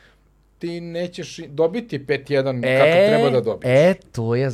ti 0.59 0.81
nećeš 0.81 1.39
dobiti 1.49 1.99
5.1 1.99 2.67
e, 2.67 2.79
kako 2.79 3.09
treba 3.09 3.31
da 3.31 3.41
dobiješ. 3.41 3.73
E, 3.73 3.95
tu 4.13 4.35
je, 4.35 4.51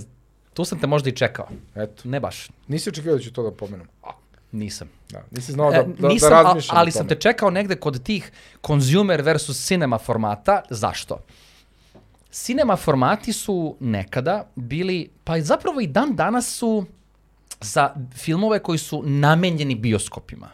tu 0.55 0.65
sam 0.65 0.81
te 0.81 0.86
možda 0.86 1.11
i 1.11 1.12
čekao. 1.12 1.48
Eto, 1.74 2.09
Ne 2.09 2.20
baš, 2.20 2.48
nisi 2.69 2.89
očekivao 2.89 3.16
da 3.16 3.23
ću 3.23 3.32
to 3.32 3.43
da 3.43 3.51
pomenem. 3.51 3.89
A, 4.03 4.11
nisam. 4.53 4.90
da, 5.11 5.24
nisi 5.31 5.53
znao 5.53 5.70
da, 5.70 5.77
E, 5.77 5.85
da, 5.98 6.09
nisam, 6.09 6.31
da 6.31 6.43
razmišljam 6.43 6.78
ali 6.78 6.90
sam 6.90 7.09
te 7.09 7.15
čekao 7.15 7.51
negde 7.51 7.77
kod 7.77 8.03
tih 8.03 8.32
consumer 8.66 9.23
versus 9.23 9.66
cinema 9.66 9.98
formata. 9.98 10.62
Zašto? 10.70 11.19
Cinema 12.31 12.77
formati 12.77 13.32
su 13.32 13.77
nekada 13.81 14.51
bili, 14.55 15.11
pa 15.24 15.40
zapravo 15.40 15.81
i 15.81 15.86
dan 15.86 16.16
danas 16.16 16.57
su 16.57 16.85
za 17.61 17.95
filmove 18.15 18.59
koji 18.59 18.78
su 18.78 19.03
namenjeni 19.07 19.74
bioskopima. 19.74 20.49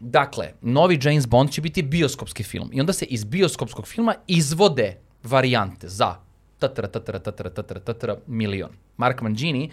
Dakle, 0.00 0.52
novi 0.62 0.98
James 1.02 1.26
Bond 1.26 1.50
će 1.50 1.60
biti 1.60 1.82
bioskopski 1.82 2.42
film 2.42 2.70
i 2.72 2.80
onda 2.80 2.92
se 2.92 3.04
iz 3.04 3.24
bioskopskog 3.24 3.86
filma 3.86 4.14
izvode 4.26 4.96
varijante 5.22 5.88
za 5.88 6.14
tatara, 6.58 6.88
tatara, 6.88 7.18
tatara, 7.18 7.50
tatara, 7.50 7.80
tatara, 7.80 8.16
milion. 8.26 8.70
Mark 8.96 9.20
Mangini 9.20 9.70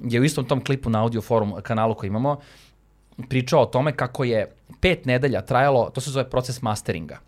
je 0.00 0.20
u 0.20 0.24
istom 0.24 0.44
tom 0.44 0.64
klipu 0.64 0.90
na 0.90 1.02
audio 1.02 1.22
forum 1.22 1.54
kanalu 1.62 1.94
koji 1.94 2.08
imamo 2.08 2.40
pričao 3.28 3.62
o 3.62 3.66
tome 3.66 3.96
kako 3.96 4.24
je 4.24 4.52
pet 4.80 5.04
nedelja 5.04 5.42
trajalo, 5.42 5.90
to 5.90 6.00
se 6.00 6.10
zove 6.10 6.30
proces 6.30 6.62
masteringa. 6.62 7.18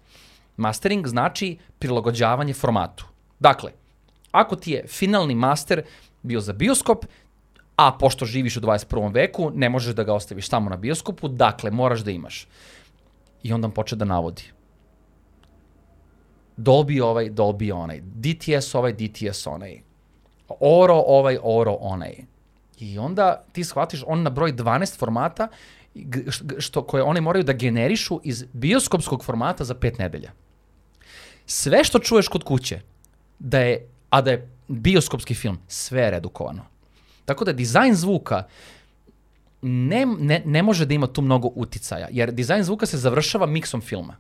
Mastering 0.57 1.07
znači 1.07 1.57
prilagođavanje 1.79 2.55
formatu. 2.55 3.07
Dakle, 3.39 3.73
ako 4.31 4.57
ti 4.57 4.73
je 4.73 4.87
finalni 4.87 5.35
master 5.35 5.83
bio 6.23 6.41
za 6.41 6.53
bioskop, 6.53 7.05
a 7.81 7.93
pošto 7.93 8.27
živiš 8.27 8.57
u 8.57 8.61
21. 8.61 9.15
veku, 9.15 9.51
ne 9.55 9.69
možeš 9.69 9.95
da 9.95 10.05
ga 10.05 10.15
ostaviš 10.15 10.49
tamo 10.49 10.71
na 10.71 10.77
bioskopu, 10.77 11.29
dakle, 11.29 11.71
moraš 11.71 12.01
da 12.01 12.11
imaš. 12.11 12.47
I 13.43 13.53
onda 13.53 13.67
on 13.67 13.73
poče 13.73 13.97
da 13.97 14.05
navodi. 14.05 14.43
Dolby 16.57 17.01
ovaj, 17.03 17.31
Dolby 17.31 17.73
onaj, 17.73 18.01
DTS 18.05 18.75
ovaj, 18.75 18.93
DTS 18.93 19.47
onaj, 19.47 19.81
Oro 20.61 21.03
ovaj, 21.07 21.39
Oro 21.43 21.73
onaj. 21.81 22.15
I 22.79 22.99
onda 22.99 23.45
ti 23.53 23.65
shvatiš, 23.65 24.03
on 24.07 24.23
na 24.23 24.31
broj 24.31 24.53
12 24.53 24.99
formata, 24.99 25.49
što, 26.59 26.83
koje 26.83 27.03
one 27.03 27.21
moraju 27.21 27.45
da 27.45 27.53
generišu 27.53 28.21
iz 28.25 28.45
bioskopskog 28.53 29.25
formata 29.25 29.65
za 29.65 29.75
pet 29.75 29.99
nedelja. 29.99 30.33
Sve 31.47 31.85
što 31.85 31.99
čuješ 31.99 32.29
kod 32.29 32.45
kuće, 32.45 32.81
da 33.39 33.59
je, 33.61 33.89
a 34.11 34.21
da 34.21 34.31
je 34.31 34.51
bioskopski 34.69 35.35
film, 35.35 35.59
sve 35.69 36.03
je 36.03 36.11
redukovano. 36.11 36.80
Tako 37.31 37.45
da 37.45 37.53
dizajn 37.53 37.95
zvuka 37.95 38.43
ne, 39.63 40.07
ne, 40.07 40.43
ne 40.47 40.63
može 40.63 40.87
da 40.87 40.95
ima 40.95 41.07
tu 41.07 41.23
mnogo 41.23 41.49
uticaja, 41.55 42.09
jer 42.11 42.33
dizajn 42.33 42.65
zvuka 42.65 42.87
se 42.87 42.99
završava 42.99 43.47
miksom 43.47 43.81
filma. 43.81 44.17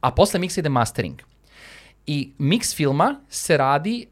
A 0.00 0.10
posle 0.10 0.40
miksa 0.40 0.60
ide 0.60 0.68
mastering. 0.68 1.22
I 2.06 2.32
miks 2.38 2.74
filma 2.76 3.20
se 3.28 3.56
radi, 3.56 4.06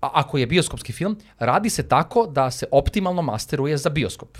ako 0.00 0.38
je 0.38 0.46
bioskopski 0.46 0.92
film, 0.92 1.16
radi 1.38 1.70
se 1.70 1.88
tako 1.88 2.26
da 2.26 2.50
se 2.50 2.66
optimalno 2.70 3.22
masteruje 3.22 3.76
za 3.76 3.90
bioskop. 3.90 4.38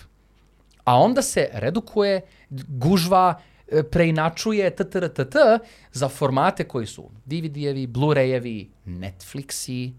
A 0.84 0.98
onda 1.00 1.22
se 1.22 1.48
redukuje, 1.52 2.20
gužva, 2.68 3.40
e, 3.68 3.82
preinačuje 3.82 4.70
ttr, 4.76 5.08
tt 5.08 5.36
za 5.92 6.08
formate 6.08 6.68
koji 6.68 6.86
su 6.86 7.10
DVD-evi, 7.24 7.86
Blu-rayevi, 7.86 8.66
Netflixi 8.86 9.92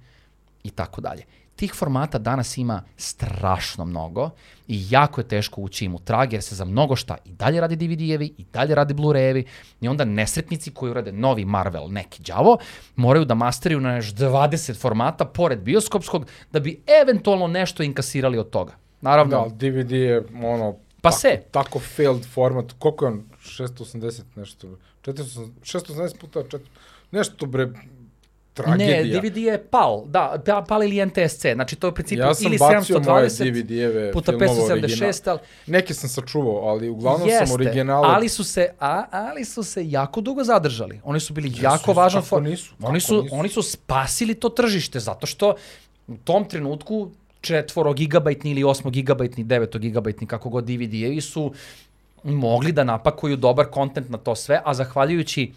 i 0.63 0.69
tako 0.69 1.01
dalje. 1.01 1.25
Tih 1.61 1.73
formata 1.73 2.17
danas 2.17 2.57
ima 2.57 2.83
strašno 2.97 3.85
mnogo 3.85 4.29
i 4.67 4.85
jako 4.89 5.21
je 5.21 5.27
teško 5.27 5.61
ući 5.61 5.85
im 5.85 5.95
u 5.95 5.99
trag 5.99 6.33
jer 6.33 6.41
se 6.41 6.55
za 6.55 6.65
mnogo 6.65 6.95
šta 6.95 7.17
i 7.25 7.31
dalje 7.31 7.61
radi 7.61 7.75
DVD-evi 7.75 8.33
i 8.37 8.45
dalje 8.53 8.75
radi 8.75 8.93
Blu-rayevi 8.93 9.45
i 9.81 9.87
onda 9.87 10.05
nesretnici 10.05 10.71
koji 10.71 10.91
urade 10.91 11.11
novi 11.11 11.45
Marvel, 11.45 11.91
neki 11.91 12.23
đavo, 12.23 12.57
moraju 12.95 13.25
da 13.25 13.33
masteriju 13.33 13.79
na 13.79 13.95
još 13.95 14.13
20 14.13 14.81
formata 14.81 15.25
pored 15.25 15.59
bioskopskog 15.59 16.25
da 16.51 16.59
bi 16.59 16.81
eventualno 17.01 17.47
nešto 17.47 17.83
inkasirali 17.83 18.37
od 18.37 18.49
toga. 18.49 18.73
Naravno, 19.01 19.49
Da, 19.49 19.69
DVD 19.69 19.91
je 19.91 20.23
ono... 20.43 20.75
Pa 21.01 21.09
tako, 21.09 21.19
se. 21.19 21.41
Tako 21.51 21.79
failed 21.79 22.25
format. 22.33 22.73
Koliko 22.79 23.05
je 23.05 23.11
on? 23.11 23.23
680 23.43 24.21
nešto. 24.35 24.67
480, 25.05 25.49
680 25.61 26.17
puta 26.17 26.39
4... 26.39 26.59
Nešto 27.11 27.45
bre... 27.45 27.69
Tragedija. 28.53 29.03
Ne, 29.03 29.19
DVD 29.19 29.37
je 29.37 29.63
PAL, 29.63 30.03
da, 30.05 30.41
pa- 30.45 30.65
PAL 30.67 30.83
ili 30.83 31.05
NTSC, 31.05 31.45
znači 31.53 31.75
to 31.75 31.87
je 31.87 31.91
u 31.91 31.93
principu 31.93 32.21
Ja 32.21 32.33
sam 32.33 32.47
ili 32.47 32.57
bacio 32.57 32.99
moje 32.99 33.29
720 33.29 33.51
DVD-eve 33.51 34.11
puta 34.11 34.31
filmova 34.31 34.75
576, 34.75 35.29
ali 35.29 35.39
Neke 35.67 35.93
sam 35.93 36.09
sačuvao, 36.09 36.67
ali 36.67 36.89
uglavnom 36.89 37.29
jeste, 37.29 37.45
sam 37.45 37.55
originale... 37.55 38.07
ali 38.09 38.29
su 38.29 38.43
se, 38.43 38.69
a, 38.79 39.03
ali 39.11 39.45
su 39.45 39.63
se 39.63 39.89
jako 39.89 40.21
dugo 40.21 40.43
zadržali. 40.43 41.01
Oni 41.03 41.19
su 41.19 41.33
bili 41.33 41.53
jako 41.61 41.91
Jesu, 41.91 41.99
važan 41.99 42.21
kako 42.21 42.27
for... 42.29 42.43
nisu, 42.43 42.73
Oni 42.81 42.99
su, 42.99 43.23
nisu. 43.23 43.35
oni 43.35 43.49
su 43.49 43.61
spasili 43.61 44.33
to 44.33 44.49
tržište 44.49 44.99
zato 44.99 45.27
što 45.27 45.55
u 46.07 46.15
tom 46.17 46.45
trenutku 46.45 47.11
četvoro 47.41 47.93
gigabajtni 47.93 48.51
ili 48.51 48.63
8 48.63 48.89
gigabajtni, 48.91 49.45
9 49.45 49.79
gigabajtni, 49.79 50.27
kako 50.27 50.49
god 50.49 50.63
DVD-evi 50.65 51.21
su 51.21 51.53
mogli 52.23 52.71
da 52.71 52.83
napakuju 52.83 53.35
dobar 53.35 53.65
kontent 53.65 54.09
na 54.09 54.17
to 54.17 54.35
sve, 54.35 54.61
a 54.65 54.73
zahvaljujući 54.73 55.51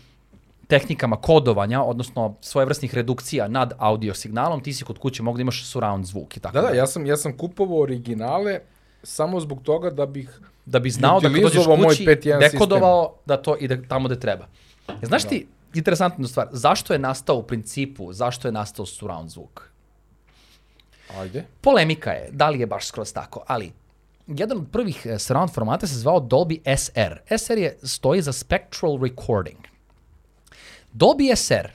tehnikama 0.69 1.17
kodovanja, 1.17 1.83
odnosno 1.83 2.35
svojevrsnih 2.41 2.95
redukcija 2.95 3.49
nad 3.49 3.73
audio 3.79 4.15
signalom, 4.15 4.63
ti 4.63 4.73
si 4.73 4.85
kod 4.85 4.99
kuće 4.99 5.23
mogu 5.23 5.39
da 5.39 5.43
imaš 5.43 5.65
surround 5.65 6.05
zvuk 6.05 6.37
i 6.37 6.41
tako 6.41 6.55
Da, 6.55 6.63
da, 6.63 6.69
ja 6.69 6.87
sam, 6.87 7.07
ja 7.07 7.17
sam 7.17 7.37
kupovao 7.37 7.81
originale 7.81 8.61
samo 9.03 9.41
zbog 9.41 9.63
toga 9.63 9.91
da 9.91 10.07
bih 10.07 10.41
da 10.67 10.79
bi 10.79 10.91
znao 10.91 11.21
da 11.21 11.29
kad 11.29 11.41
dođeš 11.41 11.65
kući, 11.65 12.07
5.1 12.07 12.39
dekodovao 12.39 13.15
da 13.27 13.37
to 13.37 13.57
ide 13.61 13.89
tamo 13.89 14.09
gde 14.09 14.21
treba. 14.21 14.47
E, 14.89 15.07
Znaš 15.07 15.25
ti, 15.25 15.47
interesantna 15.75 16.29
stvar, 16.29 16.49
zašto 16.53 16.93
je 16.93 16.99
nastao 16.99 17.37
u 17.37 17.43
principu, 17.43 18.13
zašto 18.13 18.49
je 18.49 18.53
nastao 18.53 18.87
surround 18.87 19.31
zvuk? 19.31 19.71
Ajde. 21.19 21.45
Polemika 21.61 22.11
je, 22.11 22.29
da 22.33 22.49
li 22.51 22.61
je 22.61 22.67
baš 22.67 22.87
skroz 22.87 23.13
tako, 23.13 23.45
ali 23.47 23.73
jedan 24.27 24.59
od 24.59 24.67
prvih 24.73 25.07
eh, 25.07 25.19
surround 25.19 25.51
formata 25.51 25.87
se 25.87 25.99
zvao 25.99 26.21
Dolby 26.21 26.77
SR. 26.77 27.39
SR 27.39 27.59
je, 27.59 27.79
stoji 27.83 28.23
za 28.23 28.33
Spectral 28.33 28.99
Recording. 29.03 29.59
Dolby 30.95 31.37
SR 31.37 31.69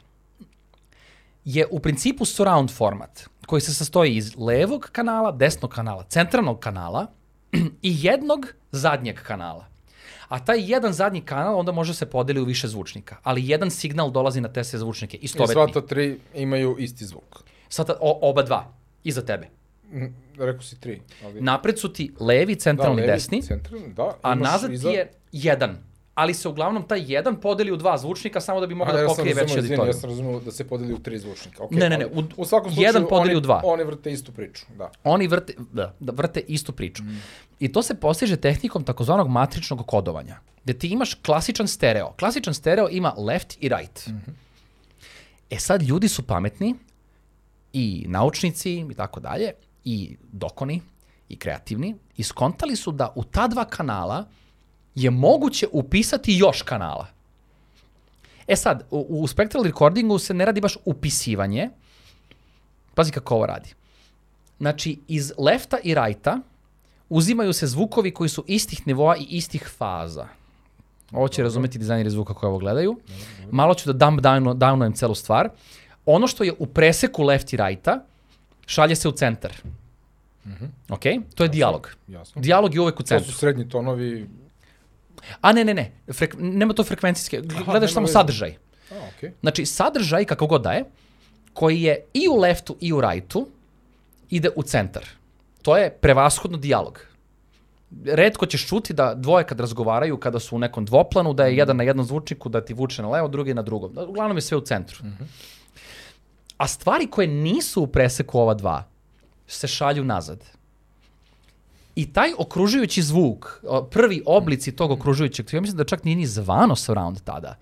je 1.45 1.67
u 1.71 1.79
principu 1.79 2.25
surround 2.25 2.71
format 2.71 3.29
koji 3.45 3.61
se 3.61 3.73
sastoji 3.73 4.15
iz 4.15 4.37
levog 4.37 4.89
kanala, 4.91 5.31
desnog 5.31 5.71
kanala, 5.71 6.03
centralnog 6.03 6.59
kanala 6.59 7.07
i 7.81 7.95
jednog 8.01 8.45
zadnjeg 8.71 9.19
kanala. 9.23 9.65
A 10.27 10.45
taj 10.45 10.71
jedan 10.71 10.93
zadnji 10.93 11.21
kanal 11.21 11.59
onda 11.59 11.71
može 11.71 11.93
se 11.93 12.05
podeli 12.05 12.41
u 12.41 12.45
više 12.45 12.67
zvučnika, 12.67 13.17
ali 13.23 13.47
jedan 13.49 13.71
signal 13.71 14.11
dolazi 14.11 14.41
na 14.41 14.53
te 14.53 14.63
sve 14.63 14.79
zvučnike, 14.79 15.17
I 15.17 15.19
istovetni. 15.21 15.53
sva 15.53 15.67
ta 15.67 15.87
tri 15.87 16.19
imaju 16.35 16.75
isti 16.79 17.05
zvuk. 17.05 17.39
Sada 17.69 17.93
o, 18.01 18.29
oba 18.29 18.43
dva, 18.43 18.73
iza 19.03 19.21
tebe. 19.25 19.47
Mm, 19.91 20.05
Rekao 20.37 20.61
si 20.61 20.79
tri. 20.79 21.01
Ali... 21.25 21.41
Napred 21.41 21.79
su 21.79 21.93
ti 21.93 22.13
levi, 22.19 22.55
centralni, 22.55 23.01
levi, 23.01 23.11
desni, 23.13 23.41
Centralni, 23.41 23.93
da. 23.93 24.17
a 24.21 24.35
nazad 24.35 24.71
iza- 24.71 24.89
ti 24.89 24.95
je 24.95 25.11
jedan. 25.31 25.77
Ali 26.19 26.33
se 26.33 26.47
uglavnom 26.47 26.83
taj 26.83 27.03
jedan 27.07 27.35
podeli 27.37 27.71
u 27.71 27.77
dva 27.77 27.97
zvučnika 27.97 28.41
samo 28.41 28.59
da 28.59 28.67
bi 28.67 28.75
mogao 28.75 28.97
da 28.97 29.07
pokrije 29.07 29.33
veći 29.35 29.45
izvini, 29.49 29.59
auditoriju. 29.59 29.89
Ja 29.89 29.93
sam 29.93 30.09
razumeo 30.09 30.39
da 30.39 30.51
se 30.51 30.67
podeli 30.67 30.93
u 30.93 30.99
tri 30.99 31.19
zvučnika. 31.19 31.63
Okay, 31.63 31.79
Ne, 31.79 31.89
ne, 31.89 31.97
ne, 31.97 32.05
u- 32.07 32.23
u 32.37 32.45
svakom 32.45 32.71
slučaju 32.71 32.85
jedan 32.85 33.05
podeli 33.05 33.29
oni, 33.29 33.37
u 33.37 33.41
dva. 33.41 33.61
Oni 33.65 33.83
vrte 33.83 34.11
istu 34.11 34.31
priču, 34.31 34.65
da. 34.77 34.91
Oni 35.05 35.27
vrte, 35.27 35.53
da, 35.73 35.95
da 35.99 36.11
vrte 36.13 36.39
istu 36.41 36.71
priču. 36.71 37.03
I 37.59 37.71
to 37.71 37.81
se 37.81 37.93
postiže 37.95 38.37
tehnikom 38.37 38.83
takozvanog 38.83 39.27
matričnog 39.29 39.85
kodovanja, 39.87 40.37
gde 40.63 40.73
ti 40.73 40.87
imaš 40.87 41.13
klasičan 41.15 41.67
stereo. 41.67 42.13
Klasičan 42.13 42.53
stereo 42.53 42.89
ima 42.91 43.13
left 43.19 43.57
i 43.59 43.69
right. 43.69 44.09
E 45.49 45.59
sad, 45.59 45.81
ljudi 45.81 46.07
su 46.07 46.23
pametni 46.23 46.75
i 47.73 48.05
naučnici 48.07 48.71
i 48.81 48.93
tako 48.93 49.19
dalje, 49.19 49.51
i 49.83 50.17
dokoni, 50.23 50.81
i 51.29 51.35
kreativni, 51.35 51.95
i 52.17 52.23
skontali 52.23 52.75
su 52.75 52.91
da 52.91 53.13
u 53.15 53.23
ta 53.23 53.47
dva 53.47 53.65
kanala 53.65 54.25
je 54.99 55.09
moguće 55.09 55.67
upisati 55.71 56.33
još 56.37 56.61
kanala. 56.61 57.07
E 58.47 58.55
sad, 58.55 58.83
u, 58.91 59.05
u 59.09 59.27
spectral 59.27 59.63
recordingu 59.63 60.19
se 60.19 60.33
ne 60.33 60.45
radi 60.45 60.61
baš 60.61 60.77
upisivanje. 60.85 61.69
Pazi 62.95 63.11
kako 63.11 63.35
ovo 63.35 63.45
radi. 63.45 63.73
Znači, 64.59 64.99
iz 65.07 65.33
lefta 65.37 65.77
i 65.83 65.95
righta 65.95 66.39
uzimaju 67.09 67.53
se 67.53 67.67
zvukovi 67.67 68.11
koji 68.11 68.29
su 68.29 68.43
istih 68.47 68.87
nivoa 68.87 69.17
i 69.17 69.25
istih 69.29 69.69
faza. 69.77 70.27
Ovo 71.11 71.27
će 71.27 71.43
razumeti 71.43 71.77
dizajneri 71.79 72.09
zvuka 72.09 72.33
koji 72.33 72.47
ovo 72.49 72.57
gledaju. 72.57 72.99
Malo 73.51 73.73
ću 73.73 73.93
da 73.93 74.05
dump 74.05 74.21
down, 74.21 74.53
downujem 74.53 74.95
celu 74.95 75.15
stvar. 75.15 75.49
Ono 76.05 76.27
što 76.27 76.43
je 76.43 76.53
u 76.59 76.65
preseku 76.65 77.23
left 77.23 77.53
i 77.53 77.57
righta, 77.57 78.03
šalje 78.65 78.95
se 78.95 79.07
u 79.09 79.11
centar. 79.11 79.53
Ok? 80.89 81.03
To 81.35 81.43
je 81.43 81.49
dijalog. 81.49 81.95
Dijalog 82.35 82.73
je 82.75 82.81
uvek 82.81 82.95
u 82.95 83.03
To 83.03 83.07
centru. 83.07 83.31
su 83.31 83.37
srednji 83.37 83.69
tonovi. 83.69 84.29
A 85.41 85.53
ne, 85.53 85.65
ne, 85.65 85.73
ne. 85.73 85.91
Frek, 86.13 86.35
nema 86.39 86.73
to 86.73 86.83
frekvencijske. 86.83 87.41
Gledaš 87.65 87.93
samo 87.93 88.05
veze. 88.05 88.13
sadržaj. 88.13 88.55
A, 88.91 88.95
okej. 89.15 89.31
Znači, 89.41 89.65
sadržaj, 89.65 90.25
kako 90.25 90.47
god 90.47 90.61
da 90.61 90.71
je, 90.71 90.85
koji 91.53 91.81
je 91.81 92.05
i 92.13 92.27
u 92.29 92.35
leftu 92.35 92.77
i 92.79 92.93
u 92.93 93.01
rightu, 93.01 93.47
ide 94.29 94.49
u 94.55 94.63
centar. 94.63 95.05
To 95.61 95.77
je 95.77 95.89
prevashodno 95.91 96.57
dijalog. 96.57 97.05
Redko 98.05 98.45
ćeš 98.45 98.67
čuti 98.67 98.93
da 98.93 99.13
dvoje 99.15 99.43
kad 99.43 99.59
razgovaraju, 99.59 100.17
kada 100.17 100.39
su 100.39 100.55
u 100.55 100.59
nekom 100.59 100.85
dvoplanu, 100.85 101.33
da 101.33 101.45
je 101.45 101.57
jedan 101.57 101.77
na 101.77 101.83
jednom 101.83 102.05
zvučniku, 102.05 102.49
da 102.49 102.65
ti 102.65 102.73
vuče 102.73 103.01
na 103.01 103.09
levo, 103.09 103.27
drugi 103.27 103.53
na 103.53 103.61
drugom. 103.61 103.93
Da, 103.93 104.05
Uglavnom 104.05 104.37
je 104.37 104.41
sve 104.41 104.57
u 104.57 104.61
centru. 104.61 104.99
A 106.57 106.67
stvari 106.67 107.07
koje 107.07 107.27
nisu 107.27 107.81
u 107.83 107.87
preseku 107.87 108.39
ova 108.39 108.53
dva, 108.53 108.83
se 109.47 109.67
šalju 109.67 110.03
nazad. 110.03 110.43
I 111.99 112.05
taj 112.13 112.31
okružujući 112.37 113.01
zvuk, 113.01 113.63
prvi 113.91 114.21
oblici 114.25 114.71
tog 114.71 114.91
okružujućeg, 114.91 115.53
ja 115.53 115.61
mislim 115.61 115.77
da 115.77 115.83
čak 115.83 116.03
nije 116.03 116.15
ni 116.15 116.27
zvano 116.27 116.75
surround 116.75 117.19
tada. 117.23 117.57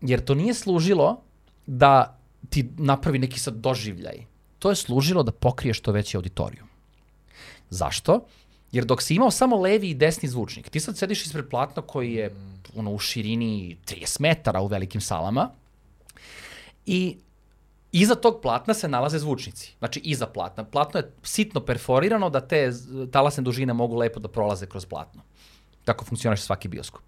Jer 0.00 0.20
to 0.24 0.34
nije 0.34 0.54
služilo 0.54 1.22
da 1.66 2.18
ti 2.50 2.68
napravi 2.76 3.18
neki 3.18 3.40
sad 3.40 3.54
doživljaj. 3.54 4.26
To 4.58 4.70
je 4.70 4.76
služilo 4.76 5.22
da 5.22 5.32
pokrije 5.32 5.74
što 5.74 5.92
veći 5.92 6.16
auditorijum. 6.16 6.68
Zašto? 7.70 8.26
Jer 8.72 8.84
dok 8.84 9.02
si 9.02 9.14
imao 9.14 9.30
samo 9.30 9.56
levi 9.56 9.90
i 9.90 9.94
desni 9.94 10.28
zvučnik, 10.28 10.68
ti 10.68 10.80
sad 10.80 10.98
sediš 10.98 11.26
ispred 11.26 11.48
platna 11.48 11.82
koji 11.82 12.12
je 12.12 12.34
ono, 12.76 12.92
u 12.92 12.98
širini 12.98 13.78
30 13.86 14.20
metara 14.20 14.60
u 14.60 14.66
velikim 14.66 15.00
salama 15.00 15.50
i 16.86 17.16
iza 17.94 18.14
tog 18.14 18.40
platna 18.42 18.74
se 18.74 18.88
nalaze 18.88 19.18
zvučnici. 19.18 19.74
Znači, 19.78 20.00
iza 20.04 20.26
platna. 20.26 20.64
Platno 20.64 21.00
je 21.00 21.12
sitno 21.22 21.60
perforirano 21.60 22.30
da 22.30 22.40
te 22.40 22.72
talasne 23.10 23.42
dužine 23.42 23.72
mogu 23.72 23.96
lepo 23.96 24.20
da 24.20 24.28
prolaze 24.28 24.66
kroz 24.66 24.86
platno. 24.86 25.22
Tako 25.84 26.04
funkcioniše 26.04 26.42
svaki 26.42 26.68
bioskop. 26.68 27.02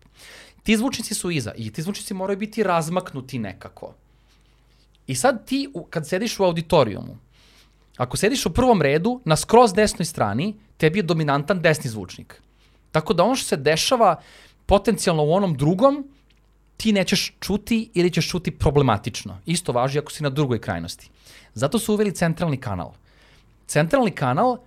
Ti 0.63 0.77
zvučnici 0.77 1.15
su 1.15 1.31
iza 1.31 1.53
i 1.57 1.73
ti 1.73 1.83
zvučnici 1.83 2.15
moraju 2.15 2.39
biti 2.39 2.63
razmaknuti 2.63 3.39
nekako. 3.39 3.95
I 5.07 5.15
sad 5.15 5.47
ti, 5.47 5.69
kad 5.91 6.09
sediš 6.09 6.41
u 6.41 6.45
auditorijumu, 6.45 7.19
ako 7.97 8.17
sediš 8.17 8.47
u 8.47 8.53
prvom 8.55 8.83
redu, 8.83 9.21
na 9.25 9.37
skroz 9.37 9.75
desnoj 9.75 10.07
strani, 10.07 10.55
tebi 10.77 10.99
je 10.99 11.03
dominantan 11.03 11.63
desni 11.63 11.91
zvučnik. 11.91 12.43
Tako 12.93 13.15
da 13.15 13.25
ono 13.25 13.35
što 13.35 13.49
se 13.49 13.57
dešava 13.57 14.21
potencijalno 14.67 15.25
u 15.25 15.33
onom 15.33 15.57
drugom, 15.57 16.05
ti 16.77 16.93
nećeš 16.93 17.33
čuti 17.41 17.91
ili 17.95 18.11
ćeš 18.11 18.29
čuti 18.31 18.51
problematično. 18.51 19.41
Isto 19.47 19.73
važi 19.73 19.99
ako 19.99 20.13
si 20.13 20.23
na 20.23 20.31
drugoj 20.31 20.61
krajnosti. 20.61 21.11
Zato 21.55 21.79
su 21.79 21.95
uveli 21.95 22.15
centralni 22.15 22.57
kanal. 22.57 22.93
Centralni 23.67 24.11
kanal 24.11 24.59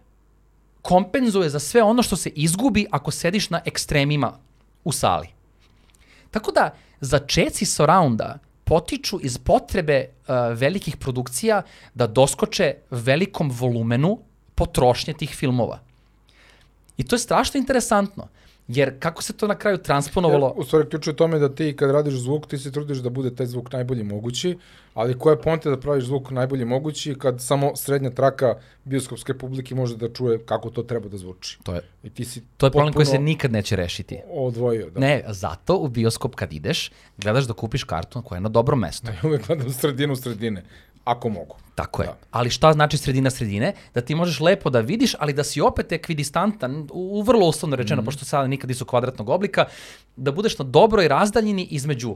kompenzuje 0.82 1.50
za 1.50 1.60
sve 1.60 1.84
ono 1.84 2.04
što 2.04 2.16
se 2.16 2.30
izgubi 2.30 2.86
ako 2.92 3.12
sediš 3.12 3.50
na 3.50 3.62
ekstremima 3.66 4.38
u 4.84 4.92
sali. 4.92 5.28
Tako 6.32 6.52
da, 6.52 6.76
začeci 7.02 7.66
surrounda 7.66 8.38
potiču 8.64 9.20
iz 9.22 9.38
potrebe 9.38 10.06
uh, 10.06 10.36
velikih 10.58 10.98
produkcija 10.98 11.62
da 11.94 12.08
doskoče 12.08 12.74
velikom 12.92 13.52
volumenu 13.52 14.20
potrošnje 14.56 15.14
tih 15.14 15.30
filmova. 15.30 15.80
I 16.98 17.04
to 17.04 17.16
je 17.16 17.20
strašno 17.20 17.58
interesantno, 17.58 18.28
jer 18.70 19.00
kako 19.00 19.24
se 19.24 19.34
to 19.34 19.48
na 19.48 19.56
kraju 19.56 19.78
transponovalo... 19.78 20.48
Jer, 20.48 20.62
u 20.62 20.64
stvari, 20.64 20.90
ključ 20.90 21.08
je 21.08 21.16
tome 21.16 21.40
da 21.40 21.56
ti 21.56 21.76
kad 21.76 21.92
radiš 21.92 22.14
zvuk, 22.14 22.48
ti 22.48 22.58
se 22.58 22.72
trudiš 22.72 22.98
da 22.98 23.10
bude 23.10 23.36
taj 23.36 23.46
zvuk 23.46 23.72
najbolji 23.72 24.04
mogući, 24.04 24.58
ali 24.94 25.18
koja 25.20 25.34
je 25.34 25.42
ponte 25.42 25.70
da 25.70 25.80
praviš 25.80 26.04
zvuk 26.06 26.32
najbolji 26.32 26.66
mogući 26.66 27.16
kad 27.16 27.42
samo 27.42 27.76
srednja 27.76 28.10
traka 28.10 28.56
bioskopske 28.84 29.34
publike 29.34 29.76
može 29.76 29.98
da 29.98 30.14
čuje 30.14 30.40
kako 30.46 30.70
to 30.70 30.84
treba 30.84 31.10
da 31.10 31.18
zvuči. 31.18 31.60
To 31.64 31.74
je, 31.74 31.82
I 32.04 32.10
ti 32.10 32.26
si 32.26 32.44
to 32.58 32.66
je 32.66 32.72
problem 32.72 32.94
koji 32.94 33.06
se 33.06 33.20
nikad 33.20 33.52
neće 33.52 33.76
rešiti. 33.76 34.20
odvojio. 34.30 34.90
Da. 34.90 35.00
Ne, 35.00 35.24
zato 35.28 35.78
u 35.78 35.88
bioskop 35.88 36.36
kad 36.36 36.54
ideš, 36.54 36.92
gledaš 37.18 37.46
da 37.46 37.54
kupiš 37.54 37.84
kartu 37.84 38.22
koja 38.22 38.38
je 38.38 38.42
na 38.42 38.50
dobrom 38.50 38.80
mestu. 38.80 39.08
Ja 39.08 39.30
uvek 39.30 39.48
gledam 39.48 39.74
sredinu 39.74 40.16
sredine, 40.16 40.64
ako 41.12 41.30
mogu. 41.30 41.56
Tako 41.76 42.02
je. 42.02 42.08
Da. 42.08 42.16
Ali 42.32 42.50
šta 42.50 42.74
znači 42.74 42.98
sredina 42.98 43.30
sredine? 43.30 43.74
Da 43.94 44.02
ti 44.02 44.16
možeš 44.16 44.40
lepo 44.40 44.70
da 44.70 44.80
vidiš, 44.80 45.16
ali 45.20 45.34
da 45.34 45.44
si 45.44 45.62
opet 45.62 45.92
ekvidistantan, 45.92 46.88
u, 46.92 47.20
u 47.20 47.22
vrlo 47.22 47.48
uslovno 47.48 47.76
rečeno, 47.76 48.02
mm 48.02 48.04
-hmm. 48.04 48.06
pošto 48.06 48.26
sada 48.26 48.48
nikad 48.48 48.70
nisu 48.70 48.86
kvadratnog 48.86 49.30
oblika, 49.30 49.66
da 50.16 50.32
budeš 50.32 50.58
na 50.60 50.66
dobroj 50.66 51.08
razdaljini 51.08 51.68
između 51.72 52.16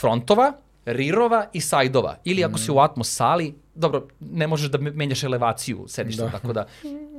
frontova, 0.00 0.52
rirova 0.84 1.46
i 1.52 1.60
sajdova. 1.60 2.16
Ili 2.24 2.44
ako 2.44 2.58
si 2.58 2.70
u 2.70 2.78
Atmos 2.78 3.14
sali, 3.14 3.54
dobro, 3.74 4.06
ne 4.20 4.46
možeš 4.46 4.70
da 4.70 4.78
me- 4.78 4.90
menjaš 4.90 5.22
elevaciju 5.24 5.84
sedišta, 5.88 6.24
Da. 6.24 6.30
tako 6.30 6.52
da 6.52 6.66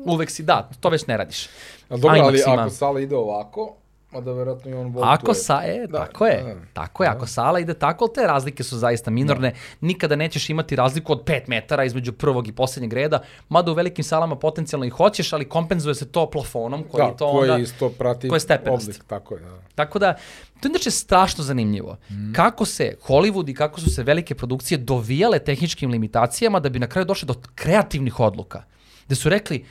uvek 0.06 0.30
si, 0.32 0.44
da, 0.44 0.70
to 0.80 0.90
već 0.90 1.08
ne 1.08 1.18
radiš. 1.18 1.48
Ali 1.90 2.02
dobro, 2.02 2.20
ali 2.22 2.44
ako 2.48 2.70
sala 2.70 3.00
ide 3.00 3.16
ovako, 3.16 3.76
Mada 4.11 4.31
verovatno 4.31 4.72
i 4.72 4.73
on 4.73 4.86
voltuje. 4.86 5.14
Ako 5.14 5.34
sa, 5.34 5.61
e, 5.65 5.88
Da, 5.88 6.06
tako 6.06 6.26
je, 6.26 6.44
da, 6.44 6.53
da. 6.53 6.65
tako 6.73 7.03
je, 7.03 7.10
ako 7.10 7.27
sala 7.27 7.60
ide 7.60 7.73
tako, 7.73 8.06
ali 8.06 8.14
te 8.14 8.27
razlike 8.27 8.64
su 8.64 8.77
zaista 8.77 9.11
minorne, 9.11 9.53
nikada 9.81 10.15
nećeš 10.15 10.49
imati 10.49 10.76
razliku 10.76 11.11
od 11.11 11.23
5 11.23 11.41
metara 11.48 11.84
između 11.84 12.14
prvog 12.14 12.48
i 12.48 12.52
poslednjeg 12.52 12.94
reda, 12.94 13.22
mada 13.49 13.72
u 13.72 13.73
velikim 13.73 14.03
salama 14.03 14.36
potencijalno 14.36 14.86
i 14.86 14.90
hoćeš, 14.90 15.34
ali 15.34 15.49
kompenzuje 15.49 15.95
se 15.95 16.11
to 16.11 16.30
plafonom 16.30 16.84
koji 16.91 17.07
da, 17.07 17.18
to 17.18 17.31
koji 17.31 17.49
onda... 17.49 17.64
isto 17.64 17.90
prati 17.90 18.30
koji 18.30 18.36
je 18.36 18.40
stepenast. 18.40 18.88
oblik, 18.88 19.03
tako 19.07 19.36
je, 19.36 19.41
da. 19.41 19.60
Tako 19.76 19.99
da, 19.99 20.14
to 20.60 20.68
je 20.68 20.69
inače 20.69 20.91
strašno 20.91 21.44
zanimljivo. 21.44 21.98
Mm. 22.10 22.34
Kako 22.34 22.65
se 22.65 22.95
Hollywood 23.07 23.49
i 23.49 23.53
kako 23.53 23.80
su 23.80 23.90
se 23.90 24.03
velike 24.03 24.36
produkcije 24.36 24.77
dovijale 24.77 25.40
tehničkim 25.40 25.91
limitacijama 25.91 26.60
da 26.60 26.69
bi 26.69 26.80
na 26.80 26.88
kraju 26.88 27.06
došli 27.06 27.27
do 27.27 27.36
kreativnih 27.56 28.19
odluka. 28.19 28.64
Gde 29.06 29.15
su 29.15 29.30
rekli, 29.30 29.65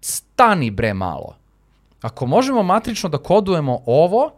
stani 0.00 0.70
bre 0.70 0.94
malo. 0.94 1.36
Ako 2.06 2.26
možemo 2.26 2.62
matrično 2.62 3.08
da 3.08 3.18
kodujemo 3.18 3.80
ovo, 3.86 4.32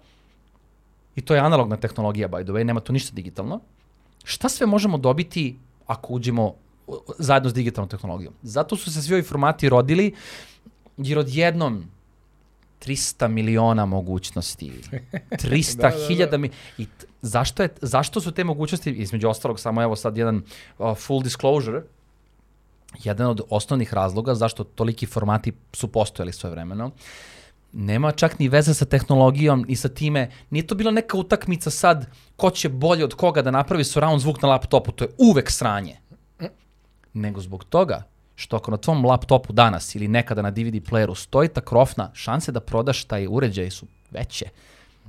i 1.17 1.21
to 1.21 1.35
je 1.35 1.41
analogna 1.41 1.77
tehnologija, 1.77 2.29
by 2.29 2.45
the 2.45 2.53
way, 2.53 2.65
nema 2.65 2.81
tu 2.81 2.93
ništa 2.93 3.13
digitalno, 3.15 3.61
šta 4.25 4.49
sve 4.49 4.67
možemo 4.67 4.99
dobiti 4.99 5.57
ako 5.87 6.13
uđemo 6.13 6.55
zajedno 7.19 7.51
s 7.51 7.55
digitalnom 7.55 7.89
tehnologijom? 7.89 8.35
Zato 8.43 8.77
su 8.77 8.93
se 8.93 9.03
svi 9.03 9.15
ovi 9.15 9.23
formati 9.23 9.69
rodili, 9.69 10.15
jer 10.97 11.19
odjednom 11.19 11.85
300 12.87 13.29
miliona 13.29 13.87
mogućnosti, 13.87 14.73
300 15.45 15.77
Da, 15.77 15.83
da, 15.83 15.97
da. 15.97 16.07
hiljada 16.09 16.39
mi... 16.39 16.51
I 16.79 16.87
t- 16.87 17.07
zašto, 17.23 17.63
je, 17.63 17.69
zašto 17.83 18.21
su 18.21 18.33
te 18.33 18.45
mogućnosti, 18.45 18.91
između 18.91 19.29
ostalog, 19.29 19.61
samo 19.61 19.83
evo 19.83 19.97
sad 19.97 20.17
jedan 20.17 20.43
uh, 20.79 20.97
full 20.97 21.23
disclosure, 21.23 21.83
jedan 23.05 23.27
od 23.27 23.41
osnovnih 23.51 23.95
razloga 23.95 24.35
zašto 24.35 24.65
toliki 24.65 25.07
formati 25.07 25.53
su 25.73 25.89
postojali 25.89 26.33
svoje 26.33 26.51
vremeno, 26.51 26.91
nema 27.73 28.13
čak 28.13 28.39
ni 28.39 28.49
veze 28.49 28.75
sa 28.75 28.85
tehnologijom 28.85 29.65
i 29.69 29.77
sa 29.77 29.89
time, 29.89 30.31
nije 30.51 30.67
to 30.67 30.75
bila 30.75 30.91
neka 30.91 31.17
utakmica 31.17 31.71
sad 31.71 32.07
ko 32.37 32.51
će 32.51 32.69
bolje 32.69 33.05
od 33.05 33.15
koga 33.15 33.43
da 33.43 33.51
napravi 33.51 33.85
surround 33.85 34.21
zvuk 34.21 34.43
na 34.43 34.49
laptopu, 34.49 34.93
to 34.93 35.05
je 35.05 35.11
uvek 35.19 35.51
sranje. 35.51 35.97
Nego 37.15 37.41
zbog 37.41 37.65
toga 37.65 38.03
što 38.35 38.57
ako 38.57 38.71
na 38.71 38.77
tvom 38.77 39.05
laptopu 39.05 39.53
danas 39.53 39.95
ili 39.95 40.09
nekada 40.09 40.43
na 40.43 40.51
DVD 40.51 40.75
playeru 40.91 41.15
stoji 41.15 41.49
ta 41.49 41.61
krofna, 41.61 42.11
šanse 42.15 42.53
da 42.53 42.61
prodaš 42.61 43.05
taj 43.05 43.27
uređaj 43.27 43.71
su 43.71 43.87
veće 44.11 44.49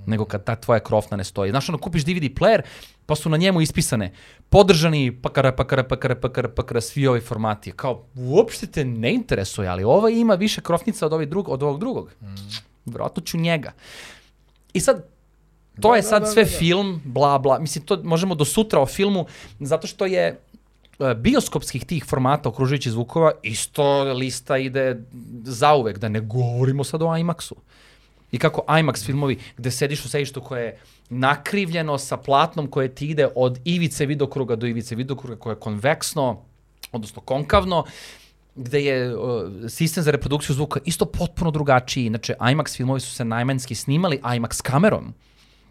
nego 0.05 0.25
kad 0.25 0.43
ta 0.43 0.55
tvoja 0.55 0.79
krofna 0.79 1.17
ne 1.17 1.23
stoji. 1.23 1.51
Znaš, 1.51 1.69
ono, 1.69 1.77
kupiš 1.77 2.03
DVD 2.03 2.23
player, 2.39 2.61
pa 3.05 3.15
su 3.15 3.29
na 3.29 3.37
njemu 3.37 3.61
ispisane 3.61 4.11
podržani 4.49 5.21
pakara, 5.21 5.51
pakara, 5.51 5.83
pakara, 5.83 6.15
pakara, 6.15 6.49
pakara, 6.49 6.81
svi 6.81 7.07
ovi 7.07 7.21
formati. 7.21 7.71
Kao, 7.71 8.05
uopšte 8.15 8.67
te 8.67 8.85
ne 8.85 9.13
interesuje, 9.13 9.67
ali 9.67 9.83
ovaj 9.83 10.13
ima 10.13 10.35
više 10.35 10.61
krofnica 10.61 11.05
od, 11.05 11.13
ovaj 11.13 11.25
drug, 11.25 11.49
od 11.49 11.63
ovog 11.63 11.79
drugog. 11.79 12.11
Mm. 12.21 12.25
Vjerojatno 12.85 13.23
ću 13.23 13.37
njega. 13.37 13.71
I 14.73 14.79
sad, 14.79 15.05
to 15.81 15.89
Da, 15.89 15.95
je 15.95 16.01
da, 16.01 16.07
sad 16.07 16.21
da, 16.21 16.27
sve 16.27 16.43
da, 16.43 16.49
da. 16.49 16.57
film, 16.57 17.01
bla, 17.05 17.37
bla. 17.37 17.59
Mislim, 17.59 17.85
to 17.85 18.01
možemo 18.03 18.35
do 18.35 18.45
sutra 18.45 18.81
o 18.81 18.85
filmu, 18.85 19.25
zato 19.59 19.87
što 19.87 20.05
je 20.05 20.39
e, 20.99 21.15
bioskopskih 21.15 21.85
tih 21.85 22.05
formata 22.05 22.49
okružujući 22.49 22.91
zvukova, 22.91 23.31
isto 23.43 24.03
lista 24.03 24.57
ide 24.57 25.03
zauvek, 25.43 25.97
da 25.97 26.09
ne 26.09 26.19
govorimo 26.21 26.83
sad 26.83 27.01
o 27.01 27.05
IMAX-u. 27.05 27.55
I 28.31 28.37
kako 28.37 28.61
IMAX 28.69 29.05
filmovi 29.05 29.37
gde 29.57 29.71
sediš 29.71 30.05
u 30.05 30.09
sedištu 30.09 30.41
koje 30.41 30.65
je 30.65 30.77
nakrivljeno 31.09 31.97
sa 31.97 32.17
platnom 32.17 32.67
koje 32.67 32.95
ti 32.95 33.07
ide 33.07 33.27
od 33.35 33.59
ivice 33.65 34.05
vidokruga 34.05 34.55
do 34.55 34.67
ivice 34.67 34.95
vidokruga 34.95 35.35
koje 35.35 35.51
je 35.51 35.59
konveksno, 35.59 36.41
odnosno 36.91 37.21
konkavno, 37.21 37.83
gde 38.55 38.81
je 38.81 39.15
uh, 39.15 39.21
sistem 39.67 40.03
za 40.03 40.11
reprodukciju 40.11 40.53
zvuka 40.55 40.79
isto 40.85 41.05
potpuno 41.05 41.51
drugačiji. 41.51 42.05
Inače, 42.05 42.35
IMAX 42.41 42.75
filmovi 42.77 42.99
su 42.99 43.11
se 43.11 43.25
najmanjski 43.25 43.75
snimali 43.75 44.17
IMAX 44.19 44.61
kamerom, 44.61 45.13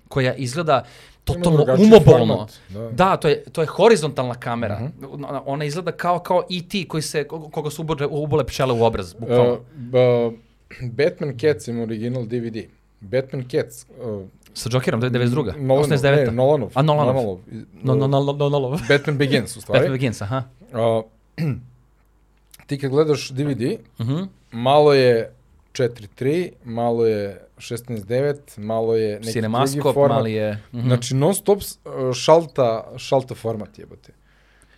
koja 0.09 0.35
izgleda 0.35 0.85
totalno 1.25 1.67
umobolno. 1.75 2.27
format, 2.37 2.53
da. 2.69 2.91
Da, 2.91 3.17
to 3.17 3.29
je, 3.29 3.45
to 3.45 3.61
je 3.61 3.67
horizontalna 3.67 4.35
kamera. 4.35 4.91
Ona- 5.05 5.43
Ona 5.47 5.65
izgleda 5.65 5.93
kao, 5.93 6.19
kao 6.19 6.43
E.T. 6.51 6.85
koji 6.85 7.03
se, 7.03 7.25
ko- 7.25 7.51
koga 7.51 7.71
su 7.71 7.83
ubole, 7.83 8.07
ubole 8.07 8.47
pčele 8.47 8.73
u 8.73 8.85
obraz, 8.85 9.15
bukvalno. 9.15 9.53
Uh, 9.53 9.59
ba, 9.75 10.31
Batman 10.91 11.39
Cats 11.39 11.69
ima 11.69 11.83
original 11.83 12.25
DVD. 12.25 12.65
Batman 13.01 13.45
Cats. 13.45 13.87
Uh, 14.03 14.23
Sa 14.55 14.69
Jokerom, 14.69 15.01
to 15.01 15.07
je 15.07 15.11
92. 15.11 15.57
Nolanov, 15.57 15.85
89. 15.85 16.27
ne, 16.27 16.33
Nolanov. 16.33 16.71
A, 16.75 16.83
Nolanov. 16.83 17.15
Nolanov. 17.15 17.39
No, 17.83 17.95
no, 17.97 18.07
no, 18.09 18.33
no, 18.33 18.49
no, 18.51 18.59
no. 18.61 18.79
Batman 18.89 19.19
Begins, 19.19 19.57
u 19.57 19.61
stvari. 19.61 19.79
Batman 19.79 19.93
Begins, 19.93 20.23
aha. 20.23 20.43
Uh, 20.73 21.05
ti 22.67 22.79
kad 22.79 22.91
gledaš 22.91 23.31
DVD, 23.31 23.79
Mhm. 23.99 24.23
malo 24.53 24.95
je 24.95 25.33
4.3, 25.73 26.51
malo 26.65 27.07
je 27.07 27.41
16.9, 27.57 28.35
malo 28.59 28.95
je 28.95 29.09
neki 29.09 29.23
drugi 29.23 29.33
Cinemaskop, 29.33 29.95
format. 29.95 30.17
mali 30.17 30.33
je... 30.33 30.59
Mhm. 30.73 30.87
Znači, 30.87 31.15
non 31.15 31.35
stop 31.35 31.63
s- 31.63 31.79
uh, 31.85 32.15
šalta, 32.15 32.93
šalta 32.97 33.35
format 33.35 33.79
jebate. 33.79 34.13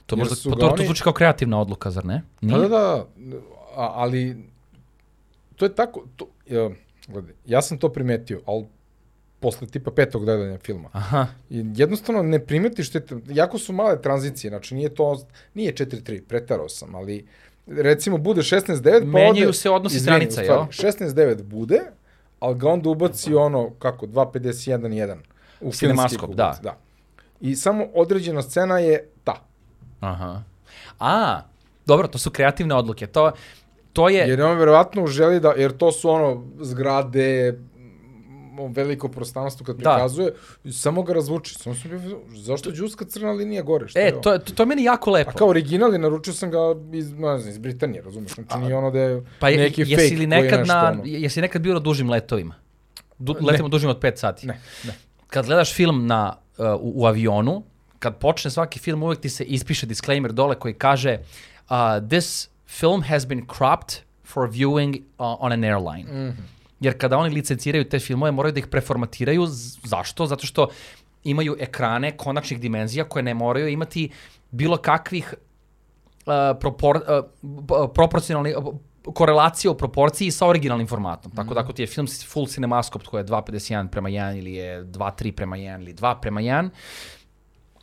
to, 0.06 0.16
možda, 0.16 0.34
pa 0.44 0.56
to, 0.56 0.68
to 0.68 0.84
zvuči 0.84 1.02
kao 1.02 1.12
kreativna 1.12 1.60
odluka, 1.60 1.90
zar 1.90 2.04
ne? 2.04 2.22
Da, 2.40 2.46
Nije? 2.48 2.60
da, 2.60 2.68
da, 2.68 3.04
a, 3.76 3.92
ali 3.94 4.36
to 5.60 5.66
je 5.66 5.74
tako, 5.74 6.04
to, 6.16 6.28
ja, 6.46 6.70
gledaj, 7.08 7.34
ja 7.46 7.62
sam 7.62 7.78
to 7.78 7.92
primetio, 7.92 8.40
ali 8.46 8.66
posle 9.40 9.66
tipa 9.66 9.90
petog 9.90 10.24
gledanja 10.24 10.58
filma. 10.58 10.88
Aha. 10.92 11.26
I 11.50 11.64
jednostavno 11.76 12.22
ne 12.22 12.46
primetiš 12.46 12.90
te, 12.90 13.02
jako 13.28 13.58
su 13.58 13.72
male 13.72 14.02
tranzicije, 14.02 14.48
znači 14.48 14.74
nije 14.74 14.94
to, 14.94 15.26
nije 15.54 15.74
4.3, 15.74 16.22
pretarao 16.22 16.68
sam, 16.68 16.94
ali 16.94 17.26
recimo 17.66 18.18
bude 18.18 18.40
16.9, 18.40 19.00
pa 19.00 19.06
Menjaju 19.06 19.48
ode, 19.48 19.52
se 19.52 19.70
odnosi 19.70 20.00
stranica, 20.00 20.42
stvari, 20.42 20.60
16.9 20.60 21.42
bude, 21.42 21.80
ali 22.38 22.58
ga 22.58 22.68
onda 22.68 22.88
ubaci 22.88 23.34
ono, 23.34 23.70
kako, 23.70 24.06
2.51.1 24.06 25.16
u 25.60 25.72
Cinemaskop, 25.72 26.34
da. 26.34 26.58
da. 26.62 26.76
I 27.40 27.56
samo 27.56 27.86
određena 27.94 28.42
scena 28.42 28.78
je 28.78 29.08
ta. 29.24 29.44
Aha. 30.00 30.42
A, 30.98 31.40
dobro, 31.86 32.08
to 32.08 32.18
su 32.18 32.30
kreativne 32.30 32.74
odluke. 32.74 33.06
To, 33.06 33.32
to 33.92 34.08
je... 34.08 34.28
Jer 34.28 34.42
on 34.42 34.58
verovatno 34.58 35.06
želi 35.06 35.40
da, 35.40 35.52
jer 35.56 35.72
to 35.72 35.92
su 35.92 36.10
ono 36.10 36.46
zgrade, 36.60 37.48
m, 37.48 38.72
veliko 38.72 39.08
prostranstvo 39.08 39.66
kad 39.66 39.76
Da. 39.76 39.90
prikazuje, 39.94 40.32
i 40.64 40.72
samo 40.72 41.02
ga 41.02 41.12
razvuči. 41.12 41.54
Samo 41.54 41.74
sam 41.74 41.90
bio, 41.90 42.18
zašto 42.34 42.70
džuska 42.70 43.04
crna 43.04 43.32
linija 43.32 43.62
gore? 43.62 43.88
Šta 43.88 44.00
je 44.00 44.08
E, 44.08 44.10
to, 44.12 44.38
to, 44.38 44.54
to 44.54 44.62
je 44.62 44.66
meni 44.66 44.84
jako 44.84 45.10
lepo. 45.10 45.30
A 45.30 45.32
kao 45.32 45.48
original 45.48 45.92
je, 45.92 45.98
naručio 45.98 46.32
sam 46.32 46.50
ga 46.50 46.58
iz, 46.92 47.12
ne 47.12 47.38
znam, 47.38 47.50
iz 47.50 47.58
Britanije, 47.58 48.02
razumeš? 48.02 48.34
Znači 48.34 48.58
nije 48.58 48.76
ono 48.76 48.90
da 48.90 48.98
je 49.00 49.24
pa 49.38 49.48
je, 49.48 49.56
neki 49.58 49.80
jesi 49.80 49.94
fake 49.94 50.04
li 50.04 50.10
koji 50.10 50.22
je 50.22 50.26
nekad 50.42 50.58
nešto 50.60 50.74
na, 50.74 50.90
ono. 50.90 51.02
jesi 51.04 51.40
nekad 51.40 51.62
bio 51.62 51.74
na 51.74 51.80
dužim 51.80 52.10
letovima? 52.10 52.54
Du, 53.18 53.32
Ne. 53.34 53.46
letimo 53.46 53.68
dužim 53.68 53.90
od 53.90 54.00
5 54.02 54.16
sati. 54.16 54.46
Ne, 54.46 54.60
ne. 54.84 54.94
Kad 55.26 55.46
gledaš 55.46 55.74
film 55.74 56.06
na, 56.06 56.36
uh, 56.58 56.66
u, 56.80 56.92
u 57.02 57.06
avionu, 57.06 57.62
kad 57.98 58.16
počne 58.18 58.50
svaki 58.50 58.78
film, 58.78 59.02
uvek 59.02 59.20
ti 59.20 59.28
se 59.28 59.44
ispiše 59.44 59.86
disclaimer 59.86 60.32
dole 60.32 60.54
koji 60.54 60.74
kaže 60.74 61.18
uh, 61.18 61.76
this 62.08 62.49
film 62.78 63.02
has 63.02 63.26
been 63.26 63.46
cropped 63.58 64.02
for 64.24 64.48
viewing 64.48 64.96
uh, 64.96 65.36
on 65.40 65.52
an 65.52 65.64
airline. 65.64 66.04
Mhm. 66.04 66.42
Jer 66.80 66.98
kada 66.98 67.18
oni 67.18 67.34
licenciraju 67.34 67.84
te 67.84 67.98
filmove, 67.98 68.32
moraju 68.32 68.52
da 68.52 68.58
ih 68.58 68.66
preformatiraju. 68.66 69.46
Zašto? 69.84 70.26
Zato 70.26 70.46
što 70.46 70.68
imaju 71.24 71.56
ekrane 71.60 72.16
konačnih 72.16 72.60
dimenzija 72.60 73.04
koje 73.04 73.22
ne 73.22 73.34
moraju 73.34 73.68
imati 73.68 74.10
bilo 74.50 74.76
kakvih 74.76 75.34
uh, 75.34 76.32
propor, 76.60 76.96
uh, 76.96 77.24
b- 77.42 77.94
proporcionalni 77.94 78.54
uh, 78.54 78.64
korelacija 79.14 79.70
u 79.70 79.76
proporciji 79.76 80.30
sa 80.30 80.46
originalnim 80.46 80.86
formatom. 80.86 81.32
Tako 81.32 81.54
da 81.54 81.60
ako 81.60 81.72
ti 81.72 81.82
je 81.82 81.86
film 81.86 82.06
full 82.28 82.46
cinemascope 82.46 83.04
koji 83.04 83.20
je 83.20 83.24
2.51 83.24 83.88
prema 83.88 84.08
1 84.08 84.38
ili 84.38 84.52
je 84.52 84.84
2.3 84.84 85.32
prema 85.32 85.56
1 85.56 85.80
ili 85.80 85.94
2 85.94 86.20
prema 86.20 86.40
1, 86.40 86.68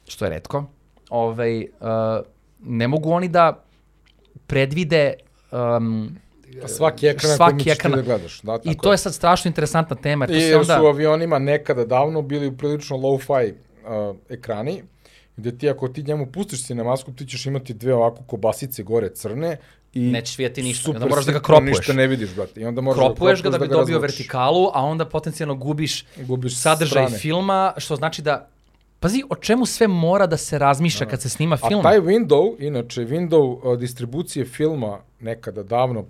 što 0.08 0.26
je 0.26 0.30
redko, 0.30 0.66
ovaj, 1.10 1.62
uh, 1.62 1.68
ne 2.60 2.88
mogu 2.88 3.12
oni 3.12 3.28
da 3.28 3.64
predvide 4.48 5.14
um, 5.52 6.18
Svaki 6.66 7.08
ekran 7.08 7.36
Svaki 7.36 7.64
svaki 7.64 7.70
ekran 7.70 7.92
ekran- 7.92 7.96
da 7.96 8.02
gledaš. 8.02 8.42
Da, 8.42 8.58
tako 8.58 8.70
I 8.70 8.78
to 8.78 8.92
je 8.92 8.98
sad 8.98 9.14
strašno 9.14 9.50
interesantna 9.50 9.96
tema. 9.96 10.26
Jer 10.30 10.42
I 10.42 10.44
jer 10.44 10.58
onda... 10.58 10.78
su 10.78 10.84
u 10.84 10.88
avionima 10.88 11.40
nekada 11.40 11.86
davno 11.86 12.22
bili 12.22 12.58
prilično 12.58 12.98
low-fi 12.98 13.52
uh, 13.52 14.16
ekrani, 14.30 14.84
gde 15.38 15.58
ti 15.58 15.70
ako 15.70 15.88
ti 15.88 16.04
njemu 16.04 16.26
pustiš 16.26 16.66
cinemaskop, 16.66 17.16
ti 17.16 17.26
ćeš 17.26 17.46
imati 17.46 17.74
dve 17.74 17.94
ovako 17.94 18.24
kobasice 18.28 18.84
gore 18.84 19.10
crne 19.10 19.58
i 19.94 20.00
Nećeš 20.12 20.38
vidjeti 20.38 20.64
ništa, 20.64 20.84
super 20.84 21.02
onda 21.02 21.10
moraš 21.10 21.26
da 21.26 21.32
ga 21.32 21.40
kropuješ. 21.40 21.78
Ništa 21.78 21.94
ne 21.94 22.08
vidiš, 22.08 22.36
brate. 22.36 22.62
I 22.62 22.66
onda 22.66 22.82
moraš 22.82 23.00
Kropuješ 23.00 23.44
ga 23.44 23.50
da 23.50 23.58
bi 23.58 23.68
dobio 23.68 24.00
razvučeš. 24.00 24.18
vertikalu, 24.18 24.70
a 24.74 24.84
onda 24.84 25.06
potencijalno 25.06 25.56
gubiš, 25.56 26.06
Gubiš 26.18 26.58
sadržaj 26.58 27.06
strane. 27.06 27.18
filma, 27.18 27.74
što 27.78 27.96
znači 27.96 28.22
da... 28.22 28.48
Pazi, 29.00 29.24
o 29.30 29.36
čemu 29.36 29.66
sve 29.66 29.88
mora 29.88 30.28
da 30.28 30.38
se 30.38 30.60
razmišlja 30.60 31.08
kad 31.08 31.22
se 31.22 31.30
snima 31.30 31.58
film? 31.58 31.80
A 31.80 31.84
taj 31.84 32.00
window, 32.00 32.56
inače, 32.60 33.02
window 33.02 33.72
uh, 33.74 33.80
distribucije 33.80 34.46
filma 34.46 35.00
nekada 35.20 35.64
davno, 35.64 36.06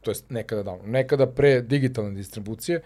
to 0.00 0.10
jest 0.10 0.30
nekada 0.30 0.62
davno, 0.62 0.82
nekada 0.86 1.26
pre 1.26 1.60
digitalne 1.60 2.10
distribucije, 2.10 2.82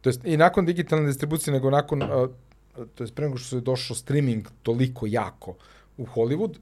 to 0.00 0.08
jest 0.08 0.24
i 0.24 0.36
nakon 0.36 0.66
digitalne 0.66 1.06
distribucije, 1.06 1.52
nego 1.54 1.70
nakon, 1.70 2.02
uh, 2.02 2.08
to 2.94 3.04
jest 3.04 3.14
pre 3.14 3.26
nego 3.26 3.38
što 3.38 3.56
je 3.56 3.60
došao 3.60 3.96
streaming 3.96 4.48
toliko 4.62 5.06
jako 5.06 5.54
u 5.96 6.06
Hollywood, 6.06 6.56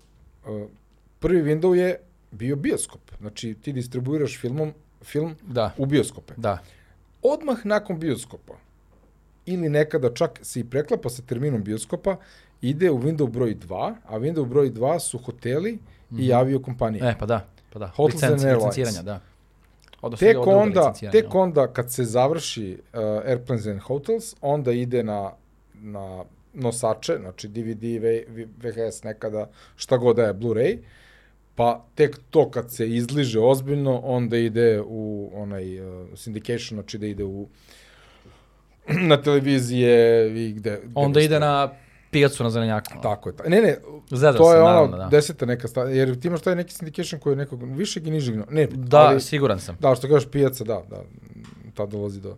uh, 0.47 0.68
prvi 1.18 1.42
window 1.42 1.74
je 1.74 1.97
bio 2.30 2.56
bioskop. 2.56 3.01
Znači, 3.20 3.55
ti 3.55 3.72
distribuiraš 3.72 4.38
filmom, 4.38 4.72
film 5.02 5.36
Da, 5.42 5.74
u 5.78 5.86
bioskope. 5.86 6.34
da. 6.36 6.59
Odmah 7.22 7.66
nakon 7.66 7.98
bioskopa 8.01 8.55
ili 9.52 9.68
nekada 9.68 10.14
čak 10.14 10.39
se 10.43 10.60
i 10.60 10.64
preklapa 10.64 11.10
sa 11.10 11.22
terminom 11.22 11.62
bioskopa, 11.62 12.16
ide 12.62 12.90
u 12.90 12.98
window 12.98 13.28
broj 13.31 13.56
2, 13.68 13.94
a 14.06 14.18
window 14.18 14.47
broj 14.47 14.70
2 14.70 14.98
su 14.98 15.18
hoteli 15.18 15.78
i 16.18 16.32
aviokompanije. 16.32 17.09
E, 17.09 17.14
pa 17.18 17.27
da, 17.27 17.47
pa 17.72 17.78
da. 17.78 17.86
Hotels 17.86 18.22
and 18.22 18.32
Licenci, 18.32 18.48
Airlines. 18.48 18.77
licenciranja, 18.77 19.02
da. 19.02 19.20
Odnosno, 20.02 20.27
Tek 20.27 20.47
onda, 20.47 20.94
tek 21.12 21.35
onda 21.35 21.66
kad 21.72 21.93
se 21.93 22.05
završi 22.05 22.78
uh, 22.93 23.01
Airplanes 23.01 23.66
and 23.66 23.81
Hotels, 23.81 24.36
onda 24.40 24.72
ide 24.72 25.02
na, 25.02 25.32
na 25.74 26.24
nosače, 26.55 27.16
znači 27.20 27.48
DVD, 27.48 27.85
VHS 28.59 29.02
nekada, 29.02 29.48
šta 29.77 29.97
god 29.97 30.16
da 30.16 30.22
je, 30.22 30.35
Blu-ray, 30.35 30.78
pa 31.55 31.85
tek 31.94 32.18
to 32.31 32.51
kad 32.51 32.72
se 32.72 32.89
izliže 32.89 33.40
ozbiljno, 33.40 33.98
onda 33.98 34.36
ide 34.36 34.81
u 34.86 35.31
onaj 35.35 35.81
uh, 35.81 36.09
syndication, 36.12 36.74
znači 36.74 36.98
da 36.98 37.06
ide 37.06 37.24
u 37.24 37.48
na 39.10 39.22
televizije 39.22 40.26
i 40.40 40.52
gde... 40.52 40.80
Onda 40.94 41.20
ide 41.20 41.40
na 41.40 41.70
pijacu 42.10 42.44
na 42.44 42.50
zelenjaku. 42.50 42.92
Tako 43.02 43.28
je. 43.28 43.36
ta- 43.36 43.48
Ne, 43.48 43.60
ne, 43.60 43.76
Zezam 44.10 44.36
to 44.36 44.50
se, 44.50 44.56
je 44.56 44.62
ono 44.62 44.96
da. 44.96 45.08
deseta 45.10 45.46
neka 45.46 45.68
stavlja, 45.68 45.94
jer 45.94 46.20
ti 46.20 46.28
imaš 46.28 46.40
taj 46.40 46.56
neki 46.56 46.74
syndication 46.74 47.18
koji 47.18 47.32
je 47.32 47.36
nekog 47.36 47.76
višeg 47.76 48.06
i 48.06 48.10
nižeg, 48.10 48.34
ne, 48.50 48.66
Da, 48.66 48.98
ali, 48.98 49.20
siguran 49.20 49.60
sam. 49.60 49.76
da, 49.80 49.94
što 49.94 50.08
kažeš 50.08 50.28
pijaca, 50.30 50.64
da, 50.64 50.82
da, 50.90 51.02
tad 51.74 51.88
dolazi 51.88 52.20
do... 52.20 52.36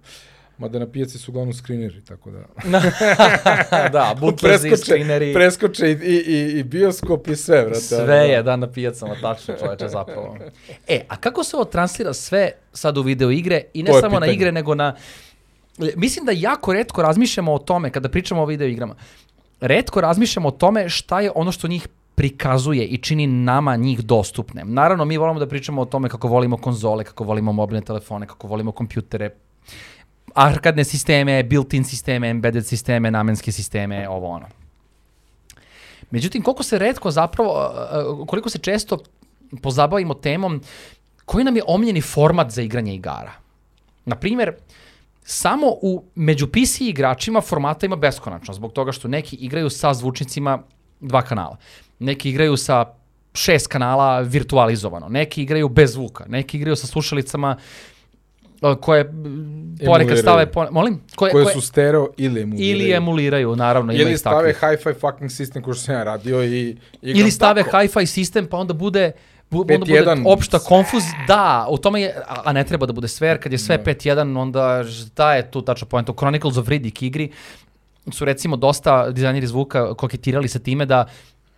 Mada 0.58 0.78
na 0.78 0.86
pijaci 0.86 1.18
su 1.18 1.30
uglavnom 1.30 1.54
skrineri, 1.54 2.04
tako 2.04 2.30
da... 2.30 2.38
da, 3.92 4.14
butlezi, 4.20 4.76
skrineri, 4.76 5.34
preskoče 5.34 5.88
i, 5.88 5.92
i, 5.92 6.22
i, 6.26 6.58
i 6.58 6.62
bioskop 6.62 7.28
i 7.28 7.36
sve, 7.36 7.62
brate. 7.62 7.80
sve 7.80 8.16
je 8.16 8.42
da 8.42 8.56
na 8.56 8.72
pijacama, 8.72 9.14
tačno 9.22 9.54
čoveče 9.60 9.88
zapravo. 9.88 10.36
E, 10.88 11.00
a 11.08 11.16
kako 11.16 11.44
se 11.44 11.56
ovo 11.56 11.64
translira 11.64 12.12
sve 12.14 12.50
sad 12.72 12.98
u 12.98 13.02
video 13.02 13.30
igre 13.30 13.62
i 13.74 13.82
ne 13.82 13.90
To 13.90 13.96
je 13.96 14.00
samo 14.00 14.20
na 14.20 14.26
igre, 14.26 14.52
nego 14.52 14.74
na... 14.74 14.94
Mislim 15.78 16.24
da 16.24 16.32
jako 16.32 16.72
redko 16.72 17.02
razmišljamo 17.02 17.54
o 17.54 17.58
tome 17.58 17.90
kada 17.90 18.08
pričamo 18.08 18.42
o 18.42 18.46
video 18.46 18.68
igrama. 18.68 18.94
Redko 19.60 20.00
razmišljamo 20.00 20.48
o 20.48 20.50
tome 20.50 20.88
šta 20.88 21.20
je 21.20 21.30
ono 21.34 21.52
što 21.52 21.68
njih 21.68 21.88
prikazuje 22.14 22.86
i 22.86 22.98
čini 22.98 23.26
nama 23.26 23.76
njih 23.76 24.00
dostupne. 24.04 24.64
Naravno, 24.64 25.04
mi 25.04 25.16
volimo 25.16 25.40
da 25.40 25.48
pričamo 25.48 25.82
o 25.82 25.84
tome 25.84 26.08
kako 26.08 26.28
volimo 26.28 26.56
konzole, 26.56 27.04
kako 27.04 27.24
volimo 27.24 27.52
mobilne 27.52 27.84
telefone, 27.84 28.26
kako 28.26 28.46
volimo 28.46 28.72
kompjutere, 28.72 29.30
arkadne 30.34 30.84
sisteme, 30.84 31.42
built-in 31.42 31.84
sisteme, 31.84 32.30
embedded 32.30 32.66
sisteme, 32.66 33.10
namenske 33.10 33.52
sisteme, 33.52 34.08
ovo 34.08 34.28
ono. 34.28 34.46
Međutim, 36.10 36.42
koliko 36.42 36.62
se 36.62 36.78
redko 36.78 37.10
zapravo, 37.10 37.72
koliko 38.26 38.50
se 38.50 38.58
često 38.58 38.98
pozabavimo 39.62 40.14
temom 40.14 40.60
koji 41.24 41.44
nam 41.44 41.56
je 41.56 41.62
omljeni 41.66 42.00
format 42.00 42.50
za 42.50 42.62
igranje 42.62 42.94
igara. 42.94 43.32
Na 44.04 44.16
primjer, 44.16 44.54
samo 45.24 45.66
u 45.82 46.04
među 46.14 46.46
PC 46.46 46.80
igračima 46.80 47.40
formata 47.40 47.86
ima 47.86 47.96
beskonačno, 47.96 48.54
zbog 48.54 48.72
toga 48.72 48.92
što 48.92 49.08
neki 49.08 49.36
igraju 49.36 49.70
sa 49.70 49.94
zvučnicima 49.94 50.62
dva 51.00 51.22
kanala. 51.22 51.56
Neki 51.98 52.30
igraju 52.30 52.56
sa 52.56 52.84
šest 53.34 53.66
kanala 53.66 54.20
virtualizovano, 54.20 55.08
neki 55.08 55.42
igraju 55.42 55.68
bez 55.68 55.92
zvuka, 55.92 56.24
neki 56.28 56.56
igraju 56.56 56.76
sa 56.76 56.86
slušalicama 56.86 57.56
uh, 57.56 57.62
koje 58.80 59.12
ponekad 59.86 60.18
stave, 60.18 60.52
pone, 60.52 60.70
molim? 60.70 61.00
Koje, 61.16 61.32
Koje 61.32 61.46
su 61.46 61.60
stereo 61.60 62.08
ili 62.16 62.40
emuliraju. 62.40 62.70
ili 62.70 62.92
emuliraju, 62.92 63.56
naravno, 63.56 63.92
Ili 63.92 64.12
i 64.12 64.18
stave 64.18 64.54
hi-fi 64.60 64.94
fucking 65.00 65.30
sistem 65.30 65.62
koji 65.62 65.74
što 65.74 65.84
sam 65.84 65.94
ja 65.94 66.04
radio 66.04 66.44
i 66.44 66.76
igram 67.02 67.20
Ili 67.20 67.30
stave 67.30 67.62
hi-fi 67.62 68.06
sistem, 68.06 68.46
pa 68.46 68.56
onda 68.56 68.74
bude 68.74 69.12
bu, 69.12 69.31
onda 69.58 69.78
bude 69.78 70.00
5.1. 70.00 70.22
opšta 70.26 70.58
konfuz, 70.58 71.02
da, 71.26 71.66
u 71.70 71.78
tome 71.78 72.00
je, 72.00 72.22
a, 72.44 72.52
ne 72.52 72.64
treba 72.64 72.86
da 72.86 72.92
bude 72.92 73.08
sve, 73.08 73.28
jer 73.28 73.42
kad 73.42 73.52
je 73.52 73.58
sve 73.58 73.78
5.1, 73.84 74.38
onda 74.38 74.84
šta 74.84 75.34
je 75.34 75.50
tu 75.50 75.62
tačna 75.62 75.86
poenta? 75.86 76.12
U 76.12 76.14
Chronicles 76.14 76.56
of 76.56 76.68
Riddick 76.68 77.02
igri 77.02 77.30
su 78.12 78.24
recimo 78.24 78.56
dosta 78.56 79.10
dizajneri 79.10 79.46
zvuka 79.46 79.94
koketirali 79.94 80.48
sa 80.48 80.58
time 80.58 80.86
da 80.86 81.06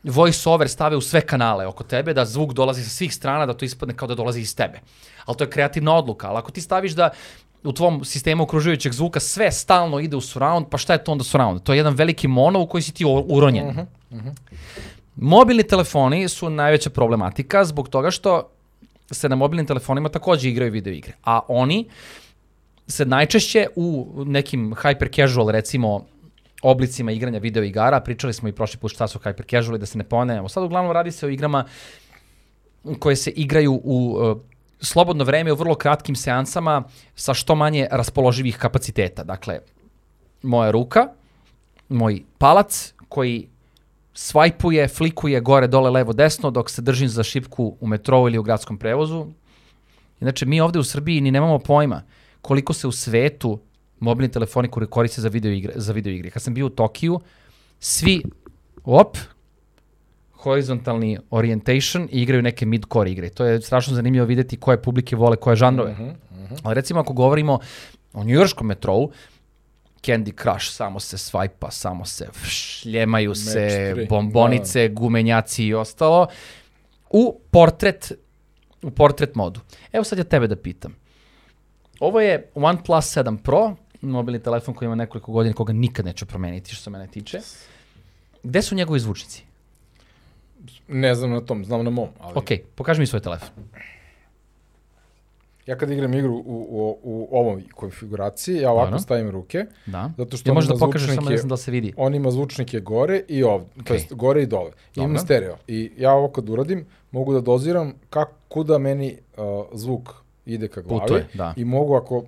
voice 0.05 0.51
over 0.51 0.69
stave 0.69 0.97
u 0.97 1.01
sve 1.01 1.21
kanale 1.21 1.67
oko 1.67 1.85
tebe, 1.85 2.15
da 2.15 2.25
zvuk 2.25 2.53
dolazi 2.53 2.85
sa 2.85 2.91
svih 2.91 3.15
strana, 3.15 3.47
da 3.47 3.53
to 3.53 3.65
ispadne 3.65 3.97
kao 3.97 4.09
da 4.09 4.15
dolazi 4.15 4.41
iz 4.41 4.57
tebe. 4.57 4.81
Ali 5.25 5.37
to 5.37 5.45
je 5.45 5.51
kreativna 5.51 5.95
odluka, 5.95 6.29
ali 6.29 6.39
ako 6.39 6.53
ti 6.53 6.61
staviš 6.61 6.93
da 6.93 7.11
u 7.65 7.73
tvom 7.73 8.05
sistemu 8.05 8.43
okružujućeg 8.43 8.93
zvuka 8.93 9.21
sve 9.21 9.53
stalno 9.53 10.01
ide 10.01 10.17
u 10.17 10.21
surround, 10.21 10.67
pa 10.71 10.79
šta 10.79 10.93
je 10.93 11.05
to 11.05 11.13
onda 11.13 11.25
surround? 11.25 11.63
To 11.63 11.73
je 11.73 11.77
jedan 11.77 11.95
veliki 11.95 12.29
mono 12.29 12.61
u 12.61 12.67
koji 12.67 12.83
si 12.83 12.93
ti 12.93 13.05
uronjen. 13.07 13.87
Mobilni 15.17 15.63
telefoni 15.63 16.29
su 16.29 16.51
najveća 16.51 16.91
problematika 16.91 17.65
zbog 17.65 17.89
toga 17.89 18.11
što 18.11 18.51
se 19.11 19.29
na 19.29 19.37
mobilnim 19.37 19.67
telefonima 19.67 20.09
takođe 20.09 20.49
igraju 20.49 20.73
video 20.73 20.93
igre. 20.93 21.13
A 21.25 21.41
oni 21.49 21.89
se 22.87 23.05
najčešće 23.05 23.67
u 23.77 24.13
nekim 24.27 24.75
hyper 24.75 25.17
casual 25.17 25.49
recimo 25.49 26.05
oblicima 26.63 27.13
igranja 27.13 27.39
video 27.39 27.63
igara, 27.63 28.01
pričali 28.01 28.33
smo 28.33 28.49
i 28.49 28.53
prošli 28.53 28.81
put 28.81 28.93
šta 28.93 29.09
su 29.09 29.19
hyper 29.19 29.51
casual 29.51 29.77
i 29.77 29.79
da 29.79 29.87
se 29.87 29.99
ne 29.99 30.05
ponavljamo. 30.05 30.49
Sad 30.49 30.65
uglavnom 30.65 30.93
radi 30.93 31.11
se 31.11 31.27
o 31.27 31.29
igrama 31.29 31.65
koje 32.99 33.17
se 33.17 33.31
igraju 33.31 33.81
u 33.85 34.17
uh, 34.17 34.39
slobodno 34.81 35.25
vreme 35.25 35.53
u 35.53 35.57
vrlo 35.57 35.75
kratkim 35.75 36.17
seansama 36.17 36.83
sa 37.15 37.35
što 37.35 37.55
manje 37.55 37.89
raspoloživih 37.91 38.57
kapaciteta. 38.57 39.25
Dakle, 39.25 39.59
moja 40.43 40.71
ruka, 40.71 41.09
moj 41.89 42.23
palac 42.39 42.95
koji 43.09 43.49
svajpuje, 44.15 44.89
flikuje 44.89 45.41
gore, 45.41 45.67
dole, 45.67 45.91
levo, 45.91 46.13
desno 46.13 46.51
dok 46.51 46.71
se 46.71 46.83
držim 46.83 47.09
za 47.09 47.23
šipku 47.23 47.77
u 47.81 47.87
metrou 47.87 48.29
ili 48.29 48.39
u 48.39 48.43
gradskom 48.43 48.79
prevozu. 48.79 49.27
Inače, 50.21 50.47
mi 50.47 50.61
ovde 50.61 50.79
u 50.79 50.85
Srbiji 50.85 51.21
ni 51.21 51.31
nemamo 51.31 51.59
pojma 51.59 52.03
koliko 52.41 52.73
se 52.73 52.87
u 52.87 52.93
svetu 52.93 53.59
mobilni 54.01 54.31
telefoni 54.33 54.69
koriste 54.69 55.21
za 55.21 55.29
video 55.29 55.53
igre. 55.53 55.73
Za 55.77 55.93
video 55.93 56.13
igre. 56.13 56.31
Kad 56.31 56.43
sam 56.43 56.55
bio 56.55 56.67
u 56.67 56.71
Tokiju, 56.71 57.21
svi, 57.81 58.23
op, 58.85 59.17
horizontalni 60.33 61.19
orientation 61.31 62.09
i 62.13 62.23
igraju 62.23 62.43
neke 62.43 62.67
mid-core 62.67 63.11
igre. 63.11 63.31
To 63.31 63.45
je 63.45 63.61
strašno 63.61 63.95
zanimljivo 63.95 64.27
videti 64.27 64.57
koje 64.57 64.83
publike 64.83 65.17
vole, 65.17 65.37
koje 65.37 65.57
žanrove. 65.57 65.93
Mhm, 65.93 66.11
Ali 66.63 66.75
recimo 66.75 67.01
ako 67.01 67.13
govorimo 67.13 67.59
o 68.13 68.25
njujorškom 68.25 68.67
metrou, 68.67 69.11
Candy 70.05 70.43
Crush 70.43 70.71
samo 70.71 71.01
se 71.01 71.19
svajpa, 71.19 71.71
samo 71.71 72.05
se 72.05 72.29
šljemaju 72.45 73.35
se, 73.35 73.93
tri, 73.95 74.07
bombonice, 74.07 74.89
gumenjaci 74.89 75.65
i 75.65 75.75
ostalo, 75.75 76.27
u 77.11 77.41
portret, 77.51 78.13
u 78.83 78.91
portret 78.91 79.35
modu. 79.35 79.61
Evo 79.93 80.05
sad 80.05 80.19
ja 80.19 80.25
tebe 80.25 80.47
da 80.47 80.57
pitam. 80.57 80.97
Ovo 82.01 82.21
je 82.21 82.51
OnePlus 82.55 83.17
7 83.17 83.37
Pro, 83.37 83.77
mobilni 84.01 84.43
telefon 84.43 84.75
koji 84.75 84.87
ima 84.87 84.95
nekoliko 84.95 85.33
godina, 85.33 85.55
koga 85.55 85.73
nikad 85.73 86.05
neću 86.05 86.27
promeniti 86.27 86.75
što 86.75 86.83
se 86.83 86.91
mene 86.91 87.07
tiče. 87.07 87.41
Gde 88.43 88.63
su 88.63 88.75
njegovi 88.75 89.01
zvučnici? 89.01 89.43
Ne 90.89 91.15
znam 91.15 91.31
na 91.31 91.41
tom, 91.41 91.65
znam 91.65 91.85
na 91.85 91.91
mom. 91.91 92.09
Ali 92.21 92.33
Ok, 92.35 92.49
pokaži 92.75 93.01
mi 93.01 93.07
svoj 93.07 93.21
telefon. 93.21 93.49
Ja 95.67 95.77
kad 95.77 95.91
igram 95.91 96.15
igru 96.15 96.35
u, 96.35 96.43
u, 96.45 96.99
u 97.03 97.29
ovoj 97.39 97.63
konfiguraciji, 97.75 98.57
ja 98.57 98.71
ovako 98.71 98.87
Dobro. 98.87 98.99
stavim 98.99 99.31
ruke, 99.31 99.67
Da. 99.87 100.11
zato 100.19 100.37
što 100.37 100.51
Ja 100.51 100.55
možda 100.55 100.73
ima 100.73 100.79
da 100.79 100.87
pokažeš, 100.87 101.15
samo 101.15 101.31
ne 101.31 101.37
znam 101.37 101.49
da 101.49 101.57
se 101.57 101.71
vidi. 101.71 101.93
on 101.97 102.15
ima 102.15 102.31
zvučnike 102.31 102.81
gore 102.81 103.23
i 103.29 103.43
ovde, 103.43 103.67
okay. 103.77 103.85
to 103.85 103.95
jest 103.95 104.15
gore 104.15 104.43
i 104.43 104.47
dole. 104.47 104.71
I 104.97 105.01
Dobro. 105.01 105.19
stereo. 105.19 105.57
I 105.69 105.91
ja 105.99 106.13
ovo 106.13 106.29
kad 106.29 106.49
uradim, 106.49 106.87
mogu 107.11 107.33
da 107.33 107.41
doziram 107.41 107.93
kako, 108.11 108.33
kuda 108.49 108.79
meni 108.79 109.17
uh, 109.37 109.45
zvuk 109.79 110.11
ide 110.47 110.69
ka 110.69 110.81
glavi. 110.81 111.01
Putuje, 111.01 111.27
da. 111.35 111.55
I 111.57 111.65
mogu 111.65 111.95
ako 111.95 112.25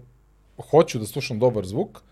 hoću 0.70 0.98
da 0.98 1.06
slušam 1.06 1.39
dobar 1.39 1.66
zvuk, 1.66 2.02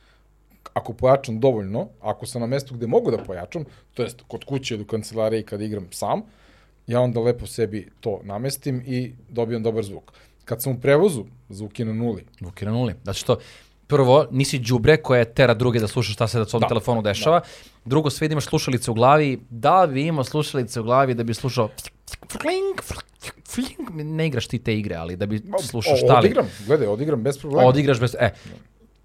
ako 0.74 0.92
pojačam 0.92 1.40
dovoljno, 1.40 1.88
ako 2.00 2.26
sam 2.26 2.40
na 2.40 2.46
mestu 2.46 2.74
gde 2.74 2.86
mogu 2.86 3.10
da 3.10 3.18
pojačam, 3.18 3.64
to 3.94 4.02
jest 4.02 4.22
kod 4.28 4.44
kuće 4.44 4.74
ili 4.74 4.82
u 4.82 4.86
kancelariji 4.86 5.42
kad 5.42 5.60
igram 5.60 5.86
sam, 5.90 6.22
ja 6.86 7.00
onda 7.00 7.20
lepo 7.20 7.46
sebi 7.46 7.88
to 8.00 8.20
namestim 8.24 8.82
i 8.86 9.12
dobijam 9.28 9.62
dobar 9.62 9.84
zvuk. 9.84 10.12
Kad 10.44 10.62
sam 10.62 10.72
u 10.72 10.80
prevozu, 10.80 11.24
zvuk 11.48 11.78
je 11.78 11.84
na 11.84 11.92
nuli. 11.92 12.24
Zvuk 12.40 12.62
je 12.62 12.66
na 12.66 12.72
nuli. 12.72 12.94
Zato 13.04 13.18
što, 13.18 13.38
prvo, 13.86 14.26
nisi 14.30 14.58
đubre 14.58 14.96
koje 14.96 15.24
tera 15.34 15.54
druge 15.54 15.80
da 15.80 15.88
sluša 15.88 16.12
šta 16.12 16.28
se 16.28 16.38
da 16.38 16.44
na 16.52 16.58
Da, 16.58 16.68
telefonu 16.68 17.02
dešava. 17.02 17.40
Drugo, 17.84 18.10
sve 18.10 18.28
da 18.28 18.32
imaš 18.32 18.44
slušalice 18.44 18.90
u 18.90 18.94
glavi. 18.94 19.40
Da 19.50 19.88
bi 19.92 20.06
imao 20.06 20.24
slušalice 20.24 20.80
u 20.80 20.82
glavi 20.82 21.14
da 21.14 21.22
bi 21.22 21.34
slušao 21.34 21.68
fling, 22.30 22.80
fling, 23.48 23.90
ne 23.90 24.26
igraš 24.26 24.46
ti 24.46 24.58
te 24.58 24.78
igre, 24.78 24.94
ali 24.94 25.16
da 25.16 25.26
bi 25.26 25.42
slušao 25.62 25.96
šta 25.96 26.18
li. 26.18 26.26
Odigram, 26.26 26.50
gledaj, 26.66 26.86
odigram 26.86 27.22
bez 27.22 27.38
problema. 27.38 27.68
Odigraš 27.68 28.00
bez... 28.00 28.16
E. 28.20 28.30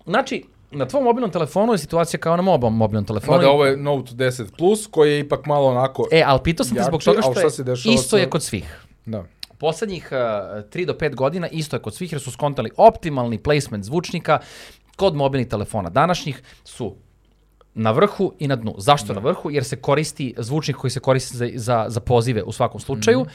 Znači, 0.05 0.43
na 0.71 0.85
tvom 0.87 1.03
mobilnom 1.03 1.31
telefonu 1.31 1.73
je 1.73 1.77
situacija 1.77 2.19
kao 2.19 2.35
na 2.35 2.41
mobom 2.41 2.77
mobilnom 2.77 3.05
telefonu. 3.05 3.37
Mada 3.37 3.49
ovo 3.49 3.65
je 3.65 3.77
Note 3.77 4.11
10 4.11 4.45
Plus, 4.57 4.87
koji 4.87 5.11
je 5.11 5.19
ipak 5.19 5.45
malo 5.45 5.67
onako... 5.67 6.07
E, 6.11 6.23
ali 6.25 6.39
pitao 6.43 6.65
sam 6.65 6.77
te 6.77 6.83
zbog 6.83 7.03
toga 7.03 7.21
što 7.21 7.39
je, 7.39 7.93
isto 7.93 8.17
je 8.17 8.29
kod 8.29 8.43
svih. 8.43 8.85
Da. 9.05 9.25
Poslednjih 9.59 10.09
uh, 10.11 10.17
3 10.17 10.85
do 10.85 10.93
5 10.93 11.15
godina 11.15 11.47
isto 11.47 11.75
je 11.75 11.81
kod 11.81 11.95
svih 11.95 12.11
jer 12.11 12.21
su 12.21 12.31
skontali 12.31 12.71
optimalni 12.77 13.37
placement 13.37 13.83
zvučnika 13.83 14.39
kod 14.95 15.15
mobilnih 15.15 15.47
telefona 15.47 15.89
današnjih 15.89 16.41
su 16.63 16.95
na 17.73 17.91
vrhu 17.91 18.33
i 18.39 18.47
na 18.47 18.55
dnu. 18.55 18.75
Zašto 18.77 19.13
na 19.13 19.19
vrhu? 19.19 19.51
Jer 19.51 19.63
se 19.63 19.75
koristi 19.75 20.33
zvučnik 20.37 20.77
koji 20.77 20.91
se 20.91 20.99
koristi 20.99 21.37
za, 21.37 21.49
za, 21.55 21.85
za 21.87 21.99
pozive 21.99 22.43
u 22.43 22.51
svakom 22.51 22.81
slučaju. 22.81 23.25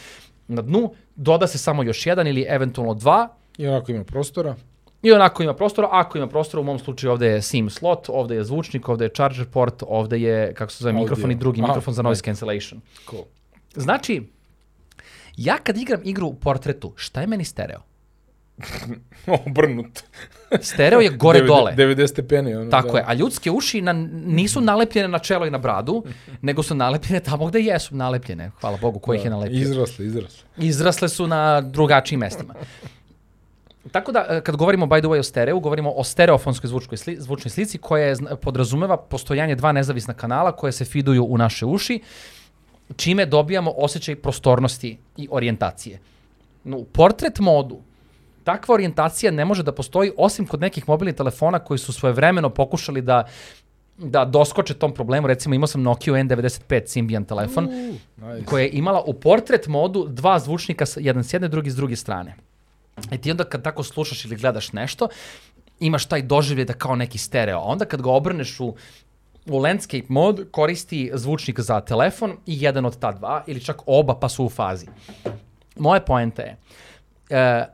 Na 0.49 0.63
dnu 0.63 0.93
doda 1.17 1.47
se 1.47 1.59
samo 1.59 1.83
još 1.83 2.07
jedan 2.07 2.27
ili 2.27 2.47
eventualno 2.49 2.95
dva 2.95 3.29
I 3.59 3.67
onako 3.67 3.93
ima 3.93 4.05
prostora. 4.05 4.57
I 5.03 5.13
onako 5.13 5.43
ima 5.43 5.55
prostora, 5.55 5.89
ako 5.91 6.19
ima 6.19 6.27
prostora, 6.27 6.61
u 6.61 6.65
mom 6.65 6.79
slučaju 6.79 7.13
ovde 7.13 7.27
je 7.27 7.43
SIM 7.43 7.71
slot, 7.71 8.07
ovde 8.09 8.35
je 8.35 8.45
zvučnik, 8.45 8.89
ovde 8.89 9.05
je 9.05 9.09
charger 9.09 9.47
port, 9.47 9.83
ovde 9.87 10.21
je, 10.21 10.55
kako 10.55 10.73
se 10.73 10.83
zove, 10.83 10.91
Audio. 10.91 11.03
mikrofon 11.03 11.31
i 11.31 11.35
drugi 11.35 11.61
Aha, 11.61 11.69
mikrofon 11.69 11.95
za 11.95 12.03
noise 12.03 12.23
cancellation. 12.23 12.81
Cool. 13.11 13.25
Znači, 13.75 14.23
ja 15.37 15.59
kad 15.59 15.77
igram 15.77 16.01
igru 16.05 16.27
u 16.27 16.35
portretu, 16.35 16.93
šta 16.97 17.21
je 17.21 17.27
meni 17.27 17.45
stereo? 17.45 17.81
Obrnut. 19.47 20.03
Stereo 20.61 21.01
je 21.01 21.11
gore 21.11 21.41
Devede- 21.41 21.47
dole. 21.47 21.75
90 21.77 22.07
stepeni. 22.07 22.55
Ono, 22.55 22.71
Tako 22.71 22.93
da. 22.93 22.99
je, 22.99 23.05
a 23.07 23.15
ljudske 23.15 23.51
uši 23.51 23.81
na, 23.81 23.93
nisu 24.27 24.61
nalepljene 24.61 25.09
na 25.09 25.19
čelo 25.19 25.47
i 25.47 25.51
na 25.51 25.59
bradu, 25.59 26.05
nego 26.43 26.63
su 26.63 26.75
nalepljene 26.75 27.21
tamo 27.21 27.47
gde 27.47 27.61
jesu 27.61 27.97
nalepljene. 27.97 28.51
Hvala 28.61 28.79
Bogu, 28.81 28.99
ko 28.99 29.15
ih 29.15 29.25
je 29.25 29.31
nalepio. 29.31 29.61
Izrasle, 29.61 30.07
izrasle. 30.07 30.45
Izrasle 30.59 31.09
su 31.09 31.27
na 31.27 31.61
drugačijim 31.61 32.21
mestima. 32.21 32.55
Tako 33.93 34.13
da, 34.13 34.27
e, 34.29 34.41
kad 34.41 34.57
govorimo, 34.57 34.87
by 34.87 35.01
the 35.01 35.09
way, 35.09 35.19
o 35.19 35.23
stereu, 35.23 35.61
govorimo 35.61 35.91
o 35.91 36.05
stereofonskoj 36.05 36.69
zvučkoj 36.69 36.99
sli, 36.99 37.17
zvučnoj 37.21 37.51
slici 37.51 37.79
koja 37.79 38.07
je, 38.07 38.17
podrazumeva 38.43 38.97
postojanje 38.97 39.55
dva 39.55 39.73
nezavisna 39.73 40.15
kanala 40.15 40.53
koje 40.53 40.73
se 40.73 40.85
fiduju 40.85 41.25
u 41.25 41.39
naše 41.39 41.67
uši, 41.67 42.01
čime 42.97 43.27
dobijamo 43.27 43.73
osjećaj 43.77 44.17
prostornosti 44.17 44.99
i 45.17 45.29
orijentacije. 45.31 45.99
No, 46.65 46.77
u 46.77 46.85
portret 46.85 47.39
modu 47.39 47.81
takva 48.45 48.75
orijentacija 48.75 49.33
ne 49.33 49.45
može 49.45 49.63
da 49.63 49.73
postoji 49.73 50.13
osim 50.17 50.47
kod 50.47 50.61
nekih 50.61 50.89
mobilnih 50.89 51.15
telefona 51.15 51.59
koji 51.59 51.79
su 51.79 51.93
svojevremeno 51.93 52.51
pokušali 52.51 53.03
da 53.03 53.25
da 53.99 54.25
doskoče 54.25 54.75
tom 54.75 54.95
problemu. 54.95 55.27
Recimo 55.27 55.55
imao 55.55 55.67
sam 55.67 55.83
Nokia 55.83 56.15
N95 56.15 56.61
Symbian 56.69 57.27
telefon 57.27 57.65
Nice. 57.65 58.45
koja 58.45 58.63
je 58.63 58.71
imala 58.73 59.03
u 59.07 59.15
portret 59.15 59.67
modu 59.67 60.07
dva 60.09 60.39
zvučnika, 60.39 60.85
jedan 60.97 61.25
s 61.25 61.33
jedne, 61.33 61.49
drugi 61.49 61.71
s 61.71 61.77
druge 61.77 61.97
strane. 61.97 62.37
I 63.13 63.19
ti 63.19 63.31
onda 63.31 63.45
kad 63.45 63.63
tako 63.63 63.83
slušaš 63.83 64.25
ili 64.25 64.37
gledaš 64.37 64.73
nešto, 64.73 65.09
imaš 65.81 66.07
taj 66.07 66.23
doživljaj 66.23 66.65
da 66.65 66.73
kao 66.73 66.97
neki 66.97 67.19
stereo. 67.19 67.59
A 67.59 67.65
onda 67.65 67.85
kad 67.85 68.03
ga 68.03 68.11
obrneš 68.11 68.61
u 68.61 68.75
u 69.47 69.59
landscape 69.59 70.07
mod 70.09 70.47
koristi 70.51 71.11
zvučnik 71.15 71.61
za 71.61 71.81
telefon 71.81 72.31
i 72.47 72.63
jedan 72.63 72.85
od 72.85 72.99
ta 72.99 73.13
dva 73.13 73.45
ili 73.47 73.61
čak 73.61 73.83
oba 73.87 74.15
pa 74.21 74.29
su 74.29 74.45
u 74.45 74.49
fazi. 74.49 74.87
Moje 75.77 76.05
poenta 76.05 76.43
je 76.43 76.57
e, 77.31 77.67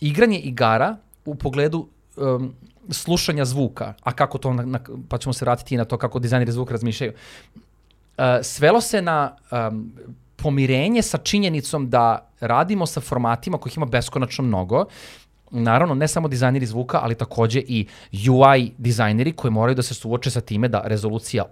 igranje 0.00 0.38
igara 0.38 0.96
u 1.24 1.34
pogledu 1.34 1.88
um, 2.16 2.54
slušanja 2.90 3.44
zvuka, 3.44 3.94
a 4.02 4.12
kako 4.12 4.38
to, 4.38 4.52
na, 4.52 4.62
na, 4.62 4.80
pa 5.08 5.18
ćemo 5.18 5.32
se 5.32 5.44
vratiti 5.44 5.76
na 5.76 5.84
to 5.84 5.98
kako 5.98 6.18
dizajneri 6.18 6.52
zvuka 6.52 6.72
razmišljaju, 6.72 7.12
uh, 7.12 8.24
svelo 8.42 8.80
se 8.80 9.02
na 9.02 9.36
um, 9.50 9.92
pomirenje 10.36 11.02
sa 11.02 11.18
činjenicom 11.18 11.90
da 11.90 12.28
radimo 12.40 12.86
sa 12.86 13.00
formatima 13.00 13.58
kojih 13.58 13.76
ima 13.76 13.86
beskonačno 13.86 14.44
mnogo, 14.44 14.84
Naravno, 15.50 15.94
ne 15.94 16.08
samo 16.08 16.28
dizajneri 16.28 16.66
zvuka, 16.66 17.00
ali 17.02 17.14
takođe 17.14 17.60
i 17.60 17.86
UI 18.30 18.72
dizajneri 18.78 19.32
koji 19.32 19.50
moraju 19.50 19.74
da 19.74 19.82
se 19.82 19.94
suoče 19.94 20.30
sa 20.30 20.40
time 20.40 20.68
da 20.68 20.82
rezolucija 20.84 21.44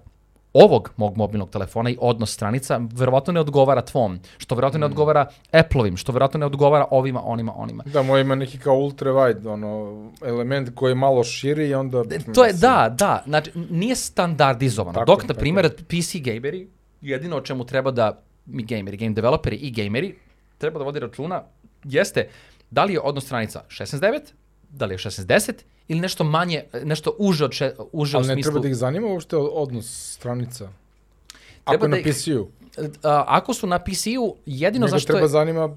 ovog 0.53 0.91
mog 0.97 1.17
mobilnog 1.17 1.51
telefona 1.51 1.91
i 1.91 1.97
odnos 2.01 2.33
stranica 2.33 2.81
verovatno 2.93 3.33
ne 3.33 3.41
odgovara 3.41 3.83
tvom, 3.83 4.19
što 4.39 4.55
verovatno 4.55 4.79
ne 4.79 4.87
odgovara 4.87 5.27
Apple-ovim, 5.53 5.97
što 5.97 6.13
verovatno 6.13 6.39
ne 6.39 6.47
odgovara 6.47 6.87
ovima, 6.91 7.23
onima, 7.25 7.53
onima. 7.57 7.85
Da, 7.87 8.03
moj 8.03 8.21
ima 8.21 8.35
neki 8.35 8.59
kao 8.59 8.75
ultra 8.75 9.11
wide, 9.11 9.49
ono, 9.49 10.11
element 10.25 10.71
koji 10.75 10.91
je 10.91 10.95
malo 10.95 11.25
širi 11.25 11.69
i 11.69 11.75
onda... 11.75 12.05
E, 12.11 12.33
To 12.35 12.45
je, 12.45 12.53
da, 12.53 12.95
da, 12.99 13.23
znači, 13.27 13.51
nije 13.71 13.97
standardizovano. 13.97 14.95
Tako 14.95 15.07
Dok, 15.07 15.29
na 15.29 15.35
primjer, 15.35 15.71
PC 15.75 16.17
gameri, 16.21 16.69
jedino 17.01 17.37
o 17.37 17.41
čemu 17.41 17.65
treba 17.65 17.91
da 17.91 18.23
mi 18.47 18.63
gameri, 18.63 18.97
game 18.97 19.13
developeri 19.13 19.57
i 19.57 19.71
gameri, 19.71 20.15
treba 20.59 20.79
da 20.79 20.85
vodi 20.85 21.01
računa, 21.01 21.43
jeste 21.85 22.29
da 22.71 22.85
li 22.85 22.93
je 22.93 23.01
odnos 23.01 23.25
stranica 23.25 23.63
16.9, 23.69 24.21
da 24.71 24.87
li 24.87 24.95
je 24.95 24.99
16.10 24.99 25.53
ili 25.89 26.01
nešto 26.01 26.25
manje, 26.25 26.65
nešto 26.85 27.15
uže 27.19 27.45
od 27.45 27.53
še, 27.53 27.73
uže 27.93 28.17
Ali 28.17 28.25
u 28.25 28.29
ne 28.29 28.35
smislu... 28.35 28.51
treba 28.53 28.63
da 28.63 28.69
ih 28.69 28.77
zanima 28.77 29.07
uopšte 29.07 29.37
odnos 29.37 30.13
stranica. 30.15 30.69
Ako 31.65 31.79
Treba 31.79 31.87
je 31.87 31.89
da 31.89 31.97
na 31.97 31.99
ih- 31.99 32.15
PC-u. 32.15 32.49
Ako 33.27 33.55
su 33.55 33.67
na 33.67 33.79
PC-u, 33.79 34.37
jedino 34.47 34.87
Nego 34.87 34.97
zašto 34.97 35.07
treba 35.07 35.25
je... 35.25 35.29
zanima 35.29 35.77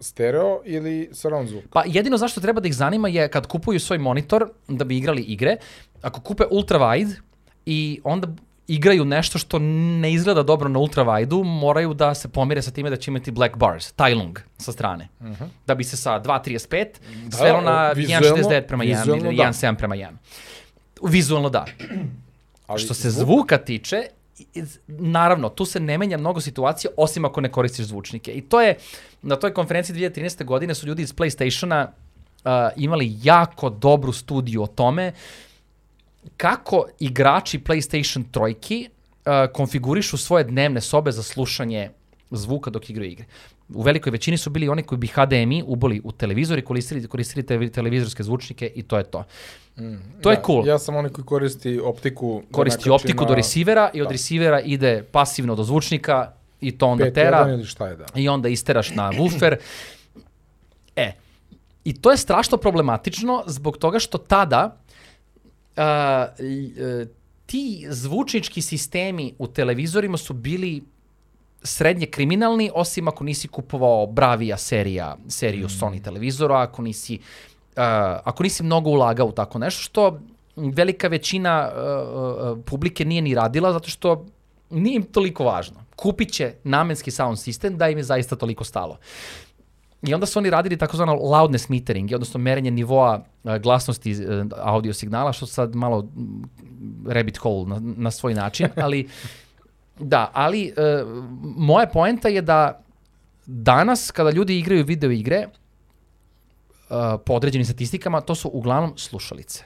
stereo 0.00 0.60
ili 0.64 1.10
surround 1.12 1.48
zvuk. 1.48 1.64
Pa 1.72 1.82
jedino 1.86 2.16
zašto 2.16 2.40
treba 2.40 2.60
da 2.60 2.68
ih 2.68 2.74
zanima 2.74 3.08
je 3.08 3.28
kad 3.28 3.46
kupuju 3.46 3.80
svoj 3.80 3.98
monitor 3.98 4.48
da 4.68 4.84
bi 4.84 4.96
igrali 4.98 5.22
igre, 5.22 5.56
ako 6.02 6.20
kupe 6.20 6.44
ultrawide 6.50 7.12
i 7.66 8.00
onda 8.04 8.28
igraju 8.68 9.04
nešto 9.04 9.38
što 9.38 9.58
ne 9.58 10.12
izgleda 10.12 10.42
dobro 10.42 10.68
na 10.68 10.78
ultrawide-u, 10.78 11.44
moraju 11.44 11.94
da 11.94 12.14
se 12.14 12.28
pomire 12.28 12.62
sa 12.62 12.70
time 12.70 12.90
da 12.90 12.96
će 12.96 13.10
imati 13.10 13.30
black 13.30 13.56
bars, 13.56 13.92
tajlung 13.92 14.38
sa 14.58 14.72
strane. 14.72 15.08
Da 15.66 15.74
bi 15.74 15.84
se 15.84 15.96
sa 15.96 16.20
2.35 16.20 16.86
Da, 17.24 17.36
svelo 17.36 17.60
na 17.60 17.90
o, 17.90 17.94
vizuelno- 17.94 18.36
1.69 18.36 18.60
prema 18.62 18.84
1 18.84 18.88
vizuelno 18.88 19.26
ili 19.26 19.36
da. 19.36 19.42
1.7 19.42 19.76
prema 19.76 19.96
1. 19.96 20.08
Vizualno 21.02 21.48
da. 21.48 21.64
Ali 22.66 22.80
Što 22.80 22.94
se 22.94 23.10
zvuka 23.10 23.58
tiče, 23.58 23.96
naravno, 24.88 25.48
tu 25.48 25.64
se 25.64 25.80
ne 25.80 25.98
menja 25.98 26.18
mnogo 26.18 26.40
situacija, 26.40 26.90
osim 26.96 27.24
ako 27.24 27.40
ne 27.40 27.50
koristiš 27.50 27.86
zvučnike. 27.86 28.32
I 28.32 28.40
to 28.40 28.60
je, 28.60 28.74
na 29.22 29.36
toj 29.36 29.54
konferenciji 29.54 29.96
2013. 29.96 30.44
godine 30.44 30.74
su 30.74 30.86
ljudi 30.86 31.02
iz 31.02 31.14
PlayStationa 31.14 31.86
uh, 31.86 32.50
imali 32.76 33.16
jako 33.22 33.70
dobru 33.70 34.12
studiju 34.12 34.62
o 34.62 34.66
tome 34.66 35.12
kako 36.36 36.86
igrači 37.00 37.58
PlayStation 37.58 38.24
trojki 38.30 38.88
uh, 38.88 39.52
konfigurišu 39.52 40.16
svoje 40.16 40.44
dnevne 40.44 40.80
sobe 40.80 41.12
za 41.12 41.22
slušanje 41.22 41.90
zvuka 42.30 42.70
dok 42.70 42.90
igraju 42.90 43.10
igre. 43.10 43.24
U 43.74 43.82
velikoj 43.82 44.10
većini 44.10 44.38
su 44.38 44.50
bili 44.50 44.68
oni 44.68 44.82
koji 44.82 44.98
bi 44.98 45.06
HDMI 45.06 45.62
uboli 45.66 46.00
u 46.04 46.12
televizor 46.12 46.58
i 46.58 46.62
koristili, 46.62 47.06
koristili 47.08 47.46
te, 47.46 47.70
televizorske 47.70 48.22
zvučnike 48.22 48.72
i 48.74 48.82
to 48.82 48.98
je 48.98 49.04
to. 49.04 49.24
To 50.22 50.30
je 50.30 50.36
da, 50.36 50.42
cool 50.46 50.66
Ja 50.66 50.78
sam 50.78 50.96
onaj 50.96 51.10
koji 51.10 51.24
koristi 51.24 51.80
optiku. 51.80 52.42
da 52.46 52.52
koristi 52.52 52.88
nakači 52.88 52.90
optiku 52.90 53.24
na 53.24 53.28
do 53.28 53.34
resivera 53.34 53.90
i 53.94 54.00
od 54.02 54.08
da. 54.08 54.12
resivera 54.12 54.60
ide 54.60 55.02
pasivno 55.12 55.54
do 55.54 55.64
zvučnika 55.64 56.32
i 56.60 56.78
to 56.78 56.86
onda 56.86 57.04
5.1 57.04 57.14
tera 57.14 57.46
ili 57.50 57.64
šta 57.64 57.88
je 57.88 57.96
da. 57.96 58.06
i 58.14 58.28
onda 58.28 58.48
isteraš 58.48 58.94
na 58.94 59.12
woofer. 59.12 59.56
E, 60.96 61.12
i 61.84 61.94
to 62.00 62.10
je 62.10 62.16
strašno 62.16 62.58
problematično 62.58 63.42
zbog 63.46 63.76
toga 63.76 63.98
što 63.98 64.18
tada 64.18 64.76
uh, 65.78 67.08
ti 67.46 67.86
zvučnički 67.88 68.62
sistemi 68.62 69.34
u 69.38 69.46
televizorima 69.46 70.16
su 70.16 70.34
bili 70.34 70.82
srednje 71.62 72.06
kriminalni, 72.06 72.70
osim 72.74 73.08
ako 73.08 73.24
nisi 73.24 73.48
kupovao 73.48 74.06
Bravija 74.06 74.56
serija, 74.56 75.16
seriju 75.28 75.66
Mm. 75.66 75.70
Sony 75.80 76.02
televizora, 76.04 76.60
ako 76.60 76.82
nisi, 76.82 77.14
uh, 77.14 77.82
ako 78.24 78.42
nisi 78.42 78.62
mnogo 78.62 78.90
ulagao 78.90 79.26
u 79.26 79.32
tako 79.32 79.58
nešto, 79.58 79.82
što 79.82 80.20
velika 80.56 81.08
većina 81.08 81.70
uh, 81.72 82.58
uh, 82.58 82.64
publike 82.64 83.04
nije 83.04 83.22
ni 83.22 83.34
radila, 83.34 83.72
zato 83.72 83.88
što 83.90 84.26
nije 84.70 84.96
im 84.96 85.02
toliko 85.02 85.44
važno. 85.44 85.84
Kupit 85.96 86.32
će 86.32 86.54
namenski 86.64 87.10
sound 87.10 87.36
system 87.36 87.76
da 87.76 87.88
im 87.88 87.98
je 87.98 88.04
zaista 88.04 88.36
toliko 88.36 88.64
stalo. 88.64 88.98
I 90.02 90.14
onda 90.14 90.26
su 90.26 90.38
oni 90.38 90.50
radili 90.50 90.76
takozvano 90.76 91.14
loudness 91.14 91.68
metering, 91.68 92.10
odnosno 92.14 92.40
merenje 92.40 92.70
nivoa 92.70 93.24
uh, 93.44 93.56
glasnosti 93.56 94.12
uh, 94.12 94.46
audio 94.56 94.94
signala, 94.94 95.32
što 95.32 95.46
sad 95.46 95.74
malo 95.74 96.08
rabbit 97.06 97.36
hole 97.36 97.68
na, 97.68 97.80
na 97.80 98.10
svoj 98.10 98.34
način, 98.34 98.68
ali 98.84 99.08
da, 100.00 100.30
ali 100.34 100.72
uh, 100.76 101.08
moja 101.56 101.86
poenta 101.86 102.28
je 102.28 102.42
da 102.42 102.82
danas 103.46 104.10
kada 104.10 104.30
ljudi 104.30 104.58
igraju 104.58 104.84
video 104.84 105.10
igre 105.10 105.46
uh, 105.46 106.96
po 107.26 107.32
određenim 107.32 107.64
statistikama, 107.64 108.20
to 108.20 108.34
su 108.34 108.50
uglavnom 108.52 108.92
slušalice. 108.96 109.64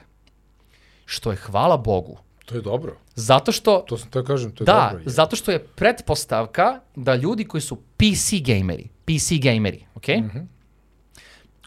Što 1.05 1.31
je 1.31 1.37
hvala 1.37 1.77
Bogu. 1.77 2.17
To 2.45 2.55
je 2.55 2.61
dobro. 2.61 2.97
Zato 3.15 3.51
što 3.51 3.79
To 3.79 3.97
sam 3.97 4.09
to 4.09 4.23
kažem, 4.23 4.51
to 4.51 4.63
je 4.63 4.65
da, 4.65 4.89
dobro. 4.91 5.03
je. 5.03 5.09
zato 5.09 5.35
što 5.35 5.51
je 5.51 5.59
pretpostavka 5.59 6.79
da 6.95 7.15
ljudi 7.15 7.45
koji 7.45 7.61
su 7.61 7.75
PC 7.75 8.33
gameri, 8.41 8.89
PC 9.05 9.31
gameri, 9.41 9.85
ok? 9.95 10.07
Mm 10.07 10.25
Mhm. 10.25 10.39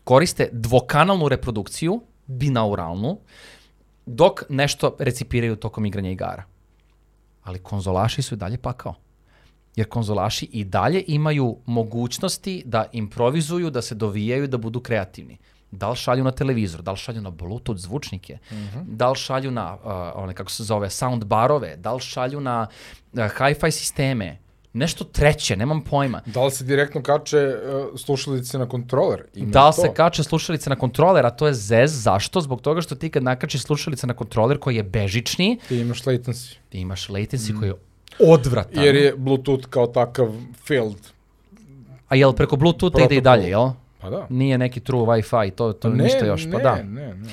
Koriste 0.05 0.49
dvokanalnu 0.53 1.29
reprodukciju, 1.29 2.01
binauralnu, 2.27 3.19
dok 4.07 4.43
nešto 4.49 4.97
recipiraju 4.99 5.57
tokom 5.57 5.87
igranja 5.87 6.11
igara. 6.11 6.45
Ali 7.43 7.59
konzolaši 7.59 8.23
su 8.23 8.35
i 8.35 8.39
dalje 8.39 8.59
pakao. 8.59 8.95
Jer 9.77 9.89
konzolaši 9.89 10.49
i 10.53 10.65
dalje 10.65 11.05
imaju 11.07 11.57
mogućnosti 11.67 12.63
da 12.65 12.85
improvizuju, 12.93 13.71
da 13.71 13.83
se 13.83 13.95
dovijaju, 13.95 14.47
da 14.49 14.57
budu 14.59 14.81
kreativni. 14.81 15.39
Da 15.71 15.91
li 15.91 15.97
šalju 15.97 16.25
na 16.25 16.31
televizor, 16.31 16.83
da 16.83 16.91
li 16.91 16.97
šalju 16.97 17.21
na 17.21 17.31
bluetooth 17.31 17.81
zvučnike, 17.81 18.39
da 18.83 19.11
li 19.11 19.17
šalju 19.17 19.51
na 19.51 19.75
uh, 19.75 19.81
one, 20.15 20.35
kako 20.35 20.51
se 20.51 20.65
zove, 20.65 20.91
sound 20.91 21.25
barove, 21.25 21.77
da 21.77 21.93
li 21.93 22.01
šalju 22.01 22.41
na 22.41 22.67
uh, 23.13 23.21
hi-fi 23.21 23.71
sisteme, 23.71 24.39
nešto 24.73 25.05
treće, 25.05 25.57
nemam 25.57 25.81
pojma. 25.81 26.21
Da 26.27 26.45
li 26.45 26.51
se 26.51 26.65
direktno 26.65 27.03
kače 27.03 27.39
uh, 27.39 28.01
slušalice 28.01 28.59
na 28.59 28.69
kontroler? 28.69 29.23
Ima 29.35 29.51
Da 29.51 29.67
li 29.67 29.75
to. 29.75 29.83
se 29.83 29.95
kače 29.95 30.23
slušalice 30.23 30.71
na 30.71 30.77
kontroler, 30.77 31.27
a 31.27 31.31
to 31.31 31.47
je 31.47 31.55
zez, 31.55 32.03
zašto? 32.03 32.41
Zbog 32.41 32.61
toga 32.61 32.81
što 32.81 32.95
ti 32.95 33.11
kad 33.11 33.23
nakačiš 33.23 33.63
slušalice 33.63 34.07
na 34.07 34.15
kontroler 34.15 34.59
koji 34.59 34.77
je 34.77 34.83
bežični, 34.83 35.59
Ti 35.69 35.77
imaš 35.77 36.03
latency. 36.03 36.55
ti 36.69 36.79
imaš 36.79 37.09
latency 37.09 37.59
koji 37.59 37.69
je 37.69 37.75
odvratan. 38.21 38.85
Jer 38.85 38.95
je 38.95 39.15
Bluetooth 39.17 39.67
kao 39.67 39.87
takav 39.87 40.33
failed. 40.67 41.01
A 42.09 42.17
jel 42.17 42.33
preko 42.33 42.57
Bluetootha 42.57 43.05
ide 43.05 43.17
i 43.17 43.21
dalje, 43.21 43.49
jel? 43.49 43.71
Pa 44.07 44.11
da. 44.11 44.27
Nije 44.31 44.59
neki 44.59 44.81
true 44.81 45.03
Wi-Fi, 45.03 45.51
to, 45.51 45.73
to 45.73 45.89
ne, 45.89 46.05
ništa 46.05 46.27
još. 46.27 46.45
Ne, 46.45 46.53
pa 46.53 46.59
da. 46.59 46.75
ne, 46.75 46.85
ne, 46.85 47.15
ne. 47.15 47.29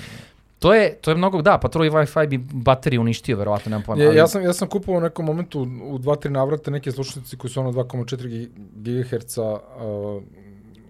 To 0.59 0.73
je, 0.73 0.95
to 0.95 1.11
je 1.11 1.15
mnogo, 1.15 1.41
da, 1.41 1.57
pa 1.57 1.67
true 1.69 1.89
Wi-Fi 1.89 2.27
bi 2.27 2.37
bateriju 2.37 3.01
uništio, 3.01 3.37
verovatno, 3.37 3.69
nemam 3.69 3.83
pojma. 3.85 4.03
Ja, 4.03 4.09
ali- 4.09 4.17
ja, 4.17 4.27
sam, 4.27 4.43
ja 4.43 4.53
sam 4.53 4.67
kupovao 4.67 4.97
u 4.97 5.01
nekom 5.01 5.25
momentu 5.25 5.67
u 5.83 5.97
dva, 5.97 6.15
tri 6.15 6.31
navrata 6.31 6.71
neke 6.71 6.91
slušalice 6.91 7.37
koji 7.37 7.51
su 7.51 7.59
ono 7.59 7.71
2,4 7.71 8.49
GHz 8.75 9.37
uh, 9.37 9.43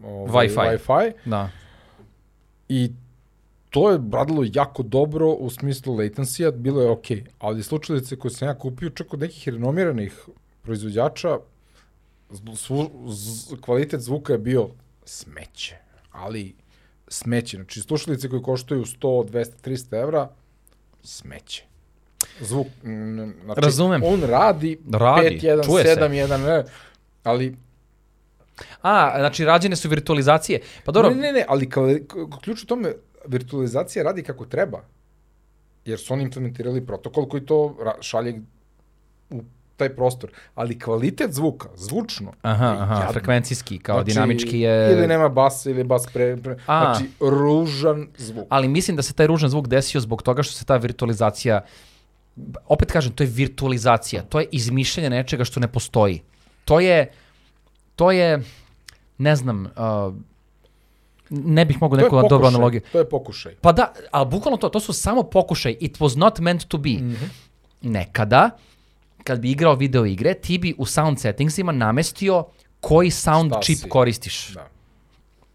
ovaj, 0.05 0.47
Wi-Fi. 0.47 0.77
Wi-Fi 0.77 1.11
Da. 1.25 1.49
i 2.69 2.91
to 3.69 3.91
je 3.91 3.99
radilo 4.11 4.43
jako 4.53 4.83
dobro 4.83 5.29
u 5.29 5.49
smislu 5.49 5.95
latencija, 5.95 6.51
bilo 6.51 6.81
je 6.81 6.89
okej, 6.89 7.17
okay. 7.17 7.27
ali 7.39 7.63
slučalice 7.63 8.15
koje 8.15 8.31
sam 8.31 8.47
ja 8.47 8.57
kupio 8.57 8.89
čak 8.89 9.13
od 9.13 9.19
nekih 9.19 9.49
renomiranih 9.49 10.25
proizvođača, 10.61 11.37
zvu, 12.31 12.89
z, 13.07 13.55
kvalitet 13.61 14.01
zvuka 14.01 14.33
je 14.33 14.39
bio 14.39 14.69
smeće, 15.05 15.75
ali 16.11 16.55
smeće. 17.07 17.57
Znači, 17.57 17.81
slušalice 17.81 18.29
koje 18.29 18.41
koštaju 18.41 18.85
100, 18.85 18.97
200, 19.25 19.45
300 19.61 20.01
evra, 20.01 20.29
smeće. 21.03 21.63
Zvuk, 22.39 22.67
znači, 23.43 23.61
Razumem. 23.61 24.01
on 24.03 24.21
radi, 24.21 24.79
Radi, 24.91 25.39
5, 25.41 25.41
1, 25.41 25.65
čuje 25.65 25.83
se. 25.85 26.01
7, 26.01 26.27
1, 26.27 26.37
ne, 26.39 26.63
ali 27.23 27.57
A, 28.81 29.19
znači 29.19 29.45
rađene 29.45 29.75
su 29.75 29.89
virtualizacije. 29.89 30.61
Pa 30.85 30.91
dobro, 30.91 31.09
Ne, 31.09 31.15
ne, 31.15 31.31
ne, 31.31 31.45
ali 31.47 31.69
kvali- 31.69 32.07
k- 32.07 32.41
ključ 32.41 32.63
u 32.63 32.67
tome, 32.67 32.93
virtualizacija 33.27 34.03
radi 34.03 34.23
kako 34.23 34.45
treba. 34.45 34.81
Jer 35.85 35.99
su 35.99 36.13
oni 36.13 36.23
implementirali 36.23 36.85
protokol 36.85 37.27
koji 37.27 37.45
to 37.45 37.77
šalje 38.01 38.41
u 39.29 39.43
taj 39.77 39.95
prostor. 39.95 40.29
Ali 40.55 40.79
kvalitet 40.79 41.33
zvuka, 41.33 41.69
zvučno, 41.75 42.33
aha, 42.41 42.77
aha, 42.79 43.07
frekvencijski, 43.11 43.79
kao 43.79 43.95
Znači, 43.95 44.07
dinamički 44.13 44.59
je... 44.59 44.91
Ili 44.91 45.07
nema 45.07 45.29
basa, 45.29 45.69
ili 45.69 45.83
bas 45.83 46.05
pre... 46.13 46.37
pre 46.37 46.57
A. 46.65 46.93
znači, 46.95 47.11
ružan 47.19 48.07
zvuk. 48.17 48.45
Ali 48.49 48.67
mislim 48.67 48.97
da 48.97 49.03
se 49.03 49.13
taj 49.13 49.27
ružan 49.27 49.49
zvuk 49.49 49.67
desio 49.67 50.01
zbog 50.01 50.21
toga 50.21 50.43
što 50.43 50.53
se 50.53 50.65
ta 50.65 50.77
virtualizacija 50.77 51.61
opet 52.67 52.91
kažem, 52.91 53.11
to 53.11 53.23
je 53.23 53.29
virtualizacija, 53.29 54.21
to 54.21 54.39
je 54.39 54.47
izmišljanje 54.51 55.09
nečega 55.09 55.43
što 55.43 55.59
ne 55.59 55.67
postoji. 55.67 56.21
To 56.65 56.79
je, 56.79 57.11
to 57.95 58.11
je, 58.11 58.43
ne 59.17 59.35
znam, 59.35 59.65
uh, 59.65 60.13
ne 61.29 61.65
bih 61.65 61.81
mogao 61.81 61.97
neku 61.97 62.21
dobru 62.29 62.47
analogiju. 62.47 62.81
To 62.91 62.99
je 62.99 63.09
pokušaj. 63.09 63.55
Pa 63.61 63.71
da, 63.71 63.93
ali 64.11 64.29
bukvalno 64.29 64.57
to, 64.57 64.69
to 64.69 64.79
su 64.79 64.93
samo 64.93 65.23
pokušaj. 65.23 65.77
It 65.79 65.97
was 65.97 66.17
not 66.17 66.39
meant 66.39 66.65
to 66.65 66.77
be. 66.77 66.89
Mm 66.89 67.09
Mhm. 67.13 67.25
Nekada, 67.81 68.49
kad 69.23 69.39
bi 69.39 69.51
igrao 69.51 69.75
video 69.75 70.05
igre, 70.05 70.33
ti 70.33 70.57
bi 70.57 70.73
u 70.77 70.85
sound 70.85 71.19
settingsima 71.19 71.71
namestio 71.71 72.45
koji 72.79 73.09
sound 73.09 73.51
Šta 73.51 73.61
chip 73.61 73.77
si? 73.77 73.89
koristiš. 73.89 74.49
Da. 74.49 74.67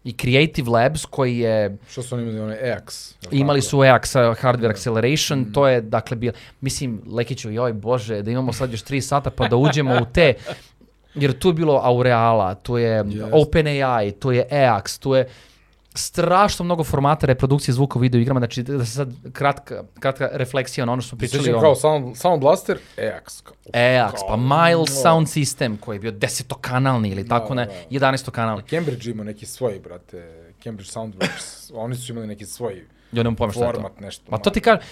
I 0.03 0.11
Creative 0.13 0.69
Labs 0.69 1.05
koji 1.05 1.37
je 1.37 1.77
Što 1.89 2.03
su 2.03 2.15
oni 2.15 2.23
imali, 2.23 2.39
one 2.39 2.57
EX? 2.63 3.13
Imali 3.31 3.61
su 3.61 3.77
EAX 3.77 4.29
uh, 4.31 4.37
hardware 4.37 4.69
acceleration, 4.69 5.39
Mm. 5.39 5.53
to 5.53 5.67
je 5.67 5.81
dakle 5.81 6.17
bio, 6.17 6.31
mislim, 6.61 7.01
Lekiću, 7.07 7.51
joj 7.51 7.73
bože, 7.73 8.21
da 8.21 8.31
imamo 8.31 8.53
sad 8.53 8.71
još 8.71 8.83
3 8.83 9.01
sata 9.01 9.29
pa 9.29 9.47
da 9.47 9.55
uđemo 9.55 9.95
u 9.95 10.05
te, 10.13 10.33
jer 11.15 11.39
tu 11.39 11.49
je 11.49 11.53
bilo 11.53 11.79
Aureala, 11.83 12.55
tu 12.55 12.77
je 12.77 12.89
Jest. 13.07 13.27
OpenAI, 13.31 14.11
tu 14.11 14.31
je 14.31 14.47
EAX, 14.51 14.99
tu 14.99 15.13
je 15.13 15.27
strašno 15.99 16.65
mnogo 16.65 16.83
formata 16.83 17.27
reprodukcije 17.27 17.73
zvuka 17.73 17.99
u 17.99 18.01
video 18.01 18.21
igrama, 18.21 18.39
znači 18.39 18.63
da 18.63 18.85
se 18.85 18.91
sad 18.91 19.13
kratka, 19.33 19.83
kratka 19.99 20.29
refleksija 20.33 20.85
na 20.85 20.93
ono 20.93 21.01
što 21.01 21.09
smo 21.09 21.17
pričali 21.17 21.53
o 21.53 21.59
kao 21.59 21.75
Sound, 21.75 22.17
Sound 22.17 22.41
Blaster. 22.41 22.77
Kao, 22.95 23.03
EAX, 23.73 24.11
kao- 24.11 24.27
pa 24.27 24.35
Miles 24.37 24.89
no. 24.89 24.95
Sound 24.95 25.27
System 25.27 25.77
koji 25.79 25.95
je 25.95 25.99
bio 25.99 26.11
desetokanalni 26.11 27.09
ili 27.09 27.27
tako 27.27 27.55
ne, 27.55 27.65
da. 27.65 27.71
11 27.91 28.31
kanalni. 28.31 28.63
Cambridge 28.63 29.09
ima 29.09 29.23
neki 29.23 29.45
svoj, 29.45 29.79
brate. 29.79 30.31
Cambridge 30.63 30.91
Soundworks. 30.91 31.71
oni 31.73 31.95
su 31.95 32.11
imali 32.11 32.27
neki 32.27 32.45
svoj 32.45 32.73
Ja 33.11 33.23
nemam 33.23 33.35
pojma 33.35 33.53
šta 33.53 33.65
je 33.65 33.73
to. 33.73 33.89
nešto. 33.99 34.31
Ma 34.31 34.37
to 34.37 34.49
ti 34.49 34.61
kažem, 34.61 34.83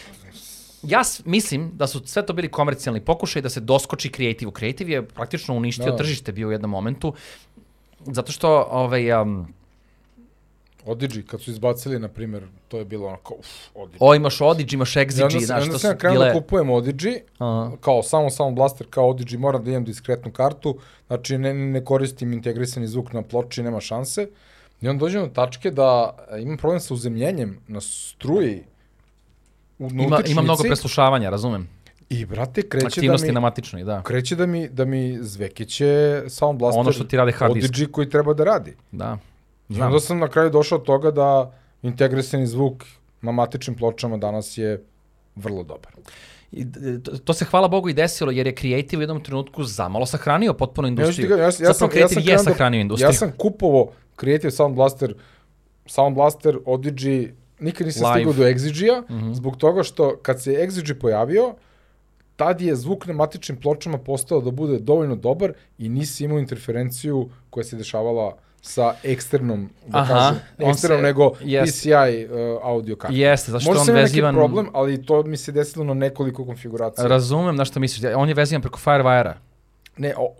ja 0.83 1.01
mislim 1.25 1.71
da 1.73 1.87
su 1.87 2.01
sve 2.05 2.25
to 2.25 2.33
bili 2.33 2.51
komercijalni 2.51 3.01
pokušaj 3.01 3.41
da 3.41 3.49
se 3.49 3.59
doskoči 3.59 4.11
kreativu. 4.11 4.51
Kreativ 4.51 4.89
je 4.89 5.05
praktično 5.05 5.55
uništio 5.55 5.85
Da. 5.85 5.95
tržište 5.97 6.31
bio 6.31 6.47
u 6.47 6.51
jednom 6.51 6.71
momentu, 6.71 7.13
zato 7.99 8.31
što 8.31 8.67
ovaj, 8.71 9.21
um, 9.21 9.53
Odyssey, 10.87 11.25
kad 11.25 11.41
su 11.41 11.51
izbacili, 11.51 11.99
na 11.99 12.07
primjer, 12.07 12.43
to 12.67 12.77
je 12.77 12.85
bilo 12.85 13.07
ono 13.07 13.17
kao, 13.17 13.37
uf, 13.37 13.47
Odyssey. 13.75 13.97
o, 13.99 14.15
imaš 14.15 14.39
Odyssey, 14.39 14.73
imaš 14.73 14.93
Exigi, 14.93 15.11
znaš, 15.11 15.43
znaš, 15.43 15.61
onda 15.61 15.73
to 15.73 15.79
sam 15.79 15.89
su 15.89 15.93
ja 15.93 15.97
krenuo 15.97 16.13
bile... 16.13 16.27
da 16.27 16.33
kupujem 16.33 16.69
Aha. 17.37 17.71
kao 17.81 18.03
samo 18.03 18.29
Sound 18.29 18.55
Blaster, 18.55 18.87
kao 18.89 19.13
Odyssey, 19.13 19.37
moram 19.37 19.63
da 19.63 19.71
imam 19.71 19.83
diskretnu 19.83 20.31
kartu, 20.31 20.77
znači 21.07 21.37
ne, 21.37 21.53
ne 21.53 21.85
koristim 21.85 22.33
integrisani 22.33 22.87
zvuk 22.87 23.13
na 23.13 23.21
ploči, 23.21 23.63
nema 23.63 23.79
šanse. 23.79 24.27
I 24.81 24.87
onda 24.87 24.99
dođem 24.99 25.21
do 25.21 25.29
tačke 25.29 25.71
da 25.71 26.15
e, 26.31 26.41
imam 26.41 26.57
problem 26.57 26.79
sa 26.79 26.93
uzemljenjem 26.93 27.59
na 27.67 27.81
struji 27.81 28.63
u, 29.79 29.89
Ima, 29.91 30.21
ima 30.27 30.41
mnogo 30.41 30.63
preslušavanja, 30.63 31.29
razumem. 31.29 31.69
I, 32.09 32.25
brate, 32.25 32.69
kreće 32.69 32.83
da 32.83 32.87
Aktivnosti 32.87 33.27
mi... 33.27 33.33
na 33.33 33.39
matičnoj, 33.39 33.83
da. 33.83 34.03
kreće 34.03 34.35
da 34.35 34.45
mi, 34.45 34.67
da 34.69 34.85
mi 34.85 35.17
zvekeće 35.21 36.23
Sound 36.29 36.59
Blaster 36.59 36.79
Ono 36.79 36.91
što 36.91 37.03
ti 37.03 37.17
rade 37.17 37.31
hard 37.31 37.53
disk. 37.53 37.91
Koji 37.91 38.09
treba 38.09 38.33
da 38.33 38.43
radi. 38.43 38.73
Da. 38.91 39.17
I 39.69 39.73
Znam. 39.73 39.87
onda 39.87 39.99
sam 39.99 40.19
na 40.19 40.27
kraju 40.27 40.49
došao 40.49 40.77
od 40.77 40.83
toga 40.83 41.11
da 41.11 41.51
integrisani 41.83 42.47
zvuk 42.47 42.83
na 43.21 43.31
matičnim 43.31 43.75
pločama 43.75 44.17
danas 44.17 44.57
je 44.57 44.83
vrlo 45.35 45.63
dobar. 45.63 45.91
I, 46.51 46.65
to, 47.03 47.17
to 47.17 47.33
se 47.33 47.45
hvala 47.45 47.67
Bogu 47.67 47.89
i 47.89 47.93
desilo, 47.93 48.31
jer 48.31 48.47
je 48.47 48.55
Creative 48.55 48.99
u 48.99 49.03
jednom 49.03 49.23
trenutku 49.23 49.63
zamalo 49.63 50.05
sahranio 50.05 50.53
potpuno 50.53 50.87
Ja, 50.87 50.89
industriju. 50.89 51.29
ja, 51.29 51.37
ja, 51.37 51.43
ja, 51.43 51.51
Zapravo 51.51 51.73
sam, 51.73 51.87
ja 51.87 51.91
Creative 51.91 52.09
sam 52.11 52.21
je 52.21 52.25
krenuo 52.25 52.37
da- 52.37 52.43
sahranio 52.45 52.81
industriju. 52.81 53.07
Ja 53.07 53.13
sam 53.13 53.31
kupovao 53.31 53.87
Creative 54.15 54.51
Sound 54.51 54.75
Blaster, 54.75 55.15
Sound 55.85 56.15
Blaster, 56.15 56.57
Odyssey, 56.57 57.29
nikad 57.59 57.87
nisam 57.87 58.03
Live. 58.05 58.15
stigao 58.15 58.33
do 58.35 58.43
Exigija, 58.45 59.03
Mhm. 59.11 59.33
zbog 59.33 59.57
toga 59.57 59.83
što 59.83 60.17
kad 60.17 60.41
se 60.41 60.51
Exigi 60.51 60.93
pojavio, 60.93 61.53
tad 62.35 62.61
je 62.61 62.75
zvuk 62.75 63.05
na 63.05 63.13
matičnim 63.13 63.57
pločama 63.57 63.97
postao 63.97 64.41
da 64.41 64.51
bude 64.51 64.79
dovoljno 64.79 65.15
dobar 65.15 65.53
i 65.77 65.89
nisi 65.89 66.23
imao 66.23 66.39
interferenciju 66.39 67.29
koja 67.49 67.63
se 67.63 67.75
dešavala 67.75 68.37
sa 68.61 68.95
eksternom, 69.03 69.69
da 69.87 69.99
Aha, 69.99 70.13
kažem, 70.13 70.41
ne 70.57 70.69
eksternom, 70.69 70.97
se- 70.99 71.03
nego 71.03 71.31
jest. 71.41 71.77
PCI 71.79 71.89
uh, 71.89 72.31
audio 72.63 72.95
karta. 72.95 73.15
Jeste, 73.15 73.51
zašto 73.51 73.69
Možda 73.69 73.81
on 73.83 73.97
vezivan... 73.97 74.35
neki 74.35 74.39
problem, 74.39 74.67
ali 74.73 75.05
to 75.05 75.23
mi 75.23 75.37
se 75.37 75.51
desilo 75.51 75.85
na 75.85 75.93
nekoliko 75.93 76.45
konfiguracija. 76.45 77.07
Razumem 77.07 77.55
na 77.55 77.65
što 77.65 77.79
misliš. 77.79 78.11
On 78.15 78.27
je 78.29 78.33
vezivan 78.33 78.61
preko 78.61 78.79
Firewire-a. 78.79 79.33
ne, 79.97 80.13
o. 80.17 80.33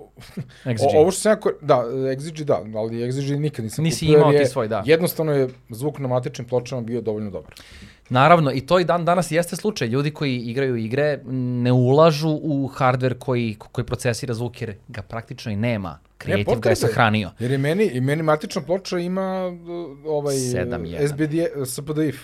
O, 0.66 1.02
ovo 1.02 1.12
što 1.12 1.22
sam 1.22 1.32
ja, 1.32 1.40
ko- 1.40 1.52
da, 1.62 1.76
Exigi 1.86 2.44
da, 2.44 2.62
ali 2.76 2.98
Exigi 3.02 3.40
nikad 3.40 3.66
nisam 3.66 3.84
Nisi 3.84 4.00
kupio, 4.00 4.12
jer 4.12 4.20
imao 4.20 4.32
ti 4.34 4.46
svoj, 4.46 4.68
da. 4.68 4.84
Jednostavno 4.86 5.32
je 5.34 5.50
zvuk 5.70 6.00
na 6.00 6.08
matičnim 6.08 6.48
pločama 6.48 6.82
bio 6.82 7.02
dovoljno 7.02 7.30
dobar. 7.32 7.52
Naravno, 8.10 8.52
i 8.52 8.62
to 8.62 8.80
i 8.80 8.86
dan 8.86 9.06
danas 9.06 9.32
jeste 9.32 9.56
slučaj. 9.56 9.88
Ljudi 9.88 10.12
koji 10.12 10.38
igraju 10.38 10.76
igre 10.76 11.20
ne 11.64 11.72
ulažu 11.72 12.30
u 12.30 12.72
hardware 12.78 13.14
koji, 13.20 13.56
koji 13.72 13.86
procesira 13.86 14.34
zvuk 14.34 14.62
jer 14.62 14.76
ga 14.88 15.02
praktično 15.02 15.52
i 15.52 15.56
nema. 15.56 16.00
Creative 16.24 16.44
ga 16.44 16.52
je 16.52 16.56
potrebe. 16.56 16.76
sahranio. 16.76 17.32
Jer 17.40 17.52
je 17.52 17.58
meni, 17.58 17.86
i 17.86 18.02
meni 18.02 18.24
matična 18.24 18.62
ploča 18.62 19.00
ima 19.00 19.48
uh, 19.48 19.98
ovaj 20.06 20.36
Sedam 20.36 20.82
uh, 20.82 20.92
jedan. 20.92 21.08
SBD, 21.08 21.34
SPDIF, 21.66 22.16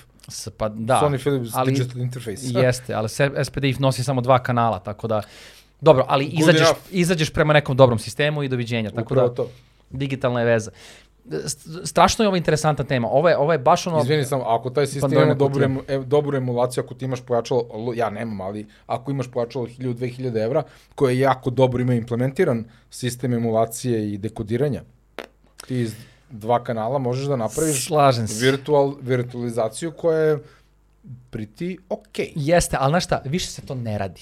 pa 0.58 0.70
da, 0.70 1.02
Sony 1.04 1.22
Philips 1.22 1.50
ali 1.54 1.72
Digital 1.72 2.02
Interface. 2.02 2.42
jeste, 2.66 2.94
ali 2.94 3.10
SPDIF 3.46 3.80
nosi 3.80 4.04
samo 4.04 4.22
dva 4.22 4.44
kanala, 4.44 4.80
tako 4.80 5.08
da 5.08 5.22
Dobro, 5.84 6.06
ali 6.08 6.26
Good 6.26 6.40
izađeš, 6.40 6.62
enough. 6.62 6.80
izađeš 6.92 7.30
prema 7.30 7.54
nekom 7.54 7.78
dobrom 7.78 8.00
sistemu 8.00 8.44
i 8.44 8.48
doviđenja. 8.48 8.90
Tako 8.90 9.02
Upravo 9.02 9.28
da, 9.28 9.36
to. 9.36 9.50
digitalna 9.90 10.40
je 10.40 10.46
veza. 10.46 10.72
St- 11.26 11.86
Strašno 11.86 12.24
je 12.24 12.30
ovo 12.30 12.38
interesantna 12.38 12.84
tema. 12.86 13.08
Ovo 13.08 13.30
je, 13.30 13.38
ovo 13.38 13.52
je 13.52 13.58
baš 13.60 13.88
ono... 13.88 14.02
Izvini 14.02 14.26
samo, 14.26 14.44
ako 14.44 14.70
taj 14.70 14.88
sistem 14.88 15.14
ima 15.14 15.34
dobru, 15.34 15.64
emu, 15.64 15.82
e, 15.88 15.98
dobru 15.98 16.38
emulaciju, 16.38 16.84
ako 16.84 16.94
ti 16.94 17.06
imaš 17.06 17.22
pojačalo, 17.22 17.64
lo- 17.64 17.94
ja 17.94 18.10
nemam, 18.10 18.42
ali 18.42 18.68
ako 18.88 19.12
imaš 19.12 19.28
pojačalo 19.28 19.66
1000-2000 19.68 20.44
evra, 20.44 20.64
koje 20.96 21.14
je 21.14 21.20
jako 21.20 21.50
dobro 21.50 21.82
ima 21.82 21.94
implementiran 21.94 22.66
sistem 22.90 23.34
emulacije 23.34 24.14
i 24.14 24.18
dekodiranja, 24.18 24.82
ti 25.68 25.78
iz 25.78 25.96
dva 26.30 26.64
kanala 26.64 27.00
možeš 27.00 27.26
da 27.26 27.36
napraviš 27.36 27.86
Slažem 27.86 28.28
se. 28.28 28.46
virtual, 28.46 28.96
virtualizaciju 29.02 29.92
koja 29.92 30.20
je 30.20 30.40
pretty 31.32 31.78
okej. 31.90 32.32
Jeste, 32.36 32.78
ali 32.80 32.92
znaš 32.92 33.06
šta, 33.06 33.22
više 33.26 33.48
se 33.48 33.62
to 33.62 33.76
ne 33.76 33.98
radi. 33.98 34.22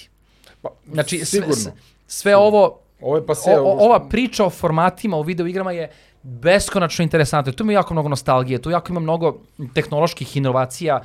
Pa, 0.62 0.70
Znači, 0.92 1.26
sigurno. 1.26 1.56
sve, 1.56 1.72
sve 2.08 2.36
ovo, 2.36 2.78
Ovo 3.02 3.16
je 3.16 3.26
pa 3.26 3.36
se... 3.36 3.50
o, 3.52 3.64
o, 3.64 3.78
ova 3.80 4.00
priča 4.02 4.46
o 4.46 4.50
formatima 4.50 5.18
u 5.18 5.22
video 5.22 5.48
igrama 5.48 5.72
je 5.72 5.90
beskonačno 6.24 7.04
interesantna. 7.04 7.52
Tu 7.52 7.64
ima 7.64 7.74
jako 7.74 7.94
mnogo 7.94 8.10
nostalgije, 8.10 8.62
tu 8.62 8.70
jako 8.70 8.92
ima 8.92 9.00
mnogo 9.00 9.38
tehnoloških 9.74 10.38
inovacija 10.38 11.02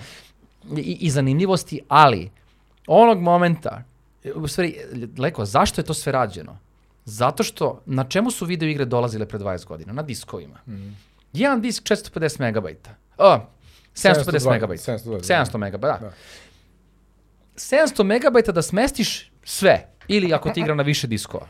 i, 0.76 0.98
i 1.00 1.10
zanimljivosti, 1.10 1.80
ali 1.88 2.30
onog 2.86 3.20
momenta, 3.20 3.82
u 4.34 4.48
stvari, 4.48 4.76
Leko, 5.18 5.44
zašto 5.44 5.80
je 5.80 5.84
to 5.84 5.94
sve 5.94 6.12
rađeno? 6.12 6.58
Zato 7.04 7.42
što, 7.42 7.82
na 7.86 8.04
čemu 8.04 8.30
su 8.30 8.44
video 8.44 8.68
igre 8.68 8.84
dolazile 8.84 9.26
pre 9.26 9.38
20 9.38 9.66
godina? 9.66 9.92
Na 9.92 10.02
diskovima. 10.02 10.60
Mhm. 10.66 10.88
Jedan 11.32 11.60
disk 11.60 11.82
450 11.82 12.40
megabajta. 12.40 12.90
O, 13.18 13.40
750 13.94 14.40
720, 14.40 14.50
megabajta. 14.50 14.92
720, 14.92 15.20
700 15.22 15.56
megabajta, 15.56 15.98
da. 15.98 16.06
Da. 16.06 16.12
700 17.54 18.02
megabajta 18.02 18.52
da 18.52 18.62
smestiš 18.62 19.30
sve, 19.44 19.88
ili 20.08 20.34
ako 20.34 20.50
ti 20.50 20.60
igra 20.60 20.74
na 20.74 20.82
više 20.82 21.06
diskova. 21.06 21.48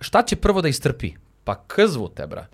Šta 0.00 0.22
će 0.22 0.36
prvo 0.36 0.62
da 0.62 0.68
istrpi? 0.68 1.12
Pa 1.44 1.64
kzvu 1.66 2.08
te, 2.08 2.26
bra. 2.26 2.46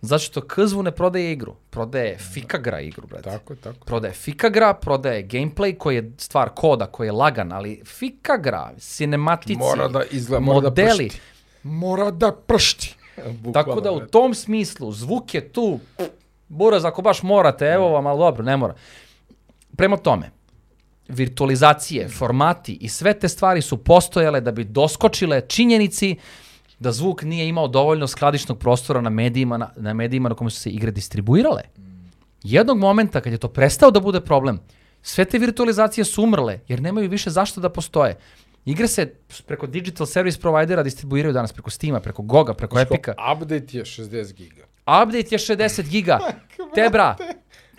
Zato 0.00 0.18
što 0.18 0.40
Kzvu 0.40 0.82
ne 0.82 0.90
prodaje 0.90 1.32
igru, 1.32 1.54
prodaje 1.70 2.18
Fikagra 2.18 2.80
igru, 2.80 3.06
brate. 3.06 3.30
Tako 3.30 3.52
je, 3.52 3.56
tako. 3.56 3.84
Prodaje 3.84 4.14
Fikagra, 4.14 4.74
prodaje 4.74 5.28
gameplay 5.28 5.78
koji 5.78 5.96
je 5.96 6.12
stvar 6.18 6.48
koda, 6.48 6.86
koji 6.86 7.08
je 7.08 7.12
lagan, 7.12 7.52
ali 7.52 7.82
Fikagra, 7.84 8.70
cinematici, 8.78 9.58
Mora 9.58 9.88
da 9.88 10.02
izgleda, 10.10 10.44
mora 10.44 10.60
da 10.60 10.68
modeli. 10.68 11.08
pršti. 11.08 11.20
Mora 11.62 12.10
da 12.10 12.32
pršti. 12.32 12.96
Tako 13.54 13.80
da 13.80 13.92
u 13.92 14.00
tom 14.00 14.34
smislu, 14.34 14.92
zvuk 14.92 15.34
je 15.34 15.48
tu, 15.52 15.80
buraz 16.48 16.84
ako 16.84 17.02
baš 17.02 17.22
morate, 17.22 17.66
evo 17.66 17.88
vam, 17.88 18.06
ali 18.06 18.18
dobro, 18.18 18.44
ne 18.44 18.56
mora. 18.56 18.74
Prema 19.76 19.96
tome, 19.96 20.30
virtualizacije, 21.08 22.08
formati 22.08 22.78
i 22.80 22.88
sve 22.88 23.18
te 23.18 23.28
stvari 23.28 23.62
su 23.62 23.76
postojale 23.76 24.40
da 24.40 24.52
bi 24.52 24.64
doskočile 24.64 25.40
činjenici 25.40 26.16
da 26.78 26.92
zvuk 26.92 27.22
nije 27.22 27.48
imao 27.48 27.68
dovoljno 27.68 28.06
skladišnog 28.06 28.58
prostora 28.58 29.00
na 29.00 29.10
medijima 29.10 29.56
na, 29.56 29.70
na 29.76 29.94
medijima 29.94 30.28
na 30.28 30.34
kome 30.34 30.50
su 30.50 30.60
se 30.60 30.70
igre 30.70 30.90
distribuirale. 30.90 31.62
Jednog 32.42 32.78
momenta 32.78 33.20
kad 33.20 33.32
je 33.32 33.38
to 33.38 33.48
prestao 33.48 33.90
da 33.90 34.00
bude 34.00 34.20
problem, 34.20 34.60
sve 35.02 35.24
te 35.24 35.38
virtualizacije 35.38 36.04
su 36.04 36.22
umrle 36.22 36.60
jer 36.68 36.82
nemaju 36.82 37.10
više 37.10 37.30
zašto 37.30 37.60
da 37.60 37.68
postoje. 37.68 38.16
Igre 38.64 38.88
se 38.88 39.14
preko 39.46 39.66
digital 39.66 40.06
service 40.06 40.40
providera 40.40 40.82
distribuiraju 40.82 41.32
danas 41.32 41.52
preko 41.52 41.70
Steama, 41.70 42.00
preko 42.00 42.22
Goga, 42.22 42.54
preko 42.54 42.78
Epica. 42.80 43.14
Update 43.32 43.78
je 43.78 43.84
60 43.84 44.32
giga. 44.32 44.62
Update 45.02 45.28
je 45.30 45.38
60 45.38 45.88
giga. 45.88 46.18
Tebra, 46.74 47.16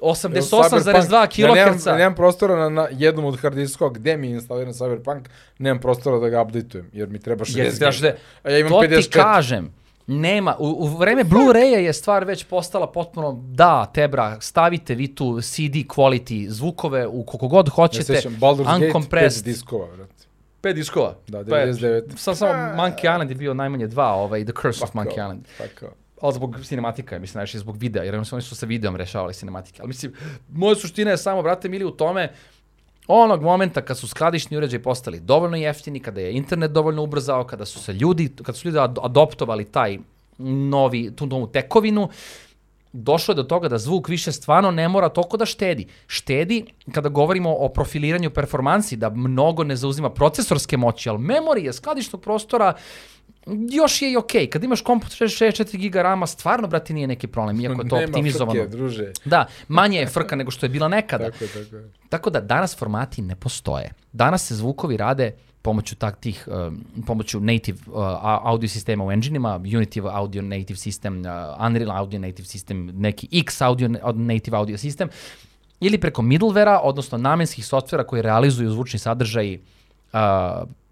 88,2 0.02 0.60
Cyberpunk- 0.84 1.40
Ja 1.40 1.54
nemam, 1.56 1.74
kHz. 1.74 1.86
nemam 1.88 2.16
prostora 2.16 2.56
na, 2.56 2.70
na 2.72 2.88
jednom 2.92 3.26
od 3.26 3.40
hard 3.40 3.56
diskova 3.56 3.92
gde 3.92 4.18
mi 4.18 4.28
je 4.28 4.34
instaliran 4.34 4.74
Cyberpunk, 4.74 5.22
nemam 5.58 5.80
prostora 5.80 6.20
da 6.20 6.30
ga 6.30 6.42
updateujem, 6.42 6.90
jer 6.94 7.10
mi 7.10 7.20
treba 7.20 7.46
60 7.46 7.58
Jer 7.58 7.72
ti 7.72 7.78
trebaš 7.78 7.98
da- 7.98 8.16
A 8.44 8.50
ja 8.50 8.60
imam 8.60 8.72
to 8.72 8.78
54. 8.78 9.02
ti 9.04 9.10
kažem. 9.12 9.74
Nema, 10.08 10.56
u, 10.60 10.68
u 10.68 10.88
vreme 10.88 11.24
Blu-raya 11.24 11.56
je 11.78 11.94
stvar 11.94 12.24
već 12.24 12.44
postala 12.44 12.88
potpuno, 12.88 13.44
da, 13.46 13.86
Tebra, 13.86 14.38
stavite 14.42 14.96
vi 14.96 15.08
tu 15.10 15.42
CD 15.42 15.56
quality 15.88 16.48
zvukove 16.48 17.08
u 17.08 17.24
koliko 17.24 17.48
god 17.48 17.68
Ja 17.68 17.72
hoćete, 17.72 18.04
se 18.06 18.16
sećam, 18.16 18.32
Baldur's 18.34 18.64
Gate, 18.66 18.78
5 18.78 18.86
uncompressed. 18.88 19.44
diskova, 19.46 19.88
brate. 19.88 20.14
Pet 20.62 20.76
diskova. 20.76 21.16
Da, 21.28 21.44
Pa 21.46 21.58
je- 21.58 21.66
99. 21.66 22.04
Sam 22.16 22.36
samo 22.36 22.54
Monkey 22.54 23.14
Island 23.14 23.30
je 23.30 23.36
bio 23.36 23.54
najmanje 23.54 23.88
dva, 23.88 24.08
ovaj, 24.08 24.44
The 24.44 24.54
Curse 24.62 24.84
of 24.84 24.92
Pa 24.92 25.00
Monkey 25.00 25.06
kao, 25.06 25.24
Island. 25.24 25.46
Pa 25.58 25.64
kao. 25.70 25.90
Ali 26.22 26.34
zbog 26.34 26.58
cinematika, 26.64 27.20
mislim, 27.20 27.40
najviše 27.40 27.60
zbog 27.60 27.78
videa, 27.78 28.04
jer 28.04 28.16
oni 28.16 28.42
su, 28.42 28.56
sa 28.56 28.66
videom 28.66 28.96
rešavali 28.96 29.34
cinematike. 29.34 29.82
Ali 29.82 29.88
mislim, 29.88 30.14
moja 30.54 30.76
suština 30.76 31.12
je 31.12 31.18
samo, 31.18 31.44
brate 31.44 31.70
mili, 31.70 31.86
u 31.86 31.92
tome, 31.92 32.32
onog 33.08 33.44
momenta 33.44 33.82
kad 33.82 33.98
su 33.98 34.08
skladišni 34.08 34.58
uređaji 34.58 34.84
postali 34.84 35.20
dovoljno 35.20 35.58
jeftini, 35.58 36.00
kada 36.00 36.22
je 36.22 36.34
internet 36.34 36.72
dovoljno 36.72 37.04
ubrzao, 37.04 37.44
kada 37.44 37.66
su 37.66 37.80
se 37.80 37.94
ljudi, 37.94 38.30
kada 38.44 38.58
su 38.58 38.68
ljudi 38.68 38.80
ad- 38.80 39.00
adoptovali 39.02 39.66
taj 39.66 39.98
novi, 40.38 41.16
tu 41.16 41.26
novu 41.26 41.48
tekovinu, 41.48 42.10
došlo 42.94 43.32
je 43.32 43.36
do 43.36 43.44
toga 43.44 43.70
da 43.70 43.78
zvuk 43.78 44.10
više 44.10 44.32
stvarno 44.32 44.72
ne 44.72 44.88
mora 44.90 45.10
toliko 45.10 45.38
da 45.38 45.46
štedi. 45.46 45.88
Štedi 46.08 46.66
kada 46.92 47.10
govorimo 47.10 47.56
o 47.56 47.70
profiliranju 47.70 48.30
performansi, 48.30 48.96
da 48.96 49.10
mnogo 49.10 49.64
ne 49.64 49.76
zauzima 49.76 50.10
procesorske 50.10 50.78
moći, 50.78 51.10
ali 51.10 51.20
memorije, 51.20 51.74
skladišnog 51.74 52.22
prostora, 52.22 52.74
još 53.70 54.02
je 54.02 54.12
i 54.12 54.18
okej. 54.18 54.50
Kad 54.50 54.64
imaš 54.64 54.82
komp 54.82 55.04
64 55.04 55.90
GB 55.90 55.96
rama, 55.96 56.28
stvarno, 56.28 56.68
brate, 56.68 56.94
nije 56.94 57.08
neki 57.08 57.28
problem, 57.28 57.60
iako 57.60 57.82
je 57.82 57.90
to 57.90 57.96
Nema 57.96 58.08
optimizovano. 58.08 58.64
frke, 58.64 58.78
druže. 58.78 59.12
Da, 59.26 59.46
manje 59.68 60.00
je 60.00 60.08
frka 60.08 60.36
nego 60.36 60.52
što 60.52 60.66
je 60.66 60.70
bila 60.70 60.88
nekada. 60.88 61.32
Tako 61.32 61.46
tako. 61.54 61.84
Tako 62.10 62.30
da 62.30 62.42
danas 62.42 62.78
formati 62.78 63.22
ne 63.22 63.36
postoje. 63.36 63.94
Danas 64.12 64.48
se 64.48 64.56
zvukovi 64.56 64.98
rade 64.98 65.32
pomoću 65.62 65.96
tak 65.96 66.20
tih, 66.20 66.48
um, 66.48 66.86
pomoću 67.08 67.40
native 67.40 67.78
uh, 67.88 67.94
audio 68.24 68.70
sistema 68.70 69.06
u 69.06 69.12
engine-ima, 69.12 69.60
Unity 69.60 70.10
Audio 70.14 70.42
Native 70.42 70.78
System, 70.78 71.20
uh, 71.20 71.66
Unreal 71.66 71.92
Audio 71.92 72.20
Native 72.20 72.46
System, 72.46 72.92
neki 72.94 73.28
X 73.32 73.62
Audio 73.62 73.88
Native 74.14 74.58
Audio 74.58 74.78
System, 74.78 75.08
ili 75.80 75.98
preko 75.98 76.22
middlevera, 76.22 76.80
odnosno 76.84 77.18
namenskih 77.18 77.66
softvera 77.66 78.04
koji 78.04 78.22
realizuju 78.22 78.72
zvučni 78.72 79.00
sadržaj 79.00 79.54
uh, 79.56 79.60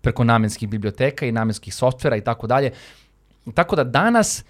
preko 0.06 0.24
namenskih 0.24 0.70
biblioteka 0.70 1.26
i 1.26 1.32
namenskih 1.32 1.74
softvera 1.74 2.18
i 2.18 2.22
tako 2.22 2.48
dalje. 2.48 2.72
Tako 3.54 3.76
da 3.76 3.84
danas 3.84 4.44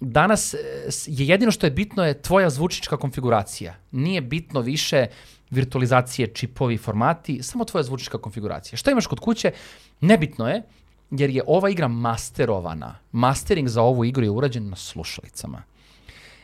danas 0.00 0.54
e, 0.54 0.58
je 1.06 1.26
jedino 1.26 1.52
što 1.52 1.66
je 1.66 1.70
bitno 1.70 2.04
je 2.04 2.22
tvoja 2.22 2.50
zvučnička 2.50 2.96
konfiguracija. 2.96 3.74
Nije 3.90 4.20
bitno 4.20 4.60
više 4.60 5.06
virtualizacije, 5.50 6.28
čipovi, 6.34 6.76
formati, 6.78 7.42
samo 7.42 7.64
tvoja 7.64 7.82
zvučnička 7.82 8.18
konfiguracija. 8.18 8.76
Šta 8.76 8.90
imaš 8.90 9.06
kod 9.06 9.20
kuće? 9.20 9.52
Nebitno 10.00 10.48
je, 10.48 10.62
jer 11.10 11.30
je 11.30 11.42
ova 11.46 11.70
igra 11.70 11.88
masterovana. 11.88 12.98
Mastering 13.12 13.68
za 13.68 13.82
ovu 13.82 14.04
igru 14.04 14.24
je 14.24 14.30
urađen 14.30 14.68
na 14.68 14.76
slušalicama. 14.76 15.62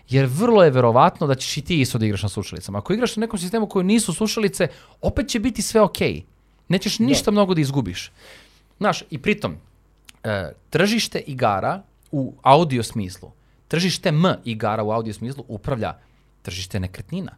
Jer 0.09 0.27
vrlo 0.27 0.65
je 0.65 0.71
verovatno 0.71 1.27
da 1.27 1.35
ćeš 1.35 1.57
i 1.57 1.63
ti 1.63 1.81
isto 1.81 1.99
da 1.99 2.07
igraš 2.07 2.23
na 2.23 2.29
slušalicama. 2.29 2.79
Ako 2.79 2.93
igraš 2.93 3.17
na 3.17 3.21
nekom 3.21 3.39
sistemu 3.39 3.67
koji 3.69 3.85
nisu 3.85 4.15
slušalice, 4.15 4.69
opet 5.01 5.29
će 5.29 5.41
biti 5.41 5.63
sve 5.63 5.81
okej. 5.81 6.23
Nećeš 6.69 6.99
ništa 6.99 7.31
mnogo 7.31 7.55
da 7.55 7.61
izgubiš. 7.61 8.13
Znaš, 8.79 9.03
i 9.11 9.19
pritom, 9.19 9.57
e, 10.25 10.53
tržište 10.71 11.19
igara 11.19 11.83
u 12.13 12.35
audio 12.43 12.83
smislu, 12.83 13.31
tržište 13.69 14.09
M 14.09 14.25
igara 14.45 14.83
u 14.83 14.91
audio 14.91 15.15
smislu 15.15 15.45
upravlja 15.49 15.99
tržište 16.43 16.81
nekretnina. 16.81 17.37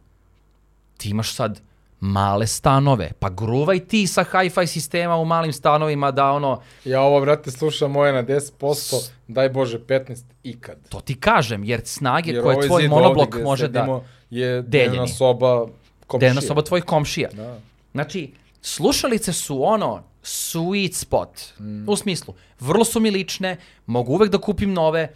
Ti 0.97 1.09
imaš 1.09 1.33
sad 1.33 1.61
male 1.99 2.47
stanove, 2.47 3.11
pa 3.19 3.29
gruvaj 3.29 3.79
ti 3.79 4.07
sa 4.07 4.23
hi-fi 4.23 4.67
sistema 4.67 5.15
u 5.15 5.25
malim 5.25 5.53
stanovima 5.53 6.11
da 6.11 6.31
ono, 6.31 6.61
Ja 6.85 7.01
ovo, 7.01 7.21
brate, 7.21 7.51
slušam 7.51 7.91
moje 7.91 8.13
na 8.13 8.23
10%, 8.23 9.09
daj 9.27 9.49
Bože, 9.49 9.79
15 9.79 10.23
ikad. 10.43 10.77
to 10.89 10.99
ti 10.99 11.15
kažem, 11.19 11.63
jer 11.63 11.81
snage 11.85 12.31
Jer 12.31 12.43
koje 12.43 12.55
ovaj 12.55 12.67
tvoj 12.67 12.87
monoblok 12.87 13.35
može 13.43 13.67
da... 13.67 14.01
je 14.29 14.61
deljeni. 14.61 15.07
soba 15.07 15.65
komšija. 16.07 16.29
Dnevna 16.29 16.41
soba 16.41 16.61
tvojih 16.61 16.85
komšija. 16.85 17.29
Da. 17.33 17.59
Znači, 17.91 18.31
slušalice 18.61 19.33
su 19.33 19.63
ono 19.63 20.03
sweet 20.23 20.93
spot. 20.93 21.41
U 21.87 21.95
smislu, 21.95 22.33
vrlo 22.59 22.85
su 22.85 22.99
mi 22.99 23.11
lične, 23.11 23.57
mogu 23.85 24.13
uvek 24.13 24.31
da 24.31 24.37
kupim 24.37 24.73
nove, 24.73 25.13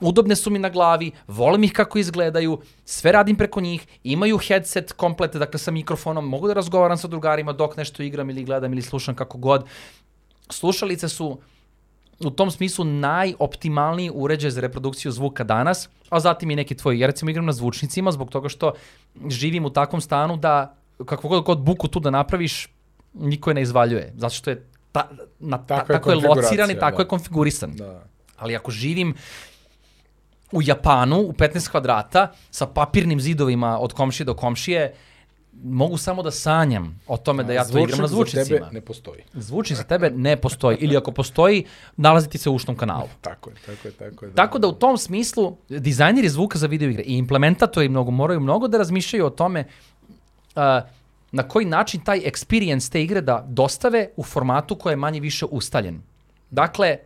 udobne 0.00 0.36
su 0.36 0.50
mi 0.50 0.58
na 0.58 0.68
glavi, 0.68 1.10
volim 1.26 1.64
ih 1.64 1.72
kako 1.72 1.98
izgledaju, 1.98 2.60
sve 2.84 3.12
radim 3.12 3.36
preko 3.36 3.60
njih, 3.60 3.86
imaju 4.04 4.38
headset 4.38 4.92
komplet, 4.92 5.36
dakle 5.36 5.58
sa 5.58 5.70
mikrofonom, 5.70 6.28
mogu 6.28 6.48
da 6.48 6.54
razgovaram 6.54 6.98
sa 6.98 7.08
drugarima 7.08 7.52
dok 7.52 7.76
nešto 7.76 8.02
igram 8.02 8.30
ili 8.30 8.44
gledam 8.44 8.72
ili 8.72 8.82
slušam 8.82 9.14
kako 9.14 9.38
god. 9.38 9.64
Slušalice 10.50 11.08
su 11.08 11.38
u 12.20 12.30
tom 12.30 12.50
smislu 12.50 12.84
najoptimalniji 12.84 14.10
uređaj 14.14 14.50
za 14.50 14.60
reprodukciju 14.60 15.12
zvuka 15.12 15.44
danas, 15.44 15.88
a 16.08 16.20
zatim 16.20 16.50
i 16.50 16.56
neki 16.56 16.74
tvoji. 16.74 16.98
Ja 16.98 17.06
recimo 17.06 17.30
igram 17.30 17.46
na 17.46 17.52
zvučnicima 17.52 18.12
zbog 18.12 18.30
toga 18.30 18.48
što 18.48 18.72
živim 19.28 19.64
u 19.64 19.70
takvom 19.70 20.00
stanu 20.00 20.36
da 20.36 20.76
kakvu 21.04 21.28
god, 21.28 21.44
god 21.44 21.60
buku 21.60 21.88
tu 21.88 22.00
da 22.00 22.10
napraviš, 22.10 22.68
niko 23.18 23.50
je 23.50 23.54
ne 23.54 23.62
izvaljuje. 23.62 24.12
Zato 24.16 24.34
što 24.34 24.50
je 24.50 24.66
ta, 24.92 25.10
na, 25.38 25.58
ta, 25.58 25.74
je 25.74 25.84
tako 25.86 26.10
je 26.10 26.16
lociran 26.16 26.70
i 26.70 26.78
tako 26.78 26.96
da. 26.96 27.02
je 27.02 27.08
konfigurisan. 27.08 27.76
Da. 27.76 28.04
Ali 28.36 28.56
ako 28.56 28.70
živim 28.70 29.14
u 30.52 30.62
Japanu, 30.62 31.20
u 31.20 31.32
15 31.32 31.70
kvadrata, 31.70 32.32
sa 32.50 32.66
papirnim 32.66 33.20
zidovima 33.20 33.78
od 33.78 33.92
komšije 33.92 34.24
do 34.24 34.34
komšije, 34.34 34.94
mogu 35.64 35.96
samo 35.96 36.22
da 36.22 36.30
sanjam 36.30 37.00
o 37.06 37.16
tome 37.16 37.44
da 37.44 37.52
ja 37.52 37.64
to 37.64 37.78
igram 37.78 38.00
na 38.00 38.06
Zvučnik 38.06 38.36
za 38.36 38.44
zvučnicima. 38.44 38.58
tebe 38.58 38.74
ne 38.74 38.80
postoji. 38.80 39.22
Zvučnik 39.34 39.76
za 39.76 39.84
tebe 39.84 40.10
ne 40.10 40.36
postoji. 40.36 40.76
Ili 40.80 40.96
ako 40.96 41.12
postoji, 41.12 41.64
nalaziti 41.96 42.38
se 42.38 42.50
u 42.50 42.54
ušnom 42.54 42.76
kanalu. 42.76 43.08
Tako 43.20 43.50
je, 43.50 43.56
tako 43.66 43.88
je, 43.88 43.92
tako 43.92 44.24
je. 44.24 44.34
Tako 44.34 44.58
da 44.58 44.68
u 44.68 44.72
tom 44.72 44.98
smislu 44.98 45.56
dizajneri 45.68 46.28
zvuka 46.28 46.58
za 46.58 46.66
video 46.66 46.88
igre 46.88 47.02
i 47.02 47.18
implementatori 47.18 47.88
mnogo 47.88 48.10
moraju 48.10 48.40
mnogo 48.40 48.68
da 48.68 48.78
razmišljaju 48.78 49.26
o 49.26 49.30
tome 49.30 49.64
uh, 50.56 50.62
na 51.36 51.42
koji 51.42 51.66
način 51.66 52.00
taj 52.04 52.20
experience 52.20 52.92
te 52.92 53.02
igre 53.02 53.20
da 53.20 53.44
dostave 53.48 54.08
u 54.16 54.22
formatu 54.24 54.76
koji 54.76 54.92
je 54.92 54.96
manje 54.96 55.20
više 55.20 55.46
ustaljen. 55.50 56.00
Dakle, 56.50 56.96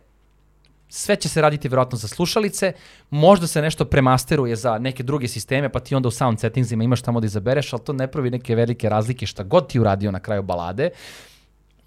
sve 0.89 1.15
će 1.15 1.29
se 1.29 1.41
raditi 1.41 1.67
vjerojatno 1.67 1.97
za 1.97 2.07
slušalice, 2.07 2.73
možda 3.09 3.47
se 3.47 3.61
nešto 3.61 3.85
premasteruje 3.85 4.55
za 4.55 4.77
neke 4.77 5.03
druge 5.03 5.27
sisteme, 5.27 5.69
pa 5.69 5.79
ti 5.79 5.95
onda 5.95 6.07
u 6.07 6.11
sound 6.11 6.39
settingsima 6.39 6.83
imaš 6.83 7.01
tamo 7.01 7.19
da 7.19 7.25
izabereš, 7.25 7.73
ali 7.73 7.83
to 7.83 7.93
ne 7.93 8.07
pravi 8.11 8.29
neke 8.29 8.55
velike 8.55 8.89
razlike 8.89 9.25
šta 9.25 9.43
god 9.43 9.67
ti 9.69 9.79
uradio 9.79 10.11
na 10.11 10.19
kraju 10.19 10.43
balade. 10.43 10.89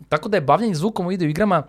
Tako 0.08 0.28
da 0.28 0.36
je 0.36 0.40
bavljanje 0.40 0.74
zvukom 0.74 1.06
u 1.06 1.08
video 1.08 1.28
igrama 1.28 1.62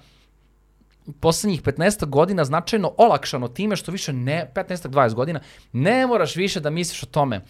poslednjih 1.20 1.62
15 1.62 2.06
godina 2.06 2.46
značajno 2.46 2.94
olakšano 2.98 3.48
time 3.48 3.76
što 3.76 3.92
više 3.92 4.14
ne, 4.14 4.52
15-20 4.56 5.14
godina, 5.14 5.40
ne 5.72 6.08
moraš 6.08 6.36
više 6.36 6.60
da 6.60 6.70
misliš 6.70 7.04
o 7.04 7.06
tome 7.06 7.42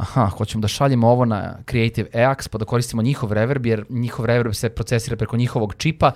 aha, 0.00 0.26
hoćemo 0.26 0.62
da 0.62 0.68
šaljemo 0.68 1.08
ovo 1.08 1.24
na 1.24 1.58
Creative 1.70 2.08
EAX, 2.12 2.48
pa 2.48 2.58
da 2.58 2.64
koristimo 2.64 3.02
njihov 3.02 3.32
reverb, 3.32 3.66
jer 3.66 3.84
njihov 3.88 4.26
reverb 4.26 4.52
se 4.52 4.68
procesira 4.68 5.16
preko 5.16 5.36
njihovog 5.36 5.74
čipa, 5.74 6.12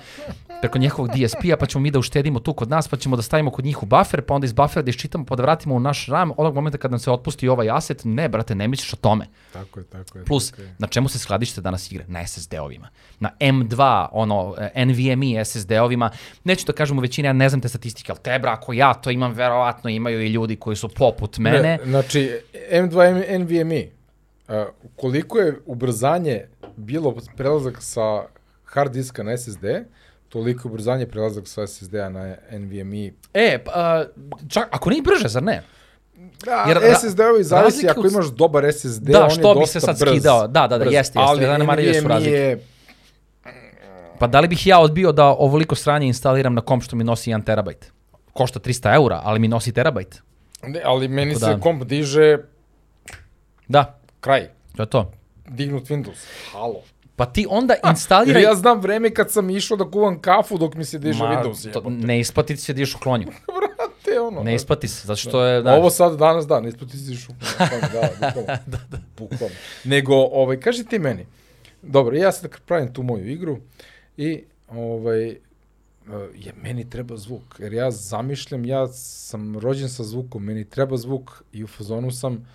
preko 0.60 0.78
njihovog 0.78 1.10
DSP-a, 1.10 1.56
pa 1.56 1.66
ćemo 1.66 1.82
mi 1.82 1.90
da 1.90 1.98
uštedimo 1.98 2.40
tu 2.40 2.52
kod 2.52 2.70
nas, 2.70 2.88
pa 2.88 2.96
ćemo 2.96 3.16
da 3.16 3.22
stavimo 3.22 3.50
kod 3.50 3.64
njih 3.64 3.82
u 3.82 3.86
buffer, 3.86 4.22
pa 4.22 4.34
onda 4.34 4.44
iz 4.44 4.52
buffera 4.52 4.82
da 4.82 4.88
iščitamo, 4.90 5.24
pa 5.24 5.36
da 5.36 5.42
vratimo 5.42 5.74
u 5.74 5.80
naš 5.80 6.06
RAM, 6.06 6.32
onog 6.36 6.54
momenta 6.54 6.78
kad 6.78 6.90
nam 6.90 7.00
se 7.00 7.10
otpusti 7.10 7.48
ovaj 7.48 7.70
asset, 7.70 8.00
ne, 8.04 8.28
brate, 8.28 8.54
ne 8.54 8.68
misliš 8.68 8.92
o 8.92 8.96
tome. 8.96 9.26
Tako 9.52 9.80
je, 9.80 9.84
tako 9.84 10.18
je. 10.18 10.24
Plus, 10.24 10.50
tako 10.50 10.62
je. 10.62 10.74
na 10.78 10.86
čemu 10.86 11.08
se 11.08 11.18
skladište 11.18 11.60
danas 11.60 11.92
igre? 11.92 12.04
Na 12.08 12.26
SSD-ovima. 12.26 12.88
Na 13.20 13.30
M2, 13.40 14.06
ono, 14.12 14.54
NVMe 14.74 15.44
SSD-ovima. 15.44 16.10
Neću 16.44 16.66
da 16.66 16.72
kažem 16.72 16.98
u 16.98 17.00
većini, 17.00 17.28
ja 17.28 17.32
ne 17.32 17.48
znam 17.48 17.60
te 17.60 17.68
statistike, 17.68 18.12
ali 18.12 18.20
tebra, 18.22 18.52
ako 18.52 18.72
ja 18.72 18.94
to 18.94 19.10
imam, 19.10 19.32
verovatno 19.32 19.90
imaju 19.90 20.22
i 20.22 20.28
ljudi 20.28 20.56
koji 20.56 20.76
su 20.76 20.88
poput 20.88 21.38
mene. 21.38 21.62
Ne, 21.62 21.78
znači, 21.84 22.40
M2 22.72 23.24
M- 23.28 23.73
NVMe, 23.74 23.90
uh, 24.60 24.66
koliko 24.96 25.38
je 25.38 25.54
ubrzanje 25.66 26.46
bilo 26.76 27.14
prelazak 27.36 27.76
sa 27.80 28.22
hard 28.64 28.92
diska 28.92 29.22
na 29.22 29.36
SSD, 29.36 29.64
toliko 30.28 30.68
je 30.68 30.72
ubrzanje 30.72 31.06
prelazak 31.06 31.48
sa 31.48 31.66
SSD-a 31.66 32.08
na 32.08 32.36
NVMe. 32.52 33.10
E, 33.34 33.64
pa, 33.64 33.70
a, 33.74 34.04
čak, 34.48 34.68
ako 34.70 34.90
nije 34.90 35.02
brže, 35.02 35.28
zar 35.28 35.42
ne? 35.42 35.62
Da, 36.44 36.64
Jer 36.68 36.78
SSD-ovi 36.78 37.42
zavisi 37.42 37.88
ako 37.88 38.06
imaš 38.06 38.26
dobar 38.26 38.72
SSD, 38.72 39.02
Da, 39.02 39.24
on 39.24 39.30
što 39.30 39.48
je 39.48 39.54
bi 39.54 39.60
dosta 39.60 39.80
se 39.80 39.86
sad 39.86 39.98
brz. 40.00 40.10
skidao. 40.10 40.40
Da, 40.40 40.66
da, 40.66 40.66
da, 40.68 40.78
brz. 40.78 40.92
jeste, 40.92 40.96
jeste, 40.96 41.18
Ali 41.20 41.46
zanemarljive 41.46 41.94
su 41.94 42.00
NVMe 42.00 42.08
razlike. 42.08 42.32
je, 42.32 42.60
Pa 44.18 44.26
da 44.26 44.40
li 44.40 44.48
bih 44.48 44.66
ja 44.66 44.80
odbio 44.80 45.12
da 45.12 45.24
ovoliko 45.26 45.74
sranje 45.74 46.06
instaliram 46.06 46.54
na 46.54 46.60
kom 46.60 46.80
što 46.80 46.96
mi 46.96 47.04
nosi 47.04 47.30
1 47.30 47.44
terabajt? 47.44 47.92
Košta 48.32 48.58
300 48.60 48.94
eura, 48.94 49.20
ali 49.24 49.40
mi 49.40 49.48
nosi 49.48 49.72
terabajt. 49.72 50.22
ne, 50.62 50.80
ali 50.84 51.08
meni 51.08 51.34
Tako 51.34 51.46
se 51.46 51.54
da. 51.54 51.60
komp 51.60 51.84
diže 51.84 52.38
Da, 53.68 53.98
kraj. 54.20 54.48
to 54.76 54.82
je 54.82 54.90
to. 54.90 55.12
Dignut 55.48 55.84
Windows. 55.90 56.26
Halo. 56.52 56.82
Pa 57.16 57.26
ti 57.26 57.46
onda 57.50 57.74
instaliraj... 57.90 58.42
ja 58.48 58.54
znam 58.54 58.80
vreme 58.80 59.14
kad 59.14 59.30
sam 59.30 59.50
išao 59.50 59.76
da 59.76 59.90
kuvam 59.90 60.20
kafu 60.20 60.58
dok 60.58 60.74
mi 60.74 60.84
se 60.84 60.98
diže 60.98 61.18
Ma, 61.18 61.30
Windows. 61.30 61.72
to, 61.72 61.82
ne 61.90 62.20
isplati 62.20 62.54
ti 62.54 62.60
se 62.60 62.72
da 62.72 62.76
ideš 62.76 62.94
u 62.94 62.98
klonju. 62.98 63.26
Te 64.04 64.20
ono. 64.20 64.42
Ne 64.42 64.54
isplati 64.54 64.88
se, 64.88 65.06
zato 65.06 65.16
što 65.16 65.44
je... 65.44 65.62
Da, 65.62 65.74
Ovo 65.74 65.90
sad 65.90 66.18
danas 66.18 66.46
da, 66.46 66.60
ne 66.60 66.68
isplati 66.68 66.96
se. 66.98 67.12
Da, 67.58 67.70
bukvalno. 68.12 68.62
da, 68.66 68.78
da. 68.90 68.98
Bukvalno. 69.18 69.56
Nego, 69.84 70.14
ovaj, 70.14 70.60
kaži 70.60 70.84
ti 70.84 70.98
meni, 70.98 71.26
dobro, 71.82 72.16
ja 72.16 72.32
sad 72.32 72.50
pravim 72.66 72.92
tu 72.92 73.02
moju 73.02 73.30
igru 73.30 73.58
i 74.16 74.44
ovaj, 74.68 75.30
eh, 75.30 75.38
je, 76.34 76.52
meni 76.62 76.90
treba 76.90 77.16
zvuk, 77.16 77.42
jer 77.58 77.72
ja 77.72 77.90
zamišljam, 77.90 78.64
ja 78.64 78.86
sam 78.88 79.58
rođen 79.58 79.88
sa 79.88 80.04
zvukom, 80.04 80.44
meni 80.44 80.64
treba 80.64 80.96
zvuk 80.96 81.42
i 81.52 81.64
u 81.64 81.66
fazonu 81.66 82.10
sam 82.10 82.46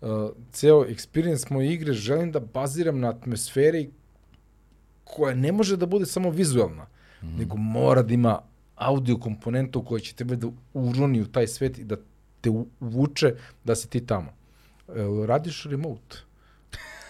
uh, 0.00 0.30
ceo 0.52 0.84
experience 0.84 1.52
moje 1.52 1.72
igre 1.72 1.92
želim 1.92 2.32
da 2.32 2.40
baziram 2.40 3.00
na 3.00 3.08
atmosferi 3.08 3.90
koja 5.04 5.34
ne 5.34 5.52
može 5.52 5.76
da 5.76 5.86
bude 5.86 6.06
samo 6.06 6.30
vizualna, 6.30 6.86
mm. 7.22 7.36
nego 7.38 7.56
mora 7.56 8.02
da 8.02 8.14
ima 8.14 8.40
audio 8.76 9.16
komponentu 9.16 9.84
koja 9.84 10.00
će 10.00 10.14
tebe 10.14 10.36
da 10.36 10.46
uroni 10.74 11.20
u 11.20 11.26
taj 11.26 11.46
svet 11.46 11.78
i 11.78 11.84
da 11.84 11.96
te 12.40 12.50
uvuče 12.80 13.34
da 13.64 13.74
si 13.74 13.88
ti 13.88 14.06
tamo. 14.06 14.32
Jel 14.96 15.26
radiš 15.26 15.64
remote? 15.64 16.16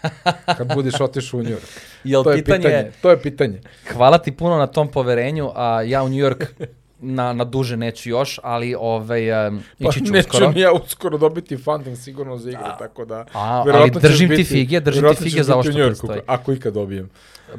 Kad 0.58 0.74
budeš 0.74 1.00
otišao 1.00 1.40
u 1.40 1.42
New 1.42 1.52
York. 1.52 1.80
Jel 2.04 2.24
to 2.24 2.30
je 2.30 2.44
pitanje, 2.44 2.62
pitanje. 2.62 2.90
To 3.02 3.10
je 3.10 3.22
pitanje. 3.22 3.60
Hvala 3.92 4.18
ti 4.18 4.32
puno 4.32 4.56
na 4.56 4.66
tom 4.66 4.90
poverenju, 4.90 5.50
a 5.54 5.82
ja 5.82 6.02
u 6.02 6.08
New 6.08 6.18
York 6.18 6.46
na, 7.00 7.32
na 7.32 7.44
duže 7.44 7.76
neću 7.76 8.10
još, 8.10 8.40
ali 8.42 8.74
ovaj, 8.78 9.48
um, 9.48 9.62
Pa 9.82 9.88
ići 9.88 10.06
ću 10.06 10.12
neću 10.12 10.28
uskoro. 10.28 10.50
ni 10.50 10.60
ja 10.60 10.72
uskoro 10.72 11.18
dobiti 11.18 11.56
funding 11.56 11.96
sigurno 11.98 12.36
za 12.36 12.50
igru, 12.50 12.64
tako 12.78 13.04
da... 13.04 13.24
A, 13.34 13.64
ali 13.74 13.90
držim 13.90 14.28
ti 14.28 14.36
biti- 14.36 14.44
fige, 14.44 14.80
držim 14.80 15.04
ti 15.14 15.22
fige 15.24 15.42
za 15.42 15.54
ovo 15.54 15.62
što 15.62 15.72
predstoji. 15.72 16.20
Ako 16.26 16.52
ikad 16.52 16.74
dobijem. 16.74 17.10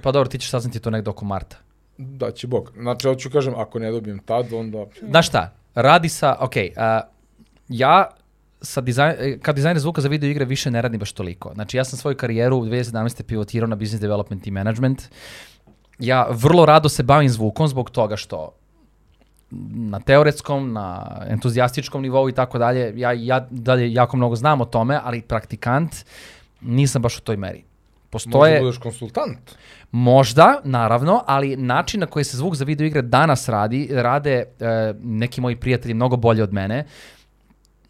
Pa 0.01 0.11
dobro, 0.11 0.29
ti 0.29 0.39
ćeš 0.39 0.49
saznati 0.49 0.79
to 0.79 0.89
negde 0.89 1.09
oko 1.09 1.25
marta. 1.25 1.57
Da 1.97 2.31
će 2.31 2.47
Bog. 2.47 2.71
Znači, 2.77 3.07
hoću 3.07 3.29
kažem, 3.29 3.53
ako 3.57 3.79
ne 3.79 3.91
dobijem 3.91 4.19
tad, 4.19 4.53
onda... 4.53 4.85
Znaš 5.09 5.27
šta, 5.27 5.53
radi 5.75 6.09
sa, 6.09 6.35
ok, 6.39 6.53
a, 6.77 7.01
ja 7.67 8.09
sa 8.61 8.81
dizajn, 8.81 9.39
kao 9.41 9.53
dizajner 9.53 9.79
zvuka 9.79 10.01
za 10.01 10.07
video 10.07 10.29
igre 10.29 10.45
više 10.45 10.71
ne 10.71 10.81
radim 10.81 10.99
baš 10.99 11.11
toliko. 11.11 11.51
Znači 11.53 11.77
ja 11.77 11.83
sam 11.83 11.99
svoju 11.99 12.17
karijeru 12.17 12.57
u 12.57 12.65
2017. 12.65 13.23
pivotirao 13.23 13.67
na 13.67 13.75
business 13.75 14.01
development 14.01 14.47
i 14.47 14.51
management. 14.51 15.01
Ja 15.99 16.27
vrlo 16.29 16.65
rado 16.65 16.89
se 16.89 17.03
bavim 17.03 17.29
zvukom 17.29 17.67
zbog 17.67 17.89
toga 17.89 18.15
što 18.15 18.51
na 19.91 19.99
teoretskom, 19.99 20.73
na 20.73 21.17
entuzijastičkom 21.27 22.01
nivou 22.01 22.29
i 22.29 22.33
tako 22.33 22.57
dalje, 22.57 22.93
ja, 22.95 23.11
ja 23.11 23.47
dalje 23.49 23.93
jako 23.93 24.17
mnogo 24.17 24.35
znam 24.35 24.61
o 24.61 24.65
tome, 24.65 24.99
ali 25.03 25.21
praktikant 25.21 25.95
nisam 26.61 27.01
baš 27.01 27.17
u 27.17 27.21
toj 27.21 27.37
meri. 27.37 27.63
Možda 28.11 28.31
Postoje, 28.31 28.59
budeš 28.59 28.77
konsultant. 28.77 29.55
Možda, 29.91 30.61
naravno, 30.63 31.23
ali 31.27 31.55
način 31.55 31.99
na 31.99 32.05
koji 32.05 32.25
se 32.25 32.37
zvuk 32.37 32.55
za 32.55 32.65
video 32.65 32.87
igre 32.87 33.01
danas 33.01 33.49
radi, 33.49 33.89
rade 33.91 34.31
e, 34.31 34.45
neki 35.03 35.41
moji 35.41 35.55
prijatelji 35.55 35.93
mnogo 35.93 36.15
bolje 36.15 36.43
od 36.43 36.53
mene. 36.53 36.85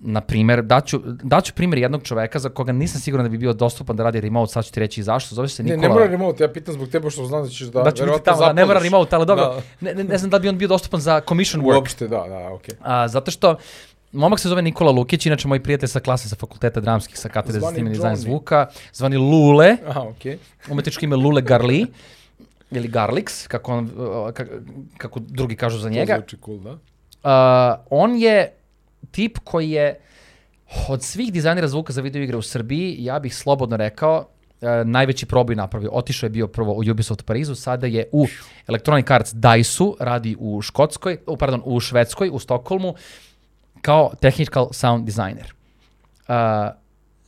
Na 0.03 0.21
primer, 0.21 0.61
daću, 0.63 0.99
daću 1.23 1.53
primjer 1.53 1.77
jednog 1.79 2.03
čoveka 2.03 2.39
za 2.39 2.49
koga 2.49 2.71
nisam 2.71 3.01
siguran 3.01 3.25
da 3.25 3.29
bi 3.29 3.37
bio 3.37 3.53
dostupan 3.53 3.95
da 3.95 4.03
radi 4.03 4.21
remote, 4.21 4.51
sad 4.51 4.65
ću 4.65 4.71
ti 4.71 4.79
reći 4.79 4.99
i 4.99 5.03
zašto, 5.03 5.35
zove 5.35 5.47
se 5.47 5.63
Ne, 5.63 5.67
Nikola. 5.67 5.81
ne 5.83 5.93
mora 5.93 6.07
remote, 6.07 6.43
ja 6.43 6.49
pitam 6.49 6.73
zbog 6.73 6.89
tebe 6.89 7.09
što 7.09 7.25
znam 7.25 7.43
da 7.43 7.49
ćeš 7.49 7.59
da... 7.61 7.81
da 7.81 7.91
ću 7.91 7.93
biti 7.93 8.01
verovatno 8.01 8.25
tamo, 8.25 8.39
da, 8.39 8.53
ne 8.53 8.61
mora 8.61 8.67
zapališ. 8.69 8.83
remote, 8.83 9.15
ali 9.15 9.25
dobro, 9.25 9.45
Da. 9.45 9.61
ne, 9.81 9.93
ne, 9.93 10.03
ne 10.03 10.17
znam 10.17 10.29
da 10.29 10.39
bi 10.39 10.49
on 10.49 10.57
bio 10.57 10.67
dostupan 10.67 10.99
za 11.01 11.21
commission 11.21 11.63
work. 11.63 11.75
Uopšte, 11.75 12.07
da, 12.07 12.17
da, 12.19 12.49
okej. 12.49 12.75
A, 12.81 13.07
zato 13.07 13.31
što 13.31 13.55
momak 14.11 14.39
se 14.39 14.49
zove 14.49 14.61
Nikola 14.61 14.91
Lukić, 14.91 15.25
inače 15.25 15.47
moj 15.47 15.63
prijatelj 15.63 15.89
sa 15.89 15.99
klase 15.99 16.29
sa 16.29 16.35
fakulteta 16.35 16.79
dramskih 16.79 17.19
sa 17.19 17.29
katedre 17.29 17.61
za 17.61 17.67
snimanje 17.67 17.93
dizajn 17.93 18.15
zvuka, 18.15 18.65
zvani 18.93 19.17
Lule, 19.17 19.77
Aha, 19.87 20.01
okej. 20.01 20.37
umetničko 20.69 21.05
ime 21.05 21.15
Lule 21.15 21.41
Garli, 21.41 21.85
ili 22.71 22.87
Garlix, 22.89 23.47
kako, 23.47 23.73
on, 23.73 23.89
kako, 24.33 24.51
kako 24.97 25.19
drugi 25.19 25.55
kažu 25.55 25.77
za 25.77 25.87
To 25.87 25.93
njega. 25.93 26.17
zvuči 26.17 26.37
cool, 26.45 26.59
da. 26.59 26.71
Uh, 26.71 27.79
on 27.89 28.15
je 28.15 28.51
tip 29.11 29.37
koji 29.43 29.71
je 29.71 29.99
od 30.89 31.03
svih 31.03 31.33
dizajnera 31.33 31.67
zvuka 31.67 31.93
za 31.93 32.01
video 32.01 32.21
igre 32.21 32.37
u 32.37 32.41
Srbiji, 32.41 32.95
ja 32.99 33.19
bih 33.19 33.35
slobodno 33.35 33.77
rekao, 33.77 34.17
uh, 34.61 34.69
najveći 34.85 35.25
proboj 35.25 35.55
napravio. 35.55 35.89
Otišao 35.93 36.27
je 36.27 36.29
bio 36.29 36.47
prvo 36.47 36.73
u 36.73 36.83
Ubisoft 36.91 37.25
Parizu, 37.25 37.55
sada 37.55 37.87
je 37.87 38.09
u 38.11 38.27
Electronic 38.67 39.11
Arts 39.11 39.33
DICE-u, 39.33 39.97
radi 39.99 40.35
u 40.39 40.61
Škotskoj, 40.61 41.17
u, 41.27 41.37
pardon, 41.37 41.61
u 41.65 41.79
Švedskoj, 41.79 42.29
u 42.33 42.39
Stokholmu, 42.39 42.95
kao 43.81 44.11
technical 44.19 44.67
sound 44.71 45.05
designer. 45.05 45.53
Uh, 46.27 46.35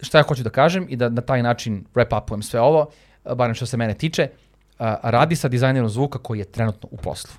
šta 0.02 0.18
ja 0.18 0.24
hoću 0.24 0.44
da 0.44 0.50
kažem 0.50 0.86
i 0.90 0.96
da 0.96 1.10
na 1.10 1.22
taj 1.22 1.44
način 1.44 1.86
wrap 1.96 2.24
upujem 2.24 2.42
sve 2.42 2.62
ovo, 2.62 2.88
uh, 3.24 3.34
barem 3.34 3.56
što 3.56 3.66
se 3.66 3.78
mene 3.78 3.94
tiče, 3.94 4.30
uh, 4.80 4.86
radi 5.04 5.36
sa 5.36 5.48
dizajnerom 5.48 5.90
zvuka 5.90 6.20
koji 6.20 6.40
je 6.40 6.46
trenutno 6.46 6.90
u 6.92 6.98
poslu. 6.98 7.32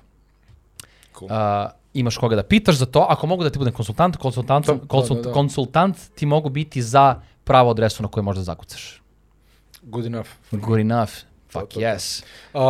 Cool. 1.19 1.31
Uh, 1.31 1.71
imaš 1.95 2.17
koga 2.17 2.35
da 2.35 2.43
pitaš 2.43 2.75
za 2.75 2.85
to, 2.85 3.05
ako 3.09 3.27
mogu 3.27 3.43
da 3.43 3.49
ti 3.49 3.59
budem 3.59 3.73
konsultant, 3.73 4.17
konsultant, 4.17 4.65
Da, 4.67 4.73
da, 4.73 4.87
konsult, 4.87 5.19
da, 5.19 5.29
da. 5.29 5.33
konsultant 5.33 5.97
ti 6.15 6.25
mogu 6.25 6.49
biti 6.49 6.81
za 6.81 7.15
pravu 7.43 7.69
adresu 7.69 8.03
na 8.03 8.09
koju 8.09 8.23
možda 8.23 8.43
zakucaš. 8.43 9.01
Good 9.81 10.05
enough. 10.05 10.29
Good 10.51 10.79
enough. 10.79 11.11
Fuck 11.49 11.63
to, 11.63 11.73
to. 11.73 11.79
yes. 11.79 12.23
Uh, 12.53 12.61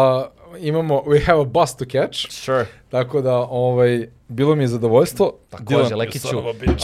imamo, 0.60 1.02
we 1.02 1.26
have 1.26 1.42
a 1.42 1.46
bus 1.46 1.76
to 1.76 1.86
catch, 1.86 2.32
Sure. 2.32 2.66
tako 2.90 3.22
da, 3.22 3.36
ovaj, 3.38 4.08
bilo 4.28 4.56
mi 4.56 4.64
je 4.64 4.68
zadovoljstvo. 4.68 5.34
Takođe, 5.50 5.76
Dylan, 5.76 5.92
you 5.92 5.98
Lekiću. 5.98 6.38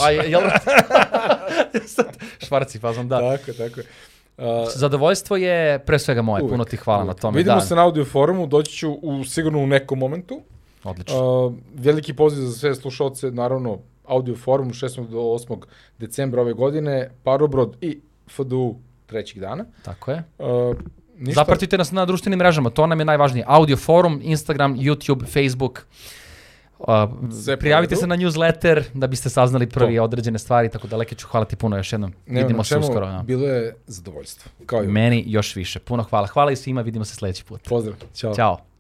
a 0.04 0.10
jel? 0.12 0.42
Švarci 2.40 2.80
fazom, 2.80 3.08
da. 3.08 3.20
Tako, 3.38 3.54
tako. 3.54 3.82
Uh, 4.38 4.46
Zadovoljstvo 4.76 5.38
je 5.38 5.80
pre 5.80 6.00
svega 6.00 6.22
moje, 6.22 6.44
Uvek, 6.44 6.52
puno 6.52 6.64
ti 6.64 6.78
hvala 6.78 7.00
na 7.00 7.06
uvek. 7.06 7.20
tome. 7.20 7.38
Vidimo 7.38 7.56
da. 7.56 7.62
se 7.62 7.76
na 7.76 7.84
audio 7.84 8.06
forumu, 8.06 8.48
doći 8.48 8.72
ću 8.72 8.92
u, 8.92 9.24
sigurno 9.24 9.60
u 9.60 9.68
nekom 9.68 10.00
momentu. 10.00 10.42
Odlično. 10.84 11.46
Uh, 11.46 11.54
veliki 11.74 12.14
poziv 12.14 12.42
za 12.42 12.54
sve 12.54 12.76
slušalce, 12.76 13.32
naravno, 13.32 13.80
audio 14.06 14.36
forum 14.36 14.70
6. 14.70 15.08
do 15.08 15.18
8. 15.18 15.58
decembra 16.00 16.42
ove 16.42 16.54
godine, 16.54 17.10
Parobrod 17.24 17.78
i 17.82 18.00
FDU 18.30 18.76
trećih 19.06 19.42
dana. 19.42 19.66
Tako 19.84 20.12
je. 20.12 20.24
Uh, 20.40 20.76
ništa, 21.18 21.42
Zapratite 21.42 21.78
nas 21.78 21.92
na 21.92 22.06
društvenim 22.06 22.40
mrežama, 22.40 22.70
to 22.70 22.88
nam 22.88 23.00
je 23.00 23.06
najvažnije. 23.06 23.46
Audio 23.48 23.78
forum, 23.78 24.20
Instagram, 24.24 24.76
YouTube, 24.78 25.26
Facebook. 25.26 25.88
Uh, 26.80 26.88
Sve 27.44 27.58
prijavite 27.58 27.96
se 27.96 28.08
na 28.08 28.18
newsletter 28.18 28.84
da 28.94 29.08
biste 29.08 29.30
saznali 29.30 29.70
prvi 29.70 29.96
To. 29.96 30.04
određene 30.04 30.40
stvari, 30.40 30.70
tako 30.70 30.88
da 30.88 30.98
Lekiću, 30.98 31.28
hvala 31.28 31.46
ti 31.46 31.56
puno 31.56 31.78
još 31.78 31.94
jednom. 31.94 32.14
nema 32.28 32.48
vidimo 32.48 32.64
se 32.64 32.78
uskoro. 32.78 33.06
Ja. 33.08 33.24
Bilo 33.24 33.48
je 33.48 33.76
zadovoljstvo. 33.88 34.52
Kao 34.66 34.84
i. 34.84 34.88
Meni 34.88 35.24
još 35.28 35.56
više. 35.56 35.80
Puno 35.80 36.04
hvala. 36.04 36.28
Hvala 36.28 36.52
i 36.52 36.56
svima, 36.56 36.82
vidimo 36.82 37.06
se 37.06 37.16
sledeći 37.16 37.46
put. 37.46 37.70
Pozdrav. 37.70 37.96
Ćao. 38.16 38.36
Ćao. 38.36 38.71